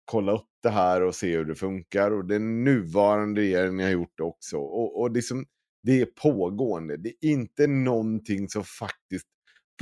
kolla 0.06 0.32
upp 0.32 0.48
det 0.64 0.69
här 0.69 1.02
och 1.03 1.16
se 1.16 1.38
hur 1.38 1.45
det 1.45 1.56
funkar. 1.56 2.11
Och 2.11 2.26
den 2.26 2.64
nuvarande 2.64 3.42
regeringen 3.42 3.86
har 3.86 3.92
gjort 3.92 4.14
det 4.18 4.24
också. 4.24 4.58
Och, 4.58 5.00
och 5.02 5.11
liksom, 5.11 5.45
det 5.84 6.02
är 6.02 6.06
pågående. 6.06 6.98
Det 6.98 7.10
är 7.10 7.30
inte 7.30 7.68
någonting 7.68 8.50
som 8.50 8.64
faktiskt 8.64 9.26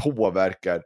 påverkar 0.04 0.82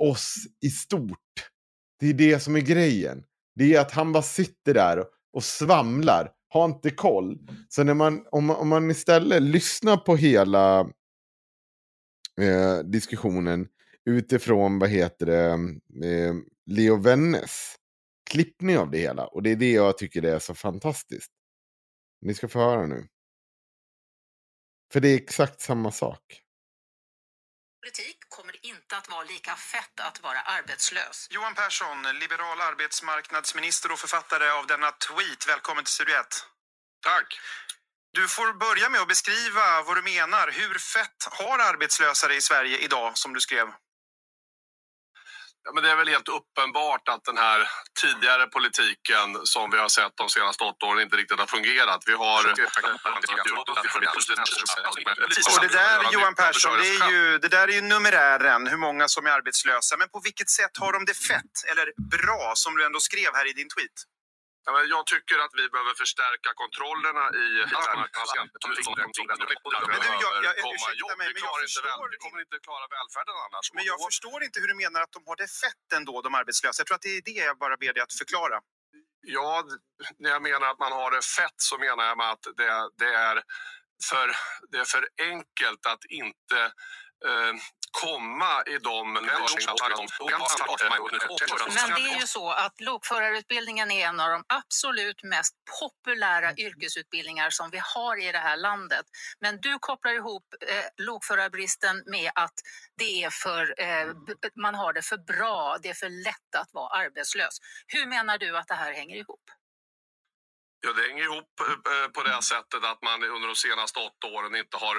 oss 0.00 0.34
i 0.60 0.70
stort. 0.70 1.50
Det 1.98 2.06
är 2.06 2.14
det 2.14 2.40
som 2.40 2.56
är 2.56 2.60
grejen. 2.60 3.24
Det 3.54 3.74
är 3.74 3.80
att 3.80 3.92
han 3.92 4.12
bara 4.12 4.22
sitter 4.22 4.74
där 4.74 5.04
och, 5.32 5.44
svamlar, 5.44 6.32
har 6.48 6.64
inte 6.64 6.90
koll. 6.90 7.38
Så 7.68 7.84
när 7.84 7.94
man, 7.94 8.26
om, 8.30 8.46
man, 8.46 8.56
om 8.56 8.68
man 8.68 8.90
istället 8.90 9.42
lyssnar 9.42 9.96
på 9.96 10.16
hela 10.16 10.80
eh, 12.40 12.78
diskussionen 12.84 13.68
utifrån, 14.04 14.78
vad 14.78 14.90
heter 14.90 15.26
det, 15.26 15.50
eh, 16.08 16.34
Leo 16.66 16.96
Vennes 16.96 17.76
klippning 18.30 18.78
av 18.78 18.90
det 18.90 18.98
hela. 18.98 19.26
Och 19.26 19.42
det 19.42 19.50
är 19.50 19.56
det 19.56 19.72
jag 19.72 19.98
tycker 19.98 20.22
det 20.22 20.30
är 20.30 20.38
så 20.38 20.54
fantastiskt. 20.54 21.32
Ni 22.20 22.34
ska 22.34 22.48
få 22.48 22.58
höra 22.58 22.86
nu. 22.86 23.08
För 24.92 25.00
det 25.00 25.08
är 25.08 25.16
exakt 25.16 25.60
samma 25.60 25.92
sak. 25.92 26.42
Politik 27.82 28.19
inte 28.62 28.96
att 28.96 29.10
vara 29.10 29.22
lika 29.24 29.56
fett 29.56 30.00
att 30.00 30.22
vara 30.22 30.40
arbetslös. 30.40 31.26
Johan 31.30 31.54
Persson, 31.54 32.02
liberal 32.02 32.60
arbetsmarknadsminister 32.60 33.92
och 33.92 33.98
författare 33.98 34.50
av 34.50 34.66
denna 34.66 34.90
tweet. 34.90 35.48
Välkommen 35.48 35.84
till 35.84 35.92
Studio 35.92 36.14
1. 36.14 36.26
Tack! 37.02 37.40
Du 38.12 38.28
får 38.28 38.52
börja 38.52 38.88
med 38.88 39.00
att 39.00 39.08
beskriva 39.08 39.82
vad 39.86 39.96
du 39.96 40.02
menar. 40.02 40.50
Hur 40.50 40.78
fett 40.78 41.20
har 41.30 41.58
arbetslösare 41.58 42.34
i 42.34 42.40
Sverige 42.40 42.78
idag, 42.78 43.18
som 43.18 43.34
du 43.34 43.40
skrev? 43.40 43.66
Ja, 45.64 45.72
men 45.74 45.82
det 45.82 45.90
är 45.90 45.96
väl 45.96 46.08
helt 46.08 46.28
uppenbart 46.28 47.08
att 47.08 47.24
den 47.24 47.38
här 47.38 47.68
tidigare 48.02 48.46
politiken 48.46 49.26
som 49.44 49.70
vi 49.70 49.78
har 49.78 49.88
sett 49.88 50.12
de 50.14 50.28
senaste 50.28 50.64
åtta 50.64 50.86
åren 50.86 51.00
inte 51.02 51.16
riktigt 51.16 51.38
har 51.38 51.46
fungerat. 51.46 52.00
Vi 52.06 52.12
har... 52.12 52.40
Och 55.54 55.60
det 55.60 55.68
där, 55.68 56.12
Johan 56.12 56.34
Persson, 56.34 56.78
det, 56.78 56.88
är 56.88 57.10
ju, 57.10 57.38
det 57.38 57.48
där 57.48 57.68
är 57.68 57.72
ju 57.72 57.80
numerären, 57.80 58.66
hur 58.66 58.76
många 58.76 59.08
som 59.08 59.26
är 59.26 59.30
arbetslösa. 59.30 59.96
Men 59.96 60.08
på 60.08 60.20
vilket 60.24 60.50
sätt 60.50 60.76
har 60.78 60.92
de 60.92 61.04
det 61.04 61.14
fett, 61.14 61.54
eller 61.70 61.86
bra, 62.16 62.52
som 62.56 62.76
du 62.76 62.86
ändå 62.86 63.00
skrev 63.00 63.30
här 63.34 63.50
i 63.50 63.52
din 63.52 63.68
tweet? 63.68 63.98
Ja, 64.64 64.70
men 64.72 64.82
jag 64.94 65.02
tycker 65.12 65.36
att 65.44 65.52
vi 65.60 65.64
behöver 65.74 65.94
förstärka 66.02 66.50
kontrollerna 66.62 67.24
i 67.42 67.46
Men 69.92 70.00
du, 70.04 70.10
jag, 70.24 70.34
jag, 70.46 70.54
ursäkta 70.74 71.16
mig, 71.20 71.28
men 71.34 71.42
jag 71.48 71.56
förstår 71.66 72.08
Vi 72.14 72.18
kommer 72.24 72.40
inte 72.44 72.56
klara 72.66 72.84
välfärden 72.96 73.36
annars. 73.46 73.66
Men 73.76 73.84
jag 73.90 73.98
förstår 74.08 74.38
inte 74.46 74.56
hur 74.60 74.68
du 74.72 74.76
menar 74.84 75.00
att 75.04 75.12
de 75.16 75.20
har 75.30 75.36
det 75.42 75.50
fett 75.62 75.88
ändå, 75.98 76.12
de 76.26 76.30
arbetslösa. 76.40 76.80
Jag 76.80 76.86
tror 76.86 76.98
att 77.00 77.06
det 77.08 77.14
är 77.18 77.22
det 77.30 77.40
jag 77.50 77.58
bara 77.64 77.76
ber 77.82 77.92
dig 77.96 78.02
att 78.06 78.14
förklara. 78.22 78.56
Ja, 79.36 79.64
när 80.18 80.30
jag 80.30 80.42
menar 80.42 80.66
att 80.72 80.78
man 80.78 80.92
har 80.92 81.10
det 81.10 81.24
fett 81.38 81.58
så 81.70 81.78
menar 81.78 82.04
jag 82.10 82.16
med 82.22 82.30
att 82.30 82.44
det, 82.60 82.72
det, 83.00 83.12
är, 83.28 83.36
för, 84.10 84.26
det 84.70 84.78
är 84.78 84.88
för 84.94 85.04
enkelt 85.32 85.82
att 85.92 86.04
inte 86.22 86.60
eh, 87.28 87.54
komma 87.90 88.62
i 88.66 88.78
de... 88.78 89.12
Men 89.12 89.24
det 91.94 92.10
är 92.10 92.20
ju 92.20 92.26
så 92.26 92.50
att 92.50 92.80
lokförarutbildningen 92.80 93.90
är 93.90 94.06
en 94.06 94.20
av 94.20 94.30
de 94.30 94.44
absolut 94.48 95.22
mest 95.22 95.54
populära 95.80 96.54
yrkesutbildningar 96.56 97.50
som 97.50 97.70
vi 97.70 97.80
har 97.94 98.28
i 98.28 98.32
det 98.32 98.38
här 98.38 98.56
landet. 98.56 99.06
Men 99.40 99.60
du 99.60 99.78
kopplar 99.78 100.12
ihop 100.12 100.44
eh, 100.68 101.04
lokförarbristen 101.04 102.02
med 102.06 102.32
att 102.34 102.54
det 102.98 103.24
är 103.24 103.30
för, 103.30 103.74
eh, 103.80 104.06
b- 104.26 104.34
man 104.54 104.74
har 104.74 104.92
det 104.92 105.02
för 105.02 105.18
bra, 105.18 105.76
det 105.82 105.88
är 105.88 105.94
för 105.94 106.08
lätt 106.08 106.54
att 106.56 106.68
vara 106.72 106.88
arbetslös. 107.04 107.58
Hur 107.86 108.06
menar 108.06 108.38
du 108.38 108.56
att 108.58 108.68
det 108.68 108.74
här 108.74 108.92
hänger 108.92 109.16
ihop? 109.16 109.40
Ja, 110.80 110.92
det 110.92 111.02
hänger 111.08 111.24
ihop 111.24 111.52
eh, 111.60 112.08
på 112.14 112.22
det 112.22 112.42
sättet 112.42 112.84
att 112.84 113.02
man 113.02 113.24
under 113.36 113.48
de 113.48 113.56
senaste 113.56 113.98
åtta 113.98 114.26
åren 114.26 114.56
inte 114.56 114.76
har... 114.76 114.96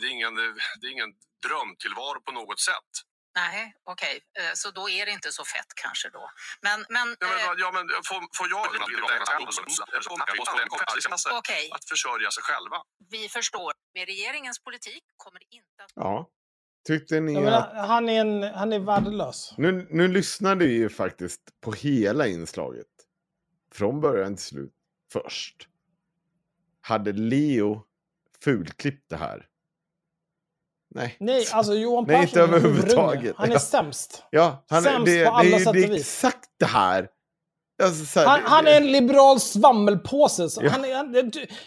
Det 0.00 0.06
är 0.06 0.10
ingen, 0.10 0.34
det 0.80 0.86
är 0.86 0.92
ingen 0.96 1.12
drömtillvaro 1.46 2.20
på 2.20 2.32
något 2.32 2.60
sätt. 2.60 2.92
Nej, 3.36 3.74
okej. 3.84 4.20
Eh, 4.38 4.52
Så 4.54 4.70
då 4.70 4.90
är 4.90 5.06
det 5.06 5.12
inte 5.12 5.32
så 5.32 5.44
fett 5.44 5.72
kanske 5.74 6.08
då. 6.10 6.30
Men, 6.62 6.86
men, 6.88 7.16
Ja, 7.20 7.26
men, 7.28 7.38
eh, 7.38 7.54
ja, 7.56 7.70
men 7.72 7.88
får, 7.88 8.20
får 8.38 8.48
jag 8.54 8.66
Okej. 11.40 11.70
att 11.72 11.88
försörja 11.88 12.30
sig 12.30 12.42
själva? 12.42 12.76
vi 13.10 13.28
förstår. 13.28 13.72
Med 13.94 14.06
regeringens 14.06 14.58
politik 14.62 15.04
kommer 15.16 15.38
det 15.38 15.48
inte 15.56 15.84
att... 15.84 15.92
Ja. 15.94 16.28
Tyckte 16.86 17.20
ni 17.20 17.34
menar, 17.34 17.58
att... 17.58 17.88
han, 17.88 18.08
är 18.08 18.20
en, 18.20 18.42
han 18.42 18.72
är 18.72 18.78
värdelös. 18.78 19.54
Nu, 19.56 19.86
nu 19.90 20.08
lyssnade 20.08 20.64
vi 20.66 20.72
ju 20.72 20.88
faktiskt 20.88 21.40
på 21.60 21.72
hela 21.72 22.26
inslaget. 22.26 22.86
Från 23.72 24.00
början 24.00 24.36
till 24.36 24.44
slut. 24.44 24.72
Först. 25.12 25.68
Hade 26.80 27.12
Leo 27.12 27.82
fulklippt 28.44 29.10
det 29.10 29.16
här? 29.16 29.46
Nej. 30.94 31.16
Nej, 31.20 31.46
alltså 31.52 31.74
Johan 31.74 32.04
Nej, 32.08 32.16
Persson 32.26 32.42
inte 32.44 32.56
är 32.56 32.60
huvudrunge. 32.60 32.66
överhuvudtaget. 32.66 33.34
Han 33.36 33.48
är 33.48 33.52
Ja. 33.52 33.58
sämst. 33.58 34.22
Ja, 34.30 34.64
han, 34.68 34.82
Sämst 34.82 35.06
det, 35.06 35.24
på 35.24 35.30
alla 35.30 35.42
det, 35.42 35.54
är 35.54 35.58
ju- 35.58 35.64
sätt 35.64 35.72
det 35.74 35.78
och 35.80 35.84
är 35.84 35.88
vis. 35.92 36.00
exakt 36.00 36.48
det 36.58 36.66
här. 36.66 37.08
Alltså, 37.82 38.04
så 38.04 38.20
här, 38.20 38.26
Han, 38.26 38.40
det- 38.40 38.48
han 38.48 38.66
är 38.66 38.76
en 38.76 38.92
liberal 38.92 39.40
svammelpåse. 39.40 40.48
Ja. 40.60 40.70
Han, 40.70 40.84
är- 40.84 40.94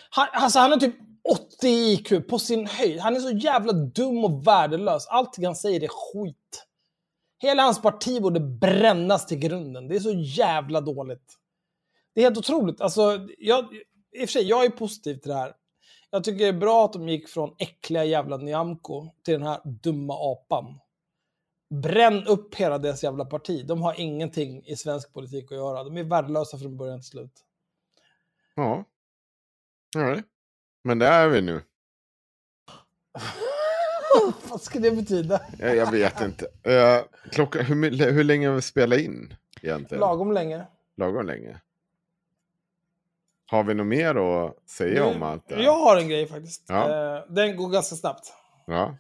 han, 0.10 0.28
alltså 0.34 0.60
han 0.60 0.74
är 0.74 0.78
typ 0.78 0.96
80 1.32 1.68
i 1.68 1.94
IQ 1.94 2.28
på 2.28 2.40
sin 2.40 2.68
höjd. 2.68 3.00
Han 3.00 3.16
är 3.16 3.20
så 3.20 3.32
jävla 3.32 3.74
dum 3.74 4.26
och 4.26 4.48
värdelös. 4.48 5.08
Allting 5.08 5.46
han 5.46 5.56
säger 5.56 5.84
är 5.84 5.88
skit. 5.88 6.68
Hela 7.40 7.64
hans 7.64 7.82
parti 7.82 8.22
borde 8.22 8.40
brännas 8.40 9.26
till 9.26 9.40
grunden. 9.40 9.88
Det 9.88 9.96
är 9.96 10.00
så 10.00 10.14
jävla 10.14 10.82
dåligt. 10.82 11.38
Det 12.14 12.22
är 12.22 12.24
helt 12.24 12.38
otroligt. 12.38 12.82
Alltså, 12.82 13.28
jag, 13.38 13.66
I 14.12 14.26
och 14.26 14.30
för 14.30 14.34
sig, 14.34 14.44
jag 14.44 14.66
är 14.66 14.70
positiv 14.70 15.18
till 15.18 15.30
det 15.30 15.38
här. 15.38 15.54
Jag 16.10 16.24
tycker 16.24 16.38
det 16.38 16.48
är 16.48 16.60
bra 16.60 16.86
att 16.86 16.94
de 16.94 17.10
gick 17.10 17.30
från 17.30 17.56
äckliga 17.60 18.04
jävla 18.04 18.38
Nyamko 18.38 19.10
till 19.24 19.34
den 19.34 19.44
här 19.44 19.62
dumma 19.64 20.14
apan. 20.32 20.80
Bränn 21.70 22.28
upp 22.28 22.56
hela 22.56 22.78
deras 22.78 23.04
jävla 23.04 23.26
parti. 23.26 23.66
De 23.68 23.82
har 23.82 24.00
ingenting 24.00 24.66
i 24.66 24.76
svensk 24.76 25.14
politik 25.14 25.52
att 25.52 25.58
göra. 25.58 25.84
De 25.84 25.98
är 25.98 26.04
värdelösa 26.04 26.58
från 26.58 26.78
början 26.78 27.00
till 27.00 27.10
slut. 27.10 27.44
Ja. 28.56 28.84
ja. 29.96 30.22
Men 30.88 31.00
där 31.00 31.12
är 31.12 31.28
vi 31.28 31.42
nu. 31.42 31.62
Vad 34.50 34.62
ska 34.62 34.80
det 34.80 34.92
betyda? 34.92 35.42
Jag, 35.60 35.76
jag 35.76 35.92
vet 35.92 36.22
inte. 36.22 36.46
Uh, 36.46 37.04
klockan, 37.32 37.66
hur, 37.66 38.12
hur 38.12 38.24
länge 38.24 38.48
har 38.48 38.56
vi 38.56 38.62
spelat 38.62 39.00
in 39.00 39.34
egentligen? 39.62 40.00
Lagom 40.00 40.32
länge. 40.32 40.66
Lagom 40.98 41.26
länge. 41.26 41.62
Har 43.46 43.64
vi 43.64 43.74
något 43.74 43.88
mer 43.88 44.16
att 44.16 44.70
säga 44.70 45.06
om 45.06 45.24
allt 45.24 45.48
det 45.48 45.56
här? 45.56 45.64
Jag 45.64 45.80
har 45.80 45.98
en 45.98 46.10
grej 46.10 46.28
faktiskt. 46.28 46.64
Ja. 46.68 47.16
Eh, 47.16 47.24
den 47.30 47.58
går 47.58 47.70
ganska 47.70 47.96
snabbt. 47.96 48.34
Ja. 48.66 48.98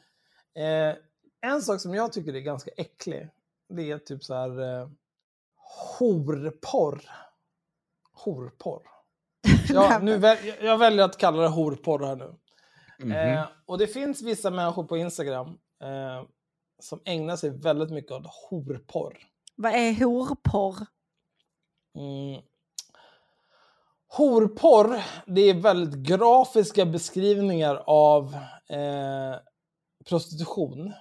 Eh, 0.61 0.95
en 1.41 1.61
sak 1.61 1.81
som 1.81 1.93
jag 1.93 2.13
tycker 2.13 2.35
är 2.35 2.39
ganska 2.39 2.71
äcklig, 2.77 3.29
det 3.69 3.91
är 3.91 3.97
typ 3.97 4.23
så 4.23 4.33
här 4.33 4.81
eh, 4.81 4.89
horporr. 5.99 7.01
Horporr. 8.13 8.96
Ja, 9.69 9.99
nu 10.01 10.17
väl, 10.17 10.37
jag 10.61 10.77
väljer 10.77 11.05
att 11.05 11.17
kalla 11.17 11.41
det 11.41 11.47
horporr 11.47 12.05
här 12.05 12.15
nu. 12.15 12.35
Mhm. 12.99 13.11
Eh, 13.11 13.45
och 13.65 13.77
det 13.77 13.87
finns 13.87 14.21
vissa 14.21 14.51
människor 14.51 14.83
på 14.83 14.97
Instagram 14.97 15.47
eh, 15.83 16.23
som 16.79 17.01
ägnar 17.05 17.35
sig 17.35 17.49
väldigt 17.49 17.91
mycket 17.91 18.11
åt 18.11 18.27
horporr. 18.49 19.17
Vad 19.55 19.73
är 19.73 20.05
horporr? 20.05 20.85
Mm. 21.97 22.41
Horporr, 24.07 25.03
det 25.25 25.41
är 25.41 25.53
väldigt 25.53 26.07
grafiska 26.07 26.85
beskrivningar 26.85 27.83
av 27.87 28.35
eh, 28.69 29.35
prostitution. 30.05 30.93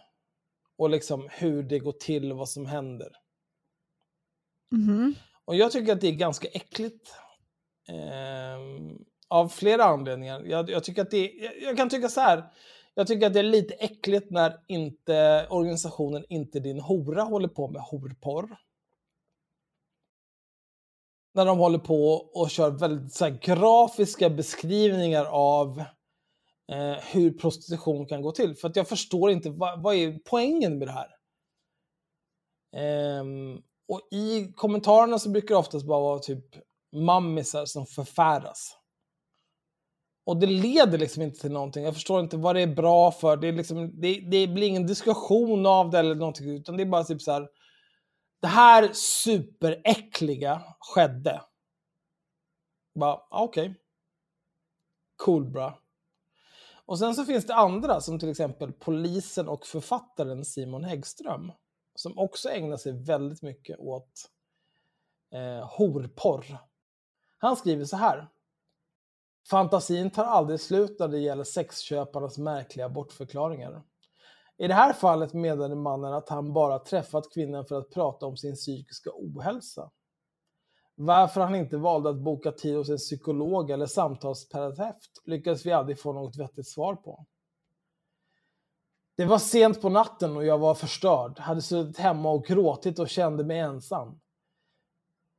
Och 0.79 0.91
liksom 0.91 1.29
hur 1.33 1.63
det 1.63 1.79
går 1.79 1.93
till 1.93 2.33
och 2.33 2.39
vad 2.39 2.49
som 2.49 2.67
händer. 2.67 3.13
Mhm. 4.71 5.15
Och 5.45 5.57
jag 5.57 5.73
tycker 5.73 5.93
att 5.93 6.01
det 6.01 6.09
är 6.09 6.13
ganska 6.13 6.49
äckligt. 6.49 7.15
Eh, 7.89 8.59
av 9.29 9.49
flera 9.49 9.85
anledningar. 9.85 10.43
Jag, 10.45 10.71
jag, 10.71 10.85
tycker 10.85 11.03
att 11.03 11.11
det 11.11 11.31
jag, 11.31 11.63
jag 11.63 11.77
kan 11.77 11.89
tycka 11.89 12.09
så 12.09 12.21
här. 12.21 12.45
Jag 12.95 13.07
tycker 13.07 13.27
att 13.27 13.33
det 13.33 13.39
är 13.39 13.45
lite 13.45 13.75
äckligt 13.75 14.31
när 14.31 14.61
inte 14.67 15.47
organisationen 15.51 16.25
Inte 16.29 16.61
din 16.61 16.81
hora 16.81 17.23
håller 17.23 17.49
på 17.49 17.69
med 17.69 17.83
horporr. 17.83 18.59
När 21.35 21.47
de 21.47 21.59
håller 21.59 21.79
på 21.79 22.13
och 22.35 22.51
kör 22.51 22.71
väldigt 22.71 23.13
så 23.13 23.25
här, 23.25 23.39
grafiska 23.43 24.31
beskrivningar 24.31 25.25
av 25.25 25.79
eh, 26.73 26.97
hur 27.13 27.31
prostitution 27.31 28.07
kan 28.07 28.23
gå 28.23 28.33
till. 28.33 28.57
För 28.57 28.69
att 28.69 28.77
jag 28.77 28.89
förstår 28.89 29.31
inte, 29.31 29.51
vad, 29.51 29.83
vad 29.83 29.95
är 29.95 30.19
poängen 30.25 30.79
med 30.79 30.89
det 30.89 30.93
här? 30.93 31.11
Eh, 32.77 33.25
och 33.89 34.01
i 34.11 34.53
kommentarerna 34.53 35.19
så 35.19 35.31
brukar 35.31 35.55
det 35.55 35.59
oftast 35.59 35.87
bara 35.87 36.01
vara 36.01 36.19
typ 36.19 36.45
mammisar 36.93 37.65
som 37.65 37.87
förfäras. 37.87 38.77
Och 40.27 40.37
det 40.37 40.47
leder 40.47 40.99
liksom 40.99 41.23
inte 41.23 41.41
till 41.41 41.53
någonting. 41.53 41.85
Jag 41.85 41.95
förstår 41.95 42.21
inte 42.21 42.37
vad 42.37 42.57
det 42.57 42.63
är 42.63 42.75
bra 42.75 43.13
för. 43.13 43.37
Det, 43.37 43.49
är 43.49 43.53
liksom, 43.53 44.01
det, 44.01 44.21
det 44.21 44.49
blir 44.49 44.67
ingen 44.67 44.87
diskussion 44.87 45.67
av 45.67 45.91
det 45.91 45.99
eller 45.99 46.15
någonting. 46.15 46.51
Utan 46.51 46.77
det 46.77 46.83
är 46.83 46.87
bara 46.87 47.05
typ 47.05 47.23
så 47.23 47.33
här. 47.33 47.49
Det 48.41 48.47
här 48.47 48.91
superäckliga 48.93 50.63
skedde. 50.81 51.43
Bara, 52.95 53.15
okej. 53.31 53.65
okej. 53.65 53.75
Cool 55.17 55.45
bra. 55.45 55.79
Och 56.87 56.99
sen 56.99 57.15
så 57.15 57.25
finns 57.25 57.47
det 57.47 57.55
andra 57.55 58.01
som 58.01 58.19
till 58.19 58.31
exempel 58.31 58.73
polisen 58.73 59.49
och 59.49 59.67
författaren 59.67 60.45
Simon 60.45 60.85
Häggström. 60.85 61.53
Som 61.95 62.19
också 62.19 62.49
ägnar 62.49 62.77
sig 62.77 62.93
väldigt 62.93 63.43
mycket 63.43 63.79
åt 63.79 64.31
eh, 65.33 65.67
horporr. 65.67 66.59
Han 67.39 67.57
skriver 67.57 67.85
så 67.85 67.97
här. 67.97 68.29
Fantasin 69.51 70.11
tar 70.11 70.25
aldrig 70.25 70.61
slut 70.61 70.99
när 70.99 71.09
det 71.09 71.19
gäller 71.19 71.45
sexköparnas 71.45 72.39
märkliga 72.39 72.89
bortförklaringar. 72.89 73.83
I 74.59 74.67
det 74.67 74.75
här 74.75 74.93
fallet 74.93 75.35
menade 75.35 75.75
mannen 75.75 76.13
att 76.13 76.29
han 76.29 76.53
bara 76.53 76.79
träffat 76.79 77.33
kvinnan 77.35 77.67
för 77.67 77.79
att 77.79 77.91
prata 77.91 78.27
om 78.27 78.37
sin 78.37 78.55
psykiska 78.55 79.11
ohälsa. 79.15 79.91
Varför 80.95 81.41
han 81.41 81.55
inte 81.55 81.77
valde 81.77 82.11
att 82.11 82.25
boka 82.25 82.53
tid 82.53 82.77
hos 82.77 82.89
en 82.89 82.97
psykolog 82.97 83.71
eller 83.71 83.87
samtalsterapeut 83.87 85.23
lyckades 85.25 85.67
vi 85.67 85.73
aldrig 85.73 86.01
få 86.01 86.13
något 86.13 86.37
vettigt 86.37 86.69
svar 86.69 86.97
på. 86.97 87.27
Det 89.17 89.25
var 89.25 89.39
sent 89.39 89.83
på 89.83 89.89
natten 89.89 90.37
och 90.37 90.45
jag 90.45 90.59
var 90.59 90.75
förstörd, 90.75 91.39
hade 91.39 91.63
suttit 91.63 91.99
hemma 91.99 92.31
och 92.31 92.45
gråtit 92.45 92.99
och 92.99 93.09
kände 93.09 93.45
mig 93.45 93.59
ensam. 93.59 94.21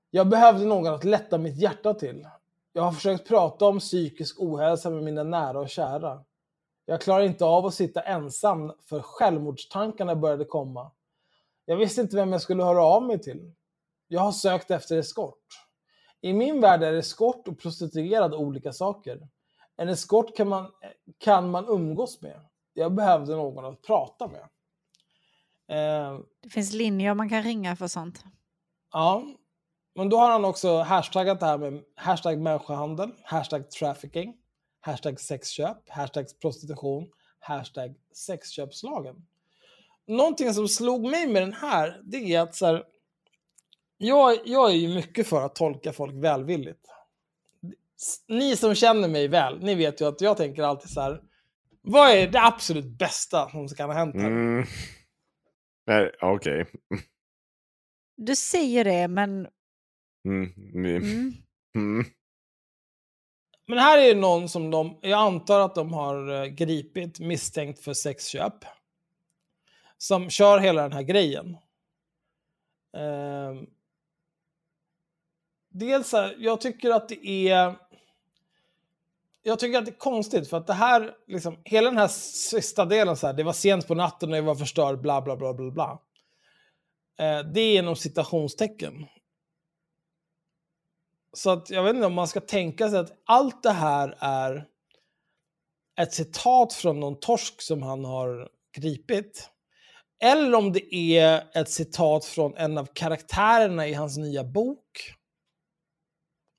Jag 0.09 0.29
behövde 0.29 0.65
någon 0.65 0.93
att 0.93 1.03
lätta 1.03 1.37
mitt 1.37 1.57
hjärta 1.57 1.93
till. 1.93 2.27
Jag 2.73 2.83
har 2.83 2.91
försökt 2.91 3.27
prata 3.27 3.65
om 3.65 3.79
psykisk 3.79 4.39
ohälsa 4.39 4.89
med 4.89 5.03
mina 5.03 5.23
nära 5.23 5.59
och 5.59 5.69
kära. 5.69 6.23
Jag 6.85 7.01
klarar 7.01 7.23
inte 7.23 7.45
av 7.45 7.65
att 7.65 7.73
sitta 7.73 8.01
ensam 8.01 8.73
för 8.89 9.01
självmordstankarna 9.01 10.15
började 10.15 10.45
komma. 10.45 10.91
Jag 11.65 11.77
visste 11.77 12.01
inte 12.01 12.15
vem 12.15 12.31
jag 12.31 12.41
skulle 12.41 12.63
höra 12.63 12.83
av 12.83 13.03
mig 13.03 13.19
till. 13.19 13.53
Jag 14.07 14.21
har 14.21 14.31
sökt 14.31 14.71
efter 14.71 14.97
eskort. 14.97 15.45
I 16.21 16.33
min 16.33 16.61
värld 16.61 16.83
är 16.83 16.93
eskort 16.93 17.47
och 17.47 17.59
prostituerad 17.59 18.33
olika 18.33 18.73
saker. 18.73 19.27
En 19.75 19.89
eskort 19.89 20.35
kan 20.37 20.47
man, 20.47 20.71
kan 21.17 21.51
man 21.51 21.67
umgås 21.67 22.21
med. 22.21 22.39
Jag 22.73 22.93
behövde 22.93 23.35
någon 23.35 23.65
att 23.65 23.81
prata 23.81 24.27
med. 24.27 24.41
Eh, 25.69 26.19
Det 26.41 26.49
finns 26.49 26.73
linjer 26.73 27.13
man 27.13 27.29
kan 27.29 27.43
ringa 27.43 27.75
för 27.75 27.87
sånt. 27.87 28.23
Ja, 28.91 29.23
men 29.97 30.09
då 30.09 30.17
har 30.17 30.31
han 30.31 30.45
också 30.45 30.77
hashtaggat 30.77 31.39
det 31.39 31.45
här 31.45 31.57
med 31.57 31.83
hashtag 31.95 32.39
människohandel, 32.39 33.11
hashtag 33.23 33.71
trafficking, 33.71 34.35
hashtag 34.81 35.19
sexköp, 35.19 35.89
hashtag 35.89 36.25
prostitution, 36.41 37.09
hashtag 37.39 37.95
sexköpslagen. 38.13 39.15
Någonting 40.07 40.53
som 40.53 40.67
slog 40.67 41.01
mig 41.01 41.27
med 41.27 41.41
den 41.41 41.53
här, 41.53 42.01
det 42.03 42.17
är 42.17 42.41
att 42.41 42.55
så 42.55 42.65
här, 42.65 42.83
jag, 43.97 44.37
jag 44.45 44.69
är 44.71 44.75
ju 44.75 44.95
mycket 44.95 45.27
för 45.27 45.45
att 45.45 45.55
tolka 45.55 45.93
folk 45.93 46.13
välvilligt. 46.15 46.85
Ni 48.27 48.55
som 48.55 48.75
känner 48.75 49.07
mig 49.07 49.27
väl, 49.27 49.59
ni 49.59 49.75
vet 49.75 50.01
ju 50.01 50.07
att 50.07 50.21
jag 50.21 50.37
tänker 50.37 50.63
alltid 50.63 50.89
så 50.89 51.01
här, 51.01 51.21
vad 51.81 52.09
är 52.09 52.27
det 52.27 52.41
absolut 52.41 52.85
bästa 52.85 53.49
som 53.49 53.67
kan 53.67 53.89
ha 53.89 53.97
hänt 53.97 54.15
här? 54.15 54.27
Mm. 54.27 54.65
Nej, 55.87 56.11
Okej. 56.21 56.65
Du 58.15 58.35
säger 58.35 58.83
det, 58.83 59.07
men... 59.07 59.47
Mm. 60.27 60.53
Mm. 60.73 61.33
Mm. 61.75 62.05
Men 63.67 63.77
här 63.77 63.97
är 63.97 64.15
det 64.15 64.21
någon 64.21 64.49
som 64.49 64.71
de, 64.71 64.99
jag 65.01 65.19
antar 65.19 65.59
att 65.59 65.75
de 65.75 65.93
har 65.93 66.43
eh, 66.43 66.45
gripit 66.45 67.19
misstänkt 67.19 67.79
för 67.79 67.93
sexköp. 67.93 68.53
Som 69.97 70.29
kör 70.29 70.59
hela 70.59 70.81
den 70.81 70.91
här 70.91 71.01
grejen. 71.01 71.57
Ehm, 72.97 73.65
dels 75.69 76.09
så 76.09 76.17
här, 76.17 76.35
jag 76.39 76.61
tycker 76.61 76.89
att 76.89 77.09
det 77.09 77.49
är... 77.49 77.75
Jag 79.43 79.59
tycker 79.59 79.77
att 79.77 79.85
det 79.85 79.91
är 79.91 79.97
konstigt 79.97 80.49
för 80.49 80.57
att 80.57 80.67
det 80.67 80.73
här, 80.73 81.15
liksom, 81.27 81.57
hela 81.63 81.89
den 81.89 81.97
här 81.97 82.07
sista 82.07 82.85
delen 82.85 83.17
så 83.17 83.27
här, 83.27 83.33
det 83.33 83.43
var 83.43 83.53
sent 83.53 83.87
på 83.87 83.95
natten 83.95 84.31
och 84.31 84.37
jag 84.37 84.43
var 84.43 84.55
förstörd, 84.55 85.01
bla 85.01 85.21
bla 85.21 85.35
bla 85.35 85.53
bla 85.53 85.71
bla. 85.71 86.01
Eh, 87.19 87.39
det 87.39 87.61
är 87.61 87.79
inom 87.79 87.95
citationstecken. 87.95 89.05
Så 91.33 91.49
att 91.49 91.69
jag 91.69 91.83
vet 91.83 91.95
inte 91.95 92.07
om 92.07 92.13
man 92.13 92.27
ska 92.27 92.39
tänka 92.39 92.89
sig 92.89 92.99
att 92.99 93.21
allt 93.25 93.63
det 93.63 93.71
här 93.71 94.17
är 94.19 94.67
ett 95.99 96.13
citat 96.13 96.73
från 96.73 96.99
någon 96.99 97.19
torsk 97.19 97.61
som 97.61 97.83
han 97.83 98.05
har 98.05 98.49
gripit. 98.77 99.49
Eller 100.23 100.57
om 100.57 100.73
det 100.73 100.95
är 100.95 101.49
ett 101.53 101.69
citat 101.69 102.25
från 102.25 102.57
en 102.57 102.77
av 102.77 102.85
karaktärerna 102.93 103.87
i 103.87 103.93
hans 103.93 104.17
nya 104.17 104.43
bok. 104.43 105.13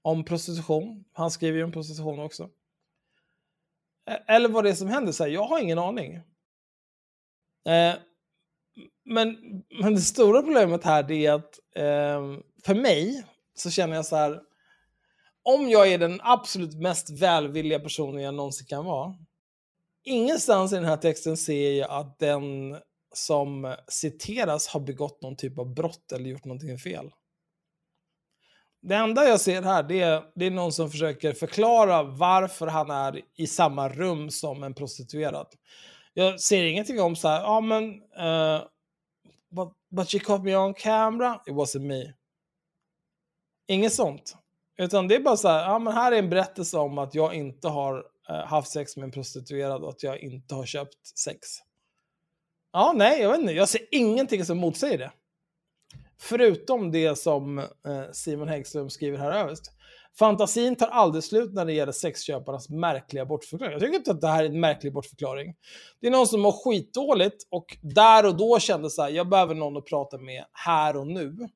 Om 0.02 0.24
prostitution. 0.24 1.04
Han 1.12 1.30
skriver 1.30 1.58
ju 1.58 1.64
om 1.64 1.72
prostitution 1.72 2.18
också. 2.18 2.50
E, 4.10 4.22
eller 4.26 4.48
vad 4.48 4.64
det 4.64 4.70
är 4.70 4.74
som 4.74 4.88
händer. 4.88 5.12
Så 5.12 5.24
här, 5.24 5.30
jag 5.30 5.44
har 5.44 5.60
ingen 5.60 5.78
aning. 5.78 6.14
Eh, 7.66 7.94
men, 9.04 9.36
men 9.82 9.94
det 9.94 10.00
stora 10.00 10.42
problemet 10.42 10.84
här 10.84 11.10
är 11.10 11.32
att 11.32 11.58
eh, 11.74 12.38
för 12.64 12.74
mig 12.74 13.24
så 13.54 13.70
känner 13.70 13.96
jag 13.96 14.06
så 14.06 14.16
här. 14.16 14.42
Om 15.48 15.70
jag 15.70 15.92
är 15.92 15.98
den 15.98 16.20
absolut 16.22 16.74
mest 16.74 17.10
välvilliga 17.10 17.80
personen 17.80 18.22
jag 18.22 18.34
någonsin 18.34 18.66
kan 18.66 18.84
vara. 18.84 19.14
Ingenstans 20.04 20.72
i 20.72 20.74
den 20.74 20.84
här 20.84 20.96
texten 20.96 21.36
ser 21.36 21.72
jag 21.72 21.90
att 21.90 22.18
den 22.18 22.76
som 23.14 23.76
citeras 23.88 24.68
har 24.68 24.80
begått 24.80 25.22
någon 25.22 25.36
typ 25.36 25.58
av 25.58 25.74
brott 25.74 26.12
eller 26.12 26.30
gjort 26.30 26.44
någonting 26.44 26.78
fel. 26.78 27.10
Det 28.82 28.94
enda 28.94 29.28
jag 29.28 29.40
ser 29.40 29.62
här 29.62 29.82
det 29.82 30.00
är, 30.00 30.22
det 30.34 30.46
är 30.46 30.50
någon 30.50 30.72
som 30.72 30.90
försöker 30.90 31.32
förklara 31.32 32.02
varför 32.02 32.66
han 32.66 32.90
är 32.90 33.22
i 33.34 33.46
samma 33.46 33.88
rum 33.88 34.30
som 34.30 34.62
en 34.62 34.74
prostituerad. 34.74 35.46
Jag 36.14 36.40
ser 36.40 36.64
ingenting 36.64 37.00
om 37.00 37.16
så 37.16 37.28
här, 37.28 37.40
ja 37.40 37.60
men, 37.60 37.84
uh, 37.94 38.62
but, 39.50 39.68
but 39.90 40.10
she 40.10 40.18
caught 40.18 40.44
me 40.44 40.56
on 40.56 40.74
camera, 40.74 41.40
it 41.46 41.52
wasn't 41.54 41.86
me. 41.86 42.12
Inget 43.66 43.94
sånt. 43.94 44.36
Utan 44.78 45.08
det 45.08 45.14
är 45.14 45.20
bara 45.20 45.36
så 45.36 45.48
här, 45.48 45.70
ja 45.70 45.78
men 45.78 45.92
här 45.92 46.12
är 46.12 46.18
en 46.18 46.30
berättelse 46.30 46.78
om 46.78 46.98
att 46.98 47.14
jag 47.14 47.34
inte 47.34 47.68
har 47.68 48.04
eh, 48.28 48.36
haft 48.36 48.70
sex 48.70 48.96
med 48.96 49.04
en 49.04 49.10
prostituerad 49.10 49.82
och 49.82 49.88
att 49.88 50.02
jag 50.02 50.18
inte 50.18 50.54
har 50.54 50.66
köpt 50.66 51.06
sex. 51.18 51.48
Ja, 52.72 52.92
nej, 52.96 53.20
jag 53.20 53.30
vet 53.30 53.40
inte. 53.40 53.52
Jag 53.52 53.68
ser 53.68 53.80
ingenting 53.90 54.44
som 54.44 54.58
motsäger 54.58 54.98
det. 54.98 55.10
Förutom 56.20 56.92
det 56.92 57.18
som 57.18 57.58
eh, 57.58 57.64
Simon 58.12 58.48
Häggström 58.48 58.90
skriver 58.90 59.18
här 59.18 59.32
överst. 59.32 59.72
Fantasin 60.18 60.76
tar 60.76 60.86
aldrig 60.86 61.24
slut 61.24 61.54
när 61.54 61.64
det 61.64 61.72
gäller 61.72 61.92
sexköparnas 61.92 62.68
märkliga 62.68 63.26
bortförklaring. 63.26 63.72
Jag 63.72 63.80
tycker 63.80 63.96
inte 63.96 64.10
att 64.10 64.20
det 64.20 64.28
här 64.28 64.44
är 64.44 64.48
en 64.48 64.60
märklig 64.60 64.92
bortförklaring. 64.92 65.54
Det 66.00 66.06
är 66.06 66.10
någon 66.10 66.26
som 66.26 66.40
mår 66.40 66.52
skitdåligt 66.52 67.46
och 67.50 67.78
där 67.82 68.26
och 68.26 68.36
då 68.36 68.58
kände 68.58 68.90
så 68.90 69.02
här, 69.02 69.10
jag 69.10 69.28
behöver 69.28 69.54
någon 69.54 69.76
att 69.76 69.86
prata 69.86 70.18
med 70.18 70.44
här 70.52 70.96
och 70.96 71.06
nu. 71.06 71.48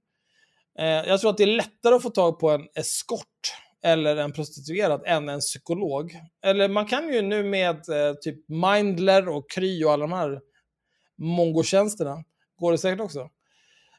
Eh, 0.78 0.86
jag 0.86 1.20
tror 1.20 1.30
att 1.30 1.36
det 1.36 1.42
är 1.42 1.56
lättare 1.56 1.94
att 1.94 2.02
få 2.02 2.10
tag 2.10 2.38
på 2.38 2.50
en 2.50 2.68
eskort 2.74 3.54
eller 3.84 4.16
en 4.16 4.32
prostituerad 4.32 5.02
än 5.06 5.28
en 5.28 5.40
psykolog. 5.40 6.12
Eller 6.44 6.68
man 6.68 6.86
kan 6.86 7.12
ju 7.12 7.22
nu 7.22 7.42
med 7.42 7.76
eh, 7.76 8.14
typ 8.20 8.48
Mindler 8.48 9.28
och 9.28 9.50
Kry 9.50 9.84
och 9.84 9.92
alla 9.92 10.02
de 10.02 10.12
här 10.12 10.40
mongotjänsterna 11.18 12.24
går 12.58 12.72
det 12.72 12.78
säkert 12.78 13.00
också. 13.00 13.30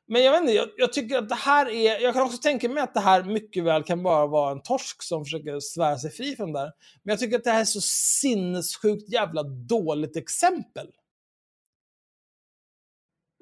Men 0.08 0.24
jag 0.24 0.32
vet 0.32 0.42
inte, 0.42 0.54
jag, 0.54 0.68
jag, 0.78 0.94
tycker 0.94 1.18
att 1.18 1.30
det 1.30 1.36
här 1.36 1.70
är, 1.70 2.00
jag 2.00 2.14
kan 2.14 2.24
också 2.24 2.38
tänka 2.38 2.70
mig 2.70 2.84
att 2.84 2.94
det 2.94 3.00
här 3.00 3.24
mycket 3.24 3.64
väl 3.64 3.84
kan 3.84 4.04
bara 4.04 4.28
vara 4.28 4.52
en 4.52 4.62
torsk 4.62 5.04
som 5.04 5.26
försöker 5.26 5.60
svära 5.60 5.98
sig 5.98 6.12
fri 6.12 6.36
från 6.36 6.54
det 6.54 6.60
där. 6.60 6.72
Men 7.04 7.12
jag 7.12 7.20
tycker 7.20 7.38
att 7.38 7.44
det 7.44 7.52
här 7.52 7.62
är 7.62 7.66
så 7.66 7.82
sinnessjukt 8.22 9.10
jävla 9.10 9.44
dåligt 9.44 10.18
exempel. 10.18 10.88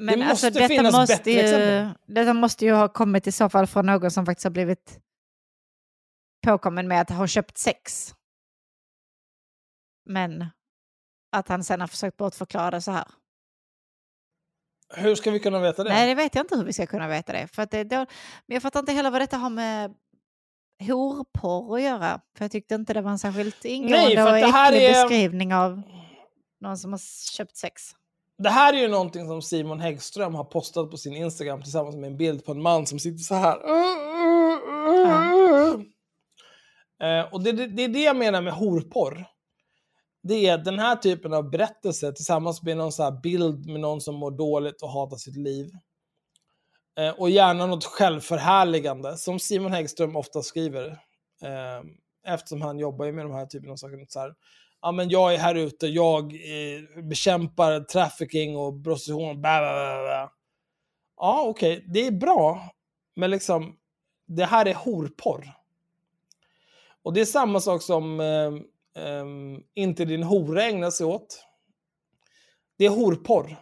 Men 0.02 0.20
det 0.20 0.26
alltså, 0.26 0.46
måste 0.48 0.60
detta, 0.60 0.68
finnas 0.68 0.94
måste 0.94 1.16
bättre 1.16 1.32
ju, 1.32 1.40
exempel. 1.40 1.90
detta 2.16 2.34
måste 2.34 2.66
ju 2.66 2.72
ha 2.72 2.88
kommit 2.88 3.28
i 3.28 3.32
så 3.32 3.50
fall 3.50 3.68
från 3.68 3.86
någon 3.86 4.12
som 4.12 4.26
faktiskt 4.26 4.44
har 4.44 4.52
blivit 4.52 5.00
påkommen 6.46 6.88
med 6.88 7.02
att 7.02 7.10
ha 7.10 7.28
köpt 7.28 7.58
sex. 7.58 8.16
Men 10.06 10.46
att 11.32 11.48
han 11.48 11.64
sen 11.64 11.82
har 11.82 11.88
försökt 11.88 12.18
bortförklara 12.18 12.72
det 12.72 12.82
så 12.82 12.92
här. 12.92 13.08
Hur 14.94 15.16
ska 15.16 15.32
vi 15.32 15.40
kunna 15.40 15.60
veta 15.60 15.84
det? 15.84 15.90
Nej, 15.90 16.08
det 16.08 16.16
vet 16.16 16.36
jag 16.36 16.44
inte 16.44 16.56
hur 16.56 16.64
vi 16.64 16.74
ska 16.74 16.86
kunna 16.88 17.08
veta 17.08 17.34
det. 17.34 17.48
För 17.48 17.62
att 17.62 17.72
det 17.72 17.84
då, 17.84 17.96
men 18.46 18.56
jag 18.56 18.62
fattar 18.62 18.80
inte 18.80 18.92
heller 18.92 19.12
vad 19.12 19.22
detta 19.22 19.38
har 19.38 19.50
med 19.50 19.94
horporr 20.80 21.76
att 21.76 21.82
göra. 21.82 22.22
För 22.38 22.46
jag 22.46 22.52
tyckte 22.52 22.76
inte 22.76 22.94
det 22.94 23.02
var 23.02 23.12
en 23.12 23.20
särskilt 23.20 23.66
ingående 23.66 23.98
Nej, 23.98 24.16
för 24.16 24.24
och 24.24 24.36
att 24.36 24.42
det 24.42 24.48
här 24.52 24.72
äcklig 24.72 24.86
är- 24.86 25.04
beskrivning 25.04 25.54
av 25.54 25.82
någon 26.62 26.78
som 26.78 26.92
har 26.92 27.00
köpt 27.38 27.58
sex. 27.58 27.96
Det 28.42 28.50
här 28.50 28.74
är 28.74 28.78
ju 28.78 28.88
någonting 28.88 29.28
som 29.28 29.42
Simon 29.42 29.80
Häggström 29.80 30.36
har 30.36 30.44
postat 30.44 30.92
på 30.92 30.98
sin 30.98 31.16
Instagram 31.16 31.61
tillsammans 31.61 31.95
med 31.95 32.08
en 32.08 32.18
bild 32.18 32.45
på 32.45 32.52
en 32.52 32.61
man 32.61 32.88
som 32.88 33.00
sitter 33.00 33.24
så 33.24 33.36
här. 33.36 33.58
Eh, 37.03 37.34
och 37.34 37.44
det, 37.44 37.52
det, 37.52 37.68
det 37.68 37.84
är 37.84 37.88
det 37.88 38.03
jag 38.03 38.16
menar 38.16 38.42
med 38.42 38.53
horporr. 38.53 39.26
Det 40.24 40.48
är 40.48 40.58
den 40.58 40.80
här 40.80 40.95
typen 40.95 41.34
av 41.34 41.50
berättelse 41.50 42.14
tillsammans 42.14 42.64
med 42.64 42.78
någon 42.78 42.92
så 42.92 43.03
här 43.03 43.22
bild 43.22 43.66
med 43.66 43.80
någon 43.80 44.02
som 44.02 44.16
mår 44.16 44.32
dåligt 44.32 44.82
och 44.82 44.90
hatar 44.90 45.18
sitt 45.18 45.38
liv. 45.38 45.72
Eh, 47.00 47.10
och 47.10 47.30
gärna 47.30 47.66
något 47.66 47.86
självförhärligande, 47.86 49.18
som 49.18 49.40
Simon 49.40 49.72
Häggström 49.72 50.16
ofta 50.16 50.42
skriver. 50.42 50.88
Eh, 51.42 51.82
eftersom 52.34 52.61
han 52.61 52.80
jobbar 52.80 53.06
ju 53.06 53.11
med 53.11 53.26
de 53.26 53.32
här 53.32 53.45
typen 53.45 53.72
av 53.72 53.76
saker. 53.76 54.06
Så 54.10 54.20
här, 54.20 54.34
ja, 54.82 54.92
men 54.92 55.10
jag 55.10 55.34
är 55.34 55.38
här 55.38 55.56
ute, 55.56 55.88
jag 55.88 56.34
eh, 56.34 57.03
bekämpar 57.03 57.80
trafficking 57.80 58.58
och 58.58 58.84
prostitution. 58.84 59.42
Bla, 59.42 59.60
bla, 59.60 60.01
bla. 60.03 60.32
Ja, 61.18 61.43
okej, 61.48 61.85
det 61.88 62.08
är 62.08 62.11
bra. 62.11 62.72
Men 63.16 63.32
liksom, 63.32 63.76
det 64.27 64.45
här 64.45 64.66
är 64.66 64.74
horporr. 64.74 65.53
Och 67.03 67.14
det 67.14 67.22
är 67.22 67.26
samma 67.26 67.60
sak 67.60 67.82
som 67.82 68.19
eh, 68.19 69.03
eh, 69.03 69.26
Inte 69.74 70.06
din 70.06 70.24
hora 70.24 70.64
ägnar 70.64 70.92
sig 70.92 71.06
åt. 71.06 71.45
Det 72.77 72.85
är 72.85 72.90
horporr. 72.90 73.58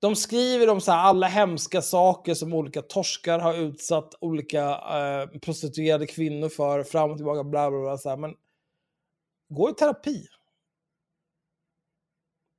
De 0.00 0.16
skriver 0.16 0.68
om 0.68 0.80
så 0.80 0.92
här 0.92 0.98
alla 0.98 1.26
hemska 1.26 1.82
saker 1.82 2.34
som 2.34 2.54
olika 2.54 2.82
torskar 2.82 3.38
har 3.38 3.54
utsatt 3.54 4.14
olika 4.20 4.70
eh, 4.70 5.38
prostituerade 5.38 6.06
kvinnor 6.06 6.48
för, 6.48 6.82
fram 6.82 7.10
och 7.10 7.16
tillbaka, 7.16 7.44
bla 7.44 7.70
bla 7.70 7.80
bla. 7.80 7.98
Så 7.98 8.08
här. 8.08 8.16
Men 8.16 8.34
gå 9.48 9.70
i 9.70 9.72
terapi. 9.72 10.26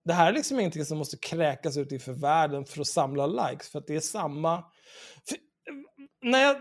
Det 0.05 0.13
här 0.13 0.27
är 0.27 0.33
liksom 0.33 0.59
ingenting 0.59 0.85
som 0.85 0.97
måste 0.97 1.17
kräkas 1.17 1.77
ut 1.77 1.91
inför 1.91 2.13
världen 2.13 2.65
för 2.65 2.81
att 2.81 2.87
samla 2.87 3.27
likes, 3.27 3.69
för 3.69 3.79
att 3.79 3.87
det 3.87 3.95
är 3.95 3.99
samma... 3.99 4.63
För, 5.27 5.37
när 6.21 6.39
jag, 6.39 6.55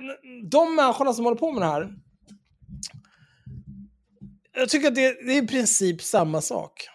de 0.51 0.75
människorna 0.75 1.13
som 1.13 1.25
håller 1.25 1.39
på 1.39 1.53
med 1.53 1.63
det 1.63 1.67
här, 1.67 1.95
jag 4.55 4.69
tycker 4.69 4.89
att 4.89 4.95
det, 4.95 5.27
det 5.27 5.33
är 5.33 5.43
i 5.43 5.47
princip 5.47 6.03
samma 6.03 6.41
sak. 6.41 6.89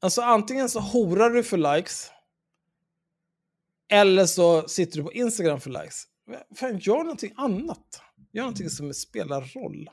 Alltså 0.00 0.22
antingen 0.22 0.68
så 0.68 0.80
horar 0.80 1.30
du 1.30 1.44
för 1.44 1.76
likes, 1.76 2.10
eller 3.92 4.26
så 4.26 4.68
sitter 4.68 4.96
du 4.96 5.04
på 5.04 5.12
Instagram 5.12 5.60
för 5.60 5.70
likes. 5.70 6.04
Fan, 6.56 6.78
gör 6.78 6.98
någonting 6.98 7.32
annat. 7.36 8.02
Gör 8.32 8.42
någonting 8.42 8.70
som 8.70 8.94
spelar 8.94 9.40
roll. 9.40 9.90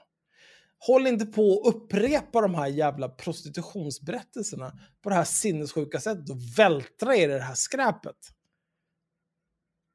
Håll 0.80 1.08
inte 1.08 1.26
på 1.26 1.50
och 1.50 1.70
upprepa 1.70 2.42
de 2.42 2.56
här 2.56 2.68
jävla 2.68 3.10
prostitutionsberättelserna 3.10 4.80
på 5.02 5.10
det 5.10 5.16
här 5.16 5.24
sinnessjuka 5.24 6.00
sättet 6.00 6.30
och 6.30 6.38
vältra 6.58 7.16
er 7.16 7.30
i 7.30 7.34
det 7.34 7.40
här 7.40 7.56
skräpet. 7.56 8.16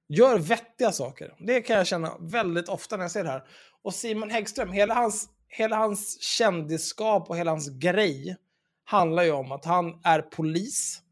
Gör 0.08 0.38
vettiga 0.38 0.92
saker. 0.92 1.34
Det 1.38 1.60
kan 1.60 1.76
jag 1.76 1.86
känna 1.86 2.18
väldigt 2.18 2.68
ofta 2.68 2.96
när 2.96 3.04
jag 3.04 3.10
ser 3.10 3.24
det 3.24 3.30
här. 3.30 3.48
Och 3.82 3.94
Simon 3.94 4.30
Häggström, 4.30 4.72
hela 4.72 4.94
hans, 4.94 5.28
hela 5.48 5.76
hans 5.76 6.22
kändisskap 6.22 7.30
och 7.30 7.36
hela 7.36 7.50
hans 7.50 7.68
grej 7.68 8.36
handlar 8.84 9.22
ju 9.22 9.30
om 9.30 9.52
att 9.52 9.64
han 9.64 10.00
är 10.04 10.22
polis 10.22 11.02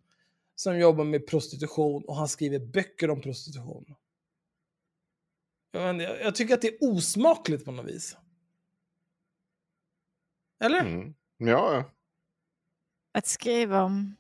som 0.55 0.79
jobbar 0.79 1.05
med 1.05 1.27
prostitution 1.27 2.05
och 2.05 2.17
han 2.17 2.29
skriver 2.29 2.59
böcker 2.59 3.11
om 3.11 3.21
prostitution. 3.21 3.85
Jag, 5.73 5.91
inte, 5.91 6.05
jag 6.05 6.35
tycker 6.35 6.55
att 6.55 6.63
det 6.63 6.69
är 6.69 6.79
osmakligt 6.81 7.65
på 7.65 7.73
något 7.73 7.87
vis. 7.87 8.17
Eller? 10.65 10.81
Mm. 10.81 11.15
Ja, 11.39 11.75
ja. 11.75 11.85
Att 13.19 13.27
skriva 13.27 13.83
om 13.83 14.17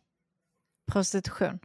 prostitution. 0.92 1.58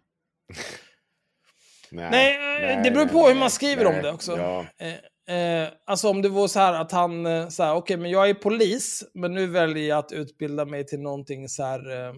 Nej, 1.91 2.09
Nej, 2.11 2.81
det 2.83 2.91
beror 2.91 3.05
på 3.05 3.27
hur 3.27 3.35
man 3.35 3.49
skriver 3.49 3.85
om 3.85 3.93
nej, 3.93 4.01
det 4.01 4.11
också. 4.11 4.37
Ja. 4.37 4.65
Eh, 4.77 5.37
eh, 5.37 5.69
alltså 5.85 6.09
om 6.09 6.21
det 6.21 6.29
var 6.29 6.47
så 6.47 6.59
här 6.59 6.73
att 6.73 6.91
han, 6.91 7.25
eh, 7.25 7.47
så 7.49 7.63
här, 7.63 7.75
okej 7.75 7.97
men 7.97 8.11
jag 8.11 8.29
är 8.29 8.33
polis, 8.33 9.03
men 9.13 9.33
nu 9.33 9.47
väljer 9.47 9.89
jag 9.89 9.99
att 9.99 10.11
utbilda 10.11 10.65
mig 10.65 10.85
till 10.85 10.99
någonting 10.99 11.49
så 11.49 11.63
här, 11.63 11.91
eh, 11.91 12.07
eh, 12.07 12.13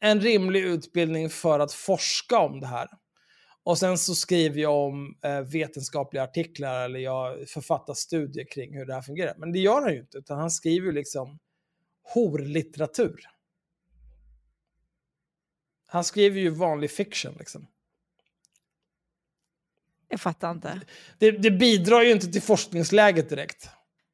en 0.00 0.20
rimlig 0.20 0.64
utbildning 0.64 1.30
för 1.30 1.60
att 1.60 1.72
forska 1.72 2.38
om 2.38 2.60
det 2.60 2.66
här. 2.66 2.88
Och 3.64 3.78
sen 3.78 3.98
så 3.98 4.14
skriver 4.14 4.60
jag 4.60 4.74
om 4.86 5.18
eh, 5.24 5.40
vetenskapliga 5.40 6.22
artiklar 6.22 6.84
eller 6.84 7.00
jag 7.00 7.48
författar 7.48 7.94
studier 7.94 8.44
kring 8.44 8.76
hur 8.76 8.86
det 8.86 8.94
här 8.94 9.02
fungerar. 9.02 9.34
Men 9.36 9.52
det 9.52 9.58
gör 9.58 9.82
han 9.82 9.92
ju 9.92 10.00
inte, 10.00 10.18
utan 10.18 10.38
han 10.38 10.50
skriver 10.50 10.86
ju 10.86 10.92
liksom 10.92 11.38
horlitteratur. 12.14 13.20
Han 15.86 16.04
skriver 16.04 16.40
ju 16.40 16.50
vanlig 16.50 16.90
fiction 16.90 17.34
liksom. 17.38 17.66
Jag 20.08 20.20
fattar 20.20 20.50
inte. 20.50 20.80
Det, 21.18 21.30
det 21.30 21.50
bidrar 21.50 22.02
ju 22.02 22.10
inte 22.12 22.26
till 22.32 22.42
forskningsläget 22.42 23.28
direkt. 23.28 23.68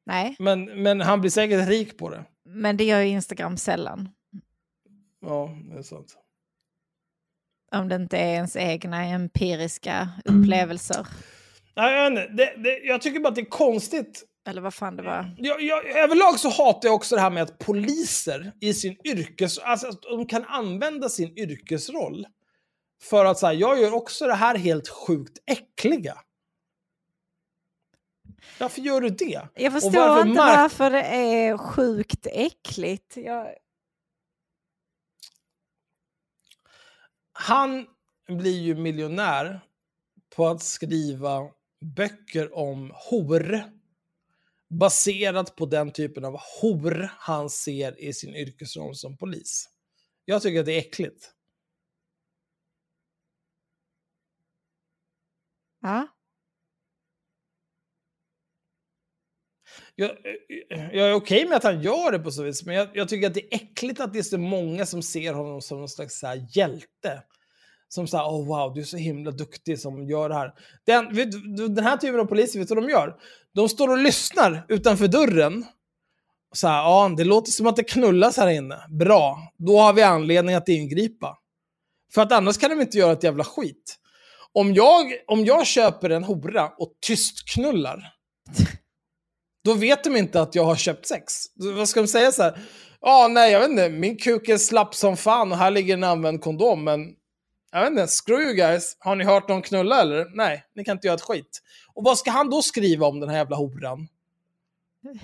Nej, 0.05 0.35
Men, 0.39 0.83
men 0.83 1.01
han 1.01 1.21
blir 1.21 1.31
säkert 1.31 1.67
rik 1.67 1.97
på 1.97 2.09
det. 2.09 2.25
men 2.43 2.77
det 2.77 2.83
gör 2.83 2.99
ju 2.99 3.07
Instagram 3.07 3.57
sällan. 3.57 4.09
Ja, 5.21 5.57
det 5.71 5.77
är 5.77 5.81
sant. 5.81 6.17
Om 7.71 7.89
det 7.89 7.95
inte 7.95 8.17
är 8.17 8.33
ens 8.33 8.55
egna 8.55 9.05
empiriska 9.05 10.09
upplevelser. 10.25 11.07
Nej, 11.75 12.11
det, 12.11 12.53
det, 12.63 12.79
jag 12.83 13.01
tycker 13.01 13.19
bara 13.19 13.29
att 13.29 13.35
det 13.35 13.41
är 13.41 13.45
konstigt. 13.45 14.23
Eller 14.47 14.61
vad 14.61 14.73
fan 14.73 14.95
det 14.95 15.03
var. 15.03 15.35
Jag, 15.37 15.61
jag, 15.61 15.85
överlag 15.85 16.39
så 16.39 16.49
hatar 16.49 16.87
jag 16.89 16.95
också 16.95 17.15
det 17.15 17.21
här 17.21 17.29
med 17.29 17.43
att 17.43 17.57
poliser 17.57 18.51
i 18.61 18.73
sin 18.73 18.97
yrkes... 19.03 19.57
Alltså 19.57 19.87
att 19.87 20.01
de 20.01 20.25
kan 20.27 20.45
använda 20.45 21.09
sin 21.09 21.39
yrkesroll 21.39 22.27
för 23.01 23.25
att 23.25 23.39
säga 23.39 23.53
jag 23.53 23.79
gör 23.79 23.93
också 23.93 24.27
det 24.27 24.33
här 24.33 24.55
helt 24.57 24.89
sjukt 24.89 25.37
äckliga. 25.45 26.17
Varför 28.59 28.81
gör 28.81 29.01
du 29.01 29.09
det? 29.09 29.41
Jag 29.55 29.73
förstår 29.73 29.91
varför 29.91 30.29
inte 30.29 30.41
mark- 30.41 30.57
varför 30.57 30.89
det 30.89 31.03
är 31.03 31.57
sjukt 31.57 32.27
äckligt. 32.31 33.17
Jag... 33.17 33.47
Han 37.41 37.87
blir 38.27 38.59
ju 38.59 38.75
miljonär 38.75 39.61
på 40.35 40.47
att 40.47 40.63
skriva 40.63 41.51
böcker 41.81 42.55
om 42.55 42.91
hor 42.95 43.63
baserat 44.69 45.55
på 45.55 45.65
den 45.65 45.91
typen 45.91 46.25
av 46.25 46.39
hor 46.61 47.11
han 47.17 47.49
ser 47.49 48.01
i 48.01 48.13
sin 48.13 48.35
yrkesroll 48.35 48.95
som 48.95 49.17
polis. 49.17 49.69
Jag 50.25 50.41
tycker 50.41 50.59
att 50.59 50.65
det 50.65 50.73
är 50.73 50.79
äckligt. 50.79 51.33
Ja. 55.81 56.07
Jag, 59.99 60.09
eh, 60.69 60.89
jag 60.97 61.09
är 61.09 61.13
okej 61.13 61.47
med 61.47 61.57
att 61.57 61.63
han 61.63 61.81
gör 61.81 62.11
det 62.11 62.19
på 62.19 62.31
så 62.31 62.43
vis, 62.43 62.65
men 62.65 62.75
jag, 62.75 62.87
jag 62.93 63.09
tycker 63.09 63.27
att 63.27 63.33
det 63.33 63.53
är 63.53 63.55
äckligt 63.55 63.99
att 63.99 64.13
det 64.13 64.19
är 64.19 64.23
så 64.23 64.37
många 64.37 64.85
som 64.85 65.01
ser 65.01 65.33
honom 65.33 65.61
som 65.61 65.79
någon 65.79 65.89
slags 65.89 66.19
så 66.19 66.27
här 66.27 66.47
hjälte. 66.49 67.23
Som 67.87 68.07
såhär, 68.07 68.23
oh 68.23 68.47
wow, 68.47 68.73
du 68.73 68.81
är 68.81 68.85
så 68.85 68.97
himla 68.97 69.31
duktig 69.31 69.79
som 69.79 70.07
gör 70.07 70.29
det 70.29 70.35
här. 70.35 70.53
Den, 70.85 71.15
den 71.75 71.83
här 71.83 71.97
typen 71.97 72.19
av 72.19 72.25
poliser, 72.25 72.59
vet 72.59 72.67
du 72.67 72.75
vad 72.75 72.83
de 72.83 72.89
gör? 72.89 73.15
De 73.55 73.69
står 73.69 73.87
och 73.87 73.97
lyssnar 73.97 74.65
utanför 74.69 75.07
dörren. 75.07 75.65
Så 76.53 76.67
här, 76.67 76.77
ja, 76.77 77.13
det 77.17 77.23
låter 77.23 77.51
som 77.51 77.67
att 77.67 77.75
det 77.75 77.83
knullas 77.83 78.37
här 78.37 78.49
inne. 78.49 78.77
Bra, 78.89 79.53
då 79.57 79.77
har 79.77 79.93
vi 79.93 80.01
anledning 80.01 80.55
att 80.55 80.69
ingripa. 80.69 81.37
För 82.13 82.21
att 82.21 82.31
annars 82.31 82.57
kan 82.57 82.69
de 82.69 82.81
inte 82.81 82.97
göra 82.97 83.11
ett 83.11 83.23
jävla 83.23 83.43
skit. 83.43 83.95
Om 84.53 84.73
jag, 84.73 85.05
om 85.27 85.45
jag 85.45 85.67
köper 85.67 86.09
en 86.09 86.23
hora 86.23 86.67
och 86.77 86.93
tyst 87.01 87.49
knullar, 87.53 88.13
då 89.65 89.73
vet 89.73 90.03
de 90.03 90.15
inte 90.15 90.41
att 90.41 90.55
jag 90.55 90.63
har 90.63 90.75
köpt 90.75 91.05
sex. 91.07 91.33
Vad 91.75 91.89
ska 91.89 92.01
de 92.01 92.07
säga 92.07 92.31
så 92.31 92.43
här? 92.43 92.59
Ja, 93.01 93.27
nej, 93.31 93.51
jag 93.51 93.59
vet 93.59 93.69
inte. 93.69 93.89
Min 93.89 94.17
kuk 94.17 94.49
är 94.49 94.57
slapp 94.57 94.95
som 94.95 95.17
fan 95.17 95.51
och 95.51 95.57
här 95.57 95.71
ligger 95.71 95.93
en 95.93 96.03
använd 96.03 96.41
kondom, 96.41 96.83
men 96.83 96.99
jag 97.71 97.81
vet 97.81 97.89
inte. 97.89 98.07
Screw 98.07 98.41
you 98.43 98.53
guys. 98.53 98.95
Har 98.99 99.15
ni 99.15 99.23
hört 99.23 99.49
någon 99.49 99.61
knulla 99.61 100.01
eller? 100.01 100.25
Nej, 100.35 100.63
ni 100.75 100.83
kan 100.83 100.97
inte 100.97 101.07
göra 101.07 101.15
ett 101.15 101.21
skit. 101.21 101.59
Och 101.93 102.03
vad 102.03 102.17
ska 102.17 102.31
han 102.31 102.49
då 102.49 102.61
skriva 102.61 103.07
om 103.07 103.19
den 103.19 103.29
här 103.29 103.37
jävla 103.37 103.55
horan? 103.55 104.07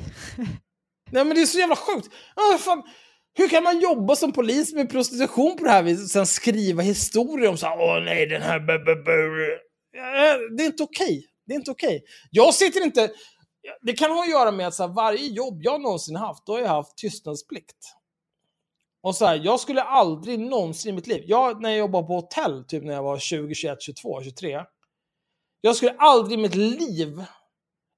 nej, 1.11 1.25
men 1.25 1.35
det 1.35 1.41
är 1.41 1.45
så 1.45 1.59
jävla 1.59 1.75
sjukt. 1.75 2.07
Ah, 2.35 2.57
fan. 2.57 2.83
Hur 3.37 3.47
kan 3.47 3.63
man 3.63 3.79
jobba 3.79 4.15
som 4.15 4.31
polis 4.31 4.73
med 4.73 4.89
prostitution 4.89 5.57
på 5.57 5.63
det 5.63 5.69
här 5.71 5.83
viset 5.83 6.03
och 6.03 6.09
sen 6.09 6.25
skriva 6.25 6.81
historier 6.81 7.49
om 7.49 7.57
så 7.57 7.65
här, 7.65 7.77
åh 7.79 8.03
nej, 8.03 8.25
den 8.25 8.41
här... 8.41 8.59
bu- 8.59 8.85
bu- 8.85 9.03
bu-" 9.05 9.57
Ja, 9.91 10.37
Det 10.57 10.63
är 10.63 10.65
inte 10.67 10.83
okej. 10.83 11.25
Det 11.47 11.53
är 11.53 11.55
inte 11.55 11.71
okej. 11.71 12.03
Jag 12.31 12.53
sitter 12.53 12.83
inte... 12.83 13.09
Det 13.81 13.93
kan 13.93 14.11
ha 14.11 14.23
att 14.23 14.29
göra 14.29 14.51
med 14.51 14.67
att 14.67 14.73
så 14.73 14.87
här, 14.87 14.93
varje 14.93 15.27
jobb 15.27 15.59
jag 15.61 15.81
någonsin 15.81 16.15
haft, 16.15 16.45
då 16.45 16.53
har 16.53 16.59
jag 16.59 16.67
haft 16.67 16.97
tystnadsplikt. 16.97 17.95
Och 19.01 19.15
så 19.15 19.25
här, 19.25 19.41
jag 19.43 19.59
skulle 19.59 19.81
aldrig 19.81 20.39
någonsin 20.39 20.89
i 20.89 20.95
mitt 20.95 21.07
liv, 21.07 21.23
jag, 21.27 21.61
när 21.61 21.69
jag 21.69 21.79
jobbade 21.79 22.07
på 22.07 22.13
hotell, 22.13 22.63
typ 22.63 22.83
när 22.83 22.93
jag 22.93 23.03
var 23.03 23.17
20, 23.17 23.55
21, 23.55 23.81
22, 23.81 24.23
23. 24.23 24.63
Jag 25.61 25.75
skulle 25.75 25.95
aldrig 25.97 26.39
i 26.39 26.41
mitt 26.41 26.55
liv 26.55 27.23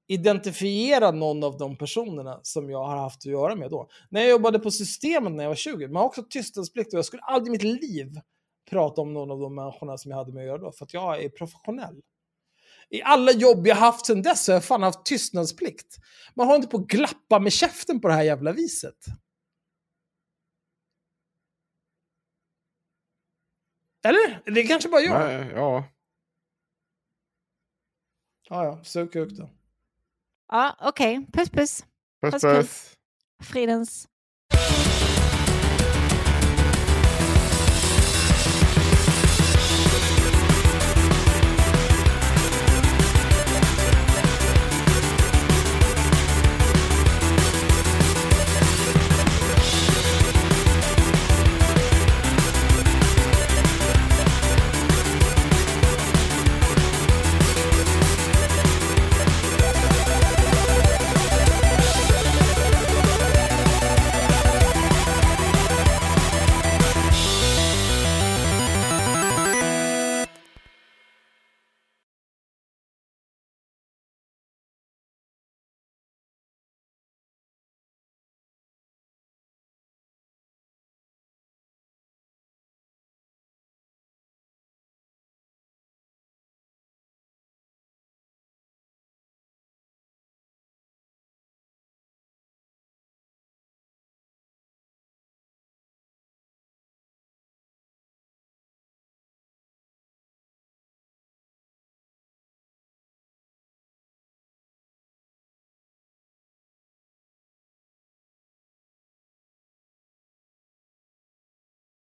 identifiera 0.08 1.12
någon 1.12 1.44
av 1.44 1.58
de 1.58 1.78
personerna 1.78 2.40
som 2.44 2.70
jag 2.70 2.84
har 2.84 2.98
haft 2.98 3.18
att 3.18 3.32
göra 3.32 3.56
med 3.56 3.72
då. 3.72 3.90
När 4.10 4.22
jag 4.22 4.30
jobbade 4.30 4.60
på 4.60 4.72
systemet 4.72 5.34
när 5.34 5.44
jag 5.44 5.50
var 5.50 5.56
20, 5.56 5.88
man 5.88 5.96
har 5.96 6.06
också 6.08 6.24
tystnadsplikt 6.30 6.94
och 6.94 6.98
jag 6.98 7.06
skulle 7.06 7.22
aldrig 7.22 7.48
i 7.48 7.52
mitt 7.52 7.82
liv 7.82 8.20
prata 8.70 9.02
om 9.02 9.14
någon 9.14 9.32
av 9.32 9.40
de 9.40 9.56
människorna 9.56 9.98
som 9.98 10.12
jag 10.12 10.18
hade 10.18 10.34
med 10.34 10.42
att 10.42 10.48
göra 10.48 10.58
då, 10.58 10.72
för 10.72 10.86
att 10.86 10.94
jag 10.94 11.24
är 11.24 11.30
professionell. 11.30 12.02
I 12.90 13.02
alla 13.02 13.32
jobb 13.32 13.68
jag 13.68 13.76
haft 13.76 14.06
sedan 14.06 14.22
dess 14.22 14.48
har 14.48 14.54
jag 14.54 14.66
fan 14.66 14.84
haft 14.84 15.06
tystnadsplikt. 15.06 15.98
Man 16.36 16.48
har 16.48 16.56
inte 16.56 16.68
på 16.68 16.78
att 16.78 16.88
glappa 16.88 17.40
med 17.40 17.54
käften 17.54 18.02
på 18.02 18.08
det 18.08 18.14
här 18.14 18.24
jävla 18.24 18.52
viset. 18.52 19.06
Eller? 24.04 24.42
Det 24.46 24.64
kanske 24.64 24.90
bara 24.90 25.02
jag. 25.02 25.20
Nej, 25.20 25.52
ja. 25.56 25.84
Ja, 28.50 28.66
ja. 28.66 28.84
Sug 28.84 29.12
kuk 29.14 29.32
då. 29.32 29.50
Ja, 30.48 30.76
okej. 30.82 31.28
Puss 31.34 31.50
puss. 31.50 31.86
Puss 32.22 32.32
Puss, 32.32 32.42
puss. 32.42 32.42
puss. 32.42 32.94
Fridens. 33.50 34.08